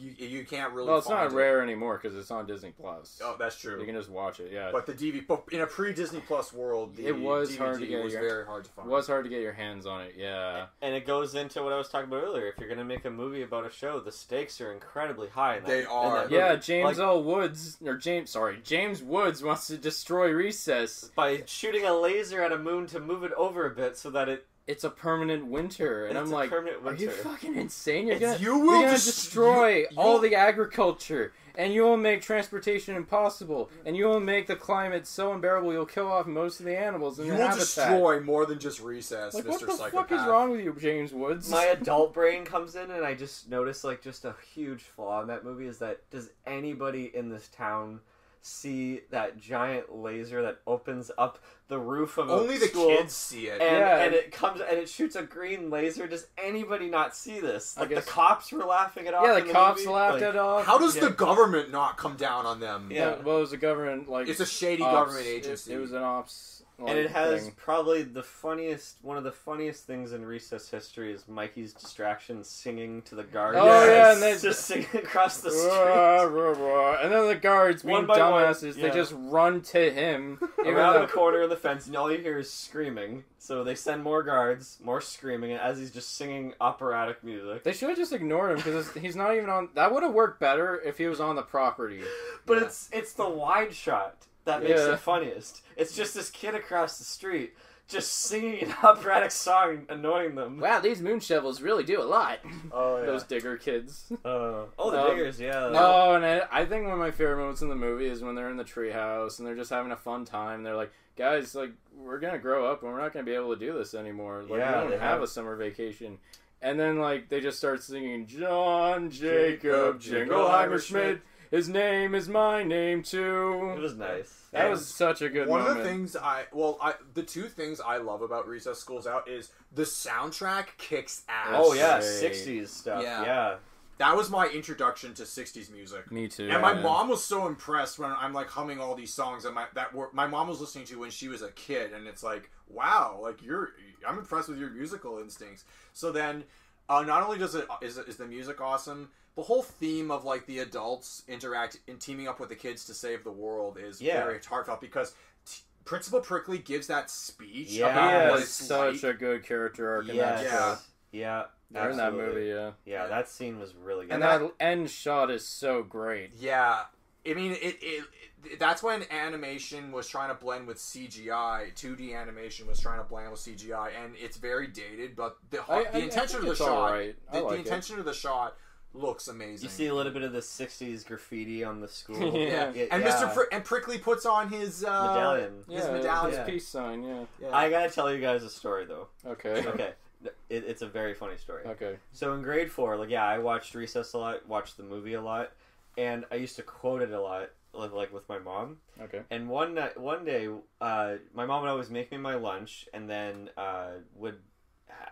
you, 0.00 0.26
you 0.26 0.44
can't 0.44 0.72
really. 0.72 0.88
well, 0.88 0.98
it's 0.98 1.06
find 1.06 1.24
not 1.24 1.32
it. 1.32 1.36
rare 1.36 1.62
anymore 1.62 1.98
because 2.02 2.16
it's 2.16 2.30
on 2.30 2.46
Disney 2.46 2.72
Plus. 2.80 3.20
Oh, 3.22 3.36
that's 3.38 3.58
true. 3.58 3.78
You 3.78 3.86
can 3.86 3.94
just 3.94 4.08
watch 4.08 4.40
it. 4.40 4.50
Yeah, 4.52 4.70
But 4.72 4.86
the 4.86 4.92
DVD, 4.94 5.26
but 5.26 5.44
in 5.52 5.60
a 5.60 5.66
pre 5.66 5.92
Disney 5.92 6.20
Plus 6.20 6.52
world, 6.52 6.96
the 6.96 7.06
It 7.06 7.18
was 7.18 7.50
DVD 7.52 7.58
hard 7.58 7.80
to 7.80 7.86
get 7.86 8.02
was 8.04 8.12
your- 8.12 8.22
very 8.22 8.46
hard 8.46 8.64
to 8.64 8.70
find. 8.70 8.88
it 8.88 8.90
was 8.90 9.06
hard 9.06 9.24
to 9.24 9.30
get 9.30 9.40
your 9.42 9.52
hands 9.52 9.86
on 9.86 10.00
it. 10.02 10.14
Yeah. 10.16 10.66
and 10.82 10.94
it 10.94 11.06
goes 11.06 11.34
into 11.34 11.62
what 11.62 11.72
I 11.72 11.76
was 11.76 11.88
talking 11.88 12.08
about 12.08 12.22
earlier. 12.24 12.48
If 12.48 12.58
you're 12.58 12.68
gonna 12.68 12.84
make 12.84 13.04
a 13.04 13.10
movie 13.10 13.42
about 13.42 13.66
a 13.66 13.70
show, 13.70 14.00
the 14.00 14.12
stakes 14.12 14.60
are 14.60 14.72
incredibly 14.72 15.28
high. 15.28 15.56
In 15.56 15.62
that, 15.64 15.68
They 15.68 15.80
in 15.82 15.86
are. 15.86 16.22
that. 16.22 16.30
Yeah, 16.30 16.56
James 16.56 16.98
Like, 16.98 17.06
L. 17.06 17.22
Woods 17.22 17.78
or 17.84 17.96
James, 17.96 18.30
sorry, 18.30 18.60
James 18.64 19.02
Woods 19.02 19.42
wants 19.42 19.66
to 19.68 19.76
destroy 19.76 20.30
Recess. 20.30 21.10
by 21.14 21.42
shooting 21.46 21.84
a 21.84 21.94
laser 21.94 22.42
at 22.42 22.52
a 22.52 22.58
moon 22.58 22.86
to 22.88 23.00
move 23.00 23.24
it 23.24 23.32
over 23.34 23.66
a 23.66 23.70
bit 23.70 23.96
so 23.96 24.10
that 24.10 24.28
it. 24.28 24.46
It's 24.70 24.84
a 24.84 24.90
permanent 24.90 25.46
winter, 25.46 26.06
and 26.06 26.16
It's 26.16 26.26
I'm 26.26 26.30
like, 26.32 26.52
are 26.52 26.94
you 26.94 27.10
fucking 27.10 27.56
insane? 27.56 28.06
You're 28.06 28.16
It's- 28.16 28.32
gonna, 28.38 28.44
you 28.44 28.58
will 28.58 28.82
gonna 28.82 28.92
destroy 28.92 29.78
you- 29.78 29.86
all 29.96 30.18
the 30.20 30.36
agriculture, 30.36 31.32
and 31.56 31.74
you 31.74 31.82
will 31.82 31.96
make 31.96 32.22
transportation 32.22 32.94
impossible, 32.94 33.68
and 33.84 33.96
you 33.96 34.04
will 34.06 34.20
make 34.20 34.46
the 34.46 34.54
climate 34.54 35.08
so 35.08 35.32
unbearable 35.32 35.72
you'll 35.72 35.86
kill 35.86 36.06
off 36.06 36.26
most 36.26 36.60
of 36.60 36.66
the 36.66 36.76
animals 36.76 37.18
in 37.18 37.26
you 37.26 37.32
the 37.32 37.38
will 37.38 37.46
habitat. 37.48 37.66
destroy 37.66 38.20
more 38.20 38.46
than 38.46 38.60
just 38.60 38.80
recess, 38.80 39.34
like, 39.34 39.44
Mr. 39.44 39.48
what 39.50 39.60
the 39.60 39.72
Psychopath. 39.72 40.08
fuck 40.08 40.12
is 40.12 40.24
wrong 40.28 40.50
with 40.52 40.60
you, 40.60 40.72
James 40.78 41.12
Woods? 41.12 41.50
My 41.50 41.64
adult 41.64 42.14
brain 42.14 42.44
comes 42.44 42.76
in, 42.76 42.92
and 42.92 43.04
I 43.04 43.14
just 43.14 43.48
notice 43.50 43.82
like 43.82 44.00
just 44.02 44.24
a 44.24 44.36
huge 44.54 44.82
flaw 44.84 45.20
in 45.22 45.26
that 45.28 45.44
movie 45.44 45.66
is 45.66 45.78
that 45.78 46.08
does 46.10 46.30
anybody 46.46 47.10
in 47.12 47.28
this 47.28 47.48
town 47.48 48.00
see 48.42 49.02
that 49.10 49.38
giant 49.38 49.94
laser 49.94 50.42
that 50.42 50.60
opens 50.66 51.10
up 51.18 51.38
the 51.68 51.78
roof 51.78 52.16
of 52.18 52.28
a 52.30 52.32
Only 52.32 52.58
the 52.58 52.66
school? 52.66 52.88
kids 52.88 53.14
see 53.14 53.46
it. 53.48 53.60
and, 53.60 53.78
Yeah. 53.78 53.98
and 53.98 54.14
it 54.14 54.32
comes 54.32 54.60
and 54.60 54.78
it 54.78 54.88
shoots 54.88 55.14
a 55.14 55.22
green 55.22 55.70
laser. 55.70 56.06
Does 56.06 56.26
anybody 56.38 56.88
not 56.88 57.14
see 57.14 57.38
this? 57.40 57.76
Like 57.78 57.90
guess- 57.90 58.04
the 58.04 58.10
cops 58.10 58.50
were 58.50 58.64
laughing 58.64 59.06
it 59.06 59.14
off. 59.14 59.24
yeah, 59.24 59.34
the 59.40 59.46
the 59.46 59.52
cops 59.52 59.80
movie. 59.80 59.90
laughed 59.90 60.14
Like, 60.14 60.22
it 60.22 60.36
off. 60.36 60.64
How 60.66 60.78
does 60.78 60.96
Yeah. 60.96 61.02
the 61.06 61.10
government 61.10 61.70
not 61.70 61.96
come 61.96 62.16
down 62.16 62.46
on 62.46 62.60
them? 62.60 62.88
Yeah. 62.90 63.16
well, 63.22 63.38
it 63.38 63.40
was 63.40 63.52
a 63.52 63.56
government 63.58 64.08
like 64.08 64.26
It's 64.28 64.40
a 64.40 64.46
shady 64.46 64.82
ops- 64.82 64.92
government 64.94 65.26
it- 65.26 65.30
agency. 65.30 65.74
It, 65.74 65.78
was 65.78 65.92
an 65.92 66.02
ops. 66.02 66.59
And 66.88 66.98
it 66.98 67.10
has 67.10 67.42
thing. 67.44 67.52
probably 67.56 68.02
the 68.02 68.22
funniest, 68.22 68.96
one 69.02 69.16
of 69.16 69.24
the 69.24 69.32
funniest 69.32 69.86
things 69.86 70.12
in 70.12 70.24
Recess 70.24 70.68
history 70.70 71.12
is 71.12 71.28
Mikey's 71.28 71.72
distraction 71.72 72.42
singing 72.44 73.02
to 73.02 73.14
the 73.14 73.22
guards. 73.24 73.58
Oh, 73.60 73.66
Yes. 73.66 73.86
yeah, 73.88 74.12
and 74.14 74.22
they 74.22 74.40
just 74.48 74.64
singing 74.66 74.86
across 74.94 75.40
the 75.40 75.50
street. 75.50 75.68
rah, 75.70 76.22
rah. 76.24 77.02
And 77.02 77.12
then 77.12 77.26
the 77.28 77.34
guards, 77.36 77.82
being 77.82 77.96
One 77.98 78.06
by 78.06 78.18
one, 78.30 78.42
dumbasses, 78.44 78.74
they 78.80 78.90
just 78.90 79.12
run 79.16 79.60
to 79.62 79.90
him. 79.90 80.38
even 80.60 80.74
Around 80.74 80.94
though- 80.94 81.00
the 81.06 81.12
corner 81.12 81.42
of 81.42 81.50
the 81.50 81.56
fence, 81.56 81.86
and 81.86 81.96
all 81.96 82.10
you 82.10 82.18
hear 82.18 82.38
is 82.38 82.50
screaming. 82.52 83.24
So 83.42 83.64
they 83.64 83.74
send 83.74 84.02
more 84.02 84.22
guards, 84.22 84.78
more 84.84 85.00
screaming, 85.00 85.52
as 85.52 85.78
he's 85.78 85.90
just 85.90 86.14
singing 86.16 86.52
operatic 86.60 87.24
music. 87.24 87.64
They 87.64 87.72
should 87.72 87.88
have 87.88 87.96
just 87.96 88.12
ignored 88.12 88.50
him 88.50 88.56
because 88.58 88.92
he's 88.92 89.16
not 89.16 89.34
even 89.34 89.48
on. 89.48 89.70
That 89.74 89.92
would 89.94 90.02
have 90.02 90.12
worked 90.12 90.40
better 90.40 90.78
if 90.80 90.98
he 90.98 91.06
was 91.06 91.20
on 91.20 91.36
the 91.36 91.42
property. 91.42 92.02
But 92.46 92.58
Yeah. 92.58 92.64
it's 92.64 92.88
it's 92.92 93.12
the 93.14 93.28
wide 93.28 93.72
shot 93.74 94.26
that 94.50 94.62
makes 94.62 94.80
Yeah. 94.80 94.92
it 94.94 94.98
funniest. 95.00 95.62
It's 95.76 95.94
just 95.94 96.14
this 96.14 96.30
kid 96.30 96.54
across 96.54 96.98
the 96.98 97.04
street 97.04 97.54
just 97.88 98.12
singing 98.12 98.62
an 98.62 98.72
operatic 98.84 99.32
song, 99.32 99.84
annoying 99.88 100.36
them. 100.36 100.60
Wow, 100.60 100.78
these 100.80 101.02
moon 101.02 101.18
shovels 101.18 101.60
really 101.60 101.82
do 101.82 102.00
a 102.00 102.04
lot. 102.04 102.38
Oh 102.72 102.96
yeah. 103.00 103.06
Those 103.06 103.24
digger 103.24 103.56
kids. 103.56 104.12
Uh, 104.24 104.66
oh, 104.78 104.90
the 104.92 105.00
Um, 105.02 105.10
diggers, 105.10 105.40
yeah. 105.40 105.70
No, 105.72 106.14
and 106.14 106.24
I, 106.24 106.42
I 106.52 106.64
think 106.66 106.84
one 106.84 106.92
of 106.92 106.98
my 107.00 107.10
favorite 107.10 107.38
moments 107.38 107.62
in 107.62 107.68
the 107.68 107.74
movie 107.74 108.06
is 108.06 108.22
when 108.22 108.34
they're 108.36 108.50
in 108.50 108.56
the 108.56 108.64
treehouse 108.64 109.38
and 109.38 109.46
they're 109.48 109.56
just 109.56 109.70
having 109.70 109.90
a 109.90 109.96
fun 109.96 110.24
time. 110.24 110.62
They're 110.62 110.76
like, 110.76 110.92
guys, 111.16 111.54
like 111.56 111.72
we're 111.96 112.20
gonna 112.20 112.38
grow 112.38 112.64
up 112.70 112.82
and 112.84 112.92
we're 112.92 113.00
not 113.00 113.12
gonna 113.12 113.24
be 113.24 113.34
able 113.34 113.54
to 113.56 113.58
do 113.58 113.72
this 113.76 113.94
anymore. 113.94 114.42
Like 114.48 114.60
Yeah, 114.60 114.84
we 114.84 114.90
don't 114.90 115.00
have 115.00 115.00
have- 115.00 115.22
a 115.22 115.26
summer 115.26 115.56
vacation. 115.56 116.18
And 116.62 116.78
then 116.78 116.98
like 117.00 117.28
they 117.28 117.40
just 117.40 117.58
start 117.58 117.82
singing 117.82 118.26
John 118.26 119.10
Jacob 119.10 120.00
Jingleheimer 120.00 120.80
Schmidt. 120.80 121.22
His 121.50 121.68
name 121.68 122.14
is 122.14 122.28
my 122.28 122.62
name 122.62 123.02
too. 123.02 123.74
It 123.76 123.80
was 123.80 123.94
nice. 123.96 124.32
That 124.52 124.62
And 124.62 124.70
was 124.70 124.86
such 124.86 125.20
a 125.20 125.28
good 125.28 125.48
One 125.48 125.60
moment. 125.60 125.78
of 125.78 125.84
the 125.84 125.90
things 125.90 126.16
I 126.16 126.44
well, 126.52 126.78
I 126.80 126.94
the 127.14 127.22
two 127.22 127.44
things 127.48 127.80
I 127.80 127.96
love 127.96 128.22
about 128.22 128.46
Recess 128.46 128.78
Schools 128.78 129.06
Out 129.06 129.28
is 129.28 129.50
the 129.72 129.82
soundtrack 129.82 130.66
kicks 130.78 131.22
ass. 131.28 131.48
Oh 131.52 131.72
yeah, 131.74 132.00
sixties 132.00 132.70
stuff. 132.70 133.02
Yeah. 133.02 133.24
Yeah. 133.24 133.56
that 133.98 134.16
was 134.16 134.30
my 134.30 134.46
introduction 134.46 135.12
to 135.14 135.24
'60s 135.24 135.70
music. 135.72 136.10
Me 136.12 136.28
too. 136.28 136.48
And 136.50 136.62
my 136.62 136.72
man. 136.74 136.82
mom 136.84 137.08
was 137.08 137.22
so 137.24 137.46
impressed 137.48 137.98
when 137.98 138.10
I'm 138.12 138.32
like 138.32 138.48
humming 138.48 138.80
all 138.80 138.94
these 138.94 139.12
songs 139.12 139.42
that 139.42 139.52
my 139.52 139.66
that 139.74 139.92
were, 139.92 140.08
my 140.12 140.26
mom 140.28 140.46
was 140.48 140.60
listening 140.60 140.84
to 140.86 140.98
when 141.00 141.10
she 141.10 141.26
was 141.28 141.42
a 141.42 141.50
kid, 141.50 141.92
and 141.92 142.06
it's 142.06 142.22
like, 142.22 142.48
wow, 142.68 143.18
like 143.20 143.42
you're 143.42 143.70
I'm 144.06 144.18
impressed 144.18 144.48
with 144.48 144.58
your 144.58 144.70
musical 144.70 145.18
instincts. 145.18 145.64
So 145.94 146.12
then, 146.12 146.44
uh, 146.88 147.02
not 147.02 147.22
only 147.24 147.38
does 147.38 147.54
it 147.56 147.66
is 147.82 147.98
is 147.98 148.16
the 148.16 148.26
music 148.26 148.60
awesome, 148.60 149.10
the 149.36 149.42
whole 149.42 149.62
theme 149.62 150.10
of 150.10 150.24
like 150.24 150.46
the 150.46 150.58
adults 150.58 151.22
interact 151.28 151.78
in 151.86 151.98
teaming 151.98 152.28
up 152.28 152.40
with 152.40 152.48
the 152.48 152.56
kids 152.56 152.84
to 152.86 152.94
save 152.94 153.24
the 153.24 153.30
world 153.32 153.78
is 153.78 154.00
Yeah. 154.00 154.24
very 154.24 154.40
heartfelt 154.42 154.80
because. 154.80 155.14
T- 155.46 155.62
Principal 155.86 156.20
Prickly 156.20 156.58
gives 156.58 156.86
that 156.88 157.10
speech 157.10 157.70
Yeah. 157.70 157.86
He 157.86 157.90
about 157.92 158.30
what 158.32 158.40
it's 158.42 158.50
such 158.50 159.02
like. 159.02 159.14
a 159.14 159.18
good 159.18 159.42
character 159.44 159.90
arc 159.96 160.08
in 160.08 160.16
Yes. 160.16 160.42
that 160.42 160.80
Yeah. 161.10 161.46
Yeah. 161.72 161.82
Or 161.82 161.90
in 161.90 161.96
that 161.96 162.12
movie, 162.12 162.46
yeah. 162.48 162.72
Yeah, 162.84 163.06
that 163.06 163.28
scene 163.28 163.58
was 163.58 163.74
really 163.74 164.06
good. 164.06 164.14
And 164.14 164.22
And 164.24 164.44
that 164.46 164.52
end 164.60 164.90
shot 164.90 165.30
is 165.30 165.46
so 165.46 165.82
great. 165.82 166.32
Yeah, 166.34 166.84
I 167.26 167.34
mean, 167.34 167.52
it, 167.52 167.78
it, 167.82 168.04
it. 168.44 168.58
That's 168.58 168.82
when 168.82 169.04
animation 169.10 169.90
was 169.92 170.08
trying 170.08 170.28
to 170.28 170.34
blend 170.34 170.66
with 170.66 170.78
CGI. 170.78 171.72
2D 171.74 172.14
animation 172.14 172.66
was 172.66 172.80
trying 172.80 172.98
to 172.98 173.04
blend 173.04 173.30
with 173.30 173.40
CGI, 173.40 173.90
and 174.04 174.14
it's 174.16 174.36
very 174.36 174.66
dated. 174.66 175.14
But 175.16 175.38
the 175.50 175.62
I- 175.70 175.84
the 175.84 175.96
I- 175.96 176.00
I 176.00 176.02
intention 176.02 176.40
think 176.40 176.52
of 176.52 176.58
the 176.58 176.64
shot, 176.64 176.76
alright. 176.76 177.16
I 177.30 177.32
the, 177.34 177.38
the 177.40 177.44
like 177.46 177.54
it. 177.54 177.58
intention 177.66 177.98
of 177.98 178.04
the 178.04 178.14
shot 178.14 178.56
looks 178.92 179.28
amazing. 179.28 179.64
you 179.68 179.70
see 179.70 179.86
a 179.86 179.94
little 179.94 180.12
bit 180.12 180.22
of 180.22 180.32
the 180.32 180.40
'60s 180.40 181.04
graffiti 181.06 181.62
on 181.64 181.80
the 181.80 181.88
school. 181.88 182.36
Yeah. 182.40 182.72
yeah. 182.74 182.86
and 182.90 183.04
Mr. 183.04 183.32
Pri- 183.32 183.46
and 183.52 183.64
Prickly 183.64 183.98
puts 183.98 184.26
on 184.26 184.48
his 184.48 184.84
uh, 184.84 185.06
medallion. 185.14 185.64
His 185.68 185.84
yeah, 185.84 185.92
medallion. 185.92 186.38
His 186.38 186.48
peace 186.50 186.68
sign, 186.68 187.02
yeah. 187.02 187.24
Yeah. 187.40 187.56
I 187.56 187.70
gotta 187.70 187.90
tell 187.90 188.12
you 188.12 188.20
guys 188.20 188.42
a 188.42 188.50
story 188.50 188.86
though. 188.86 189.08
Okay. 189.26 189.64
Okay, 189.66 189.92
it, 190.24 190.34
it's 190.48 190.82
a 190.82 190.86
very 190.88 191.14
funny 191.14 191.36
story. 191.36 191.64
Okay. 191.66 191.96
So 192.12 192.32
in 192.34 192.42
grade 192.42 192.70
four, 192.70 192.96
like 192.96 193.10
yeah, 193.10 193.24
I 193.24 193.38
watched 193.38 193.74
Recess 193.74 194.12
a 194.14 194.18
lot, 194.18 194.48
watched 194.48 194.76
the 194.76 194.82
movie 194.82 195.14
a 195.14 195.22
lot, 195.22 195.52
and 195.96 196.24
I 196.30 196.36
used 196.36 196.56
to 196.56 196.62
quote 196.62 197.02
it 197.02 197.10
a 197.12 197.20
lot, 197.20 197.50
like, 197.72 197.92
like 197.92 198.12
with 198.12 198.28
my 198.28 198.38
mom. 198.38 198.78
Okay. 199.00 199.20
And 199.30 199.48
one 199.48 199.74
night, 199.74 199.98
one 199.98 200.24
day, 200.24 200.48
uh, 200.80 201.14
my 201.34 201.46
mom 201.46 201.62
would 201.62 201.70
always 201.70 201.90
make 201.90 202.10
me 202.10 202.18
my 202.18 202.34
lunch, 202.34 202.88
and 202.92 203.08
then 203.08 203.50
uh, 203.56 203.90
would 204.16 204.38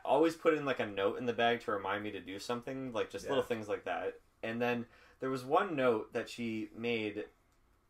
always 0.04 0.34
put 0.34 0.54
in 0.54 0.64
like 0.64 0.80
a 0.80 0.86
note 0.86 1.18
in 1.18 1.26
the 1.26 1.32
bag 1.32 1.60
to 1.62 1.72
remind 1.72 2.02
me 2.04 2.10
to 2.12 2.20
do 2.20 2.38
something, 2.38 2.92
like 2.92 3.10
just 3.10 3.24
Yeah. 3.24 3.30
little 3.30 3.44
things 3.44 3.68
like 3.68 3.84
that. 3.84 4.14
And 4.42 4.60
then 4.60 4.86
there 5.20 5.30
was 5.30 5.44
one 5.44 5.74
note 5.76 6.12
that 6.12 6.28
she 6.28 6.70
made 6.76 7.24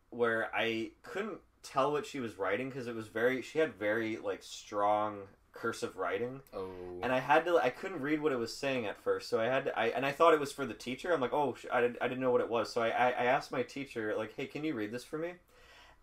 where 0.09 0.49
I 0.55 0.91
couldn't 1.03 1.39
tell 1.61 1.91
what 1.91 2.05
she 2.05 2.19
was 2.19 2.37
writing 2.37 2.69
because 2.69 2.87
it 2.87 2.95
was 2.95 3.07
very 3.07 3.41
she 3.41 3.59
had 3.59 3.73
very 3.75 4.17
like 4.17 4.41
strong 4.41 5.19
cursive 5.51 5.97
writing 5.97 6.39
Oh. 6.53 6.69
and 7.03 7.11
I 7.11 7.19
had 7.19 7.43
to 7.45 7.57
I 7.57 7.69
couldn't 7.69 7.99
read 8.01 8.21
what 8.21 8.31
it 8.31 8.37
was 8.39 8.55
saying 8.55 8.85
at 8.85 8.97
first 9.01 9.29
so 9.29 9.39
I 9.41 9.45
had 9.45 9.65
to, 9.65 9.77
I 9.77 9.87
and 9.87 10.05
I 10.05 10.11
thought 10.13 10.33
it 10.33 10.39
was 10.39 10.53
for 10.53 10.65
the 10.65 10.73
teacher 10.73 11.11
I'm 11.13 11.19
like 11.19 11.33
oh 11.33 11.55
sh- 11.55 11.65
I, 11.71 11.81
did, 11.81 11.97
I 12.01 12.07
didn't 12.07 12.21
know 12.21 12.31
what 12.31 12.39
it 12.41 12.49
was 12.49 12.71
so 12.71 12.81
I, 12.81 12.89
I 12.89 13.07
I 13.09 13.23
asked 13.25 13.51
my 13.51 13.61
teacher 13.63 14.15
like 14.17 14.33
hey 14.37 14.45
can 14.45 14.63
you 14.63 14.73
read 14.73 14.91
this 14.91 15.03
for 15.03 15.17
me 15.17 15.33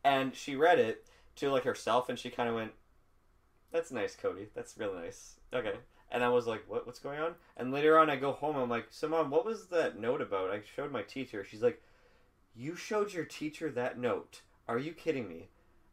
and 0.05 0.35
she 0.37 0.57
read 0.57 0.79
it 0.79 1.07
to 1.37 1.51
like 1.51 1.65
herself 1.65 2.11
and 2.11 2.19
she 2.19 2.29
kind 2.29 2.51
of 2.51 2.55
went 2.55 2.73
that's 3.73 3.91
nice 3.91 4.15
Cody 4.15 4.49
that's 4.55 4.77
really 4.77 4.99
nice 5.01 5.36
okay 5.53 5.75
and 6.11 6.23
I 6.23 6.29
was 6.29 6.47
like 6.47 6.65
what 6.69 6.87
what's 6.87 6.99
going 6.99 7.21
on 7.21 7.35
and 7.57 7.73
later 7.73 7.99
on 7.99 8.11
I 8.11 8.17
go 8.17 8.33
home 8.33 8.57
I'm 8.57 8.71
like 8.71 8.87
so 8.91 9.09
mom 9.09 9.31
what 9.31 9.45
was 9.45 9.67
that 9.69 9.99
note 9.99 10.21
about 10.21 10.51
I 10.51 10.61
showed 10.75 10.93
my 10.93 11.03
teacher 11.03 11.45
she's 11.45 11.63
like 11.63 11.83
you 12.55 12.75
showed 12.77 13.13
your 13.13 13.25
teacher 13.25 13.71
that 13.73 13.99
note 13.99 14.43
are 14.69 14.79
you 14.79 14.93
kidding 14.93 15.29
me 15.29 15.49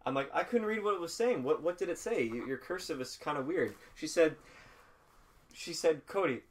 I'm 0.05 0.13
like, 0.13 0.29
I 0.33 0.43
couldn't 0.43 0.67
read 0.67 0.83
what 0.83 0.95
it 0.95 1.01
was 1.01 1.13
saying. 1.13 1.43
What 1.43 1.63
what 1.63 1.77
did 1.77 1.89
it 1.89 1.97
say? 1.97 2.23
Your 2.23 2.47
your 2.47 2.57
cursive 2.57 2.99
is 3.01 3.15
kind 3.15 3.37
of 3.37 3.47
weird. 3.47 3.73
She 3.95 4.07
said, 4.07 4.35
she 5.53 5.73
said, 5.73 6.05
Cody, 6.07 6.41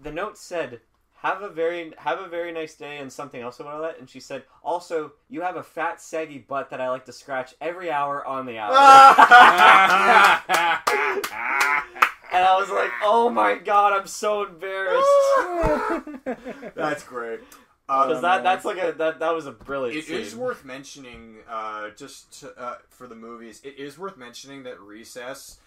the 0.00 0.12
note 0.12 0.38
said, 0.38 0.80
have 1.16 1.42
a 1.42 1.48
very 1.48 1.92
have 1.98 2.20
a 2.20 2.28
very 2.28 2.52
nice 2.52 2.74
day 2.74 2.98
and 2.98 3.12
something 3.12 3.42
else 3.42 3.60
about 3.60 3.82
that. 3.82 3.98
And 3.98 4.08
she 4.08 4.20
said, 4.20 4.44
also, 4.62 5.12
you 5.28 5.42
have 5.42 5.56
a 5.56 5.62
fat 5.62 6.00
saggy 6.00 6.38
butt 6.38 6.70
that 6.70 6.80
I 6.80 6.88
like 6.88 7.04
to 7.06 7.12
scratch 7.12 7.54
every 7.60 7.90
hour 7.90 8.26
on 8.26 8.46
the 8.46 8.58
hour. 8.58 8.72
and 12.36 12.44
I 12.44 12.58
was 12.60 12.70
like, 12.70 12.90
oh 13.02 13.28
my 13.30 13.54
god, 13.56 13.92
I'm 13.92 14.06
so 14.06 14.44
embarrassed. 14.46 15.08
That's 16.74 17.02
great. 17.04 17.40
Because 17.88 18.16
Um, 18.16 18.22
that 18.22 18.42
that's 18.42 18.64
like 18.64 18.78
a 18.82 18.90
that 18.98 19.20
that 19.20 19.32
was 19.32 19.46
a 19.46 19.52
brilliant. 19.52 19.96
It 19.96 20.10
is 20.12 20.30
scene. 20.32 20.40
worth 20.40 20.64
mentioning, 20.64 21.36
uh, 21.48 21.90
just 21.90 22.40
to, 22.40 22.50
uh, 22.60 22.78
for 22.88 23.06
the 23.06 23.14
movies. 23.14 23.60
It 23.62 23.78
is 23.78 23.96
worth 23.96 24.16
mentioning 24.16 24.64
that 24.64 24.80
Recess. 24.80 25.60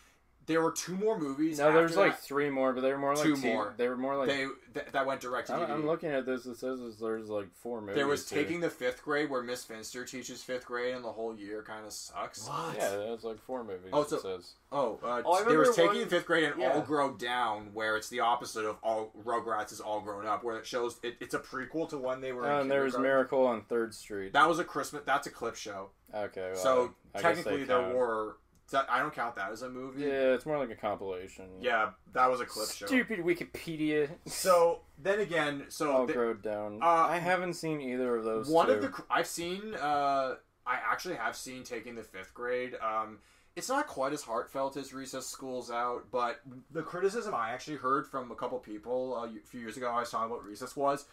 There 0.49 0.61
were 0.63 0.71
two 0.71 0.95
more 0.95 1.17
movies. 1.19 1.59
no, 1.59 1.71
there's 1.71 1.91
after 1.91 2.01
like 2.01 2.13
that. 2.17 2.23
three 2.23 2.49
more, 2.49 2.73
but 2.73 2.81
they 2.81 2.91
were 2.91 2.97
more 2.97 3.13
like 3.15 3.23
Two 3.23 3.35
two 3.35 3.47
more. 3.53 3.73
They 3.77 3.87
were 3.87 3.95
more 3.95 4.17
like. 4.17 4.27
they 4.29 4.47
th- 4.73 4.87
that 4.93 5.05
went 5.05 5.21
direct 5.21 5.47
to 5.47 5.53
I'm, 5.53 5.59
DVD. 5.61 5.69
I'm 5.73 5.85
looking 5.85 6.09
at 6.09 6.25
this. 6.25 6.47
It 6.47 6.57
says 6.57 6.79
there's 6.99 7.29
like 7.29 7.47
four 7.61 7.81
movies. 7.81 7.95
There 7.95 8.07
was 8.07 8.27
here. 8.27 8.41
taking 8.41 8.59
the 8.59 8.69
fifth 8.71 9.03
grade, 9.03 9.29
where 9.29 9.43
Miss 9.43 9.63
Finster 9.63 10.03
teaches 10.05 10.41
fifth 10.41 10.65
grade, 10.65 10.95
and 10.95 11.05
the 11.05 11.11
whole 11.11 11.35
year 11.37 11.61
kind 11.61 11.85
of 11.85 11.93
sucks. 11.93 12.47
What? 12.47 12.75
Yeah, 12.77 12.89
there's 12.89 13.23
like 13.23 13.39
four 13.41 13.63
movies. 13.63 13.91
Oh, 13.93 14.01
it 14.01 14.09
so- 14.09 14.17
says. 14.19 14.53
Oh, 14.71 14.99
uh, 15.03 15.21
Oh, 15.23 15.33
I 15.33 15.43
there 15.43 15.59
was 15.59 15.67
remember 15.69 15.73
taking 15.73 15.99
one- 16.01 16.09
fifth 16.09 16.25
grade 16.25 16.43
and 16.45 16.59
yeah. 16.59 16.73
All 16.73 16.81
Grow 16.81 17.13
Down, 17.13 17.69
where 17.73 17.95
it's 17.95 18.09
the 18.09 18.21
opposite 18.21 18.65
of 18.65 18.77
All 18.81 19.11
Rugrats 19.23 19.71
is 19.71 19.79
All 19.79 20.01
Grown 20.01 20.25
Up, 20.25 20.43
where 20.43 20.57
it 20.57 20.65
shows 20.65 20.99
it, 21.03 21.15
it's 21.19 21.35
a 21.35 21.39
prequel 21.39 21.87
to 21.89 21.97
when 21.99 22.21
they 22.21 22.31
were. 22.31 22.45
in 22.45 22.51
Oh, 22.51 22.59
and 22.61 22.71
there 22.71 22.83
was. 22.83 22.97
Miracle 22.97 23.45
on 23.45 23.61
Third 23.65 23.93
Street. 23.93 24.33
That 24.33 24.47
was 24.49 24.57
a 24.57 24.63
Christmas. 24.63 25.03
That's 25.05 25.27
a 25.27 25.29
clip 25.31 25.55
show. 25.55 25.89
Okay, 26.13 26.51
well, 26.53 26.55
so 26.55 26.93
I 27.13 27.21
guess 27.21 27.21
technically, 27.21 27.57
they 27.57 27.63
there 27.65 27.81
count. 27.81 27.95
were. 27.95 28.37
That, 28.71 28.87
I 28.89 28.99
don't 28.99 29.13
count 29.13 29.35
that 29.35 29.51
as 29.51 29.61
a 29.61 29.69
movie. 29.69 30.03
Yeah, 30.03 30.33
it's 30.33 30.45
more 30.45 30.57
like 30.57 30.69
a 30.69 30.75
compilation. 30.75 31.45
Yeah, 31.61 31.91
that 32.13 32.29
was 32.29 32.39
a 32.39 32.45
clip 32.45 32.69
show. 32.69 32.85
Stupid 32.85 33.19
Wikipedia. 33.19 34.09
So 34.25 34.81
then 35.01 35.19
again, 35.19 35.65
so 35.69 35.91
All 35.91 36.05
down. 36.35 36.79
uh, 36.81 36.85
I 36.85 37.17
haven't 37.17 37.53
seen 37.53 37.81
either 37.81 38.15
of 38.15 38.23
those. 38.23 38.49
one 38.49 38.67
two. 38.67 38.73
of 38.73 38.81
the 38.81 39.03
I've 39.09 39.27
seen. 39.27 39.73
Uh, 39.75 40.35
I 40.65 40.75
actually 40.91 41.15
have 41.15 41.35
seen 41.35 41.63
taking 41.63 41.95
the 41.95 42.03
fifth 42.03 42.33
grade. 42.33 42.75
Um, 42.75 43.19
it's 43.55 43.67
not 43.69 43.87
quite 43.87 44.13
as 44.13 44.21
heartfelt 44.21 44.77
as 44.77 44.93
Recess 44.93 45.25
School's 45.25 45.71
Out, 45.71 46.05
but 46.11 46.41
the 46.71 46.83
criticism 46.83 47.33
I 47.33 47.51
actually 47.51 47.77
heard 47.77 48.07
from 48.07 48.31
a 48.31 48.35
couple 48.35 48.57
people 48.59 49.15
uh, 49.15 49.25
a 49.25 49.39
few 49.45 49.59
years 49.59 49.75
ago, 49.77 49.89
I 49.89 49.99
was 50.01 50.11
talking 50.11 50.31
about 50.31 50.45
Recess 50.45 50.75
was 50.75 51.05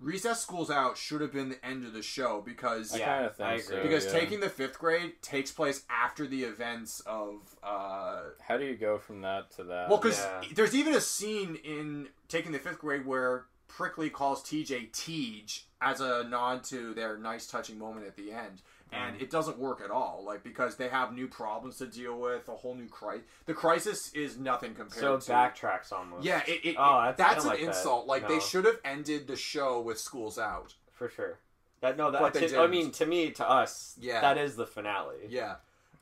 Recess 0.00 0.42
School's 0.42 0.70
Out 0.70 0.96
should 0.98 1.20
have 1.20 1.32
been 1.32 1.48
the 1.50 1.64
end 1.64 1.84
of 1.86 1.92
the 1.92 2.02
show 2.02 2.42
because 2.44 2.92
I 2.94 2.98
Yeah, 2.98 3.04
kind 3.06 3.24
of 3.26 3.36
think 3.36 3.48
I 3.48 3.58
so. 3.60 3.72
agree. 3.74 3.82
because 3.88 4.04
yeah. 4.06 4.12
taking 4.12 4.40
the 4.40 4.48
fifth 4.50 4.78
grade 4.78 5.22
takes 5.22 5.50
place 5.50 5.84
after 5.88 6.26
the 6.26 6.44
events 6.44 7.00
of. 7.06 7.56
Uh, 7.62 8.22
How 8.46 8.56
do 8.58 8.64
you 8.64 8.76
go 8.76 8.98
from 8.98 9.22
that 9.22 9.50
to 9.52 9.64
that? 9.64 9.88
well, 9.88 9.98
because 9.98 10.18
Yeah. 10.18 10.42
there's 10.54 10.74
even 10.74 10.94
a 10.94 11.00
scene 11.00 11.56
in 11.56 12.08
taking 12.28 12.52
the 12.52 12.58
fifth 12.58 12.78
grade 12.80 13.06
where 13.06 13.46
Prickly 13.68 14.10
calls 14.10 14.42
TJ 14.44 14.90
Tej 14.92 15.64
as 15.80 16.00
a 16.00 16.22
nod 16.24 16.62
to 16.64 16.94
their 16.94 17.16
nice 17.16 17.46
touching 17.46 17.78
moment 17.78 18.06
at 18.06 18.14
the 18.16 18.30
end. 18.30 18.62
And 18.92 19.20
it 19.20 19.28
doesn't 19.28 19.58
work 19.58 19.80
at 19.84 19.90
all, 19.90 20.22
like 20.24 20.44
because 20.44 20.76
they 20.76 20.88
have 20.88 21.12
new 21.12 21.26
problems 21.26 21.78
to 21.78 21.86
deal 21.86 22.16
with, 22.18 22.46
a 22.48 22.52
whole 22.54 22.74
new 22.76 22.86
crisis. 22.86 23.24
The 23.46 23.54
crisis 23.54 24.12
is 24.12 24.38
nothing 24.38 24.74
compared 24.74 24.92
to 24.92 24.98
So 25.00 25.18
to 25.18 25.32
backtracks 25.32 25.92
almost. 25.92 26.24
Yeah, 26.24 26.42
it, 26.46 26.60
it, 26.64 26.76
Oh, 26.78 27.00
that's- 27.06 27.16
that's, 27.16 27.44
an 27.44 27.50
like 27.50 27.60
that. 27.60 27.66
insult. 27.66 28.06
Like 28.06 28.28
they 28.28 28.38
should 28.38 28.64
have 28.66 28.78
ended 28.84 29.26
the 29.26 29.34
show 29.36 29.80
with 29.80 29.98
"Schools 29.98 30.38
Out." 30.38 30.74
for 30.92 31.08
sure. 31.08 31.40
That 31.80 31.96
no, 31.96 32.12
that 32.12 32.20
But 32.20 32.34
they 32.34 32.46
to- 32.46 32.60
I 32.60 32.68
mean, 32.68 32.92
to 32.92 33.04
me, 33.06 33.30
to 33.32 33.48
us, 33.48 33.96
Yeah. 34.00 34.20
that 34.20 34.38
is 34.38 34.54
the 34.54 34.64
finale. 34.66 35.16
Yeah, 35.28 35.56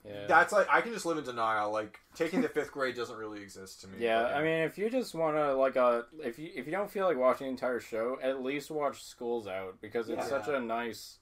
yeah. 0.04 0.26
that's 0.26 0.52
like 0.52 0.68
I 0.70 0.82
can 0.82 0.92
just 0.92 1.06
live 1.06 1.16
in 1.16 1.24
denial. 1.24 1.72
Like 1.72 1.98
taking 2.14 2.42
the 2.42 2.48
fifth 2.50 2.72
grade 2.72 2.94
doesn't 2.94 3.16
really 3.16 3.40
exist 3.40 3.80
to 3.80 3.88
me. 3.88 3.96
Yeah, 4.00 4.22
But, 4.22 4.32
I 4.34 4.42
mean, 4.42 4.58
if 4.64 4.76
you 4.76 4.90
just 4.90 5.14
want 5.14 5.36
to 5.36 5.54
like 5.54 5.78
uh 5.78 6.02
if 6.22 6.38
you 6.38 6.50
if 6.54 6.66
you 6.66 6.72
don't 6.72 6.90
feel 6.90 7.06
like 7.06 7.16
watching 7.16 7.46
the 7.46 7.52
entire 7.52 7.80
show, 7.80 8.18
at 8.22 8.42
least 8.42 8.70
watch 8.70 9.02
Schools 9.02 9.46
Out 9.48 9.80
because 9.80 10.10
it's 10.10 10.18
Yeah. 10.30 10.42
such 10.42 10.48
a 10.48 10.60
nice, 10.60 11.18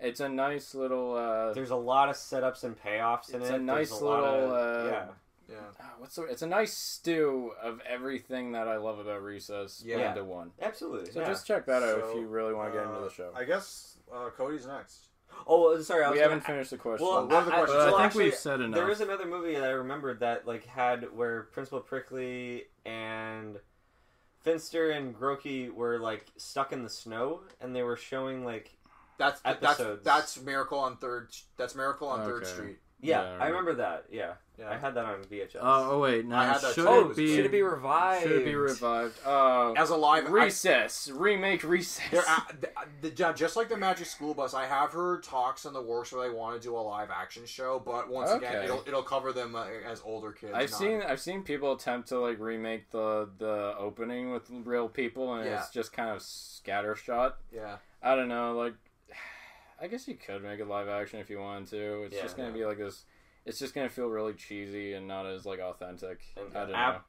it's 0.00 0.20
a 0.20 0.28
nice 0.28 0.74
little. 0.74 1.14
uh 1.14 1.52
There's 1.52 1.70
a 1.70 1.76
lot 1.76 2.08
of 2.08 2.16
setups 2.16 2.64
and 2.64 2.76
payoffs 2.80 3.30
in 3.30 3.36
it. 3.36 3.42
It's 3.42 3.50
it. 3.50 3.56
a 3.56 3.62
nice 3.62 3.90
There's 3.90 4.00
a 4.02 4.04
lot 4.04 4.22
little, 4.22 4.54
of- 4.54 4.86
uh, 4.86 4.88
yeah. 4.90 5.04
yeah. 5.50 5.56
ah, 5.80 5.92
What's 5.98 6.14
the, 6.16 6.22
it's 6.24 6.42
a 6.42 6.46
nice 6.46 6.72
stew 6.74 7.52
of 7.62 7.80
everything 7.88 8.52
that 8.52 8.68
I 8.68 8.76
love 8.76 8.98
about 8.98 9.22
Recess 9.22 9.80
put 9.82 9.88
Yeah. 9.90 10.10
into 10.10 10.24
one. 10.24 10.52
Absolutely. 10.62 11.10
So 11.12 11.20
yeah. 11.20 11.26
just 11.26 11.46
check 11.46 11.66
that 11.66 11.82
out 11.82 12.00
So, 12.00 12.08
if 12.10 12.14
you 12.16 12.26
really 12.26 12.54
want 12.54 12.72
to 12.72 12.78
get 12.78 12.86
into 12.86 12.98
uh, 13.00 13.04
the 13.04 13.10
show. 13.10 13.30
I 13.34 13.44
guess 13.44 13.96
uh, 14.12 14.30
Cody's 14.36 14.66
next. 14.66 15.06
Oh, 15.46 15.78
sorry. 15.82 16.04
I 16.04 16.08
was 16.08 16.14
we 16.16 16.20
gonna- 16.20 16.30
haven't 16.30 16.46
finished 16.46 16.70
the 16.70 16.78
question. 16.78 17.06
Well, 17.06 17.26
what 17.26 17.34
are 17.34 17.44
the 17.44 17.52
I- 17.52 17.54
I- 17.54 17.58
questions? 17.58 17.76
but 17.76 17.80
I 17.80 17.84
well, 17.90 17.96
think 17.98 18.06
actually, 18.06 18.24
we've 18.24 18.34
said 18.34 18.60
enough. 18.60 18.74
There 18.74 18.90
is 18.90 19.00
another 19.00 19.26
movie 19.26 19.54
that 19.54 19.64
I 19.64 19.70
remembered 19.70 20.20
that 20.20 20.46
like 20.46 20.64
had 20.66 21.14
where 21.14 21.42
Principal 21.44 21.80
Prickly 21.80 22.64
and 22.84 23.58
Finster 24.42 24.90
and 24.90 25.14
Grotke 25.16 25.72
were 25.72 25.98
like 25.98 26.26
stuck 26.36 26.72
in 26.72 26.82
the 26.82 26.88
snow, 26.90 27.42
and 27.60 27.74
they 27.76 27.82
were 27.82 27.96
showing 27.96 28.44
like 28.44 28.76
That's 29.18 29.40
that's 29.40 29.62
Episodes. 29.64 30.04
that's 30.04 30.40
Miracle 30.40 30.78
on 30.78 30.96
Third. 30.96 31.28
That's 31.56 31.74
Miracle 31.74 32.08
on 32.08 32.24
Third 32.24 32.46
Street. 32.46 32.78
yeah, 33.00 33.22
Yeah, 33.36 33.42
I 33.44 33.48
remember 33.48 33.74
that. 33.74 34.04
Yeah, 34.10 34.32
Yeah. 34.58 34.70
I 34.70 34.76
had 34.76 34.94
that 34.94 35.04
on 35.04 35.22
VHS. 35.24 35.56
Oh, 35.60 35.90
oh 35.92 35.98
wait, 36.00 36.24
I 36.24 36.28
now 36.28 36.42
had 36.52 36.60
that 36.62 36.74
should 36.74 36.86
oh, 36.86 37.10
it 37.10 37.16
be 37.16 37.34
should 37.36 37.44
it 37.46 37.50
be 37.52 37.62
revived? 37.62 38.22
should 38.22 38.32
it 38.32 38.44
be 38.44 38.54
revived? 38.54 39.18
Uh, 39.26 39.72
As 39.72 39.90
a 39.90 39.96
live 39.96 40.26
I, 40.26 40.30
Recess 40.30 41.10
remake 41.12 41.62
Recess. 41.64 42.10
there, 42.12 42.22
uh, 42.28 42.40
the, 43.00 43.08
the, 43.10 43.32
just 43.32 43.56
like 43.56 43.68
the 43.68 43.76
Magic 43.76 44.06
School 44.06 44.34
Bus, 44.34 44.54
I 44.54 44.66
have 44.66 44.90
heard 44.92 45.22
talks 45.24 45.64
in 45.64 45.72
the 45.72 45.82
works 45.82 46.12
where 46.12 46.28
they 46.28 46.34
want 46.34 46.60
to 46.60 46.62
do 46.68 46.76
a 46.76 46.78
live 46.78 47.10
action 47.10 47.44
show, 47.46 47.80
but 47.84 48.08
once 48.08 48.30
again, 48.30 48.64
it'll 48.64 48.82
it'll 48.86 49.02
cover 49.02 49.32
them 49.32 49.54
uh, 49.56 49.66
as 49.84 50.00
older 50.04 50.30
kids. 50.32 50.52
I've 50.54 50.70
not- 50.70 50.78
seen 50.78 51.02
I've 51.02 51.20
seen 51.20 51.42
people 51.42 51.72
attempt 51.72 52.08
to 52.10 52.20
like 52.20 52.38
remake 52.38 52.90
the 52.90 53.28
the 53.38 53.74
opening 53.78 54.32
with 54.32 54.48
real 54.64 54.88
people 54.88 55.34
and 55.34 55.44
Yeah. 55.44 55.58
it's 55.60 55.70
just 55.70 55.92
kind 55.92 56.10
of 56.10 56.18
scattershot. 56.18 57.34
Yeah, 57.52 57.76
I 58.02 58.14
don't 58.16 58.28
know, 58.28 58.54
like 58.56 58.74
I 59.80 59.86
guess 59.86 60.08
you 60.08 60.14
could 60.16 60.42
make 60.42 60.60
it 60.60 60.66
live 60.66 60.88
action 60.88 61.20
if 61.20 61.30
you 61.30 61.38
wanted 61.38 61.68
to. 61.70 62.02
It's 62.04 62.14
Yeah. 62.16 62.22
just 62.22 62.36
gonna 62.36 62.52
be 62.52 62.64
like 62.64 62.78
this. 62.78 63.04
It's 63.46 63.58
just 63.58 63.74
gonna 63.74 63.88
feel 63.88 64.08
really 64.08 64.34
cheesy 64.34 64.92
and 64.92 65.08
not 65.08 65.24
as 65.24 65.46
like 65.46 65.58
authentic. 65.60 66.20
And 66.36 66.54
I 66.54 66.60
don't 66.64 66.72
know. 66.72 67.00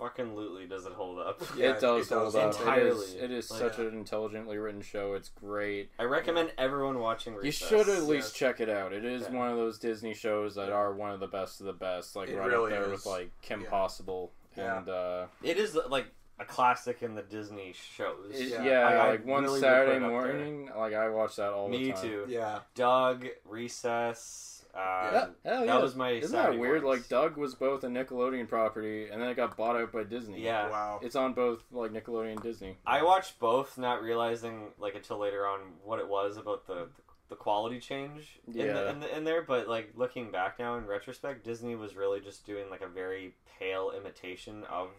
Absolutely, 0.00 0.66
does 0.66 0.84
it 0.86 0.92
hold 0.92 1.18
up? 1.18 1.40
Yeah, 1.56 1.70
it 1.76 1.80
does 1.80 2.06
it 2.06 2.10
does. 2.10 2.34
hold 2.34 2.36
up. 2.36 2.54
Entirely. 2.60 2.90
is, 3.06 3.14
it 3.14 3.30
is 3.30 3.50
Like, 3.50 3.60
such 3.60 3.78
yeah. 3.78 3.86
an 3.86 3.94
intelligently 3.96 4.58
written 4.58 4.82
show. 4.82 5.14
It's 5.14 5.28
great. 5.30 5.90
I 5.98 6.02
recommend 6.04 6.52
everyone 6.58 6.98
watching. 6.98 7.38
You 7.42 7.50
should 7.52 7.88
at 7.88 8.02
least 8.02 8.28
yes. 8.28 8.32
check 8.32 8.60
it 8.60 8.68
out. 8.68 8.92
It 8.92 9.04
is 9.04 9.22
Yeah. 9.22 9.38
one 9.38 9.50
of 9.50 9.56
those 9.56 9.78
Disney 9.78 10.12
shows 10.12 10.54
that 10.56 10.70
are 10.70 10.92
one 10.92 11.12
of 11.12 11.20
the 11.20 11.28
best 11.28 11.60
of 11.60 11.66
the 11.66 11.72
best. 11.72 12.14
Like 12.16 12.28
It 12.28 12.36
right 12.36 12.46
really 12.48 12.72
up 12.74 12.78
there 12.80 12.84
is. 12.86 12.90
with 12.90 13.06
like 13.06 13.30
Kim 13.40 13.62
Yeah. 13.62 13.70
Possible 13.70 14.32
Yeah. 14.56 14.78
and 14.78 14.88
uh, 14.88 15.26
It 15.42 15.56
is 15.58 15.74
like 15.76 16.08
a 16.38 16.44
classic 16.44 17.02
in 17.02 17.14
the 17.14 17.22
Disney 17.22 17.72
shows. 17.72 18.30
it- 18.38 18.48
Yeah. 18.48 18.62
yeah, 18.64 18.80
I- 18.86 18.92
I 18.94 19.08
like 19.12 19.24
one 19.26 19.44
really 19.44 19.60
Saturday 19.60 19.94
put 19.94 20.00
there. 20.00 20.10
morning, 20.10 20.70
like 20.76 20.92
I 20.94 21.08
watch 21.08 21.36
that 21.36 21.52
all 21.52 21.68
the 21.70 21.76
time. 21.78 21.86
Me 21.86 22.08
too. 22.08 22.24
yeah. 22.28 22.60
Doug, 22.74 23.26
Recess. 23.44 24.52
Uh, 24.74 24.78
Yeah, 24.78 25.20
hell 25.20 25.60
that 25.60 25.66
yeah. 25.66 25.78
was 25.78 25.96
my. 25.96 26.10
Isn't 26.10 26.30
Saturday 26.30 26.56
that 26.56 26.60
weird? 26.60 26.82
mornings. 26.82 27.02
Like 27.02 27.08
Doug 27.08 27.36
was 27.38 27.54
both 27.54 27.82
a 27.84 27.86
Nickelodeon 27.86 28.46
property, 28.46 29.08
and 29.08 29.22
then 29.22 29.30
it 29.30 29.34
got 29.34 29.56
bought 29.56 29.74
out 29.76 29.90
by 29.90 30.02
Disney. 30.04 30.42
Yeah. 30.42 30.68
Wow. 30.68 31.00
it's 31.02 31.16
on 31.16 31.32
both 31.32 31.64
like 31.72 31.92
Nickelodeon 31.92 32.32
and 32.32 32.42
Disney. 32.42 32.76
I 32.86 33.02
watched 33.02 33.38
both, 33.38 33.78
not 33.78 34.02
realizing 34.02 34.72
like 34.78 34.94
until 34.94 35.16
later 35.16 35.46
on 35.46 35.60
what 35.82 35.98
it 35.98 36.06
was 36.08 36.36
about 36.36 36.66
the 36.66 36.88
the 37.28 37.36
quality 37.36 37.80
change 37.80 38.38
in, 38.46 38.52
the, 38.52 38.88
in, 38.90 39.00
the, 39.00 39.16
in 39.16 39.24
there. 39.24 39.42
But 39.42 39.66
like 39.66 39.92
looking 39.96 40.30
back 40.30 40.58
now 40.58 40.76
in 40.76 40.86
retrospect, 40.86 41.42
Disney 41.42 41.74
was 41.74 41.96
really 41.96 42.20
just 42.20 42.44
doing 42.44 42.68
like 42.68 42.82
a 42.82 42.86
very 42.86 43.34
pale 43.58 43.92
imitation 43.96 44.62
of 44.64 44.90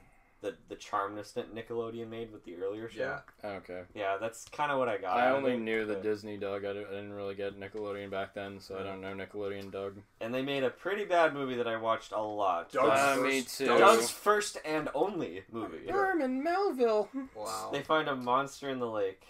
the 0.42 0.56
the 0.70 0.76
charmness 0.76 1.32
that 1.32 1.54
Nickelodeon 1.56 2.10
made 2.10 2.32
with 2.32 2.44
the 2.46 2.56
earlier 2.58 2.90
show. 2.90 3.20
Yeah. 3.44 3.50
Okay. 3.50 3.82
Yeah, 3.96 4.18
that's 4.20 4.46
kind 4.50 4.72
of 4.72 4.78
what 4.78 4.88
I 4.88 4.98
got. 4.98 5.18
I 5.18 5.28
out 5.30 5.38
only 5.38 5.54
it, 5.54 5.60
knew 5.60 5.86
the 5.86 5.96
but- 5.96 6.04
Disney 6.04 6.38
Doug. 6.38 6.64
I 6.64 6.74
didn't, 6.74 6.88
I 6.88 6.92
didn't 6.92 7.14
really 7.14 7.34
get 7.36 7.60
Nickelodeon 7.60 8.12
back 8.12 8.34
then, 8.36 8.60
so 8.60 8.78
I 8.78 8.84
don't 8.84 9.02
know 9.02 9.14
Nickelodeon 9.16 9.72
Doug. 9.72 9.96
and 10.22 10.34
they 10.34 10.42
made 10.44 10.64
a 10.64 10.70
pretty 10.70 11.06
bad 11.06 11.34
movie 11.34 11.56
that 11.56 11.68
I 11.68 11.78
watched 11.78 12.12
a 12.12 12.22
lot. 12.22 12.72
Doug's 12.72 13.00
Uh, 13.00 13.16
first, 13.16 13.24
me 13.26 13.42
too. 13.42 13.66
Doug's- 13.66 13.80
Doug's 13.98 14.10
first 14.12 14.58
and 14.64 14.90
only 14.94 15.44
movie. 15.52 15.80
Yeah. 15.86 15.94
Herman 15.94 16.44
Melville. 16.44 17.10
Wow. 17.36 17.70
They 17.74 17.82
find 17.82 18.08
a 18.08 18.16
monster 18.16 18.70
in 18.70 18.80
the 18.80 18.88
lake. 18.90 19.24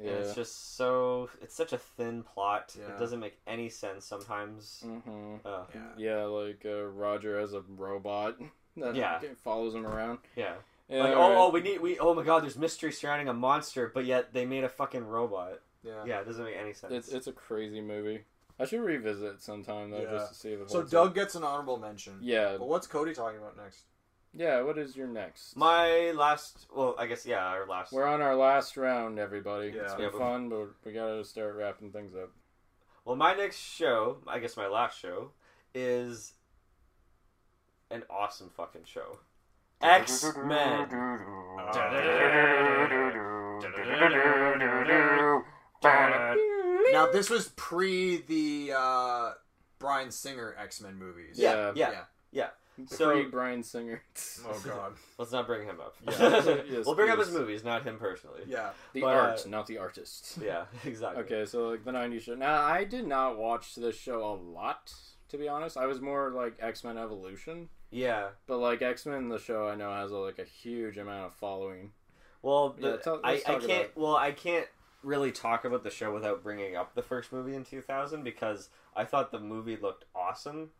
Yeah. 0.00 0.10
And 0.10 0.24
it's 0.24 0.34
just 0.34 0.76
so 0.76 1.30
it's 1.40 1.54
such 1.54 1.72
a 1.72 1.78
thin 1.78 2.24
plot. 2.24 2.74
Yeah. 2.76 2.94
It 2.94 2.98
doesn't 2.98 3.20
make 3.20 3.38
any 3.46 3.68
sense 3.68 4.04
sometimes. 4.04 4.80
hmm 4.84 5.36
Uh, 5.44 5.64
yeah. 5.72 5.80
Yeah, 5.96 6.24
like 6.24 6.62
uh, 6.64 6.82
Roger 6.86 7.38
as 7.38 7.52
a 7.54 7.60
robot 7.76 8.36
that 8.76 8.94
Yeah. 8.94 9.20
follows 9.42 9.74
him 9.74 9.86
around. 9.86 10.18
yeah. 10.36 10.54
Yeah, 10.88 11.02
like 11.04 11.16
alright. 11.16 11.36
oh, 11.38 11.46
oh 11.46 11.50
we 11.50 11.62
need 11.62 11.80
we 11.80 11.98
oh 11.98 12.12
my 12.14 12.22
god 12.22 12.42
there's 12.42 12.58
mystery 12.58 12.92
surrounding 12.92 13.26
a 13.28 13.32
monster 13.32 13.90
but 13.94 14.04
yet 14.04 14.34
they 14.34 14.44
made 14.44 14.64
a 14.64 14.68
fucking 14.68 15.06
robot. 15.06 15.60
Yeah. 15.82 16.04
Yeah, 16.04 16.20
it 16.20 16.26
doesn't 16.26 16.44
make 16.44 16.56
any 16.56 16.74
sense. 16.74 16.92
It's 16.92 17.08
it's 17.08 17.26
a 17.26 17.32
crazy 17.32 17.80
movie. 17.80 18.24
I 18.60 18.66
should 18.66 18.80
revisit 18.82 19.40
sometime 19.42 19.90
though, 19.90 20.02
Yeah. 20.02 20.10
just 20.10 20.28
to 20.28 20.34
see 20.38 20.52
if 20.52 20.60
it 20.60 20.70
So 20.70 20.82
Doug 20.82 21.08
up. 21.08 21.14
gets 21.14 21.34
an 21.36 21.42
honorable 21.42 21.78
mention. 21.78 22.18
Yeah, 22.20 22.56
But 22.58 22.68
what's 22.68 22.86
Cody 22.86 23.14
talking 23.14 23.38
about 23.38 23.56
next? 23.56 23.84
yeah. 24.34 24.60
What 24.60 24.76
is 24.76 24.94
your 24.94 25.06
next? 25.06 25.56
my 25.56 26.10
last 26.10 26.66
well 26.74 26.94
I 26.98 27.06
guess 27.06 27.24
yeah 27.24 27.46
our 27.46 27.66
last 27.66 27.90
We're 27.90 28.04
on 28.04 28.20
our 28.20 28.36
last 28.36 28.76
round, 28.76 29.18
everybody. 29.18 29.68
Yeah. 29.68 29.84
It's 29.84 29.94
been 29.94 30.10
Yeah, 30.12 30.18
fun, 30.18 30.50
but 30.50 30.68
we 30.84 30.92
gotta 30.92 31.24
start 31.24 31.54
wrapping 31.56 31.92
things 31.92 32.14
up. 32.14 32.30
well 33.06 33.16
my 33.16 33.32
next 33.34 33.56
show 33.56 34.18
I 34.26 34.38
guess 34.38 34.54
my 34.56 34.66
last 34.66 34.98
show 34.98 35.30
is 35.74 36.34
an 37.94 38.02
awesome 38.10 38.50
fucking 38.56 38.82
show. 38.84 39.18
X 39.80 40.24
Men. 40.44 40.88
Now 46.92 47.08
this 47.12 47.28
was 47.30 47.48
pre 47.56 48.18
the 48.22 48.72
uh, 48.76 49.32
Bryan 49.78 50.10
Singer 50.10 50.54
X 50.58 50.80
Men 50.80 50.96
movies. 50.98 51.36
Yeah, 51.38 51.72
Yeah. 51.74 51.90
yeah. 51.90 52.00
Yeah. 52.32 52.48
So- 52.88 53.12
Pre 53.12 53.24
Bryan 53.26 53.62
Singer. 53.62 54.02
Oh 54.46 54.60
god. 54.64 54.94
Let's 55.18 55.30
not 55.32 55.46
bring 55.46 55.66
him 55.66 55.80
up. 55.80 55.94
Yeah. 56.02 56.62
Yes, 56.68 56.86
we'll 56.86 56.94
bring 56.96 57.10
up 57.10 57.18
his 57.18 57.30
movies, 57.30 57.62
not 57.64 57.84
him 57.84 57.98
personally. 57.98 58.42
Yeah. 58.46 58.70
The 58.92 59.00
But, 59.02 59.14
art, 59.14 59.42
uh, 59.46 59.48
not 59.48 59.66
the 59.66 59.78
artist. 59.78 60.38
Yeah, 60.44 60.64
exactly. 60.84 61.22
Okay, 61.24 61.44
so 61.46 61.68
like 61.68 61.84
the 61.84 61.92
'90s 61.92 62.22
show. 62.22 62.34
Now, 62.34 62.62
I 62.62 62.84
did 62.84 63.06
not 63.06 63.38
watch 63.38 63.74
this 63.76 63.96
show 63.96 64.22
a 64.24 64.34
lot, 64.34 64.92
to 65.28 65.38
be 65.38 65.48
honest. 65.48 65.76
I 65.76 65.86
was 65.86 66.00
more 66.00 66.30
like 66.30 66.54
X 66.60 66.82
Men 66.84 66.98
Evolution, 66.98 67.68
Yeah. 67.94 68.28
but 68.46 68.58
like 68.58 68.82
X 68.82 69.06
Men, 69.06 69.28
the 69.28 69.38
show 69.38 69.68
I 69.68 69.74
know 69.74 69.92
has 69.92 70.10
a, 70.10 70.16
like 70.16 70.38
a 70.38 70.44
huge 70.44 70.98
amount 70.98 71.26
of 71.26 71.34
following. 71.34 71.92
Well, 72.42 72.70
the, 72.78 73.00
Yeah, 73.04 73.12
I, 73.24 73.32
let's 73.32 73.46
I 73.46 73.52
can't. 73.54 73.70
it. 73.70 73.92
Well, 73.94 74.16
I 74.16 74.32
can't 74.32 74.66
really 75.02 75.32
talk 75.32 75.64
about 75.64 75.82
the 75.84 75.90
show 75.90 76.12
without 76.12 76.42
bringing 76.42 76.76
up 76.76 76.94
the 76.94 77.02
first 77.02 77.32
movie 77.32 77.54
in 77.54 77.64
2000 77.64 78.22
because 78.24 78.68
I 78.96 79.04
thought 79.04 79.30
the 79.32 79.38
movie 79.40 79.76
looked 79.76 80.04
awesome. 80.14 80.70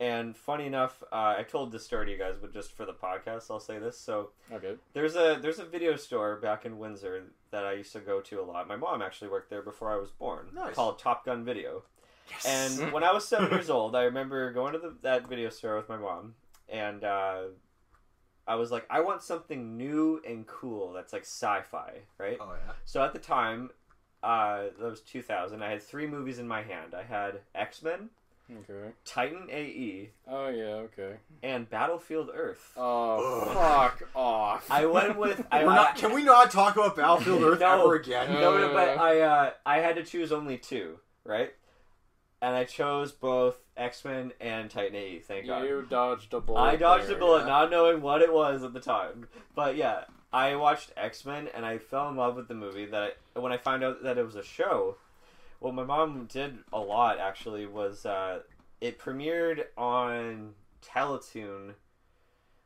And 0.00 0.36
funny 0.36 0.66
enough, 0.66 1.00
uh, 1.12 1.36
I 1.38 1.44
told 1.48 1.70
this 1.70 1.84
story 1.84 2.06
to 2.06 2.12
you 2.12 2.18
guys, 2.18 2.34
but 2.40 2.52
just 2.52 2.72
for 2.72 2.84
the 2.84 2.92
podcast, 2.92 3.50
I'll 3.50 3.60
say 3.60 3.78
this. 3.78 3.96
So 3.96 4.30
Okay. 4.50 4.74
there's 4.94 5.14
a 5.14 5.38
there's 5.40 5.60
a 5.60 5.64
video 5.64 5.94
store 5.96 6.36
back 6.36 6.64
in 6.66 6.78
Windsor 6.78 7.26
that 7.52 7.64
I 7.64 7.74
used 7.74 7.92
to 7.92 8.00
go 8.00 8.20
to 8.20 8.40
a 8.40 8.42
lot. 8.42 8.66
My 8.66 8.74
mom 8.74 9.00
actually 9.00 9.28
worked 9.30 9.48
there 9.48 9.62
before 9.62 9.92
I 9.92 9.96
was 9.96 10.10
born. 10.10 10.46
Nice. 10.52 10.74
Called 10.74 10.98
Top 10.98 11.24
Gun 11.24 11.44
Video. 11.44 11.84
Yes. 12.44 12.80
And 12.82 12.92
when 12.92 13.04
I 13.04 13.12
was 13.12 13.26
seven 13.26 13.50
years 13.52 13.70
old, 13.70 13.94
I 13.96 14.02
remember 14.04 14.52
going 14.52 14.72
to 14.72 14.78
the, 14.78 14.94
that 15.02 15.28
video 15.28 15.48
store 15.50 15.76
with 15.76 15.88
my 15.88 15.96
mom, 15.96 16.34
and 16.68 17.04
uh, 17.04 17.42
I 18.46 18.54
was 18.56 18.70
like, 18.70 18.86
I 18.90 19.00
want 19.00 19.22
something 19.22 19.76
new 19.76 20.20
and 20.26 20.46
cool 20.46 20.92
that's 20.92 21.12
like 21.12 21.22
sci-fi, 21.22 21.92
right? 22.18 22.38
oh 22.40 22.52
yeah. 22.66 22.72
So 22.84 23.02
at 23.02 23.12
the 23.12 23.18
time, 23.18 23.70
uh, 24.22 24.64
that 24.78 24.90
was 24.90 25.00
2000. 25.00 25.62
I 25.62 25.70
had 25.70 25.82
three 25.82 26.06
movies 26.06 26.38
in 26.38 26.46
my 26.48 26.62
hand. 26.62 26.94
I 26.96 27.02
had 27.02 27.40
X 27.54 27.82
Men, 27.82 28.10
Okay. 28.68 28.90
Titan 29.06 29.48
AE, 29.50 30.10
Oh 30.28 30.48
yeah. 30.48 30.64
Okay. 30.90 31.14
and 31.42 31.70
Battlefield 31.70 32.30
Earth. 32.34 32.72
Oh 32.76 33.40
Ugh. 33.46 33.54
fuck 33.54 34.08
off. 34.14 34.66
I 34.70 34.84
went 34.86 35.16
with. 35.16 35.46
I, 35.52 35.64
We're 35.64 35.74
not, 35.74 35.96
can 35.96 36.12
we 36.12 36.22
not 36.24 36.50
talk 36.50 36.76
about 36.76 36.96
Battlefield 36.96 37.42
Earth 37.44 37.60
No. 37.60 37.80
ever 37.84 37.94
again? 37.94 38.30
no, 38.32 38.58
no, 38.58 38.72
but 38.74 38.98
I 38.98 39.20
uh, 39.20 39.50
I 39.64 39.78
had 39.78 39.94
to 39.96 40.02
choose 40.04 40.32
only 40.32 40.58
two, 40.58 40.98
right? 41.24 41.52
And 42.42 42.54
I 42.56 42.64
chose 42.64 43.12
both 43.12 43.56
X 43.76 44.04
Men 44.04 44.32
and 44.40 44.68
Titan 44.68 44.96
AE. 44.96 45.20
Thank 45.20 45.46
God. 45.46 45.62
you 45.64 45.86
dodged 45.88 46.34
a 46.34 46.40
bullet. 46.40 46.60
I 46.60 46.76
dodged 46.76 47.06
there. 47.06 47.16
a 47.16 47.18
bullet, 47.18 47.40
yeah. 47.42 47.46
not 47.46 47.70
knowing 47.70 48.02
what 48.02 48.20
it 48.20 48.32
was 48.32 48.64
at 48.64 48.74
the 48.74 48.80
time. 48.80 49.28
But 49.54 49.76
yeah, 49.76 50.04
I 50.32 50.56
watched 50.56 50.92
X 50.96 51.24
Men 51.24 51.48
and 51.54 51.64
I 51.64 51.78
fell 51.78 52.08
in 52.08 52.16
love 52.16 52.34
with 52.36 52.48
the 52.48 52.54
movie. 52.54 52.84
That 52.86 53.16
I, 53.34 53.38
when 53.38 53.52
I 53.52 53.56
found 53.58 53.84
out 53.84 54.02
that 54.02 54.18
it 54.18 54.26
was 54.26 54.34
a 54.34 54.42
show, 54.42 54.96
what 55.60 55.72
my 55.72 55.84
mom 55.84 56.26
did 56.26 56.58
a 56.72 56.80
lot 56.80 57.20
actually 57.20 57.64
was 57.64 58.04
uh, 58.04 58.40
it 58.80 58.98
premiered 58.98 59.66
on 59.78 60.54
Teletoon 60.84 61.74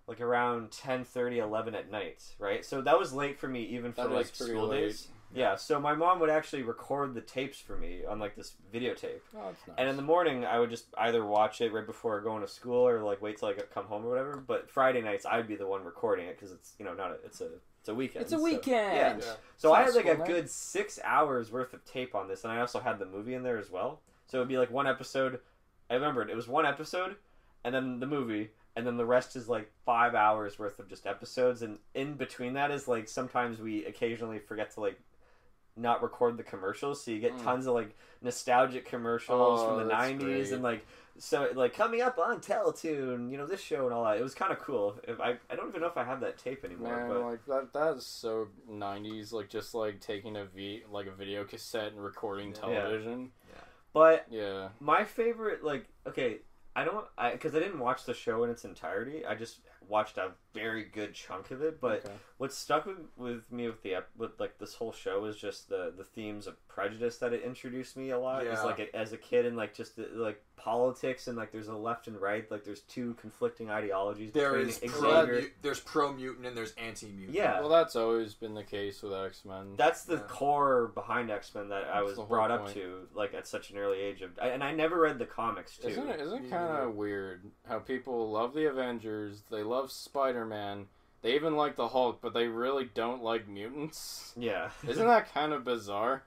like 0.07 0.21
around 0.21 0.71
10 0.71 1.05
30 1.05 1.39
11 1.41 1.75
at 1.75 1.91
night 1.91 2.23
right 2.39 2.65
so 2.65 2.81
that 2.81 2.99
was 2.99 3.13
late 3.13 3.39
for 3.39 3.49
me 3.49 3.65
even 3.65 3.93
for 3.93 4.05
That 4.05 4.13
like 4.13 4.27
school 4.27 4.69
late. 4.69 4.81
days 4.83 5.09
yeah 5.35 5.57
so 5.57 5.81
my 5.81 5.95
mom 5.95 6.21
would 6.21 6.31
actually 6.31 6.63
record 6.63 7.15
the 7.15 7.21
tapes 7.21 7.59
for 7.59 7.77
me 7.77 8.01
on 8.09 8.19
like 8.19 8.37
this 8.37 8.55
videotape 8.73 9.21
Oh, 9.37 9.47
that's 9.47 9.67
nice. 9.67 9.77
and 9.79 9.89
in 9.89 9.97
the 9.97 10.03
morning, 10.03 10.45
I 10.45 10.59
would 10.59 10.71
just 10.71 10.87
either 10.99 11.25
watch 11.25 11.61
it 11.61 11.73
right 11.73 11.85
before 11.87 12.21
going 12.21 12.43
to 12.43 12.49
school 12.49 12.87
or 12.89 13.03
like 13.03 13.21
wait 13.21 13.39
till 13.39 13.49
I 13.49 13.55
got- 13.55 13.71
come 13.71 13.87
home 13.87 14.05
or 14.05 14.09
whatever. 14.11 14.37
But 14.37 14.71
Friday 14.71 15.03
nights, 15.03 15.27
I'd 15.27 15.49
be 15.49 15.57
the 15.57 15.67
one 15.67 15.85
recording 15.85 16.27
it 16.27 16.37
because 16.37 16.53
it's 16.53 16.75
you 16.79 16.85
know 16.85 16.95
not 16.95 17.11
a, 17.11 17.15
it's 17.25 17.41
a 17.41 17.49
it's 17.81 17.89
a 17.89 17.95
weekend. 17.95 18.23
it's 18.23 18.33
a 18.33 18.37
so- 18.39 18.43
weekend. 18.45 18.97
yeah. 18.97 19.17
Yeah. 19.19 19.33
So 19.57 19.73
I 19.73 19.83
had 19.83 19.95
like 19.95 20.07
a 20.07 20.17
night. 20.19 20.27
good 20.27 20.51
six 20.51 20.99
hours 21.05 21.51
worth 21.53 21.73
of 21.75 21.85
tape 21.85 22.15
on 22.15 22.29
this, 22.29 22.45
and 22.45 22.53
I 22.53 22.61
also 22.61 22.81
had 22.81 22.99
the 22.99 23.07
movie 23.07 23.35
in 23.35 23.43
there 23.43 23.59
as 23.59 23.71
well. 23.71 24.01
So 24.27 24.39
it'd 24.39 24.49
be 24.49 24.59
like 24.59 24.71
one 24.71 24.87
episode. 24.87 25.41
I 25.91 25.95
remembered 25.95 26.31
it 26.31 26.37
was 26.37 26.49
one 26.49 26.67
episode, 26.67 27.17
and 27.65 27.75
then 27.75 28.01
the 28.01 28.07
movie, 28.07 28.51
and 28.75 28.87
then 28.87 28.97
the 28.97 29.05
rest 29.07 29.37
is 29.37 29.49
like 29.49 29.71
five 29.85 30.15
hours 30.17 30.59
worth 30.59 30.79
of 30.79 30.89
just 30.89 31.07
episodes, 31.07 31.63
and 31.63 31.79
in 31.95 32.15
between 32.15 32.55
that 32.55 32.71
is 32.71 32.89
like 32.89 33.09
sometimes 33.09 33.61
we 33.61 33.85
occasionally 33.85 34.39
forget 34.41 34.73
to 34.75 34.81
like 34.81 34.99
not 35.77 36.03
record 36.03 36.37
the 36.37 36.43
commercials, 36.43 37.03
so 37.03 37.11
you 37.11 37.21
get 37.21 37.37
Mm. 37.37 37.45
tons 37.45 37.67
of 37.67 37.75
like 37.75 37.95
nostalgic 38.23 38.87
commercials 38.87 39.61
Oh, 39.61 39.67
from 39.67 39.77
the 39.89 39.95
'90s, 39.95 40.19
great. 40.49 40.53
and 40.53 40.63
like 40.63 40.87
so 41.19 41.49
like 41.55 41.75
coming 41.75 42.01
up 42.03 42.19
on 42.19 42.41
Teletoon, 42.41 43.31
you 43.31 43.37
know 43.39 43.47
this 43.47 43.61
show 43.61 43.85
and 43.85 43.95
all 43.95 44.05
that. 44.05 44.17
It 44.19 44.23
was 44.23 44.35
kind 44.35 44.53
of 44.53 44.59
cool. 44.59 44.99
If 45.07 45.21
I 45.21 45.37
I 45.51 45.57
don't 45.57 45.69
even 45.69 45.81
know 45.81 45.87
if 45.87 45.97
I 45.97 46.05
have 46.05 46.21
that 46.21 46.39
tape 46.39 46.65
anymore, 46.65 46.97
Man, 46.97 47.09
but 47.09 47.21
like 47.23 47.47
that 47.47 47.73
that 47.73 47.97
is 47.97 48.07
so 48.07 48.49
'90s. 48.71 49.33
Like 49.33 49.49
just 49.49 49.75
like 49.75 50.01
taking 50.01 50.37
a 50.37 50.45
v 50.45 50.83
like 50.91 51.07
a 51.07 51.13
video 51.13 51.45
cassette 51.45 51.93
and 51.93 52.03
recording 52.03 52.53
television. 52.53 52.81
Yeah. 52.81 52.89
television. 52.89 53.33
but 53.93 54.27
Yeah. 54.31 54.69
my 54.81 55.05
favorite 55.05 55.63
like 55.65 55.87
okay 56.07 56.39
i 56.75 56.85
don't 56.85 57.07
i 57.17 57.31
because 57.33 57.55
i 57.55 57.59
didn't 57.59 57.79
watch 57.79 58.05
the 58.05 58.13
show 58.13 58.45
in 58.45 58.51
its 58.51 58.67
entirety 58.67 59.25
i 59.25 59.35
just 59.35 59.61
watched 59.89 60.19
a 60.19 60.33
very 60.57 60.85
good 60.85 61.15
chunk 61.15 61.51
of 61.51 61.63
it 61.63 61.81
but 61.81 62.05
Okay. 62.05 62.13
what 62.39 62.53
stuck 62.53 62.87
with, 62.87 62.97
with 63.17 63.51
me 63.53 63.67
with 63.67 63.83
the 63.83 63.97
with 64.17 64.33
like 64.41 64.59
this 64.59 64.75
whole 64.75 64.93
show 64.93 65.25
is 65.27 65.37
just 65.37 65.69
the 65.69 65.93
the 65.97 66.05
themes 66.05 66.47
of 66.47 66.55
prejudice 66.69 67.19
that 67.19 67.33
it 67.33 67.43
introduced 67.43 67.97
me 67.97 68.11
a 68.11 68.19
lot 68.19 68.45
is 68.45 68.59
Yeah. 68.59 68.63
like 68.65 68.79
a, 68.81 68.95
as 68.97 69.13
a 69.13 69.17
kid 69.17 69.47
and 69.47 69.57
like 69.57 69.75
just 69.75 69.97
the, 69.97 70.09
like 70.15 70.43
politics 70.57 71.29
and 71.29 71.37
like 71.37 71.53
there's 71.53 71.69
a 71.69 71.77
left 71.77 72.07
and 72.09 72.19
right 72.19 72.51
like 72.51 72.65
there's 72.65 72.81
two 72.83 73.15
conflicting 73.21 73.71
ideologies 73.71 74.33
There 74.33 74.53
between 74.65 74.91
pro, 74.91 75.41
there's 75.63 75.81
pro 75.81 76.13
mutant 76.13 76.47
and 76.47 76.57
there's 76.57 76.73
anti 76.79 77.07
mutant. 77.11 77.37
Yeah. 77.37 77.61
Well, 77.61 77.69
that's 77.69 77.95
always 77.95 78.33
been 78.35 78.55
the 78.55 78.65
case 78.65 79.03
with 79.03 79.13
X 79.13 79.45
Men. 79.45 79.75
That's 79.77 80.05
the 80.05 80.15
Yeah. 80.17 80.21
core 80.29 80.89
behind 80.95 81.31
X 81.31 81.55
Men 81.55 81.69
that 81.69 81.85
I 81.93 82.03
was 82.03 82.15
the 82.15 82.23
whole 82.23 82.27
brought 82.27 82.51
up 82.51 82.73
to, 82.73 83.07
like 83.15 83.35
at 83.35 83.47
such 83.47 83.71
an 83.71 83.77
early 83.79 83.99
age 84.01 84.23
of, 84.23 84.31
I, 84.41 84.49
and 84.49 84.65
I 84.65 84.73
never 84.73 84.99
read 84.99 85.19
the 85.19 85.27
comics 85.27 85.77
too. 85.77 85.89
Isn't 85.89 86.09
it? 86.09 86.21
Isn't 86.21 86.47
it 86.47 86.51
kind 86.51 86.71
neither. 86.73 86.83
of 86.89 86.95
weird 86.95 87.45
how 87.69 87.79
people 87.79 88.31
love 88.31 88.55
the 88.55 88.67
Avengers? 88.69 89.43
They 89.51 89.63
love 89.63 89.93
Spider 89.93 90.46
Man. 90.49 90.87
They 91.23 91.35
even 91.35 91.57
like 91.57 91.77
the 91.77 91.89
Hulk, 91.89 92.21
but 92.21 92.35
they 92.35 92.47
really 92.47 92.89
don't 92.95 93.23
like 93.23 93.49
mutants. 93.49 94.33
Yeah, 94.37 94.71
Isn't 94.87 95.07
that 95.07 95.33
kind 95.33 95.53
of 95.53 95.65
bizarre? 95.65 96.23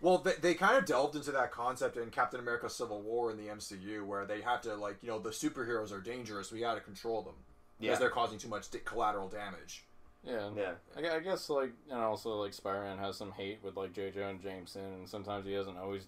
Well, 0.00 0.18
they, 0.18 0.34
they 0.40 0.54
kind 0.54 0.76
of 0.76 0.84
delved 0.84 1.16
into 1.16 1.32
that 1.32 1.50
concept 1.50 1.96
in 1.96 2.10
Captain 2.10 2.38
America: 2.38 2.68
Civil 2.68 3.00
War 3.02 3.30
in 3.30 3.38
the 3.38 3.48
MCU, 3.48 4.04
where 4.04 4.26
they 4.26 4.42
had 4.42 4.62
to 4.64 4.74
like, 4.74 4.98
you 5.02 5.08
know, 5.08 5.18
the 5.18 5.30
superheroes 5.30 5.90
are 5.90 6.00
dangerous. 6.00 6.52
We 6.52 6.60
got 6.60 6.74
to 6.74 6.80
control 6.80 7.22
them 7.22 7.34
because 7.80 7.94
yeah, 7.94 7.98
they're 7.98 8.10
causing 8.10 8.38
too 8.38 8.48
much 8.48 8.66
collateral 8.84 9.28
damage. 9.28 9.84
Yeah. 10.22 10.50
yeah. 10.56 10.72
I, 10.96 11.16
I 11.16 11.20
guess 11.20 11.48
like 11.48 11.72
and 11.90 12.00
also 12.00 12.30
like 12.42 12.52
Spider 12.52 12.82
Man 12.82 12.98
has 12.98 13.16
some 13.16 13.32
hate 13.32 13.60
with 13.62 13.76
like 13.76 13.92
J. 13.92 14.10
Jonah 14.10 14.38
Jameson, 14.42 14.84
and 14.84 15.08
sometimes 15.08 15.46
he 15.46 15.54
doesn't 15.54 15.78
always 15.78 16.06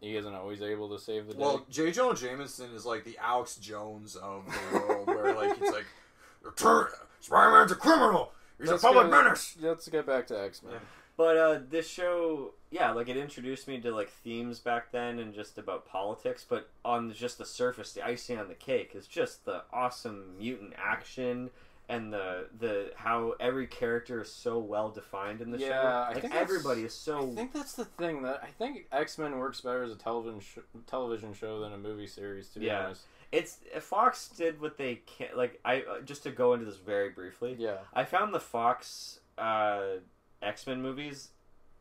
he 0.00 0.16
isn't 0.16 0.34
always 0.34 0.62
able 0.62 0.88
to 0.90 0.98
save 0.98 1.26
the 1.26 1.34
day. 1.34 1.38
Well, 1.38 1.64
J. 1.70 1.92
Jonah 1.92 2.16
Jameson 2.16 2.70
is 2.74 2.84
like 2.84 3.04
the 3.04 3.18
Alex 3.18 3.56
Jones 3.56 4.16
of 4.16 4.44
the 4.46 4.78
world, 4.78 5.06
where 5.06 5.34
like 5.34 5.58
it's 5.60 5.70
like, 5.72 5.86
Spider 6.56 7.50
Man's 7.52 7.72
a 7.72 7.74
criminal. 7.74 8.32
He's 8.58 8.68
Let's 8.70 8.82
a 8.82 8.86
public 8.86 9.10
go- 9.10 9.22
menace. 9.22 9.56
Let's 9.60 9.88
get 9.88 10.06
back 10.06 10.26
to 10.28 10.38
X 10.40 10.62
Men. 10.62 10.72
Yeah. 10.74 10.78
But 11.16 11.36
uh, 11.36 11.60
this 11.68 11.86
show, 11.88 12.54
yeah, 12.70 12.92
like 12.92 13.08
it 13.08 13.16
introduced 13.16 13.68
me 13.68 13.78
to 13.80 13.94
like 13.94 14.10
themes 14.10 14.58
back 14.58 14.90
then 14.90 15.18
and 15.18 15.34
just 15.34 15.58
about 15.58 15.86
politics. 15.86 16.46
But 16.48 16.68
on 16.84 17.12
just 17.12 17.38
the 17.38 17.44
surface, 17.44 17.92
the 17.92 18.04
icing 18.04 18.38
on 18.38 18.48
the 18.48 18.54
cake 18.54 18.92
is 18.94 19.06
just 19.06 19.44
the 19.44 19.62
awesome 19.72 20.36
mutant 20.38 20.72
action 20.78 21.50
and 21.90 22.12
the 22.12 22.46
the 22.58 22.92
how 22.96 23.34
every 23.40 23.66
character 23.66 24.22
is 24.22 24.32
so 24.32 24.58
well 24.58 24.88
defined 24.90 25.40
in 25.42 25.50
the 25.50 25.58
Yeah, 25.58 25.68
show. 25.68 25.88
I 25.88 26.08
Like 26.12 26.20
think 26.22 26.32
that's- 26.32 26.42
everybody 26.50 26.82
is 26.84 26.94
so 26.94 27.32
I 27.32 27.34
think 27.34 27.52
that's 27.52 27.72
the 27.74 27.84
thing 27.84 28.22
that 28.22 28.40
I 28.42 28.46
think 28.58 28.86
X 28.92 29.18
Men 29.18 29.36
works 29.38 29.60
better 29.60 29.82
as 29.82 29.92
a 29.92 29.96
television 29.96 30.40
sh- 30.40 30.58
television 30.86 31.34
show 31.34 31.60
than 31.60 31.72
a 31.74 31.78
movie 31.78 32.06
series. 32.06 32.48
To 32.50 32.60
be 32.60 32.66
Yeah. 32.66 32.84
honest, 32.86 33.02
it's 33.32 33.58
Fox 33.80 34.28
did 34.28 34.60
what 34.60 34.76
they 34.76 34.96
can. 35.06 35.28
Like 35.36 35.60
I 35.64 35.82
uh, 35.82 36.00
just 36.04 36.22
to 36.24 36.30
go 36.30 36.52
into 36.54 36.66
this 36.66 36.76
very 36.76 37.10
briefly. 37.10 37.56
yeah, 37.58 37.78
I 37.94 38.04
found 38.04 38.34
the 38.34 38.40
Fox 38.40 39.20
uh, 39.38 39.82
X 40.42 40.66
Men 40.66 40.82
movies 40.82 41.28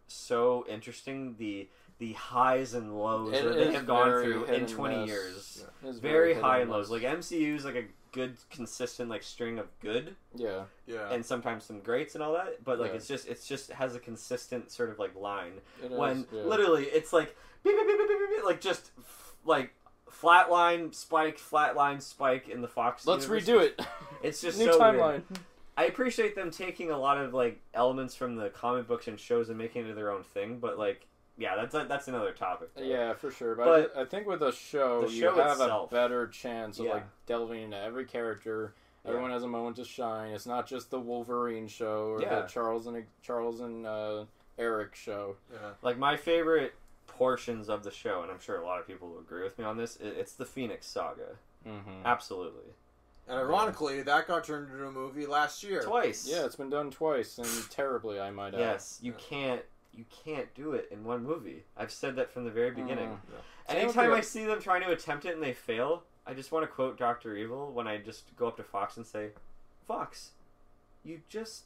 so 0.07 0.65
interesting. 0.69 1.35
The 1.37 1.67
the 1.99 2.13
highs 2.13 2.73
and 2.75 2.97
lows 2.97 3.33
It 3.33 3.43
that 3.43 3.55
they 3.55 3.73
have 3.73 3.85
gone 3.85 4.21
through 4.23 4.45
in 4.45 4.65
twenty 4.67 4.97
miss. 5.01 5.07
years. 5.09 5.65
It's 5.83 5.99
Very 5.99 6.33
hit 6.33 6.43
high 6.43 6.59
and 6.59 6.69
lows. 6.71 6.89
miss. 6.89 7.03
Like 7.03 7.13
MCU 7.17 7.55
is 7.55 7.65
like 7.65 7.75
a 7.75 7.85
good, 8.11 8.37
consistent 8.49 9.09
like 9.09 9.21
string 9.21 9.59
of 9.59 9.67
good, 9.81 10.15
yeah, 10.33 10.63
Yeah. 10.87 11.11
and 11.11 11.23
sometimes 11.25 11.63
some 11.65 11.79
greats 11.81 12.15
and 12.15 12.23
all 12.23 12.33
that. 12.33 12.63
But 12.63 12.79
like 12.79 12.91
Yeah. 12.91 12.97
it's 12.97 13.07
just 13.07 13.27
it's 13.27 13.47
just 13.47 13.69
has 13.71 13.95
a 13.95 13.99
consistent 13.99 14.71
sort 14.71 14.89
of 14.91 14.97
like 14.99 15.13
line 15.15 15.53
it 15.83 15.91
when 15.91 16.19
is, 16.19 16.25
yeah. 16.31 16.41
literally 16.43 16.85
it's 16.85 17.11
like 17.11 17.35
beep, 17.63 17.75
beep, 17.75 17.85
beep, 17.87 17.97
beep, 17.97 18.07
beep, 18.07 18.29
beep, 18.37 18.45
like 18.45 18.61
just 18.61 18.91
like 19.45 19.73
flatline 20.21 20.93
spike 20.93 21.37
flatline 21.39 22.01
spike 22.01 22.49
in 22.49 22.61
the 22.61 22.67
Fox. 22.67 23.05
let's 23.07 23.25
universe. 23.27 23.45
redo 23.47 23.61
it. 23.61 23.79
It's 24.23 24.41
just 24.41 24.57
new 24.59 24.71
so 24.71 24.79
weird. 24.79 24.95
timeline. 24.95 25.21
I 25.77 25.85
appreciate 25.85 26.35
them 26.35 26.51
taking 26.51 26.91
a 26.91 26.97
lot 26.97 27.17
of 27.17 27.33
like 27.33 27.59
elements 27.73 28.15
from 28.15 28.35
the 28.35 28.49
comic 28.49 28.87
books 28.87 29.07
and 29.07 29.19
shows 29.19 29.49
and 29.49 29.57
making 29.57 29.87
it 29.87 29.95
their 29.95 30.11
own 30.11 30.23
thing, 30.23 30.59
but 30.59 30.77
like 30.77 31.05
yeah, 31.37 31.55
that's 31.55 31.73
a, 31.73 31.85
that's 31.87 32.09
another 32.09 32.33
topic. 32.33 32.69
though. 32.75 32.83
Yeah, 32.83 33.13
for 33.13 33.31
sure. 33.31 33.55
But, 33.55 33.93
But 33.93 33.97
I, 33.97 34.01
I 34.01 34.05
think 34.05 34.27
with 34.27 34.41
a 34.43 34.51
show, 34.51 35.03
the 35.07 35.13
you 35.13 35.21
show 35.21 35.35
have 35.35 35.51
itself- 35.61 35.89
a 35.91 35.95
better 35.95 36.27
chance 36.27 36.79
of 36.79 36.85
Yeah. 36.87 36.93
like 36.95 37.05
delving 37.27 37.63
into 37.63 37.77
every 37.79 38.03
character. 38.03 38.73
Yeah. 39.05 39.11
Everyone 39.11 39.31
has 39.31 39.43
a 39.43 39.47
moment 39.47 39.77
to 39.77 39.85
shine. 39.85 40.33
It's 40.33 40.45
not 40.45 40.67
just 40.67 40.91
the 40.91 40.99
Wolverine 40.99 41.69
show 41.69 42.09
or 42.09 42.21
Yeah. 42.21 42.41
the 42.41 42.47
Charles 42.47 42.87
and 42.87 43.05
Charles 43.21 43.61
and 43.61 43.87
uh, 43.87 44.25
Eric 44.57 44.95
show. 44.95 45.37
Yeah. 45.53 45.69
Like 45.81 45.97
my 45.97 46.17
favorite 46.17 46.73
portions 47.19 47.67
of 47.67 47.83
the 47.83 47.91
show, 47.91 48.21
and 48.23 48.31
I'm 48.31 48.39
sure 48.39 48.57
a 48.61 48.65
lot 48.65 48.79
of 48.79 48.87
people 48.87 49.09
will 49.09 49.19
agree 49.19 49.43
with 49.43 49.59
me 49.59 49.65
on 49.65 49.75
this. 49.75 49.97
It, 49.97 50.15
it's 50.17 50.31
the 50.31 50.45
Phoenix 50.45 50.87
Saga. 50.87 51.35
Mm-hmm. 51.67 52.05
Absolutely, 52.05 52.71
And 53.27 53.37
ironically, 53.37 54.01
that 54.01 54.25
got 54.25 54.45
turned 54.45 54.71
into 54.71 54.87
a 54.87 54.91
movie 54.91 55.25
last 55.25 55.61
year. 55.61 55.83
twice. 55.83 56.25
Yeah, 56.25 56.45
it's 56.45 56.55
been 56.55 56.69
done 56.69 56.89
twice 56.89 57.37
and 57.37 57.69
terribly, 57.69 58.21
I 58.21 58.31
might 58.31 58.53
add. 58.53 58.59
Yes, 58.61 58.99
you 59.01 59.13
can't 59.13 59.61
you 59.93 60.05
can't 60.23 60.53
do 60.55 60.71
it 60.71 60.87
in 60.91 61.03
one 61.03 61.23
movie. 61.23 61.63
I've 61.75 61.91
said 61.91 62.15
that 62.15 62.31
from 62.31 62.45
the 62.45 62.51
very 62.51 62.71
beginning. 62.71 63.09
Mm. 63.09 63.17
Yeah. 63.67 63.75
Anytime 63.75 64.13
I 64.13 64.21
see 64.21 64.45
them 64.45 64.61
trying 64.61 64.81
to 64.83 64.91
attempt 64.91 65.25
it 65.25 65.33
and 65.33 65.43
they 65.43 65.51
fail, 65.53 66.03
I 66.25 66.33
just 66.33 66.53
want 66.53 66.63
to 66.63 66.67
quote 66.67 66.97
Doctor 66.97 67.35
Evil 67.35 67.71
when 67.73 67.85
I 67.85 67.97
just 67.97 68.33
go 68.37 68.47
up 68.47 68.55
to 68.57 68.63
Fox 68.63 68.95
and 68.95 69.05
say, 69.05 69.31
"Fox, 69.85 70.31
you 71.03 71.19
just 71.27 71.63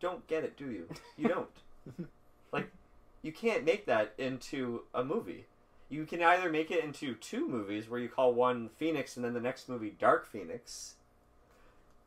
don't 0.00 0.26
get 0.26 0.42
it, 0.44 0.56
do 0.56 0.70
you? 0.70 0.88
You 1.18 1.28
don't. 1.34 2.08
like, 2.52 2.70
you 3.26 3.32
can't 3.32 3.64
make 3.64 3.86
that 3.86 4.14
into 4.18 4.82
a 4.94 5.02
movie. 5.02 5.46
You 5.88 6.06
can 6.06 6.22
either 6.22 6.48
make 6.48 6.70
it 6.70 6.84
into 6.84 7.16
two 7.16 7.48
movies 7.48 7.90
where 7.90 7.98
you 7.98 8.08
call 8.08 8.32
one 8.32 8.70
Phoenix 8.76 9.16
and 9.16 9.24
then 9.24 9.34
the 9.34 9.40
next 9.40 9.68
movie 9.68 9.94
Dark 9.98 10.30
Phoenix. 10.30 10.94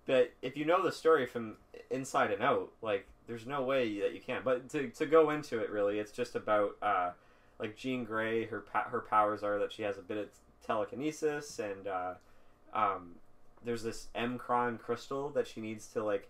But 0.05 0.31
if 0.41 0.55
you 0.55 0.63
know 0.63 0.81
the 0.81 0.93
story 0.93 1.25
from 1.25 1.57
inside 1.91 2.31
and 2.31 2.41
out, 2.41 2.71
like 2.81 3.05
there's 3.27 3.45
no 3.45 3.61
way 3.61 3.99
that 3.99 4.13
you 4.13 4.21
can. 4.21 4.43
But 4.45 4.69
to, 4.69 4.87
to 4.87 5.05
go 5.05 5.29
into 5.29 5.59
it, 5.59 5.69
really, 5.69 5.99
it's 5.99 6.13
just 6.13 6.35
about 6.35 6.77
uh, 6.81 7.11
like 7.59 7.75
Jean 7.75 8.05
Grey. 8.05 8.45
Her 8.45 8.63
her 8.71 9.01
powers 9.01 9.43
are 9.43 9.59
that 9.59 9.73
she 9.73 9.83
has 9.83 9.97
a 9.97 10.01
bit 10.01 10.17
of 10.17 10.29
telekinesis, 10.65 11.59
and 11.59 11.85
uh, 11.85 12.13
um, 12.73 13.15
there's 13.63 13.83
this 13.83 14.07
M'Kraan 14.15 14.79
crystal 14.79 15.29
that 15.31 15.47
she 15.47 15.59
needs 15.59 15.87
to 15.87 16.03
like 16.03 16.29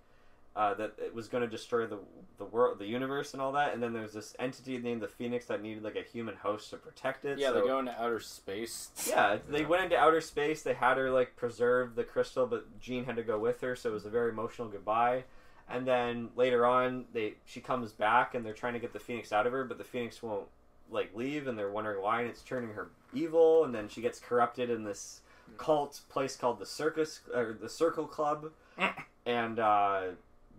uh, 0.56 0.74
that 0.74 0.94
it 0.98 1.14
was 1.14 1.28
going 1.28 1.42
to 1.44 1.50
destroy 1.50 1.86
the 1.86 2.00
the 2.38 2.46
world, 2.46 2.80
the 2.80 2.86
universe, 2.86 3.34
and 3.34 3.42
all 3.42 3.52
that. 3.52 3.74
And 3.74 3.84
then 3.84 3.94
there's 3.94 4.14
this 4.14 4.36
entity 4.40 4.78
named 4.78 5.02
the 5.02 5.08
Phoenix 5.08 5.46
that 5.48 5.62
needed 5.62 5.84
like 5.84 5.96
a 5.98 6.02
human 6.04 6.36
host 6.36 6.70
to 6.70 6.78
protect 6.78 7.26
it. 7.26 7.38
Yeah, 7.38 7.50
so- 7.50 7.56
they 7.56 7.68
go 7.68 7.80
into 7.80 8.02
outer 8.02 8.20
space. 8.20 8.90
yeah, 9.10 9.38
they 9.50 9.66
went 9.66 9.84
into 9.84 9.98
outer 9.98 10.22
space. 10.22 10.62
They 10.62 10.74
had 10.74 10.98
her 10.98 11.12
like 11.12 11.36
preserve 11.36 11.96
the 11.96 12.04
crystal, 12.04 12.46
but 12.48 12.80
Jean 12.80 13.06
had 13.06 13.16
to 13.18 13.24
go 13.24 13.38
with 13.38 13.62
her, 13.62 13.76
so 13.76 13.90
it 13.90 13.94
was 13.94 14.06
a 14.06 14.10
very 14.10 14.30
emotional 14.30 14.68
goodbye. 14.68 15.26
And 15.70 15.86
then 15.86 16.30
later 16.36 16.66
on, 16.66 17.06
they 17.14 17.36
she 17.46 17.62
comes 17.62 17.92
back 17.92 18.34
and 18.34 18.44
they're 18.46 18.54
trying 18.54 18.74
to 18.74 18.80
get 18.80 18.94
the 18.94 19.00
Phoenix 19.00 19.32
out 19.32 19.46
of 19.46 19.54
her, 19.54 19.64
but 19.64 19.78
the 19.78 19.84
Phoenix 19.84 20.24
won't 20.24 20.48
like 20.90 21.16
leave, 21.16 21.48
and 21.48 21.58
they're 21.58 21.72
wondering 21.72 22.02
why, 22.02 22.22
and 22.22 22.30
it's 22.30 22.42
turning 22.42 22.72
her 22.72 22.90
evil. 23.14 23.64
And 23.64 23.76
then 23.76 23.88
she 23.88 24.02
gets 24.02 24.20
corrupted 24.20 24.70
in 24.70 24.84
this 24.84 25.22
cult 25.58 26.02
place 26.10 26.36
called 26.36 26.60
the 26.60 26.66
Circus 26.66 27.22
or 27.34 27.56
the 27.60 27.70
Circle 27.70 28.08
Club, 28.08 28.52
and 29.26 29.60
uh, 29.60 30.02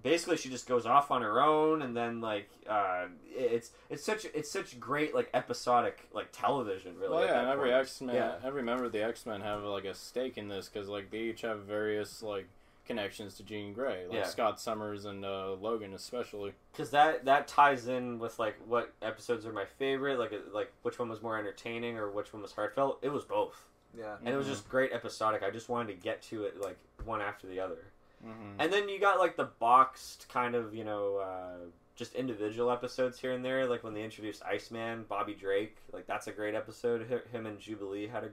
basically 0.03 0.37
she 0.37 0.49
just 0.49 0.67
goes 0.69 0.87
off 0.87 1.11
on 1.11 1.23
her 1.23 1.41
own. 1.41 1.83
And 1.83 1.97
then 1.97 2.21
like 2.21 2.49
uh, 2.69 3.07
it's 3.31 3.71
it's 3.89 4.05
such 4.05 4.25
it's 4.35 4.51
such 4.51 4.79
great 4.81 5.15
like 5.15 5.31
episodic 5.35 6.09
like 6.13 6.29
television 6.33 6.97
really. 6.99 7.11
Well, 7.17 7.25
yeah, 7.25 7.41
and 7.41 7.49
every 7.49 7.71
point. 7.71 7.81
X 7.81 8.01
Men, 8.01 8.15
Yeah. 8.17 8.35
every 8.45 8.63
member 8.63 8.85
of 8.85 8.93
the 8.93 9.03
X 9.03 9.27
Men 9.27 9.41
have 9.41 9.63
like 9.63 9.85
a 9.85 9.95
stake 9.95 10.39
in 10.39 10.49
this 10.49 10.69
because 10.69 10.89
like 10.89 11.11
they 11.11 11.19
each 11.19 11.43
have 11.43 11.61
various 11.61 12.23
like 12.23 12.47
connections 12.87 13.35
to 13.35 13.45
Jean 13.45 13.73
Grey, 13.73 14.07
like 14.07 14.17
Yeah. 14.17 14.25
Scott 14.25 14.61
Summers 14.61 15.05
and 15.05 15.25
uh, 15.25 15.53
Logan 15.53 15.95
especially. 15.95 16.53
because 16.73 16.91
that 16.91 17.25
that 17.27 17.47
ties 17.47 17.87
in 17.87 18.19
with 18.19 18.39
like 18.41 18.57
what 18.67 18.93
episodes 19.01 19.47
are 19.47 19.53
my 19.53 19.65
favorite 19.65 20.19
like 20.19 20.33
like 20.53 20.73
which 20.83 20.99
one 20.99 21.09
was 21.09 21.23
more 21.23 21.39
entertaining 21.39 21.97
or 21.99 22.11
which 22.11 22.33
one 22.33 22.43
was 22.43 22.53
heartfelt 22.53 22.99
it 23.03 23.11
was 23.11 23.23
both 23.25 23.65
Yeah. 23.97 24.17
and 24.25 24.35
it 24.35 24.37
was 24.37 24.47
Mhm. 24.47 24.51
just 24.51 24.69
great 24.69 24.93
episodic 24.93 25.43
i 25.45 25.51
just 25.51 25.69
wanted 25.69 25.95
to 25.95 26.03
get 26.03 26.21
to 26.23 26.45
it 26.45 26.61
like 26.61 26.79
one 27.05 27.21
after 27.21 27.47
the 27.47 27.61
other 27.61 27.79
Mm-hmm. 28.27 28.61
and 28.61 28.71
then 28.73 28.89
you 28.91 29.01
got 29.01 29.19
like 29.19 29.37
the 29.37 29.49
boxed 29.61 30.27
kind 30.29 30.55
of 30.55 30.75
you 30.75 30.85
know 30.85 31.17
uh, 31.17 31.57
just 31.97 32.15
individual 32.15 32.71
episodes 32.71 33.19
here 33.19 33.33
and 33.33 33.43
there 33.45 33.65
like 33.67 33.83
when 33.83 33.95
they 33.95 34.03
introduced 34.05 34.43
iceman 34.43 35.05
bobby 35.09 35.33
drake 35.35 35.77
like 35.93 36.07
that's 36.07 36.27
a 36.27 36.33
great 36.33 36.55
episode 36.55 37.07
Hi- 37.09 37.37
him 37.37 37.47
and 37.47 37.59
jubilee 37.59 38.07
had 38.09 38.25
a, 38.25 38.31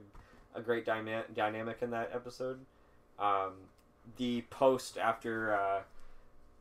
a 0.58 0.60
great 0.60 0.84
dyma- 0.84 1.24
dynamic 1.34 1.78
in 1.80 1.90
that 1.92 2.10
episode 2.14 2.58
um, 3.18 3.52
the 4.18 4.42
post 4.50 4.98
after 4.98 5.54
uh, 5.54 5.80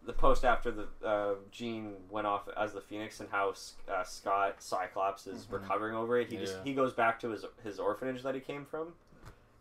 the 0.05 0.13
post 0.13 0.45
after 0.45 0.71
the 0.71 0.87
uh, 1.05 1.33
Jean 1.51 1.95
went 2.09 2.25
off 2.27 2.47
as 2.55 2.71
the 2.71 2.79
Phoenix 2.81 3.19
and 3.19 3.27
how 3.29 3.53
uh, 3.91 4.03
Scott 4.03 4.55
Cyclops 4.59 5.27
is 5.27 5.45
Mhm. 5.45 5.53
recovering 5.53 5.95
over 5.95 6.17
it. 6.17 6.29
He 6.31 6.37
just 6.37 6.55
he 6.63 6.73
goes 6.73 6.93
back 6.93 7.19
to 7.21 7.29
his 7.29 7.43
his 7.63 7.77
orphanage 7.79 8.23
that 8.23 8.33
he 8.35 8.39
came 8.41 8.63
from. 8.65 8.93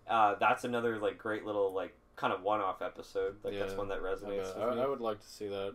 Uh, 0.09 0.37
that's 0.39 0.63
another 0.65 0.99
like 0.99 1.19
great 1.19 1.45
little 1.45 1.73
like 1.75 1.95
kind 2.17 2.33
of 2.33 2.43
one 2.43 2.61
off 2.61 2.83
episode. 2.83 3.37
Like 3.45 3.55
that's 3.61 3.75
one 3.75 3.89
that 3.89 4.03
resonates 4.03 4.55
bet- 4.55 4.57
with 4.67 4.75
me. 4.77 4.81
I, 4.81 4.85
I 4.85 4.89
would 4.89 5.01
like 5.01 5.21
to 5.21 5.29
see 5.29 5.49
that. 5.49 5.75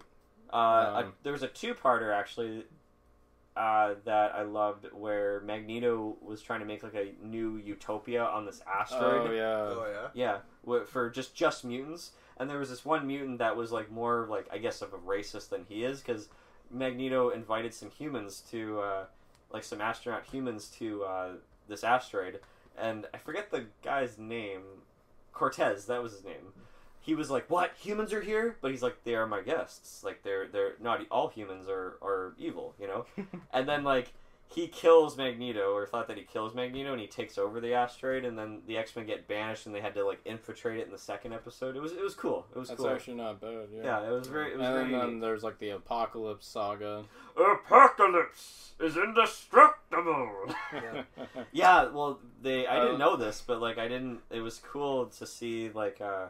Uh, 0.53 0.57
a- 0.57 0.97
Um, 1.05 1.13
there 1.23 1.31
was 1.33 1.43
a 1.43 1.47
two 1.47 1.73
parter 1.73 2.13
actually 2.13 2.65
uh, 3.55 3.95
that 4.05 4.33
I 4.33 4.43
loved 4.43 4.87
where 4.93 5.41
Magneto 5.41 6.15
was 6.21 6.41
trying 6.41 6.61
to 6.61 6.65
make 6.65 6.83
like 6.83 6.95
a 6.95 7.13
new 7.21 7.57
utopia 7.57 8.23
on 8.23 8.45
this 8.45 8.61
asteroid. 8.65 9.29
Oh 9.29 9.31
yeah. 9.31 9.57
Oh 9.57 9.85
yeah. 9.91 10.07
Yeah, 10.13 10.37
wi- 10.65 10.85
for 10.85 11.09
just 11.09 11.35
just 11.35 11.63
mutants. 11.65 12.11
And 12.37 12.49
there 12.49 12.57
was 12.57 12.69
this 12.69 12.83
one 12.85 13.05
mutant 13.05 13.37
that 13.39 13.55
was 13.55 13.71
like 13.71 13.91
more 13.91 14.25
like 14.29 14.47
I 14.51 14.57
guess 14.57 14.81
of 14.81 14.93
a 14.93 14.97
racist 14.97 15.49
than 15.49 15.65
he 15.67 15.83
is 15.83 15.99
because 16.01 16.29
Magneto 16.71 17.29
invited 17.29 17.73
some 17.73 17.89
humans 17.91 18.41
to 18.51 18.79
uh, 18.79 19.05
like 19.51 19.63
some 19.63 19.81
astronaut 19.81 20.23
humans 20.25 20.67
to 20.79 21.03
uh, 21.03 21.29
this 21.67 21.83
asteroid, 21.83 22.39
and 22.77 23.05
I 23.13 23.17
forget 23.17 23.51
the 23.51 23.65
guy's 23.83 24.17
name. 24.17 24.61
Cortez, 25.33 25.85
that 25.85 26.01
was 26.01 26.13
his 26.13 26.23
name. 26.23 26.53
He 26.99 27.15
was 27.15 27.31
like, 27.31 27.49
"What? 27.49 27.73
Humans 27.79 28.13
are 28.13 28.21
here?" 28.21 28.57
But 28.61 28.71
he's 28.71 28.83
like, 28.83 29.03
"They 29.03 29.15
are 29.15 29.25
my 29.25 29.41
guests. 29.41 30.03
Like 30.03 30.23
they're 30.23 30.47
they're 30.47 30.75
not 30.79 31.05
all 31.09 31.29
humans 31.29 31.67
are 31.67 31.97
are 32.01 32.35
evil, 32.37 32.75
you 32.79 32.87
know." 32.87 33.05
and 33.53 33.67
then 33.67 33.83
like 33.83 34.13
he 34.53 34.67
kills 34.67 35.15
Magneto, 35.17 35.73
or 35.73 35.85
thought 35.85 36.07
that 36.09 36.17
he 36.17 36.23
kills 36.23 36.53
Magneto, 36.53 36.91
and 36.91 36.99
he 36.99 37.07
takes 37.07 37.37
over 37.37 37.61
the 37.61 37.73
asteroid, 37.73 38.25
and 38.25 38.37
then 38.37 38.61
the 38.67 38.77
X 38.77 38.95
Men 38.95 39.05
get 39.05 39.27
banished, 39.27 39.65
and 39.65 39.73
they 39.73 39.79
had 39.81 39.93
to 39.95 40.05
like 40.05 40.19
infiltrate 40.25 40.79
it 40.79 40.85
in 40.85 40.91
the 40.91 40.97
second 40.97 41.33
episode. 41.33 41.75
It 41.75 41.81
was 41.81 41.93
it 41.93 42.01
was 42.03 42.13
cool. 42.15 42.45
It 42.55 42.59
was 42.59 42.67
That's 42.69 42.81
cool. 42.81 42.89
actually 42.89 43.15
not 43.17 43.39
bad. 43.39 43.67
Yeah. 43.73 43.83
yeah, 43.83 44.07
it 44.09 44.11
was 44.11 44.27
very 44.27 44.51
it 44.51 44.57
was 44.57 44.67
and 44.67 44.75
very. 44.75 44.91
then, 44.91 44.99
then 44.99 45.19
there's 45.21 45.43
like 45.43 45.57
the 45.59 45.69
Apocalypse 45.69 46.45
saga. 46.47 47.05
Apocalypse 47.37 48.73
is 48.79 48.97
indestructible. 48.97 50.31
Yeah. 50.73 51.03
yeah, 51.51 51.85
well, 51.89 52.19
they 52.41 52.65
I 52.67 52.77
Uh, 52.79 52.81
didn't 52.85 52.99
know 52.99 53.15
this, 53.15 53.41
but 53.45 53.61
like 53.61 53.77
I 53.77 53.87
didn't. 53.87 54.19
It 54.29 54.41
was 54.41 54.59
cool 54.59 55.05
to 55.07 55.25
see 55.25 55.69
like 55.73 56.01
uh, 56.01 56.27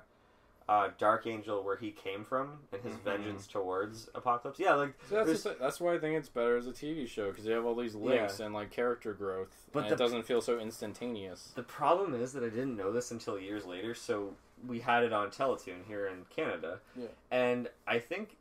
uh, 0.70 0.90
Dark 0.98 1.28
Angel 1.28 1.64
where 1.64 1.76
he 1.76 1.92
came 1.92 2.24
from 2.24 2.60
and 2.72 2.82
his 2.82 2.94
Mhm. 2.96 3.02
vengeance 3.04 3.48
towards 3.48 4.10
Apocalypse. 4.16 4.60
Yeah, 4.60 4.76
like 4.76 4.94
So 5.10 5.24
that's, 5.26 5.44
that's 5.60 5.80
why 5.82 5.96
I 5.96 6.00
think 6.00 6.18
it's 6.18 6.30
better 6.30 6.56
as 6.56 6.68
a 6.68 6.72
TV 6.72 7.08
show 7.08 7.30
because 7.30 7.46
you 7.46 7.52
have 7.54 7.66
all 7.66 7.76
these 7.76 7.96
links 7.96 8.40
and 8.40 8.54
like 8.54 8.72
character 8.72 9.14
growth, 9.14 9.68
But 9.74 9.80
and 9.84 9.90
the- 9.90 9.94
it 9.96 9.98
doesn't 9.98 10.24
feel 10.24 10.40
so 10.42 10.60
instantaneous. 10.60 11.52
The 11.56 11.64
problem 11.64 12.14
is 12.14 12.32
that 12.34 12.44
I 12.44 12.50
didn't 12.50 12.78
know 12.78 12.92
this 12.92 13.12
until 13.12 13.38
years 13.40 13.66
later, 13.66 13.94
so 13.94 14.36
we 14.66 14.80
had 14.80 15.04
it 15.04 15.12
on 15.12 15.30
Teletoon 15.32 15.86
here 15.88 16.06
in 16.08 16.26
Canada. 16.26 16.80
Yeah. 16.96 17.08
And 17.32 17.70
I 17.88 18.00
think 18.00 18.38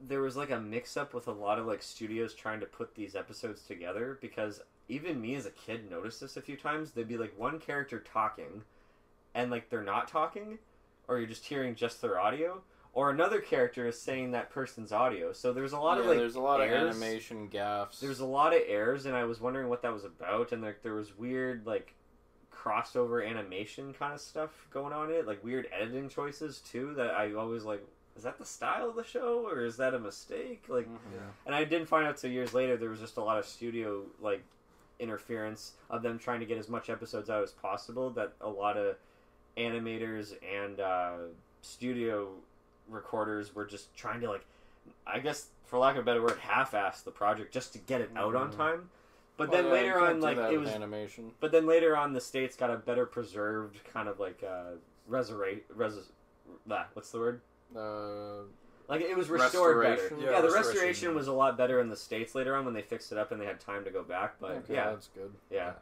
there 0.00 0.20
was 0.20 0.36
like 0.36 0.50
a 0.50 0.60
mix 0.60 0.96
up 0.96 1.12
with 1.14 1.26
a 1.26 1.32
lot 1.32 1.58
of 1.58 1.66
like 1.66 1.82
studios 1.82 2.34
trying 2.34 2.60
to 2.60 2.66
put 2.66 2.94
these 2.94 3.16
episodes 3.16 3.62
together 3.64 4.16
because 4.20 4.60
even 4.88 5.20
me 5.20 5.34
as 5.34 5.44
a 5.46 5.50
kid 5.50 5.90
noticed 5.90 6.20
this 6.20 6.36
a 6.36 6.42
few 6.42 6.56
times. 6.56 6.92
There'd 6.92 7.08
be 7.08 7.18
like 7.18 7.36
one 7.36 7.58
character 7.58 7.98
talking 7.98 8.62
and 9.34 9.50
like 9.50 9.68
they're 9.70 9.82
not 9.82 10.06
talking 10.06 10.58
or 11.08 11.18
you're 11.18 11.26
just 11.26 11.44
hearing 11.46 11.74
just 11.74 12.00
their 12.02 12.20
audio 12.20 12.62
or 12.92 13.10
another 13.10 13.40
character 13.40 13.86
is 13.86 14.00
saying 14.00 14.32
that 14.32 14.50
person's 14.50 14.92
audio. 14.92 15.32
So 15.32 15.52
there's 15.52 15.72
a 15.72 15.78
lot 15.78 15.98
of 15.98 16.06
like 16.06 16.18
there's 16.18 16.34
a 16.36 16.40
lot 16.40 16.60
errors. 16.60 16.96
of 16.96 17.02
animation 17.02 17.48
gaffes. 17.48 18.00
There's 18.00 18.20
a 18.20 18.26
lot 18.26 18.54
of 18.54 18.62
errors, 18.66 19.06
and 19.06 19.14
I 19.16 19.24
was 19.24 19.40
wondering 19.40 19.68
what 19.68 19.82
that 19.82 19.92
was 19.92 20.04
about. 20.04 20.52
And 20.52 20.62
like 20.62 20.82
there 20.82 20.94
was 20.94 21.16
weird 21.16 21.66
like 21.66 21.94
crossover 22.54 23.26
animation 23.26 23.92
kind 23.94 24.12
of 24.14 24.20
stuff 24.20 24.66
going 24.70 24.92
on 24.92 25.10
in 25.10 25.16
it, 25.16 25.26
like 25.26 25.42
weird 25.44 25.68
editing 25.72 26.08
choices 26.08 26.58
too. 26.60 26.94
That 26.94 27.10
I 27.10 27.32
always 27.34 27.64
like. 27.64 27.86
Is 28.16 28.24
that 28.24 28.36
the 28.38 28.44
style 28.44 28.88
of 28.90 28.96
the 28.96 29.04
show, 29.04 29.46
or 29.48 29.64
is 29.64 29.76
that 29.76 29.94
a 29.94 29.98
mistake? 30.00 30.64
Like, 30.68 30.88
Mhm. 30.88 30.98
and 31.46 31.54
I 31.54 31.62
didn't 31.62 31.86
find 31.86 32.04
out 32.04 32.16
till 32.16 32.30
years 32.32 32.52
later. 32.52 32.76
There 32.76 32.90
was 32.90 32.98
just 32.98 33.16
a 33.16 33.22
lot 33.22 33.38
of 33.38 33.46
studio 33.46 34.06
like 34.20 34.42
interference 34.98 35.74
of 35.88 36.02
them 36.02 36.18
trying 36.18 36.40
to 36.40 36.46
get 36.46 36.58
as 36.58 36.68
much 36.68 36.90
episodes 36.90 37.30
out 37.30 37.44
as 37.44 37.52
possible. 37.52 38.10
That 38.10 38.32
a 38.40 38.48
lot 38.48 38.76
of 38.76 38.96
animators 39.58 40.34
and 40.42 40.80
uh, 40.80 41.12
studio 41.62 42.28
recorders 42.88 43.54
were 43.54 43.66
just 43.66 43.94
trying 43.96 44.20
to 44.20 44.30
like, 44.30 44.44
I 45.06 45.18
guess 45.18 45.48
for 45.66 45.78
lack 45.78 45.96
of 45.96 46.02
a 46.02 46.04
better 46.04 46.22
word, 46.22 46.38
half-ass 46.40 47.02
the 47.02 47.10
project 47.10 47.52
just 47.52 47.72
to 47.74 47.78
get 47.78 48.00
it 48.00 48.10
out 48.16 48.34
on 48.34 48.50
Mhm. 48.52 48.56
time. 48.56 48.90
But 49.36 49.50
Well, 49.50 49.56
then 49.62 49.66
yeah, 49.66 49.72
later 49.72 50.00
on, 50.00 50.20
like 50.20 50.38
it 50.38 50.58
was. 50.58 50.68
animation. 50.70 51.32
But 51.40 51.52
then 51.52 51.66
later 51.66 51.96
on, 51.96 52.12
the 52.12 52.20
states 52.20 52.56
got 52.56 52.70
a 52.70 52.76
better 52.76 53.06
preserved 53.06 53.84
kind 53.84 54.08
of 54.08 54.18
like 54.18 54.42
uh, 54.42 54.72
resurrect 55.06 55.70
res. 55.74 55.94
Nah, 56.66 56.84
what's 56.94 57.10
the 57.12 57.18
word? 57.18 57.40
Uh, 57.76 58.44
Like 58.88 59.02
it 59.02 59.14
was 59.16 59.28
restored 59.28 59.82
better. 59.82 60.08
Yeah, 60.18 60.30
Yeah, 60.30 60.40
the 60.40 60.44
restoration. 60.48 60.54
restoration 60.54 61.14
was 61.14 61.28
a 61.28 61.32
lot 61.32 61.58
better 61.58 61.78
in 61.78 61.90
the 61.90 61.96
states 61.96 62.34
later 62.34 62.56
on 62.56 62.64
when 62.64 62.72
they 62.74 62.80
fixed 62.82 63.12
it 63.12 63.18
up 63.18 63.30
and 63.30 63.40
they 63.40 63.44
had 63.44 63.60
time 63.60 63.84
to 63.84 63.90
go 63.90 64.02
back. 64.02 64.36
But 64.40 64.52
Okay, 64.52 64.74
yeah, 64.74 64.90
that's 64.90 65.08
good. 65.08 65.32
yeah. 65.50 65.74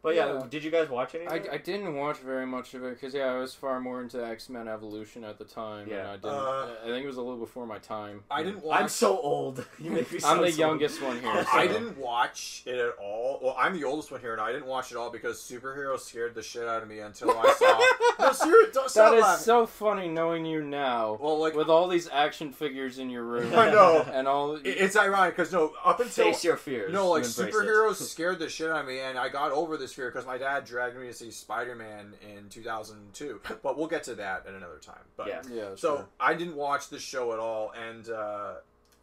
But 0.00 0.14
yeah, 0.14 0.34
Yeah. 0.34 0.46
did 0.48 0.62
you 0.62 0.70
guys 0.70 0.88
watch 0.88 1.14
any? 1.16 1.26
I, 1.26 1.34
it? 1.36 1.48
I 1.52 1.58
didn't 1.58 1.94
watch 1.96 2.18
very 2.18 2.46
much 2.46 2.74
of 2.74 2.84
it 2.84 2.94
because 2.94 3.14
yeah, 3.14 3.32
I 3.32 3.38
was 3.38 3.54
far 3.54 3.80
more 3.80 4.00
into 4.00 4.24
X 4.24 4.48
Men 4.48 4.68
Evolution 4.68 5.24
at 5.24 5.38
the 5.38 5.44
time, 5.44 5.82
and 5.82 5.90
Yeah. 5.90 6.10
I 6.10 6.16
didn't. 6.16 6.30
Uh, 6.30 6.68
I 6.84 6.86
think 6.86 7.04
it 7.04 7.06
was 7.08 7.16
a 7.16 7.22
little 7.22 7.38
before 7.38 7.66
my 7.66 7.78
time. 7.78 8.22
I 8.30 8.42
didn't 8.44 8.62
watch. 8.62 8.80
I'm 8.80 8.88
so 8.88 9.18
old. 9.18 9.66
You 9.80 9.90
make 9.90 10.10
me. 10.12 10.18
I'm 10.24 10.36
so 10.38 10.42
the 10.42 10.46
old. 10.48 10.54
youngest 10.58 11.02
one 11.02 11.20
here. 11.20 11.46
I 11.52 11.66
didn't 11.66 11.98
watch 11.98 12.62
it 12.66 12.76
at 12.76 12.94
all. 13.00 13.40
Well, 13.42 13.56
I'm 13.58 13.74
the 13.74 13.84
oldest 13.84 14.10
one 14.12 14.20
here, 14.20 14.32
and 14.32 14.40
I 14.40 14.52
didn't 14.52 14.66
watch 14.66 14.90
it 14.92 14.96
all 14.96 15.10
because 15.10 15.38
superheroes 15.38 16.00
scared 16.00 16.34
the 16.34 16.42
shit 16.42 16.66
out 16.68 16.82
of 16.82 16.88
me 16.88 17.00
until 17.00 17.30
I 17.36 17.52
saw. 17.58 17.78
no, 18.26 18.32
seriously, 18.32 18.72
don't 18.72 18.84
That 18.84 18.90
stop 18.90 19.14
is 19.14 19.22
laughing. 19.22 19.44
so 19.44 19.66
funny 19.66 20.08
knowing 20.08 20.44
you 20.46 20.62
now, 20.62 21.18
Well, 21.20 21.38
like 21.38 21.54
with 21.54 21.68
all 21.68 21.88
these 21.88 22.08
action 22.10 22.52
figures 22.52 22.98
in 22.98 23.10
your 23.10 23.24
room. 23.24 23.52
I 23.54 23.70
know. 23.70 24.06
and 24.12 24.26
all. 24.28 24.56
it- 24.56 24.62
it's 24.66 24.96
ironic 24.96 25.36
because 25.36 25.52
no, 25.52 25.72
up 25.84 26.00
until 26.00 26.26
Face 26.26 26.44
your 26.44 26.56
fears. 26.56 26.92
no, 26.92 27.08
like 27.10 27.24
superheroes 27.24 28.00
it. 28.00 28.04
scared 28.04 28.38
the 28.38 28.48
shit 28.48 28.70
out 28.70 28.80
of 28.82 28.86
me, 28.86 29.00
and 29.00 29.18
I 29.18 29.28
got 29.28 29.52
over 29.52 29.76
this 29.76 29.87
fear 29.92 30.10
because 30.10 30.26
my 30.26 30.38
dad 30.38 30.64
dragged 30.64 30.96
me 30.96 31.06
to 31.08 31.12
see 31.12 31.30
Spider-Man 31.30 32.14
in 32.36 32.48
2002. 32.48 33.40
But 33.62 33.76
we'll 33.78 33.86
get 33.88 34.04
to 34.04 34.14
that 34.16 34.46
at 34.46 34.54
another 34.54 34.78
time. 34.80 35.04
But 35.16 35.28
Yeah. 35.28 35.42
yeah, 35.50 35.64
so 35.76 35.96
sure. 35.96 36.08
I 36.20 36.34
didn't 36.34 36.56
watch 36.56 36.88
this 36.88 37.02
show 37.02 37.32
at 37.32 37.38
all, 37.38 37.72
and 37.72 38.08
uh, 38.08 38.54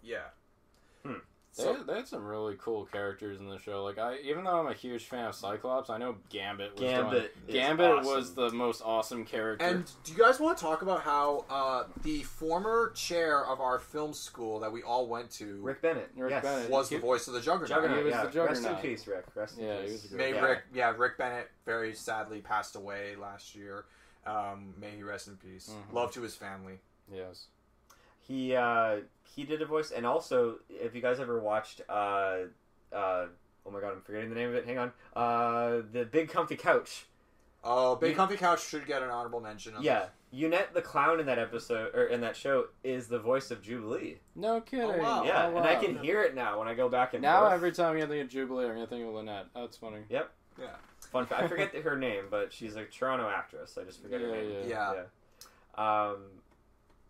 yeah. 0.04 0.26
Hmm. 1.04 1.20
They, 1.58 1.64
So, 1.64 1.74
had, 1.76 1.88
they 1.88 1.94
had 1.96 2.08
some 2.08 2.26
really 2.26 2.56
cool 2.60 2.86
characters 2.86 3.40
in 3.40 3.48
the 3.50 3.58
show. 3.58 3.84
Like 3.84 3.98
I, 3.98 4.18
even 4.18 4.44
though 4.44 4.60
I'm 4.60 4.68
a 4.68 4.74
huge 4.74 5.06
fan 5.06 5.26
of 5.26 5.36
Cyclops, 5.36 5.90
I 5.90 5.98
know 5.98 6.16
Gambit 6.30 6.74
was 6.74 6.82
Gambit 6.82 7.34
going- 7.48 7.54
Gambit 7.58 7.92
awesome. 7.92 8.14
was 8.14 8.34
the 8.34 8.52
most 8.52 8.82
awesome 8.84 9.24
character. 9.24 9.66
and 9.66 9.90
do 10.04 10.12
you 10.12 10.18
guys 10.18 10.38
want 10.40 10.58
to 10.58 10.64
talk 10.64 10.82
about 10.82 11.02
how 11.02 11.46
uh, 11.50 11.86
the 12.04 12.24
former 12.24 12.92
chair 12.94 13.46
of 13.46 13.62
our 13.62 13.80
film 13.80 14.12
school 14.14 14.60
that 14.60 14.72
we 14.74 14.84
all 14.84 15.08
went 15.08 15.32
to 15.32 15.62
Rick 15.62 15.82
Bennett. 15.82 16.12
Rick 16.18 16.32
yes. 16.32 16.44
Bennett. 16.44 16.70
was 16.70 16.90
the 16.90 16.98
voice 17.00 17.28
of 17.28 17.34
the 17.34 17.40
Juggernaut? 17.42 17.70
Juggernaut. 17.70 17.98
He 18.00 18.04
was 18.04 18.12
yeah. 18.14 18.22
the 18.26 18.32
Juggernaut. 18.32 18.50
Rest 18.74 18.84
in 18.84 18.90
peace, 18.92 19.08
Rick. 19.08 19.26
Rest 19.34 19.58
in 19.58 19.66
Yeah, 19.66 19.78
peace. 19.78 19.86
he 19.88 19.92
was 19.94 20.06
a 20.06 20.08
good 20.10 20.18
May 20.18 20.34
Yeah. 20.34 20.46
Rick, 20.46 20.60
yeah, 20.74 20.94
Rick 20.98 21.18
Bennett 21.18 21.52
very 21.66 21.94
sadly 21.94 22.42
passed 22.42 22.76
away 22.76 23.16
last 23.16 23.56
year. 23.56 23.86
Um, 24.26 24.74
may 24.78 24.90
he 24.98 25.04
rest 25.04 25.28
in 25.28 25.38
peace. 25.38 25.70
Mhm. 25.72 25.94
Love 25.94 26.12
to 26.14 26.22
his 26.22 26.36
family. 26.36 26.80
yes. 27.14 27.46
He 28.28 28.56
uh, 28.56 28.98
he 29.26 29.44
did 29.44 29.62
a 29.62 29.66
voice, 29.66 29.92
and 29.92 30.06
also 30.06 30.58
if 30.70 30.96
you 30.96 31.02
guys 31.02 31.20
ever 31.20 31.40
watched 31.40 31.82
uh, 31.90 32.38
uh, 32.94 33.26
oh 33.66 33.72
my 33.72 33.80
god, 33.82 33.94
I'm 33.94 34.02
forgetting 34.02 34.30
the 34.30 34.36
name 34.36 34.50
of 34.50 34.56
it. 34.56 34.66
Hang 34.66 34.78
on. 34.78 34.92
Uh, 35.16 35.82
the 35.92 36.06
Big 36.06 36.30
Comfy 36.30 36.56
Couch. 36.56 37.06
Oh, 37.64 37.96
Big 37.96 38.12
You- 38.12 38.16
Comfy 38.16 38.38
Couch 38.38 38.64
should 38.64 38.86
get 38.86 39.02
an 39.02 39.10
honorable 39.10 39.40
mention. 39.42 39.76
on 39.76 39.82
Yeah, 39.84 40.06
Loonette 40.34 40.74
the 40.74 40.84
clown 40.84 41.20
in 41.20 41.26
that 41.26 41.40
episode 41.40 41.96
or 41.96 42.04
in 42.06 42.22
that 42.22 42.36
show 42.36 42.66
is 42.84 43.08
the 43.08 43.18
voice 43.18 43.50
of 43.50 43.62
Jubilee. 43.64 44.20
No 44.36 44.62
kidding. 44.62 44.86
Oh, 44.92 44.98
wow. 45.00 45.24
yeah, 45.24 45.48
Oh, 45.52 45.58
and 45.58 45.66
I 45.66 45.76
can 45.76 45.98
hear 45.98 46.22
it 46.22 46.36
now 46.36 46.60
when 46.60 46.68
I 46.68 46.76
go 46.76 46.88
back 46.90 47.14
and 47.16 47.24
Now 47.24 47.40
forth. 47.42 47.54
every 47.54 47.72
time 47.72 47.98
you 47.98 48.06
think 48.06 48.24
of 48.24 48.30
Jubilee, 48.30 48.66
I'm 48.66 48.74
gonna 48.76 48.86
think 48.86 49.08
of 49.08 49.14
Lynette. 49.16 49.48
That's 49.56 49.78
funny. 49.78 50.02
Yep. 50.10 50.32
Yeah. 50.60 50.68
Fun 51.12 51.26
fact, 51.26 51.42
I 51.42 51.48
forget 51.48 51.74
her 51.84 51.98
name, 51.98 52.26
but 52.30 52.54
she's 52.54 52.76
a 52.76 52.86
Toronto 52.86 53.28
actress. 53.28 53.78
I 53.82 53.84
just 53.84 54.00
forget 54.02 54.22
her 54.22 54.28
Yeah, 54.28 54.34
name. 54.36 54.70
Yeah. 54.70 54.94
Yeah. 54.94 56.12
Um, 56.12 56.18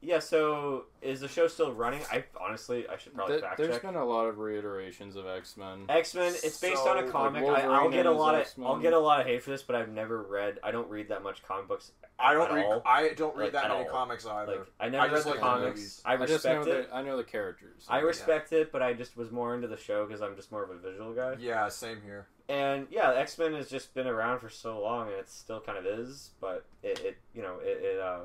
yeah. 0.05 0.19
So 0.19 0.85
is 1.01 1.19
the 1.19 1.27
show 1.27 1.47
still 1.47 1.73
running? 1.73 2.01
I 2.11 2.23
honestly, 2.39 2.87
I 2.87 2.97
should 2.97 3.13
probably 3.15 3.35
Th- 3.35 3.43
fact 3.43 3.57
there's 3.57 3.73
check. 3.75 3.81
been 3.81 3.95
a 3.95 4.05
lot 4.05 4.25
of 4.25 4.37
reiterations 4.37 5.15
of 5.15 5.27
X 5.27 5.57
Men. 5.57 5.85
X 5.89 6.13
Men. 6.15 6.33
It's 6.43 6.59
based 6.59 6.85
on 6.85 6.97
a 6.99 7.05
So, 7.07 7.11
comic. 7.11 7.43
like, 7.43 7.63
I, 7.63 7.67
I'll 7.67 7.71
Wolverine 7.83 7.91
get 7.91 8.05
a 8.05 8.09
and 8.11 8.19
lot 8.19 8.35
of 8.35 8.41
X-Men. 8.41 8.67
I'll 8.67 8.79
get 8.79 8.93
a 8.93 8.99
lot 8.99 9.19
of 9.21 9.27
hate 9.27 9.43
for 9.43 9.49
this, 9.49 9.63
but 9.63 9.75
I've 9.75 9.89
never 9.89 10.21
read. 10.23 10.59
I 10.63 10.71
don't 10.71 10.89
read 10.89 11.09
that 11.09 11.23
much 11.23 11.43
comic 11.43 11.67
books. 11.67 11.91
I 12.19 12.33
don't 12.33 12.49
At 12.49 12.53
read. 12.55 12.65
all? 12.65 12.81
I 12.85 13.09
don't 13.09 13.35
read 13.35 13.45
Like, 13.45 13.53
that 13.53 13.65
at 13.65 13.71
many 13.71 13.83
all. 13.85 13.89
comics 13.91 14.25
either. 14.25 14.57
Like 14.59 14.67
I 14.79 14.89
never 14.89 15.03
I 15.05 15.09
just 15.09 15.25
read 15.25 15.31
like 15.31 15.39
the 15.41 15.45
the 15.45 15.51
comics. 15.51 15.75
movies. 15.77 16.01
I 16.05 16.13
I 16.13 16.17
just 16.25 16.45
know 16.45 16.57
respect 16.59 16.67
it. 16.67 16.89
the 16.89 16.95
I 16.95 17.01
know 17.01 17.17
the 17.17 17.23
characters. 17.23 17.85
I 17.89 17.99
respect 17.99 18.53
it, 18.53 18.71
but 18.71 18.81
I 18.81 18.93
just 18.93 19.17
was 19.17 19.31
more 19.31 19.53
into 19.55 19.67
the 19.67 19.77
show 19.77 20.05
because 20.05 20.21
I'm 20.21 20.35
just 20.35 20.51
more 20.51 20.63
of 20.63 20.69
a 20.69 20.77
visual 20.77 21.13
guy. 21.13 21.35
yeah, 21.39 21.67
same 21.69 22.01
here. 22.05 22.27
And 22.47 22.85
yeah, 22.91 23.11
X 23.15 23.37
Men 23.39 23.53
has 23.55 23.69
just 23.69 23.93
been 23.95 24.05
around 24.07 24.39
for 24.39 24.49
so 24.49 24.79
long, 24.79 25.07
and 25.07 25.15
it 25.17 25.27
still 25.29 25.59
kind 25.59 25.77
of 25.79 25.85
is. 25.85 26.29
But 26.39 26.63
it, 26.83 26.99
it 26.99 27.17
you 27.33 27.41
know, 27.41 27.55
it, 27.61 27.83
it 27.83 27.99
uh, 27.99 28.19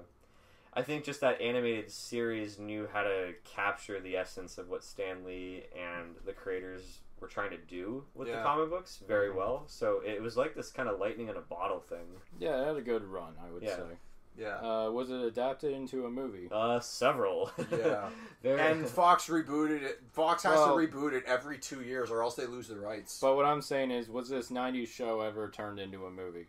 I 0.72 0.82
think 0.82 1.04
just 1.04 1.20
that 1.22 1.40
animated 1.40 1.90
series 1.90 2.58
knew 2.58 2.88
how 2.92 3.02
to 3.02 3.34
capture 3.44 3.98
the 4.00 4.16
essence 4.16 4.56
of 4.58 4.68
what 4.68 4.84
Stan 4.84 5.24
Lee 5.24 5.64
and 5.74 6.14
the 6.24 6.32
creators 6.32 7.00
were 7.20 7.26
trying 7.28 7.50
to 7.50 7.58
do 7.58 8.04
with 8.14 8.28
the 8.28 8.34
comic 8.34 8.70
books 8.70 9.02
very 9.06 9.28
Mhm. 9.30 9.34
well. 9.34 9.64
So 9.66 10.00
it 10.06 10.22
was 10.22 10.36
like 10.36 10.54
this 10.54 10.70
kind 10.70 10.88
of 10.88 10.98
lightning 10.98 11.28
in 11.28 11.36
a 11.36 11.40
bottle 11.40 11.80
thing. 11.80 12.06
Yeah, 12.38 12.62
it 12.62 12.66
had 12.66 12.76
a 12.76 12.80
good 12.82 13.04
run, 13.04 13.34
I 13.44 13.50
would 13.50 13.62
Yeah. 13.62 13.76
say. 13.76 13.96
Yeah. 14.38 14.56
Uh, 14.86 14.90
was 14.90 15.10
it 15.10 15.20
adapted 15.20 15.72
into 15.72 16.06
a 16.06 16.10
movie? 16.10 16.48
Uh, 16.50 16.80
several. 16.80 17.50
Yeah. 17.70 18.08
and 18.44 18.88
Fox 18.88 19.26
rebooted 19.28 19.82
it. 19.82 20.00
Fox 20.12 20.44
has 20.44 20.54
Well- 20.54 20.78
to 20.78 20.86
reboot 20.86 21.12
it 21.12 21.24
every 21.26 21.58
two 21.58 21.82
years, 21.82 22.10
or 22.10 22.22
else 22.22 22.36
they 22.36 22.46
lose 22.46 22.68
the 22.68 22.78
rights. 22.78 23.18
But 23.20 23.34
what 23.34 23.44
I'm 23.44 23.60
saying 23.60 23.90
is, 23.90 24.08
was 24.08 24.28
this 24.30 24.50
'90s 24.50 24.88
show 24.88 25.20
ever 25.20 25.50
turned 25.50 25.78
into 25.78 26.06
a 26.06 26.10
movie? 26.10 26.46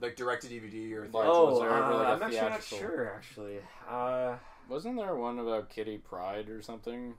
Like 0.00 0.16
direct 0.16 0.42
to 0.42 0.48
DVD 0.48 0.92
or 0.94 1.02
Like, 1.04 1.26
oh, 1.26 1.50
was 1.50 1.60
there 1.60 1.70
ever, 1.70 1.82
uh, 1.82 1.96
like, 1.96 2.06
a 2.08 2.10
I'm 2.12 2.22
actually 2.22 2.50
not 2.50 2.62
sure. 2.62 3.12
Actually, 3.16 3.58
uh, 3.88 4.36
Wasn't 4.68 4.96
there 4.96 5.14
one 5.16 5.38
about 5.38 5.70
Kitty 5.70 5.98
Pryde 5.98 6.48
or 6.48 6.62
something? 6.62 7.14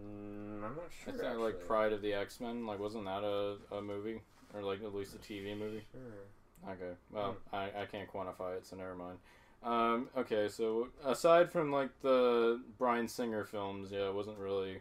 mm, 0.00 0.56
I'm 0.56 0.76
not 0.76 0.90
sure. 1.02 1.14
It's 1.14 1.22
not 1.22 1.38
like. 1.38 1.66
Pryde 1.66 1.92
of 1.92 2.02
the 2.02 2.12
X 2.12 2.40
Men. 2.40 2.66
Like, 2.66 2.78
wasn't 2.78 3.04
that 3.06 3.22
a, 3.24 3.56
a 3.76 3.80
movie 3.80 4.20
or 4.52 4.62
like 4.62 4.82
at 4.82 4.94
least 4.94 5.14
a 5.14 5.18
TV 5.18 5.56
movie? 5.56 5.82
Sure. 5.92 6.72
Okay, 6.72 6.96
well, 7.10 7.36
I, 7.52 7.64
I 7.82 7.86
can't 7.90 8.10
quantify 8.10 8.56
it, 8.56 8.66
so 8.66 8.76
never 8.76 8.94
mind. 8.94 9.18
Um, 9.62 10.08
okay, 10.16 10.48
so 10.48 10.88
aside 11.04 11.50
from 11.52 11.70
like 11.70 11.90
the 12.00 12.60
Bryan 12.78 13.06
Singer 13.08 13.44
films, 13.44 13.90
yeah, 13.92 14.08
it 14.08 14.14
wasn't 14.14 14.38
really. 14.38 14.78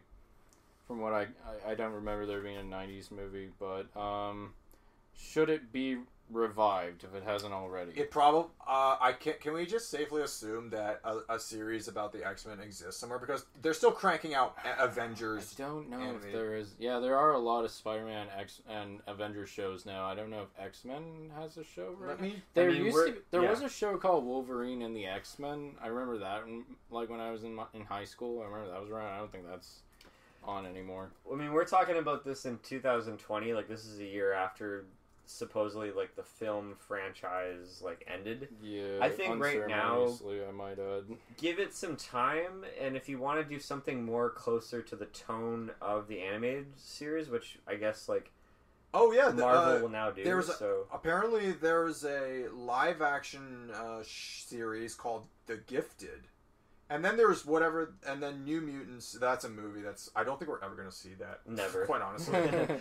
From 0.87 0.99
what 0.99 1.13
I, 1.13 1.27
I 1.67 1.71
I 1.71 1.75
don't 1.75 1.93
remember 1.93 2.25
there 2.25 2.41
being 2.41 2.57
a 2.57 2.61
'90s 2.61 3.11
movie, 3.11 3.49
but 3.59 3.95
um, 3.99 4.53
should 5.17 5.49
it 5.49 5.71
be 5.71 5.97
revived 6.33 7.03
if 7.03 7.15
it 7.15 7.23
hasn't 7.23 7.53
already? 7.53 7.91
It 7.95 8.11
probably. 8.11 8.49
Uh, 8.67 8.97
I 8.99 9.13
can. 9.13 9.33
Can 9.39 9.53
we 9.53 9.65
just 9.65 9.89
safely 9.89 10.21
assume 10.21 10.69
that 10.71 11.01
a, 11.03 11.35
a 11.35 11.39
series 11.39 11.87
about 11.87 12.11
the 12.11 12.25
X 12.27 12.45
Men 12.45 12.59
exists 12.59 12.99
somewhere 12.99 13.19
because 13.19 13.45
they're 13.61 13.73
still 13.73 13.91
cranking 13.91 14.33
out 14.33 14.55
A- 14.65 14.67
I 14.81 14.85
Avengers. 14.85 15.53
don't 15.55 15.89
know 15.89 16.15
if 16.15 16.31
there 16.31 16.55
is. 16.55 16.75
Yeah, 16.79 16.99
there 16.99 17.17
are 17.17 17.33
a 17.33 17.39
lot 17.39 17.65
of 17.65 17.71
Spider-Man 17.71 18.27
X 18.37 18.61
and 18.69 18.99
Avengers 19.07 19.49
shows 19.49 19.85
now. 19.85 20.05
I 20.05 20.15
don't 20.15 20.29
know 20.29 20.41
if 20.43 20.63
X 20.63 20.85
Men 20.85 21.31
has 21.37 21.57
a 21.57 21.63
show 21.63 21.95
right 21.99 22.09
Let 22.09 22.21
me. 22.21 22.41
There 22.53 22.69
I 22.69 22.73
mean, 22.73 22.85
used 22.85 23.05
to 23.05 23.11
be, 23.13 23.19
there 23.31 23.43
yeah. 23.43 23.49
was 23.49 23.61
a 23.61 23.69
show 23.69 23.97
called 23.97 24.25
Wolverine 24.25 24.81
and 24.81 24.95
the 24.95 25.05
X 25.05 25.39
Men. 25.39 25.71
I 25.81 25.87
remember 25.87 26.17
that 26.19 26.43
in, 26.47 26.63
like 26.91 27.09
when 27.09 27.19
I 27.19 27.31
was 27.31 27.43
in 27.43 27.55
my, 27.55 27.65
in 27.73 27.83
high 27.85 28.05
school. 28.05 28.41
I 28.41 28.45
remember 28.45 28.71
that 28.71 28.81
was 28.81 28.89
around. 28.89 29.13
I 29.13 29.17
don't 29.17 29.31
think 29.31 29.45
that's 29.49 29.79
on 30.45 30.65
anymore. 30.65 31.11
I 31.31 31.35
mean, 31.35 31.53
we're 31.53 31.65
talking 31.65 31.97
about 31.97 32.25
this 32.25 32.45
in 32.45 32.59
2020. 32.63 33.53
Like, 33.53 33.67
this 33.67 33.85
is 33.85 33.99
a 33.99 34.05
year 34.05 34.33
after 34.33 34.85
supposedly 35.33 35.91
like 35.91 36.15
the 36.15 36.23
film 36.23 36.75
franchise 36.87 37.81
like 37.83 38.05
ended. 38.07 38.49
Yeah, 38.61 38.99
I 39.01 39.09
think 39.09 39.41
right 39.41 39.67
now- 39.67 40.07
I 40.47 40.51
might 40.51 40.79
add. 40.79 41.03
Give 41.37 41.59
it 41.59 41.73
some 41.73 41.95
time, 41.95 42.63
and 42.79 42.95
if 42.95 43.09
you 43.09 43.17
want 43.17 43.39
to 43.41 43.43
do 43.43 43.59
something 43.59 44.03
more 44.05 44.29
closer 44.29 44.81
to 44.81 44.95
the 44.95 45.05
tone 45.07 45.71
of 45.81 46.07
the 46.07 46.21
animated 46.21 46.67
series, 46.77 47.29
which 47.29 47.57
I 47.67 47.75
guess 47.75 48.07
like 48.07 48.31
Oh 48.95 49.11
yeah, 49.11 49.29
the, 49.29 49.41
Marvel 49.41 49.77
uh, 49.77 49.81
will 49.81 49.89
now 49.89 50.11
do. 50.11 50.23
there 50.23 50.37
was 50.37 50.49
a- 50.49 50.53
so 50.53 50.85
apparently 50.93 51.51
there's 51.51 52.05
a 52.05 52.47
live 52.53 53.01
action 53.01 53.71
uh, 53.73 54.03
sh- 54.03 54.43
series 54.43 54.93
called 54.93 55.25
The 55.47 55.57
Gifted, 55.57 56.27
and 56.93 57.03
then 57.03 57.17
there's 57.17 57.45
whatever, 57.45 57.93
and 58.07 58.21
then 58.21 58.43
New 58.43 58.61
Mutants. 58.61 59.13
That's 59.13 59.45
a 59.45 59.49
movie. 59.49 59.81
That's 59.81 60.11
I 60.15 60.23
don't 60.23 60.37
think 60.37 60.49
we're 60.51 60.63
ever 60.63 60.75
gonna 60.75 60.91
see 60.91 61.13
that. 61.19 61.39
Never. 61.47 61.85
quite 61.85 62.01
honestly. 62.01 62.39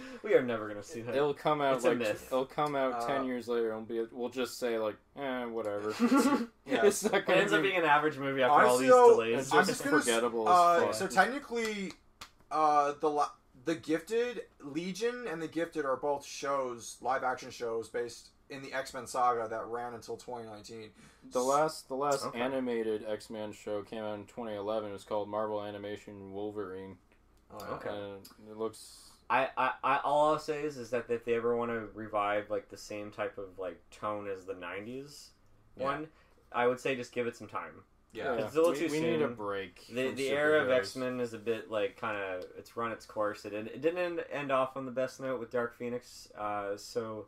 we 0.23 0.35
are 0.35 0.43
never 0.43 0.69
gonna 0.69 0.83
see 0.83 1.01
that. 1.01 1.15
It'll 1.17 1.33
come 1.35 1.61
out 1.61 1.77
It's 1.77 1.85
a 1.85 1.89
like 1.89 1.99
myth. 1.99 2.27
it'll 2.31 2.45
come 2.45 2.77
out 2.77 2.93
Uh, 3.03 3.07
ten 3.07 3.25
years 3.25 3.49
later. 3.49 3.73
and 3.73 3.89
be 3.89 4.05
we'll 4.13 4.29
just 4.29 4.59
say 4.59 4.79
like, 4.79 4.97
eh, 5.19 5.45
whatever. 5.47 5.95
Yeah. 6.67 6.85
it's 6.87 7.03
not 7.05 7.15
It 7.15 7.27
gonna 7.27 7.41
ends 7.41 7.53
up 7.53 7.63
being 7.63 7.77
an 7.77 7.85
average 7.85 8.19
movie 8.19 8.43
after 8.43 8.67
all 8.67 8.79
these 8.79 8.91
delays. 8.91 9.39
It's 9.41 9.53
I'm 9.53 9.59
just 9.61 9.71
just 9.71 9.85
gonna 9.85 9.97
s- 9.97 10.05
forgettable 10.05 10.47
Uh, 10.49 10.89
as 10.91 10.99
so 10.99 11.07
technically, 11.07 11.93
uh, 12.51 12.93
the 13.01 13.09
la- 13.11 13.31
the 13.65 13.75
Gifted 13.75 14.43
Legion 14.61 15.27
and 15.31 15.41
the 15.41 15.49
Gifted 15.49 15.85
are 15.85 15.97
both 15.97 16.27
shows, 16.27 16.99
live 17.01 17.23
action 17.25 17.51
shows 17.51 17.89
based 17.89 18.29
in 18.53 18.63
the 18.63 18.73
X 18.73 18.95
Men 18.95 19.07
saga 19.07 19.49
that 19.49 19.67
ran 19.67 19.95
until 19.95 20.17
2019. 20.17 20.91
The 21.33 21.41
last 21.43 21.89
the 21.89 21.95
last 21.95 22.25
Okay. 22.27 22.41
animated 22.41 23.05
X 23.09 23.31
Men 23.31 23.53
show 23.53 23.83
came 23.83 24.03
out 24.05 24.15
in 24.15 24.25
2011. 24.27 24.91
It 24.91 24.93
was 24.93 25.05
called 25.05 25.29
Marvel 25.29 25.63
Animation 25.63 26.33
Wolverine. 26.33 26.97
Oh, 27.53 27.75
Okay. 27.75 27.89
And 27.91 28.27
it 28.51 28.57
looks 28.57 28.99
I, 29.31 29.49
I, 29.57 29.71
I 29.83 29.99
all 30.05 30.33
I'll 30.33 30.39
say 30.39 30.63
is 30.63 30.77
is 30.77 30.91
that 30.91 31.07
if 31.09 31.25
they 31.25 31.35
ever 31.35 31.57
want 31.57 31.71
to 31.71 31.89
revive 31.95 32.51
like 32.51 32.69
the 32.69 32.77
same 32.77 33.11
type 33.11 33.39
of 33.39 33.59
like 33.59 33.79
tone 33.91 34.29
as 34.29 34.45
the 34.45 34.55
'90s 34.55 35.29
Yeah. 35.77 35.85
one, 35.85 36.09
I 36.53 36.67
would 36.67 36.81
say 36.81 36.95
just 36.97 37.13
give 37.13 37.27
it 37.27 37.37
some 37.37 37.49
time. 37.49 37.83
Yeah. 38.13 38.35
It's 38.35 38.55
a 38.55 38.59
little 38.59 38.73
we, 38.73 38.79
too 38.79 38.89
we 38.93 39.01
need 39.01 39.23
a 39.23 39.29
break. 39.29 39.87
The 39.89 40.09
from 40.09 40.17
the 40.17 40.29
era 40.29 40.63
of. 40.65 40.71
X 40.71 40.97
Men 40.97 41.19
is 41.19 41.33
a 41.33 41.39
bit 41.39 41.71
like 41.71 41.97
kind 41.99 42.15
of 42.17 42.45
it's 42.59 42.77
run 42.77 42.93
its 42.93 43.07
course. 43.07 43.47
It, 43.47 43.51
didn't- 43.51 43.69
it 43.69 43.81
didn't 43.81 43.99
end, 43.99 44.25
end 44.31 44.53
off 44.53 44.77
on 44.77 44.85
the 44.85 44.91
best 44.93 45.19
note 45.19 45.41
with 45.41 45.51
Dark 45.51 45.75
Phoenix. 45.79 46.29
Uh, 46.39 46.77
so 46.77 47.25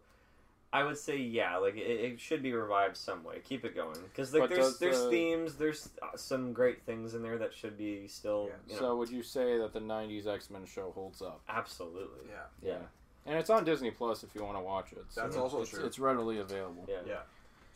I 0.74 0.82
would 0.82 0.98
say 0.98 1.16
yeah, 1.18 1.56
like 1.58 1.76
it, 1.76 1.86
it 1.88 2.20
should 2.20 2.42
be 2.42 2.52
revived 2.52 2.96
some 2.96 3.22
way. 3.22 3.36
Keep 3.44 3.64
it 3.64 3.76
going 3.76 3.96
because 4.02 4.34
like 4.34 4.42
But 4.42 4.50
there's 4.50 4.64
does 4.70 4.78
there's 4.80 5.02
the- 5.04 5.10
themes, 5.10 5.54
there's 5.54 5.88
uh, 6.02 6.16
some 6.16 6.52
great 6.52 6.82
things 6.82 7.14
in 7.14 7.22
there 7.22 7.38
that 7.38 7.54
should 7.54 7.78
be 7.78 8.08
still. 8.08 8.48
Yeah. 8.48 8.56
You 8.66 8.74
know, 8.74 8.88
So 8.88 8.96
would 8.96 9.08
you 9.08 9.22
say 9.22 9.56
that 9.58 9.72
the 9.72 9.78
'90s 9.78 10.26
X-Men 10.26 10.66
show 10.66 10.90
holds 10.90 11.22
up? 11.22 11.42
absolutely. 11.48 12.28
Yeah. 12.28 12.70
Yeah. 12.70 12.78
And 13.24 13.38
it's 13.38 13.50
on 13.50 13.64
Disney 13.64 13.92
Plus 13.92 14.24
if 14.24 14.34
you 14.34 14.42
want 14.42 14.56
to 14.56 14.62
watch 14.62 14.90
it. 14.92 15.04
So 15.10 15.20
That's 15.20 15.36
also 15.36 15.62
it's, 15.62 15.70
true. 15.70 15.84
It's 15.86 16.00
readily 16.00 16.38
available. 16.38 16.86
Yeah. 16.88 16.96
Yeah. 17.06 17.20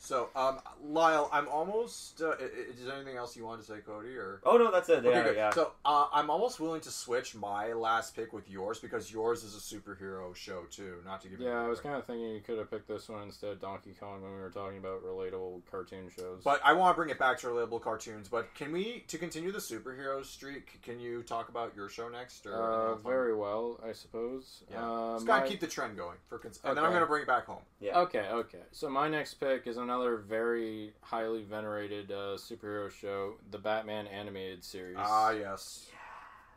So, 0.01 0.29
um, 0.37 0.61
Lyle, 0.83 1.29
I'm 1.33 1.49
almost. 1.49 2.23
Uh, 2.23 2.29
i- 2.39 2.43
i- 2.45 2.71
is 2.71 2.85
there 2.87 2.95
anything 2.95 3.17
else 3.17 3.37
you 3.37 3.45
want 3.45 3.61
to 3.61 3.67
say, 3.67 3.81
Cody? 3.81 4.17
Or 4.17 4.41
Oh 4.45 4.57
no, 4.57 4.71
that's 4.71 4.89
it. 4.89 4.99
okay, 5.05 5.11
Yeah, 5.11 5.23
good. 5.25 5.37
yeah. 5.37 5.51
So, 5.51 5.73
uh, 5.85 6.07
I'm 6.13 6.31
almost 6.31 6.61
willing 6.61 6.81
to 6.83 6.91
switch 6.91 7.35
my 7.35 7.73
last 7.73 8.15
pick 8.15 8.33
with 8.33 8.49
yours 8.49 8.79
because 8.79 9.13
yours 9.13 9.43
is 9.43 9.57
a 9.57 9.59
superhero 9.59 10.35
show 10.37 10.63
too. 10.71 11.03
Not 11.05 11.21
to 11.23 11.29
give 11.29 11.41
you. 11.41 11.49
Yeah, 11.49 11.65
I 11.65 11.67
was 11.67 11.81
kind 11.81 11.97
of 11.97 12.05
thinking 12.07 12.31
you 12.31 12.41
could 12.41 12.59
have 12.59 12.71
picked 12.71 12.87
this 12.87 13.09
one 13.09 13.25
instead 13.25 13.51
of 13.51 13.61
Donkey 13.61 13.95
Kong 13.99 14.23
when 14.23 14.33
we 14.33 14.39
were 14.41 14.51
talking 14.51 14.79
about 14.79 15.03
relatable 15.05 15.63
cartoon 15.71 16.09
shows. 16.17 16.43
But 16.45 16.61
I 16.65 16.75
want 16.75 16.95
to 16.95 16.97
bring 16.97 17.11
it 17.11 17.19
back 17.19 17.39
to 17.41 17.49
relatable 17.49 17.83
cartoons. 17.83 18.29
But 18.29 18.55
can 18.55 18.71
we, 18.71 19.01
to 19.09 19.19
continue 19.19 19.51
the 19.51 19.59
superhero 19.59 20.25
streak, 20.25 20.81
can 20.83 21.01
you 21.01 21.25
talk 21.25 21.49
about 21.49 21.75
your 21.75 21.89
show 21.89 22.09
next? 22.09 22.47
Or 22.47 22.55
uh, 22.55 22.95
very 22.97 23.35
well, 23.35 23.81
I 23.85 23.93
suppose. 23.93 24.63
Yeah. 24.71 24.89
Uh, 24.89 25.15
Just 25.15 25.27
gotta 25.27 25.43
my- 25.43 25.49
keep 25.49 25.61
the 25.61 25.67
trend 25.67 25.97
going 25.97 26.19
for, 26.29 26.39
cons- 26.39 26.61
and 26.63 26.77
then 26.77 26.85
I'm 26.85 26.93
gonna 26.93 27.07
bring 27.07 27.23
it 27.23 27.29
back 27.29 27.47
home. 27.47 27.63
yeah. 27.81 27.99
Okay, 28.01 28.29
okay. 28.31 28.63
So 28.71 28.89
my 28.89 29.09
next 29.09 29.35
pick 29.35 29.67
is 29.67 29.77
another 29.89 30.19
very 30.19 30.93
highly 31.01 31.43
venerated 31.43 32.13
uh, 32.13 32.37
superhero 32.37 32.91
show, 32.91 33.35
the 33.51 33.57
Batman 33.59 34.07
animated 34.07 34.63
series. 34.63 34.97
Ah, 34.99 35.31
yes. 35.31 35.89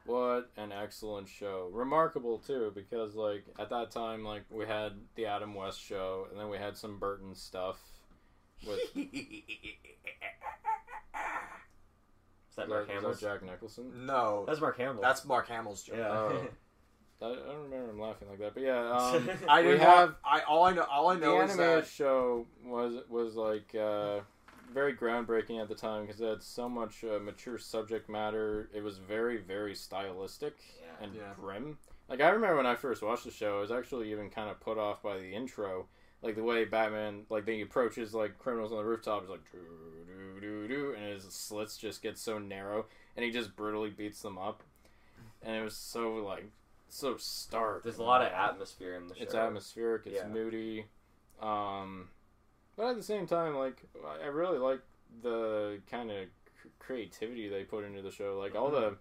What 0.06 0.50
an 0.58 0.74
excellent 0.74 1.30
show. 1.30 1.70
Remarkable 1.72 2.40
too, 2.40 2.72
because 2.76 3.16
like 3.16 3.46
at 3.58 3.70
that 3.70 3.92
time, 3.92 4.26
like 4.26 4.44
we 4.50 4.66
had 4.66 4.94
the 5.16 5.28
Adam 5.28 5.54
West 5.54 5.82
show, 5.82 6.28
and 6.30 6.38
then 6.40 6.50
we 6.50 6.58
had 6.58 6.76
some 6.76 7.00
Burton 7.00 7.36
stuff. 7.36 7.78
With 8.68 8.80
Is 8.96 9.08
that 12.58 12.68
Mark 12.68 12.82
is 12.84 12.88
that 12.88 12.94
Hamill? 12.96 13.14
Jack 13.14 13.44
Nicholson. 13.44 14.06
no, 14.06 14.44
That's 14.46 14.60
Mark 14.60 14.78
Hamill. 14.78 15.02
that's 15.02 15.24
Mark 15.24 15.48
Hamill's 15.48 15.84
joke. 15.84 15.96
yeah. 15.98 16.10
Oh. 16.10 16.48
I, 17.22 17.36
don't 17.36 17.64
remember 17.64 17.92
him 17.92 18.00
laughing 18.00 18.30
like 18.30 18.40
that, 18.40 18.54
but 18.54 18.64
yeah, 18.64 18.80
um, 18.98 19.30
I 19.48 19.62
didn't 19.62 19.80
have 19.80 19.90
have. 19.98 20.16
I 20.26 20.42
all 20.42 20.64
I 20.64 20.74
know. 20.74 20.86
All 20.90 21.10
I 21.10 21.16
the 21.16 21.22
know 21.22 21.42
is 21.42 21.52
animated 21.52 21.84
that. 21.84 21.90
show 21.90 22.48
was 22.66 22.96
was 23.10 23.36
like 23.36 23.76
uh, 23.76 24.22
very 24.74 24.94
groundbreaking 24.96 25.62
at 25.62 25.68
the 25.70 25.76
time 25.76 26.06
because 26.06 26.22
it 26.22 26.28
had 26.28 26.44
so 26.44 26.68
much 26.68 27.04
uh, 27.04 27.20
mature 27.20 27.58
subject 27.58 28.10
matter. 28.10 28.70
It 28.74 28.84
was 28.84 28.98
very 28.98 29.38
very 29.38 29.76
stylistic 29.76 30.56
Yeah. 30.82 31.06
and 31.06 31.16
Yeah. 31.16 31.34
grim. 31.36 31.78
Like 32.10 32.22
I 32.22 32.30
remember 32.30 32.58
when 32.58 32.66
I 32.66 32.76
first 32.76 33.02
watched 33.04 33.24
the 33.26 33.32
show, 33.32 33.58
I 33.58 33.62
was 33.62 33.72
actually 33.72 34.12
even 34.12 34.30
kind 34.30 34.50
of 34.50 34.60
put 34.60 34.78
off 34.78 35.02
by 35.02 35.18
the 35.18 35.34
intro, 35.34 35.86
like 36.22 36.36
the 36.36 36.44
way 36.44 36.66
Batman 36.66 37.26
like 37.30 37.48
he 37.48 37.62
approaches 37.62 38.14
like 38.14 38.38
criminals 38.40 38.72
on 38.72 38.80
the 38.80 38.84
rooftop 38.84 39.24
is 39.24 39.30
like 39.30 39.42
doo 39.52 39.60
doo 40.08 40.40
doo 40.42 40.68
doo, 40.68 40.96
and 40.98 41.06
his 41.14 41.24
slits 41.34 41.78
just 41.78 42.02
get 42.02 42.18
so 42.18 42.38
narrow, 42.40 42.86
and 43.16 43.24
he 43.24 43.32
just 43.32 43.56
brutally 43.56 43.90
beats 43.92 44.22
them 44.22 44.38
up, 44.38 44.64
and 45.42 45.56
it 45.56 45.64
was 45.64 45.76
so 45.78 46.16
like 46.16 46.50
so 46.92 47.18
stark. 47.18 47.84
There's 47.84 47.98
a 47.98 48.04
lot 48.04 48.22
of 48.22 48.32
atmosphere 48.32 48.96
in 48.96 49.08
the 49.08 49.16
show. 49.16 49.24
It's 49.24 49.34
atmospheric. 49.36 50.06
It's 50.06 50.16
Yeah. 50.18 50.28
moody. 50.28 50.86
Um, 51.42 52.10
but 52.76 52.88
at 52.92 52.96
the 52.98 53.04
same 53.04 53.26
time, 53.28 53.56
like 53.56 53.82
I 54.06 54.24
I 54.24 54.28
really 54.28 54.60
like 54.60 54.82
the 55.24 55.80
kind 55.90 56.12
of 56.12 56.28
creativity 56.80 57.48
they 57.50 57.64
put 57.64 57.84
into 57.86 58.02
the 58.02 58.12
show. 58.12 58.38
Like 58.40 58.56
all 58.56 58.70
the, 58.70 58.98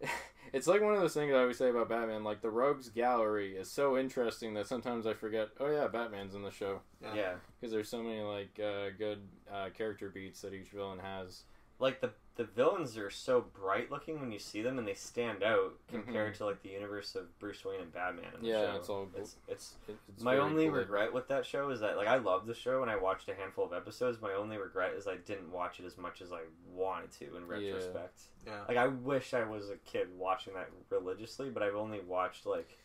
it's 0.52 0.66
like 0.66 0.80
one 0.82 0.94
of 0.94 1.00
those 1.00 1.14
things 1.14 1.32
I 1.34 1.38
always 1.40 1.58
say 1.58 1.70
about 1.70 1.88
Batman. 1.88 2.24
Like 2.24 2.40
the 2.42 2.50
Rogues 2.50 2.88
Gallery 2.88 3.56
is 3.56 3.70
so 3.70 3.96
interesting 3.96 4.54
that 4.54 4.66
sometimes 4.66 5.06
I 5.06 5.14
forget. 5.14 5.48
Oh 5.60 5.70
yeah, 5.70 5.86
Batman's 5.88 6.34
in 6.34 6.42
the 6.42 6.50
show 6.50 6.80
Yeah. 7.14 7.34
because 7.60 7.72
there's 7.72 7.88
so 7.88 8.02
many 8.02 8.20
like 8.20 8.58
uh, 8.60 8.90
good 8.98 9.20
uh, 9.52 9.70
character 9.70 10.10
beats 10.10 10.40
that 10.42 10.52
each 10.52 10.68
villain 10.70 10.98
has. 10.98 11.44
Like 11.78 12.00
the 12.00 12.10
the 12.36 12.44
villains 12.44 12.96
are 12.96 13.10
so 13.10 13.40
bright 13.52 13.90
looking 13.90 14.20
when 14.20 14.30
you 14.30 14.38
see 14.38 14.62
them, 14.62 14.78
and 14.78 14.86
they 14.86 14.94
stand 14.94 15.42
out 15.42 15.72
compared 15.88 16.36
to 16.36 16.44
like 16.46 16.62
the 16.62 16.68
universe 16.68 17.16
of 17.16 17.36
Bruce 17.40 17.64
Wayne 17.64 17.80
and 17.80 17.92
Batman. 17.92 18.26
In 18.26 18.30
the 18.30 18.36
Mm-hmm. 18.36 18.46
Yeah, 18.46 18.72
show. 18.72 18.76
it's 18.78 18.88
all- 18.88 19.08
It's, 19.16 19.36
it's 19.48 19.74
it's 20.08 20.22
my 20.22 20.38
only 20.38 20.66
cool. 20.66 20.74
regret 20.76 21.12
with 21.12 21.26
that 21.28 21.44
show 21.44 21.70
is 21.70 21.80
that 21.80 21.96
like 21.96 22.06
I 22.06 22.18
love 22.18 22.46
the 22.46 22.54
show 22.54 22.82
and 22.82 22.90
I 22.90 22.96
watched 22.96 23.28
a 23.28 23.34
handful 23.34 23.64
of 23.64 23.72
episodes. 23.72 24.20
My 24.22 24.34
only 24.34 24.56
regret 24.56 24.92
is 24.96 25.08
I 25.08 25.16
didn't 25.16 25.50
watch 25.50 25.80
it 25.80 25.84
as 25.86 25.98
much 25.98 26.20
as 26.22 26.30
I 26.32 26.42
wanted 26.72 27.10
to 27.18 27.36
in 27.36 27.46
retrospect. 27.48 28.20
Yeah. 28.46 28.60
Like 28.68 28.76
I 28.76 28.86
wish 28.86 29.34
I 29.34 29.42
was 29.44 29.70
a 29.70 29.76
kid 29.78 30.06
watching 30.16 30.54
that 30.54 30.70
religiously, 30.90 31.50
but 31.50 31.64
I've 31.64 31.74
only 31.76 31.98
watched 32.00 32.46
like 32.46 32.78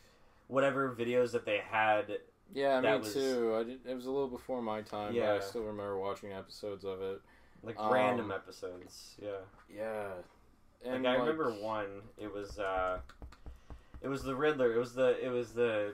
whatever 0.48 0.96
videos 0.98 1.32
that 1.34 1.46
they 1.46 1.60
had. 1.60 2.06
Yeah, 2.54 2.80
me 2.82 2.88
that 2.88 3.00
was- 3.02 3.14
too. 3.14 3.56
I 3.60 3.64
did, 3.64 3.80
it 3.86 3.94
was 3.96 4.08
a 4.08 4.12
little 4.12 4.28
before 4.28 4.64
my 4.64 4.82
time, 4.82 5.14
but 5.14 5.16
Yeah. 5.16 5.34
I 5.36 5.40
still 5.40 5.62
remember 5.64 5.98
watching 6.00 6.32
episodes 6.34 6.84
of 6.86 7.02
it. 7.04 7.22
Like 7.64 7.80
Um, 7.80 7.94
random 7.94 8.32
episodes, 8.32 9.16
yeah. 9.22 9.30
Yeah, 9.74 10.10
like 10.86 11.06
I 11.06 11.16
remember 11.16 11.52
one. 11.52 12.02
It 12.18 12.32
was 12.34 12.60
uh, 12.60 13.00
it 14.02 14.10
was 14.10 14.24
the 14.24 14.36
Riddler. 14.36 14.74
It 14.74 14.80
was 14.80 14.94
the 14.94 15.18
it 15.26 15.30
was 15.30 15.54
the 15.54 15.94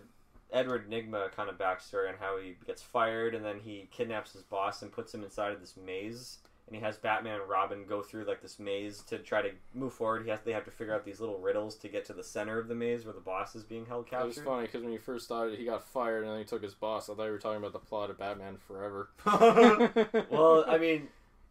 Edward 0.51 0.89
Nygma 0.89 1.31
kind 1.31 1.49
of 1.49 1.57
backstory 1.59 2.09
on 2.09 2.15
how 2.19 2.38
he 2.38 2.56
gets 2.65 2.81
fired 2.81 3.35
and 3.35 3.45
then 3.45 3.59
he 3.59 3.88
kidnaps 3.91 4.33
his 4.33 4.41
boss 4.41 4.81
and 4.81 4.91
puts 4.91 5.14
him 5.14 5.23
inside 5.23 5.51
of 5.51 5.59
this 5.59 5.77
maze. 5.77 6.39
And 6.65 6.75
he 6.75 6.83
has 6.83 6.98
Batman 6.98 7.39
and 7.41 7.49
Robin 7.49 7.83
go 7.88 8.01
through 8.03 8.25
like 8.25 8.41
this 8.43 8.59
maze 8.59 9.01
to 9.07 9.17
try 9.19 9.41
to 9.41 9.51
move 9.73 9.93
forward. 9.93 10.23
He 10.23 10.30
has 10.30 10.39
they 10.41 10.51
have 10.53 10.65
to 10.65 10.72
figure 10.72 10.93
out 10.93 11.03
these 11.06 11.19
little 11.19 11.38
riddles 11.39 11.75
to 11.77 11.88
get 11.88 12.06
to 12.06 12.14
the 12.14 12.23
center 12.23 12.57
of 12.59 12.67
the 12.67 12.75
maze 12.75 13.06
where 13.06 13.14
the 13.14 13.19
boss 13.19 13.56
is 13.56 13.64
being 13.64 13.85
held 13.85 14.07
captive. 14.07 14.25
It 14.25 14.39
was 14.39 14.45
funny 14.45 14.65
because 14.65 14.81
when 14.83 14.91
you 14.91 14.99
first 14.99 15.25
started, 15.25 15.57
he 15.57 15.65
got 15.65 15.83
fired 15.83 16.23
and 16.23 16.31
then 16.31 16.39
he 16.39 16.45
took 16.45 16.64
his 16.64 16.75
boss. 16.75 17.09
I 17.09 17.15
thought 17.15 17.25
you 17.25 17.31
were 17.31 17.39
talking 17.39 17.57
about 17.57 17.73
the 17.73 17.80
plot 17.80 18.09
of 18.09 18.17
Batman 18.19 18.57
Forever. 18.57 19.09
well, 20.31 20.65
I 20.67 20.77
mean, 20.81 21.07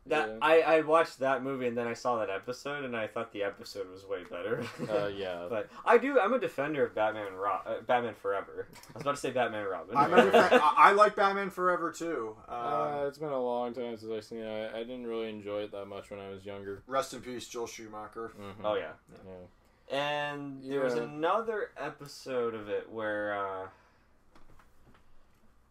that 0.09 0.29
Yeah. 0.29 0.39
I 0.43 0.61
I 0.61 0.81
watched 0.83 1.19
that 1.21 1.43
movie 1.43 1.67
and 1.67 1.77
then 1.77 1.87
I 1.87 1.95
saw 1.95 2.19
that 2.19 2.31
episode 2.31 2.85
and 2.85 2.97
I 2.97 3.07
thought 3.07 3.33
the 3.33 3.43
episode 3.43 3.91
was 3.91 4.05
way 4.07 4.25
better. 4.25 4.65
uh, 4.91 5.07
yeah, 5.09 5.47
But 5.49 5.69
I 5.85 5.99
do. 5.99 6.19
I'm 6.19 6.33
a 6.35 6.39
defender 6.39 6.85
of 6.87 6.95
Batman. 6.95 7.27
and 7.29 7.37
Ro- 7.39 7.61
uh, 7.67 7.81
Batman 7.87 8.15
Forever. 8.15 8.69
I 8.73 8.93
was 8.95 9.03
about 9.03 9.15
to 9.17 9.21
say 9.21 9.31
Batman 9.31 9.61
and 9.63 9.71
Robin. 9.71 9.97
I'm 9.97 10.13
a 10.15 10.25
defend- 10.25 10.55
I, 10.63 10.73
I 10.77 10.93
like 10.93 11.17
Batman 11.17 11.51
Forever 11.51 11.91
too. 11.93 12.37
Um, 12.49 12.55
uh, 12.57 13.05
it's 13.07 13.19
been 13.19 13.29
a 13.31 13.41
long 13.43 13.73
time 13.75 13.97
since 13.97 14.11
I've 14.13 14.25
seen 14.25 14.39
it. 14.41 14.73
I, 14.75 14.81
I 14.81 14.83
didn't 14.85 15.07
really 15.07 15.29
enjoy 15.29 15.61
it 15.63 15.73
that 15.73 15.87
much 15.87 16.11
when 16.11 16.21
I 16.21 16.29
was 16.31 16.45
younger. 16.45 16.83
rest 16.87 17.15
in 17.15 17.21
peace, 17.21 17.47
Joel 17.49 17.67
Schumacher. 17.67 18.33
Mhm. 18.41 18.65
oh 18.65 18.75
yeah. 18.75 18.93
yeah. 19.27 19.33
And 19.91 20.63
there 20.65 20.83
was 20.83 20.95
another 20.95 21.71
episode 21.79 22.55
of 22.55 22.69
it 22.69 22.91
where, 22.93 23.33
uh, 23.33 23.67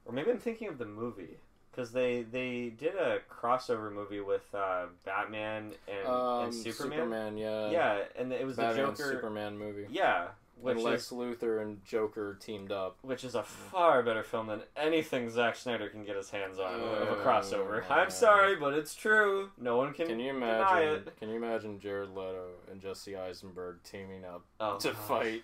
or 0.06 0.14
maybe 0.14 0.32
I'm 0.32 0.40
thinking 0.40 0.68
of 0.70 0.78
the 0.78 0.86
movie 0.86 1.38
because 1.78 1.92
they 1.92 2.24
they 2.24 2.70
did 2.76 2.96
a 2.96 3.20
crossover 3.32 3.92
movie 3.94 4.20
with 4.20 4.42
uh, 4.56 4.86
Batman 5.06 5.74
and, 5.88 6.08
Um, 6.08 6.46
and 6.46 6.54
Superman. 6.54 7.38
yeah, 7.38 7.70
Yeah, 7.70 8.00
and 8.18 8.34
it 8.34 8.46
was 8.46 8.58
Batman 8.58 8.88
the 8.88 8.92
Joker. 8.94 9.12
Superman 9.12 9.58
movie. 9.60 9.86
Yeah, 9.90 10.30
which 10.60 10.78
When 10.78 10.86
Lex 10.86 11.04
is 11.12 11.12
Luthor 11.12 11.62
and 11.62 11.86
Joker 11.86 12.36
teamed 12.40 12.72
up. 12.72 12.98
which 13.04 13.24
is 13.24 13.36
a 13.36 13.44
far 13.44 14.02
better 14.02 14.24
film 14.24 14.48
than 14.48 14.62
anything 14.76 15.30
Zack 15.30 15.56
Snyder 15.56 15.88
can 15.88 16.04
get 16.04 16.16
his 16.16 16.32
hands 16.32 16.58
on 16.58 16.74
of 16.74 16.82
a 16.82 17.10
Oh, 17.12 17.22
crossover. 17.24 17.88
man. 17.88 18.00
I'm 18.00 18.10
sorry, 18.10 18.56
but 18.56 18.74
it's 18.74 18.96
true. 18.96 19.52
No 19.60 19.78
one 19.78 19.94
can, 19.94 20.08
Can 20.08 20.20
you 20.20 20.34
deny 20.34 20.48
imagine? 20.82 21.08
it. 21.08 21.18
Can 21.20 21.30
you 21.30 21.36
imagine 21.36 21.80
Jared 21.80 22.10
Leto 22.10 22.48
and 22.72 22.82
Jesse 22.82 23.16
Eisenberg 23.16 23.84
teaming 23.84 24.26
up 24.26 24.42
Oh, 24.60 24.78
to 24.80 24.88
gosh. 24.94 24.98
fight 25.08 25.44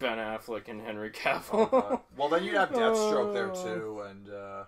Ben 0.00 0.18
Affleck 0.18 0.66
and 0.66 0.80
Henry 0.80 1.12
Oh, 1.14 1.18
Cavill? 1.18 1.70
God. 1.70 2.00
well, 2.16 2.28
then 2.28 2.42
you'd 2.42 2.56
have 2.56 2.70
Deathstroke 2.70 3.32
there 3.32 3.52
Oh. 3.52 3.64
too, 3.64 4.00
and 4.10 4.28
uh, 4.28 4.64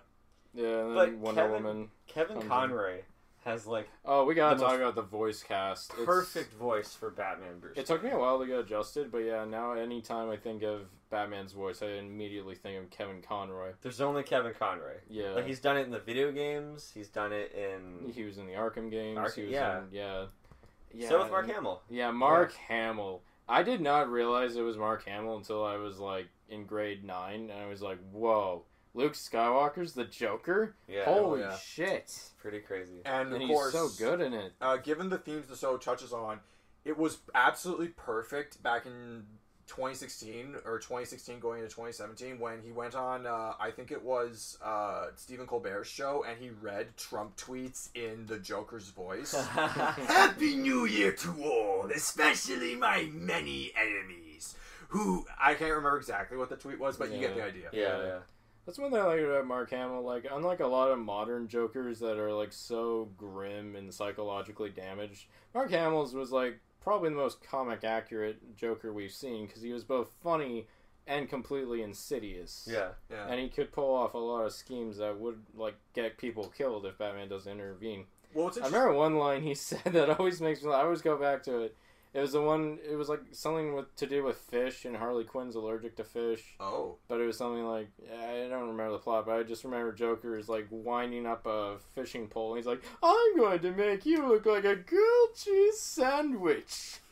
yeah, 0.55 0.67
and 0.85 0.89
then 0.89 0.95
But 0.95 1.13
Wonder 1.17 1.41
Kevin- 1.41 1.63
Woman. 1.63 1.89
Kevin 2.07 2.41
Conroy 2.41 3.01
has 3.43 3.67
like 3.67 3.87
Oh, 4.03 4.25
we 4.25 4.33
gotta 4.33 4.59
talk 4.59 4.75
about 4.75 4.95
the 4.95 5.01
voice 5.03 5.43
cast. 5.43 5.91
It's- 5.91 6.05
perfect 6.05 6.53
voice 6.53 6.95
for 6.95 7.11
Batman 7.11 7.59
Bruce. 7.59 7.77
It 7.77 7.85
took 7.85 8.03
me 8.03 8.09
a 8.09 8.17
while 8.17 8.39
to 8.39 8.45
get 8.47 8.59
adjusted, 8.59 9.11
but 9.11 9.19
yeah, 9.19 9.45
now 9.45 9.73
anytime 9.73 10.29
I 10.31 10.37
think 10.37 10.63
of 10.63 10.87
Batman's 11.11 11.53
voice, 11.53 11.81
I 11.83 11.87
immediately 11.87 12.55
think 12.55 12.81
of 12.83 12.89
Kevin 12.89 13.21
Conroy. 13.21 13.73
There's 13.81 14.01
only 14.01 14.23
Kevin 14.23 14.53
Conroy. 14.57 14.95
Yeah, 15.07 15.31
Like 15.31 15.45
he's 15.45 15.59
done 15.59 15.77
it 15.77 15.81
in 15.83 15.91
the 15.91 15.99
video 15.99 16.31
games. 16.31 16.89
He's 16.93 17.07
done 17.09 17.31
it 17.31 17.51
in. 17.53 18.09
he 18.11 18.23
was 18.23 18.37
in 18.39 18.47
the 18.47 18.53
Arkham 18.53 18.89
games. 18.89 19.19
Arkham- 19.19 19.35
he 19.35 19.41
was 19.43 19.51
yeah. 19.51 19.77
in, 19.79 19.83
yeah, 19.91 20.25
yeah. 20.91 21.09
so 21.09 21.21
with 21.21 21.29
Mark 21.31 21.47
Hamill. 21.47 21.81
Yeah, 21.89 22.09
Mark 22.11 22.53
Hamill. 22.53 23.21
I 23.47 23.61
did 23.61 23.79
not 23.79 24.09
realize 24.09 24.55
it 24.55 24.61
was 24.63 24.75
Mark 24.75 25.05
Hamill 25.05 25.37
until 25.37 25.63
I 25.63 25.75
was 25.77 25.99
like 25.99 26.25
in 26.49 26.65
grade 26.65 27.03
nine, 27.03 27.51
and 27.51 27.61
I 27.61 27.67
was 27.67 27.79
like, 27.83 27.99
"Whoa, 28.11 28.63
Luke 28.95 29.13
Skywalker's 29.13 29.93
the 29.93 30.05
Joker! 30.05 30.73
Yeah, 30.87 31.05
Holy 31.05 31.41
yeah. 31.41 31.55
shit!" 31.57 32.31
pretty 32.41 32.59
crazy. 32.59 33.01
and, 33.05 33.27
And 33.27 33.35
of 33.35 33.41
he's 33.41 33.49
course, 33.49 33.73
so 33.73 33.89
good 33.99 34.21
in 34.21 34.33
it. 34.33 34.53
Uh, 34.59 34.77
given 34.77 35.09
the 35.09 35.17
themes 35.19 35.45
the 35.47 35.55
show 35.55 35.77
touches 35.77 36.11
on, 36.13 36.39
it 36.83 36.97
was 36.97 37.17
absolutely 37.35 37.89
perfect 37.89 38.63
back 38.63 38.85
in 38.87 39.25
2016 39.67 40.57
or 40.63 40.77
2016 40.77 41.39
going 41.39 41.57
into 41.63 41.69
2017 41.73 42.39
when 42.39 42.61
he 42.61 42.71
went 42.71 42.93
on. 42.95 43.25
Uh, 43.25 43.53
I 43.59 43.71
think 43.71 43.91
it 43.91 44.03
was 44.03 44.57
uh, 44.63 45.07
Stephen 45.15 45.47
Colbert's 45.47 45.89
show, 45.89 46.23
and 46.27 46.37
he 46.39 46.49
read 46.61 46.95
Trump 46.97 47.35
tweets 47.35 47.89
in 47.95 48.27
the 48.27 48.37
Joker's 48.37 48.89
voice. 48.89 49.33
Happy 49.49 50.55
New 50.55 50.85
Year 50.85 51.11
to 51.13 51.43
all, 51.43 51.89
especially 51.93 52.75
my 52.75 53.09
many 53.11 53.71
enemies. 53.75 54.55
Who 54.89 55.25
I 55.41 55.55
can't 55.55 55.71
remember 55.73 55.97
exactly 55.97 56.37
what 56.37 56.49
the 56.49 56.55
tweet 56.57 56.79
was, 56.79 56.95
but 56.95 57.11
you 57.11 57.19
get 57.19 57.33
the 57.33 57.39
Yeah. 57.41 57.45
idea. 57.47 57.69
yeah, 57.73 58.03
yeah. 58.05 58.19
That's 58.65 58.79
one 58.79 58.91
thing 58.91 58.99
I 58.99 59.05
like 59.05 59.19
about 59.19 59.45
Mark 59.45 59.69
Hamill. 59.69 60.03
Like, 60.03 60.25
unlike 60.31 60.59
a 60.59 60.67
lot 60.67 60.89
of 60.91 60.97
modern 60.99 61.47
Jokers 61.47 61.99
that 61.99 62.17
are 62.17 62.33
like 62.33 62.51
so 62.51 63.09
grim 63.17 63.75
and 63.75 63.93
psychologically 63.93 64.69
damaged, 64.69 65.27
Mark 65.53 65.69
Hamill's 65.71 66.13
was 66.13 66.31
like 66.31 66.59
probably 66.81 67.09
the 67.09 67.15
most 67.15 67.43
comic 67.43 67.83
accurate 67.83 68.55
Joker 68.55 68.91
we've 68.93 69.11
seen 69.11 69.45
because 69.45 69.61
he 69.61 69.71
was 69.71 69.83
both 69.83 70.11
funny 70.23 70.67
and 71.07 71.29
completely 71.29 71.83
insidious. 71.83 72.67
Yeah. 72.71 72.89
Yeah. 73.11 73.27
and 73.27 73.39
he 73.39 73.49
could 73.49 73.71
pull 73.71 73.93
off 73.93 74.15
a 74.15 74.17
lot 74.17 74.45
of 74.45 74.53
schemes 74.53 74.97
that 74.97 75.19
would 75.19 75.39
like 75.55 75.75
get 75.93 76.17
people 76.17 76.47
killed 76.57 76.85
if 76.87 76.97
Batman 76.97 77.29
doesn't 77.29 77.51
intervene. 77.51 78.05
well, 78.33 78.51
I 78.61 78.65
remember 78.65 78.93
one 78.93 79.17
line 79.17 79.43
he 79.43 79.53
said 79.55 79.83
that 79.85 80.09
always 80.19 80.41
makes 80.41 80.63
me. 80.63 80.71
I 80.71 80.81
always 80.81 81.01
go 81.01 81.17
back 81.17 81.43
to 81.43 81.59
it. 81.59 81.75
It 82.15 82.21
was 82.21 82.31
the 82.31 82.41
one. 82.41 82.79
It 82.89 82.95
was 82.95 83.09
like 83.09 83.19
something 83.33 83.75
with 83.75 83.93
to 83.97 84.07
do 84.07 84.23
with 84.23 84.37
fish, 84.37 84.85
and 84.85 84.95
Harley 84.95 85.25
Quinn's 85.25 85.55
allergic 85.55 85.97
to 85.97 86.05
fish. 86.05 86.55
Oh, 86.61 86.95
But 87.09 87.19
it 87.19 87.25
was 87.25 87.37
something 87.37 87.65
like 87.65 87.89
I 88.17 88.47
don't 88.49 88.69
remember 88.69 88.93
the 88.93 88.99
plot, 88.99 89.25
but 89.25 89.33
I 89.35 89.43
just 89.43 89.65
remember 89.65 89.91
Joker 89.91 90.37
is 90.37 90.47
like 90.47 90.67
winding 90.69 91.25
up 91.25 91.45
a 91.45 91.75
fishing 91.93 92.27
pole, 92.29 92.51
and 92.53 92.57
he's 92.59 92.65
like, 92.67 92.81
"I'm 93.03 93.35
going 93.37 93.59
to 93.59 93.71
make 93.73 94.05
you 94.05 94.25
look 94.29 94.45
like 94.45 94.63
a 94.63 94.77
grilled 94.77 95.35
cheese 95.35 95.77
sandwich." 95.79 96.99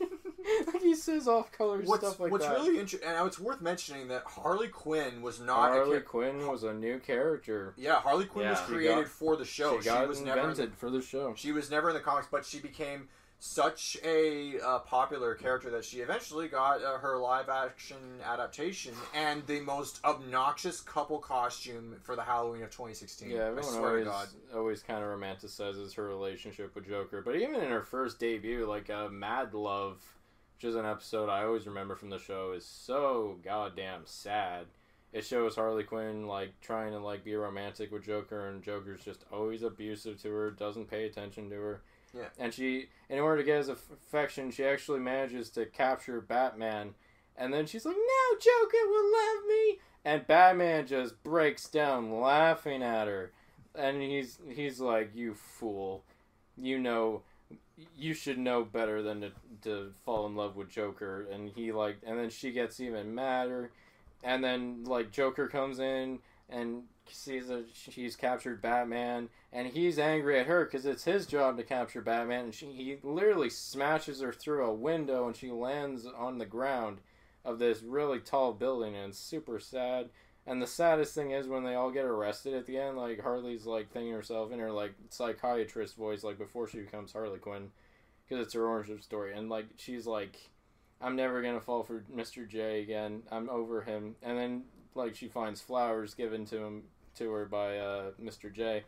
like 0.66 0.82
he 0.82 0.94
says 0.94 1.28
off-color 1.28 1.82
what's 1.84 2.02
stuff 2.06 2.20
like 2.20 2.30
what's 2.32 2.46
that. 2.46 2.54
really 2.56 2.78
interesting, 2.78 3.08
and 3.08 3.26
it's 3.26 3.38
worth 3.38 3.60
mentioning 3.60 4.08
that 4.08 4.22
Harley 4.24 4.68
Quinn 4.68 5.20
was 5.22 5.38
not 5.40 5.70
a 5.70 5.74
Harley 5.74 5.92
char- 5.98 6.00
Quinn 6.00 6.46
was 6.46 6.64
a 6.64 6.72
new 6.72 6.98
character. 6.98 7.74
Yeah, 7.76 7.96
Harley 8.00 8.24
Quinn 8.26 8.48
was 8.48 8.58
Yeah. 8.58 8.66
She 8.66 8.72
created 8.72 8.94
got- 9.04 9.08
for 9.08 9.36
the 9.36 9.44
show. 9.44 9.78
she 9.80 9.84
got 9.86 10.08
was 10.08 10.20
never 10.22 10.40
in 10.40 10.44
the, 10.46 10.50
invented 10.50 10.74
for 10.78 10.88
the 10.90 11.02
show. 11.02 11.34
she 11.36 11.52
was 11.52 11.70
never 11.70 11.90
in 11.90 11.94
the 11.94 12.00
comics, 12.00 12.28
but 12.30 12.44
she 12.46 12.58
became 12.60 13.08
such 13.38 13.98
a 14.04 14.58
uh, 14.60 14.78
popular 14.80 15.34
character 15.34 15.70
that 15.70 15.84
she 15.84 15.98
eventually 15.98 16.48
got 16.48 16.82
uh, 16.82 16.98
her 16.98 17.18
live 17.18 17.48
action 17.48 17.96
adaptation 18.24 18.94
and 19.14 19.46
the 19.46 19.60
most 19.60 20.00
obnoxious 20.04 20.80
couple 20.80 21.18
costume 21.18 21.96
for 22.02 22.16
the 22.16 22.22
Halloween 22.22 22.62
of 22.62 22.70
2016. 22.70 23.30
Yeah, 23.30 23.36
I 23.36 23.46
everyone 23.48 23.72
swear 23.72 23.88
always 23.88 24.04
to 24.04 24.10
God. 24.10 24.28
always 24.54 24.82
kind 24.82 25.04
of 25.04 25.10
romanticizes 25.10 25.94
her 25.94 26.04
relationship 26.08 26.74
with 26.74 26.86
Joker, 26.88 27.20
but 27.22 27.36
even 27.36 27.56
in 27.56 27.70
her 27.70 27.82
first 27.82 28.18
debut, 28.18 28.64
like 28.66 28.88
uh, 28.88 29.08
Mad 29.08 29.52
Love, 29.52 30.02
which 30.56 30.64
is 30.68 30.74
an 30.76 30.86
episode 30.86 31.28
I 31.28 31.44
always 31.44 31.66
remember 31.66 31.96
from 31.96 32.10
the 32.10 32.18
show, 32.18 32.52
is 32.52 32.64
so 32.64 33.36
goddamn 33.44 34.02
sad. 34.06 34.66
It 35.12 35.24
shows 35.24 35.54
Harley 35.54 35.84
Quinn 35.84 36.26
like 36.26 36.60
trying 36.60 36.92
to 36.92 36.98
like 36.98 37.24
be 37.24 37.34
romantic 37.34 37.92
with 37.92 38.04
Joker, 38.04 38.48
and 38.48 38.62
Joker's 38.62 39.04
just 39.04 39.24
always 39.30 39.62
abusive 39.62 40.20
to 40.22 40.30
her, 40.32 40.50
doesn't 40.50 40.90
pay 40.90 41.04
attention 41.04 41.50
to 41.50 41.56
her. 41.56 41.82
Yeah. 42.16 42.28
And 42.38 42.54
she, 42.54 42.86
in 43.08 43.18
order 43.18 43.38
to 43.38 43.44
get 43.44 43.58
his 43.58 43.68
affection, 43.68 44.50
she 44.50 44.64
actually 44.64 45.00
manages 45.00 45.50
to 45.50 45.66
capture 45.66 46.20
Batman, 46.20 46.94
and 47.36 47.52
then 47.52 47.66
she's 47.66 47.84
like, 47.84 47.96
"No, 47.96 48.38
Joker 48.38 48.88
will 48.88 49.12
love 49.12 49.46
me," 49.48 49.78
and 50.04 50.26
Batman 50.26 50.86
just 50.86 51.22
breaks 51.24 51.68
down 51.68 52.20
laughing 52.20 52.82
at 52.82 53.08
her. 53.08 53.32
And 53.74 54.00
he's 54.00 54.38
he's 54.48 54.78
like 54.80 55.14
you 55.14 55.34
fool. 55.34 56.04
You 56.56 56.78
know 56.78 57.22
you 57.96 58.14
should 58.14 58.38
know 58.38 58.64
better 58.64 59.02
than 59.02 59.20
to, 59.20 59.32
to 59.62 59.92
fall 60.04 60.26
in 60.26 60.36
love 60.36 60.56
with 60.56 60.70
joker. 60.70 61.26
And 61.32 61.50
he 61.50 61.72
like 61.72 61.98
and 62.06 62.18
then 62.18 62.30
she 62.30 62.52
gets 62.52 62.80
even 62.80 63.14
madder. 63.14 63.70
And 64.22 64.42
then 64.42 64.84
like 64.84 65.10
joker 65.10 65.48
comes 65.48 65.80
in 65.80 66.20
and 66.48 66.84
sees 67.10 67.48
that 67.48 67.66
she's 67.72 68.16
captured 68.16 68.62
batman 68.62 69.28
and 69.54 69.68
he's 69.68 69.98
angry 69.98 70.38
at 70.38 70.46
her 70.46 70.66
because 70.66 70.84
it's 70.84 71.04
his 71.04 71.26
job 71.26 71.56
to 71.56 71.62
capture 71.62 72.02
batman 72.02 72.44
and 72.44 72.54
she, 72.54 72.66
he 72.66 72.98
literally 73.02 73.48
smashes 73.48 74.20
her 74.20 74.32
through 74.32 74.66
a 74.66 74.74
window 74.74 75.26
and 75.26 75.34
she 75.36 75.50
lands 75.50 76.06
on 76.06 76.36
the 76.36 76.44
ground 76.44 76.98
of 77.46 77.58
this 77.58 77.82
really 77.82 78.18
tall 78.18 78.52
building 78.52 78.94
and 78.94 79.10
it's 79.10 79.18
super 79.18 79.58
sad 79.58 80.10
and 80.46 80.60
the 80.60 80.66
saddest 80.66 81.14
thing 81.14 81.30
is 81.30 81.48
when 81.48 81.64
they 81.64 81.74
all 81.74 81.90
get 81.90 82.04
arrested 82.04 82.54
at 82.54 82.66
the 82.66 82.76
end, 82.78 82.98
like 82.98 83.20
Harley's 83.20 83.64
like 83.64 83.90
thinking 83.90 84.12
herself 84.12 84.52
in 84.52 84.58
her 84.58 84.70
like 84.70 84.94
psychiatrist 85.08 85.96
voice, 85.96 86.22
like 86.22 86.38
before 86.38 86.68
she 86.68 86.80
becomes 86.80 87.12
Harley 87.12 87.38
Quinn, 87.38 87.70
because 88.28 88.44
it's 88.44 88.54
her 88.54 88.66
origin 88.66 89.00
story, 89.00 89.34
and 89.34 89.48
like 89.48 89.66
she's 89.76 90.06
like, 90.06 90.50
"I'm 91.00 91.16
never 91.16 91.40
gonna 91.40 91.62
fall 91.62 91.82
for 91.82 92.04
Mr. 92.14 92.46
J 92.46 92.82
again. 92.82 93.22
I'm 93.30 93.48
over 93.48 93.80
him." 93.82 94.16
And 94.22 94.36
then 94.38 94.64
like 94.94 95.16
she 95.16 95.28
finds 95.28 95.62
flowers 95.62 96.12
given 96.12 96.44
to 96.46 96.58
him 96.58 96.82
to 97.16 97.30
her 97.30 97.46
by 97.46 97.78
uh, 97.78 98.10
Mr. 98.22 98.52
J, 98.52 98.84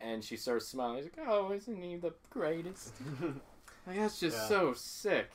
and 0.00 0.22
she 0.24 0.36
starts 0.36 0.66
smiling. 0.68 1.02
She's 1.02 1.10
like, 1.16 1.26
"Oh, 1.28 1.52
isn't 1.52 1.82
he 1.82 1.96
the 1.96 2.12
greatest?" 2.30 2.94
like 3.86 3.96
that's 3.96 4.20
just 4.20 4.36
Yeah. 4.36 4.46
so 4.48 4.72
sick. 4.74 5.30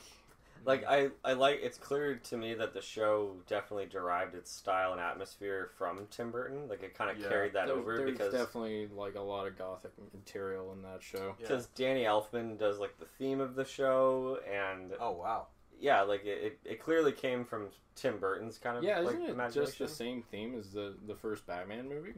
like 0.64 0.84
I, 0.86 1.10
I 1.24 1.32
like 1.32 1.58
it's 1.62 1.78
clear 1.78 2.14
to 2.16 2.36
me 2.36 2.54
that 2.54 2.72
the 2.72 2.80
show 2.82 3.36
definitely 3.48 3.86
derived 3.86 4.34
its 4.36 4.50
style 4.52 4.92
and 4.92 5.00
atmosphere 5.00 5.70
from 5.76 6.06
Tim 6.10 6.30
Burton. 6.30 6.68
Like 6.68 6.82
it 6.84 6.94
kind 6.94 7.10
of 7.10 7.18
Yeah. 7.18 7.28
carried 7.28 7.52
that 7.54 7.66
There's, 7.66 7.78
over 7.78 7.96
there's 7.96 8.10
because 8.12 8.32
definitely 8.32 8.86
like 8.94 9.16
a 9.16 9.20
lot 9.20 9.46
of 9.48 9.58
gothic 9.58 9.92
material 10.14 10.72
in 10.72 10.82
that 10.82 11.02
show. 11.02 11.34
Yeah. 11.40 11.48
because 11.48 11.66
Danny 11.74 12.04
Elfman 12.04 12.58
does 12.58 12.78
like 12.78 12.96
the 12.98 13.06
theme 13.06 13.40
of 13.40 13.56
the 13.56 13.64
show 13.64 14.38
and 14.48 14.92
Oh 15.00 15.12
wow. 15.12 15.48
yeah, 15.80 16.02
like 16.02 16.24
it, 16.24 16.42
it, 16.64 16.72
it 16.74 16.80
clearly 16.80 17.10
came 17.12 17.44
from 17.44 17.68
Tim 17.96 18.18
Burton's 18.18 18.58
kind 18.58 18.76
of 18.78 18.84
Yeah, 18.84 19.00
like 19.00 19.16
isn't 19.16 19.22
it 19.24 19.30
imagination. 19.30 19.64
just 19.66 19.78
the 19.80 19.88
same 19.88 20.22
theme 20.22 20.54
as 20.56 20.70
the 20.72 20.94
the 21.08 21.16
first 21.16 21.44
Batman 21.46 21.88
movie? 21.88 22.14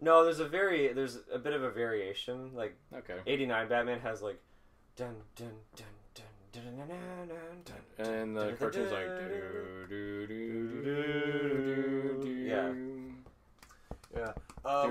No, 0.00 0.24
there's 0.24 0.40
a 0.40 0.48
very 0.48 0.92
there's 0.92 1.18
a 1.32 1.38
bit 1.38 1.52
of 1.52 1.62
a 1.62 1.70
variation. 1.70 2.54
Like 2.54 2.76
okay, 2.94 3.16
eighty 3.26 3.46
nine 3.46 3.68
Batman 3.68 4.00
has 4.00 4.22
like 4.22 4.40
dun 4.96 5.16
dun 5.36 5.52
dun. 5.76 5.86
dun, 6.14 6.24
dun, 6.52 6.64
dun 7.64 8.06
and 8.06 8.36
the 8.36 8.52
cartoon's 8.52 8.92
like, 8.92 9.06
yeah, 12.46 12.72
yeah. 14.16 14.32
Uh, 14.64 14.88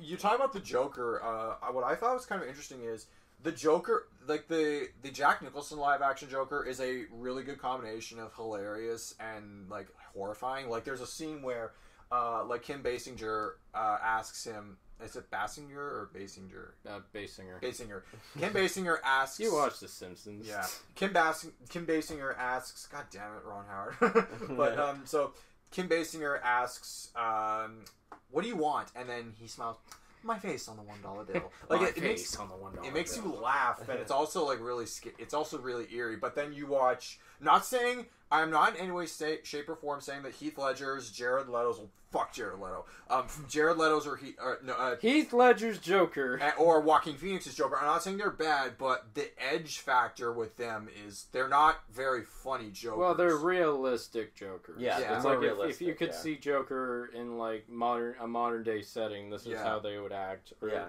you 0.00 0.16
talking 0.16 0.36
about 0.36 0.52
the 0.52 0.60
Joker? 0.60 1.22
Uh, 1.22 1.72
what 1.72 1.84
I 1.84 1.94
thought 1.94 2.14
was 2.14 2.26
kind 2.26 2.42
of 2.42 2.48
interesting 2.48 2.82
is 2.82 3.06
the 3.42 3.52
Joker, 3.52 4.08
like 4.26 4.48
the 4.48 4.88
the 5.02 5.10
Jack 5.10 5.42
Nicholson 5.42 5.78
live 5.78 6.02
action 6.02 6.28
Joker, 6.28 6.64
is 6.64 6.80
a 6.80 7.04
really 7.12 7.44
good 7.44 7.58
combination 7.58 8.18
of 8.18 8.34
hilarious 8.34 9.14
and 9.20 9.68
like 9.70 9.88
horrifying. 10.14 10.68
Like 10.68 10.84
there's 10.84 11.00
a 11.00 11.06
scene 11.06 11.42
where 11.42 11.72
uh, 12.10 12.44
like 12.44 12.62
Kim 12.62 12.82
Basinger 12.82 13.52
uh, 13.74 13.98
asks 14.02 14.44
him, 14.44 14.78
is 15.04 15.14
it 15.14 15.30
Basinger 15.30 15.76
or 15.76 16.10
Basinger? 16.14 16.70
Uh, 16.88 17.00
Basinger. 17.14 17.60
Basinger. 17.62 18.02
Kim 18.38 18.52
Basinger 18.52 18.98
asks. 19.04 19.38
You 19.38 19.54
watch 19.54 19.78
The 19.80 19.88
Simpsons. 19.88 20.48
Yeah. 20.48 20.66
Kim 20.94 21.12
Bas- 21.12 21.46
Kim 21.68 21.86
Basinger 21.86 22.36
asks, 22.36 22.86
God 22.86 23.04
damn 23.10 23.32
it, 23.34 23.44
Ron 23.44 23.64
Howard. 23.68 24.26
but 24.56 24.78
um, 24.80 25.02
so 25.04 25.32
Kim 25.70 25.88
Basinger 25.88 26.40
asks, 26.42 27.10
um, 27.14 27.84
"What 28.30 28.42
do 28.42 28.48
you 28.48 28.56
want?" 28.56 28.88
And 28.96 29.08
then 29.08 29.34
he 29.38 29.46
smiles, 29.46 29.76
"My 30.22 30.38
face 30.38 30.66
on 30.66 30.76
the 30.76 30.82
one 30.82 31.00
dollar 31.02 31.24
bill." 31.24 31.52
Like 31.68 31.80
My 31.82 31.88
it, 31.88 31.96
it 31.96 32.00
face 32.00 32.02
makes 32.02 32.36
on 32.36 32.48
the 32.48 32.56
one 32.56 32.72
it 32.84 32.94
makes 32.94 33.16
you 33.16 33.22
laugh, 33.22 33.80
but 33.86 33.96
it's 33.96 34.10
also 34.10 34.46
like 34.46 34.60
really 34.60 34.86
it's 35.18 35.34
also 35.34 35.58
really 35.58 35.86
eerie. 35.92 36.16
But 36.16 36.34
then 36.34 36.52
you 36.52 36.66
watch. 36.66 37.20
Not 37.40 37.64
saying 37.64 38.06
I'm 38.30 38.50
not 38.50 38.74
in 38.74 38.80
any 38.82 38.90
way, 38.90 39.06
sta- 39.06 39.42
shape, 39.44 39.68
or 39.68 39.76
form 39.76 40.00
saying 40.00 40.22
that 40.24 40.32
Heath 40.32 40.58
Ledger's, 40.58 41.10
Jared 41.10 41.48
Leto's, 41.48 41.78
well, 41.78 41.88
fuck 42.10 42.32
Jared 42.32 42.58
Leto, 42.60 42.84
um, 43.08 43.26
Jared 43.48 43.78
Leto's 43.78 44.06
or 44.06 44.16
he, 44.16 44.34
or, 44.42 44.58
no, 44.62 44.74
uh, 44.74 44.96
Heath 44.96 45.32
Ledger's 45.32 45.78
Joker. 45.78 46.38
or 46.58 46.80
Joaquin 46.80 47.16
Phoenix's 47.16 47.54
Joker. 47.54 47.76
I'm 47.78 47.86
not 47.86 48.02
saying 48.02 48.18
they're 48.18 48.30
bad, 48.30 48.72
but 48.78 49.14
the 49.14 49.30
edge 49.42 49.78
factor 49.78 50.30
with 50.32 50.56
them 50.58 50.88
is 51.06 51.26
they're 51.32 51.48
not 51.48 51.80
very 51.90 52.22
funny 52.22 52.70
Jokers. 52.70 52.98
Well, 52.98 53.14
they're 53.14 53.36
realistic 53.36 54.34
Jokers. 54.34 54.76
Yeah, 54.80 54.98
Yeah. 54.98 55.16
it's 55.16 55.24
more 55.24 55.36
like 55.54 55.70
if, 55.70 55.76
if 55.76 55.80
you 55.82 55.94
could 55.94 56.10
yeah. 56.10 56.14
see 56.16 56.36
Joker 56.36 57.10
in 57.14 57.38
like 57.38 57.68
modern 57.68 58.14
a 58.20 58.26
modern 58.26 58.62
day 58.62 58.82
setting, 58.82 59.30
this 59.30 59.42
is 59.42 59.48
Yeah. 59.48 59.62
how 59.64 59.78
they 59.78 59.98
would 59.98 60.12
act. 60.12 60.52
Or 60.60 60.68
Yeah. 60.68 60.84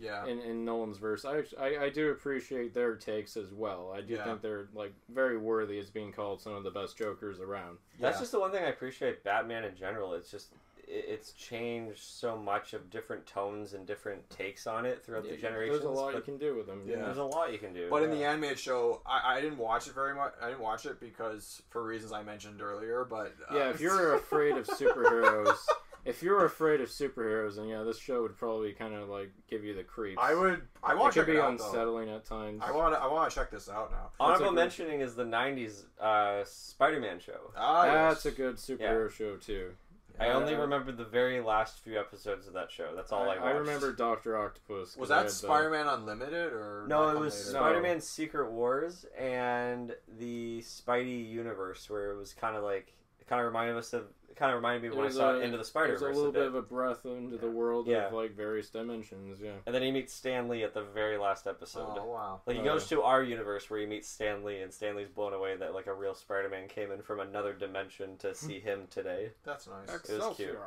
Yeah. 0.00 0.26
in, 0.26 0.40
in 0.40 0.64
Nolan's 0.64 0.98
verse. 0.98 1.24
I, 1.24 1.42
I 1.60 1.84
I 1.84 1.88
do 1.90 2.10
appreciate 2.10 2.74
their 2.74 2.96
takes 2.96 3.36
as 3.36 3.52
well. 3.52 3.92
I 3.94 4.00
do 4.00 4.14
Yeah. 4.14 4.24
think 4.24 4.42
they're 4.42 4.66
like 4.74 4.92
very 5.08 5.36
worthy 5.38 5.78
as 5.78 5.90
being 5.90 6.12
called 6.12 6.40
some 6.40 6.54
of 6.54 6.64
the 6.64 6.70
best 6.70 6.96
Jokers 6.96 7.38
around. 7.40 7.78
That's 8.00 8.16
Yeah. 8.16 8.20
just 8.20 8.32
the 8.32 8.40
one 8.40 8.50
thing 8.50 8.64
I 8.64 8.68
appreciate 8.68 9.22
Batman 9.24 9.64
in 9.64 9.76
general. 9.76 10.14
It's 10.14 10.30
just 10.30 10.48
it- 10.88 11.04
it's 11.08 11.32
changed 11.34 12.02
so 12.02 12.36
much 12.36 12.72
of 12.72 12.90
different 12.90 13.24
tones 13.24 13.74
and 13.74 13.86
different 13.86 14.28
takes 14.28 14.66
on 14.66 14.84
it 14.86 15.04
throughout 15.04 15.22
the 15.22 15.36
generations. 15.36 15.82
There's 15.82 15.84
a 15.96 16.00
lot 16.00 16.08
you 16.08 16.14
but 16.14 16.24
can 16.24 16.36
do 16.38 16.56
with 16.56 16.66
them. 16.66 16.82
Yeah. 16.84 16.96
There's 17.04 17.18
a 17.18 17.22
lot 17.24 17.52
you 17.52 17.58
can 17.58 17.72
do. 17.72 17.88
But 17.88 18.02
in 18.02 18.10
the 18.10 18.16
yeah. 18.16 18.32
animated 18.32 18.58
show, 18.58 19.00
I, 19.06 19.36
I 19.36 19.40
didn't 19.40 19.58
watch 19.58 19.86
it 19.86 19.94
very 19.94 20.14
much. 20.16 20.32
I 20.42 20.48
didn't 20.48 20.62
watch 20.62 20.86
it 20.86 20.98
because 20.98 21.62
for 21.70 21.84
reasons 21.84 22.10
I 22.12 22.24
mentioned 22.24 22.60
earlier. 22.60 23.04
But 23.08 23.34
uh, 23.48 23.54
Yeah, 23.56 23.70
if 23.70 23.80
you're 23.80 24.14
afraid 24.22 24.56
of 24.56 24.66
superheroes, 24.66 25.58
if 26.04 26.22
you're 26.22 26.44
afraid 26.44 26.80
of 26.80 26.88
superheroes, 26.88 27.56
then 27.56 27.66
yeah, 27.68 27.82
this 27.82 27.98
show 27.98 28.22
would 28.22 28.36
probably 28.38 28.72
kind 28.72 28.94
of 28.94 29.08
like 29.08 29.30
give 29.48 29.64
you 29.64 29.74
the 29.74 29.82
creeps. 29.84 30.18
I 30.20 30.34
would. 30.34 30.62
I 30.82 30.94
want 30.94 31.12
to 31.14 31.20
could 31.20 31.26
check 31.26 31.34
be 31.34 31.38
it 31.38 31.42
out. 31.42 31.58
Though. 31.58 31.64
unsettling 31.66 32.10
at 32.10 32.24
times. 32.24 32.60
I 32.64 32.72
want. 32.72 32.94
to 32.94 33.00
I 33.00 33.06
want 33.06 33.30
to 33.30 33.34
check 33.34 33.50
this 33.50 33.68
out 33.68 33.90
now. 33.90 34.10
honorable 34.18 34.38
That's 34.38 34.40
a 34.40 34.44
good- 34.44 34.54
mentioning 34.88 35.00
is 35.00 35.14
the 35.14 35.24
'90s 35.24 35.84
uh, 36.00 36.44
Spider-Man 36.44 37.20
show. 37.20 37.52
Ah, 37.56 37.84
That's 37.84 38.24
yes. 38.24 38.32
a 38.34 38.36
good 38.36 38.56
superhero 38.56 39.10
show 39.10 39.36
too. 39.36 39.72
I 40.18 40.32
only 40.32 40.54
remember 40.54 40.92
the 40.92 41.04
very 41.06 41.40
last 41.40 41.78
few 41.80 41.98
episodes 41.98 42.46
of 42.46 42.52
that 42.52 42.70
show. 42.70 42.94
That's 42.94 43.10
all 43.10 43.22
I, 43.22 43.36
I, 43.36 43.38
watched. 43.38 43.42
I 43.42 43.50
remember 43.52 43.92
Doctor 43.94 44.36
Octopus. 44.36 44.90
'cause 44.90 44.96
Was 44.98 45.10
I 45.10 45.20
that 45.22 45.28
the- 45.28 45.32
Spider-Man 45.34 45.86
Unlimited 45.86 46.52
or 46.52 46.84
No, 46.86 47.06
that 47.06 47.10
it 47.10 47.14
come 47.14 47.22
was 47.24 47.46
later? 47.46 47.58
No. 47.58 47.64
Spider-Man: 47.64 48.00
Secret 48.02 48.50
Wars 48.52 49.06
and 49.18 49.94
the 50.18 50.60
Spidey 50.60 51.26
universe, 51.26 51.88
where 51.88 52.10
it 52.10 52.18
was 52.18 52.34
kind 52.34 52.54
of 52.54 52.62
like 52.62 52.92
it 53.18 53.28
kind 53.28 53.40
of 53.40 53.46
reminded 53.46 53.76
us 53.76 53.94
of, 53.94 54.08
kind 54.40 54.50
kind 54.50 54.52
of 54.52 54.56
reminded 54.56 54.82
me 54.82 54.88
of 54.88 54.96
when 54.96 55.06
I 55.06 55.10
saw 55.10 55.32
a- 55.34 55.38
Into 55.40 55.50
the 55.52 55.56
There's 55.58 55.68
Spider 55.68 55.94
a 55.94 55.98
Verse. 55.98 56.16
little 56.16 56.30
a 56.30 56.32
bit 56.32 56.38
bit. 56.40 56.48
of 56.48 56.54
a 56.54 56.62
breath 56.62 57.04
into 57.04 57.36
the 57.36 57.50
world 57.50 57.86
Yeah. 57.86 58.06
of 58.06 58.12
like 58.14 58.32
various 58.32 58.70
dimensions. 58.70 59.38
Yeah. 59.40 59.52
And 59.66 59.74
then 59.74 59.82
he 59.82 59.90
meets 59.92 60.12
Stan 60.12 60.48
Lee 60.48 60.62
at 60.64 60.74
the 60.74 60.82
very 60.82 61.18
last 61.18 61.46
episode. 61.46 61.96
Oh 61.98 62.06
wow. 62.06 62.40
Like 62.46 62.56
he 62.56 62.62
Oh, 62.62 62.64
goes 62.64 62.88
to 62.88 63.02
our 63.02 63.22
universe 63.22 63.68
where 63.70 63.80
he 63.80 63.86
meets 63.86 64.08
Stan 64.08 64.42
Lee, 64.42 64.60
and 64.62 64.72
Stan 64.72 64.96
Lee's 64.96 65.08
blown 65.08 65.32
away 65.34 65.56
that 65.56 65.74
like 65.74 65.86
a 65.86 65.94
real 65.94 66.14
Spider-Man 66.14 66.68
came 66.68 66.90
in 66.90 67.02
from 67.02 67.20
another 67.20 67.52
dimension 67.52 68.16
to 68.18 68.34
see 68.34 68.58
him 68.68 68.86
today. 68.90 69.30
That's 69.44 69.68
nice. 69.68 70.08
It 70.08 70.18
was 70.20 70.36
cute. 70.36 70.58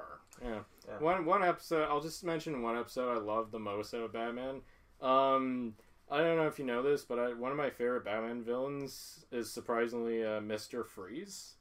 Yeah. 0.44 0.60
Yeah. 0.88 1.00
One 1.00 1.26
one 1.26 1.44
episode. 1.44 1.88
I'll 1.90 2.02
just 2.02 2.24
mention 2.24 2.62
one 2.62 2.78
episode 2.78 3.12
I 3.16 3.20
love 3.20 3.52
the 3.52 3.60
most 3.60 3.94
out 3.94 4.02
of 4.02 4.14
Batman. 4.14 4.62
Um, 5.02 5.76
I 6.12 6.20
don't 6.20 6.38
know 6.38 6.48
if 6.48 6.60
you 6.60 6.66
know 6.66 6.82
this, 6.84 7.04
but 7.04 7.18
I, 7.20 7.34
one 7.34 7.52
of 7.52 7.58
my 7.58 7.70
favorite 7.70 8.06
Batman 8.06 8.44
villains 8.44 9.26
is 9.32 9.52
surprisingly 9.52 10.24
uh, 10.24 10.42
Mister 10.42 10.84
Freeze. 10.84 11.56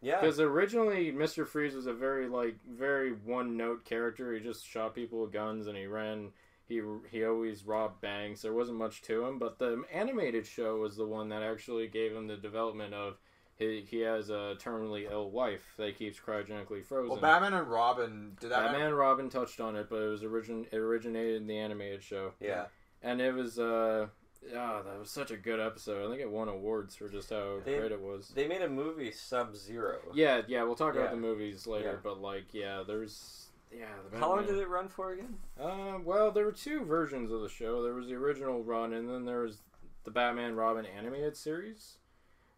Yeah, 0.00 0.20
Because 0.20 0.38
originally 0.40 1.10
Mister 1.10 1.44
Freeze 1.44 1.74
was 1.74 1.86
a 1.86 1.92
very 1.92 2.28
like 2.28 2.56
very 2.70 3.12
one 3.12 3.56
note 3.56 3.84
character. 3.84 4.32
He 4.32 4.40
just 4.40 4.66
shot 4.66 4.94
people 4.94 5.22
with 5.22 5.32
guns 5.32 5.66
and 5.66 5.76
he 5.76 5.86
ran. 5.86 6.30
He 6.66 6.80
he 7.10 7.24
always 7.24 7.64
robbed 7.64 8.00
banks. 8.00 8.42
There 8.42 8.52
wasn't 8.52 8.78
much 8.78 9.02
to 9.02 9.24
him. 9.24 9.38
But 9.38 9.58
the 9.58 9.82
animated 9.92 10.46
show 10.46 10.76
was 10.76 10.96
the 10.96 11.06
one 11.06 11.30
that 11.30 11.42
actually 11.42 11.88
gave 11.88 12.12
him 12.12 12.26
the 12.28 12.36
development 12.36 12.94
of. 12.94 13.16
He, 13.56 13.84
he 13.90 13.98
has 14.02 14.30
a 14.30 14.54
terminally 14.60 15.10
ill 15.10 15.32
wife 15.32 15.74
that 15.78 15.98
keeps 15.98 16.20
cryogenically 16.20 16.84
frozen. 16.84 17.10
Well, 17.10 17.20
Batman 17.20 17.54
and 17.54 17.66
Robin 17.66 18.36
did 18.40 18.52
that. 18.52 18.66
Batman 18.66 18.86
and 18.86 18.96
Robin 18.96 19.28
touched 19.28 19.60
on 19.60 19.74
it, 19.74 19.88
but 19.90 19.96
it 19.96 20.06
was 20.08 20.22
origin 20.22 20.64
it 20.70 20.76
originated 20.76 21.42
in 21.42 21.48
the 21.48 21.58
animated 21.58 22.00
show, 22.04 22.34
Yeah. 22.38 22.66
and 23.02 23.20
it 23.20 23.34
was 23.34 23.58
uh, 23.58 24.06
oh, 24.54 24.82
that 24.82 24.98
was 24.98 25.10
such 25.10 25.30
a 25.30 25.36
good 25.36 25.60
episode. 25.60 26.04
I 26.04 26.08
think 26.10 26.20
it 26.20 26.30
won 26.30 26.48
awards 26.48 26.94
for 26.96 27.08
just 27.08 27.30
how 27.30 27.60
They- 27.64 27.78
great 27.78 27.92
it 27.92 28.00
was. 28.00 28.28
they 28.30 28.46
made 28.48 28.62
a 28.62 28.68
movie 28.68 29.10
Sub 29.10 29.54
Zero. 29.56 29.98
Yeah, 30.14 30.42
yeah, 30.46 30.62
we'll 30.62 30.74
talk 30.76 30.94
Yeah. 30.94 31.00
about 31.02 31.10
the 31.12 31.20
movies 31.20 31.66
later, 31.66 31.92
Yeah. 31.92 32.00
but 32.02 32.20
like, 32.20 32.52
yeah, 32.54 32.82
there's 32.86 33.44
yeah. 33.70 33.86
The 34.10 34.18
How 34.18 34.30
long 34.30 34.46
did 34.46 34.56
it 34.56 34.68
run 34.68 34.88
for 34.88 35.12
again? 35.12 35.38
Uh, 35.60 35.98
well, 36.02 36.30
there 36.30 36.46
were 36.46 36.52
two 36.52 36.84
versions 36.84 37.30
of 37.30 37.42
the 37.42 37.50
show. 37.50 37.82
There 37.82 37.92
was 37.92 38.06
the 38.06 38.14
original 38.14 38.62
run, 38.64 38.94
and 38.94 39.08
then 39.10 39.26
there 39.26 39.42
was 39.42 39.58
the 40.04 40.10
Batman 40.10 40.54
Robin 40.56 40.86
animated 40.86 41.36
series, 41.36 41.98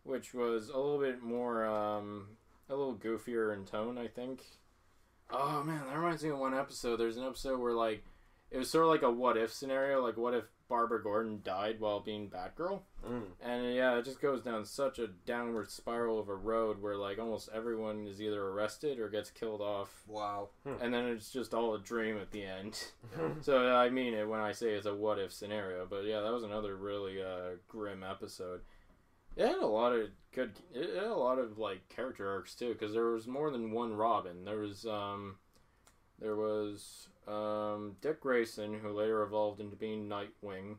which 0.05 0.33
was 0.35 0.69
a 0.69 0.77
little 0.77 1.01
bit 1.01 1.21
more, 1.21 1.65
um, 1.67 2.37
a 2.69 2.77
little 2.77 2.95
goofier 2.95 3.53
in 3.53 3.65
tone, 3.65 3.99
I 3.99 4.07
think. 4.07 4.45
Oh 5.31 5.63
man, 5.65 5.85
that 5.87 5.97
reminds 5.97 6.23
me 6.23 6.31
of 6.31 6.39
one 6.39 6.55
episode. 6.55 6.97
There's 6.99 7.17
an 7.17 7.25
episode 7.25 7.59
where 7.59 7.73
like 7.73 8.05
it 8.53 8.59
was 8.59 8.71
sort 8.71 8.85
of 8.85 8.91
like 8.91 9.03
a 9.03 9.11
what 9.11 9.37
if 9.37 9.53
scenario, 9.53 10.01
like 10.05 10.17
what 10.17 10.35
if 10.35 10.45
Barbara 10.71 11.03
Gordon 11.03 11.43
died 11.45 11.81
while 11.81 12.01
being 12.01 12.31
Batgirl, 12.31 12.81
Mm. 13.07 13.23
and 13.43 13.75
yeah, 13.75 13.99
it 13.99 14.05
just 14.07 14.21
goes 14.23 14.41
down 14.41 14.65
such 14.65 14.99
a 14.99 15.09
downward 15.27 15.71
spiral 15.71 16.19
of 16.21 16.29
a 16.31 16.35
road 16.35 16.81
where 16.81 16.97
like 16.97 17.19
almost 17.19 17.49
everyone 17.53 18.07
is 18.07 18.23
either 18.23 18.43
arrested 18.43 18.99
or 18.99 19.09
gets 19.11 19.31
killed 19.31 19.61
off 19.61 20.03
Wow. 20.07 20.51
and 20.65 20.95
then 20.95 21.07
it's 21.07 21.31
just 21.33 21.53
all 21.53 21.75
a 21.75 21.79
dream 21.81 22.17
at 22.19 22.31
the 22.31 22.45
end. 22.45 22.83
so 23.43 23.75
I 23.75 23.91
mean 23.91 24.15
it 24.15 24.27
when 24.29 24.41
I 24.41 24.53
say 24.53 24.71
it's 24.75 24.87
a 24.87 24.95
what 24.95 25.19
if 25.19 25.33
scenario. 25.33 25.85
But 25.85 26.05
yeah, 26.05 26.21
that 26.21 26.33
was 26.33 26.45
another 26.45 26.77
really 26.77 27.21
uh, 27.23 27.57
grim 27.69 28.03
episode. 28.03 28.61
It 29.37 29.47
had 29.47 29.59
a 29.59 29.67
lot 29.67 29.93
of 29.93 30.09
good. 30.33 30.53
It 30.75 30.95
had 30.95 31.05
a 31.05 31.15
lot 31.15 31.39
of 31.39 31.59
like 31.59 31.89
character 31.89 32.29
arcs 32.31 32.55
too, 32.55 32.73
because 32.73 32.93
there 32.93 33.11
was 33.11 33.27
more 33.27 33.51
than 33.51 33.71
one 33.73 33.93
Robin. 33.95 34.45
There 34.45 34.59
was 34.59 34.87
um, 34.87 35.37
there 36.19 36.37
was 36.37 37.09
um, 37.29 37.97
Dick 38.01 38.21
Grayson, 38.21 38.79
who 38.81 38.91
later 38.93 39.23
evolved 39.23 39.61
into 39.61 39.77
being 39.77 40.09
Nightwing. 40.09 40.77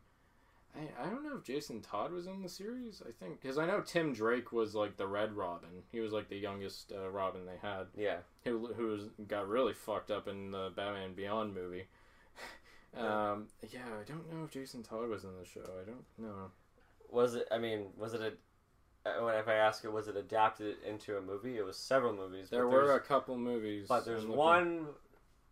I, 0.76 1.06
I 1.06 1.10
don't 1.10 1.24
know 1.24 1.36
if 1.36 1.44
Jason 1.44 1.82
Todd 1.82 2.11
was 2.14 2.28
in 2.28 2.42
the 2.42 2.50
series. 2.50 3.02
I 3.06 3.11
think 3.11 3.42
because 3.42 3.58
I 3.58 3.66
know 3.66 3.82
Tim 3.82 4.14
Drake 4.14 4.52
was 4.52 4.74
like 4.74 4.95
the 4.98 5.08
Red 5.08 5.34
Robin. 5.34 5.84
He 5.92 6.00
was 6.00 6.14
like 6.14 6.30
the 6.30 6.38
youngest 6.38 6.94
uh, 6.95 7.10
Robin 7.10 7.45
they 7.45 7.58
had 7.61 7.88
Yeah, 7.95 8.18
who 8.45 8.68
who 8.74 8.88
was, 8.88 9.02
got 9.28 9.48
really 9.50 9.74
fucked 9.74 10.11
up 10.11 10.28
in 10.28 10.52
the 10.52 10.72
Batman 10.76 11.14
Beyond 11.14 11.53
movie. 11.53 11.88
um, 12.98 13.48
yeah, 13.70 13.82
I 14.00 14.03
don't 14.10 14.32
know 14.32 14.45
if 14.45 14.52
Jason 14.52 14.82
Todd 14.84 15.10
was 15.10 15.24
in 15.24 15.32
the 15.38 15.45
show. 15.45 15.61
I 15.82 15.86
don't 15.86 16.06
know. 16.18 16.52
was 17.10 17.36
it? 17.36 17.48
I 17.52 17.58
mean, 17.58 17.88
was 17.98 18.14
it 18.14 18.22
a? 18.22 19.10
uh, 19.10 19.28
If 19.28 19.50
I 19.50 19.56
ask 19.56 19.84
it, 19.84 19.92
was 19.92 20.08
it 20.08 20.16
adapted 20.16 20.78
into 20.88 21.18
a 21.18 21.22
movie? 21.22 21.58
It 21.58 21.66
was 21.66 21.76
several 21.78 22.14
movies. 22.14 22.50
There 22.50 22.68
were 22.68 22.94
a 22.94 23.00
couple 23.02 23.38
movies, 23.38 23.88
but 23.90 24.06
there's 24.06 24.26
one 24.26 24.86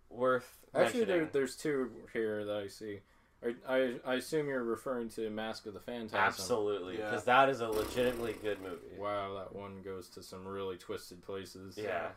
worth 0.10 0.58
Actually, 0.74 1.06
there, 1.06 1.26
there's 1.32 1.56
two 1.56 1.90
here 2.14 2.46
that 2.46 2.56
I 2.58 2.68
see. 2.68 3.00
I, 3.44 3.56
I, 3.68 3.94
I 4.06 4.14
assume 4.16 4.48
you're 4.48 4.64
referring 4.64 5.10
to 5.12 5.30
Mask 5.30 5.66
of 5.66 5.74
the 5.74 5.80
Phantasm. 5.80 6.20
Absolutely, 6.20 6.98
Yeah. 7.00 7.10
because 7.10 7.24
that 7.26 7.50
is 7.50 7.62
a 7.62 7.70
legitimately 7.70 8.36
good 8.42 8.62
movie. 8.62 8.98
Wow, 8.98 9.36
that 9.36 9.56
one 9.56 9.82
goes 9.82 10.10
to 10.10 10.24
some 10.24 10.46
really 10.46 10.78
twisted 10.78 11.22
places. 11.24 11.78
Yeah, 11.78 12.10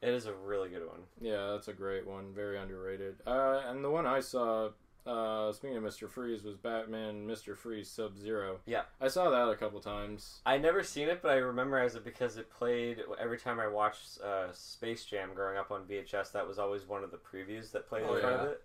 it 0.00 0.08
is 0.08 0.26
a 0.26 0.32
really 0.32 0.70
good 0.70 0.86
one. 0.86 1.00
Yeah, 1.20 1.50
that's 1.52 1.68
a 1.68 1.72
great 1.74 2.06
one. 2.06 2.32
Very 2.34 2.58
underrated. 2.58 3.16
Uh, 3.26 3.60
and 3.66 3.84
the 3.84 3.90
one 3.90 4.06
I 4.06 4.20
saw, 4.20 4.70
uh, 5.06 5.52
speaking 5.52 5.76
of 5.76 5.82
Mr. 5.82 6.08
Freeze, 6.08 6.42
was 6.42 6.56
Batman 6.56 7.26
Mr. 7.26 7.56
Freeze 7.56 7.90
Sub 7.90 8.16
Zero. 8.18 8.58
Yeah. 8.66 8.82
I 9.00 9.08
saw 9.08 9.30
that 9.30 9.48
a 9.48 9.56
couple 9.56 9.80
times. 9.80 10.40
I 10.46 10.58
never 10.58 10.82
seen 10.82 11.08
it, 11.08 11.20
but 11.22 11.30
I 11.32 11.36
remember 11.36 11.78
it 11.80 12.04
because 12.04 12.36
it 12.36 12.50
played 12.50 12.98
every 13.20 13.38
time 13.38 13.58
I 13.60 13.66
watched 13.68 14.20
uh, 14.20 14.52
Space 14.52 15.04
Jam 15.04 15.30
growing 15.34 15.56
up 15.58 15.70
on 15.70 15.82
VHS. 15.84 16.32
That 16.32 16.46
was 16.46 16.58
always 16.58 16.86
one 16.86 17.02
of 17.04 17.10
the 17.10 17.18
previews 17.18 17.72
that 17.72 17.88
played 17.88 18.04
Oh, 18.06 18.14
in 18.14 18.20
front 18.20 18.36
yeah. 18.36 18.42
of 18.42 18.48
it. 18.52 18.62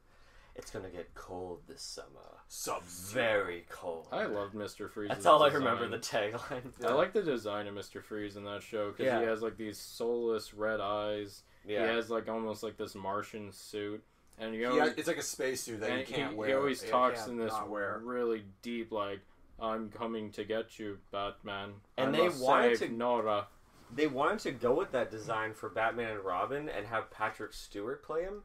It's 0.57 0.71
gonna 0.71 0.89
get 0.89 1.13
cold 1.15 1.59
this 1.67 1.81
summer. 1.81 2.39
Sub 2.47 2.81
Very 2.83 3.65
cold. 3.69 4.07
I 4.13 4.23
loved 4.25 4.53
Mr. 4.55 4.89
Freeze. 4.89 5.09
That's 5.09 5.25
all 5.25 5.43
I 5.43 5.49
remember. 5.49 5.87
The 5.89 5.97
tagline. 5.97 6.71
I 6.85 6.93
like 6.93 7.11
the 7.11 7.21
design 7.23 7.67
of 7.67 7.75
Mr. 7.75 8.01
Freeze 8.01 8.37
in 8.37 8.45
that 8.45 8.63
show 8.63 8.91
because 8.91 9.05
Yeah. 9.07 9.19
he 9.19 9.25
has 9.25 9.41
like 9.41 9.57
these 9.57 9.77
soulless 9.77 10.53
red 10.53 10.79
eyes. 10.79 11.43
Yeah. 11.67 11.89
He 11.89 11.95
has 11.95 12.09
like 12.09 12.29
almost 12.29 12.63
like 12.63 12.77
this 12.77 12.95
Martian 12.95 13.51
suit, 13.51 14.01
and 14.37 14.53
you 14.53 14.61
Yeah, 14.61 14.69
always, 14.69 14.93
it's 14.97 15.07
like 15.07 15.17
a 15.17 15.21
spacesuit 15.23 15.79
that 15.81 15.89
and 15.89 15.99
you 15.99 16.05
can't 16.05 16.31
he, 16.31 16.37
wear. 16.37 16.47
he 16.49 16.53
always 16.55 16.83
You 16.83 16.89
talks 16.89 17.27
in 17.27 17.37
this 17.37 17.51
not 17.51 17.69
wear. 17.69 17.99
really 18.03 18.43
deep 18.61 18.91
like. 18.91 19.19
I'm 19.59 19.89
coming 19.89 20.31
to 20.33 20.43
get 20.43 20.77
you, 20.79 20.97
Batman. 21.11 21.75
And 21.97 22.09
I 22.09 22.19
they 22.19 22.25
must 22.25 22.43
wanted 22.43 22.77
save 22.77 22.89
to- 22.89 22.95
Nora. 22.95 23.47
They 23.95 24.07
wanted 24.07 24.39
to 24.39 24.51
go 24.51 24.73
with 24.73 24.91
that 24.91 25.11
design 25.11 25.53
for 25.53 25.69
Batman 25.69 26.11
and 26.11 26.25
Robin 26.25 26.67
and 26.67 26.85
have 26.87 27.09
Patrick 27.09 27.53
Stewart 27.53 28.03
play 28.03 28.23
him. 28.23 28.43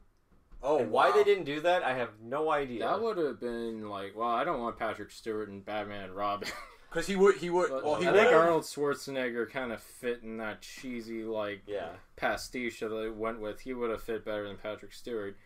Oh, 0.63 0.77
and 0.79 0.91
why 0.91 1.09
wow. 1.09 1.15
they 1.15 1.23
didn't 1.23 1.45
do 1.45 1.59
that, 1.61 1.83
I 1.83 1.95
have 1.95 2.11
no 2.23 2.51
idea. 2.51 2.85
That 2.87 3.01
would 3.01 3.17
have 3.17 3.39
been 3.39 3.89
like, 3.89 4.15
well, 4.15 4.29
I 4.29 4.43
don't 4.43 4.61
want 4.61 4.77
Patrick 4.77 5.11
Stewart 5.11 5.49
and 5.49 5.65
Batman 5.65 6.05
and 6.05 6.15
Robin. 6.15 6.47
Because 6.91 7.07
he 7.07 7.15
would, 7.15 7.37
he 7.37 7.49
would. 7.49 7.69
But 7.69 7.85
well, 7.85 7.95
he 7.95 8.05
I 8.05 8.11
would. 8.11 8.19
think 8.19 8.33
Arnold 8.33 8.63
Schwarzenegger 8.63 9.49
kind 9.49 9.71
of 9.71 9.81
fit 9.81 10.23
in 10.23 10.35
that 10.39 10.61
cheesy 10.61 11.23
like 11.23 11.61
yeah. 11.65 11.91
pastiche 12.17 12.81
that 12.81 12.93
it 12.93 13.15
went 13.15 13.39
with. 13.39 13.61
He 13.61 13.71
would 13.73 13.91
have 13.91 14.03
fit 14.03 14.25
better 14.25 14.45
than 14.45 14.57
Patrick 14.57 14.91
Stewart. 14.93 15.37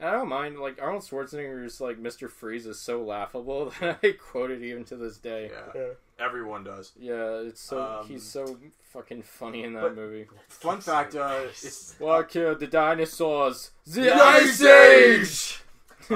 And 0.00 0.08
I 0.08 0.12
don't 0.12 0.28
mind 0.28 0.58
like 0.58 0.80
Arnold 0.80 1.02
Schwarzenegger's 1.02 1.78
like 1.80 2.02
Mr. 2.02 2.28
Freeze 2.28 2.64
is 2.66 2.80
so 2.80 3.02
laughable 3.02 3.66
that 3.80 3.98
I 4.02 4.12
quote 4.12 4.50
it 4.50 4.62
even 4.62 4.82
to 4.84 4.96
this 4.96 5.18
day. 5.18 5.50
Yeah, 5.74 5.82
everyone 6.18 6.64
does. 6.64 6.92
Yeah, 6.98 7.40
it's 7.40 7.60
so 7.60 7.82
Um, 7.82 8.08
he's 8.08 8.24
so 8.24 8.56
fucking 8.92 9.22
funny 9.22 9.62
in 9.62 9.74
that 9.74 9.94
movie. 9.94 10.26
Fun 10.48 10.80
fact: 10.80 11.14
uh, 11.14 11.40
it's 11.48 11.94
What 11.98 12.30
killed 12.30 12.60
the 12.60 12.66
dinosaurs? 12.66 13.72
The 13.86 14.10
Ice 14.10 14.62
Ice 14.62 14.62
Age. 14.62 15.62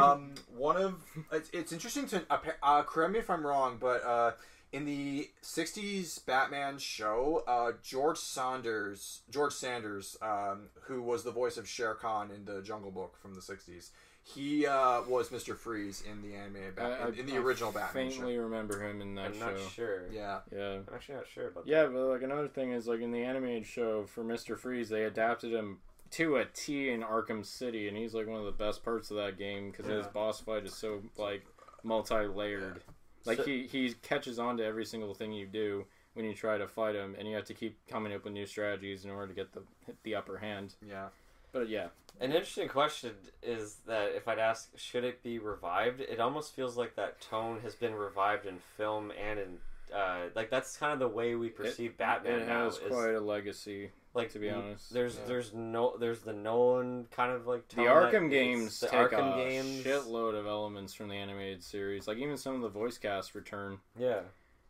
um, 0.00 0.32
one 0.56 0.76
of 0.78 0.94
it's, 1.30 1.50
it's 1.52 1.72
interesting 1.72 2.06
to 2.06 2.22
uh, 2.30 2.38
uh, 2.62 2.82
correct 2.84 3.12
me 3.12 3.18
if 3.18 3.28
I'm 3.28 3.46
wrong, 3.46 3.76
but 3.78 4.02
uh, 4.02 4.32
in 4.74 4.84
the 4.84 5.30
'60s 5.42 6.24
Batman 6.26 6.78
show, 6.78 7.44
uh, 7.46 7.72
George 7.82 8.18
Saunders, 8.18 9.22
George 9.30 9.52
Sanders, 9.52 10.16
um, 10.22 10.68
who 10.82 11.02
was 11.02 11.22
the 11.24 11.30
voice 11.30 11.56
of 11.56 11.68
Shere 11.68 11.94
Khan 11.94 12.30
in 12.30 12.44
the 12.44 12.60
Jungle 12.62 12.90
Book 12.90 13.16
from 13.20 13.34
the 13.34 13.40
'60s, 13.40 13.90
he 14.22 14.66
uh, 14.66 15.02
was 15.08 15.30
Mister 15.30 15.54
Freeze 15.54 16.02
in 16.10 16.22
the 16.22 16.34
animated 16.36 16.74
Bat- 16.76 17.00
I- 17.02 17.08
in, 17.08 17.14
in 17.20 17.26
the 17.26 17.34
I 17.34 17.38
original 17.38 17.72
Batman 17.72 18.10
Faintly 18.10 18.34
show. 18.36 18.40
remember 18.42 18.82
him 18.82 19.00
in 19.00 19.14
that 19.16 19.26
I'm 19.26 19.34
show. 19.34 19.50
not 19.50 19.58
sure. 19.74 20.08
Yeah, 20.12 20.40
Yeah. 20.52 20.78
I'm 20.88 20.94
actually 20.94 21.16
not 21.16 21.28
sure 21.28 21.48
about 21.48 21.66
That. 21.66 21.70
Yeah, 21.70 21.86
but 21.86 22.04
like 22.06 22.22
another 22.22 22.48
thing 22.48 22.72
is 22.72 22.86
like 22.86 23.00
in 23.00 23.12
the 23.12 23.22
animated 23.22 23.66
show 23.66 24.04
for 24.04 24.24
Mister 24.24 24.56
Freeze, 24.56 24.88
they 24.88 25.04
adapted 25.04 25.52
him 25.52 25.78
to 26.12 26.36
a 26.36 26.44
T 26.46 26.90
in 26.90 27.02
Arkham 27.02 27.44
City, 27.44 27.86
and 27.88 27.96
he's 27.96 28.14
like 28.14 28.26
one 28.26 28.38
of 28.40 28.46
the 28.46 28.52
best 28.52 28.84
parts 28.84 29.10
of 29.10 29.16
that 29.18 29.36
game 29.38 29.70
because 29.70 29.86
his 29.86 30.06
boss 30.08 30.40
fight 30.40 30.64
is 30.64 30.74
so 30.74 31.02
like 31.18 31.44
multi-layered. 31.82 32.82
Like 33.24 33.38
So- 33.38 33.44
he 33.44 33.66
he 33.66 33.92
catches 33.94 34.38
on 34.38 34.56
to 34.58 34.64
every 34.64 34.84
single 34.84 35.14
thing 35.14 35.32
you 35.32 35.46
do 35.46 35.86
when 36.14 36.24
you 36.24 36.34
try 36.34 36.58
to 36.58 36.68
fight 36.68 36.94
him, 36.94 37.14
and 37.18 37.26
you 37.28 37.34
have 37.36 37.46
to 37.46 37.54
keep 37.54 37.76
coming 37.88 38.12
up 38.14 38.24
with 38.24 38.32
new 38.32 38.46
strategies 38.46 39.04
in 39.04 39.10
order 39.10 39.28
to 39.28 39.34
get 39.34 39.52
the 39.52 39.62
the 40.02 40.14
upper 40.14 40.38
hand. 40.38 40.74
yeah. 40.86 41.08
But 41.52 41.68
yeah, 41.68 41.88
An 42.20 42.32
interesting 42.32 42.68
question 42.68 43.12
is 43.42 43.76
that 43.86 44.12
if 44.16 44.26
I'd 44.26 44.40
ask, 44.40 44.76
should 44.76 45.04
it 45.04 45.22
be 45.22 45.38
revived? 45.38 46.00
It 46.00 46.18
almost 46.18 46.52
feels 46.52 46.76
like 46.76 46.96
that 46.96 47.20
tone 47.20 47.60
has 47.60 47.74
been 47.76 47.94
revived 47.94 48.44
in 48.46 48.58
film 48.76 49.12
and 49.12 49.38
in. 49.38 49.58
Uh, 49.94 50.28
like 50.34 50.50
that's 50.50 50.76
kind 50.76 50.92
of 50.92 50.98
the 50.98 51.06
way 51.08 51.36
we 51.36 51.48
perceive 51.50 51.96
Batman 51.96 52.40
it 52.40 52.46
now. 52.48 52.64
has 52.64 52.78
is, 52.78 52.88
quite 52.88 53.14
a 53.14 53.20
legacy. 53.20 53.90
Like 54.14 54.32
to 54.32 54.38
be 54.38 54.50
honest. 54.50 54.92
there's 54.92 55.16
Yeah. 55.16 55.20
there's 55.26 55.52
no 55.52 55.96
there's 55.98 56.20
the 56.20 56.32
known 56.32 57.06
kind 57.10 57.32
of 57.32 57.46
like 57.46 57.68
The 57.68 57.82
Arkham 57.82 58.30
games 58.30 58.78
the 58.80 58.86
take 58.88 59.10
Arkham 59.10 59.34
a 59.34 59.36
games 59.36 59.84
shitload 59.84 60.38
of 60.38 60.46
elements 60.46 60.94
from 60.94 61.08
the 61.08 61.16
animated 61.16 61.62
series. 61.62 62.06
Like 62.06 62.18
even 62.18 62.36
some 62.36 62.54
of 62.54 62.60
the 62.62 62.68
voice 62.68 62.98
casts 62.98 63.34
return. 63.34 63.78
Yeah, 63.98 64.20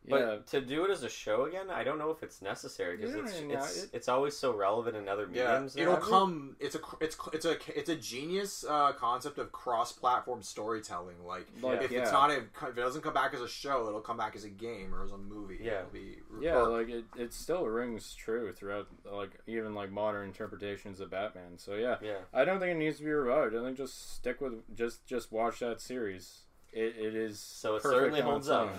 But 0.07 0.20
Yeah, 0.20 0.36
to 0.60 0.60
do 0.60 0.84
it 0.84 0.91
as 0.91 1.02
a 1.02 1.08
show 1.08 1.47
again, 1.47 1.70
I 1.70 1.83
don't 1.83 1.97
know 1.99 2.10
if 2.10 2.23
it's 2.23 2.42
necessary 2.42 2.99
because 2.99 3.15
Yeah, 3.15 3.23
it's 3.23 3.41
yeah, 3.41 3.55
it's, 3.58 3.83
it- 3.84 3.91
it's 3.94 4.08
always 4.08 4.36
so 4.36 4.55
relevant 4.55 4.97
in 4.97 5.08
other 5.08 5.26
Yeah, 5.33 5.52
mediums. 5.52 5.76
it'll 5.76 5.97
come. 5.97 6.57
It's 6.60 6.74
a 6.74 6.81
it's 7.00 7.16
it's 7.33 7.47
a 7.47 7.57
it's 7.78 7.89
a 7.89 7.97
genius 7.97 8.65
uh, 8.68 8.92
concept 8.92 9.39
of 9.39 9.50
cross-platform 9.52 10.42
storytelling. 10.42 11.24
Like, 11.26 11.47
Like, 11.62 11.83
if 11.83 11.91
yeah. 11.91 12.00
it's 12.02 12.12
not 12.12 12.31
a, 12.31 12.36
if 12.39 12.68
it 12.68 12.76
doesn't 12.76 13.00
come 13.00 13.15
back 13.15 13.33
as 13.33 13.41
a 13.41 13.49
show, 13.49 13.89
it'll 13.89 14.02
come 14.02 14.18
back 14.18 14.36
as 14.36 14.44
a 14.44 14.50
game 14.50 14.94
or 14.94 15.02
as 15.05 15.12
a 15.12 15.16
movie. 15.18 15.58
Yeah. 15.62 15.78
it'll 15.81 15.91
be 15.91 16.18
yeah, 16.39 16.57
or- 16.57 16.68
like 16.68 16.91
it, 16.91 17.05
it 17.16 17.33
still 17.33 17.65
rings 17.66 18.15
true 18.15 18.52
throughout, 18.52 18.89
like 19.10 19.31
even 19.47 19.74
like 19.74 19.91
modern 19.91 20.26
interpretations 20.26 21.00
of 21.00 21.10
Batman. 21.10 21.57
So 21.57 21.76
yeah, 21.76 21.97
Yeah. 22.02 22.18
I 22.34 22.44
don't 22.44 22.60
think 22.60 22.73
it 22.73 22.78
needs 22.78 22.99
to 22.99 23.05
be 23.05 23.10
revived. 23.10 23.55
I 23.57 23.62
think 23.65 23.78
just 23.78 24.15
stick 24.15 24.42
with 24.42 24.55
just 24.76 25.07
just 25.07 25.33
watch 25.33 25.60
that 25.60 25.81
series. 25.81 26.41
It, 26.73 26.97
it 26.99 27.15
is 27.15 27.41
So 27.41 27.76
it 27.76 27.83
certainly 27.83 28.20
holds 28.20 28.49
its 28.49 28.52
up. 28.52 28.74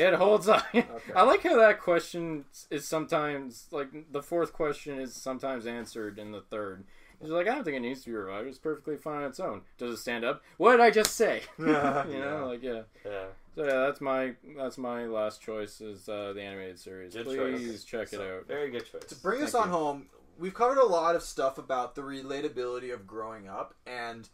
Own. 0.00 0.14
It 0.14 0.16
holds 0.16 0.48
up. 0.48 0.64
I 1.16 1.22
like 1.22 1.42
how 1.42 1.56
that 1.58 1.80
question 1.80 2.44
is 2.70 2.86
sometimes 2.86 3.66
like 3.70 3.88
the 4.10 4.22
fourth 4.22 4.52
question 4.52 5.00
is 5.00 5.14
sometimes 5.14 5.66
answered 5.66 6.18
in 6.18 6.32
the 6.32 6.40
third. 6.40 6.84
He's 7.20 7.30
like, 7.30 7.48
I 7.48 7.54
don't 7.54 7.64
think 7.64 7.76
it 7.76 7.80
needs 7.80 8.02
to 8.04 8.10
be 8.10 8.14
revived. 8.14 8.46
It's 8.46 8.58
perfectly 8.58 8.96
fine 8.96 9.22
on 9.22 9.30
its 9.30 9.40
own. 9.40 9.62
Does 9.76 9.94
it 9.94 9.96
stand 10.00 10.24
up? 10.24 10.42
What 10.56 10.72
did 10.72 10.80
I 10.80 10.90
just 10.90 11.16
say? 11.16 11.42
you 11.58 11.66
know, 11.66 12.46
like 12.48 12.62
yeah. 12.62 12.82
Yeah. 13.04 13.24
So 13.56 13.64
yeah, 13.64 13.86
that's 13.86 14.00
my 14.00 14.34
that's 14.56 14.78
my 14.78 15.06
last 15.06 15.42
choice 15.42 15.80
is 15.80 16.08
uh, 16.08 16.32
the 16.32 16.42
animated 16.42 16.78
series. 16.78 17.14
Good 17.14 17.26
Please 17.26 17.84
choice. 17.84 18.10
check 18.10 18.12
it 18.12 18.20
out. 18.20 18.46
Very 18.46 18.70
good 18.70 18.86
choice. 18.90 19.04
To 19.08 19.16
bring 19.16 19.42
us 19.42 19.54
on 19.54 19.68
you. 19.68 19.74
home, 19.74 20.06
we've 20.38 20.54
covered 20.54 20.78
a 20.78 20.86
lot 20.86 21.16
of 21.16 21.22
stuff 21.22 21.58
about 21.58 21.96
the 21.96 22.02
relatability 22.02 22.94
of 22.94 23.04
growing 23.04 23.48
up, 23.48 23.74
and 23.84 24.28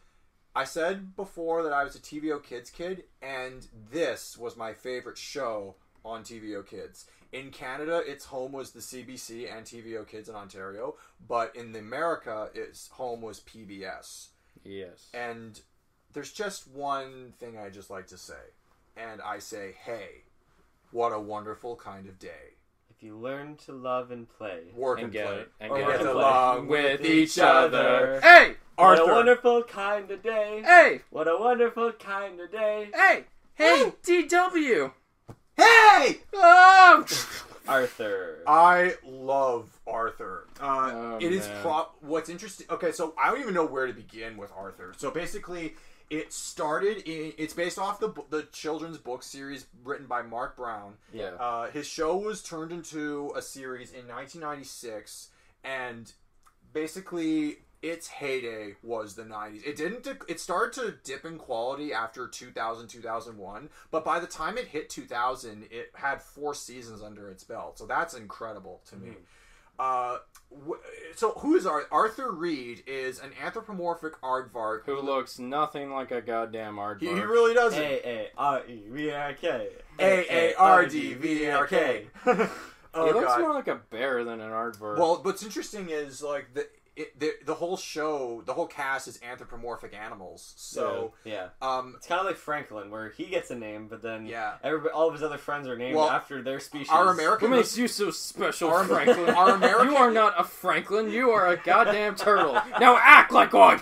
I 0.54 0.64
said 0.64 1.16
before 1.16 1.62
that 1.64 1.72
I 1.72 1.82
was 1.84 1.96
a 1.96 1.98
TVO 2.00 2.42
Kids 2.42 2.70
kid, 2.70 3.04
and 3.22 3.66
this 3.90 4.38
was 4.38 4.56
my 4.56 4.72
favorite 4.72 5.18
show 5.18 5.74
on 6.04 6.22
TVO 6.22 6.64
Kids. 6.66 7.06
In 7.32 7.50
Canada, 7.50 8.00
its 8.06 8.26
home 8.26 8.52
was 8.52 8.70
the 8.70 8.78
CBC 8.80 9.52
and 9.52 9.66
TVO 9.66 10.06
Kids 10.06 10.28
in 10.28 10.36
Ontario, 10.36 10.94
but 11.26 11.54
in 11.56 11.74
America, 11.74 12.50
its 12.54 12.88
home 12.88 13.20
was 13.20 13.40
PBS. 13.40 14.28
Yes. 14.62 15.08
And 15.12 15.60
there's 16.12 16.32
just 16.32 16.68
one 16.68 17.32
thing 17.40 17.58
I 17.58 17.70
just 17.70 17.90
like 17.90 18.06
to 18.08 18.16
say, 18.16 18.34
and 18.96 19.20
I 19.20 19.40
say, 19.40 19.74
hey, 19.84 20.22
what 20.92 21.10
a 21.10 21.18
wonderful 21.18 21.74
kind 21.74 22.06
of 22.06 22.20
day. 22.20 22.54
If 22.88 23.02
you 23.02 23.16
learn 23.16 23.56
to 23.66 23.72
love 23.72 24.12
and 24.12 24.28
play. 24.28 24.60
Work 24.76 24.98
And 24.98 25.04
and, 25.06 25.12
get 25.12 25.26
play. 25.26 25.44
and 25.60 25.74
get 25.74 25.98
get 25.98 26.06
along 26.06 26.68
with 26.68 27.04
each 27.04 27.36
other. 27.40 28.20
Hey, 28.22 28.54
What 28.76 28.98
a 28.98 29.04
wonderful 29.06 29.62
kind 29.64 30.10
of 30.10 30.22
day. 30.22 30.62
hey, 30.64 31.00
What 31.10 31.28
a 31.28 31.36
wonderful 31.38 31.92
kind 31.92 32.40
of 32.40 32.50
day. 32.50 32.88
hey, 32.92 33.24
hey, 33.54 33.92
DW. 34.02 34.92
Hey! 35.56 36.18
Oh, 36.32 37.04
Arthur. 37.68 38.42
I 38.46 38.94
love 39.06 39.68
Arthur. 39.86 40.48
Uh, 40.60 40.90
Oh, 40.92 41.18
it 41.20 41.32
is 41.32 41.46
man. 41.46 41.62
pro- 41.62 41.88
what's 42.00 42.28
interesting. 42.28 42.66
Okay, 42.68 42.90
so 42.92 43.14
I 43.16 43.30
don't 43.30 43.40
even 43.40 43.54
know 43.54 43.64
where 43.64 43.86
to 43.86 43.92
begin 43.92 44.36
with 44.36 44.50
Arthur. 44.56 44.92
So 44.96 45.10
basically, 45.12 45.74
it 46.10 46.32
started 46.32 47.08
in. 47.08 47.32
It's 47.38 47.54
based 47.54 47.78
off 47.78 48.00
the 48.00 48.12
the 48.30 48.42
children's 48.52 48.98
book 48.98 49.22
series 49.22 49.66
written 49.84 50.06
by 50.06 50.22
Marc 50.22 50.56
Brown. 50.56 50.94
yeah. 51.12 51.30
Uh, 51.38 51.70
his 51.70 51.86
show 51.86 52.16
was 52.16 52.42
turned 52.42 52.72
into 52.72 53.32
a 53.36 53.40
series 53.40 53.92
in 53.92 54.06
1996, 54.08 55.28
and 55.62 56.12
basically 56.72 57.58
its 57.84 58.08
heyday 58.08 58.76
was 58.82 59.14
the 59.14 59.22
90s. 59.24 59.64
It 59.66 59.76
didn't. 59.76 60.02
dec- 60.04 60.24
It 60.28 60.40
started 60.40 60.72
to 60.80 60.94
dip 61.04 61.24
in 61.24 61.36
quality 61.38 61.92
after 61.92 62.26
2000, 62.26 62.88
2001, 62.88 63.68
but 63.90 64.04
by 64.04 64.18
the 64.18 64.26
time 64.26 64.56
it 64.56 64.68
hit 64.68 64.88
2000, 64.88 65.66
it 65.70 65.90
had 65.94 66.22
four 66.22 66.54
seasons 66.54 67.02
under 67.02 67.28
its 67.28 67.44
belt. 67.44 67.78
So 67.78 67.86
that's 67.86 68.14
incredible 68.14 68.80
to 68.90 68.96
me. 68.96 69.12
Uh, 69.78 70.18
so 71.16 71.32
who 71.32 71.56
is 71.56 71.66
Ar- 71.66 71.86
Arthur 71.90 72.30
Reed? 72.30 72.84
Is 72.86 73.18
an 73.18 73.32
anthropomorphic 73.42 74.20
aardvark 74.22 74.84
who 74.86 75.00
looks 75.00 75.38
nothing 75.38 75.90
like 75.92 76.10
a 76.12 76.20
goddamn 76.20 76.76
aardvark. 76.76 77.00
He, 77.00 77.08
he 77.08 77.20
really 77.20 77.54
doesn't. 77.54 77.82
A 77.82 78.08
A 78.08 78.30
R 78.38 78.64
E 78.66 78.84
V 78.88 79.08
A 79.08 79.20
R 79.20 79.32
K. 79.34 79.68
A 79.98 80.52
A 80.52 80.54
R 80.54 80.86
D 80.86 81.14
V 81.14 81.44
A 81.44 81.56
R 81.56 81.66
K. 81.66 82.06
Oh 82.96 83.06
he 83.06 83.12
looks 83.12 83.26
god. 83.26 83.40
more 83.40 83.52
like 83.52 83.66
a 83.66 83.80
bear 83.90 84.22
than 84.22 84.40
an 84.40 84.52
aardvark. 84.52 84.98
Well, 85.00 85.18
what's 85.24 85.42
interesting 85.42 85.90
is 85.90 86.22
like 86.22 86.54
the 86.54 86.68
it, 86.96 87.18
the 87.18 87.32
the 87.44 87.54
whole 87.54 87.76
show, 87.76 88.42
the 88.46 88.52
whole 88.54 88.66
cast 88.66 89.08
is 89.08 89.18
anthropomorphic 89.22 89.92
animals. 89.94 90.54
So, 90.56 91.12
Yeah. 91.24 91.48
um, 91.60 91.94
It's 91.96 92.06
kind 92.06 92.20
of 92.20 92.26
like 92.26 92.36
Franklin, 92.36 92.90
where 92.90 93.10
he 93.10 93.24
gets 93.26 93.50
a 93.50 93.56
name, 93.56 93.88
but 93.88 94.00
then 94.02 94.26
yeah, 94.26 94.54
everybody, 94.62 94.92
all 94.92 95.08
of 95.08 95.14
his 95.14 95.22
other 95.22 95.38
friends 95.38 95.66
are 95.66 95.76
named 95.76 95.96
Well, 95.96 96.08
after 96.08 96.40
their 96.42 96.60
species. 96.60 96.90
our 96.90 97.06
what 97.06 97.12
American 97.14 97.50
makes 97.50 97.76
you 97.76 97.88
so 97.88 98.10
special, 98.10 98.70
Our- 98.70 98.84
Franklin? 98.84 99.30
our 99.34 99.50
American- 99.50 99.90
You 99.90 99.96
are 99.96 100.10
not 100.10 100.38
a 100.38 100.44
Franklin. 100.44 101.10
You 101.10 101.30
are 101.30 101.48
a 101.48 101.56
goddamn 101.56 102.14
turtle. 102.14 102.54
Now 102.78 102.96
act 103.00 103.32
like 103.32 103.52
one. 103.52 103.80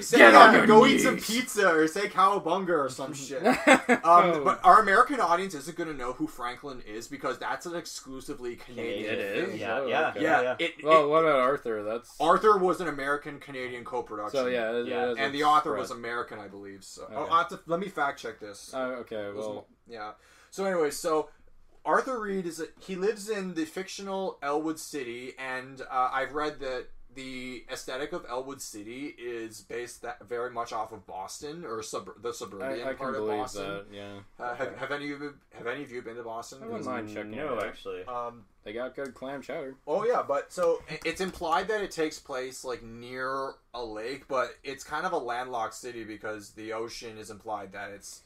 say, 0.00 0.18
Get 0.18 0.34
on 0.34 0.54
your 0.54 0.66
go 0.66 0.84
eat 0.86 0.98
some 0.98 1.16
pizza 1.16 1.68
or 1.72 1.86
say 1.88 2.08
cowabunga 2.08 2.68
or 2.84 2.88
some 2.90 3.14
shit. 3.22 3.42
Um, 3.44 3.56
Oh. 4.04 4.44
but 4.44 4.60
our 4.64 4.80
American 4.80 5.20
audience 5.20 5.54
isn't 5.54 5.76
going 5.76 5.88
to 5.88 5.96
know 5.96 6.12
who 6.12 6.26
Franklin 6.26 6.82
is 6.86 7.08
because 7.08 7.38
that's 7.38 7.66
an 7.66 7.74
exclusively 7.76 8.56
Canadian. 8.56 9.14
It 9.14 9.18
is? 9.18 9.48
thing. 9.50 9.58
Yeah, 9.60 9.78
Oh, 9.78 9.86
yeah, 9.86 10.08
okay. 10.10 10.22
Yeah, 10.22 10.42
yeah. 10.42 10.56
It, 10.58 10.74
well, 10.84 11.04
it- 11.04 11.08
what 11.08 11.24
about 11.24 11.40
Arthur? 11.40 11.82
That's 11.82 12.14
Arthur 12.20 12.41
was 12.58 12.80
an 12.80 12.88
American 12.88 13.38
Canadian 13.40 13.84
co-production. 13.84 14.40
so. 14.40 14.46
Yeah, 14.46 14.72
it- 14.72 14.86
Yeah. 14.86 15.06
it 15.06 15.10
is 15.12 15.18
and 15.18 15.34
the 15.34 15.44
author 15.44 15.70
spread. 15.70 15.78
was 15.80 15.90
American, 15.90 16.38
I 16.38 16.48
believe. 16.48 16.84
So, 16.84 17.06
oh, 17.10 17.22
Okay. 17.22 17.32
I 17.32 17.38
have 17.38 17.48
to, 17.50 17.60
let 17.66 17.80
me 17.80 17.88
fact 17.88 18.18
check 18.20 18.38
this. 18.40 18.72
Oh, 18.74 18.92
okay. 19.02 19.28
It 19.28 19.34
was 19.34 19.46
Well, 19.46 19.66
yeah. 19.86 20.12
So 20.50 20.64
anyway, 20.64 20.90
so 20.90 21.30
Arthur 21.84 22.20
Reed 22.20 22.46
is 22.46 22.60
a, 22.60 22.66
he 22.80 22.94
lives 22.96 23.28
in 23.28 23.54
the 23.54 23.64
fictional 23.64 24.38
Elwood 24.42 24.78
City, 24.78 25.34
and 25.38 25.80
uh, 25.82 26.10
I've 26.12 26.32
read 26.34 26.60
that 26.60 26.86
the 27.14 27.66
aesthetic 27.70 28.12
of 28.12 28.24
Elwood 28.28 28.62
City 28.62 29.14
is 29.18 29.60
based 29.60 30.00
that 30.02 30.24
very 30.26 30.50
much 30.50 30.72
off 30.72 30.92
of 30.92 31.06
Boston 31.06 31.62
or 31.64 31.82
sub- 31.82 32.22
the 32.22 32.32
suburban 32.32 32.68
I, 32.68 32.72
I 32.82 32.84
can 32.88 32.96
part 32.96 33.16
of 33.16 33.26
Boston. 33.26 33.64
that. 33.66 33.84
Yeah, 33.92 34.18
Uh, 34.38 34.54
have, 34.54 34.76
have 34.78 34.92
any 34.92 35.12
of 35.12 35.20
you 35.20 35.34
have 35.52 35.66
any 35.66 35.82
of 35.82 35.90
you 35.90 36.00
been 36.02 36.16
to 36.16 36.22
Boston? 36.22 36.60
I 36.62 36.66
wouldn't 36.66 36.86
mind 36.86 37.08
checking 37.12 37.32
No, 37.32 37.58
it 37.58 37.64
actually. 37.64 38.04
Um, 38.04 38.44
they 38.64 38.72
got 38.72 38.94
good 38.94 39.14
clam 39.14 39.42
chowder. 39.42 39.74
oh 39.86 40.04
yeah, 40.04 40.22
but 40.26 40.52
so 40.52 40.82
it's 41.04 41.20
implied 41.20 41.68
that 41.68 41.82
it 41.82 41.90
takes 41.90 42.18
place 42.18 42.64
like 42.64 42.82
near 42.82 43.54
a 43.74 43.84
lake, 43.84 44.28
but 44.28 44.50
it's 44.62 44.84
kind 44.84 45.04
of 45.06 45.12
a 45.12 45.18
landlocked 45.18 45.74
city 45.74 46.04
because 46.04 46.50
the 46.52 46.72
ocean 46.72 47.18
is 47.18 47.30
implied 47.30 47.72
that 47.72 47.90
it's 47.90 48.22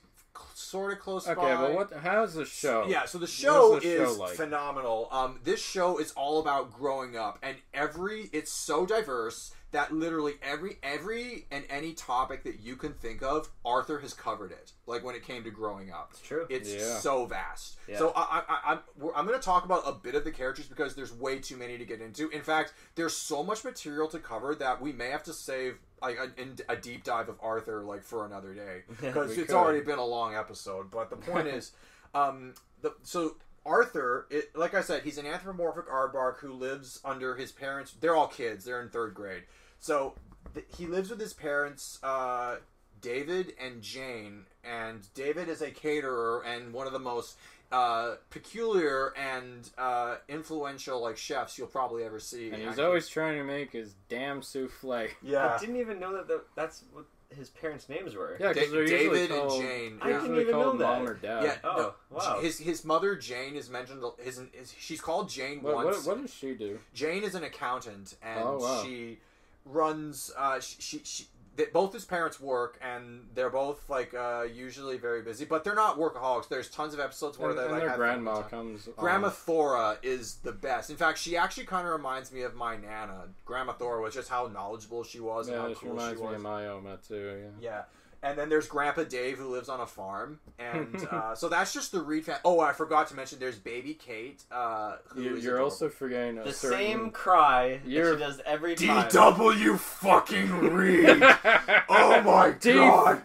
sort 0.54 0.92
of 0.92 0.98
close 0.98 1.26
Okay, 1.26 1.34
by. 1.40 1.52
Okay, 1.52 1.62
but 1.62 1.74
what? 1.74 2.00
How's 2.02 2.34
the 2.34 2.44
show? 2.44 2.86
Yeah, 2.88 3.06
so 3.06 3.16
the 3.18 3.26
show 3.26 3.76
the 3.76 3.80
show 3.80 3.88
is 4.12 4.18
like? 4.18 4.34
phenomenal. 4.36 5.08
Um, 5.10 5.40
this 5.44 5.62
show 5.64 5.98
is 5.98 6.12
all 6.12 6.40
about 6.40 6.72
growing 6.72 7.16
up, 7.16 7.38
and 7.42 7.56
every 7.72 8.28
it's 8.32 8.52
so 8.52 8.84
diverse 8.84 9.54
that 9.72 9.92
literally 9.92 10.34
every 10.42 10.78
every 10.82 11.46
and 11.50 11.64
any 11.68 11.92
topic 11.92 12.44
that 12.44 12.60
you 12.60 12.76
can 12.76 12.92
think 12.94 13.22
of, 13.22 13.50
Arthur 13.64 13.98
has 13.98 14.14
covered 14.14 14.52
it. 14.52 14.72
Like 14.86 15.04
when 15.04 15.14
it 15.14 15.24
came 15.24 15.42
to 15.44 15.50
growing 15.50 15.90
up, 15.90 16.10
It's 16.12 16.20
true. 16.22 16.46
it's 16.48 16.72
Yeah. 16.72 16.98
so 16.98 17.26
vast. 17.26 17.76
Yeah. 17.88 17.98
So 17.98 18.12
I, 18.14 18.22
I, 18.22 18.42
I, 18.48 18.72
I'm 18.72 18.78
I'm 19.14 19.26
going 19.26 19.38
to 19.38 19.44
talk 19.44 19.64
about 19.64 19.82
a 19.84 19.92
bit 19.92 20.14
of 20.14 20.24
the 20.24 20.30
characters 20.30 20.66
because 20.66 20.94
there's 20.94 21.12
way 21.12 21.38
too 21.40 21.56
many 21.56 21.76
to 21.78 21.84
get 21.84 22.00
into. 22.00 22.28
In 22.30 22.42
fact, 22.42 22.72
there's 22.94 23.16
so 23.16 23.42
much 23.42 23.64
material 23.64 24.08
to 24.08 24.18
cover 24.18 24.54
that 24.54 24.80
we 24.80 24.92
may 24.92 25.10
have 25.10 25.24
to 25.24 25.32
save 25.32 25.78
like 26.00 26.16
a, 26.18 26.40
in- 26.40 26.58
a 26.68 26.76
deep 26.76 27.02
dive 27.04 27.28
of 27.28 27.36
Arthur 27.42 27.82
like 27.82 28.02
for 28.04 28.24
another 28.24 28.54
day 28.54 28.82
because 29.00 29.36
it's 29.36 29.48
could. 29.48 29.56
already 29.56 29.80
been 29.80 29.98
a 29.98 30.04
long 30.04 30.34
episode. 30.34 30.90
But 30.90 31.10
the 31.10 31.16
point 31.16 31.46
is, 31.58 31.72
um, 32.14 32.54
the 32.82 32.94
so. 33.02 33.36
Arthur, 33.66 34.26
it, 34.30 34.56
like 34.56 34.74
I 34.74 34.80
said, 34.80 35.02
he's 35.02 35.18
an 35.18 35.26
anthropomorphic 35.26 35.88
aardvark 35.88 36.38
who 36.38 36.52
lives 36.52 37.00
under 37.04 37.34
his 37.34 37.52
parents. 37.52 37.94
They're 38.00 38.16
all 38.16 38.28
kids. 38.28 38.64
They're 38.64 38.80
in 38.80 38.88
third 38.88 39.14
grade. 39.14 39.42
So 39.78 40.14
th- 40.54 40.66
he 40.76 40.86
lives 40.86 41.10
with 41.10 41.20
his 41.20 41.34
parents, 41.34 41.98
uh, 42.02 42.56
David 43.00 43.54
and 43.60 43.82
Jane. 43.82 44.46
And 44.64 45.06
David 45.14 45.48
is 45.48 45.62
a 45.62 45.70
caterer 45.70 46.42
and 46.44 46.72
one 46.72 46.86
of 46.86 46.92
the 46.92 46.98
most 46.98 47.36
uh, 47.72 48.14
peculiar 48.30 49.12
and 49.16 49.68
uh, 49.76 50.16
influential 50.28 51.02
like 51.02 51.16
chefs 51.16 51.58
you'll 51.58 51.66
probably 51.66 52.04
ever 52.04 52.20
see. 52.20 52.50
And 52.50 52.62
he's 52.62 52.78
always 52.78 53.08
trying 53.08 53.38
to 53.38 53.44
make 53.44 53.72
his 53.72 53.94
damn 54.08 54.42
souffle. 54.42 55.08
Yeah, 55.22 55.54
I 55.54 55.58
didn't 55.58 55.76
even 55.76 55.98
know 55.98 56.14
that 56.14 56.28
the, 56.28 56.42
that's 56.54 56.84
what 56.92 57.06
his 57.34 57.50
parents' 57.50 57.88
names 57.88 58.14
were. 58.14 58.36
Yeah, 58.40 58.52
because 58.52 58.68
Da- 58.68 58.72
they're 58.72 58.82
usually 58.82 59.26
David 59.26 59.30
and 59.32 59.50
Jane. 59.50 59.98
I 60.02 60.12
didn't 60.12 60.40
even 60.40 60.50
know 60.52 60.76
that. 60.76 60.84
mom 61.00 61.06
or 61.08 61.14
dad. 61.14 61.44
Yeah, 61.44 61.56
Oh, 61.64 61.76
no, 62.10 62.16
wow. 62.16 62.40
His 62.40 62.58
his 62.58 62.84
mother 62.84 63.16
Jane 63.16 63.56
is 63.56 63.68
mentioned. 63.68 64.02
His, 64.22 64.40
his 64.52 64.74
she's 64.78 65.00
called 65.00 65.28
Jane 65.28 65.62
What, 65.62 65.74
once. 65.76 66.06
what, 66.06 66.16
what 66.16 66.22
does 66.26 66.34
she 66.34 66.54
do? 66.54 66.78
Jane 66.94 67.24
is 67.24 67.34
an 67.34 67.44
accountant, 67.44 68.16
and 68.22 68.40
Oh, 68.44 68.58
wow. 68.58 68.82
she 68.84 69.18
runs. 69.64 70.30
Uh, 70.36 70.60
she, 70.60 70.76
she, 70.80 71.00
she 71.04 71.24
they, 71.56 71.64
both 71.66 71.92
his 71.92 72.04
parents 72.04 72.38
work, 72.40 72.78
and 72.82 73.26
they're 73.34 73.50
both 73.50 73.88
like 73.88 74.14
uh, 74.14 74.42
usually 74.52 74.98
very 74.98 75.22
busy, 75.22 75.44
but 75.44 75.64
they're 75.64 75.74
not 75.74 75.98
workaholics. 75.98 76.48
There's 76.48 76.68
tons 76.70 76.94
of 76.94 77.00
episodes 77.00 77.38
where 77.38 77.50
And, 77.50 77.58
they 77.58 77.64
and 77.64 77.72
like 77.72 77.82
their 77.82 77.96
grandma 77.96 78.42
comes. 78.42 78.88
Grandma 78.96 79.28
on. 79.28 79.32
Thora 79.32 79.98
is 80.02 80.36
the 80.36 80.52
best. 80.52 80.90
In 80.90 80.96
fact, 80.96 81.18
she 81.18 81.36
actually 81.36 81.66
kind 81.66 81.86
of 81.86 81.92
reminds 81.92 82.30
me 82.32 82.42
of 82.42 82.54
my 82.54 82.76
nana. 82.76 83.24
Grandma 83.44 83.72
Thora 83.72 84.00
was 84.02 84.14
just 84.14 84.28
how 84.28 84.46
knowledgeable 84.46 85.02
she 85.04 85.20
was 85.20 85.48
and 85.48 85.56
Yeah, 85.56 85.62
how 85.62 85.68
she 85.70 85.74
cool 85.76 85.90
reminds 85.90 86.18
she 86.18 86.22
me 86.24 86.28
was. 86.28 86.36
of 86.36 86.42
my 86.42 86.66
Oma 86.68 86.98
too. 87.06 87.50
Yeah. 87.60 87.70
Yeah, 87.70 87.82
And 88.22 88.36
then 88.38 88.48
there's 88.48 88.66
Grandpa 88.66 89.04
Dave 89.04 89.38
who 89.38 89.48
lives 89.52 89.68
on 89.68 89.80
a 89.80 89.86
farm, 89.86 90.40
and 90.58 91.06
uh, 91.10 91.34
so 91.34 91.48
that's 91.48 91.72
just 91.72 91.92
the 91.92 92.00
Reed 92.00 92.24
family. 92.24 92.40
Oh, 92.44 92.58
I 92.60 92.72
forgot 92.72 93.06
to 93.08 93.14
mention 93.14 93.38
there's 93.38 93.58
Baby 93.58 93.94
Kate. 93.94 94.42
Uh, 94.50 94.96
who 95.08 95.22
You, 95.22 95.36
is 95.36 95.44
you're 95.44 95.54
adorable. 95.54 95.64
also 95.72 95.88
forgetting 95.88 96.38
a 96.38 96.44
The 96.44 96.52
certain... 96.52 96.78
same 96.78 97.10
cry 97.10 97.78
that 97.84 97.88
You're- 97.88 98.14
she 98.14 98.18
does 98.18 98.40
every 98.46 98.74
time. 98.74 99.08
DW 99.08 99.78
fucking 99.78 100.50
Reed. 100.72 101.22
oh 101.88 102.22
my 102.22 102.54
D- 102.58 102.72
god. 102.74 103.22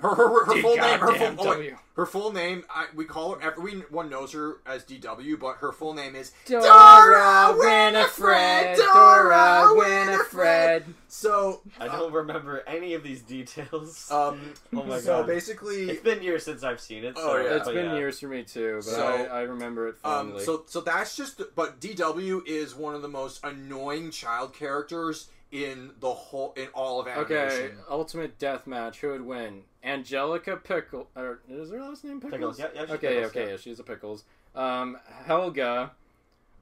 Her 0.00 0.14
her, 0.14 0.28
her, 0.28 0.44
her 0.44 0.62
full 0.62 0.76
name. 0.76 0.98
Her 0.98 1.14
full, 1.14 1.34
oh, 1.38 1.58
wait. 1.58 1.74
Her 1.94 2.06
full 2.06 2.32
name. 2.32 2.64
I, 2.70 2.86
we 2.94 3.04
call 3.06 3.34
her. 3.34 3.42
Everyone 3.42 4.10
knows 4.10 4.32
her 4.32 4.58
as 4.66 4.84
DW, 4.84 5.40
but 5.40 5.56
her 5.56 5.72
full 5.72 5.94
name 5.94 6.14
is 6.14 6.32
Dora 6.44 7.54
Winifred, 7.56 8.76
Dora 8.76 9.72
Winifred. 9.74 10.94
So, 11.08 11.62
I 11.80 11.88
don't 11.88 12.12
remember 12.12 12.62
any 12.66 12.94
of 12.94 13.02
these 13.02 13.22
details. 13.22 14.10
um, 14.12 14.52
oh 14.76 14.84
my 14.84 15.00
so 15.00 15.18
god. 15.18 15.26
basically, 15.26 15.88
it's 15.90 16.02
been 16.02 16.22
years 16.22 16.44
since 16.44 16.62
I've 16.62 16.80
seen 16.80 17.04
it. 17.04 17.14
Oh, 17.16 17.32
So, 17.32 17.36
yeah. 17.38 17.56
It's 17.56 17.64
but 17.64 17.74
been 17.74 17.86
yeah. 17.86 17.96
years 17.96 18.20
for 18.20 18.28
me 18.28 18.44
too, 18.44 18.74
but 18.76 18.84
So, 18.84 19.06
I, 19.06 19.38
I 19.38 19.40
remember 19.42 19.88
it 19.88 19.96
Um, 20.04 20.38
so 20.38 20.64
so 20.66 20.80
that's 20.82 21.16
just 21.16 21.40
but 21.56 21.80
DW 21.80 22.46
is 22.46 22.74
one 22.74 22.94
of 22.94 23.02
the 23.02 23.08
most 23.08 23.40
annoying 23.42 24.10
child 24.10 24.54
characters 24.54 25.28
in 25.50 25.92
the 26.00 26.12
whole 26.12 26.52
in 26.56 26.68
all 26.74 27.00
of 27.00 27.08
animation. 27.08 27.36
okay, 27.38 27.70
Ultimate 27.90 28.38
Deathmatch. 28.38 28.96
Who 28.96 29.08
would 29.08 29.22
win? 29.22 29.62
Angelica 29.84 30.56
Pickle. 30.56 31.08
Or 31.16 31.40
is 31.48 31.70
her 31.70 31.80
last 31.80 32.04
name 32.04 32.20
Pickles? 32.20 32.32
Pickles, 32.32 32.58
yeah, 32.58 32.66
yeah, 32.74 32.80
she's 32.82 32.90
okay, 32.90 33.08
Pickles, 33.08 33.26
okay, 33.30 33.44
yeah. 33.44 33.50
yeah, 33.52 33.56
she's 33.56 33.78
a 33.80 33.84
Pickles. 33.84 34.24
Um, 34.54 34.98
Helga 35.26 35.92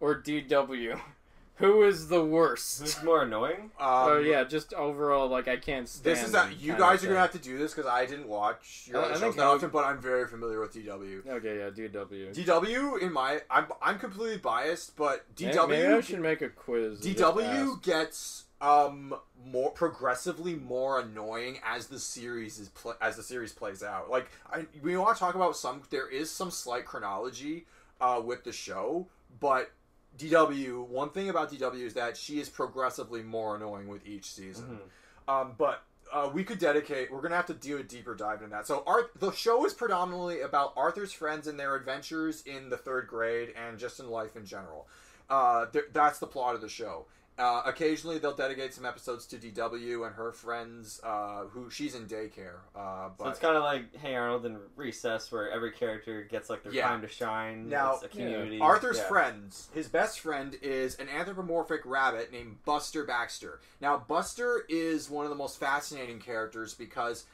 or 0.00 0.20
DW. 0.20 1.00
Who 1.58 1.84
is 1.84 2.08
the 2.08 2.22
worst? 2.22 2.80
Who's 2.82 3.02
more 3.02 3.22
annoying? 3.22 3.70
Um, 3.80 3.88
oh 3.88 4.18
yeah, 4.18 4.44
just 4.44 4.74
overall, 4.74 5.26
like 5.28 5.48
I 5.48 5.56
can't 5.56 5.88
stand. 5.88 6.04
This 6.04 6.22
is 6.22 6.32
that 6.32 6.60
you 6.60 6.74
guys 6.76 7.02
are 7.02 7.06
gonna 7.06 7.18
have 7.18 7.32
to 7.32 7.38
do 7.38 7.56
this 7.56 7.72
because 7.72 7.90
I 7.90 8.04
didn't 8.04 8.28
watch 8.28 8.84
your 8.88 8.98
I- 9.00 9.04
other 9.04 9.08
I 9.08 9.12
shows 9.14 9.20
think 9.22 9.36
that 9.36 9.42
Hel- 9.42 9.52
often, 9.52 9.70
but 9.70 9.84
I'm 9.86 9.98
very 9.98 10.26
familiar 10.28 10.60
with 10.60 10.74
DW. 10.74 11.26
Okay, 11.26 11.56
yeah, 11.56 11.70
DW. 11.70 12.34
DW 12.34 13.00
in 13.00 13.10
my 13.10 13.40
I'm 13.50 13.68
I'm 13.80 13.98
completely 13.98 14.36
biased, 14.36 14.96
but 14.96 15.34
DW 15.34 15.66
Maybe 15.70 15.86
I 15.94 16.00
should 16.02 16.20
make 16.20 16.42
a 16.42 16.50
quiz. 16.50 17.02
and 17.06 17.16
just 17.16 17.34
DW 17.34 17.72
ask. 17.72 17.82
gets 17.82 18.44
um 18.66 19.14
more 19.44 19.70
progressively 19.70 20.54
more 20.54 20.98
annoying 21.00 21.58
as 21.64 21.86
the 21.86 21.98
series 22.00 22.58
is 22.58 22.68
pl- 22.70 22.96
as 23.00 23.16
the 23.16 23.22
series 23.22 23.52
plays 23.52 23.82
out. 23.82 24.10
Like 24.10 24.30
I, 24.52 24.66
we 24.82 24.96
want 24.96 25.16
to 25.16 25.20
talk 25.20 25.34
about 25.36 25.56
some. 25.56 25.82
There 25.90 26.08
is 26.08 26.30
some 26.30 26.50
slight 26.50 26.84
chronology 26.84 27.66
uh, 28.00 28.20
with 28.24 28.42
the 28.44 28.52
show, 28.52 29.06
but 29.40 29.70
DW. 30.18 30.86
One 30.88 31.10
thing 31.10 31.28
about 31.28 31.52
DW 31.52 31.80
is 31.84 31.94
that 31.94 32.16
she 32.16 32.40
is 32.40 32.48
progressively 32.48 33.22
more 33.22 33.54
annoying 33.56 33.86
with 33.88 34.04
each 34.06 34.32
season. 34.32 34.80
Um, 35.28 35.52
but 35.56 35.82
uh, 36.12 36.30
we 36.32 36.42
could 36.42 36.58
dedicate. 36.58 37.12
We're 37.12 37.20
gonna 37.20 37.36
have 37.36 37.46
to 37.46 37.54
do 37.54 37.78
a 37.78 37.82
deeper 37.84 38.14
dive 38.14 38.38
into 38.42 38.50
that. 38.50 38.66
So, 38.66 38.82
Arth- 38.86 39.10
the 39.18 39.30
show 39.32 39.64
is 39.66 39.74
predominantly 39.74 40.40
about 40.40 40.72
Arthur's 40.76 41.12
friends 41.12 41.46
and 41.46 41.58
their 41.58 41.76
adventures 41.76 42.42
in 42.46 42.68
the 42.70 42.76
third 42.76 43.06
grade 43.06 43.52
and 43.56 43.78
just 43.78 44.00
in 44.00 44.08
life 44.08 44.34
in 44.36 44.44
general. 44.44 44.88
Uh, 45.28 45.66
th- 45.66 45.86
that's 45.92 46.18
the 46.18 46.26
plot 46.26 46.54
of 46.54 46.60
the 46.60 46.68
show. 46.68 47.06
Uh, 47.38 47.62
occasionally, 47.66 48.16
they'll 48.18 48.34
dedicate 48.34 48.72
some 48.72 48.86
episodes 48.86 49.26
to 49.26 49.36
DW 49.36 50.06
and 50.06 50.14
her 50.14 50.32
friends, 50.32 51.00
uh, 51.04 51.44
who 51.50 51.68
she's 51.68 51.94
in 51.94 52.06
daycare. 52.06 52.60
Uh, 52.74 53.10
but 53.18 53.24
So 53.24 53.28
it's 53.28 53.38
kind 53.38 53.56
of 53.56 53.62
like 53.62 53.94
Hey 53.96 54.14
Arnold 54.14 54.46
and 54.46 54.56
Recess, 54.74 55.30
where 55.30 55.50
every 55.50 55.70
character 55.72 56.22
gets 56.22 56.48
like 56.48 56.62
their 56.62 56.72
Yeah. 56.72 56.88
time 56.88 57.02
to 57.02 57.08
shine. 57.08 57.68
Now, 57.68 57.94
it's 57.96 58.04
a 58.04 58.08
community. 58.08 58.58
Arthur's 58.58 58.96
yeah. 58.96 59.08
friends, 59.08 59.68
his 59.74 59.86
best 59.86 60.20
friend 60.20 60.56
is 60.62 60.94
an 60.96 61.10
anthropomorphic 61.10 61.82
rabbit 61.84 62.32
named 62.32 62.64
Buster 62.64 63.04
Baxter. 63.04 63.60
Now, 63.82 63.98
Buster 63.98 64.64
is 64.70 65.10
one 65.10 65.26
of 65.26 65.30
the 65.30 65.36
most 65.36 65.60
fascinating 65.60 66.20
characters 66.20 66.72
because 66.72 67.26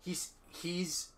he's 0.00 0.30
he's 0.48 1.08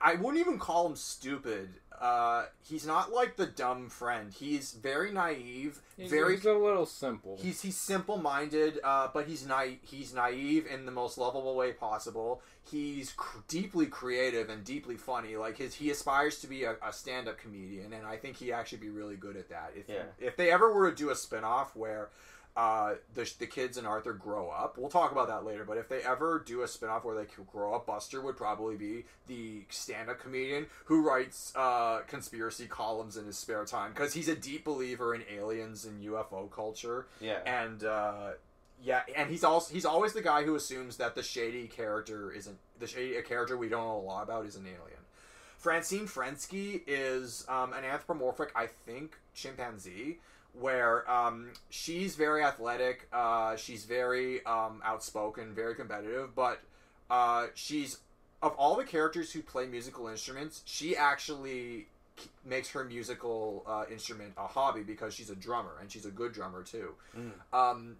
I 0.00 0.16
wouldn't 0.16 0.40
even 0.40 0.58
call 0.58 0.86
him 0.86 0.96
stupid. 0.96 1.70
Uh, 2.02 2.46
he's 2.68 2.84
not 2.84 3.12
like 3.12 3.36
the 3.36 3.46
dumb 3.46 3.88
friend. 3.88 4.32
He's 4.32 4.72
very 4.72 5.12
naive, 5.12 5.80
He's, 5.96 6.10
very 6.10 6.34
he's 6.34 6.44
a 6.44 6.52
little 6.52 6.84
simple. 6.84 7.38
He's 7.40 7.62
he's 7.62 7.76
simple 7.76 8.16
minded, 8.18 8.80
uh, 8.82 9.08
but 9.14 9.28
he's 9.28 9.46
naive. 9.46 9.78
He's 9.82 10.12
naive 10.12 10.66
in 10.66 10.84
the 10.84 10.90
most 10.90 11.16
lovable 11.16 11.54
way 11.54 11.72
possible. 11.72 12.42
He's 12.68 13.12
cr- 13.12 13.38
deeply 13.46 13.86
creative 13.86 14.50
and 14.50 14.64
deeply 14.64 14.96
funny. 14.96 15.36
Like 15.36 15.58
his, 15.58 15.74
he 15.74 15.90
aspires 15.90 16.40
to 16.40 16.48
be 16.48 16.64
a, 16.64 16.74
a 16.84 16.92
stand 16.92 17.28
up 17.28 17.38
comedian, 17.38 17.92
and 17.92 18.04
I 18.04 18.16
think 18.16 18.36
he 18.36 18.52
actually 18.52 18.78
be 18.78 18.88
really 18.90 19.16
good 19.16 19.36
at 19.36 19.48
that. 19.50 19.72
If 19.76 19.88
Yeah. 19.88 20.02
if 20.18 20.36
they 20.36 20.50
ever 20.50 20.72
were 20.72 20.90
to 20.90 20.96
do 20.96 21.10
a 21.10 21.14
spin 21.14 21.44
off 21.44 21.76
where. 21.76 22.08
Uh, 22.54 22.96
the, 23.14 23.32
the 23.38 23.46
kids 23.46 23.78
and 23.78 23.86
Arthur 23.86 24.12
grow 24.12 24.50
up. 24.50 24.76
We'll 24.76 24.90
talk 24.90 25.10
about 25.10 25.28
that 25.28 25.42
later. 25.44 25.64
But 25.64 25.78
if 25.78 25.88
they 25.88 26.02
ever 26.02 26.38
do 26.44 26.60
a 26.60 26.68
spin 26.68 26.90
off 26.90 27.02
where 27.02 27.14
they 27.16 27.24
could 27.24 27.46
grow 27.46 27.74
up, 27.74 27.86
Buster 27.86 28.20
would 28.20 28.36
probably 28.36 28.76
be 28.76 29.04
the 29.26 29.64
stand 29.70 30.10
up 30.10 30.20
comedian 30.20 30.66
who 30.84 31.00
writes 31.00 31.54
uh, 31.56 32.00
conspiracy 32.08 32.66
columns 32.66 33.16
in 33.16 33.24
his 33.24 33.38
spare 33.38 33.64
time 33.64 33.92
because 33.94 34.12
he's 34.12 34.28
a 34.28 34.36
deep 34.36 34.64
believer 34.66 35.14
in 35.14 35.22
aliens 35.34 35.86
and 35.86 36.02
UFO 36.04 36.50
culture 36.50 37.06
Yeah. 37.20 37.38
and 37.46 37.84
uh, 37.84 38.32
yeah, 38.84 39.00
and 39.16 39.30
he's 39.30 39.44
also 39.44 39.72
he's 39.72 39.86
always 39.86 40.12
the 40.12 40.20
guy 40.22 40.42
who 40.42 40.54
assumes 40.54 40.98
that 40.98 41.14
the 41.14 41.22
shady 41.22 41.68
character 41.68 42.30
isn't 42.32 42.58
the 42.78 42.86
shady 42.86 43.16
a 43.16 43.22
character 43.22 43.56
we 43.56 43.68
don't 43.70 43.86
know 43.86 43.96
a 43.96 44.02
lot 44.02 44.24
about 44.24 44.44
is 44.44 44.56
an 44.56 44.66
alien. 44.66 44.98
Francine 45.56 46.06
Frensky 46.08 46.82
is 46.88 47.46
um, 47.48 47.72
an 47.72 47.84
anthropomorphic, 47.84 48.50
I 48.56 48.66
think, 48.66 49.16
chimpanzee, 49.32 50.18
where 50.58 51.10
um, 51.10 51.52
she's 51.70 52.14
very 52.16 52.42
athletic, 52.42 53.08
uh, 53.12 53.56
she's 53.56 53.84
very 53.84 54.44
um, 54.44 54.82
outspoken, 54.84 55.54
very 55.54 55.74
competitive, 55.74 56.34
but 56.34 56.60
uh, 57.10 57.46
she's 57.54 57.98
of 58.42 58.54
all 58.56 58.76
the 58.76 58.84
characters 58.84 59.32
who 59.32 59.40
play 59.40 59.66
musical 59.66 60.08
instruments, 60.08 60.62
she 60.64 60.96
actually 60.96 61.86
makes 62.44 62.70
her 62.70 62.84
musical 62.84 63.64
uh, 63.66 63.84
instrument 63.90 64.32
a 64.36 64.46
hobby 64.46 64.82
because 64.82 65.14
she's 65.14 65.30
a 65.30 65.36
drummer 65.36 65.76
and 65.80 65.90
she's 65.90 66.04
a 66.04 66.10
good 66.10 66.32
drummer 66.32 66.62
too. 66.62 66.94
Mm. 67.16 67.56
Um, 67.56 67.96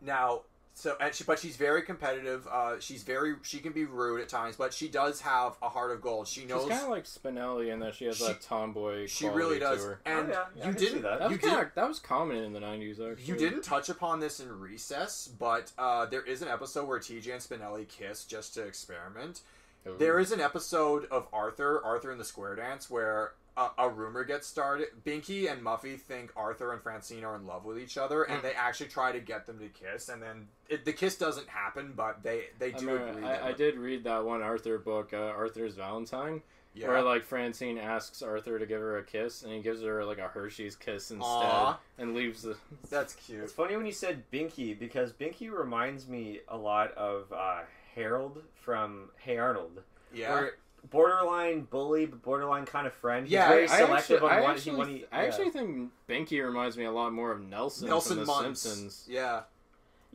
now, 0.00 0.42
so 0.78 0.94
and 1.00 1.14
she, 1.14 1.24
but 1.24 1.38
she's 1.38 1.56
very 1.56 1.80
competitive. 1.80 2.46
Uh, 2.52 2.78
she's 2.80 3.02
very 3.02 3.34
she 3.42 3.60
can 3.60 3.72
be 3.72 3.86
rude 3.86 4.20
at 4.20 4.28
times, 4.28 4.56
but 4.56 4.74
she 4.74 4.88
does 4.88 5.22
have 5.22 5.56
a 5.62 5.70
heart 5.70 5.90
of 5.90 6.02
gold. 6.02 6.28
She 6.28 6.42
She's 6.42 6.50
knows 6.50 6.68
kind 6.68 6.82
of 6.82 6.90
like 6.90 7.04
Spinelli 7.04 7.72
in 7.72 7.80
that 7.80 7.94
she 7.94 8.04
has 8.04 8.18
She- 8.18 8.26
that 8.26 8.42
tomboy. 8.42 9.06
she 9.06 9.24
quality 9.24 9.38
really 9.38 9.54
to 9.54 9.60
does. 9.64 9.82
her. 9.84 10.00
And 10.04 10.28
Oh, 10.28 10.30
yeah, 10.32 10.44
yeah, 10.54 10.66
you 10.66 10.72
can 10.74 10.82
didn't 10.82 11.02
that. 11.02 11.18
That 11.20 11.30
you 11.30 11.36
was 11.36 11.40
did 11.40 11.50
kind 11.50 11.66
of 11.66 11.74
that 11.74 11.88
was 11.88 11.98
common 11.98 12.36
in 12.36 12.52
the 12.52 12.60
nineties. 12.60 13.00
Actually, 13.00 13.24
you 13.24 13.36
didn't 13.36 13.62
touch 13.62 13.88
upon 13.88 14.20
this 14.20 14.38
in 14.38 14.60
Recess, 14.60 15.28
but 15.38 15.72
uh, 15.78 16.04
there 16.04 16.22
is 16.22 16.42
an 16.42 16.48
episode 16.48 16.86
where 16.86 16.98
TJ 16.98 17.32
and 17.32 17.40
Spinelli 17.42 17.88
kiss 17.88 18.24
just 18.26 18.52
to 18.54 18.62
experiment. 18.62 19.40
Ooh. 19.88 19.96
There 19.98 20.18
is 20.18 20.30
an 20.30 20.40
episode 20.40 21.06
of 21.12 21.26
Arthur, 21.32 21.82
Arthur 21.82 22.10
and 22.10 22.20
the 22.20 22.24
Square 22.24 22.56
Dance, 22.56 22.90
where 22.90 23.32
a, 23.56 23.68
a 23.78 23.88
rumor 23.88 24.24
gets 24.24 24.46
started. 24.46 24.88
Binky 25.04 25.50
and 25.50 25.62
Muffy 25.62 25.98
think 25.98 26.30
Arthur 26.36 26.72
and 26.72 26.82
Francine 26.82 27.24
are 27.24 27.36
in 27.36 27.46
love 27.46 27.64
with 27.64 27.78
each 27.78 27.96
other, 27.96 28.22
and 28.24 28.38
Mm. 28.40 28.42
they 28.42 28.52
actually 28.52 28.88
try 28.88 29.12
to 29.12 29.20
get 29.20 29.46
them 29.46 29.58
to 29.58 29.68
kiss, 29.68 30.08
and 30.08 30.22
then 30.22 30.48
it, 30.68 30.84
the 30.84 30.92
kiss 30.92 31.16
doesn't 31.16 31.48
happen, 31.48 31.92
but 31.96 32.22
they 32.22 32.46
they 32.58 32.72
I, 32.74 32.78
do 32.78 32.86
remember- 32.88 33.10
agree. 33.12 33.24
I, 33.24 33.32
that 33.32 33.42
I 33.44 33.52
did 33.52 33.76
read 33.78 34.04
that 34.04 34.24
one 34.24 34.42
Arthur 34.42 34.78
book, 34.78 35.12
uh, 35.12 35.16
Arthur's 35.16 35.74
Valentine, 35.74 36.42
Yeah. 36.74 36.88
where 36.88 37.02
like 37.02 37.24
Francine 37.24 37.78
asks 37.78 38.20
Arthur 38.20 38.58
to 38.58 38.66
give 38.66 38.80
her 38.80 38.98
a 38.98 39.02
kiss, 39.02 39.42
and 39.42 39.52
he 39.52 39.60
gives 39.60 39.80
her 39.82 40.04
like 40.04 40.18
a 40.18 40.28
Hershey's 40.28 40.76
kiss 40.76 41.10
instead, 41.10 41.26
Aw. 41.26 41.78
and 41.98 42.14
leaves 42.14 42.42
the. 42.42 42.56
That's 42.90 43.14
cute. 43.14 43.42
It's 43.44 43.52
funny 43.54 43.76
when 43.76 43.86
you 43.86 43.92
said 43.92 44.24
Binky 44.30 44.78
because 44.78 45.12
Binky 45.12 45.50
reminds 45.50 46.06
me 46.08 46.40
a 46.48 46.56
lot 46.56 46.92
of 46.92 47.32
uh, 47.32 47.60
Harold 47.94 48.42
from 48.54 49.08
Hey 49.16 49.38
Arnold. 49.38 49.82
Yeah. 50.12 50.32
Where 50.34 50.52
borderline 50.90 51.62
bully, 51.62 52.06
but 52.06 52.22
borderline 52.22 52.66
kind 52.66 52.86
of 52.86 52.92
friend. 52.94 53.26
He's 53.26 53.32
Yeah, 53.32 53.48
very 53.48 53.64
I 53.64 53.78
selective 53.84 53.92
actually, 53.92 54.16
on 54.18 54.30
I 54.32 54.40
what 54.40 54.50
actually, 54.50 54.72
he 54.72 54.78
when 54.78 54.88
he. 54.88 55.04
I 55.12 55.22
yeah. 55.22 55.28
actually 55.28 55.50
think 55.50 55.90
Binky 56.08 56.44
reminds 56.44 56.76
me 56.76 56.84
a 56.84 56.92
lot 56.92 57.12
more 57.12 57.32
of 57.32 57.40
Nelson, 57.40 57.88
Nelson 57.88 58.18
from 58.18 58.26
The. 58.26 58.32
Simpsons. 58.56 59.04
Yeah. 59.08 59.42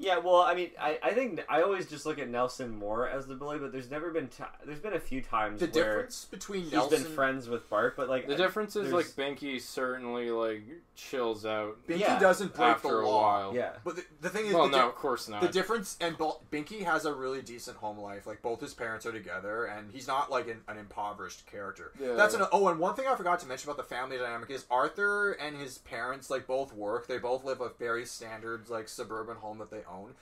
Yeah, 0.01 0.17
well, 0.17 0.38
I 0.41 0.55
mean, 0.55 0.71
I, 0.80 0.97
I 1.03 1.11
think 1.13 1.43
I 1.47 1.61
always 1.61 1.88
just 1.88 2.07
look 2.07 2.17
at 2.17 2.27
Nelson 2.27 2.75
more 2.75 3.07
as 3.07 3.27
the 3.27 3.35
bully, 3.35 3.59
but 3.59 3.71
there's 3.71 3.91
never 3.91 4.09
been 4.09 4.27
ti 4.30 4.43
there's 4.65 4.80
been 4.80 4.93
a 4.93 4.99
few 4.99 5.21
times 5.21 5.59
The 5.59 5.67
where 5.67 5.73
difference 5.73 6.25
between 6.25 6.63
he's 6.63 6.73
Nelson 6.73 7.03
been 7.03 7.11
friends 7.13 7.47
with 7.47 7.69
Bart, 7.69 7.95
but 7.95 8.09
like 8.09 8.27
The 8.27 8.35
difference 8.35 8.75
is 8.75 8.91
like 8.91 9.05
Binky 9.05 9.61
certainly 9.61 10.31
like 10.31 10.63
chills 10.95 11.45
out 11.45 11.77
Binky 11.88 11.99
Yeah. 11.99 12.17
doesn't 12.19 12.55
break 12.55 12.67
after 12.69 12.88
the 12.89 12.95
a 12.97 13.05
law. 13.05 13.21
while. 13.21 13.55
yeah, 13.55 13.73
But 13.83 13.97
the, 13.97 14.03
the 14.21 14.30
thing 14.30 14.47
is, 14.47 14.53
Well, 14.53 14.65
the, 14.65 14.71
no, 14.77 14.77
di- 14.83 14.88
of 14.88 14.95
course 14.95 15.30
not. 15.30 15.41
the 15.41 15.47
difference, 15.49 15.97
and 16.01 16.17
Bal- 16.17 16.41
Binky 16.51 16.83
has 16.83 17.05
a 17.05 17.13
really 17.13 17.43
decent 17.43 17.77
home 17.77 17.99
life. 17.99 18.25
Like 18.25 18.41
both 18.41 18.59
his 18.59 18.73
parents 18.73 19.05
are 19.05 19.11
together, 19.11 19.65
and 19.65 19.91
he's 19.91 20.07
not 20.07 20.31
like 20.31 20.47
an, 20.47 20.61
an 20.67 20.77
impoverished 20.80 21.45
character. 21.45 21.91
Yeah. 22.01 22.13
That's 22.13 22.33
an 22.33 22.41
oh, 22.51 22.67
and 22.69 22.80
one 22.80 22.95
thing 22.95 23.05
I 23.07 23.15
forgot 23.15 23.39
to 23.41 23.47
mention 23.47 23.69
about 23.69 23.77
the 23.77 23.88
family 23.95 24.17
dynamic 24.17 24.49
is 24.49 24.65
Arthur 24.71 25.33
and 25.33 25.55
his 25.57 25.77
parents 25.77 26.30
like 26.31 26.47
both 26.47 26.73
work. 26.73 27.05
They 27.07 27.19
both 27.19 27.43
live 27.43 27.61
a 27.61 27.69
very 27.77 28.05
standard 28.05 28.67
like 28.69 28.89
suburban 28.89 29.38
home 29.38 29.59
that 29.59 29.69
they 29.69 29.81
own. 29.91 30.13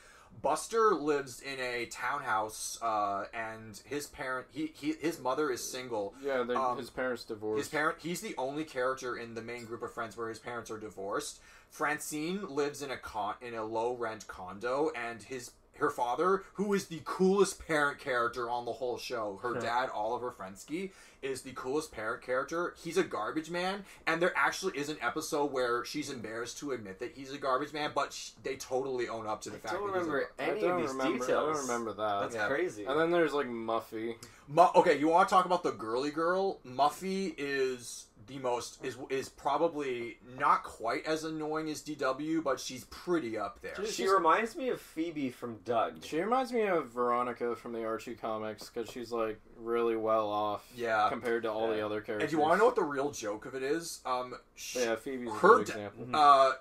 Buster 0.41 0.93
lives 0.93 1.41
in 1.41 1.59
a 1.59 1.85
townhouse, 1.87 2.77
uh, 2.81 3.25
and 3.33 3.81
his 3.85 4.07
parent 4.07 4.47
he, 4.51 4.71
he 4.73 4.93
his 4.93 5.19
mother 5.19 5.49
is 5.51 5.61
single. 5.71 6.13
yeah, 6.21 6.43
they- 6.43 6.53
um, 6.55 6.77
his 6.77 6.89
parents 6.89 7.23
divorced. 7.25 7.57
His 7.59 7.67
parent 7.69 7.97
he's 7.99 8.21
the 8.21 8.35
only 8.37 8.63
character 8.63 9.17
in 9.17 9.33
the 9.33 9.41
main 9.41 9.65
group 9.65 9.81
of 9.81 9.91
friends 9.93 10.15
where 10.15 10.29
his 10.29 10.39
parents 10.39 10.69
are 10.71 10.77
divorced. 10.77 11.39
Francine 11.69 12.47
lives 12.47 12.81
in 12.81 12.91
a 12.91 12.97
con 12.97 13.35
in 13.41 13.53
a 13.55 13.63
low 13.63 13.95
rent 13.95 14.27
condo 14.27 14.91
and 14.95 15.23
his 15.23 15.51
her 15.79 15.89
father, 15.89 16.43
who 16.53 16.73
is 16.73 16.85
the 16.87 17.01
coolest 17.05 17.65
parent 17.67 17.99
character 17.99 18.49
on 18.49 18.65
the 18.65 18.71
whole 18.73 18.97
show. 18.97 19.39
Her 19.41 19.59
dad, 19.59 19.89
Oliver 19.93 20.31
Frensky, 20.37 20.91
is 21.21 21.41
the 21.41 21.51
coolest 21.51 21.91
parent 21.91 22.21
character. 22.21 22.73
He's 22.81 22.97
a 22.97 23.03
garbage 23.03 23.49
man, 23.49 23.83
and 24.07 24.21
there 24.21 24.31
actually 24.37 24.77
is 24.77 24.87
an 24.89 24.97
episode 25.01 25.51
where 25.51 25.83
she's 25.83 26.09
embarrassed 26.09 26.59
to 26.59 26.71
admit 26.71 26.99
that 26.99 27.11
he's 27.13 27.33
a 27.33 27.37
garbage 27.37 27.73
man, 27.73 27.91
but 27.93 28.13
sh- 28.13 28.29
they 28.43 28.55
totally 28.55 29.09
own 29.09 29.27
up 29.27 29.41
to 29.41 29.49
the 29.49 29.57
I 29.57 29.59
fact 29.59 29.73
don't 29.73 29.91
that 29.91 29.99
he's 29.99 30.07
a 30.07 30.11
remember 30.11 30.29
I 30.39 30.43
any 30.43 30.61
don't 30.61 30.71
of 30.71 30.81
these 30.81 30.89
remember. 30.91 31.19
details. 31.25 31.49
I 31.49 31.53
don't 31.53 31.67
remember 31.67 31.93
that. 31.93 32.19
That's 32.21 32.35
Yeah. 32.35 32.47
crazy. 32.47 32.85
And 32.85 32.99
then 32.99 33.11
there's 33.11 33.33
like 33.33 33.47
Muffy. 33.47 34.15
Mu- 34.47 34.63
okay, 34.75 34.97
you 34.97 35.07
want 35.09 35.27
to 35.27 35.33
talk 35.35 35.45
about 35.45 35.63
the 35.63 35.71
girly 35.71 36.11
girl? 36.11 36.59
Muffy 36.65 37.33
is 37.37 38.05
the 38.29 38.37
most 38.39 38.83
is 38.85 38.97
is 39.09 39.27
probably 39.27 40.17
not 40.37 40.63
quite 40.63 41.05
as 41.05 41.23
annoying 41.25 41.69
as 41.69 41.81
DW, 41.81 42.41
but 42.43 42.59
she's 42.59 42.85
pretty 42.85 43.37
up 43.37 43.59
there. 43.61 43.85
she 43.85 44.07
reminds 44.07 44.55
me 44.55 44.69
of 44.69 44.79
Phoebe 44.79 45.29
from 45.31 45.57
Doug. 45.65 46.03
She 46.05 46.21
reminds 46.21 46.53
me 46.53 46.61
of 46.67 46.91
Veronica 46.91 47.55
from 47.55 47.73
the 47.73 47.83
Archie 47.83 48.15
comics 48.15 48.69
because 48.69 48.89
she's 48.89 49.11
like 49.11 49.41
really 49.57 49.95
well 49.97 50.29
off 50.29 50.65
Yeah. 50.75 51.09
compared 51.09 51.43
to 51.43 51.51
all 51.51 51.67
the 51.67 51.83
other 51.85 51.99
characters. 52.01 52.31
And 52.31 52.31
you 52.31 52.39
want 52.39 52.53
to 52.53 52.57
know 52.59 52.65
what 52.65 52.75
the 52.75 52.83
real 52.83 53.11
joke 53.11 53.45
of 53.45 53.55
it 53.55 53.63
is? 53.63 53.99
Um, 54.05 54.35
sh- 54.55 54.77
Yeah, 54.77 54.95
Phoebe's 54.95 55.27
a 55.29 55.33
her 55.33 55.47
good 55.57 55.61
example. 55.69 56.05
Uh, 56.13 56.51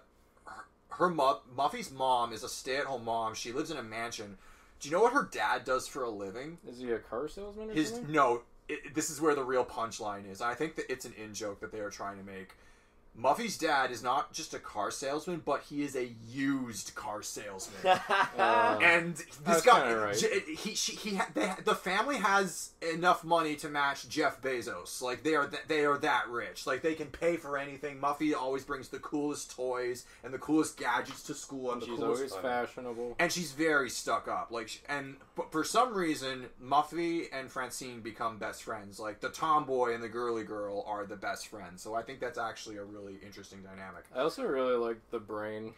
her, 0.47 0.65
her 0.91 1.11
mu- 1.11 1.41
Muffy's 1.55 1.91
mom 1.93 2.33
is 2.33 2.43
a 2.43 2.49
stay-at-home 2.49 3.05
mom. 3.05 3.35
She 3.35 3.53
lives 3.53 3.71
in 3.71 3.77
a 3.77 3.83
mansion. 3.83 4.39
Do 4.81 4.89
you 4.89 4.95
know 4.97 5.03
what 5.03 5.13
her 5.13 5.29
dad 5.31 5.65
does 5.65 5.87
for 5.89 6.03
a 6.05 6.09
living? 6.11 6.59
Is 6.67 6.79
he 6.79 6.91
a 6.93 6.99
car 6.99 7.29
salesman 7.29 7.71
or 7.71 7.75
His 7.75 7.91
something? 7.91 8.13
no. 8.13 8.43
It, 8.69 8.95
this 8.95 9.11
is 9.11 9.21
where 9.21 9.35
the 9.35 9.45
real 9.45 9.65
punchline 9.65 10.31
is. 10.31 10.41
I 10.41 10.55
think 10.55 10.77
that 10.77 10.91
it's 10.91 11.05
an 11.05 11.15
in 11.23 11.35
joke 11.35 11.61
that 11.61 11.73
they 11.73 11.81
are 11.81 11.91
trying 11.91 12.19
to 12.19 12.25
make. 12.25 12.55
Muffy's 13.21 13.59
dad 13.59 13.91
is 13.91 14.03
not 14.03 14.33
just 14.33 14.55
a 14.55 14.59
car 14.59 14.91
salesman, 14.93 15.43
but 15.45 15.63
he 15.69 15.83
is 15.83 15.97
a 15.97 16.13
used 16.29 16.95
car 16.95 17.23
salesman. 17.23 17.99
Uh, 18.39 18.79
and 18.83 19.17
this 19.45 19.63
guy, 19.63 19.93
right. 19.93 20.17
J- 20.17 20.41
he, 20.57 20.75
she, 20.75 20.93
he, 20.93 21.21
they, 21.35 21.53
the 21.65 21.75
family 21.75 22.17
has 22.19 22.71
enough 22.81 23.25
money 23.25 23.57
to 23.57 23.69
match 23.69 24.09
Jeff 24.09 24.41
Bezos. 24.41 25.03
Like 25.03 25.25
they 25.25 25.35
are, 25.35 25.47
th- 25.49 25.63
they 25.67 25.85
are 25.85 25.99
that 25.99 26.29
rich. 26.29 26.67
Like 26.67 26.83
they 26.83 26.95
can 26.95 27.09
pay 27.09 27.37
for 27.37 27.59
anything. 27.59 27.99
Muffy 27.99 28.33
always 28.35 28.65
brings 28.65 28.89
the 28.91 29.01
coolest 29.01 29.51
toys 29.51 30.05
and 30.23 30.33
the 30.33 30.39
coolest 30.39 30.77
gadgets 30.79 31.25
to 31.25 31.35
school 31.35 31.73
and 31.73 31.83
the 31.83 31.87
she's 31.87 31.99
coolest. 31.99 32.33
always 32.33 32.35
fashionable. 32.45 33.17
and 33.19 33.33
she's 33.33 33.51
very 33.53 33.91
stuck 33.91 34.29
up. 34.29 34.51
Like, 34.53 34.69
sh- 34.69 34.79
and 34.89 35.17
but 35.35 35.51
for 35.51 35.65
some 35.65 35.95
reason, 35.95 36.47
Muffy 36.63 37.25
and 37.33 37.51
Francine 37.51 38.01
become 38.01 38.39
best 38.39 38.63
friends. 38.63 39.01
Like 39.01 39.21
the 39.21 39.31
tomboy 39.31 39.95
and 39.95 40.03
the 40.03 40.09
girly 40.09 40.45
girl 40.45 40.85
are 40.87 41.05
the 41.07 41.17
best 41.17 41.49
friends. 41.49 41.83
So 41.83 41.95
I 41.95 42.03
think 42.03 42.21
that's 42.21 42.39
actually 42.39 42.77
a 42.77 42.85
really 42.85 43.08
interesting 43.25 43.63
dynamic. 43.63 44.05
I 44.15 44.21
also 44.21 44.45
really 44.45 44.77
like 44.77 44.99
the 45.11 45.19
brain. 45.19 45.75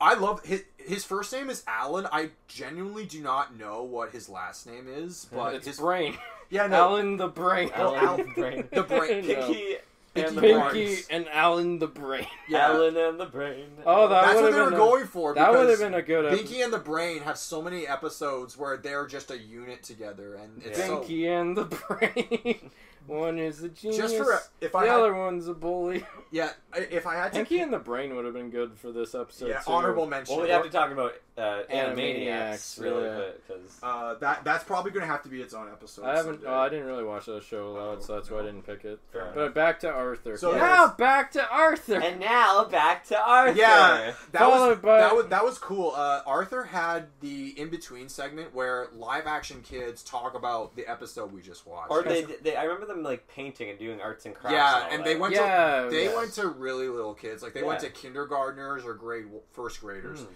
I 0.00 0.14
love 0.14 0.44
his 0.44 0.64
his 0.76 1.04
first 1.04 1.32
name 1.32 1.48
is 1.50 1.62
Alan. 1.66 2.06
I 2.10 2.30
genuinely 2.48 3.06
do 3.06 3.20
not 3.22 3.56
know 3.56 3.82
what 3.84 4.10
his 4.10 4.28
last 4.28 4.66
name 4.66 4.86
is, 4.88 5.26
but 5.32 5.54
it's 5.54 5.66
his 5.66 5.78
brain. 5.78 6.16
yeah 6.50 6.66
no 6.66 6.76
Alan 6.76 7.16
the 7.16 7.28
brain. 7.28 7.70
Well, 7.76 7.94
Alan 7.96 8.26
the 8.34 8.40
Brain. 8.40 8.68
the 8.72 8.82
brain 8.82 9.26
No. 9.28 9.34
Pinky 9.46 9.76
Pinky 10.14 10.28
and 10.28 10.36
the 10.36 10.40
Barnes. 10.52 10.72
Pinky 10.74 11.02
and 11.10 11.28
Alan 11.28 11.78
the 11.80 11.86
brain. 11.88 12.26
yeah. 12.48 12.68
Alan 12.68 12.96
and 12.96 13.18
the 13.18 13.26
Brain. 13.26 13.66
Oh, 13.84 14.06
that 14.08 14.26
That's 14.26 14.40
what 14.40 14.52
they 14.52 14.60
were 14.60 14.68
a- 14.68 14.76
going 14.76 15.06
for. 15.06 15.34
That 15.34 15.52
would 15.52 15.68
have 15.68 15.80
been 15.80 15.94
a 15.94 16.02
good 16.02 16.26
episode. 16.26 16.44
Pinky 16.44 16.62
and 16.62 16.72
the 16.72 16.78
Brain 16.78 17.22
have 17.22 17.36
so 17.36 17.60
many 17.60 17.86
episodes 17.88 18.56
where 18.56 18.76
they're 18.76 19.06
just 19.08 19.32
a 19.32 19.38
unit 19.38 19.82
together, 19.82 20.34
and 20.36 20.62
it's 20.64 20.78
Yeah. 20.78 20.86
so 20.86 21.02
and 21.04 21.56
the 21.56 21.64
brain. 21.64 22.70
One 23.06 23.38
is 23.38 23.62
a 23.62 23.68
genius. 23.68 23.98
just 23.98 24.16
for 24.16 24.40
if 24.60 24.72
the 24.72 24.78
I 24.78 24.86
had, 24.86 24.96
other 24.96 25.14
one's 25.14 25.46
a 25.48 25.54
bully. 25.54 26.04
yeah 26.30 26.50
if 26.76 27.06
I 27.06 27.14
had 27.14 27.32
to 27.32 27.38
Pinky 27.38 27.60
and 27.60 27.72
the 27.72 27.78
brain 27.78 28.16
would 28.16 28.24
have 28.24 28.34
been 28.34 28.50
good 28.50 28.76
for 28.78 28.90
this 28.92 29.14
episode. 29.14 29.48
yeah 29.48 29.60
too. 29.60 29.70
honorable 29.72 30.06
mention. 30.06 30.34
Well, 30.36 30.44
we 30.44 30.50
have 30.50 30.64
to 30.64 30.70
talk 30.70 30.90
about 30.90 31.14
uh, 31.36 31.62
Animaniacs, 31.70 31.96
Animaniacs 31.96 32.80
really 32.80 33.04
yeah. 33.04 33.24
because 33.46 33.78
Uh, 33.82 34.14
that 34.14 34.44
that's 34.44 34.64
probably 34.64 34.90
going 34.92 35.04
to 35.06 35.10
have 35.12 35.22
to 35.24 35.28
be 35.28 35.40
its 35.42 35.52
own 35.54 35.68
episode. 35.68 36.04
I 36.04 36.16
haven't. 36.16 36.40
Oh, 36.46 36.54
I 36.54 36.68
didn't 36.68 36.86
really 36.86 37.04
watch 37.04 37.26
that 37.26 37.42
show 37.44 37.68
a 37.68 37.70
lot, 37.70 37.98
Oh, 37.98 38.00
so 38.00 38.14
that's 38.14 38.30
why 38.30 38.38
I 38.40 38.42
didn't 38.42 38.62
pick 38.62 38.84
it. 38.84 38.98
Fair 39.12 39.32
But 39.34 39.54
back 39.54 39.80
to 39.80 39.90
Arthur. 39.90 40.36
So 40.36 40.52
now 40.52 40.58
there's- 40.86 40.96
back 40.96 41.32
to 41.32 41.48
Arthur. 41.48 42.00
and 42.00 42.20
now 42.20 42.64
back 42.64 43.04
to 43.06 43.20
Arthur. 43.20 43.58
Yeah, 43.58 44.12
that 44.32 44.48
was, 44.48 44.78
by- 44.78 44.98
that 44.98 45.14
was 45.14 45.26
that 45.26 45.44
was 45.44 45.58
cool. 45.58 45.92
Uh, 45.94 46.22
Arthur 46.26 46.64
had 46.64 47.06
the 47.20 47.48
in 47.60 47.68
between 47.68 48.08
segment 48.08 48.54
where 48.54 48.88
live 48.94 49.26
action 49.26 49.60
kids 49.62 50.02
talk 50.02 50.34
about 50.34 50.74
the 50.76 50.86
episode 50.88 51.32
we 51.32 51.40
just 51.42 51.66
watched. 51.66 51.90
Or 51.90 52.02
they, 52.02 52.22
they, 52.22 52.56
I 52.56 52.64
remember 52.64 52.93
them 52.94 53.02
like 53.02 53.26
painting 53.28 53.70
and 53.70 53.78
doing 53.78 54.00
arts 54.00 54.26
and 54.26 54.34
crafts. 54.34 54.54
yeah, 54.54 54.74
all 54.84 54.90
and 54.90 55.00
that. 55.00 55.04
they 55.04 55.16
went 55.16 55.34
Yeah, 55.34 55.82
to 55.84 55.90
they 55.90 56.04
yes. 56.04 56.16
went 56.16 56.32
to 56.34 56.48
really 56.48 56.88
little 56.88 57.14
kids, 57.14 57.42
like 57.42 57.52
they 57.54 57.62
went 57.62 57.80
to 57.80 57.90
kindergartners 57.90 58.84
or 58.84 58.94
grade 58.94 59.26
first 59.52 59.80
graders. 59.80 60.20
Hmm. 60.20 60.26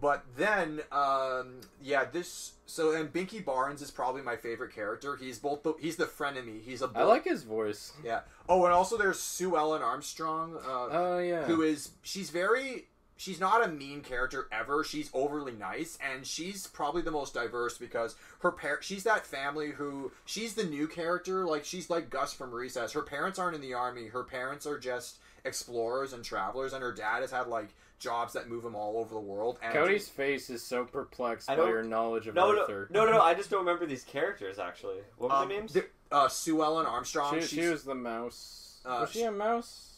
But 0.00 0.24
then, 0.36 0.80
um, 0.90 1.60
yeah, 1.80 2.04
this 2.04 2.54
so 2.66 2.92
and 2.94 3.12
Binky 3.12 3.42
Barnes 3.44 3.80
is 3.80 3.90
probably 3.92 4.22
my 4.22 4.36
favorite 4.36 4.74
character. 4.74 5.16
He's 5.16 5.38
both 5.38 5.62
the, 5.62 5.74
he's 5.80 5.94
the 5.96 6.06
frenemy. 6.06 6.60
He's 6.62 6.82
a 6.82 6.86
I 6.86 6.88
bull- 6.88 7.08
like 7.08 7.24
his 7.24 7.44
voice. 7.44 7.92
yeah. 8.04 8.20
Oh, 8.48 8.64
and 8.64 8.74
also 8.74 8.98
there's 8.98 9.20
Sue 9.20 9.56
Ellen 9.56 9.82
Armstrong. 9.82 10.56
Uh, 10.56 10.88
Oh 10.90 11.18
yeah. 11.20 11.44
who 11.44 11.62
is 11.62 11.90
she's 12.02 12.30
very 12.30 12.88
she's 13.16 13.38
not 13.40 13.64
a 13.64 13.68
mean 13.68 14.00
character 14.00 14.48
ever 14.50 14.82
she's 14.84 15.10
overly 15.14 15.52
nice 15.52 15.96
and 16.02 16.26
she's 16.26 16.66
probably 16.66 17.00
the 17.02 17.10
most 17.10 17.32
diverse 17.34 17.78
because 17.78 18.16
her 18.40 18.50
par- 18.50 18.80
she's 18.82 19.04
that 19.04 19.24
family 19.26 19.70
who 19.70 20.10
she's 20.24 20.54
the 20.54 20.64
new 20.64 20.86
character 20.88 21.44
like 21.46 21.64
she's 21.64 21.88
like 21.88 22.10
gus 22.10 22.32
from 22.32 22.50
recess 22.50 22.92
her 22.92 23.02
parents 23.02 23.38
aren't 23.38 23.54
in 23.54 23.60
the 23.60 23.72
army 23.74 24.08
her 24.08 24.24
parents 24.24 24.66
are 24.66 24.78
just 24.78 25.18
explorers 25.44 26.12
and 26.12 26.24
travelers 26.24 26.72
and 26.72 26.82
her 26.82 26.92
dad 26.92 27.20
has 27.20 27.30
had 27.30 27.46
like 27.46 27.68
jobs 28.00 28.32
that 28.32 28.48
move 28.48 28.64
him 28.64 28.74
all 28.74 28.96
over 28.98 29.14
the 29.14 29.20
world 29.20 29.58
and 29.62 29.72
Cody's 29.72 30.08
face 30.08 30.50
is 30.50 30.62
so 30.62 30.84
perplexed 30.84 31.46
by 31.46 31.54
your 31.56 31.82
knowledge 31.84 32.26
of 32.26 32.34
No, 32.34 32.50
no, 32.52 32.60
Arthur. 32.62 32.88
no, 32.90 33.04
no, 33.06 33.12
no. 33.12 33.20
I 33.22 33.34
just 33.34 33.50
don't 33.50 33.60
remember 33.60 33.86
these 33.86 34.02
characters 34.02 34.58
actually. 34.58 34.98
What 35.16 35.30
were 35.30 35.36
um, 35.36 35.48
their 35.48 35.58
names? 35.60 35.72
the- 35.72 35.86
uh, 36.10 36.28
sue 36.28 36.62
ellen 36.62 36.86
armstrong 36.86 37.34
She, 37.34 37.40
she's, 37.42 37.50
she 37.50 37.68
was 37.68 37.84
the 37.84 37.94
mouse. 37.94 38.78
Uh, 38.84 38.98
was 39.02 39.10
she 39.12 39.20
she- 39.20 39.24
a 39.24 39.30
mouse? 39.32 39.90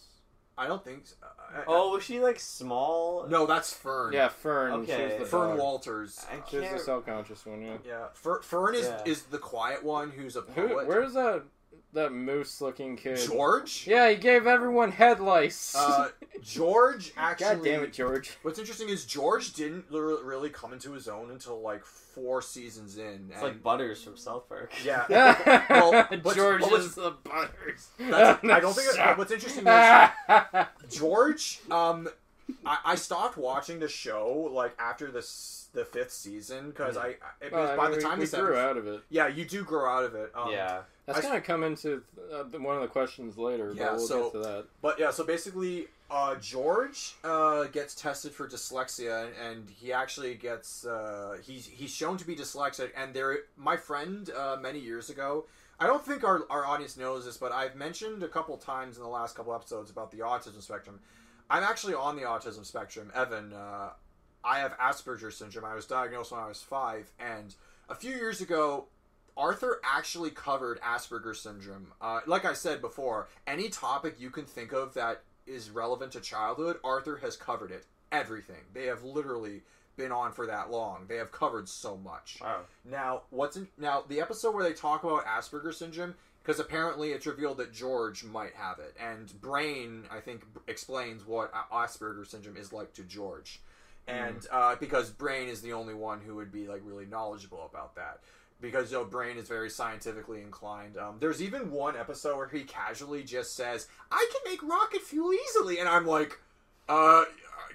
I 0.59 0.67
don't 0.67 0.83
think 0.85 1.07
so. 1.07 1.15
Uh, 1.23 1.27
I- 1.55 1.61
I- 1.61 1.65
oh, 1.67 1.91
was 1.93 2.03
she 2.05 2.21
like 2.21 2.39
small? 2.41 3.27
no 3.29 3.47
that's 3.47 3.73
fern 3.73 4.13
Yeah, 4.13 4.29
Fern. 4.29 4.87
She 4.87 4.93
Okay. 4.93 5.05
was 5.09 5.19
the 5.21 5.27
fern 5.27 5.51
dog. 5.51 5.59
walters 5.59 6.25
I 6.31 6.49
She 6.51 6.59
was 6.59 6.71
the 6.71 6.79
self-conscious 6.79 7.47
one. 7.47 7.63
Yeah. 7.63 7.77
yeah 7.85 8.07
Fer- 8.15 8.43
fern 8.43 8.75
is, 8.75 8.87
Yeah. 8.87 9.03
is 9.05 9.23
the 9.25 9.39
quiet 9.39 9.85
one 9.85 10.11
who's 10.11 10.37
a 10.37 10.41
Who? 10.43 10.69
poet 10.69 10.87
Where's 10.87 11.15
that? 11.15 11.43
That 11.93 12.13
moose-looking 12.13 12.97
kid. 12.97 13.17
george 13.17 13.87
Yeah, 13.87 14.11
he 14.11 14.17
gave 14.17 14.47
everyone 14.47 14.93
head 14.93 15.19
lice. 15.19 15.75
Uh, 15.75 16.11
George 16.43 17.13
actually. 17.17 17.47
God 17.57 17.65
damn 17.65 17.83
it, 17.85 17.93
George. 17.95 18.37
What's 18.43 18.59
interesting 18.59 18.91
is 18.91 19.07
George 19.07 19.55
didn't 19.55 19.87
really 19.91 20.51
come 20.51 20.75
into 20.75 20.93
his 20.93 21.09
own 21.09 21.31
until 21.31 21.61
like 21.63 21.87
four 21.87 22.43
seasons 22.43 22.99
in. 22.99 23.29
It's 23.31 23.35
and- 23.37 23.43
like 23.43 23.63
Butters 23.63 24.03
from 24.03 24.17
South 24.19 24.47
Park. 24.49 24.73
yeah. 24.85 25.07
well, 25.71 25.93
what's- 26.23 26.35
George 26.37 26.61
what 26.63 26.71
was- 26.73 26.85
is 26.87 26.95
the 26.97 27.13
butters. 27.25 27.89
That's, 27.99 28.45
I 28.45 28.61
don't 28.61 28.75
think. 28.75 28.89
It, 28.95 29.19
what's 29.19 29.33
interesting 29.33 29.67
is 29.67 30.97
George. 30.99 31.61
Um, 31.71 32.09
I, 32.65 32.79
I 32.85 32.95
stopped 32.97 33.37
watching 33.39 33.79
the 33.81 33.89
show 33.89 34.51
like 34.53 34.75
after 34.79 35.11
the 35.11 35.19
s- 35.21 35.69
the 35.73 35.85
fifth 35.85 36.13
season 36.13 36.71
because 36.71 36.97
I, 36.97 37.07
I 37.07 37.13
it 37.41 37.53
was 37.53 37.53
Well, 37.53 37.77
by 37.77 37.85
I 37.85 37.89
mean, 37.89 37.99
the 37.99 38.05
time 38.05 38.19
we, 38.19 38.25
the 38.25 38.31
seventh. 38.31 38.49
grew 38.51 38.59
out 38.59 38.77
of 38.77 38.87
it. 38.87 39.01
Yeah, 39.11 39.29
you 39.29 39.45
do 39.45 39.65
grow 39.65 39.89
out 39.91 40.05
of 40.05 40.15
it. 40.15 40.31
Um, 40.35 40.51
yeah. 40.53 40.81
That's 41.07 41.21
gonna 41.21 41.41
come 41.41 41.63
into 41.63 42.03
uh, 42.33 42.45
one 42.59 42.75
of 42.77 42.83
the 42.83 42.89
questions 42.89 43.39
later, 43.39 43.73
Yeah, 43.75 43.91
but 43.91 43.97
we'll 43.97 44.07
so- 44.07 44.23
get 44.25 44.33
to 44.33 44.39
that. 44.41 44.65
But 44.83 44.99
yeah, 44.99 45.11
so 45.13 45.25
basically, 45.25 45.87
uh, 46.11 46.35
George 46.37 47.15
uh, 47.23 47.65
gets 47.65 47.95
tested 47.95 48.33
for 48.33 48.49
dyslexia, 48.49 49.27
and, 49.27 49.35
and 49.37 49.71
he 49.71 49.93
actually 49.93 50.35
gets 50.35 50.85
uh, 50.85 51.39
he's 51.45 51.67
he's 51.67 51.91
shown 51.95 52.17
to 52.17 52.27
be 52.27 52.35
dyslexic. 52.35 52.91
And 52.97 53.15
there, 53.15 53.39
my 53.57 53.77
friend, 53.77 54.29
uh, 54.31 54.57
many 54.61 54.81
years 54.81 55.09
ago, 55.11 55.47
I 55.79 55.87
don't 55.87 56.05
think 56.05 56.25
our 56.25 56.45
our 56.51 56.67
audience 56.67 56.97
knows 56.97 57.25
this, 57.25 57.37
but 57.37 57.53
I've 57.53 57.77
mentioned 57.77 58.23
a 58.25 58.29
couple 58.29 58.57
times 58.57 58.97
in 58.97 59.03
the 59.03 59.09
last 59.09 59.37
couple 59.37 59.55
episodes 59.55 59.91
about 59.91 60.11
the 60.11 60.19
autism 60.19 60.61
spectrum. 60.61 60.99
I'm 61.49 61.63
actually 61.63 61.95
on 61.95 62.17
the 62.17 62.23
autism 62.23 62.65
spectrum, 62.67 63.13
Evan. 63.15 63.53
Uh, 63.53 63.91
I 64.45 64.59
have 64.59 64.77
Asperger's 64.79 65.37
syndrome. 65.37 65.65
I 65.65 65.75
was 65.75 65.87
diagnosed 65.87 66.33
when 66.33 66.41
I 66.41 66.49
was 66.49 66.63
five, 66.63 67.11
and 67.21 67.55
a 67.89 67.95
few 67.95 68.11
years 68.13 68.41
ago, 68.41 68.87
Arthur 69.37 69.81
actually 69.85 70.31
covered 70.31 70.81
Asperger's 70.81 71.41
syndrome. 71.41 71.93
Uh, 72.01 72.21
like 72.27 72.45
I 72.45 72.55
said 72.55 72.81
before, 72.81 73.29
any 73.47 73.69
topic 73.69 74.17
you 74.19 74.31
can 74.31 74.45
think 74.45 74.73
of 74.73 74.95
that 74.95 75.23
is 75.47 75.71
relevant 75.71 76.13
to 76.13 76.21
childhood, 76.21 76.79
Arthur 76.83 77.17
has 77.19 77.37
covered 77.37 77.71
it. 77.71 77.87
Everything. 78.11 78.63
They 78.73 78.87
have 78.87 79.05
literally 79.05 79.63
been 79.97 80.13
on 80.13 80.33
for 80.33 80.47
that 80.47 80.71
long. 80.71 81.07
They 81.09 81.17
have 81.17 81.33
covered 81.33 81.69
so 81.69 81.97
much. 81.97 82.39
Wow. 82.41 82.61
Now, 82.85 83.23
what's 83.31 83.57
in, 83.57 83.69
now 83.79 84.05
the 84.07 84.21
episode 84.21 84.55
where 84.55 84.65
they 84.65 84.73
talk 84.73 85.05
about 85.05 85.25
Asperger's 85.27 85.79
syndrome 85.79 86.15
because 86.43 86.61
apparently 86.61 87.11
it's 87.11 87.27
revealed 87.27 87.57
that 87.57 87.73
George 87.73 88.23
might 88.23 88.55
have 88.55 88.79
it, 88.79 88.95
and 89.01 89.33
Brain 89.41 90.05
I 90.11 90.21
think 90.21 90.45
explains 90.69 91.27
what 91.27 91.53
Asperger's 91.73 92.31
syndrome 92.31 92.57
is 92.57 92.73
like 92.73 92.93
to 92.95 93.03
George, 93.03 93.61
and 94.07 94.47
uh, 94.53 94.77
because 94.77 95.11
Brain 95.11 95.49
is 95.49 95.61
the 95.61 95.73
only 95.73 95.95
one 95.95 96.21
who 96.21 96.37
would 96.37 96.53
be 96.53 96.69
like 96.69 96.83
really 96.85 97.07
knowledgeable 97.07 97.69
about 97.69 97.97
that. 97.97 98.21
Because 98.61 98.91
your 98.91 99.05
Brain 99.05 99.37
is 99.37 99.47
very 99.49 99.69
scientifically 99.69 100.41
inclined. 100.41 100.97
Um, 100.97 101.17
there's 101.21 101.43
even 101.43 101.71
one 101.71 101.95
episode 101.97 102.37
where 102.37 102.49
he 102.49 102.63
casually 102.65 103.23
just 103.23 103.55
says, 103.55 103.87
"I 104.11 104.27
can 104.33 104.51
make 104.51 104.63
rocket 104.63 105.03
fuel 105.03 105.33
easily," 105.35 105.79
and 105.79 105.89
I'm 105.89 106.07
like, 106.07 106.39
Uh, 106.89 107.25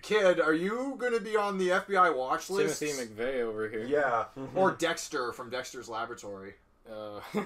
kid, 0.02 0.40
are 0.40 0.54
you 0.54 0.96
going 0.98 1.14
to 1.14 1.20
be 1.20 1.36
on 1.36 1.58
the 1.58 1.70
FBI 1.70 2.16
watch 2.16 2.50
list? 2.50 2.80
Timothy 2.80 3.06
McVeigh 3.14 3.42
over 3.42 3.70
here. 3.70 3.84
Yeah, 3.86 4.26
or 4.56 4.72
Dexter 4.72 5.34
from 5.34 5.50
Dexter's 5.50 5.90
Laboratory. 5.90 6.56
Uh, 6.90 7.20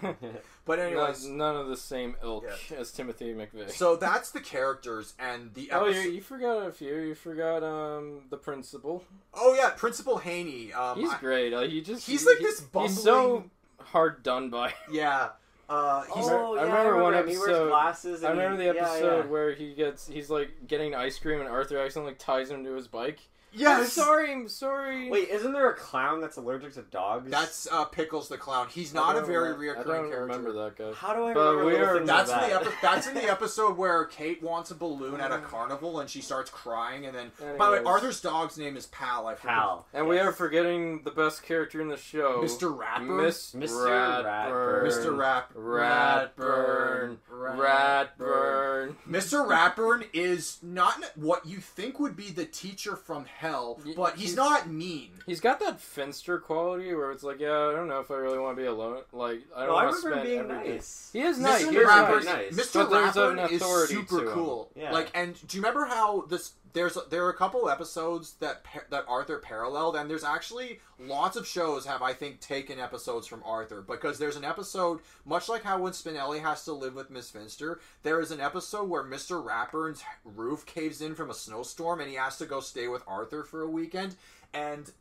But 0.65 0.79
none, 0.79 0.87
anyways, 0.87 1.25
none 1.27 1.55
of 1.55 1.67
the 1.67 1.77
same 1.77 2.15
ilk 2.23 2.45
Yeah. 2.71 2.77
as 2.77 2.91
Timothy 2.91 3.33
McVeigh. 3.33 3.69
so 3.69 3.95
that's 3.95 4.31
the 4.31 4.39
characters 4.39 5.13
and 5.19 5.53
the 5.53 5.69
oh, 5.71 5.85
episode. 5.85 6.01
you, 6.05 6.11
you 6.11 6.21
forgot 6.21 6.65
a 6.67 6.71
few. 6.71 6.95
You 6.97 7.13
forgot 7.15 7.61
um 7.63 8.21
the 8.29 8.37
principal. 8.37 9.03
Oh 9.33 9.53
yeah, 9.53 9.69
Principal 9.71 10.17
Haney. 10.17 10.73
Um, 10.73 10.99
He's 10.99 11.11
I- 11.11 11.19
great. 11.19 11.53
Like, 11.53 11.69
he 11.69 11.81
just 11.81 12.07
He's 12.07 12.21
he- 12.23 12.29
like 12.29 12.37
he- 12.39 12.45
this 12.45 12.63
He's 12.73 13.03
so 13.03 13.13
bumbling- 13.23 13.51
hard 13.81 14.23
done 14.23 14.49
by. 14.49 14.73
yeah. 14.91 15.29
Uh, 15.67 16.03
he's 16.15 16.27
oh, 16.29 16.55
I 16.55 16.65
yeah, 16.65 16.77
remember 16.77 17.01
one 17.03 17.13
him. 17.15 17.27
He 17.27 17.37
wears 17.37 17.49
episode- 17.49 17.69
glasses. 17.69 18.23
I 18.23 18.29
remember 18.31 18.61
he- 18.61 18.67
the 18.69 18.75
yeah, 18.75 18.81
episode 18.87 19.25
yeah. 19.25 19.31
where 19.31 19.53
he 19.53 19.73
gets 19.73 20.07
he's 20.07 20.29
like 20.29 20.67
getting 20.67 20.95
ice 20.95 21.19
cream 21.19 21.39
and 21.39 21.49
Arthur 21.49 21.77
accidentally 21.79 22.15
ties 22.15 22.49
him 22.51 22.63
to 22.63 22.73
his 22.73 22.87
bike. 22.87 23.19
I'm 23.55 23.61
yes. 23.61 23.93
sorry, 23.93 24.31
I'm 24.33 24.47
sorry. 24.49 25.09
Wait, 25.09 25.29
isn't 25.29 25.53
there 25.53 25.69
a 25.69 25.75
clown 25.75 26.19
that's 26.21 26.37
allergic 26.37 26.73
to 26.73 26.81
dogs? 26.83 27.31
That's 27.31 27.67
uh, 27.71 27.85
Pickles 27.85 28.27
the 28.27 28.37
clown. 28.37 28.67
He's 28.69 28.93
not 28.93 29.15
a 29.15 29.19
don't 29.21 29.27
very 29.27 29.53
remem- 29.53 29.77
I 29.77 29.81
reoccurring 29.81 29.85
don't 29.85 30.09
character. 30.09 30.21
remember 30.21 30.51
that 30.53 30.77
guy. 30.77 30.91
How 30.93 31.13
do 31.13 31.25
I 31.25 31.33
But 31.33 31.39
remember 31.51 31.65
we 31.65 31.71
little 31.73 31.87
are- 31.87 31.95
things 31.97 32.07
That's 32.07 32.31
like 32.31 32.43
in 32.43 32.49
the 32.49 32.55
that? 32.55 32.67
epi- 32.67 32.75
that's 32.81 33.07
in 33.07 33.13
the 33.13 33.31
episode 33.31 33.77
where 33.77 34.05
Kate 34.05 34.43
wants 34.43 34.71
a 34.71 34.75
balloon 34.75 35.21
at 35.21 35.31
a 35.31 35.37
carnival 35.39 35.99
and 35.99 36.09
she 36.09 36.21
starts 36.21 36.49
crying 36.49 37.05
and 37.05 37.15
then 37.15 37.31
by 37.57 37.65
the 37.67 37.71
way 37.71 37.77
Anyways. 37.77 37.85
Arthur's 37.87 38.21
dog's 38.21 38.57
name 38.57 38.75
is 38.77 38.87
Pal. 38.87 39.27
I 39.27 39.35
forget. 39.35 39.55
Pal. 39.55 39.85
And 39.93 40.07
we 40.07 40.15
Yes. 40.17 40.25
are 40.25 40.31
forgetting 40.33 41.03
the 41.03 41.11
best 41.11 41.43
character 41.43 41.79
in 41.81 41.87
the 41.87 41.97
show, 41.97 42.41
Mr. 42.43 42.75
Rapper. 42.77 43.03
Miss 43.03 43.53
Mr. 43.53 44.23
Ratburn. 44.23 44.83
Mr. 44.85 45.17
Rap 45.17 45.53
Ratburn. 45.55 47.17
Ratburn. 47.35 48.95
Mr. 49.09 49.47
Ratburn 49.47 50.05
is 50.13 50.57
not 50.61 51.03
what 51.15 51.45
you 51.45 51.57
think 51.57 51.99
would 51.99 52.15
be 52.15 52.29
the 52.31 52.45
teacher 52.45 52.95
from 52.95 53.25
hell, 53.25 53.79
but 53.95 54.15
he's 54.15 54.23
he's- 54.29 54.35
not 54.35 54.69
mean. 54.69 55.11
He's 55.25 55.39
got 55.39 55.59
that 55.59 55.79
Finster 55.81 56.37
quality 56.39 56.93
where 56.93 57.11
it's 57.11 57.23
like, 57.23 57.39
yeah, 57.39 57.49
I 57.69 57.71
don't 57.73 57.87
know 57.87 57.99
if 57.99 58.11
I 58.11 58.15
really 58.15 58.37
want 58.39 58.55
to 58.57 58.61
be 58.61 58.67
alone. 58.67 59.01
Like, 59.11 59.41
I 59.55 59.61
don't 59.65 59.69
No, 59.69 59.75
I 59.75 59.85
want 59.85 60.01
to 60.01 60.07
remember 60.07 60.25
spend 60.25 60.27
being 60.27 60.51
every 60.51 60.69
day. 60.69 60.75
nice. 60.75 61.09
He 61.13 61.21
is 61.21 61.39
nice. 61.39 61.63
Mr. 61.65 61.71
He 61.71 61.77
is 61.77 61.87
Ratburn- 61.87 62.25
nice. 62.25 62.25
nice. 62.25 62.53
Mr. 62.53 62.73
But 62.73 62.89
there's 62.89 63.15
an 63.17 63.37
Ratburn 63.37 63.51
is 63.51 63.89
super 63.89 64.31
cool. 64.31 64.71
Yeah. 64.75 64.91
Like, 64.91 65.09
and 65.13 65.33
do 65.47 65.57
you 65.57 65.63
remember 65.63 65.85
how 65.85 66.21
this? 66.29 66.53
There's 66.75 66.97
there 67.09 67.23
are 67.23 67.29
a 67.29 67.33
couple 67.33 67.69
episodes 67.69 68.33
that 68.41 68.65
that 68.89 69.05
Arthur 69.07 69.39
paralleled, 69.39 69.95
and 69.95 70.09
there's 70.09 70.25
actually 70.25 70.81
lots 70.99 71.37
of 71.37 71.47
shows 71.47 71.85
have 71.85 72.01
I 72.01 72.11
think 72.11 72.41
taken 72.41 72.81
episodes 72.81 73.27
from 73.27 73.41
Arthur 73.45 73.81
because 73.81 74.19
there's 74.19 74.35
an 74.35 74.43
episode 74.43 74.99
much 75.23 75.47
like 75.47 75.63
how 75.63 75.79
when 75.79 75.93
Spinelli 75.93 76.41
has 76.41 76.65
to 76.65 76.73
live 76.73 76.93
with 76.93 77.09
Miss 77.09 77.29
Finster, 77.29 77.79
there 78.03 78.19
is 78.19 78.29
an 78.29 78.41
episode 78.41 78.89
where 78.89 79.05
Mr. 79.05 79.41
Ratburn's 79.41 80.03
roof 80.25 80.65
caves 80.65 81.01
in 81.01 81.15
from 81.15 81.29
a 81.29 81.33
snowstorm, 81.33 82.01
and 82.01 82.09
he 82.09 82.17
has 82.17 82.37
to 82.39 82.45
go 82.45 82.59
stay 82.59 82.89
with 82.89 83.03
Arthur 83.07 83.43
for 83.43 83.61
a 83.61 83.69
weekend, 83.69 84.17
and 84.53 84.91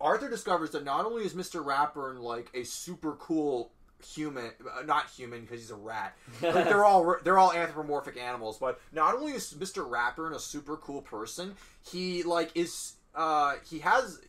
Arthur 0.00 0.28
discovers 0.28 0.72
that 0.72 0.84
not 0.84 1.06
only 1.06 1.24
is 1.24 1.34
Mr. 1.34 1.64
Ratburn 1.64 2.20
like 2.20 2.50
a 2.52 2.64
super 2.64 3.12
cool 3.12 3.70
human, 4.04 4.50
uh, 4.78 4.82
not 4.82 5.10
human 5.10 5.42
because 5.42 5.60
he's 5.60 5.70
a 5.70 5.76
rat. 5.76 6.16
Like, 6.42 6.64
they're 6.64 6.84
all 6.84 7.16
they're 7.22 7.38
all 7.38 7.52
anthropomorphic 7.52 8.16
animals, 8.16 8.58
but 8.58 8.80
not 8.92 9.14
only 9.14 9.32
is 9.32 9.54
Mr. 9.54 9.88
Ratburn 9.88 10.34
a 10.34 10.40
super 10.40 10.76
cool 10.76 11.02
person, 11.02 11.54
he 11.90 12.22
like 12.22 12.50
is 12.54 12.94
uh 13.14 13.54
he 13.68 13.78
has 13.80 14.20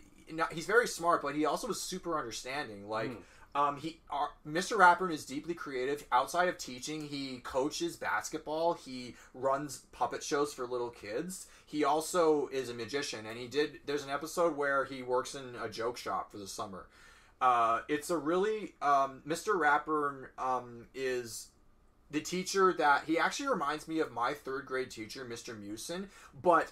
he's 0.51 0.65
very 0.65 0.87
smart, 0.87 1.21
but 1.21 1.35
he 1.35 1.45
also 1.45 1.67
is 1.69 1.81
super 1.81 2.17
understanding. 2.17 2.87
Like. 2.87 3.11
Hmm. 3.11 3.21
Um, 3.55 3.77
he, 3.77 3.99
uh, 4.11 4.25
Mr. 4.47 4.77
Ratburn 4.77 5.11
is 5.11 5.25
deeply 5.27 5.53
creative. 5.53 6.03
Outside 6.11 6.47
of 6.49 6.57
teaching, 6.57 7.07
he 7.07 7.37
coaches 7.43 7.95
basketball. 7.95 8.73
He 8.73 9.15
runs 9.35 9.83
puppet 9.91 10.23
shows 10.23 10.51
for 10.51 10.65
little 10.65 10.89
kids. 10.89 11.45
He 11.67 11.83
also 11.83 12.47
is 12.47 12.69
a 12.69 12.73
magician, 12.73 13.27
and 13.27 13.37
he 13.37 13.47
did. 13.47 13.81
There's 13.85 14.03
an 14.03 14.09
episode 14.09 14.57
where 14.57 14.85
he 14.85 15.03
works 15.03 15.35
in 15.35 15.53
a 15.61 15.69
joke 15.69 15.97
shop 15.97 16.31
for 16.31 16.39
the 16.39 16.47
summer. 16.47 16.87
Uh, 17.43 17.81
it's 17.89 18.09
a 18.09 18.17
really 18.17 18.73
um, 18.81 19.21
Mr. 19.27 19.49
Ratburn 19.59 20.27
um, 20.37 20.87
is 20.95 21.49
the 22.09 22.21
teacher 22.21 22.71
that 22.77 23.03
he 23.05 23.19
actually 23.19 23.49
reminds 23.49 23.85
me 23.85 23.99
of 23.99 24.13
my 24.13 24.33
third 24.33 24.65
grade 24.65 24.89
teacher, 24.89 25.25
Mr. 25.29 25.53
Musin. 25.59 26.07
But 26.41 26.71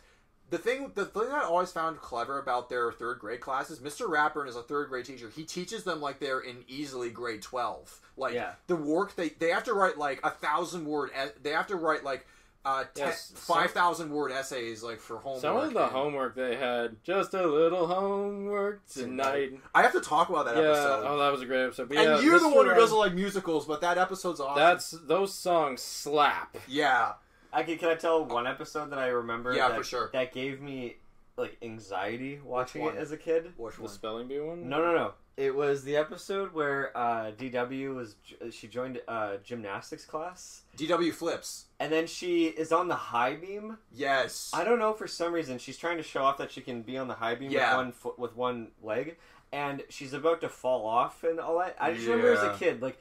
the 0.49 0.57
thing, 0.57 0.93
the 0.95 1.03
thing 1.03 1.23
that 1.23 1.43
I 1.43 1.43
always 1.43 1.73
found 1.73 1.97
clever 1.99 2.39
about 2.39 2.69
their 2.69 2.89
third 2.93 3.19
grade 3.19 3.41
classes, 3.41 3.79
Mr. 3.79 4.07
Ratburn 4.07 4.47
is 4.47 4.55
a 4.55 4.61
third 4.61 4.87
grade 4.87 5.03
teacher. 5.05 5.29
He 5.35 5.43
teaches 5.43 5.83
them 5.83 5.99
like 5.99 6.19
they're 6.19 6.39
in 6.39 6.63
easily 6.69 7.09
grade 7.09 7.41
twelve. 7.41 7.99
Like 8.15 8.33
Yeah. 8.33 8.53
the 8.67 8.75
work 8.77 9.15
they 9.15 9.29
they 9.29 9.49
have 9.49 9.65
to 9.65 9.73
write 9.73 9.97
like 9.97 10.21
a 10.23 10.29
thousand 10.29 10.85
word. 10.85 11.09
They 11.43 11.51
have 11.51 11.67
to 11.67 11.75
write 11.75 12.05
like 12.05 12.25
uh 12.63 12.83
Yes, 12.95 13.31
five 13.35 13.71
thousand 13.71 14.11
word 14.11 14.31
essays 14.31 14.83
like 14.83 14.99
for 14.99 15.17
homework. 15.17 15.41
Some 15.41 15.57
of 15.57 15.73
the 15.73 15.83
and- 15.83 15.91
homework 15.91 16.35
they 16.35 16.55
had, 16.55 16.97
just 17.03 17.33
a 17.33 17.45
little 17.47 17.87
homework 17.87 18.85
tonight. 18.87 19.53
I 19.73 19.81
have 19.81 19.93
to 19.93 20.01
talk 20.01 20.29
about 20.29 20.45
that 20.45 20.55
Yeah, 20.57 20.69
episode. 20.69 21.03
oh, 21.07 21.17
that 21.17 21.31
was 21.31 21.41
a 21.41 21.45
great 21.45 21.65
episode. 21.65 21.89
But 21.89 21.97
and 21.97 22.05
yeah, 22.17 22.21
you're 22.21 22.39
the 22.39 22.49
one 22.49 22.67
who 22.67 22.75
doesn't 22.75 22.97
like 22.97 23.13
musicals, 23.13 23.65
but 23.65 23.81
that 23.81 23.97
episode's 23.97 24.39
awesome. 24.39 24.61
That's 24.61 24.91
those 24.91 25.33
songs 25.33 25.81
slap. 25.81 26.55
yeah, 26.67 27.13
I 27.51 27.63
can, 27.63 27.77
can 27.77 27.89
I 27.89 27.95
tell 27.95 28.23
one 28.25 28.45
episode 28.47 28.91
that 28.91 28.99
I 28.99 29.07
remember? 29.07 29.53
Yeah, 29.53 29.69
that, 29.69 29.77
for 29.77 29.83
sure. 29.83 30.09
That 30.13 30.31
gave 30.33 30.61
me 30.61 30.97
like 31.37 31.57
anxiety 31.63 32.39
watching 32.43 32.83
it 32.85 32.95
as 32.95 33.11
a 33.11 33.17
kid. 33.17 33.53
which 33.57 33.75
The 33.77 33.81
one? 33.83 33.91
spelling 33.91 34.27
bee 34.27 34.39
one. 34.39 34.69
No, 34.69 34.77
no, 34.79 34.93
no. 34.93 35.13
It 35.37 35.55
was 35.55 35.83
the 35.83 35.95
episode 35.95 36.53
where 36.53 36.95
uh, 36.95 37.31
DW 37.31 37.95
was 37.95 38.15
she 38.51 38.67
joined 38.67 39.01
uh, 39.07 39.37
gymnastics 39.43 40.05
class, 40.05 40.63
DW 40.77 41.13
flips. 41.13 41.65
and 41.79 41.91
then 41.91 42.05
she 42.05 42.47
is 42.47 42.71
on 42.71 42.87
the 42.89 42.95
high 42.95 43.35
beam. 43.35 43.77
Yes. 43.93 44.51
I 44.53 44.63
don't 44.63 44.77
know 44.77 44.93
for 44.93 45.07
some 45.07 45.33
reason 45.33 45.57
she's 45.57 45.77
trying 45.77 45.97
to 45.97 46.03
show 46.03 46.23
off 46.23 46.37
that 46.37 46.51
she 46.51 46.61
can 46.61 46.81
be 46.81 46.97
on 46.97 47.07
the 47.07 47.13
high 47.15 47.35
beam 47.35 47.49
Yeah. 47.49 47.69
with 47.77 47.85
one 47.85 47.91
foot 47.93 48.19
with 48.19 48.35
one 48.35 48.67
leg, 48.83 49.15
and 49.53 49.83
she's 49.89 50.13
about 50.13 50.41
to 50.41 50.49
fall 50.49 50.85
off 50.85 51.23
and 51.23 51.39
all 51.39 51.57
that. 51.59 51.75
I 51.79 51.93
just 51.93 52.05
remember 52.07 52.33
as 52.33 52.43
a 52.43 52.57
kid, 52.59 52.81
like 52.81 52.99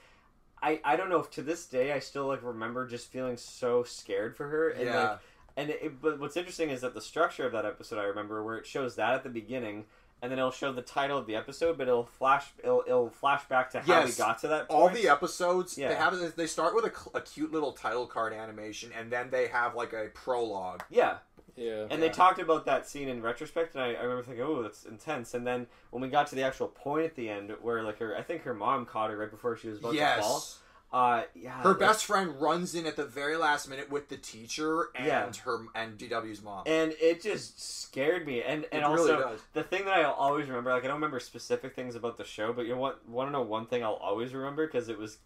I 0.62 0.80
I 0.84 0.94
don't 0.96 1.08
know 1.10 1.18
if 1.20 1.30
to 1.32 1.42
this 1.42 1.66
day 1.66 1.92
I 1.92 1.98
still 1.98 2.28
like 2.28 2.42
remember 2.44 2.86
just 2.86 3.10
feeling 3.10 3.36
so 3.36 3.82
scared 3.82 4.36
for 4.36 4.48
her 4.48 4.70
and 4.70 4.84
Yeah. 4.86 5.02
like 5.10 5.18
and 5.56 5.70
it, 5.70 6.00
but 6.00 6.20
what's 6.20 6.36
interesting 6.36 6.70
is 6.70 6.80
that 6.82 6.94
the 6.94 7.00
structure 7.00 7.44
of 7.44 7.52
that 7.52 7.66
episode 7.66 7.98
I 7.98 8.04
remember 8.04 8.42
where 8.44 8.56
it 8.56 8.66
shows 8.66 8.94
that 8.96 9.14
at 9.14 9.24
the 9.24 9.30
beginning. 9.30 9.86
And 10.22 10.30
then 10.30 10.38
it'll 10.38 10.50
show 10.50 10.70
the 10.72 10.82
title 10.82 11.16
of 11.16 11.26
the 11.26 11.34
episode, 11.34 11.78
but 11.78 11.88
it'll 11.88 12.04
flash. 12.04 12.46
It'll, 12.62 12.84
it'll 12.86 13.08
flash 13.08 13.42
back 13.48 13.70
to 13.70 13.80
how 13.80 13.86
Yes. 14.00 14.18
we 14.18 14.24
got 14.24 14.38
to 14.40 14.48
that. 14.48 14.66
All 14.68 14.88
the 14.90 15.08
episodes 15.08 15.76
they 15.76 15.82
Yeah. 15.82 15.94
have 15.94 16.36
they 16.36 16.46
start 16.46 16.74
with 16.74 16.84
a, 16.84 17.16
a 17.16 17.22
cute 17.22 17.52
little 17.52 17.72
title 17.72 18.06
card 18.06 18.32
animation, 18.34 18.90
and 18.96 19.10
then 19.10 19.30
they 19.30 19.48
have 19.48 19.74
like 19.74 19.92
a 19.94 20.08
prologue. 20.12 20.82
yeah, 20.90 21.18
Yeah. 21.56 21.82
And 21.82 21.92
Yeah. 21.92 21.96
they 21.96 22.08
talked 22.10 22.38
about 22.38 22.66
that 22.66 22.86
scene 22.86 23.08
in 23.08 23.22
retrospect, 23.22 23.74
and 23.74 23.82
I, 23.82 23.88
I 23.94 24.02
remember 24.02 24.22
thinking, 24.22 24.44
"Oh, 24.44 24.62
that's 24.62 24.84
intense." 24.84 25.32
And 25.34 25.46
then 25.46 25.66
when 25.90 26.02
we 26.02 26.08
got 26.08 26.26
to 26.28 26.34
the 26.34 26.42
actual 26.42 26.68
point 26.68 27.06
at 27.06 27.14
the 27.16 27.28
end, 27.30 27.54
where 27.62 27.82
like 27.82 27.98
her, 27.98 28.14
I 28.16 28.22
think 28.22 28.42
her 28.42 28.54
mom 28.54 28.84
caught 28.86 29.10
her 29.10 29.16
right 29.16 29.30
before 29.30 29.56
she 29.56 29.68
was 29.68 29.78
about 29.78 29.94
to 29.94 30.20
fall. 30.20 30.44
Uh, 30.92 31.22
yeah, 31.36 31.52
Her 31.62 31.74
best 31.74 32.04
friend 32.04 32.40
runs 32.40 32.74
in 32.74 32.84
at 32.84 32.96
the 32.96 33.04
very 33.04 33.36
last 33.36 33.68
minute 33.68 33.90
with 33.90 34.08
the 34.08 34.16
teacher 34.16 34.88
and 34.96 35.06
Yeah. 35.06 35.32
her 35.44 35.60
and 35.74 35.96
DW's 35.96 36.42
mom. 36.42 36.64
and 36.66 36.92
it 37.00 37.22
just 37.22 37.60
scared 37.82 38.26
me. 38.26 38.42
And 38.42 38.64
and 38.72 38.82
It 38.82 38.84
also 38.84 39.18
really 39.20 39.36
the 39.52 39.62
thing 39.62 39.84
that 39.84 39.94
I 39.94 40.02
always 40.02 40.48
remember, 40.48 40.70
like 40.72 40.82
I 40.82 40.88
don't 40.88 40.96
remember 40.96 41.20
specific 41.20 41.76
things 41.76 41.94
about 41.94 42.16
the 42.16 42.24
show, 42.24 42.52
but 42.52 42.66
you 42.66 42.76
want 42.76 43.08
want 43.08 43.28
to 43.28 43.32
know 43.32 43.42
one 43.42 43.66
thing 43.66 43.84
I'll 43.84 43.94
always 43.94 44.34
remember 44.34 44.66
because 44.66 44.88
it 44.88 44.98
was 44.98 45.18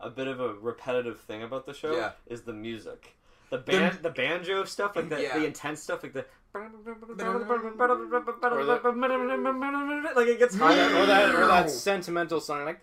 a 0.00 0.10
bit 0.10 0.26
of 0.26 0.40
a 0.40 0.54
repetitive 0.54 1.20
thing 1.20 1.44
about 1.44 1.66
the 1.66 1.74
show 1.74 1.94
Yeah. 1.94 2.12
is 2.26 2.42
the 2.42 2.52
music. 2.52 3.14
The 3.50 3.58
band, 3.58 3.98
the, 4.02 4.10
banjo 4.10 4.64
stuff, 4.64 4.96
like 4.96 5.08
the, 5.10 5.20
Yeah. 5.22 5.38
the 5.38 5.44
intense 5.44 5.82
stuff, 5.82 6.02
like 6.02 6.14
the 6.14 6.24
like 10.16 10.28
it 10.28 10.38
gets 10.38 10.56
higher. 10.56 10.84
or 10.96 11.06
that, 11.06 11.34
or 11.34 11.46
that 11.46 11.70
sentimental 11.70 12.40
song 12.40 12.64
like. 12.64 12.80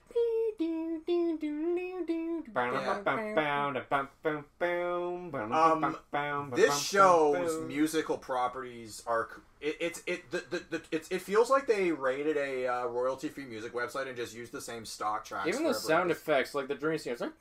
Um, 6.13 6.51
this 6.55 6.79
show's 6.79 7.65
musical 7.67 8.17
properties 8.17 9.03
are 9.07 9.29
it, 9.61 9.77
it's 9.79 10.03
it 10.05 10.29
the, 10.31 10.43
the, 10.49 10.63
the 10.69 10.81
it's, 10.91 11.09
it 11.09 11.21
feels 11.21 11.49
like 11.49 11.67
they 11.67 11.91
rated 11.91 12.37
a 12.37 12.67
uh, 12.67 12.85
royalty 12.87 13.29
free 13.29 13.45
music 13.45 13.73
website 13.73 14.07
and 14.07 14.15
just 14.15 14.35
used 14.35 14.51
the 14.51 14.61
same 14.61 14.85
stock 14.85 15.25
tracks. 15.25 15.47
Even 15.47 15.63
the 15.63 15.73
sound 15.73 16.11
effects, 16.11 16.53
like 16.53 16.67
the 16.67 16.75
dream 16.75 16.97
scene, 16.97 17.13
it's 17.13 17.21
like. 17.21 17.31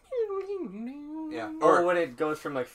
Yeah. 1.30 1.52
Or 1.60 1.80
Or 1.80 1.84
when 1.84 1.96
it 1.96 2.16
goes 2.16 2.38
from 2.38 2.54
like 2.54 2.68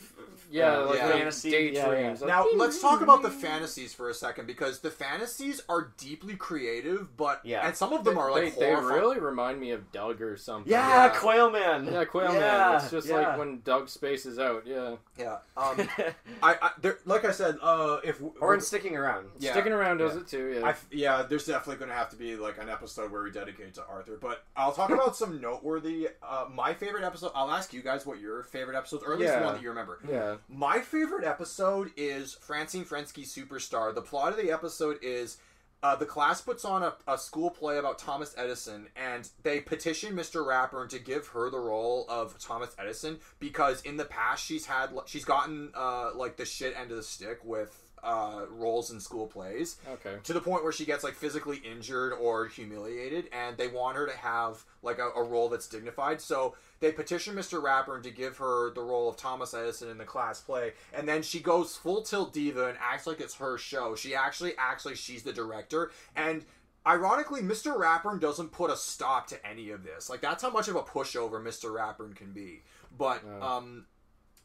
Yeah, 0.54 0.78
like 0.78 0.98
Yeah. 1.00 1.12
fantasy 1.12 1.50
daydreams. 1.52 2.22
yeah, 2.22 2.28
Like, 2.28 2.28
Now 2.28 2.46
let's 2.56 2.80
talk 2.80 3.02
about 3.02 3.24
the 3.24 3.30
fantasies 3.32 3.94
for 3.94 4.10
a 4.10 4.14
second 4.14 4.46
because 4.46 4.80
the 4.82 4.92
fantasies 4.92 5.62
are 5.68 5.92
deeply 5.98 6.36
creative, 6.36 7.18
but 7.18 7.42
Yeah. 7.44 7.66
and 7.66 7.76
some 7.76 7.92
of 7.92 8.04
them 8.04 8.18
are 8.18 8.32
like 8.32 8.56
they 8.58 8.72
horrifying. 8.72 9.02
really 9.02 9.20
remind 9.20 9.60
me 9.60 9.72
of 9.72 9.92
Doug 9.92 10.22
or 10.22 10.38
something. 10.38 10.72
Yeah, 10.72 10.88
yeah, 10.88 11.06
Yeah. 11.06 11.20
Quail 11.20 11.50
Man. 11.50 11.86
Yeah, 11.92 12.06
Quail 12.06 12.32
Man. 12.34 12.36
Yeah, 12.42 12.76
It's 12.78 12.92
just 12.92 13.08
yeah. 13.08 13.16
like 13.30 13.38
when 13.40 13.62
Doug 13.62 13.90
spaces 13.90 14.38
out. 14.38 14.68
Yeah. 14.68 14.96
Yeah. 15.18 15.38
Um, 15.58 15.78
I, 16.44 16.56
I 16.62 16.72
there, 16.82 17.00
like 17.06 17.26
I 17.26 17.32
said, 17.32 17.58
uh, 17.62 18.00
if 18.04 18.22
or 18.40 18.54
in 18.54 18.62
Stickin' 18.62 18.96
Around. 18.96 19.30
Yeah. 19.40 19.52
Stickin' 19.54 19.74
Around 19.74 19.98
does 19.98 20.14
Yeah. 20.14 20.22
it 20.22 20.28
too. 20.28 20.56
Yeah. 20.60 20.66
I 20.68 20.70
f- 20.70 20.88
yeah, 20.92 21.24
there's 21.24 21.46
definitely 21.46 21.78
going 21.78 21.90
to 21.90 21.96
have 21.96 22.10
to 22.12 22.16
be 22.16 22.36
like 22.36 22.58
an 22.62 22.70
episode 22.70 23.12
where 23.12 23.24
we 23.24 23.32
dedicate 23.32 23.74
to 23.76 23.86
Arthur. 23.88 24.18
But 24.22 24.44
I'll 24.56 24.72
talk 24.72 24.92
about 24.92 25.16
some 25.16 25.42
noteworthy. 25.42 26.10
Uh, 26.22 26.46
my 26.54 26.74
favorite 26.74 27.04
episode. 27.04 27.32
I'll 27.34 27.50
ask 27.52 27.74
you 27.74 27.82
guys 27.82 28.06
what 28.06 28.20
your 28.20 28.44
favorite 28.44 28.78
episodes, 28.78 29.04
or 29.04 29.14
at 29.14 29.20
least 29.20 29.34
Yeah. 29.34 29.44
one 29.46 29.54
that 29.56 29.62
you 29.64 29.70
remember. 29.70 30.00
yeah. 30.08 30.36
My 30.50 30.80
favorite 30.80 31.26
episode 31.26 31.92
is 31.98 32.36
Francine 32.36 32.86
Frensky 32.86 33.24
Superstar. 33.24 33.94
The 33.94 34.02
plot 34.02 34.34
of 34.34 34.38
the 34.38 34.52
episode 34.52 35.00
is 35.02 35.38
uh, 35.82 35.96
the 35.96 36.06
class 36.06 36.42
puts 36.42 36.64
on 36.64 36.84
a, 36.84 36.94
a 37.08 37.18
school 37.18 37.50
play 37.50 37.78
about 37.78 38.00
Thomas 38.00 38.34
Edison, 38.38 38.88
and 38.96 39.30
they 39.44 39.60
petition 39.60 40.16
Mr. 40.16 40.46
Rapper 40.46 40.88
to 40.88 41.00
give 41.00 41.28
her 41.28 41.50
the 41.50 41.60
role 41.60 42.06
of 42.08 42.40
Thomas 42.40 42.76
Edison 42.80 43.20
because 43.40 43.82
in 43.82 43.98
the 43.98 44.06
past 44.06 44.46
she's 44.46 44.66
had 44.66 44.92
she's 45.06 45.26
gotten 45.26 45.72
uh, 45.76 46.12
like 46.16 46.38
the 46.38 46.46
shit 46.46 46.76
end 46.78 46.92
of 46.92 46.98
the 46.98 47.04
stick 47.04 47.40
with 47.44 47.93
uh, 48.04 48.42
roles 48.50 48.92
in 48.92 49.00
school 49.00 49.28
plays 49.28 49.78
Okay. 49.88 50.18
to 50.24 50.34
the 50.34 50.42
point 50.42 50.62
where 50.64 50.74
she 50.74 50.84
gets 50.84 51.04
like 51.04 51.14
physically 51.14 51.58
injured 51.58 52.12
or 52.14 52.48
humiliated 52.48 53.30
and 53.32 53.56
they 53.58 53.68
want 53.70 53.96
her 53.96 54.06
to 54.06 54.18
have 54.18 54.66
like 54.82 55.00
a, 55.00 55.10
a 55.16 55.24
role 55.24 55.48
that's 55.48 55.68
dignified 55.68 56.20
so 56.20 56.54
they 56.82 56.92
petition 56.92 57.34
mr 57.34 57.62
rapper 57.64 58.02
to 58.02 58.12
give 58.12 58.38
her 58.38 58.74
the 58.74 58.82
role 58.82 59.08
of 59.10 59.16
thomas 59.16 59.54
edison 59.54 59.90
in 59.90 59.98
the 59.98 60.04
class 60.04 60.42
play 60.42 60.74
and 60.94 61.08
then 61.08 61.22
she 61.22 61.40
goes 61.40 61.78
full 61.78 62.02
tilt 62.02 62.34
diva 62.34 62.68
and 62.68 62.78
acts 62.82 63.08
like 63.08 63.22
it's 63.22 63.36
her 63.36 63.58
show 63.58 63.96
she 63.96 64.14
actually 64.14 64.54
acts 64.58 64.86
like 64.86 64.98
she's 64.98 65.24
the 65.24 65.32
director 65.32 65.90
and 66.16 66.44
ironically 66.86 67.40
mr 67.42 67.78
Ratburn 67.80 68.20
doesn't 68.20 68.52
put 68.52 68.70
a 68.70 68.76
stop 68.76 69.28
to 69.28 69.48
any 69.48 69.70
of 69.70 69.84
this 69.86 70.10
like 70.10 70.20
that's 70.20 70.44
how 70.44 70.50
much 70.50 70.68
of 70.68 70.76
a 70.76 70.84
pushover 70.84 71.42
mr 71.42 71.72
Ratburn 71.74 72.14
can 72.16 72.34
be 72.34 72.64
but 72.98 73.22
Yeah. 73.26 73.56
um 73.56 73.86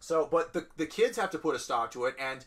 so 0.00 0.28
but 0.30 0.52
the 0.52 0.66
the 0.76 0.86
kids 0.86 1.18
have 1.18 1.30
to 1.32 1.38
put 1.38 1.56
a 1.56 1.58
stop 1.58 1.90
to 1.92 2.04
it 2.04 2.14
and 2.20 2.44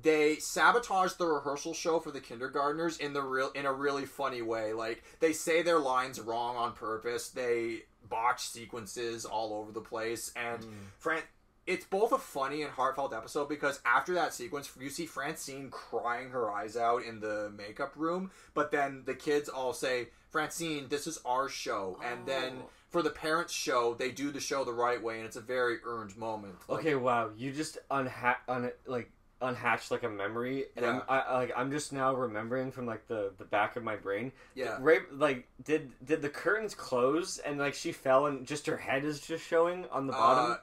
they 0.00 0.36
sabotage 0.36 1.12
the 1.14 1.26
rehearsal 1.26 1.74
show 1.74 2.00
for 2.00 2.10
the 2.10 2.20
kindergartners 2.20 2.96
in 2.98 3.12
the 3.12 3.22
real 3.22 3.50
in 3.54 3.66
a 3.66 3.72
really 3.72 4.06
funny 4.06 4.42
way. 4.42 4.72
Like 4.72 5.02
they 5.20 5.32
say 5.32 5.62
their 5.62 5.78
lines 5.78 6.20
wrong 6.20 6.56
on 6.56 6.72
purpose. 6.72 7.28
They 7.28 7.82
botch 8.08 8.40
sequences 8.48 9.24
all 9.24 9.54
over 9.54 9.72
the 9.72 9.80
place, 9.80 10.32
and 10.36 10.62
hmm. 10.64 10.70
Fran. 10.98 11.22
It's 11.64 11.84
both 11.84 12.10
a 12.10 12.18
funny 12.18 12.62
and 12.62 12.72
heartfelt 12.72 13.14
episode 13.14 13.48
because 13.48 13.80
after 13.86 14.14
that 14.14 14.34
sequence, 14.34 14.68
you 14.80 14.90
see 14.90 15.06
Francine 15.06 15.70
crying 15.70 16.30
her 16.30 16.50
eyes 16.50 16.76
out 16.76 17.04
in 17.04 17.20
the 17.20 17.52
makeup 17.56 17.92
room, 17.94 18.32
but 18.52 18.72
then 18.72 19.04
the 19.06 19.14
kids 19.14 19.48
all 19.48 19.72
say, 19.72 20.08
"Francine, 20.30 20.88
this 20.88 21.06
is 21.06 21.20
our 21.24 21.48
show," 21.48 22.00
and 22.02 22.26
then 22.26 22.62
Oh. 22.64 22.68
for 22.90 23.00
the 23.00 23.10
parents' 23.10 23.52
show, 23.52 23.94
they 23.94 24.10
do 24.10 24.32
the 24.32 24.40
show 24.40 24.64
the 24.64 24.72
right 24.72 25.00
way, 25.00 25.18
and 25.18 25.24
it's 25.26 25.36
a 25.36 25.40
very 25.40 25.78
earned 25.84 26.16
moment. 26.16 26.56
Like, 26.68 26.80
Okay, 26.80 26.96
wow, 26.96 27.30
you 27.36 27.52
just 27.52 27.78
unha- 27.92 28.38
un- 28.48 28.72
like 28.86 29.12
unhatched 29.42 29.90
like 29.90 30.02
a 30.04 30.08
memory, 30.08 30.66
and 30.76 30.86
I'm 30.86 31.02
I, 31.08 31.18
I- 31.20 31.34
like 31.38 31.52
I'm 31.56 31.70
just 31.70 31.92
now 31.92 32.14
remembering 32.14 32.70
from 32.72 32.86
like 32.86 33.06
the 33.08 33.32
the 33.38 33.44
back 33.44 33.76
of 33.76 33.82
my 33.82 33.96
brain. 33.96 34.32
yeah. 34.54 34.78
Right, 34.80 35.00
like 35.12 35.46
did 35.64 35.92
did 36.04 36.22
the 36.22 36.28
curtains 36.28 36.74
close 36.74 37.38
and 37.38 37.58
like 37.58 37.74
she 37.74 37.92
fell 37.92 38.26
and 38.26 38.46
just 38.46 38.66
her 38.66 38.76
head 38.76 39.04
is 39.04 39.20
just 39.20 39.44
showing 39.46 39.84
on 39.90 40.06
the 40.06 40.12
bottom? 40.12 40.52
Uh, 40.52 40.56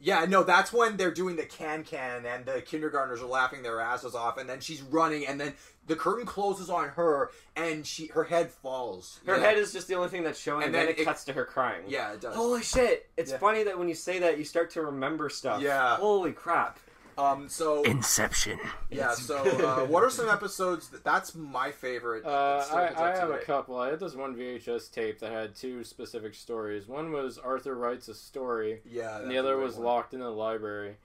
yeah, 0.00 0.24
no, 0.28 0.44
that's 0.44 0.72
when 0.72 0.96
they're 0.96 1.10
doing 1.10 1.34
the 1.34 1.44
can 1.44 1.82
can 1.82 2.24
and 2.24 2.46
the 2.46 2.60
kindergartners 2.62 3.20
are 3.20 3.26
laughing 3.26 3.64
their 3.64 3.80
asses 3.80 4.14
off, 4.14 4.38
and 4.38 4.48
then 4.48 4.60
she's 4.60 4.80
running, 4.80 5.26
and 5.26 5.40
then 5.40 5.54
the 5.88 5.96
curtain 5.96 6.24
closes 6.24 6.70
on 6.70 6.90
her, 6.90 7.32
and 7.56 7.84
she 7.84 8.06
her 8.08 8.22
head 8.22 8.48
falls. 8.48 9.18
her 9.26 9.36
Yeah. 9.36 9.42
head 9.42 9.58
is 9.58 9.72
just 9.72 9.88
the 9.88 9.96
only 9.96 10.08
thing 10.08 10.22
that's 10.22 10.38
showing, 10.38 10.58
and, 10.62 10.66
And 10.66 10.74
then, 10.76 10.86
then 10.86 10.94
it, 10.94 11.00
it- 11.00 11.04
cuts 11.04 11.24
to 11.24 11.32
her 11.32 11.44
crying. 11.44 11.82
Yeah, 11.88 12.12
it 12.12 12.20
does. 12.20 12.36
Holy 12.36 12.62
shit! 12.62 13.10
It's 13.16 13.32
Yeah. 13.32 13.38
funny 13.38 13.64
that 13.64 13.76
when 13.76 13.88
you 13.88 13.96
say 13.96 14.20
that, 14.20 14.38
you 14.38 14.44
start 14.44 14.70
to 14.72 14.82
remember 14.82 15.28
stuff. 15.30 15.60
Yeah. 15.62 15.96
Holy 15.96 16.30
crap! 16.32 16.78
Um. 17.18 17.48
So 17.48 17.82
Inception. 17.82 18.58
yeah. 18.90 19.12
So 19.12 19.38
uh, 19.38 19.84
what 19.86 20.02
are 20.04 20.10
some 20.10 20.28
episodes? 20.28 20.88
That, 20.90 21.02
that's 21.04 21.34
my 21.34 21.72
favorite. 21.72 22.24
Uh, 22.24 22.64
I, 22.72 22.92
I 22.96 23.16
have 23.16 23.30
a 23.30 23.38
couple. 23.38 23.76
I 23.78 23.90
had 23.90 24.00
this 24.00 24.14
one 24.14 24.36
VHS 24.36 24.92
tape 24.92 25.18
that 25.20 25.32
had 25.32 25.54
two 25.54 25.82
specific 25.84 26.34
stories. 26.34 26.86
One 26.86 27.10
was 27.12 27.36
Arthur 27.38 27.74
writes 27.74 28.08
a 28.08 28.14
story, 28.14 28.80
Yeah. 28.88 29.18
and 29.20 29.30
the 29.30 29.36
other 29.38 29.56
great 29.56 29.64
was 29.64 29.74
one. 29.74 29.84
locked 29.84 30.14
in 30.14 30.20
the 30.20 30.30
library. 30.30 30.96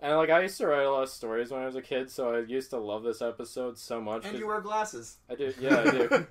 And 0.00 0.16
like 0.16 0.28
I 0.28 0.42
used 0.42 0.58
to 0.58 0.66
write 0.66 0.82
a 0.84 0.90
lot 0.90 1.04
of 1.04 1.08
stories 1.08 1.50
when 1.50 1.62
I 1.62 1.66
was 1.66 1.76
a 1.76 1.80
kid, 1.82 2.10
so 2.10 2.34
I 2.34 2.40
used 2.40 2.68
to 2.70 2.78
love 2.78 3.02
this 3.04 3.22
episode 3.22 3.78
so 3.78 4.00
much. 4.02 4.26
And 4.26 4.38
you 4.38 4.46
wear 4.46 4.60
glasses. 4.60 5.16
I 5.30 5.34
do, 5.34 5.54
yeah, 5.58 5.80
I 5.80 5.90
do. 5.90 6.26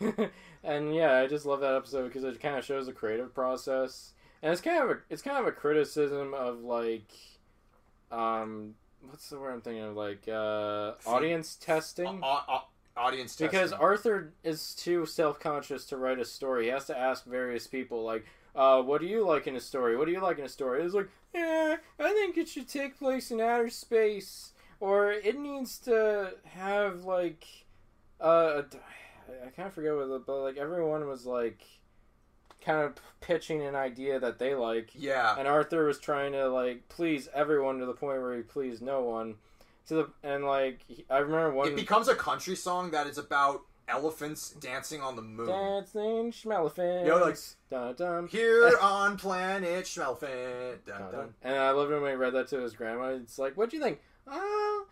and 0.64 0.94
yeah, 0.94 1.18
I 1.18 1.26
just 1.28 1.46
love 1.46 1.60
that 1.60 1.74
episode 1.74 2.08
because 2.08 2.24
it 2.24 2.40
kind 2.40 2.56
of 2.56 2.64
shows 2.64 2.86
the 2.86 2.92
creative 2.92 3.32
process, 3.34 4.12
and 4.42 4.50
it's 4.52 4.60
kind 4.60 4.82
of 4.82 4.90
a, 4.90 4.98
it's 5.08 5.22
kind 5.22 5.38
of 5.38 5.46
a 5.46 5.52
criticism 5.52 6.34
of 6.34 6.60
like, 6.62 7.08
um, 8.10 8.74
what's 9.08 9.28
the 9.30 9.38
word 9.38 9.52
I'm 9.52 9.60
thinking 9.60 9.82
of? 9.84 9.96
Like, 9.96 10.26
uh, 10.28 10.92
audience 11.06 11.56
testing. 11.56 12.20
Au- 12.22 12.42
au- 12.48 12.64
audience 12.96 13.36
Because. 13.36 13.72
Arthur 13.72 14.32
is 14.44 14.74
too 14.74 15.06
self 15.06 15.38
conscious 15.40 15.84
to 15.86 15.96
write 15.96 16.18
a 16.18 16.24
story. 16.24 16.64
He 16.64 16.70
has 16.70 16.86
to 16.86 16.98
ask 16.98 17.24
various 17.24 17.66
people, 17.66 18.04
like, 18.04 18.24
uh, 18.54 18.82
what 18.82 19.00
do 19.00 19.06
you 19.06 19.26
like 19.26 19.46
in 19.46 19.56
a 19.56 19.60
story? 19.60 19.96
What 19.96 20.06
do 20.06 20.12
you 20.12 20.20
like 20.20 20.38
in 20.38 20.44
a 20.44 20.48
story? 20.48 20.82
It's 20.82 20.94
like, 20.94 21.08
yeah, 21.34 21.76
I 21.98 22.12
think 22.12 22.38
it 22.38 22.48
should 22.48 22.68
take 22.68 22.98
place 22.98 23.30
in 23.30 23.40
outer 23.40 23.70
space. 23.70 24.52
Or 24.78 25.10
it 25.10 25.38
needs 25.38 25.78
to 25.80 26.34
have, 26.44 27.04
like, 27.04 27.46
uh, 28.20 28.62
I 29.28 29.48
kind 29.50 29.68
of 29.68 29.72
forget 29.74 29.94
what 29.94 30.10
it, 30.10 30.26
but, 30.26 30.42
like, 30.42 30.56
everyone 30.58 31.06
was, 31.06 31.24
like, 31.26 31.62
kind 32.66 32.80
of 32.82 32.94
pitching 33.20 33.62
an 33.62 33.74
idea 33.76 34.18
that 34.20 34.38
they 34.38 34.54
like. 34.54 34.90
yeah. 34.94 35.36
And 35.38 35.46
Arthur 35.48 35.84
was 35.86 35.98
trying 35.98 36.32
to, 36.32 36.48
like, 36.48 36.88
please 36.88 37.28
everyone 37.32 37.78
to 37.78 37.86
the 37.86 37.92
point 37.94 38.20
where 38.20 38.36
he 38.36 38.42
pleased 38.42 38.82
no 38.82 39.02
one. 39.02 39.36
To 39.88 39.94
the, 39.94 40.10
and, 40.22 40.44
like, 40.44 40.80
I 41.08 41.18
remember 41.18 41.52
one. 41.52 41.68
It 41.68 41.76
becomes 41.76 42.08
a 42.08 42.14
country 42.16 42.56
song 42.56 42.90
that 42.90 43.06
is 43.06 43.18
about 43.18 43.62
elephants 43.88 44.50
dancing 44.50 45.00
on 45.00 45.14
the 45.14 45.22
moon. 45.22 45.46
Dancing 45.46 46.32
Schmelephants. 46.32 47.06
Yo, 47.06 47.18
like- 47.18 47.38
dun, 47.70 47.94
dun, 47.94 48.26
Here 48.26 48.72
on 48.82 49.16
planet 49.16 49.84
Schmelfin. 49.84 50.84
Dun, 50.84 51.00
dun, 51.02 51.12
dun. 51.12 51.34
And 51.42 51.54
I 51.56 51.70
loved 51.70 51.92
it 51.92 52.00
when 52.00 52.10
he 52.10 52.16
read 52.16 52.32
that 52.34 52.48
to 52.48 52.58
his 52.58 52.74
grandma. 52.74 53.10
It's 53.10 53.38
like, 53.38 53.54
what'd 53.56 53.72
you 53.72 53.80
think? 53.80 54.00
Oh, 54.26 54.86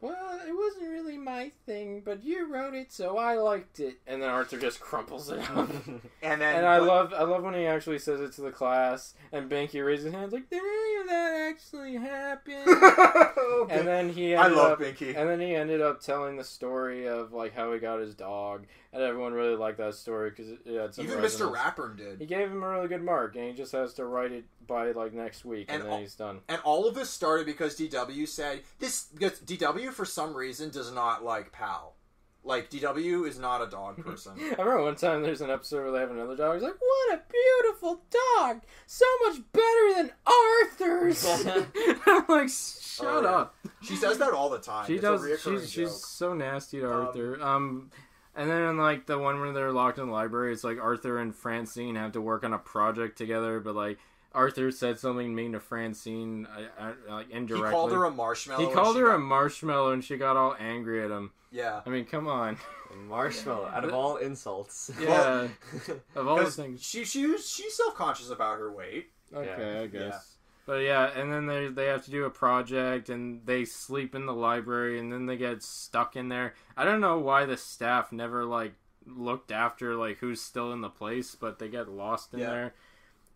well, 0.00 0.40
it 0.46 0.52
wasn't 0.56 0.90
really 0.90 1.18
my 1.18 1.50
thing, 1.66 2.02
but 2.04 2.24
you 2.24 2.52
wrote 2.52 2.74
it, 2.74 2.92
so 2.92 3.18
I 3.18 3.34
liked 3.36 3.80
it. 3.80 3.98
And 4.06 4.22
then 4.22 4.30
Arthur 4.30 4.58
just 4.58 4.80
crumples 4.80 5.30
it 5.30 5.40
up. 5.50 5.68
And 6.22 6.40
then 6.40 6.56
and 6.56 6.66
I 6.66 6.78
but- 6.78 6.88
love, 6.88 7.14
I 7.14 7.22
love 7.22 7.42
when 7.42 7.54
he 7.54 7.64
actually 7.66 7.98
says 7.98 8.20
it 8.20 8.32
to 8.32 8.42
the 8.42 8.50
class, 8.50 9.14
and 9.32 9.50
Binky 9.50 9.84
raises 9.84 10.04
his 10.06 10.14
hands 10.14 10.32
like, 10.32 10.50
"Did 10.50 10.60
any 10.62 11.00
of 11.00 11.06
that 11.08 11.48
actually 11.50 11.94
happen?" 11.96 12.64
Okay. 13.60 13.78
and 13.78 13.86
then 13.88 14.08
he, 14.10 14.34
I 14.34 14.44
ended 14.44 14.58
love 14.58 14.72
up, 14.72 14.80
Binky. 14.80 15.16
And 15.16 15.28
then 15.28 15.40
he 15.40 15.54
ended 15.54 15.80
up 15.82 16.00
telling 16.00 16.36
the 16.36 16.44
story 16.44 17.06
of 17.08 17.32
like 17.32 17.54
how 17.54 17.72
he 17.72 17.78
got 17.78 17.98
his 18.00 18.14
dog, 18.14 18.66
and 18.92 19.02
everyone 19.02 19.32
really 19.32 19.56
liked 19.56 19.78
that 19.78 19.94
story 19.94 20.30
because 20.30 20.50
it, 20.50 20.58
it 20.66 20.80
had 20.80 20.94
some 20.94 21.04
Even 21.06 21.18
Mr. 21.18 21.22
resonance. 21.22 21.54
Rapper 21.54 21.94
did. 21.96 22.20
He 22.20 22.26
gave 22.26 22.50
him 22.50 22.62
a 22.62 22.68
really 22.68 22.88
good 22.88 23.02
mark, 23.02 23.34
and 23.36 23.44
he 23.46 23.52
just 23.52 23.72
has 23.72 23.94
to 23.94 24.04
write 24.04 24.32
it 24.32 24.44
by 24.66 24.92
like 24.92 25.12
next 25.14 25.44
week, 25.44 25.66
and, 25.68 25.76
And 25.82 25.84
then 25.84 25.92
all- 25.94 26.00
he's 26.00 26.14
done. 26.14 26.40
And 26.48 26.60
all 26.64 26.86
of 26.86 26.94
this 26.94 27.10
started 27.10 27.44
because 27.46 27.76
DW 27.78 28.28
said 28.28 28.60
this. 28.78 29.06
Because 29.12 29.40
DW 29.40 29.89
for 29.90 30.04
some 30.04 30.34
reason 30.34 30.70
does 30.70 30.92
not 30.92 31.24
like 31.24 31.52
Pal. 31.52 31.94
Like 32.42 32.70
DW 32.70 33.28
is 33.28 33.38
not 33.38 33.60
a 33.62 33.66
dog 33.66 34.02
person. 34.04 34.32
I 34.38 34.62
remember 34.62 34.82
one 34.84 34.96
time 34.96 35.22
there's 35.22 35.42
an 35.42 35.50
episode 35.50 35.82
where 35.82 35.92
they 35.92 36.00
have 36.00 36.10
another 36.10 36.36
dog. 36.36 36.54
He's 36.54 36.62
like, 36.62 36.72
"What 36.80 37.18
a 37.18 37.22
beautiful 37.30 38.02
dog! 38.38 38.62
So 38.86 39.04
much 39.26 39.40
better 39.52 39.94
than 39.96 40.10
Arthur's." 40.26 41.24
I'm 42.06 42.24
like, 42.28 42.48
"Shut 42.48 43.06
Oh, 43.06 43.20
yeah. 43.22 43.28
up." 43.28 43.56
she 43.82 43.94
says 43.96 44.16
that 44.18 44.32
all 44.32 44.48
the 44.48 44.58
time. 44.58 44.86
She 44.86 44.94
it's 44.94 45.02
does. 45.02 45.22
A 45.24 45.36
She's 45.36 45.42
joke. 45.44 45.68
she's 45.68 45.92
so 46.06 46.32
nasty 46.34 46.80
to 46.80 46.90
Um, 46.90 47.06
Arthur. 47.06 47.42
Um, 47.42 47.90
and 48.34 48.48
then 48.48 48.62
in 48.62 48.78
like 48.78 49.04
the 49.06 49.18
one 49.18 49.38
where 49.40 49.52
they're 49.52 49.72
locked 49.72 49.98
in 49.98 50.06
the 50.06 50.12
library, 50.12 50.52
it's 50.52 50.64
like 50.64 50.78
Arthur 50.80 51.18
and 51.18 51.34
Francine 51.34 51.96
have 51.96 52.12
to 52.12 52.20
work 52.22 52.42
on 52.44 52.52
a 52.54 52.58
project 52.58 53.18
together, 53.18 53.60
but 53.60 53.74
like 53.74 53.98
Arthur 54.32 54.70
said 54.70 54.98
something 54.98 55.34
mean 55.34 55.52
to 55.52 55.60
Francine, 55.60 56.46
I, 56.78 56.88
I, 56.88 57.14
like 57.16 57.30
indirectly. 57.30 57.68
He 57.68 57.72
called 57.72 57.92
her 57.92 58.04
a 58.04 58.10
marshmallow. 58.10 58.66
He 58.68 58.72
called 58.72 58.96
her 58.96 59.06
got- 59.06 59.14
a 59.16 59.18
marshmallow, 59.18 59.92
and 59.92 60.04
she 60.04 60.16
got 60.16 60.36
all 60.36 60.54
angry 60.60 61.04
at 61.04 61.10
him. 61.10 61.32
yeah. 61.50 61.80
I 61.84 61.90
mean, 61.90 62.04
come 62.04 62.28
on. 62.28 62.56
Marshmallow 63.08 63.66
out 63.66 63.84
of 63.84 63.92
all 63.94 64.16
insults. 64.16 64.90
Yeah, 65.00 65.48
of 66.16 66.26
all 66.28 66.36
the 66.36 66.42
'Cause 66.44 66.56
things. 66.56 66.82
She 66.82 67.04
she 67.04 67.26
was, 67.26 67.48
she's 67.48 67.76
self 67.76 67.94
conscious 67.94 68.30
about 68.30 68.58
her 68.58 68.70
weight. 68.72 69.10
Okay, 69.34 69.80
I 69.82 69.86
guess. 69.86 70.00
Yeah. 70.02 70.18
But 70.66 70.78
yeah, 70.82 71.06
and 71.16 71.32
then 71.32 71.46
they 71.46 71.68
they 71.68 71.86
have 71.86 72.04
to 72.04 72.10
do 72.10 72.24
a 72.24 72.30
project, 72.30 73.08
and 73.08 73.42
they 73.46 73.64
sleep 73.64 74.14
in 74.14 74.26
the 74.26 74.32
library, 74.34 74.98
and 74.98 75.12
then 75.12 75.26
they 75.26 75.36
get 75.36 75.62
stuck 75.62 76.16
in 76.16 76.28
there. 76.28 76.54
I 76.76 76.84
don't 76.84 77.00
know 77.00 77.18
why 77.18 77.46
the 77.46 77.56
staff 77.56 78.10
never 78.12 78.44
like 78.44 78.74
looked 79.06 79.50
after 79.52 79.94
like 79.94 80.18
who's 80.18 80.40
still 80.40 80.72
in 80.72 80.80
the 80.80 80.88
place, 80.90 81.34
but 81.36 81.58
they 81.60 81.68
get 81.68 81.88
lost 81.88 82.32
in 82.34 82.40
Yeah. 82.40 82.50
there. 82.50 82.74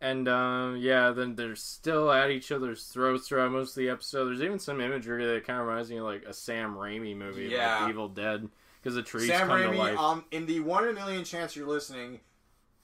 And 0.04 0.28
um, 0.28 0.76
yeah, 0.76 1.10
then 1.12 1.34
they're 1.34 1.56
still 1.56 2.12
at 2.12 2.30
each 2.30 2.52
other's 2.52 2.84
throats 2.84 3.26
throughout 3.26 3.52
most 3.52 3.70
of 3.70 3.76
the 3.76 3.88
episode. 3.88 4.26
There's 4.26 4.42
even 4.42 4.58
some 4.58 4.80
imagery 4.82 5.24
that 5.24 5.46
kind 5.46 5.60
of 5.60 5.66
reminds 5.66 5.88
me 5.90 5.96
of 5.96 6.04
like 6.04 6.24
a 6.24 6.32
Sam 6.34 6.74
Raimi 6.74 7.16
movie, 7.16 7.44
Yeah. 7.46 7.80
like 7.80 7.90
Evil 7.90 8.08
Dead, 8.08 8.46
because 8.82 8.96
the 8.96 9.02
trees 9.02 9.28
Sam 9.28 9.46
come 9.48 9.60
to 9.62 9.68
Raimi, 9.68 9.78
life. 9.78 9.98
um, 9.98 10.24
in 10.30 10.44
the 10.44 10.60
one 10.60 10.84
in 10.84 10.90
a 10.90 10.92
million 10.92 11.24
chance 11.24 11.56
you're 11.56 11.66
listening, 11.66 12.20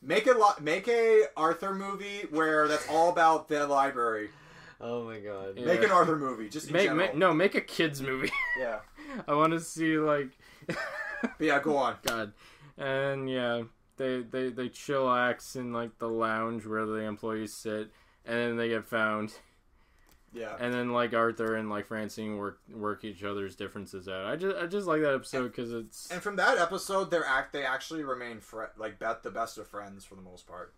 make 0.00 0.26
a 0.26 0.32
lo- 0.32 0.54
make 0.62 0.88
a 0.88 1.24
Arthur 1.36 1.74
movie 1.74 2.22
where 2.30 2.66
that's 2.68 2.88
all 2.88 3.10
about 3.10 3.48
the 3.48 3.66
library. 3.66 4.30
Oh 4.80 5.04
my 5.04 5.18
god. 5.20 5.58
Yeah. 5.58 5.66
Make 5.66 5.82
an 5.82 5.90
Arthur 5.90 6.16
movie, 6.16 6.48
just 6.48 6.68
in 6.68 6.72
make, 6.72 6.90
make 6.94 7.14
no, 7.14 7.34
make 7.34 7.54
a 7.54 7.60
kids 7.60 8.00
movie. 8.00 8.30
Yeah, 8.58 8.78
I 9.28 9.34
want 9.34 9.52
to 9.52 9.60
see 9.60 9.98
like. 9.98 10.30
but 10.66 10.76
yeah, 11.38 11.60
go 11.60 11.76
on. 11.76 11.96
God. 12.02 12.32
And 12.78 13.28
yeah, 13.28 13.64
they 14.00 14.22
they 14.22 14.48
they 14.48 14.68
chillax 14.68 15.54
in 15.54 15.72
like 15.72 15.98
the 15.98 16.08
lounge 16.08 16.66
where 16.66 16.86
the 16.86 16.94
employees 16.94 17.52
sit, 17.52 17.90
and 18.24 18.36
then 18.38 18.56
they 18.56 18.68
get 18.68 18.86
found. 18.86 19.34
Yeah. 20.32 20.56
and 20.60 20.72
then 20.72 20.92
like 20.92 21.12
Arthur 21.12 21.56
and 21.56 21.68
like 21.68 21.86
Francine 21.88 22.36
work 22.38 22.60
work 22.72 23.04
each 23.04 23.24
other's 23.24 23.56
differences 23.56 24.08
out. 24.08 24.26
I 24.26 24.36
just 24.36 24.56
I 24.56 24.66
just 24.66 24.86
like 24.86 25.02
that 25.02 25.12
episode 25.12 25.48
because 25.48 25.72
it's 25.72 26.08
And 26.10 26.22
from 26.22 26.36
that 26.36 26.56
episode, 26.56 27.10
they're 27.10 27.26
act 27.26 27.52
they 27.52 27.64
actually 27.64 28.04
remain 28.04 28.38
fri 28.38 28.66
like 28.78 28.98
bet 29.00 29.24
the 29.24 29.30
best 29.32 29.58
of 29.58 29.66
friends 29.66 30.04
for 30.04 30.14
the 30.14 30.22
most 30.22 30.46
part. 30.46 30.72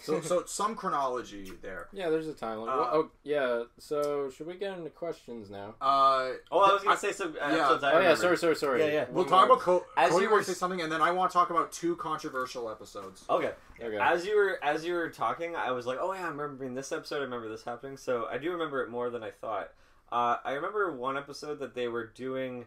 So 0.00 0.20
so 0.20 0.44
some 0.46 0.74
chronology 0.74 1.50
there. 1.62 1.88
yeah. 1.92 2.08
There's 2.10 2.26
a 2.28 2.32
timeline. 2.32 2.68
Uh, 2.72 2.76
well, 2.76 2.90
oh 2.92 3.10
yeah. 3.22 3.62
So 3.78 4.30
should 4.30 4.46
we 4.46 4.54
get 4.54 4.76
into 4.76 4.90
questions 4.90 5.50
now? 5.50 5.74
Uh, 5.80 6.30
Oh, 6.50 6.60
I 6.60 6.72
was 6.72 6.82
gonna 6.82 6.94
I- 6.94 6.98
say 6.98 7.12
some 7.12 7.34
yeah. 7.36 7.46
episodes 7.54 7.84
I 7.84 7.92
oh 7.92 8.00
yeah. 8.00 8.14
Sorry. 8.14 8.36
Sorry. 8.36 8.56
Sorry. 8.56 8.80
Yeah, 8.80 8.86
yeah. 8.86 9.04
We'll 9.10 9.24
One 9.24 9.28
talk 9.30 9.46
about 9.46 9.60
Co- 9.60 9.84
As 9.96 10.10
Cody. 10.10 10.24
you 10.24 10.30
were 10.30 10.42
say 10.42 10.52
something, 10.54 10.80
and 10.80 10.90
then 10.90 11.00
I 11.02 11.10
want 11.10 11.30
to 11.30 11.34
talk 11.34 11.50
about 11.50 11.70
two 11.72 11.96
controversial 11.96 12.68
episodes. 12.70 13.24
Okay. 13.28 13.52
Okay. 13.82 13.96
As 13.98 14.26
you 14.26 14.36
were 14.36 14.58
as 14.62 14.84
you 14.84 14.94
were 14.94 15.08
talking, 15.10 15.56
I 15.56 15.70
was 15.72 15.86
like, 15.86 15.98
"Oh 16.00 16.12
yeah, 16.12 16.26
I'm 16.26 16.40
remembering 16.40 16.74
this 16.74 16.92
episode. 16.92 17.16
I 17.18 17.24
remember 17.24 17.48
this 17.48 17.64
happening." 17.64 17.96
So 17.96 18.26
I 18.30 18.38
do 18.38 18.50
remember 18.52 18.82
it 18.82 18.90
more 18.90 19.10
than 19.10 19.22
I 19.22 19.30
thought. 19.30 19.70
Uh, 20.12 20.36
I 20.44 20.52
remember 20.52 20.90
one 20.92 21.16
episode 21.16 21.60
that 21.60 21.74
they 21.74 21.88
were 21.88 22.06
doing. 22.06 22.66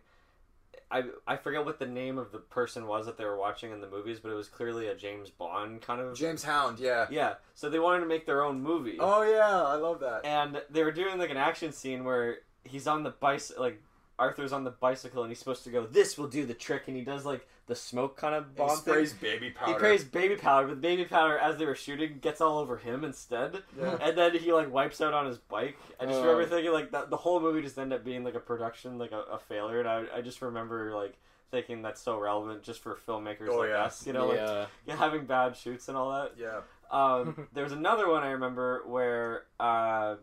I 0.92 1.04
I 1.28 1.38
forget 1.38 1.66
what 1.66 1.80
the 1.80 1.86
name 1.88 2.18
of 2.18 2.32
the 2.32 2.38
person 2.40 2.86
was 2.88 3.06
that 3.06 3.18
they 3.18 3.26
were 3.26 3.38
watching 3.38 3.72
in 3.72 3.82
the 3.82 3.90
movies, 3.90 4.20
but 4.20 4.32
it 4.32 4.36
was 4.36 4.48
clearly 4.48 4.88
a 4.88 4.96
James 4.96 5.30
Bond 5.30 5.82
kind 5.82 6.02
of. 6.02 6.16
James 6.16 6.44
Hound, 6.44 6.80
yeah. 6.80 7.08
Yeah. 7.10 7.36
So 7.56 7.70
they 7.70 7.80
wanted 7.80 8.02
to 8.02 8.06
make 8.08 8.26
their 8.26 8.44
own 8.44 8.62
movie. 8.62 8.98
Oh 9.00 9.24
yeah, 9.24 9.64
I 9.64 9.76
love 9.76 10.00
that. 10.02 10.22
and 10.26 10.62
they 10.70 10.84
were 10.84 10.92
doing 10.92 11.18
like 11.18 11.30
an 11.32 11.38
action 11.38 11.72
scene 11.72 12.04
where 12.04 12.40
he's 12.64 12.88
on 12.88 13.04
the 13.04 13.10
bicycle 13.12 13.64
like 13.64 13.82
Arthur's 14.20 14.54
on 14.54 14.64
the 14.64 14.70
bicycle 14.72 15.24
and 15.24 15.32
he's 15.32 15.40
supposed 15.40 15.64
to 15.64 15.70
go 15.72 15.86
this 15.86 16.18
will 16.18 16.28
do 16.28 16.46
the 16.46 16.54
trick 16.54 16.84
and 16.88 16.96
he 16.96 17.04
does 17.04 17.26
like 17.26 17.48
the 17.66 17.76
smoke 17.76 18.18
kind 18.18 18.36
of 18.36 18.46
He 18.50 18.58
bomb 18.58 18.70
thing. 18.70 18.78
sprays 18.78 19.14
baby 19.14 19.50
powder. 19.50 19.72
He 19.72 19.78
sprays 19.78 20.04
baby 20.04 20.36
powder, 20.36 20.68
but 20.68 20.76
the 20.76 20.82
baby 20.82 21.06
powder 21.06 21.38
as 21.38 21.58
they 21.58 21.66
were 21.66 21.76
shooting 21.76 22.20
gets 22.22 22.42
all 22.42 22.58
over 22.60 22.78
him 22.78 23.04
instead. 23.04 23.64
Yeah. 23.80 23.98
And 24.02 24.18
then 24.18 24.34
he 24.38 24.52
like 24.54 24.72
wipes 24.72 25.00
out 25.02 25.14
on 25.14 25.26
his 25.26 25.38
bike. 25.38 25.78
I 26.00 26.06
just 26.06 26.18
Oh. 26.18 26.22
remember 26.22 26.46
thinking 26.46 26.72
like 26.74 26.92
that 26.92 27.10
the 27.10 27.18
whole 27.18 27.40
movie 27.40 27.62
just 27.62 27.78
ended 27.80 28.00
up 28.00 28.06
being 28.06 28.24
like 28.24 28.36
a 28.36 28.40
production, 28.40 28.98
like 28.98 29.12
a, 29.14 29.22
a 29.32 29.40
failure. 29.40 29.80
And 29.80 29.88
I, 29.88 30.04
I 30.18 30.22
just 30.22 30.42
remember 30.42 30.94
like 30.94 31.18
thinking 31.52 31.82
that's 31.82 32.02
so 32.02 32.20
relevant 32.20 32.64
just 32.64 32.82
for 32.82 32.96
filmmakers 33.08 33.48
Oh, 33.50 33.60
like 33.60 33.70
yeah. 33.70 33.84
us, 33.84 34.06
you 34.06 34.12
know, 34.14 34.28
like 34.28 34.38
yeah. 34.38 34.66
yeah, 34.86 34.96
having 34.98 35.26
bad 35.26 35.56
shoots 35.56 35.88
and 35.88 35.96
all 35.98 36.12
that. 36.12 36.34
Yeah. 36.38 36.62
Um, 36.92 37.48
there 37.54 37.64
was 37.64 37.74
another 37.74 38.10
one 38.10 38.24
I 38.24 38.32
remember 38.32 38.84
where 38.86 39.46
uh, 39.60 40.16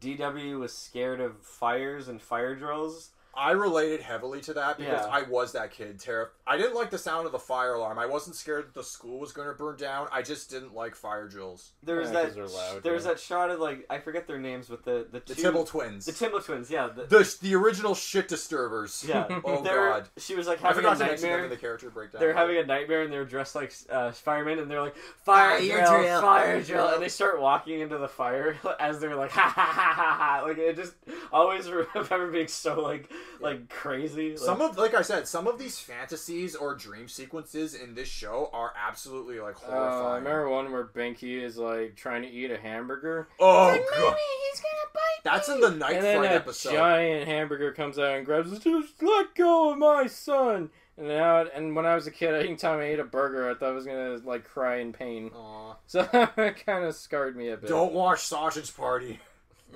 DW 0.00 0.58
was 0.58 0.76
scared 0.76 1.20
of 1.20 1.36
fires 1.42 2.08
and 2.08 2.20
fire 2.20 2.54
drills. 2.54 3.10
I 3.34 3.52
related 3.52 4.00
heavily 4.00 4.40
to 4.42 4.54
that 4.54 4.78
because 4.78 5.06
Yeah. 5.06 5.12
I 5.12 5.22
was 5.22 5.52
that 5.52 5.70
kid. 5.70 5.98
Terrif- 5.98 6.30
I 6.46 6.56
didn't 6.56 6.74
like 6.74 6.90
the 6.90 6.98
sound 6.98 7.26
of 7.26 7.32
the 7.32 7.38
fire 7.38 7.74
alarm. 7.74 7.98
I 7.98 8.06
wasn't 8.06 8.34
scared 8.36 8.66
that 8.66 8.74
the 8.74 8.82
school 8.82 9.18
was 9.20 9.32
going 9.32 9.46
to 9.48 9.54
burn 9.54 9.76
down. 9.76 10.08
I 10.10 10.22
just 10.22 10.50
didn't 10.50 10.74
like 10.74 10.94
fire 10.96 11.28
drills. 11.28 11.70
There 11.82 11.96
was 11.96 12.08
Yeah, 12.08 12.14
that. 12.14 12.24
'cause 12.26 12.34
they're 12.34 12.46
loud, 12.46 12.82
there 12.82 12.92
was 12.92 13.04
yeah. 13.04 13.10
that 13.12 13.20
shot 13.20 13.50
of 13.50 13.60
like 13.60 13.86
I 13.88 13.98
forget 13.98 14.26
their 14.26 14.38
names, 14.38 14.66
but 14.68 14.84
the 14.84 15.06
the 15.10 15.20
The 15.20 15.34
two, 15.34 15.42
Tibble 15.42 15.64
twins. 15.64 16.06
the 16.06 16.12
Tibble 16.12 16.40
twins. 16.40 16.70
Yeah, 16.70 16.88
the, 16.88 17.04
the, 17.04 17.36
the 17.42 17.54
original 17.54 17.94
shit 17.94 18.26
disturbers. 18.28 19.04
yeah. 19.08 19.26
Oh 19.44 19.62
They're- 19.62 19.74
god. 19.90 20.08
She 20.18 20.34
was 20.34 20.46
like 20.46 20.58
having 20.60 20.84
a 20.84 20.88
forgot 20.90 20.98
to 20.98 21.04
mention 21.06 21.20
them 21.22 21.30
nightmare. 21.30 21.44
in 21.44 21.50
the 21.50 21.56
character 21.56 21.90
breakdown. 21.90 22.20
They're 22.20 22.34
having 22.34 22.56
a 22.58 22.64
nightmare 22.64 23.02
and 23.02 23.12
they're 23.12 23.24
dressed 23.24 23.54
like 23.54 23.72
uh, 23.90 24.10
firemen 24.12 24.58
and 24.58 24.70
they're 24.70 24.80
like 24.82 24.96
fire, 25.24 25.58
Fire 25.58 25.60
drill, 25.60 25.76
drill, 26.00 26.20
fire 26.20 26.20
fire 26.20 26.62
drill, 26.62 26.64
drill. 26.84 26.94
and 26.94 27.02
they 27.02 27.08
start 27.08 27.40
walking 27.40 27.80
into 27.80 27.96
the 27.98 28.08
fire 28.08 28.56
as 28.80 28.98
they're 29.00 29.14
like 29.16 29.30
ha 29.30 29.42
ha 29.54 29.62
ha 29.72 29.92
ha 29.94 30.16
ha. 30.40 30.42
Like 30.46 30.58
it 30.58 30.76
just 30.76 30.94
always 31.32 31.70
remember 31.94 32.30
being 32.30 32.48
so 32.48 32.80
like 32.80 33.08
like 33.40 33.68
crazy. 33.68 34.30
Like, 34.30 34.38
Some 34.38 34.60
of, 34.60 34.76
like 34.76 34.94
I 34.94 35.02
said, 35.02 35.26
some 35.28 35.46
of 35.46 35.58
these 35.58 35.78
fantasies 35.78 36.54
or 36.54 36.74
dream 36.74 37.08
sequences 37.08 37.74
in 37.74 37.94
this 37.94 38.08
show 38.08 38.50
are 38.52 38.72
absolutely 38.76 39.40
like 39.40 39.56
Uh, 39.68 39.72
I 39.72 40.16
remember 40.16 40.48
one 40.48 40.70
where 40.72 40.84
Binky 40.84 41.42
is 41.42 41.56
like 41.58 41.96
trying 41.96 42.22
to 42.22 42.28
eat 42.28 42.50
a 42.50 42.58
hamburger. 42.58 43.28
oh 43.38 43.68
Like, 43.68 43.82
god, 43.90 44.00
"Mommy, 44.00 44.16
he's 44.50 44.60
gonna 44.60 44.92
bite 44.94 45.24
that's 45.24 45.48
me." 45.48 45.54
in 45.56 45.60
the 45.60 45.70
night 45.70 45.94
and 45.96 46.04
then 46.04 46.16
flight 46.18 46.32
a 46.32 46.34
episode. 46.34 46.72
giant 46.72 47.28
hamburger 47.28 47.72
comes 47.72 47.98
out 47.98 48.16
and 48.16 48.26
grabs 48.26 48.52
it. 48.52 48.62
Just 48.62 49.02
let 49.02 49.34
go 49.34 49.72
of 49.72 49.78
my 49.78 50.06
son. 50.06 50.70
And 50.96 51.08
now, 51.08 51.46
and 51.54 51.74
when 51.74 51.86
I 51.86 51.94
was 51.94 52.06
a 52.06 52.10
kid, 52.10 52.34
anytime 52.34 52.78
I 52.80 52.84
ate 52.84 52.98
a 53.00 53.04
burger, 53.04 53.48
I 53.50 53.54
thought 53.54 53.70
I 53.70 53.72
was 53.72 53.86
gonna 53.86 54.18
like 54.24 54.44
cry 54.44 54.76
in 54.78 54.92
pain. 54.92 55.30
Aw. 55.34 55.76
So 55.86 56.02
that 56.12 56.36
kind 56.66 56.84
of 56.84 56.94
scarred 56.94 57.36
me 57.36 57.48
a 57.48 57.56
bit. 57.56 57.68
Don't 57.70 57.92
watch 57.92 58.20
Sausage 58.24 58.76
Party. 58.76 59.18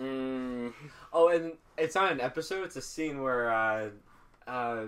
Mm, 0.01 0.73
Oh, 1.13 1.29
and 1.29 1.53
it's 1.79 1.95
not 1.95 2.13
an 2.13 2.21
episode; 2.21 2.65
it's 2.65 2.77
a 2.77 2.83
scene 2.83 3.23
where 3.23 3.51
uh, 3.53 3.89
uh, 4.47 4.87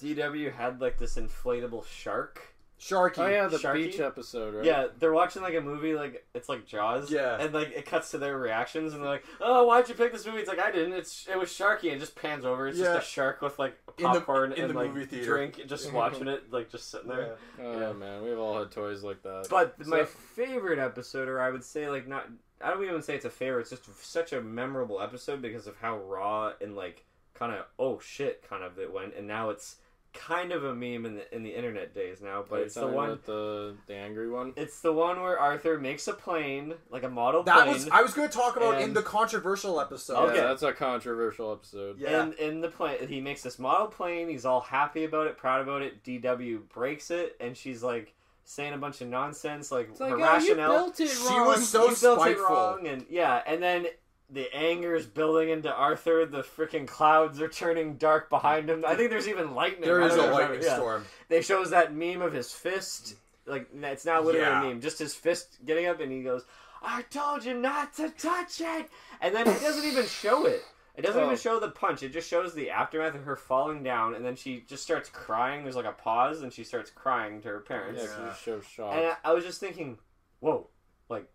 DW 0.00 0.52
had 0.54 0.80
like 0.80 0.98
this 0.98 1.16
inflatable 1.16 1.86
shark. 1.86 2.54
Sharky. 2.80 3.18
oh 3.18 3.26
yeah, 3.26 3.48
the 3.48 3.56
Sharky? 3.58 3.86
beach 3.86 3.98
episode, 3.98 4.54
right? 4.54 4.64
Yeah, 4.64 4.86
they're 5.00 5.12
watching 5.12 5.42
like 5.42 5.54
a 5.56 5.60
movie, 5.60 5.94
like 5.94 6.24
it's 6.32 6.48
like 6.48 6.64
Jaws. 6.64 7.10
Yeah. 7.10 7.36
and 7.40 7.52
like 7.52 7.72
it 7.72 7.86
cuts 7.86 8.12
to 8.12 8.18
their 8.18 8.38
reactions, 8.38 8.94
and 8.94 9.02
they're 9.02 9.10
like, 9.10 9.24
"Oh, 9.40 9.64
why'd 9.66 9.88
you 9.88 9.96
pick 9.96 10.12
this 10.12 10.24
movie?" 10.24 10.38
It's 10.38 10.48
like 10.48 10.60
I 10.60 10.70
didn't. 10.70 10.92
It's 10.92 11.26
it 11.28 11.36
was 11.36 11.48
Sharky, 11.48 11.84
and 11.84 11.94
it 11.94 11.98
just 11.98 12.14
pans 12.14 12.44
over. 12.44 12.68
It's 12.68 12.78
Yeah. 12.78 12.94
just 12.94 13.08
a 13.08 13.10
shark 13.10 13.42
with 13.42 13.58
like 13.58 13.76
In 13.98 14.04
the- 14.04 14.10
popcorn 14.20 14.52
in 14.52 14.60
and 14.60 14.70
the 14.70 14.74
like 14.78 14.94
movie 14.94 15.06
theater. 15.06 15.26
drink, 15.26 15.60
just 15.66 15.92
watching 15.92 16.28
it, 16.28 16.52
like 16.52 16.70
just 16.70 16.88
sitting 16.88 17.08
there. 17.08 17.34
Oh 17.60 17.80
Yeah. 17.80 17.92
man, 17.94 18.22
we've 18.22 18.38
all 18.38 18.60
had 18.60 18.70
toys 18.70 19.02
like 19.02 19.24
that. 19.24 19.48
But 19.50 19.74
So- 19.82 19.90
my 19.90 20.04
favorite 20.04 20.78
episode, 20.78 21.26
or 21.26 21.40
I 21.40 21.50
would 21.50 21.64
say 21.64 21.88
like 21.90 22.06
not, 22.06 22.28
I 22.62 22.70
don't 22.70 22.84
even 22.84 23.02
say 23.02 23.14
it's 23.14 23.24
a 23.24 23.30
favorite. 23.30 23.62
It's 23.62 23.70
just 23.70 23.84
such 24.04 24.32
a 24.32 24.40
memorable 24.40 25.00
episode 25.00 25.42
because 25.42 25.66
of 25.66 25.76
how 25.78 25.98
raw 25.98 26.52
and 26.60 26.76
like 26.76 27.04
kind 27.34 27.52
of 27.52 27.64
oh 27.78 27.98
shit 28.00 28.48
kind 28.48 28.64
of 28.64 28.78
it 28.78 28.92
went, 28.92 29.14
and 29.14 29.26
now 29.26 29.50
it's 29.50 29.76
kind 30.14 30.52
of 30.52 30.64
a 30.64 30.74
meme 30.74 31.04
in 31.06 31.14
the 31.16 31.34
in 31.34 31.42
the 31.42 31.50
internet 31.54 31.94
days 31.94 32.20
now. 32.20 32.42
But 32.48 32.56
Are 32.56 32.58
you 32.60 32.64
it's 32.64 32.74
the 32.74 32.86
one. 32.86 33.10
about 33.10 33.24
the 33.26 33.76
the 33.86 33.94
angry 33.94 34.28
one. 34.28 34.54
It's 34.56 34.80
the 34.80 34.92
one 34.92 35.20
where 35.20 35.38
Arthur 35.38 35.78
makes 35.78 36.08
a 36.08 36.12
plane, 36.14 36.74
like 36.90 37.02
a 37.04 37.08
model 37.08 37.42
That 37.44 37.64
plane. 37.64 37.74
was 37.74 37.88
I 37.90 38.02
was 38.02 38.14
going 38.14 38.28
to 38.28 38.34
talk 38.34 38.56
about 38.56 38.80
in 38.80 38.94
the 38.94 39.02
controversial 39.02 39.80
episode. 39.80 40.34
Yeah, 40.34 40.46
that's 40.48 40.62
a 40.62 40.72
controversial 40.72 41.52
episode. 41.52 41.98
Yeah. 42.00 42.22
And 42.22 42.34
in 42.34 42.60
the 42.60 42.68
plane, 42.68 43.06
he 43.06 43.20
makes 43.20 43.42
this 43.42 43.58
model 43.58 43.86
plane. 43.86 44.28
He's 44.28 44.44
all 44.44 44.60
happy 44.62 45.04
about 45.04 45.26
it, 45.26 45.36
proud 45.36 45.60
about 45.60 45.82
it. 45.82 46.02
DW 46.02 46.68
breaks 46.68 47.10
it, 47.10 47.36
and 47.38 47.56
she's 47.56 47.82
like 47.82 48.14
saying 48.50 48.72
a 48.72 48.78
bunch 48.78 49.02
of 49.02 49.08
nonsense, 49.08 49.70
like 49.70 49.90
It's 49.90 50.00
like, 50.00 50.08
her 50.10 50.16
oh, 50.16 50.18
you 50.18 50.24
rationale. 50.24 50.70
built 50.72 51.00
it 51.00 51.08
She 51.10 51.38
was 51.38 51.68
so 51.68 51.90
you 51.90 51.96
built 52.00 52.18
it 52.18 52.20
spiteful. 52.22 52.46
wrong, 52.46 52.86
and 52.86 53.04
yeah, 53.10 53.42
and 53.46 53.62
then 53.62 53.86
the 54.30 54.48
anger 54.56 54.94
is 54.94 55.04
building 55.04 55.50
into 55.50 55.70
Arthur. 55.70 56.24
The 56.24 56.42
freaking 56.42 56.86
clouds 56.86 57.42
are 57.42 57.48
turning 57.48 57.96
dark 57.96 58.30
behind 58.30 58.70
him. 58.70 58.84
I 58.86 58.94
think 58.94 59.10
there's 59.10 59.28
even 59.28 59.54
lightning. 59.54 59.82
There 59.82 60.02
I 60.02 60.06
is 60.06 60.14
a 60.14 60.16
remember. 60.16 60.32
lightning 60.40 60.62
Yeah. 60.62 60.76
storm. 60.76 61.04
They 61.28 61.42
shows 61.42 61.70
that 61.70 61.94
meme 61.94 62.22
of 62.22 62.32
his 62.32 62.50
fist. 62.52 63.16
Like 63.44 63.68
it's 63.74 64.06
now 64.06 64.22
literally 64.22 64.46
Yeah. 64.46 64.62
a 64.62 64.64
meme. 64.68 64.80
Just 64.80 64.98
his 64.98 65.14
fist 65.14 65.58
getting 65.66 65.84
up, 65.86 66.00
and 66.00 66.10
he 66.10 66.22
goes, 66.22 66.44
"I 66.82 67.02
told 67.02 67.44
you 67.44 67.52
not 67.54 67.92
to 67.94 68.08
touch 68.10 68.62
it." 68.62 68.88
And 69.20 69.34
then 69.34 69.44
he 69.46 69.58
doesn't 69.60 69.84
even 69.84 70.06
show 70.06 70.46
it. 70.46 70.64
It 70.98 71.02
doesn't 71.02 71.22
Oh. 71.22 71.26
even 71.26 71.38
show 71.38 71.60
the 71.60 71.70
punch. 71.70 72.02
It 72.02 72.08
just 72.12 72.28
shows 72.28 72.54
the 72.54 72.70
aftermath 72.70 73.14
of 73.14 73.22
her 73.24 73.36
falling 73.36 73.84
down, 73.84 74.14
and 74.14 74.24
then 74.24 74.34
she 74.34 74.62
just 74.68 74.82
starts 74.82 75.08
crying. 75.08 75.62
There's 75.62 75.76
like 75.76 75.84
a 75.86 75.92
pause, 75.92 76.42
and 76.42 76.52
she 76.52 76.64
starts 76.64 76.90
crying 76.90 77.40
to 77.42 77.48
her 77.48 77.60
parents. 77.60 78.02
Yeah. 78.04 78.30
it 78.30 78.36
shows 78.36 78.64
shock. 78.66 78.94
And 78.94 79.06
I, 79.06 79.16
I 79.30 79.32
was 79.32 79.44
just 79.44 79.60
thinking, 79.60 79.98
whoa, 80.40 80.68
like 81.08 81.30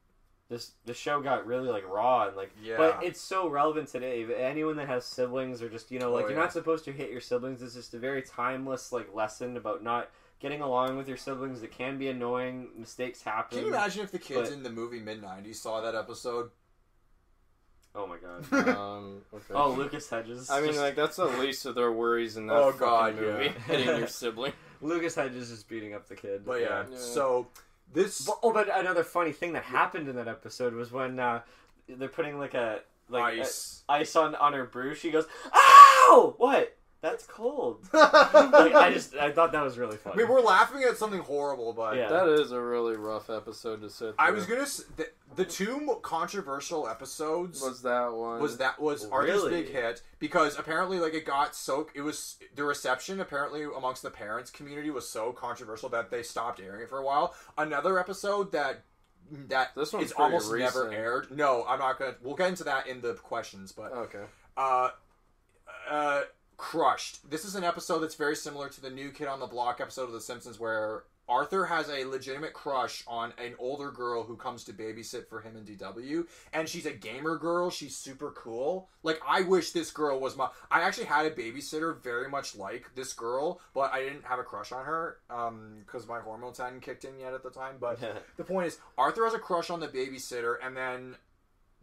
this 0.50 0.74
the 0.84 0.94
show 0.94 1.22
got 1.22 1.48
really 1.48 1.70
like 1.70 1.88
raw 1.88 2.28
and 2.28 2.36
like 2.36 2.52
Yeah. 2.62 2.76
but 2.78 3.04
it's 3.04 3.22
so 3.22 3.48
relevant 3.48 3.88
today. 3.88 4.26
Anyone 4.36 4.76
that 4.76 4.90
has 4.90 5.06
siblings 5.06 5.62
or 5.62 5.70
just 5.70 5.90
you 5.92 5.98
know 6.00 6.12
like 6.12 6.26
Oh, 6.26 6.28
you're 6.28 6.38
yeah. 6.38 6.44
not 6.44 6.52
supposed 6.54 6.84
to 6.86 6.92
hit 6.92 7.10
your 7.10 7.22
siblings. 7.22 7.62
It's 7.62 7.74
just 7.76 7.94
a 7.94 8.00
very 8.00 8.22
timeless 8.22 8.92
like 8.92 9.16
lesson 9.16 9.56
about 9.56 9.82
not 9.82 10.10
getting 10.42 10.60
along 10.60 10.98
with 10.98 11.08
your 11.08 11.16
siblings. 11.16 11.64
It 11.64 11.72
can 11.72 11.98
be 11.98 12.10
annoying. 12.10 12.68
Mistakes 12.76 13.22
happen. 13.22 13.60
Can 13.60 13.68
you 13.68 13.74
imagine 13.74 14.04
if 14.04 14.12
the 14.12 14.20
kids 14.20 14.50
But- 14.50 14.58
in 14.58 14.64
the 14.64 14.70
movie 14.70 15.00
mid 15.00 15.22
'90s 15.24 15.56
saw 15.56 15.80
that 15.80 15.96
episode? 15.96 16.52
Oh 17.96 18.08
my 18.08 18.18
god. 18.18 18.68
um, 18.76 19.22
okay. 19.34 19.54
oh, 19.54 19.72
Lucas 19.74 20.10
Hedges. 20.10 20.50
I 20.50 20.60
mean, 20.62 20.70
just- 20.70 20.80
like 20.80 20.96
that's 20.96 21.18
the 21.18 21.26
least 21.26 21.66
of 21.66 21.76
their 21.76 21.92
worries 21.92 22.38
in 22.38 22.48
that 22.48 22.54
Oh, 22.56 22.72
fucking 22.72 22.80
God, 22.80 23.16
movie. 23.16 23.46
yeah. 23.46 23.52
Hitting 23.68 23.88
your 24.00 24.08
sibling. 24.08 24.54
Lucas 24.82 25.16
Hedges 25.16 25.52
is 25.52 25.64
beating 25.64 25.94
up 25.94 26.08
the 26.08 26.16
kid. 26.16 26.44
But 26.46 26.62
yeah, 26.62 26.86
Yeah. 26.92 26.98
so 26.98 27.48
this 27.94 28.22
But, 28.26 28.40
oh, 28.44 28.52
but 28.52 28.68
another 28.78 29.04
funny 29.04 29.32
thing 29.32 29.54
that 29.54 29.64
happened 29.64 30.08
in 30.10 30.16
that 30.16 30.28
episode 30.28 30.74
was 30.74 30.92
when 30.92 31.20
uh, 31.20 31.42
they're 31.88 32.10
putting 32.10 32.40
like 32.40 32.54
a 32.56 32.80
like 33.10 33.40
ice. 33.40 33.84
a- 33.88 33.92
ice 33.94 34.16
on 34.16 34.34
on 34.36 34.54
her 34.54 34.66
brew. 34.66 34.96
She 34.96 35.12
goes, 35.12 35.26
"Ow! 35.54 36.34
What? 36.38 36.76
That's 37.04 37.28
cold." 37.28 37.86
like 37.94 38.74
I 38.74 38.90
just 38.92 39.14
I 39.16 39.32
thought 39.32 39.52
that 39.52 39.62
was 39.62 39.78
really 39.78 39.96
I 39.96 39.98
funny. 39.98 40.18
mean, 40.24 40.28
we're 40.32 40.42
laughing 40.42 40.82
at 40.90 40.98
something 40.98 41.20
horrible, 41.20 41.74
but 41.74 41.96
Yeah. 41.98 42.10
That 42.10 42.28
is 42.30 42.52
a 42.52 42.60
really 42.60 42.96
rough 42.96 43.30
episode 43.30 43.82
to 43.82 43.90
sit. 43.92 44.16
Through. 44.16 44.16
I 44.18 44.32
was 44.32 44.46
gonna 44.48 44.62
s- 44.62 44.86
the, 44.98 45.08
the 45.36 45.46
two 45.46 45.80
mo- 45.82 45.96
controversial 45.98 46.88
episodes 46.88 47.62
Was 47.62 47.82
that 47.84 48.12
one? 48.14 48.42
was 48.42 48.58
that 48.58 48.82
was 48.82 49.06
Arthur's 49.06 49.44
Really? 49.44 49.64
big 49.64 49.72
hit 49.72 50.02
because 50.18 50.58
apparently 50.58 50.98
like 51.00 51.14
it 51.14 51.26
got 51.26 51.54
so 51.56 51.88
it 51.94 52.02
was 52.02 52.38
the 52.56 52.64
reception 52.64 53.20
apparently 53.20 53.64
amongst 53.64 54.02
the 54.02 54.10
parents 54.10 54.50
community 54.50 54.90
was 54.90 55.08
so 55.08 55.32
controversial 55.34 55.90
that 55.90 56.10
they 56.10 56.24
stopped 56.24 56.60
airing 56.60 56.82
it 56.82 56.90
for 56.90 56.98
a 57.00 57.04
while. 57.06 57.36
Another 57.58 58.00
episode 58.00 58.52
that 58.54 58.84
that 59.50 59.72
This 59.76 59.92
one's 59.94 60.06
is 60.08 60.14
pretty 60.14 60.24
almost 60.36 60.52
never 60.54 60.92
aired. 60.92 61.32
No, 61.32 61.66
I'm 61.68 61.80
not 61.80 62.00
gonna. 62.00 62.16
We'll 62.22 62.36
get 62.36 62.48
into 62.50 62.64
that 62.66 62.88
in 62.88 63.02
the 63.02 63.14
questions, 63.16 63.72
but 63.72 63.92
Okay. 63.92 64.24
uh, 64.56 64.90
uh, 65.90 66.22
crushed. 66.64 67.30
This 67.30 67.44
is 67.44 67.56
an 67.56 67.66
episode 67.66 68.00
that's 68.00 68.16
very 68.16 68.38
similar 68.38 68.70
to 68.70 68.80
the 68.80 68.90
New 68.90 69.12
Kid 69.12 69.28
on 69.28 69.42
the 69.42 69.46
Block 69.46 69.82
episode 69.82 70.06
of 70.06 70.14
The 70.14 70.22
Simpsons, 70.22 70.62
where 70.62 71.04
Arthur 71.28 71.66
has 71.66 71.90
a 71.90 72.06
legitimate 72.06 72.54
crush 72.54 73.04
on 73.06 73.34
an 73.38 73.56
older 73.60 73.92
girl 73.92 74.24
who 74.24 74.38
comes 74.38 74.64
to 74.64 74.72
babysit 74.72 75.28
for 75.28 75.42
him 75.42 75.58
in 75.58 75.66
DW, 75.66 76.26
and 76.54 76.70
she's 76.70 76.86
a 76.86 76.94
gamer 76.94 77.38
girl. 77.38 77.70
She's 77.70 77.98
super 77.98 78.32
cool. 78.32 78.88
Like 79.04 79.20
I 79.28 79.42
wish 79.42 79.72
this 79.72 79.92
girl 79.92 80.22
was 80.22 80.38
my. 80.38 80.48
I 80.72 80.84
actually 80.84 81.08
had 81.08 81.26
a 81.26 81.32
babysitter 81.32 82.02
very 82.02 82.30
much 82.30 82.56
like 82.56 82.96
this 82.96 83.12
girl, 83.12 83.60
but 83.74 83.92
I 83.94 84.00
didn't 84.02 84.24
have 84.24 84.40
a 84.40 84.44
crush 84.44 84.72
on 84.72 84.86
her 84.86 85.18
um, 85.30 85.80
because 85.86 86.08
my 86.08 86.22
hormones 86.22 86.60
hadn't 86.60 86.82
kicked 86.82 87.04
in 87.04 87.20
yet 87.20 87.34
at 87.34 87.44
the 87.44 87.52
time. 87.52 87.76
But 87.78 88.00
the 88.38 88.46
point 88.46 88.68
is, 88.68 88.78
Arthur 88.98 89.26
has 89.26 89.34
a 89.34 89.40
crush 89.40 89.70
on 89.70 89.82
the 89.82 89.90
babysitter, 89.90 90.56
and 90.64 90.78
then 90.78 91.18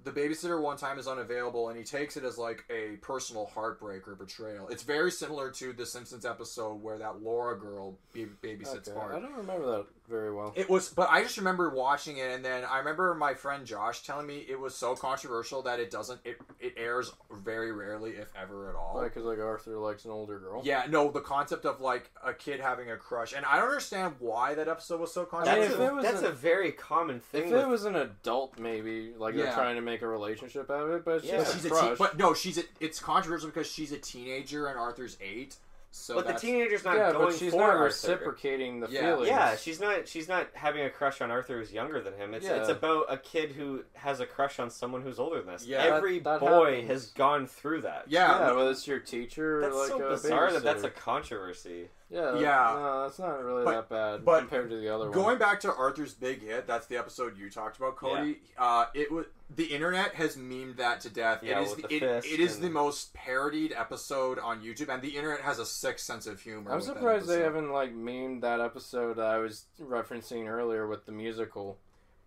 the 0.04 0.10
babysitter 0.10 0.60
one 0.60 0.76
time 0.76 0.98
is 0.98 1.06
unavailable 1.06 1.68
and 1.68 1.76
he 1.76 1.84
takes 1.84 2.16
it 2.16 2.24
as 2.24 2.38
like 2.38 2.64
a 2.70 2.96
personal 3.02 3.46
heartbreak 3.46 4.08
or 4.08 4.14
betrayal. 4.14 4.68
It's 4.68 4.82
very 4.82 5.10
similar 5.10 5.50
to 5.52 5.72
the 5.72 5.84
Simpsons 5.84 6.24
episode 6.24 6.82
where 6.82 6.98
that 6.98 7.22
Laura 7.22 7.58
girl 7.58 7.98
babysits 8.14 8.88
Okay, 8.88 8.92
Bart. 8.94 9.14
I 9.14 9.20
don't 9.20 9.34
remember 9.34 9.66
that 9.66 9.86
very 10.10 10.34
well. 10.34 10.52
It 10.56 10.68
was, 10.68 10.88
but 10.90 11.08
I 11.10 11.22
just 11.22 11.38
remember 11.38 11.70
watching 11.70 12.18
it, 12.18 12.30
and 12.32 12.44
then 12.44 12.64
I 12.64 12.78
remember 12.78 13.14
my 13.14 13.32
friend 13.34 13.64
Josh 13.64 14.02
telling 14.02 14.26
me 14.26 14.44
it 14.48 14.58
was 14.58 14.74
so 14.74 14.94
controversial 14.94 15.62
that 15.62 15.80
it 15.80 15.90
doesn't, 15.90 16.20
it, 16.24 16.36
it 16.60 16.74
airs 16.76 17.12
very 17.32 17.72
rarely, 17.72 18.10
if 18.12 18.30
ever 18.36 18.68
at 18.68 18.74
all. 18.74 18.96
Like, 18.96 19.14
cause 19.14 19.22
like 19.24 19.38
Arthur 19.38 19.78
likes 19.78 20.04
an 20.04 20.10
older 20.10 20.38
girl. 20.38 20.60
yeah, 20.64 20.84
no, 20.90 21.10
the 21.10 21.20
concept 21.20 21.64
of 21.64 21.80
like 21.80 22.10
a 22.26 22.34
kid 22.34 22.60
having 22.60 22.90
a 22.90 22.96
crush, 22.96 23.32
and 23.32 23.46
I 23.46 23.56
don't 23.56 23.68
understand 23.68 24.14
why 24.18 24.54
that 24.56 24.68
episode 24.68 25.00
was 25.00 25.14
so 25.14 25.24
controversial. 25.24 25.78
That's, 25.78 25.90
a, 25.90 25.94
was 25.94 26.04
that's 26.04 26.22
a- 26.22 26.28
a 26.28 26.32
very 26.32 26.72
common 26.72 27.20
thing. 27.20 27.44
If 27.44 27.50
thing. 27.50 27.60
it 27.60 27.68
was 27.68 27.84
an 27.84 27.96
adult, 27.96 28.58
maybe 28.58 29.12
like 29.16 29.34
they're 29.36 29.52
trying 29.52 29.76
to 29.76 29.82
make 29.82 30.02
a 30.02 30.08
relationship 30.08 30.70
out 30.70 30.82
of 30.88 30.90
it, 30.90 31.04
but 31.04 31.16
it's 31.18 31.26
Yeah. 31.26 31.36
just 31.38 31.54
she's 31.54 31.64
a 31.64 31.68
a 31.68 31.70
crush. 31.70 31.84
teen, 31.86 31.96
but 31.98 32.18
no, 32.18 32.34
she's 32.34 32.58
a, 32.58 32.62
it's 32.80 32.98
controversial 32.98 33.48
because 33.48 33.70
she's 33.70 33.92
a 33.92 33.98
teenager 33.98 34.66
and 34.66 34.78
Arthur's 34.78 35.16
eight. 35.20 35.56
So 35.92 36.14
but 36.14 36.26
the 36.26 36.34
teenager's 36.34 36.84
not 36.84 36.96
yeah, 36.96 37.10
going 37.12 37.26
but 37.30 37.34
she's 37.36 37.50
for 37.52 37.58
not 37.58 37.70
Arthur. 37.70 37.84
reciprocating 37.84 38.78
the 38.78 38.88
Yeah. 38.88 39.00
feelings. 39.00 39.28
Yeah, 39.28 39.56
she's 39.56 39.80
not. 39.80 40.06
She's 40.06 40.28
not 40.28 40.46
having 40.54 40.84
a 40.84 40.90
crush 40.90 41.20
on 41.20 41.32
Arthur 41.32 41.58
who's 41.58 41.72
younger 41.72 42.00
than 42.00 42.14
him. 42.14 42.32
It's 42.32 42.46
it's 42.46 42.68
about 42.68 43.06
a 43.08 43.16
kid 43.18 43.50
who 43.52 43.82
has 43.94 44.20
a 44.20 44.26
crush 44.26 44.60
on 44.60 44.70
someone 44.70 45.02
who's 45.02 45.18
older 45.18 45.42
than 45.42 45.52
us. 45.54 45.66
Yeah, 45.66 45.78
every 45.82 46.20
that- 46.20 46.38
that 46.38 46.40
boy 46.40 46.70
happens. 46.82 46.88
has 46.90 47.06
gone 47.10 47.46
through 47.48 47.82
that. 47.82 48.04
yeah, 48.06 48.38
yeah, 48.38 48.52
whether 48.54 48.70
it's 48.70 48.86
your 48.86 49.00
teacher 49.00 49.58
or 49.58 49.60
that's 49.62 49.74
like 49.76 49.88
so 49.88 50.02
a 50.04 50.08
bizarre 50.10 50.52
that 50.52 50.62
that's 50.62 50.84
a 50.84 50.90
controversy. 50.90 51.88
Yeah, 52.10 52.34
Yeah. 52.38 52.72
No, 52.76 53.02
that's 53.04 53.18
not 53.18 53.42
really 53.42 53.64
But- 53.64 53.72
that 53.72 53.88
bad 53.88 54.24
but 54.24 54.40
compared 54.40 54.70
to 54.70 54.76
the 54.76 54.88
other 54.92 55.04
one. 55.04 55.12
Going 55.12 55.38
back 55.38 55.60
to 55.60 55.72
Arthur's 55.74 56.12
big 56.14 56.42
hit, 56.42 56.66
that's 56.66 56.86
the 56.86 56.96
episode 56.96 57.38
you 57.38 57.48
talked 57.50 57.76
about, 57.76 57.96
Cody. 57.96 58.40
Uh, 58.58 58.86
it 58.94 59.10
was 59.12 59.26
the 59.54 59.64
internet 59.64 60.14
has 60.14 60.36
memed 60.36 60.76
that 60.76 61.00
to 61.00 61.10
death. 61.10 61.42
Yeah, 61.42 61.60
it 61.60 61.64
is 61.64 61.74
the, 61.74 61.82
the 61.82 61.94
it, 61.94 62.02
it 62.24 62.40
is 62.40 62.54
and- 62.56 62.64
the 62.64 62.70
most 62.70 63.14
parodied 63.14 63.72
episode 63.76 64.38
on 64.38 64.60
YouTube, 64.62 64.88
and 64.92 65.02
the 65.02 65.16
internet 65.16 65.40
has 65.40 65.58
a 65.58 65.66
sick 65.66 65.98
sense 65.98 66.26
of 66.26 66.40
humor. 66.40 66.72
I'm 66.72 66.80
surprised 66.80 67.26
they 67.26 67.40
haven't 67.40 67.70
like 67.72 67.94
memed 67.94 68.42
that 68.42 68.60
episode 68.60 69.14
that 69.16 69.26
I 69.26 69.38
was 69.38 69.64
referencing 69.80 70.46
earlier 70.48 70.86
with 70.86 71.06
the 71.06 71.12
musical. 71.12 71.78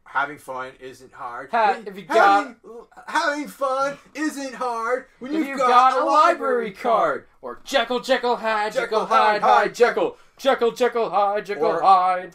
Having 0.06 0.38
fun 0.38 0.72
isn't 0.80 1.12
hard. 1.12 1.50
Ha- 1.52 1.80
if 1.86 1.98
you 1.98 2.06
having, 2.08 2.56
having 3.08 3.48
fun 3.48 3.98
isn't 4.14 4.54
hard 4.54 5.06
when 5.20 5.34
you've, 5.34 5.48
you've 5.48 5.58
got, 5.58 6.00
a 6.00 6.06
library 6.06 6.72
card. 6.72 7.26
or 7.42 7.60
Jekyll, 7.64 8.00
Jekyll, 8.00 8.36
Hyde, 8.36 8.74
Jekyll, 8.74 9.00
Jekyll, 9.02 9.06
Hyde, 9.08 9.42
Hyde, 9.42 9.42
Hyde, 9.42 9.76
Jekyll, 9.76 10.18
Jekyll, 10.38 10.72
Jekyll, 10.72 11.10
Hyde, 11.10 11.46
Jekyll, 11.46 11.66
Or- 11.66 11.82
Hyde. 11.82 12.34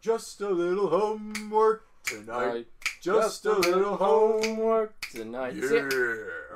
Just 0.00 0.40
a 0.40 0.48
little 0.48 0.88
homework 0.88 1.84
tonight. 2.04 2.46
Right. 2.46 2.66
Just, 3.02 3.44
a 3.46 3.52
little 3.52 3.96
homework. 3.96 4.44
homework 4.44 5.00
tonight. 5.12 5.54
Yeah. 5.54 5.88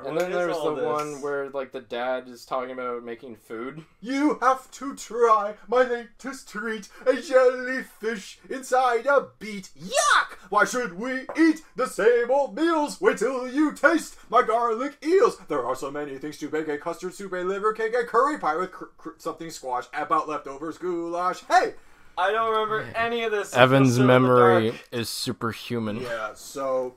See, 0.03 0.09
And 0.09 0.19
then 0.19 0.31
there's 0.31 0.55
the 0.57 0.75
this? 0.75 0.85
one 0.85 1.21
where 1.21 1.49
like 1.49 1.71
the 1.71 1.81
dad 1.81 2.27
is 2.27 2.45
talking 2.45 2.71
about 2.71 3.03
making 3.03 3.35
food. 3.37 3.83
You 4.01 4.37
have 4.41 4.69
to 4.71 4.95
try 4.95 5.55
my 5.67 5.83
latest 5.83 6.49
treat, 6.49 6.89
a 7.05 7.15
jellyfish 7.21 8.39
inside 8.49 9.05
a 9.05 9.27
beet. 9.39 9.69
Yuck! 9.79 10.37
Why 10.49 10.65
should 10.65 10.93
we 10.99 11.21
eat 11.37 11.61
the 11.75 11.87
same 11.87 12.29
old 12.31 12.55
meals? 12.55 12.99
Wait 13.01 13.17
till 13.17 13.47
you 13.47 13.71
taste 13.73 14.17
my 14.29 14.41
garlic 14.43 14.97
eels. 15.03 15.37
There 15.47 15.65
are 15.65 15.75
so 15.75 15.91
many 15.91 16.17
things 16.17 16.37
to 16.39 16.49
bake: 16.49 16.67
a 16.67 16.77
custard 16.77 17.13
soup, 17.13 17.33
a 17.33 17.37
liver 17.37 17.73
cake, 17.73 17.93
a 17.95 18.03
curry 18.03 18.37
pie 18.37 18.55
with 18.55 18.71
cr- 18.71 18.85
cr- 18.97 19.09
something 19.17 19.49
squash, 19.49 19.85
about 19.93 20.27
leftovers, 20.27 20.77
goulash. 20.77 21.41
Hey, 21.49 21.75
I 22.17 22.31
don't 22.31 22.51
remember 22.51 22.85
any 22.95 23.23
of 23.23 23.31
this. 23.31 23.53
Evan's 23.55 23.95
so 23.95 24.01
in 24.01 24.07
the 24.07 24.13
memory 24.13 24.73
is 24.91 25.09
superhuman. 25.09 25.97
yeah. 26.01 26.33
So 26.35 26.95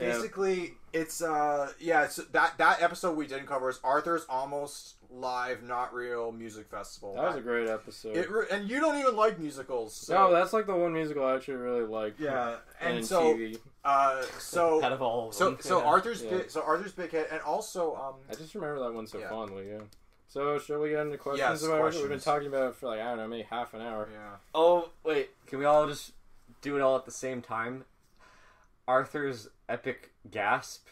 Yeah. 0.00 0.12
basically, 0.12 0.74
it's 0.92 1.22
uh, 1.22 1.70
yeah. 1.80 2.04
It's 2.04 2.16
that 2.16 2.54
that 2.58 2.82
episode 2.82 3.16
we 3.16 3.26
didn't 3.26 3.46
cover 3.46 3.68
is 3.68 3.78
Arthur's 3.84 4.24
almost 4.28 4.94
live, 5.10 5.62
not 5.62 5.94
real 5.94 6.32
music 6.32 6.68
festival. 6.70 7.14
That 7.14 7.24
was 7.28 7.36
a 7.36 7.40
great 7.40 7.68
episode. 7.68 8.16
It 8.16 8.30
re- 8.30 8.46
and 8.50 8.68
you 8.68 8.78
don't 8.80 8.98
even 8.98 9.16
like 9.16 9.38
musicals. 9.38 9.94
So. 9.94 10.14
no, 10.14 10.32
that's 10.34 10.52
like 10.52 10.66
the 10.66 10.74
one 10.76 10.92
musical 10.92 11.24
I 11.24 11.34
actually 11.36 11.54
really 11.56 11.84
like. 11.86 12.18
yeah, 12.18 12.56
and 12.80 12.98
in 12.98 13.04
so 13.04 13.34
TV. 13.34 13.58
uh, 13.84 14.22
so 14.38 14.82
out 14.84 14.92
of 14.92 15.00
all. 15.02 15.28
Of 15.28 15.34
so 15.34 15.44
them. 15.50 15.58
so 15.60 15.78
Yeah. 15.78 15.84
Arthur's 15.86 16.22
Yeah. 16.22 16.30
big, 16.30 16.50
so 16.50 16.62
Arthur's 16.62 16.92
big 16.92 17.10
hit, 17.10 17.28
and 17.30 17.40
also 17.42 17.94
um, 17.96 18.14
I 18.30 18.34
just 18.34 18.54
remember 18.54 18.80
that 18.80 18.92
one 18.92 19.06
so 19.06 19.18
Yeah. 19.18 19.30
fondly. 19.30 19.68
Yeah. 19.70 19.80
So 20.28 20.58
shall 20.58 20.78
we 20.80 20.90
get 20.90 21.00
into 21.00 21.16
questions 21.16 21.62
Yes, 21.62 21.62
about 21.64 21.94
it? 21.94 22.00
We've 22.00 22.08
been 22.10 22.20
talking 22.20 22.48
about 22.48 22.68
it 22.70 22.74
for 22.76 22.88
like 22.88 23.00
I 23.00 23.04
don't 23.08 23.16
know, 23.18 23.28
maybe 23.28 23.46
half 23.48 23.72
an 23.72 23.80
hour. 23.80 24.08
yeah, 24.12 24.36
Oh 24.54 24.90
wait, 25.04 25.30
can 25.46 25.58
we 25.58 25.64
all 25.64 25.86
just 25.86 26.12
do 26.60 26.76
it 26.76 26.82
all 26.82 26.96
at 26.96 27.06
the 27.06 27.10
same 27.10 27.40
time? 27.40 27.84
Arthur's 28.88 29.48
epic 29.68 30.10
gasp. 30.30 30.88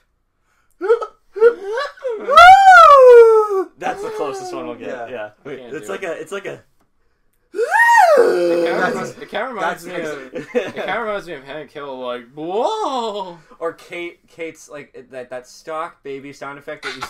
That's 3.78 4.02
the 4.02 4.12
closest 4.16 4.54
one 4.54 4.66
we'll 4.66 4.76
get. 4.76 4.88
Yeah. 4.88 5.08
Yeah. 5.08 5.30
Wait, 5.44 5.58
Can't 5.58 5.74
it's 5.74 5.86
do 5.86 5.92
like 5.92 6.02
it. 6.02 6.10
a. 6.10 6.20
It's 6.20 6.32
like 6.32 6.46
a. 6.46 6.62
It 8.18 8.70
kind 8.70 8.82
of 8.82 8.94
reminds, 8.94 9.10
it 9.18 9.28
kinda 9.28 9.48
reminds 9.48 9.86
me 9.86 9.94
of 9.94 10.34
it 10.34 10.74
kind 10.74 10.90
of 10.90 11.06
reminds 11.06 11.26
me 11.26 11.34
of 11.34 11.44
Hank 11.44 11.70
Hill, 11.70 11.98
like 12.00 12.26
whoa. 12.34 13.38
or 13.58 13.72
Kate. 13.72 14.26
Kate's 14.28 14.68
like 14.68 15.06
that. 15.10 15.30
That 15.30 15.46
stock 15.46 16.02
baby 16.02 16.32
sound 16.32 16.58
effect 16.58 16.84
that 16.84 16.94
you. 16.96 17.02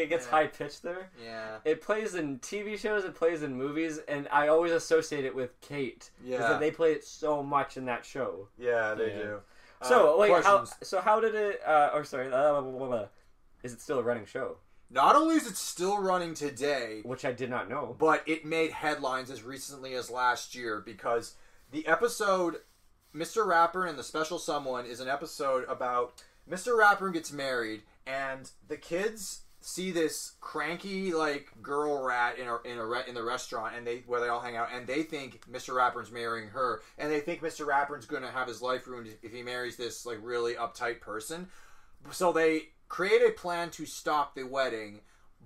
It 0.00 0.08
gets 0.08 0.26
Yeah. 0.26 0.30
high 0.30 0.46
pitched 0.48 0.82
there. 0.82 1.10
yeah, 1.22 1.58
It 1.64 1.80
plays 1.82 2.14
in 2.14 2.38
TV 2.40 2.76
shows. 2.76 3.04
It 3.04 3.14
plays 3.14 3.42
in 3.42 3.54
movies, 3.56 3.98
and 4.08 4.28
I 4.32 4.48
always 4.48 4.72
associate 4.72 5.24
it 5.24 5.34
with 5.34 5.60
Kate. 5.60 6.10
Yeah. 6.22 6.58
They 6.58 6.70
play 6.70 6.92
it 6.92 7.04
so 7.04 7.42
much 7.42 7.76
in 7.76 7.84
that 7.86 8.04
show. 8.04 8.48
yeah, 8.58 8.94
they 8.94 9.10
Yeah. 9.10 9.22
do. 9.22 9.42
So 9.82 10.14
Uh, 10.14 10.18
wait, 10.18 10.44
how, 10.44 10.64
so 10.82 11.00
how 11.00 11.20
did 11.20 11.34
it? 11.34 11.62
Uh, 11.64 11.90
or 11.94 12.04
sorry, 12.04 12.26
uh, 12.26 12.30
blah, 12.30 12.60
blah, 12.60 12.70
blah, 12.70 12.86
blah. 12.88 13.06
is 13.62 13.72
it 13.72 13.80
still 13.80 13.98
a 13.98 14.02
running 14.02 14.26
show? 14.26 14.58
Not 14.90 15.14
only 15.16 15.36
is 15.36 15.46
it 15.46 15.56
still 15.56 15.98
running 15.98 16.34
today, 16.34 17.00
Which 17.04 17.24
I 17.24 17.32
did 17.32 17.48
not 17.48 17.68
know. 17.68 17.94
but 17.98 18.22
it 18.28 18.44
made 18.44 18.72
headlines 18.72 19.30
as 19.30 19.42
recently 19.42 19.94
as 19.94 20.10
last 20.10 20.54
year 20.54 20.80
because 20.80 21.34
the 21.70 21.86
episode 21.86 22.60
Mr. 23.14 23.46
Ratburn 23.46 23.88
and 23.88 23.98
the 23.98 24.02
Special 24.04 24.38
Someone 24.38 24.86
is 24.86 25.00
an 25.00 25.08
episode 25.08 25.64
about 25.68 26.22
Mr. 26.48 26.76
Ratburn 26.78 27.12
gets 27.12 27.30
married 27.32 27.82
and 28.06 28.50
the 28.68 28.76
kids 28.76 29.42
see 29.60 29.90
this 29.90 30.32
cranky 30.40 31.12
like 31.12 31.50
girl 31.62 32.02
rat 32.02 32.38
in 32.38 32.48
a 32.48 32.58
in 32.64 32.78
a 32.78 32.86
re- 32.86 33.04
in 33.06 33.14
the 33.14 33.22
restaurant 33.22 33.74
and 33.76 33.86
they 33.86 34.02
where 34.06 34.20
they 34.20 34.28
all 34.28 34.40
hang 34.40 34.56
out 34.56 34.68
and 34.74 34.86
they 34.86 35.02
think 35.02 35.40
Mr. 35.50 35.74
Ratburn's 35.74 36.10
marrying 36.10 36.48
her 36.48 36.80
and 36.98 37.10
they 37.12 37.20
think 37.20 37.42
Mr. 37.42 37.66
Ratburn's 37.66 38.06
going 38.06 38.22
to 38.22 38.30
have 38.30 38.48
his 38.48 38.62
life 38.62 38.86
ruined 38.86 39.08
if 39.22 39.32
he 39.32 39.42
marries 39.42 39.76
this 39.76 40.06
like 40.06 40.18
really 40.22 40.54
uptight 40.54 41.00
person. 41.00 41.48
So 42.10 42.32
they 42.32 42.68
create 42.88 43.22
a 43.22 43.32
plan 43.32 43.70
to 43.72 43.84
stop 43.86 44.34
the 44.34 44.44
wedding, 44.44 45.00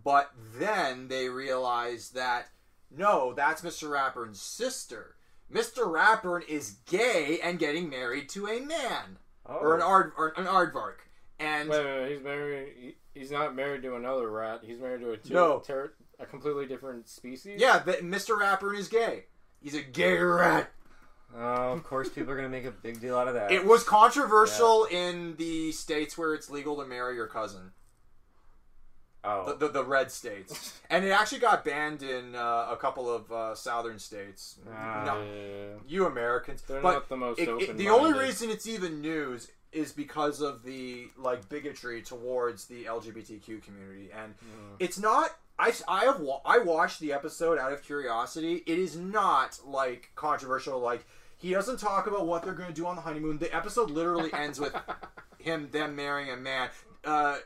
but 0.05 0.31
then 0.59 1.09
they 1.09 1.29
realize 1.29 2.11
that 2.11 2.49
no, 2.97 3.33
that's 3.35 3.63
Mr. 3.63 3.89
Ratburn's 3.91 4.41
sister. 4.41 5.17
Mr. 5.53 5.87
Ratburn 5.87 6.47
is 6.49 6.77
gay 6.87 7.39
and 7.43 7.59
getting 7.59 7.91
married 7.91 8.29
to 8.31 8.47
a 8.47 8.61
man 8.61 9.19
Oh. 9.47 9.57
or 9.57 9.75
an 9.75 9.83
oh. 9.83 9.89
ard 9.89 10.13
or 10.17 10.33
an 10.37 10.47
aardvark. 10.47 11.01
And 11.39 11.69
Wait, 11.69 11.85
wait, 11.85 12.01
wait, 12.01 12.13
he's 12.15 12.23
married. 12.25 12.95
He- 13.15 13.21
He's 13.21 13.31
not 13.31 13.55
married 13.55 13.83
to 13.83 13.95
another 13.97 14.29
rat. 14.31 14.61
He's 14.65 14.79
married 14.81 15.01
to 15.01 15.13
a 15.13 15.17
two, 15.17 15.33
No. 15.35 15.61
ter- 15.61 15.95
a 16.19 16.27
completely 16.27 16.67
different 16.67 17.09
species. 17.09 17.61
yeah, 17.61 17.79
that 17.79 18.01
Mr. 18.03 18.39
Ratburn 18.39 18.77
is 18.77 18.89
gay. 18.89 19.27
He's 19.61 19.75
a 19.75 19.83
gay 19.83 20.19
rat. 20.19 20.71
Oh, 21.37 21.73
of 21.73 21.83
course, 21.85 22.09
people 22.09 22.33
are 22.33 22.37
gonna 22.37 22.49
make 22.49 22.65
a 22.65 22.71
big 22.71 23.01
deal 23.01 23.17
out 23.17 23.27
of 23.29 23.35
that. 23.35 23.51
It 23.51 23.65
was 23.65 23.83
controversial 23.83 24.85
in 24.85 25.37
the 25.37 25.73
states 25.73 26.17
where 26.19 26.35
it's 26.35 26.49
legal 26.51 26.77
to 26.77 26.85
marry 26.87 27.17
your 27.17 27.27
cousin, 27.27 27.73
oh, 29.25 29.47
the, 29.47 29.67
the, 29.67 29.73
the 29.73 29.85
red 29.85 30.13
states, 30.13 30.81
and 30.91 31.05
it 31.05 31.11
actually 31.11 31.41
got 31.41 31.65
banned 31.65 32.03
in 32.03 32.35
uh, 32.37 32.69
a 32.71 32.77
couple 32.77 33.11
of 33.13 33.33
uh, 33.33 33.55
southern 33.55 33.99
states. 33.99 34.61
Ah. 34.71 35.03
No, 35.07 35.23
Yeah. 35.23 35.75
you 35.89 36.07
Americans, 36.07 36.63
They're 36.63 36.81
but 36.81 36.93
not 36.93 37.09
the 37.09 37.17
most 37.17 37.41
it- 37.41 37.49
it- 37.49 37.51
open. 37.51 37.77
the 37.79 37.89
only 37.89 38.13
reason 38.13 38.51
it's 38.51 38.67
even 38.69 39.01
news 39.01 39.51
is 39.75 39.93
because 39.93 40.41
of 40.41 40.63
the 40.63 41.09
like 41.19 41.49
bigotry 41.49 42.01
towards 42.03 42.67
the 42.67 42.85
LGBTQ 42.85 43.63
community, 43.63 44.11
and 44.13 44.35
Mm. 44.39 44.77
it's 44.79 44.99
not. 44.99 45.31
I, 45.59 45.73
I 45.87 46.05
have 46.07 46.21
wa- 46.21 46.41
I 46.45 46.59
watched 46.59 46.99
the 47.01 47.13
episode 47.13 47.59
out 47.59 47.73
of 47.73 47.83
curiosity. 47.85 48.63
It 48.67 48.79
is 48.79 48.97
not 48.97 49.61
like 49.65 50.11
controversial. 50.17 50.81
Like 50.81 51.05
he 51.37 51.53
doesn't 51.53 51.79
talk 51.79 52.07
about 52.07 52.27
what 52.27 52.43
they're 52.43 52.55
going 52.55 52.69
to 52.69 52.75
do 52.75 52.87
on 52.87 52.97
the 52.97 53.03
honeymoon. 53.03 53.39
The 53.39 53.55
episode 53.55 53.91
literally 53.91 54.33
ends 54.33 54.59
with 54.59 54.75
him 55.39 55.69
them 55.71 55.95
marrying 55.95 56.31
a 56.31 56.37
man. 56.37 56.71
Uh, 57.05 57.37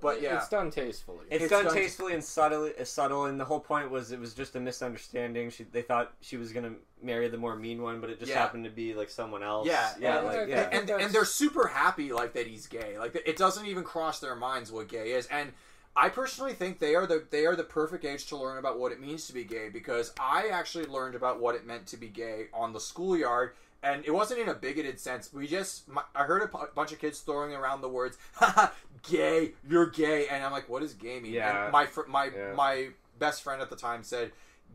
But 0.00 0.20
yeah, 0.20 0.36
it's 0.36 0.48
done 0.50 0.70
tastefully. 0.70 1.24
It's, 1.30 1.44
It's 1.44 1.50
done 1.50 1.64
done- 1.64 1.74
tastefully 1.74 2.12
and 2.12 2.22
subtly, 2.22 2.72
uh, 2.78 2.84
subtle, 2.84 3.24
and 3.26 3.40
the 3.40 3.44
whole 3.46 3.60
point 3.60 3.90
was 3.90 4.12
it 4.12 4.20
was 4.20 4.34
just 4.34 4.54
a 4.54 4.60
misunderstanding. 4.60 5.48
She, 5.50 5.64
they 5.64 5.80
thought 5.82 6.12
she 6.20 6.36
was 6.36 6.52
gonna 6.52 6.72
marry 7.02 7.28
the 7.28 7.38
more 7.38 7.56
mean 7.56 7.80
one, 7.80 8.00
but 8.00 8.10
it 8.10 8.18
just 8.18 8.30
Yeah. 8.30 8.38
happened 8.38 8.64
to 8.64 8.70
be 8.70 8.92
like 8.94 9.08
someone 9.08 9.42
else. 9.42 9.66
Yeah, 9.66 9.88
yeah, 9.98 10.18
and- 10.18 10.26
like 10.26 10.48
yeah. 10.48 10.68
and, 10.72 10.90
and, 10.90 11.02
and 11.02 11.14
they're 11.14 11.24
super 11.24 11.66
happy 11.68 12.12
like 12.12 12.34
that 12.34 12.46
he's 12.46 12.66
gay. 12.66 12.98
Like 12.98 13.14
it 13.24 13.36
doesn't 13.38 13.64
even 13.66 13.84
cross 13.84 14.20
their 14.20 14.36
minds 14.36 14.70
what 14.70 14.88
gay 14.88 15.12
is. 15.12 15.26
And 15.28 15.52
I 15.96 16.10
personally 16.10 16.52
think 16.52 16.78
they 16.78 16.94
are 16.94 17.06
the 17.06 17.24
they 17.30 17.46
are 17.46 17.56
the 17.56 17.64
perfect 17.64 18.04
age 18.04 18.26
to 18.26 18.36
learn 18.36 18.58
about 18.58 18.78
what 18.78 18.92
it 18.92 19.00
means 19.00 19.26
to 19.28 19.32
be 19.32 19.44
gay 19.44 19.70
because 19.70 20.12
I 20.20 20.48
actually 20.48 20.84
learned 20.86 21.14
about 21.14 21.40
what 21.40 21.54
it 21.54 21.66
meant 21.66 21.86
to 21.86 21.96
be 21.96 22.08
gay 22.08 22.48
on 22.52 22.74
the 22.74 22.80
schoolyard. 22.80 23.52
And 23.82 24.04
it 24.04 24.10
wasn't 24.10 24.40
in 24.40 24.48
a 24.48 24.54
bigoted 24.54 24.98
sense. 24.98 25.32
We 25.32 25.46
just, 25.46 25.84
I 26.14 26.24
heard 26.24 26.42
a 26.42 26.66
bunch 26.74 26.90
of 26.92 26.98
kids 26.98 27.20
throwing 27.20 27.52
around 27.54 27.82
the 27.82 27.88
words, 27.88 28.18
"Haha, 28.34 28.68
gay, 29.08 29.52
you're 29.68 29.86
gay," 29.90 30.28
and 30.28 30.44
I'm 30.44 30.52
like, 30.52 30.68
"What 30.68 30.80
does 30.82 30.94
gay 30.94 31.20
mean?" 31.20 31.32
Yeah. 31.32 31.64
And 31.64 31.72
my 31.72 31.86
fr- 31.86 32.06
my 32.08 32.26
Yeah. 32.26 32.52
my 32.54 32.90
best 33.18 33.42
friend 33.42 33.60
at 33.62 33.70
the 33.70 33.76
time 33.76 34.02
said, 34.02 34.32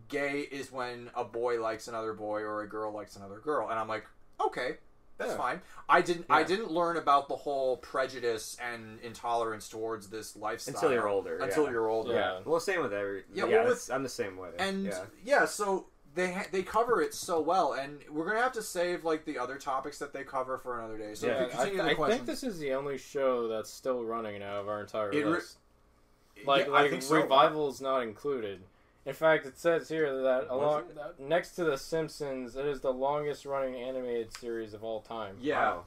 "Gay 0.07 0.39
is 0.41 0.71
when 0.71 1.09
a 1.15 1.23
boy 1.23 1.61
likes 1.61 1.87
another 1.87 2.13
boy 2.13 2.41
or 2.41 2.61
a 2.61 2.67
girl 2.69 2.91
likes 2.91 3.15
another 3.15 3.39
girl," 3.39 3.69
and 3.69 3.77
I'm 3.79 3.87
like, 3.87 4.05
"Okay, 4.39 4.77
that's 5.17 5.31
Yeah. 5.31 5.37
fine." 5.37 5.61
I 5.89 6.01
didn't 6.01 6.25
I 6.29 6.43
didn't 6.43 6.71
learn 6.71 6.97
about 6.97 7.27
the 7.27 7.35
whole 7.35 7.77
prejudice 7.77 8.57
and 8.61 8.99
intolerance 9.01 9.67
towards 9.69 10.09
this 10.09 10.35
lifestyle 10.35 10.73
until 10.75 10.91
you're 10.93 11.07
older. 11.09 11.37
Until 11.39 11.65
yeah. 11.65 11.71
you're 11.71 11.89
older. 11.89 12.13
Yeah. 12.13 12.39
Well, 12.45 12.59
same 12.59 12.81
with 12.81 12.93
every. 12.93 13.25
Yeah, 13.33 13.45
Yeah, 13.45 13.57
well, 13.57 13.67
with- 13.69 13.91
I'm 13.91 14.03
the 14.03 14.09
same 14.09 14.37
way. 14.37 14.49
And 14.57 14.85
yeah. 14.85 15.05
yeah, 15.23 15.45
so 15.45 15.87
they 16.13 16.31
ha- 16.33 16.45
they 16.51 16.63
cover 16.63 17.01
it 17.01 17.13
so 17.13 17.39
well, 17.41 17.73
and 17.73 17.99
we're 18.09 18.25
gonna 18.27 18.41
have 18.41 18.51
to 18.53 18.61
save 18.61 19.03
like 19.03 19.25
the 19.25 19.37
other 19.37 19.57
topics 19.57 19.97
that 19.99 20.13
they 20.13 20.23
cover 20.23 20.57
for 20.57 20.79
another 20.79 20.97
day. 20.97 21.13
So 21.15 21.27
if 21.27 21.31
yeah, 21.33 21.39
we 21.39 21.53
I, 21.53 21.65
th- 21.65 21.97
the 21.97 22.01
I 22.03 22.09
think 22.09 22.25
this 22.25 22.43
is 22.43 22.59
the 22.59 22.73
only 22.73 22.97
show 22.97 23.47
that's 23.47 23.69
still 23.69 24.03
running 24.03 24.41
out 24.43 24.57
of 24.57 24.67
our 24.67 24.81
entire 24.81 25.11
It 25.11 25.23
re- 25.25 25.31
list. 25.31 25.57
Like, 26.45 26.65
Yeah, 26.67 26.71
I 26.73 26.81
like 26.81 26.91
think 26.91 27.03
so. 27.03 27.15
revival's 27.15 27.81
not 27.81 27.99
included. 28.03 28.61
In 29.05 29.13
fact, 29.13 29.45
it 29.45 29.57
says 29.57 29.89
here 29.89 30.21
that 30.23 30.47
along 30.49 30.83
that 30.95 31.19
next 31.19 31.51
to 31.55 31.63
The 31.63 31.77
Simpsons, 31.77 32.55
it 32.55 32.65
is 32.65 32.81
the 32.81 32.91
longest 32.93 33.45
running 33.45 33.75
animated 33.75 34.35
series 34.37 34.73
of 34.73 34.83
all 34.83 35.01
time. 35.01 35.37
Yeah, 35.41 35.59
Wow. 35.75 35.85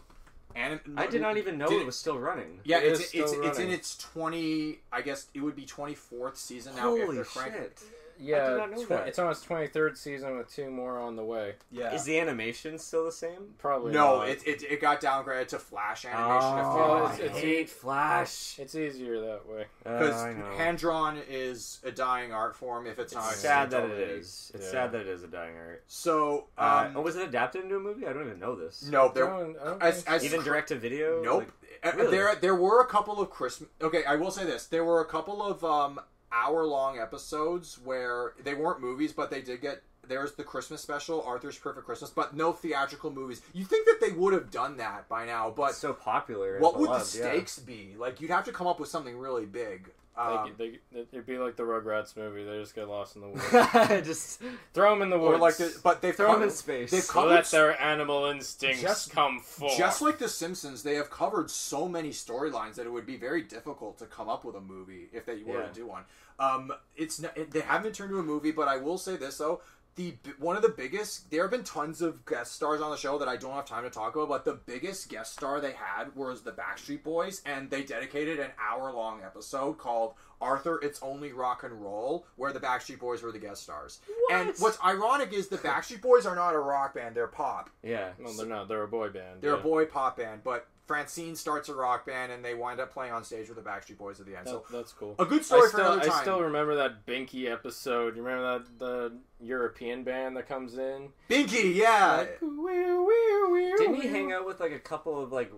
and 0.56 0.80
I 0.96 1.06
did 1.06 1.20
not 1.22 1.36
even 1.36 1.56
know 1.58 1.68
Did- 1.68 1.82
it 1.82 1.86
was 1.86 1.96
still 1.96 2.18
running. 2.18 2.60
Yeah, 2.64 2.78
It 2.78 2.86
it's 2.92 3.00
is 3.00 3.14
it's 3.14 3.30
still 3.32 3.44
it's 3.44 3.58
in 3.58 3.70
its 3.70 3.96
twenty. 3.96 4.80
I 4.92 5.02
guess 5.02 5.26
it 5.34 5.40
would 5.40 5.54
be 5.56 5.64
twenty 5.66 5.94
fourth 5.94 6.36
season 6.36 6.74
now. 6.76 6.82
Holy 6.82 7.14
they're 7.16 7.24
cranking- 7.24 7.60
shit! 7.62 7.82
Yeah, 8.18 8.56
not 8.56 8.70
know 8.70 8.84
tw- 8.84 8.88
that. 8.90 9.08
it's 9.08 9.18
on 9.18 9.30
its 9.30 9.42
twenty 9.42 9.66
third 9.66 9.96
season 9.98 10.36
with 10.38 10.48
two 10.54 10.70
more 10.70 10.98
on 10.98 11.16
the 11.16 11.24
way. 11.24 11.54
Yeah. 11.70 11.94
Is 11.94 12.04
the 12.04 12.18
animation 12.18 12.78
still 12.78 13.04
the 13.04 13.12
same? 13.12 13.54
Probably 13.58 13.92
no, 13.92 14.18
not. 14.18 14.28
it, 14.28 14.46
it 14.46 14.62
it 14.62 14.80
got 14.80 15.00
downgraded 15.00 15.48
to 15.48 15.58
Flash 15.58 16.04
animation. 16.04 16.58
Oh, 16.64 16.98
months 17.04 17.18
it's- 17.18 17.20
I 17.20 17.24
it's- 17.36 17.42
hate 17.42 17.70
Flash. 17.70 18.58
It's 18.58 18.74
easier 18.74 19.20
that 19.20 19.46
way. 19.48 19.66
because 19.82 20.14
Uh, 20.22 20.26
I 20.26 20.32
know. 20.34 20.50
hand 20.56 20.78
drawn 20.78 21.18
is 21.28 21.80
a 21.84 21.90
dying 21.90 22.32
art 22.32 22.54
form 22.56 22.86
if 22.86 22.98
it's, 22.98 23.12
It's 23.12 23.14
not 23.14 23.32
sad 23.32 23.70
that 23.70 23.84
it 23.84 23.90
already. 23.90 24.02
is. 24.12 24.52
It's 24.54 24.64
Yeah. 24.66 24.70
sad 24.70 24.92
that 24.92 25.00
it 25.02 25.08
is 25.08 25.22
a 25.22 25.28
dying 25.28 25.56
art. 25.56 25.82
So, 25.86 26.48
Uh, 26.56 26.84
um, 26.88 26.96
oh, 26.96 27.00
was 27.02 27.16
it 27.16 27.26
adapted 27.28 27.62
into 27.64 27.76
a 27.76 27.80
movie? 27.80 28.06
I 28.06 28.12
don't 28.12 28.24
even 28.26 28.38
know 28.38 28.54
this. 28.54 28.82
no, 28.84 29.10
there 29.14 29.32
I 29.32 29.40
don't- 29.40 29.58
I 29.58 29.64
don't 29.64 29.82
as- 29.82 30.04
as- 30.04 30.24
Even 30.24 30.42
direct 30.42 30.68
to 30.68 30.76
video? 30.76 31.22
Nope. 31.22 31.50
Uh, 31.82 31.92
Really? 31.96 32.10
There, 32.12 32.34
there 32.36 32.54
were 32.54 32.80
a 32.80 32.86
couple 32.86 33.20
of 33.20 33.28
Christmas. 33.28 33.68
Okay, 33.82 34.04
I 34.04 34.14
will 34.14 34.30
say 34.30 34.44
this: 34.44 34.66
there 34.66 34.84
were 34.84 35.00
a 35.00 35.04
couple 35.04 35.42
of 35.42 35.62
um, 35.64 36.00
hour-long 36.34 36.98
episodes 36.98 37.78
where 37.84 38.32
they 38.42 38.54
weren't 38.54 38.80
movies, 38.80 39.12
but 39.12 39.30
they 39.30 39.42
did 39.42 39.60
get. 39.60 39.82
There's 40.06 40.32
the 40.32 40.44
Christmas 40.44 40.82
special, 40.82 41.22
Arthur's 41.22 41.56
Perfect 41.56 41.86
Christmas, 41.86 42.10
but 42.10 42.36
no 42.36 42.52
theatrical 42.52 43.10
movies. 43.10 43.40
You 43.54 43.64
think 43.64 43.86
that 43.86 44.00
they 44.02 44.12
would 44.12 44.34
have 44.34 44.50
done 44.50 44.76
that 44.76 45.08
by 45.08 45.24
now, 45.24 45.50
but 45.56 45.70
it's 45.70 45.78
so 45.78 45.94
popular. 45.94 46.58
what 46.58 46.74
would 46.78 46.90
the 46.90 46.94
beloved, 46.94 47.14
yeah. 47.14 47.30
stakes 47.30 47.58
be? 47.58 47.94
Like 47.98 48.20
you'd 48.20 48.30
have 48.30 48.44
to 48.44 48.52
come 48.52 48.66
up 48.66 48.78
with 48.78 48.90
something 48.90 49.16
really 49.16 49.46
big. 49.46 49.90
Um, 50.16 50.34
Like, 50.44 50.56
they, 50.58 50.78
it'd 50.94 51.26
be 51.26 51.38
like 51.38 51.56
the 51.56 51.64
Rugrats 51.64 52.16
movie. 52.16 52.44
They 52.44 52.58
just 52.60 52.74
get 52.74 52.88
lost 52.88 53.16
in 53.16 53.22
the 53.22 53.28
woods. 53.28 53.44
Just 54.06 54.40
Throw 54.72 54.90
them 54.90 55.02
in 55.02 55.10
the 55.10 55.18
woods. 55.18 55.40
like 55.40 55.56
the, 55.56 55.76
but 55.82 56.00
they've 56.02 56.14
throw 56.14 56.32
them 56.34 56.42
in 56.44 56.50
space. 56.50 56.90
they've 56.92 57.06
covered 57.06 57.30
that 57.30 57.46
their 57.50 57.80
animal 57.82 58.26
instincts 58.26 58.80
Just- 58.80 59.10
come 59.10 59.40
forth. 59.40 59.76
Just 59.76 60.02
like 60.02 60.18
The 60.18 60.28
Simpsons, 60.28 60.82
they 60.84 60.94
have 60.94 61.10
covered 61.10 61.50
so 61.50 61.88
many 61.88 62.10
storylines 62.10 62.74
that 62.76 62.86
it 62.86 62.90
would 62.92 63.06
be 63.06 63.16
very 63.16 63.42
difficult 63.42 63.98
to 63.98 64.06
come 64.06 64.28
up 64.28 64.44
with 64.44 64.54
a 64.54 64.60
movie 64.60 65.08
if 65.12 65.26
they 65.26 65.42
were 65.42 65.60
Yeah. 65.60 65.66
to 65.66 65.72
do 65.72 65.86
one. 65.86 66.04
Um, 66.38 66.72
it's 66.96 67.20
it, 67.36 67.50
they 67.52 67.60
haven't 67.60 67.94
turned 67.94 68.10
into 68.10 68.20
a 68.20 68.24
movie, 68.24 68.50
but 68.50 68.66
I 68.66 68.76
will 68.76 68.98
say 68.98 69.14
this 69.16 69.38
though: 69.38 69.60
the 69.96 70.14
one 70.38 70.56
of 70.56 70.62
the 70.62 70.68
biggest. 70.68 71.30
There 71.30 71.42
have 71.42 71.50
been 71.50 71.64
tons 71.64 72.02
of 72.02 72.24
guest 72.26 72.52
stars 72.52 72.80
on 72.80 72.90
the 72.90 72.96
show 72.96 73.18
that 73.18 73.28
I 73.28 73.36
don't 73.36 73.52
have 73.52 73.66
time 73.66 73.84
to 73.84 73.90
talk 73.90 74.14
about, 74.16 74.28
but 74.28 74.44
the 74.44 74.54
biggest 74.54 75.08
guest 75.08 75.32
star 75.34 75.60
they 75.60 75.72
had 75.72 76.14
was 76.16 76.42
the 76.42 76.52
Backstreet 76.52 77.02
Boys, 77.02 77.42
and 77.46 77.70
they 77.70 77.82
dedicated 77.82 78.40
an 78.40 78.50
hour-long 78.60 79.22
episode 79.22 79.78
called 79.78 80.14
"Arthur, 80.40 80.80
It's 80.82 81.00
Only 81.02 81.32
Rock 81.32 81.62
and 81.62 81.80
Roll," 81.80 82.26
where 82.36 82.52
the 82.52 82.60
Backstreet 82.60 82.98
Boys 82.98 83.22
were 83.22 83.32
the 83.32 83.38
guest 83.38 83.62
stars. 83.62 84.00
what? 84.28 84.40
And 84.40 84.54
what's 84.58 84.78
ironic 84.84 85.32
is 85.32 85.48
the 85.48 85.58
Backstreet 85.58 86.00
Boys 86.00 86.26
are 86.26 86.34
not 86.34 86.54
a 86.54 86.58
rock 86.58 86.94
band; 86.94 87.14
they're 87.14 87.26
pop. 87.28 87.70
yeah. 87.82 88.10
No, 88.18 88.32
they're 88.32 88.46
not. 88.46 88.68
They're 88.68 88.82
a 88.82 88.88
boy 88.88 89.10
band. 89.10 89.42
They're 89.42 89.52
yeah. 89.54 89.60
a 89.60 89.62
boy 89.62 89.86
pop 89.86 90.16
band, 90.16 90.42
but 90.42 90.66
Francine 90.86 91.34
starts 91.34 91.68
a 91.68 91.74
rock 91.74 92.04
band, 92.06 92.30
and 92.30 92.44
they 92.44 92.54
wind 92.54 92.78
up 92.80 92.92
playing 92.92 93.12
on 93.12 93.24
stage 93.24 93.48
with 93.48 93.56
the 93.56 93.62
Backstreet 93.68 93.96
Boys 93.98 94.20
at 94.20 94.26
the 94.26 94.36
end. 94.36 94.46
That- 94.46 94.50
So 94.50 94.64
that's 94.70 94.92
cool. 94.92 95.14
a 95.18 95.24
good 95.24 95.44
story 95.44 95.62
I 95.62 95.64
for 95.64 95.68
still, 95.78 95.92
another 95.94 96.10
I 96.12 96.20
still 96.22 96.40
remember 96.42 96.74
that 96.76 97.06
Binky 97.06 97.50
episode. 97.50 98.16
You 98.16 98.22
remember 98.22 98.58
that 98.58 98.78
the 98.78 99.12
European 99.40 100.04
band 100.04 100.36
that 100.36 100.46
comes 100.48 100.76
in? 100.76 101.08
Binky, 101.30 101.74
yeah, 101.74 102.16
Like, 102.18 102.38
"Wee, 102.42 102.48
wee, 102.48 103.44
wee, 103.50 103.74
Didn't 103.78 103.92
wee." 103.92 104.00
he 104.02 104.08
hang 104.08 104.32
out 104.32 104.44
with 104.46 104.60
like 104.60 104.72
a 104.72 104.78
couple 104.78 105.22
of 105.22 105.32
like, 105.32 105.50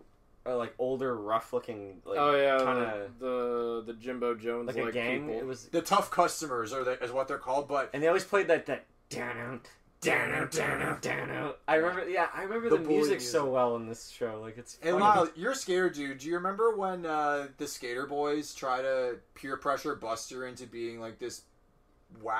uh, 0.46 0.56
like 0.56 0.74
older, 0.78 1.16
rough 1.16 1.52
looking, 1.52 2.00
like 2.04 2.18
oh 2.20 2.36
yeah, 2.36 2.58
kind 2.64 2.78
of 2.78 3.18
the 3.18 3.82
the 3.86 3.94
Jimbo 3.94 4.36
Jones 4.36 4.68
like 4.68 4.76
like, 4.76 4.88
a 4.88 4.92
gang? 4.92 5.26
people. 5.26 5.40
It 5.40 5.46
was, 5.46 5.66
the 5.68 5.82
tough 5.82 6.10
customers 6.12 6.72
are 6.72 6.84
the, 6.84 7.02
is 7.02 7.10
what 7.10 7.26
they're 7.26 7.38
called. 7.38 7.66
But 7.66 7.90
and 7.92 8.00
they 8.02 8.06
always 8.06 8.24
played 8.24 8.46
that 8.48 8.66
that 8.66 8.84
down 9.08 9.60
out, 9.98 10.02
down 10.02 10.32
out, 10.32 10.50
down 10.50 10.82
out, 10.82 11.02
down 11.02 11.30
out. 11.30 11.58
I 11.66 11.76
remember, 11.76 12.08
yeah, 12.08 12.28
I 12.34 12.42
remember 12.42 12.70
The 12.70 12.76
the, 12.76 12.82
bully 12.82 12.96
music, 12.98 13.20
so 13.20 13.46
well 13.50 13.76
in 13.76 13.86
this 13.86 14.08
show. 14.08 14.38
Like 14.40 14.58
it's 14.58 14.74
funny. 14.76 14.92
Lyle, 14.92 15.28
you're 15.34 15.54
scared, 15.54 15.94
dude. 15.94 16.18
Do 16.18 16.28
you 16.28 16.34
remember 16.34 16.76
when 16.76 17.06
uh, 17.06 17.48
the 17.58 17.66
Skater 17.66 18.06
Boys 18.06 18.54
try 18.54 18.82
to 18.82 19.16
peer 19.34 19.56
pressure 19.56 19.94
Buster 19.94 20.46
into 20.46 20.66
being 20.66 21.00
like 21.00 21.18
this, 21.18 21.42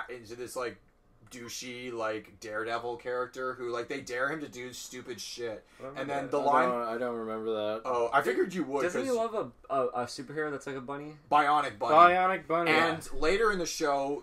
into 0.09 0.35
this 0.37 0.57
like 0.57 0.79
douchey 1.31 1.93
like 1.93 2.39
daredevil 2.39 2.97
character 2.99 3.55
who 3.55 3.71
like 3.71 3.89
they 3.89 4.01
dare 4.01 4.29
him 4.31 4.41
to 4.41 4.49
do 4.49 4.73
stupid 4.73 5.21
shit. 5.21 5.65
And 5.97 6.09
then 6.09 6.25
that. 6.25 6.31
the 6.31 6.41
I 6.41 6.45
line- 6.45 6.69
Don't, 6.69 6.83
I 6.83 6.99
don't 6.99 7.17
remember 7.17 7.51
that. 7.53 7.83
Oh, 7.85 8.11
I 8.13 8.23
figured 8.23 8.55
you 8.55 8.63
would. 8.65 8.83
Doesn't 8.83 9.05
he 9.05 9.11
love 9.11 9.35
a, 9.35 9.75
a 9.75 9.87
a 9.87 10.05
superhero 10.05 10.51
that's 10.51 10.67
like 10.67 10.77
a 10.77 10.81
bunny? 10.81 11.15
Bionic 11.31 11.79
Bunny? 11.79 11.95
Bionic 12.15 12.47
Bunny. 12.47 12.71
And 12.71 13.09
later 13.13 13.51
in 13.51 13.59
the 13.59 13.67
show, 13.67 14.23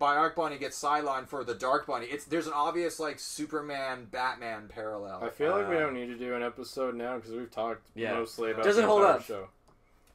Bionic 0.00 0.34
Bunny 0.34 0.56
gets 0.58 0.82
sidelined 0.82 1.28
for 1.28 1.44
the 1.44 1.54
Dark 1.54 1.86
Bunny. 1.86 2.06
It's 2.06 2.24
there's 2.24 2.46
an 2.46 2.54
obvious 2.54 2.98
like 2.98 3.18
Superman 3.18 4.06
Batman 4.10 4.68
parallel. 4.68 5.22
I 5.22 5.28
feel 5.30 5.50
like 5.52 5.68
we 5.68 5.76
Uh, 5.76 5.80
don't 5.80 5.94
need 5.94 6.06
to 6.06 6.16
do 6.16 6.34
an 6.34 6.42
episode 6.42 6.94
now 6.94 7.16
because 7.16 7.32
we've 7.32 7.50
talked 7.50 7.82
Yeah. 7.94 8.14
mostly 8.14 8.52
about 8.52 8.64
Does 8.64 8.78
it 8.78 8.82
the 8.82 8.86
hold 8.86 9.02
entire 9.02 9.16
up? 9.16 9.24
show. 9.24 9.48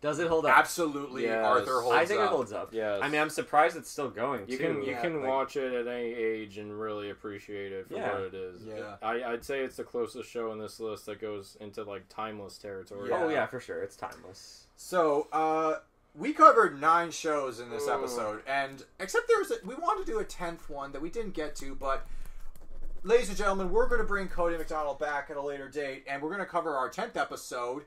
Does 0.02 0.20
it 0.20 0.28
hold 0.28 0.46
up? 0.46 0.56
Absolutely, 0.58 1.24
Yes. 1.24 1.44
Arthur 1.44 1.82
holds 1.82 1.96
up. 1.96 2.02
I 2.02 2.06
think 2.06 2.20
up. 2.22 2.26
it 2.26 2.30
holds 2.36 2.54
up. 2.54 2.70
Yes. 2.74 3.00
I 3.02 3.10
mean, 3.10 3.20
I'm 3.22 3.30
surprised 3.30 3.76
it's 3.76 3.90
still 3.90 4.10
going. 4.10 4.48
You 4.48 4.58
too. 4.58 4.64
can 4.64 4.84
you 4.84 4.92
yeah, 4.92 5.02
can 5.02 5.20
like- 5.22 5.30
watch 5.30 5.56
it 5.58 5.74
at 5.74 5.88
any 5.88 6.14
age 6.14 6.58
and 6.60 6.80
really 6.80 7.10
appreciate 7.10 7.72
it 7.72 7.88
for 7.88 7.96
Yeah. 7.96 8.12
what 8.14 8.22
it 8.22 8.34
is. 8.36 8.64
Yeah. 8.66 8.98
I, 9.02 9.24
I'd 9.24 9.44
say 9.46 9.62
it's 9.62 9.78
the 9.78 9.84
closest 9.84 10.30
show 10.30 10.52
in 10.52 10.60
this 10.60 10.80
list 10.80 11.06
that 11.08 11.20
goes 11.20 11.58
into 11.60 11.84
like 11.84 12.04
timeless 12.10 12.58
territory. 12.60 13.10
Oh 13.12 13.30
yeah, 13.30 13.46
for 13.48 13.60
sure. 13.60 13.82
It's 13.82 13.96
timeless. 13.96 14.68
So, 14.76 15.28
uh, 15.32 15.80
we 16.18 16.34
covered 16.34 16.80
nine 16.80 17.12
shows 17.12 17.60
in 17.60 17.70
this 17.70 17.88
Ooh. 17.88 17.94
episode, 17.94 18.42
and 18.48 18.84
except 19.00 19.28
there's 19.28 19.52
a, 19.52 19.56
we 19.66 19.76
wanted 19.76 20.06
to 20.06 20.12
do 20.12 20.20
a 20.20 20.24
tenth 20.24 20.70
one 20.70 20.92
that 20.94 21.02
we 21.02 21.10
didn't 21.10 21.34
get 21.34 21.56
to, 21.58 21.76
but. 21.76 22.06
Ladies 23.04 23.30
and 23.30 23.38
gentlemen, 23.38 23.70
we're 23.70 23.88
going 23.88 24.02
to 24.02 24.08
bring 24.08 24.28
Cody 24.28 24.58
McDonald 24.58 24.98
back 24.98 25.30
at 25.30 25.38
a 25.38 25.42
later 25.42 25.70
date, 25.70 26.06
and 26.08 26.24
we're 26.24 26.30
going 26.30 26.40
to 26.40 26.48
cover 26.48 26.76
our 26.76 26.90
tenth 26.90 27.16
episode. 27.16 27.84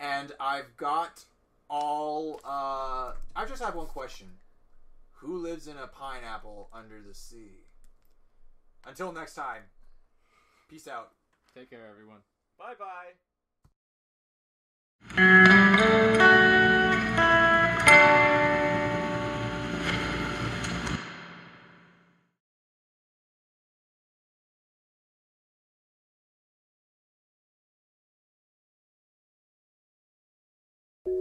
And 0.00 0.32
I've 0.40 0.74
got 0.78 1.26
all. 1.68 2.40
Uh, 2.42 3.12
I 3.36 3.44
just 3.46 3.62
have 3.62 3.74
one 3.74 3.86
question: 3.86 4.28
Who 5.16 5.36
lives 5.36 5.66
in 5.66 5.76
a 5.76 5.86
pineapple 5.86 6.70
under 6.72 7.02
the 7.06 7.12
sea? 7.12 7.66
Until 8.86 9.12
next 9.12 9.34
time, 9.34 9.62
peace 10.68 10.88
out. 10.88 11.10
Take 11.54 11.70
care, 11.70 11.86
everyone. 11.90 12.20
Bye 12.58 12.74
bye. 15.16 15.41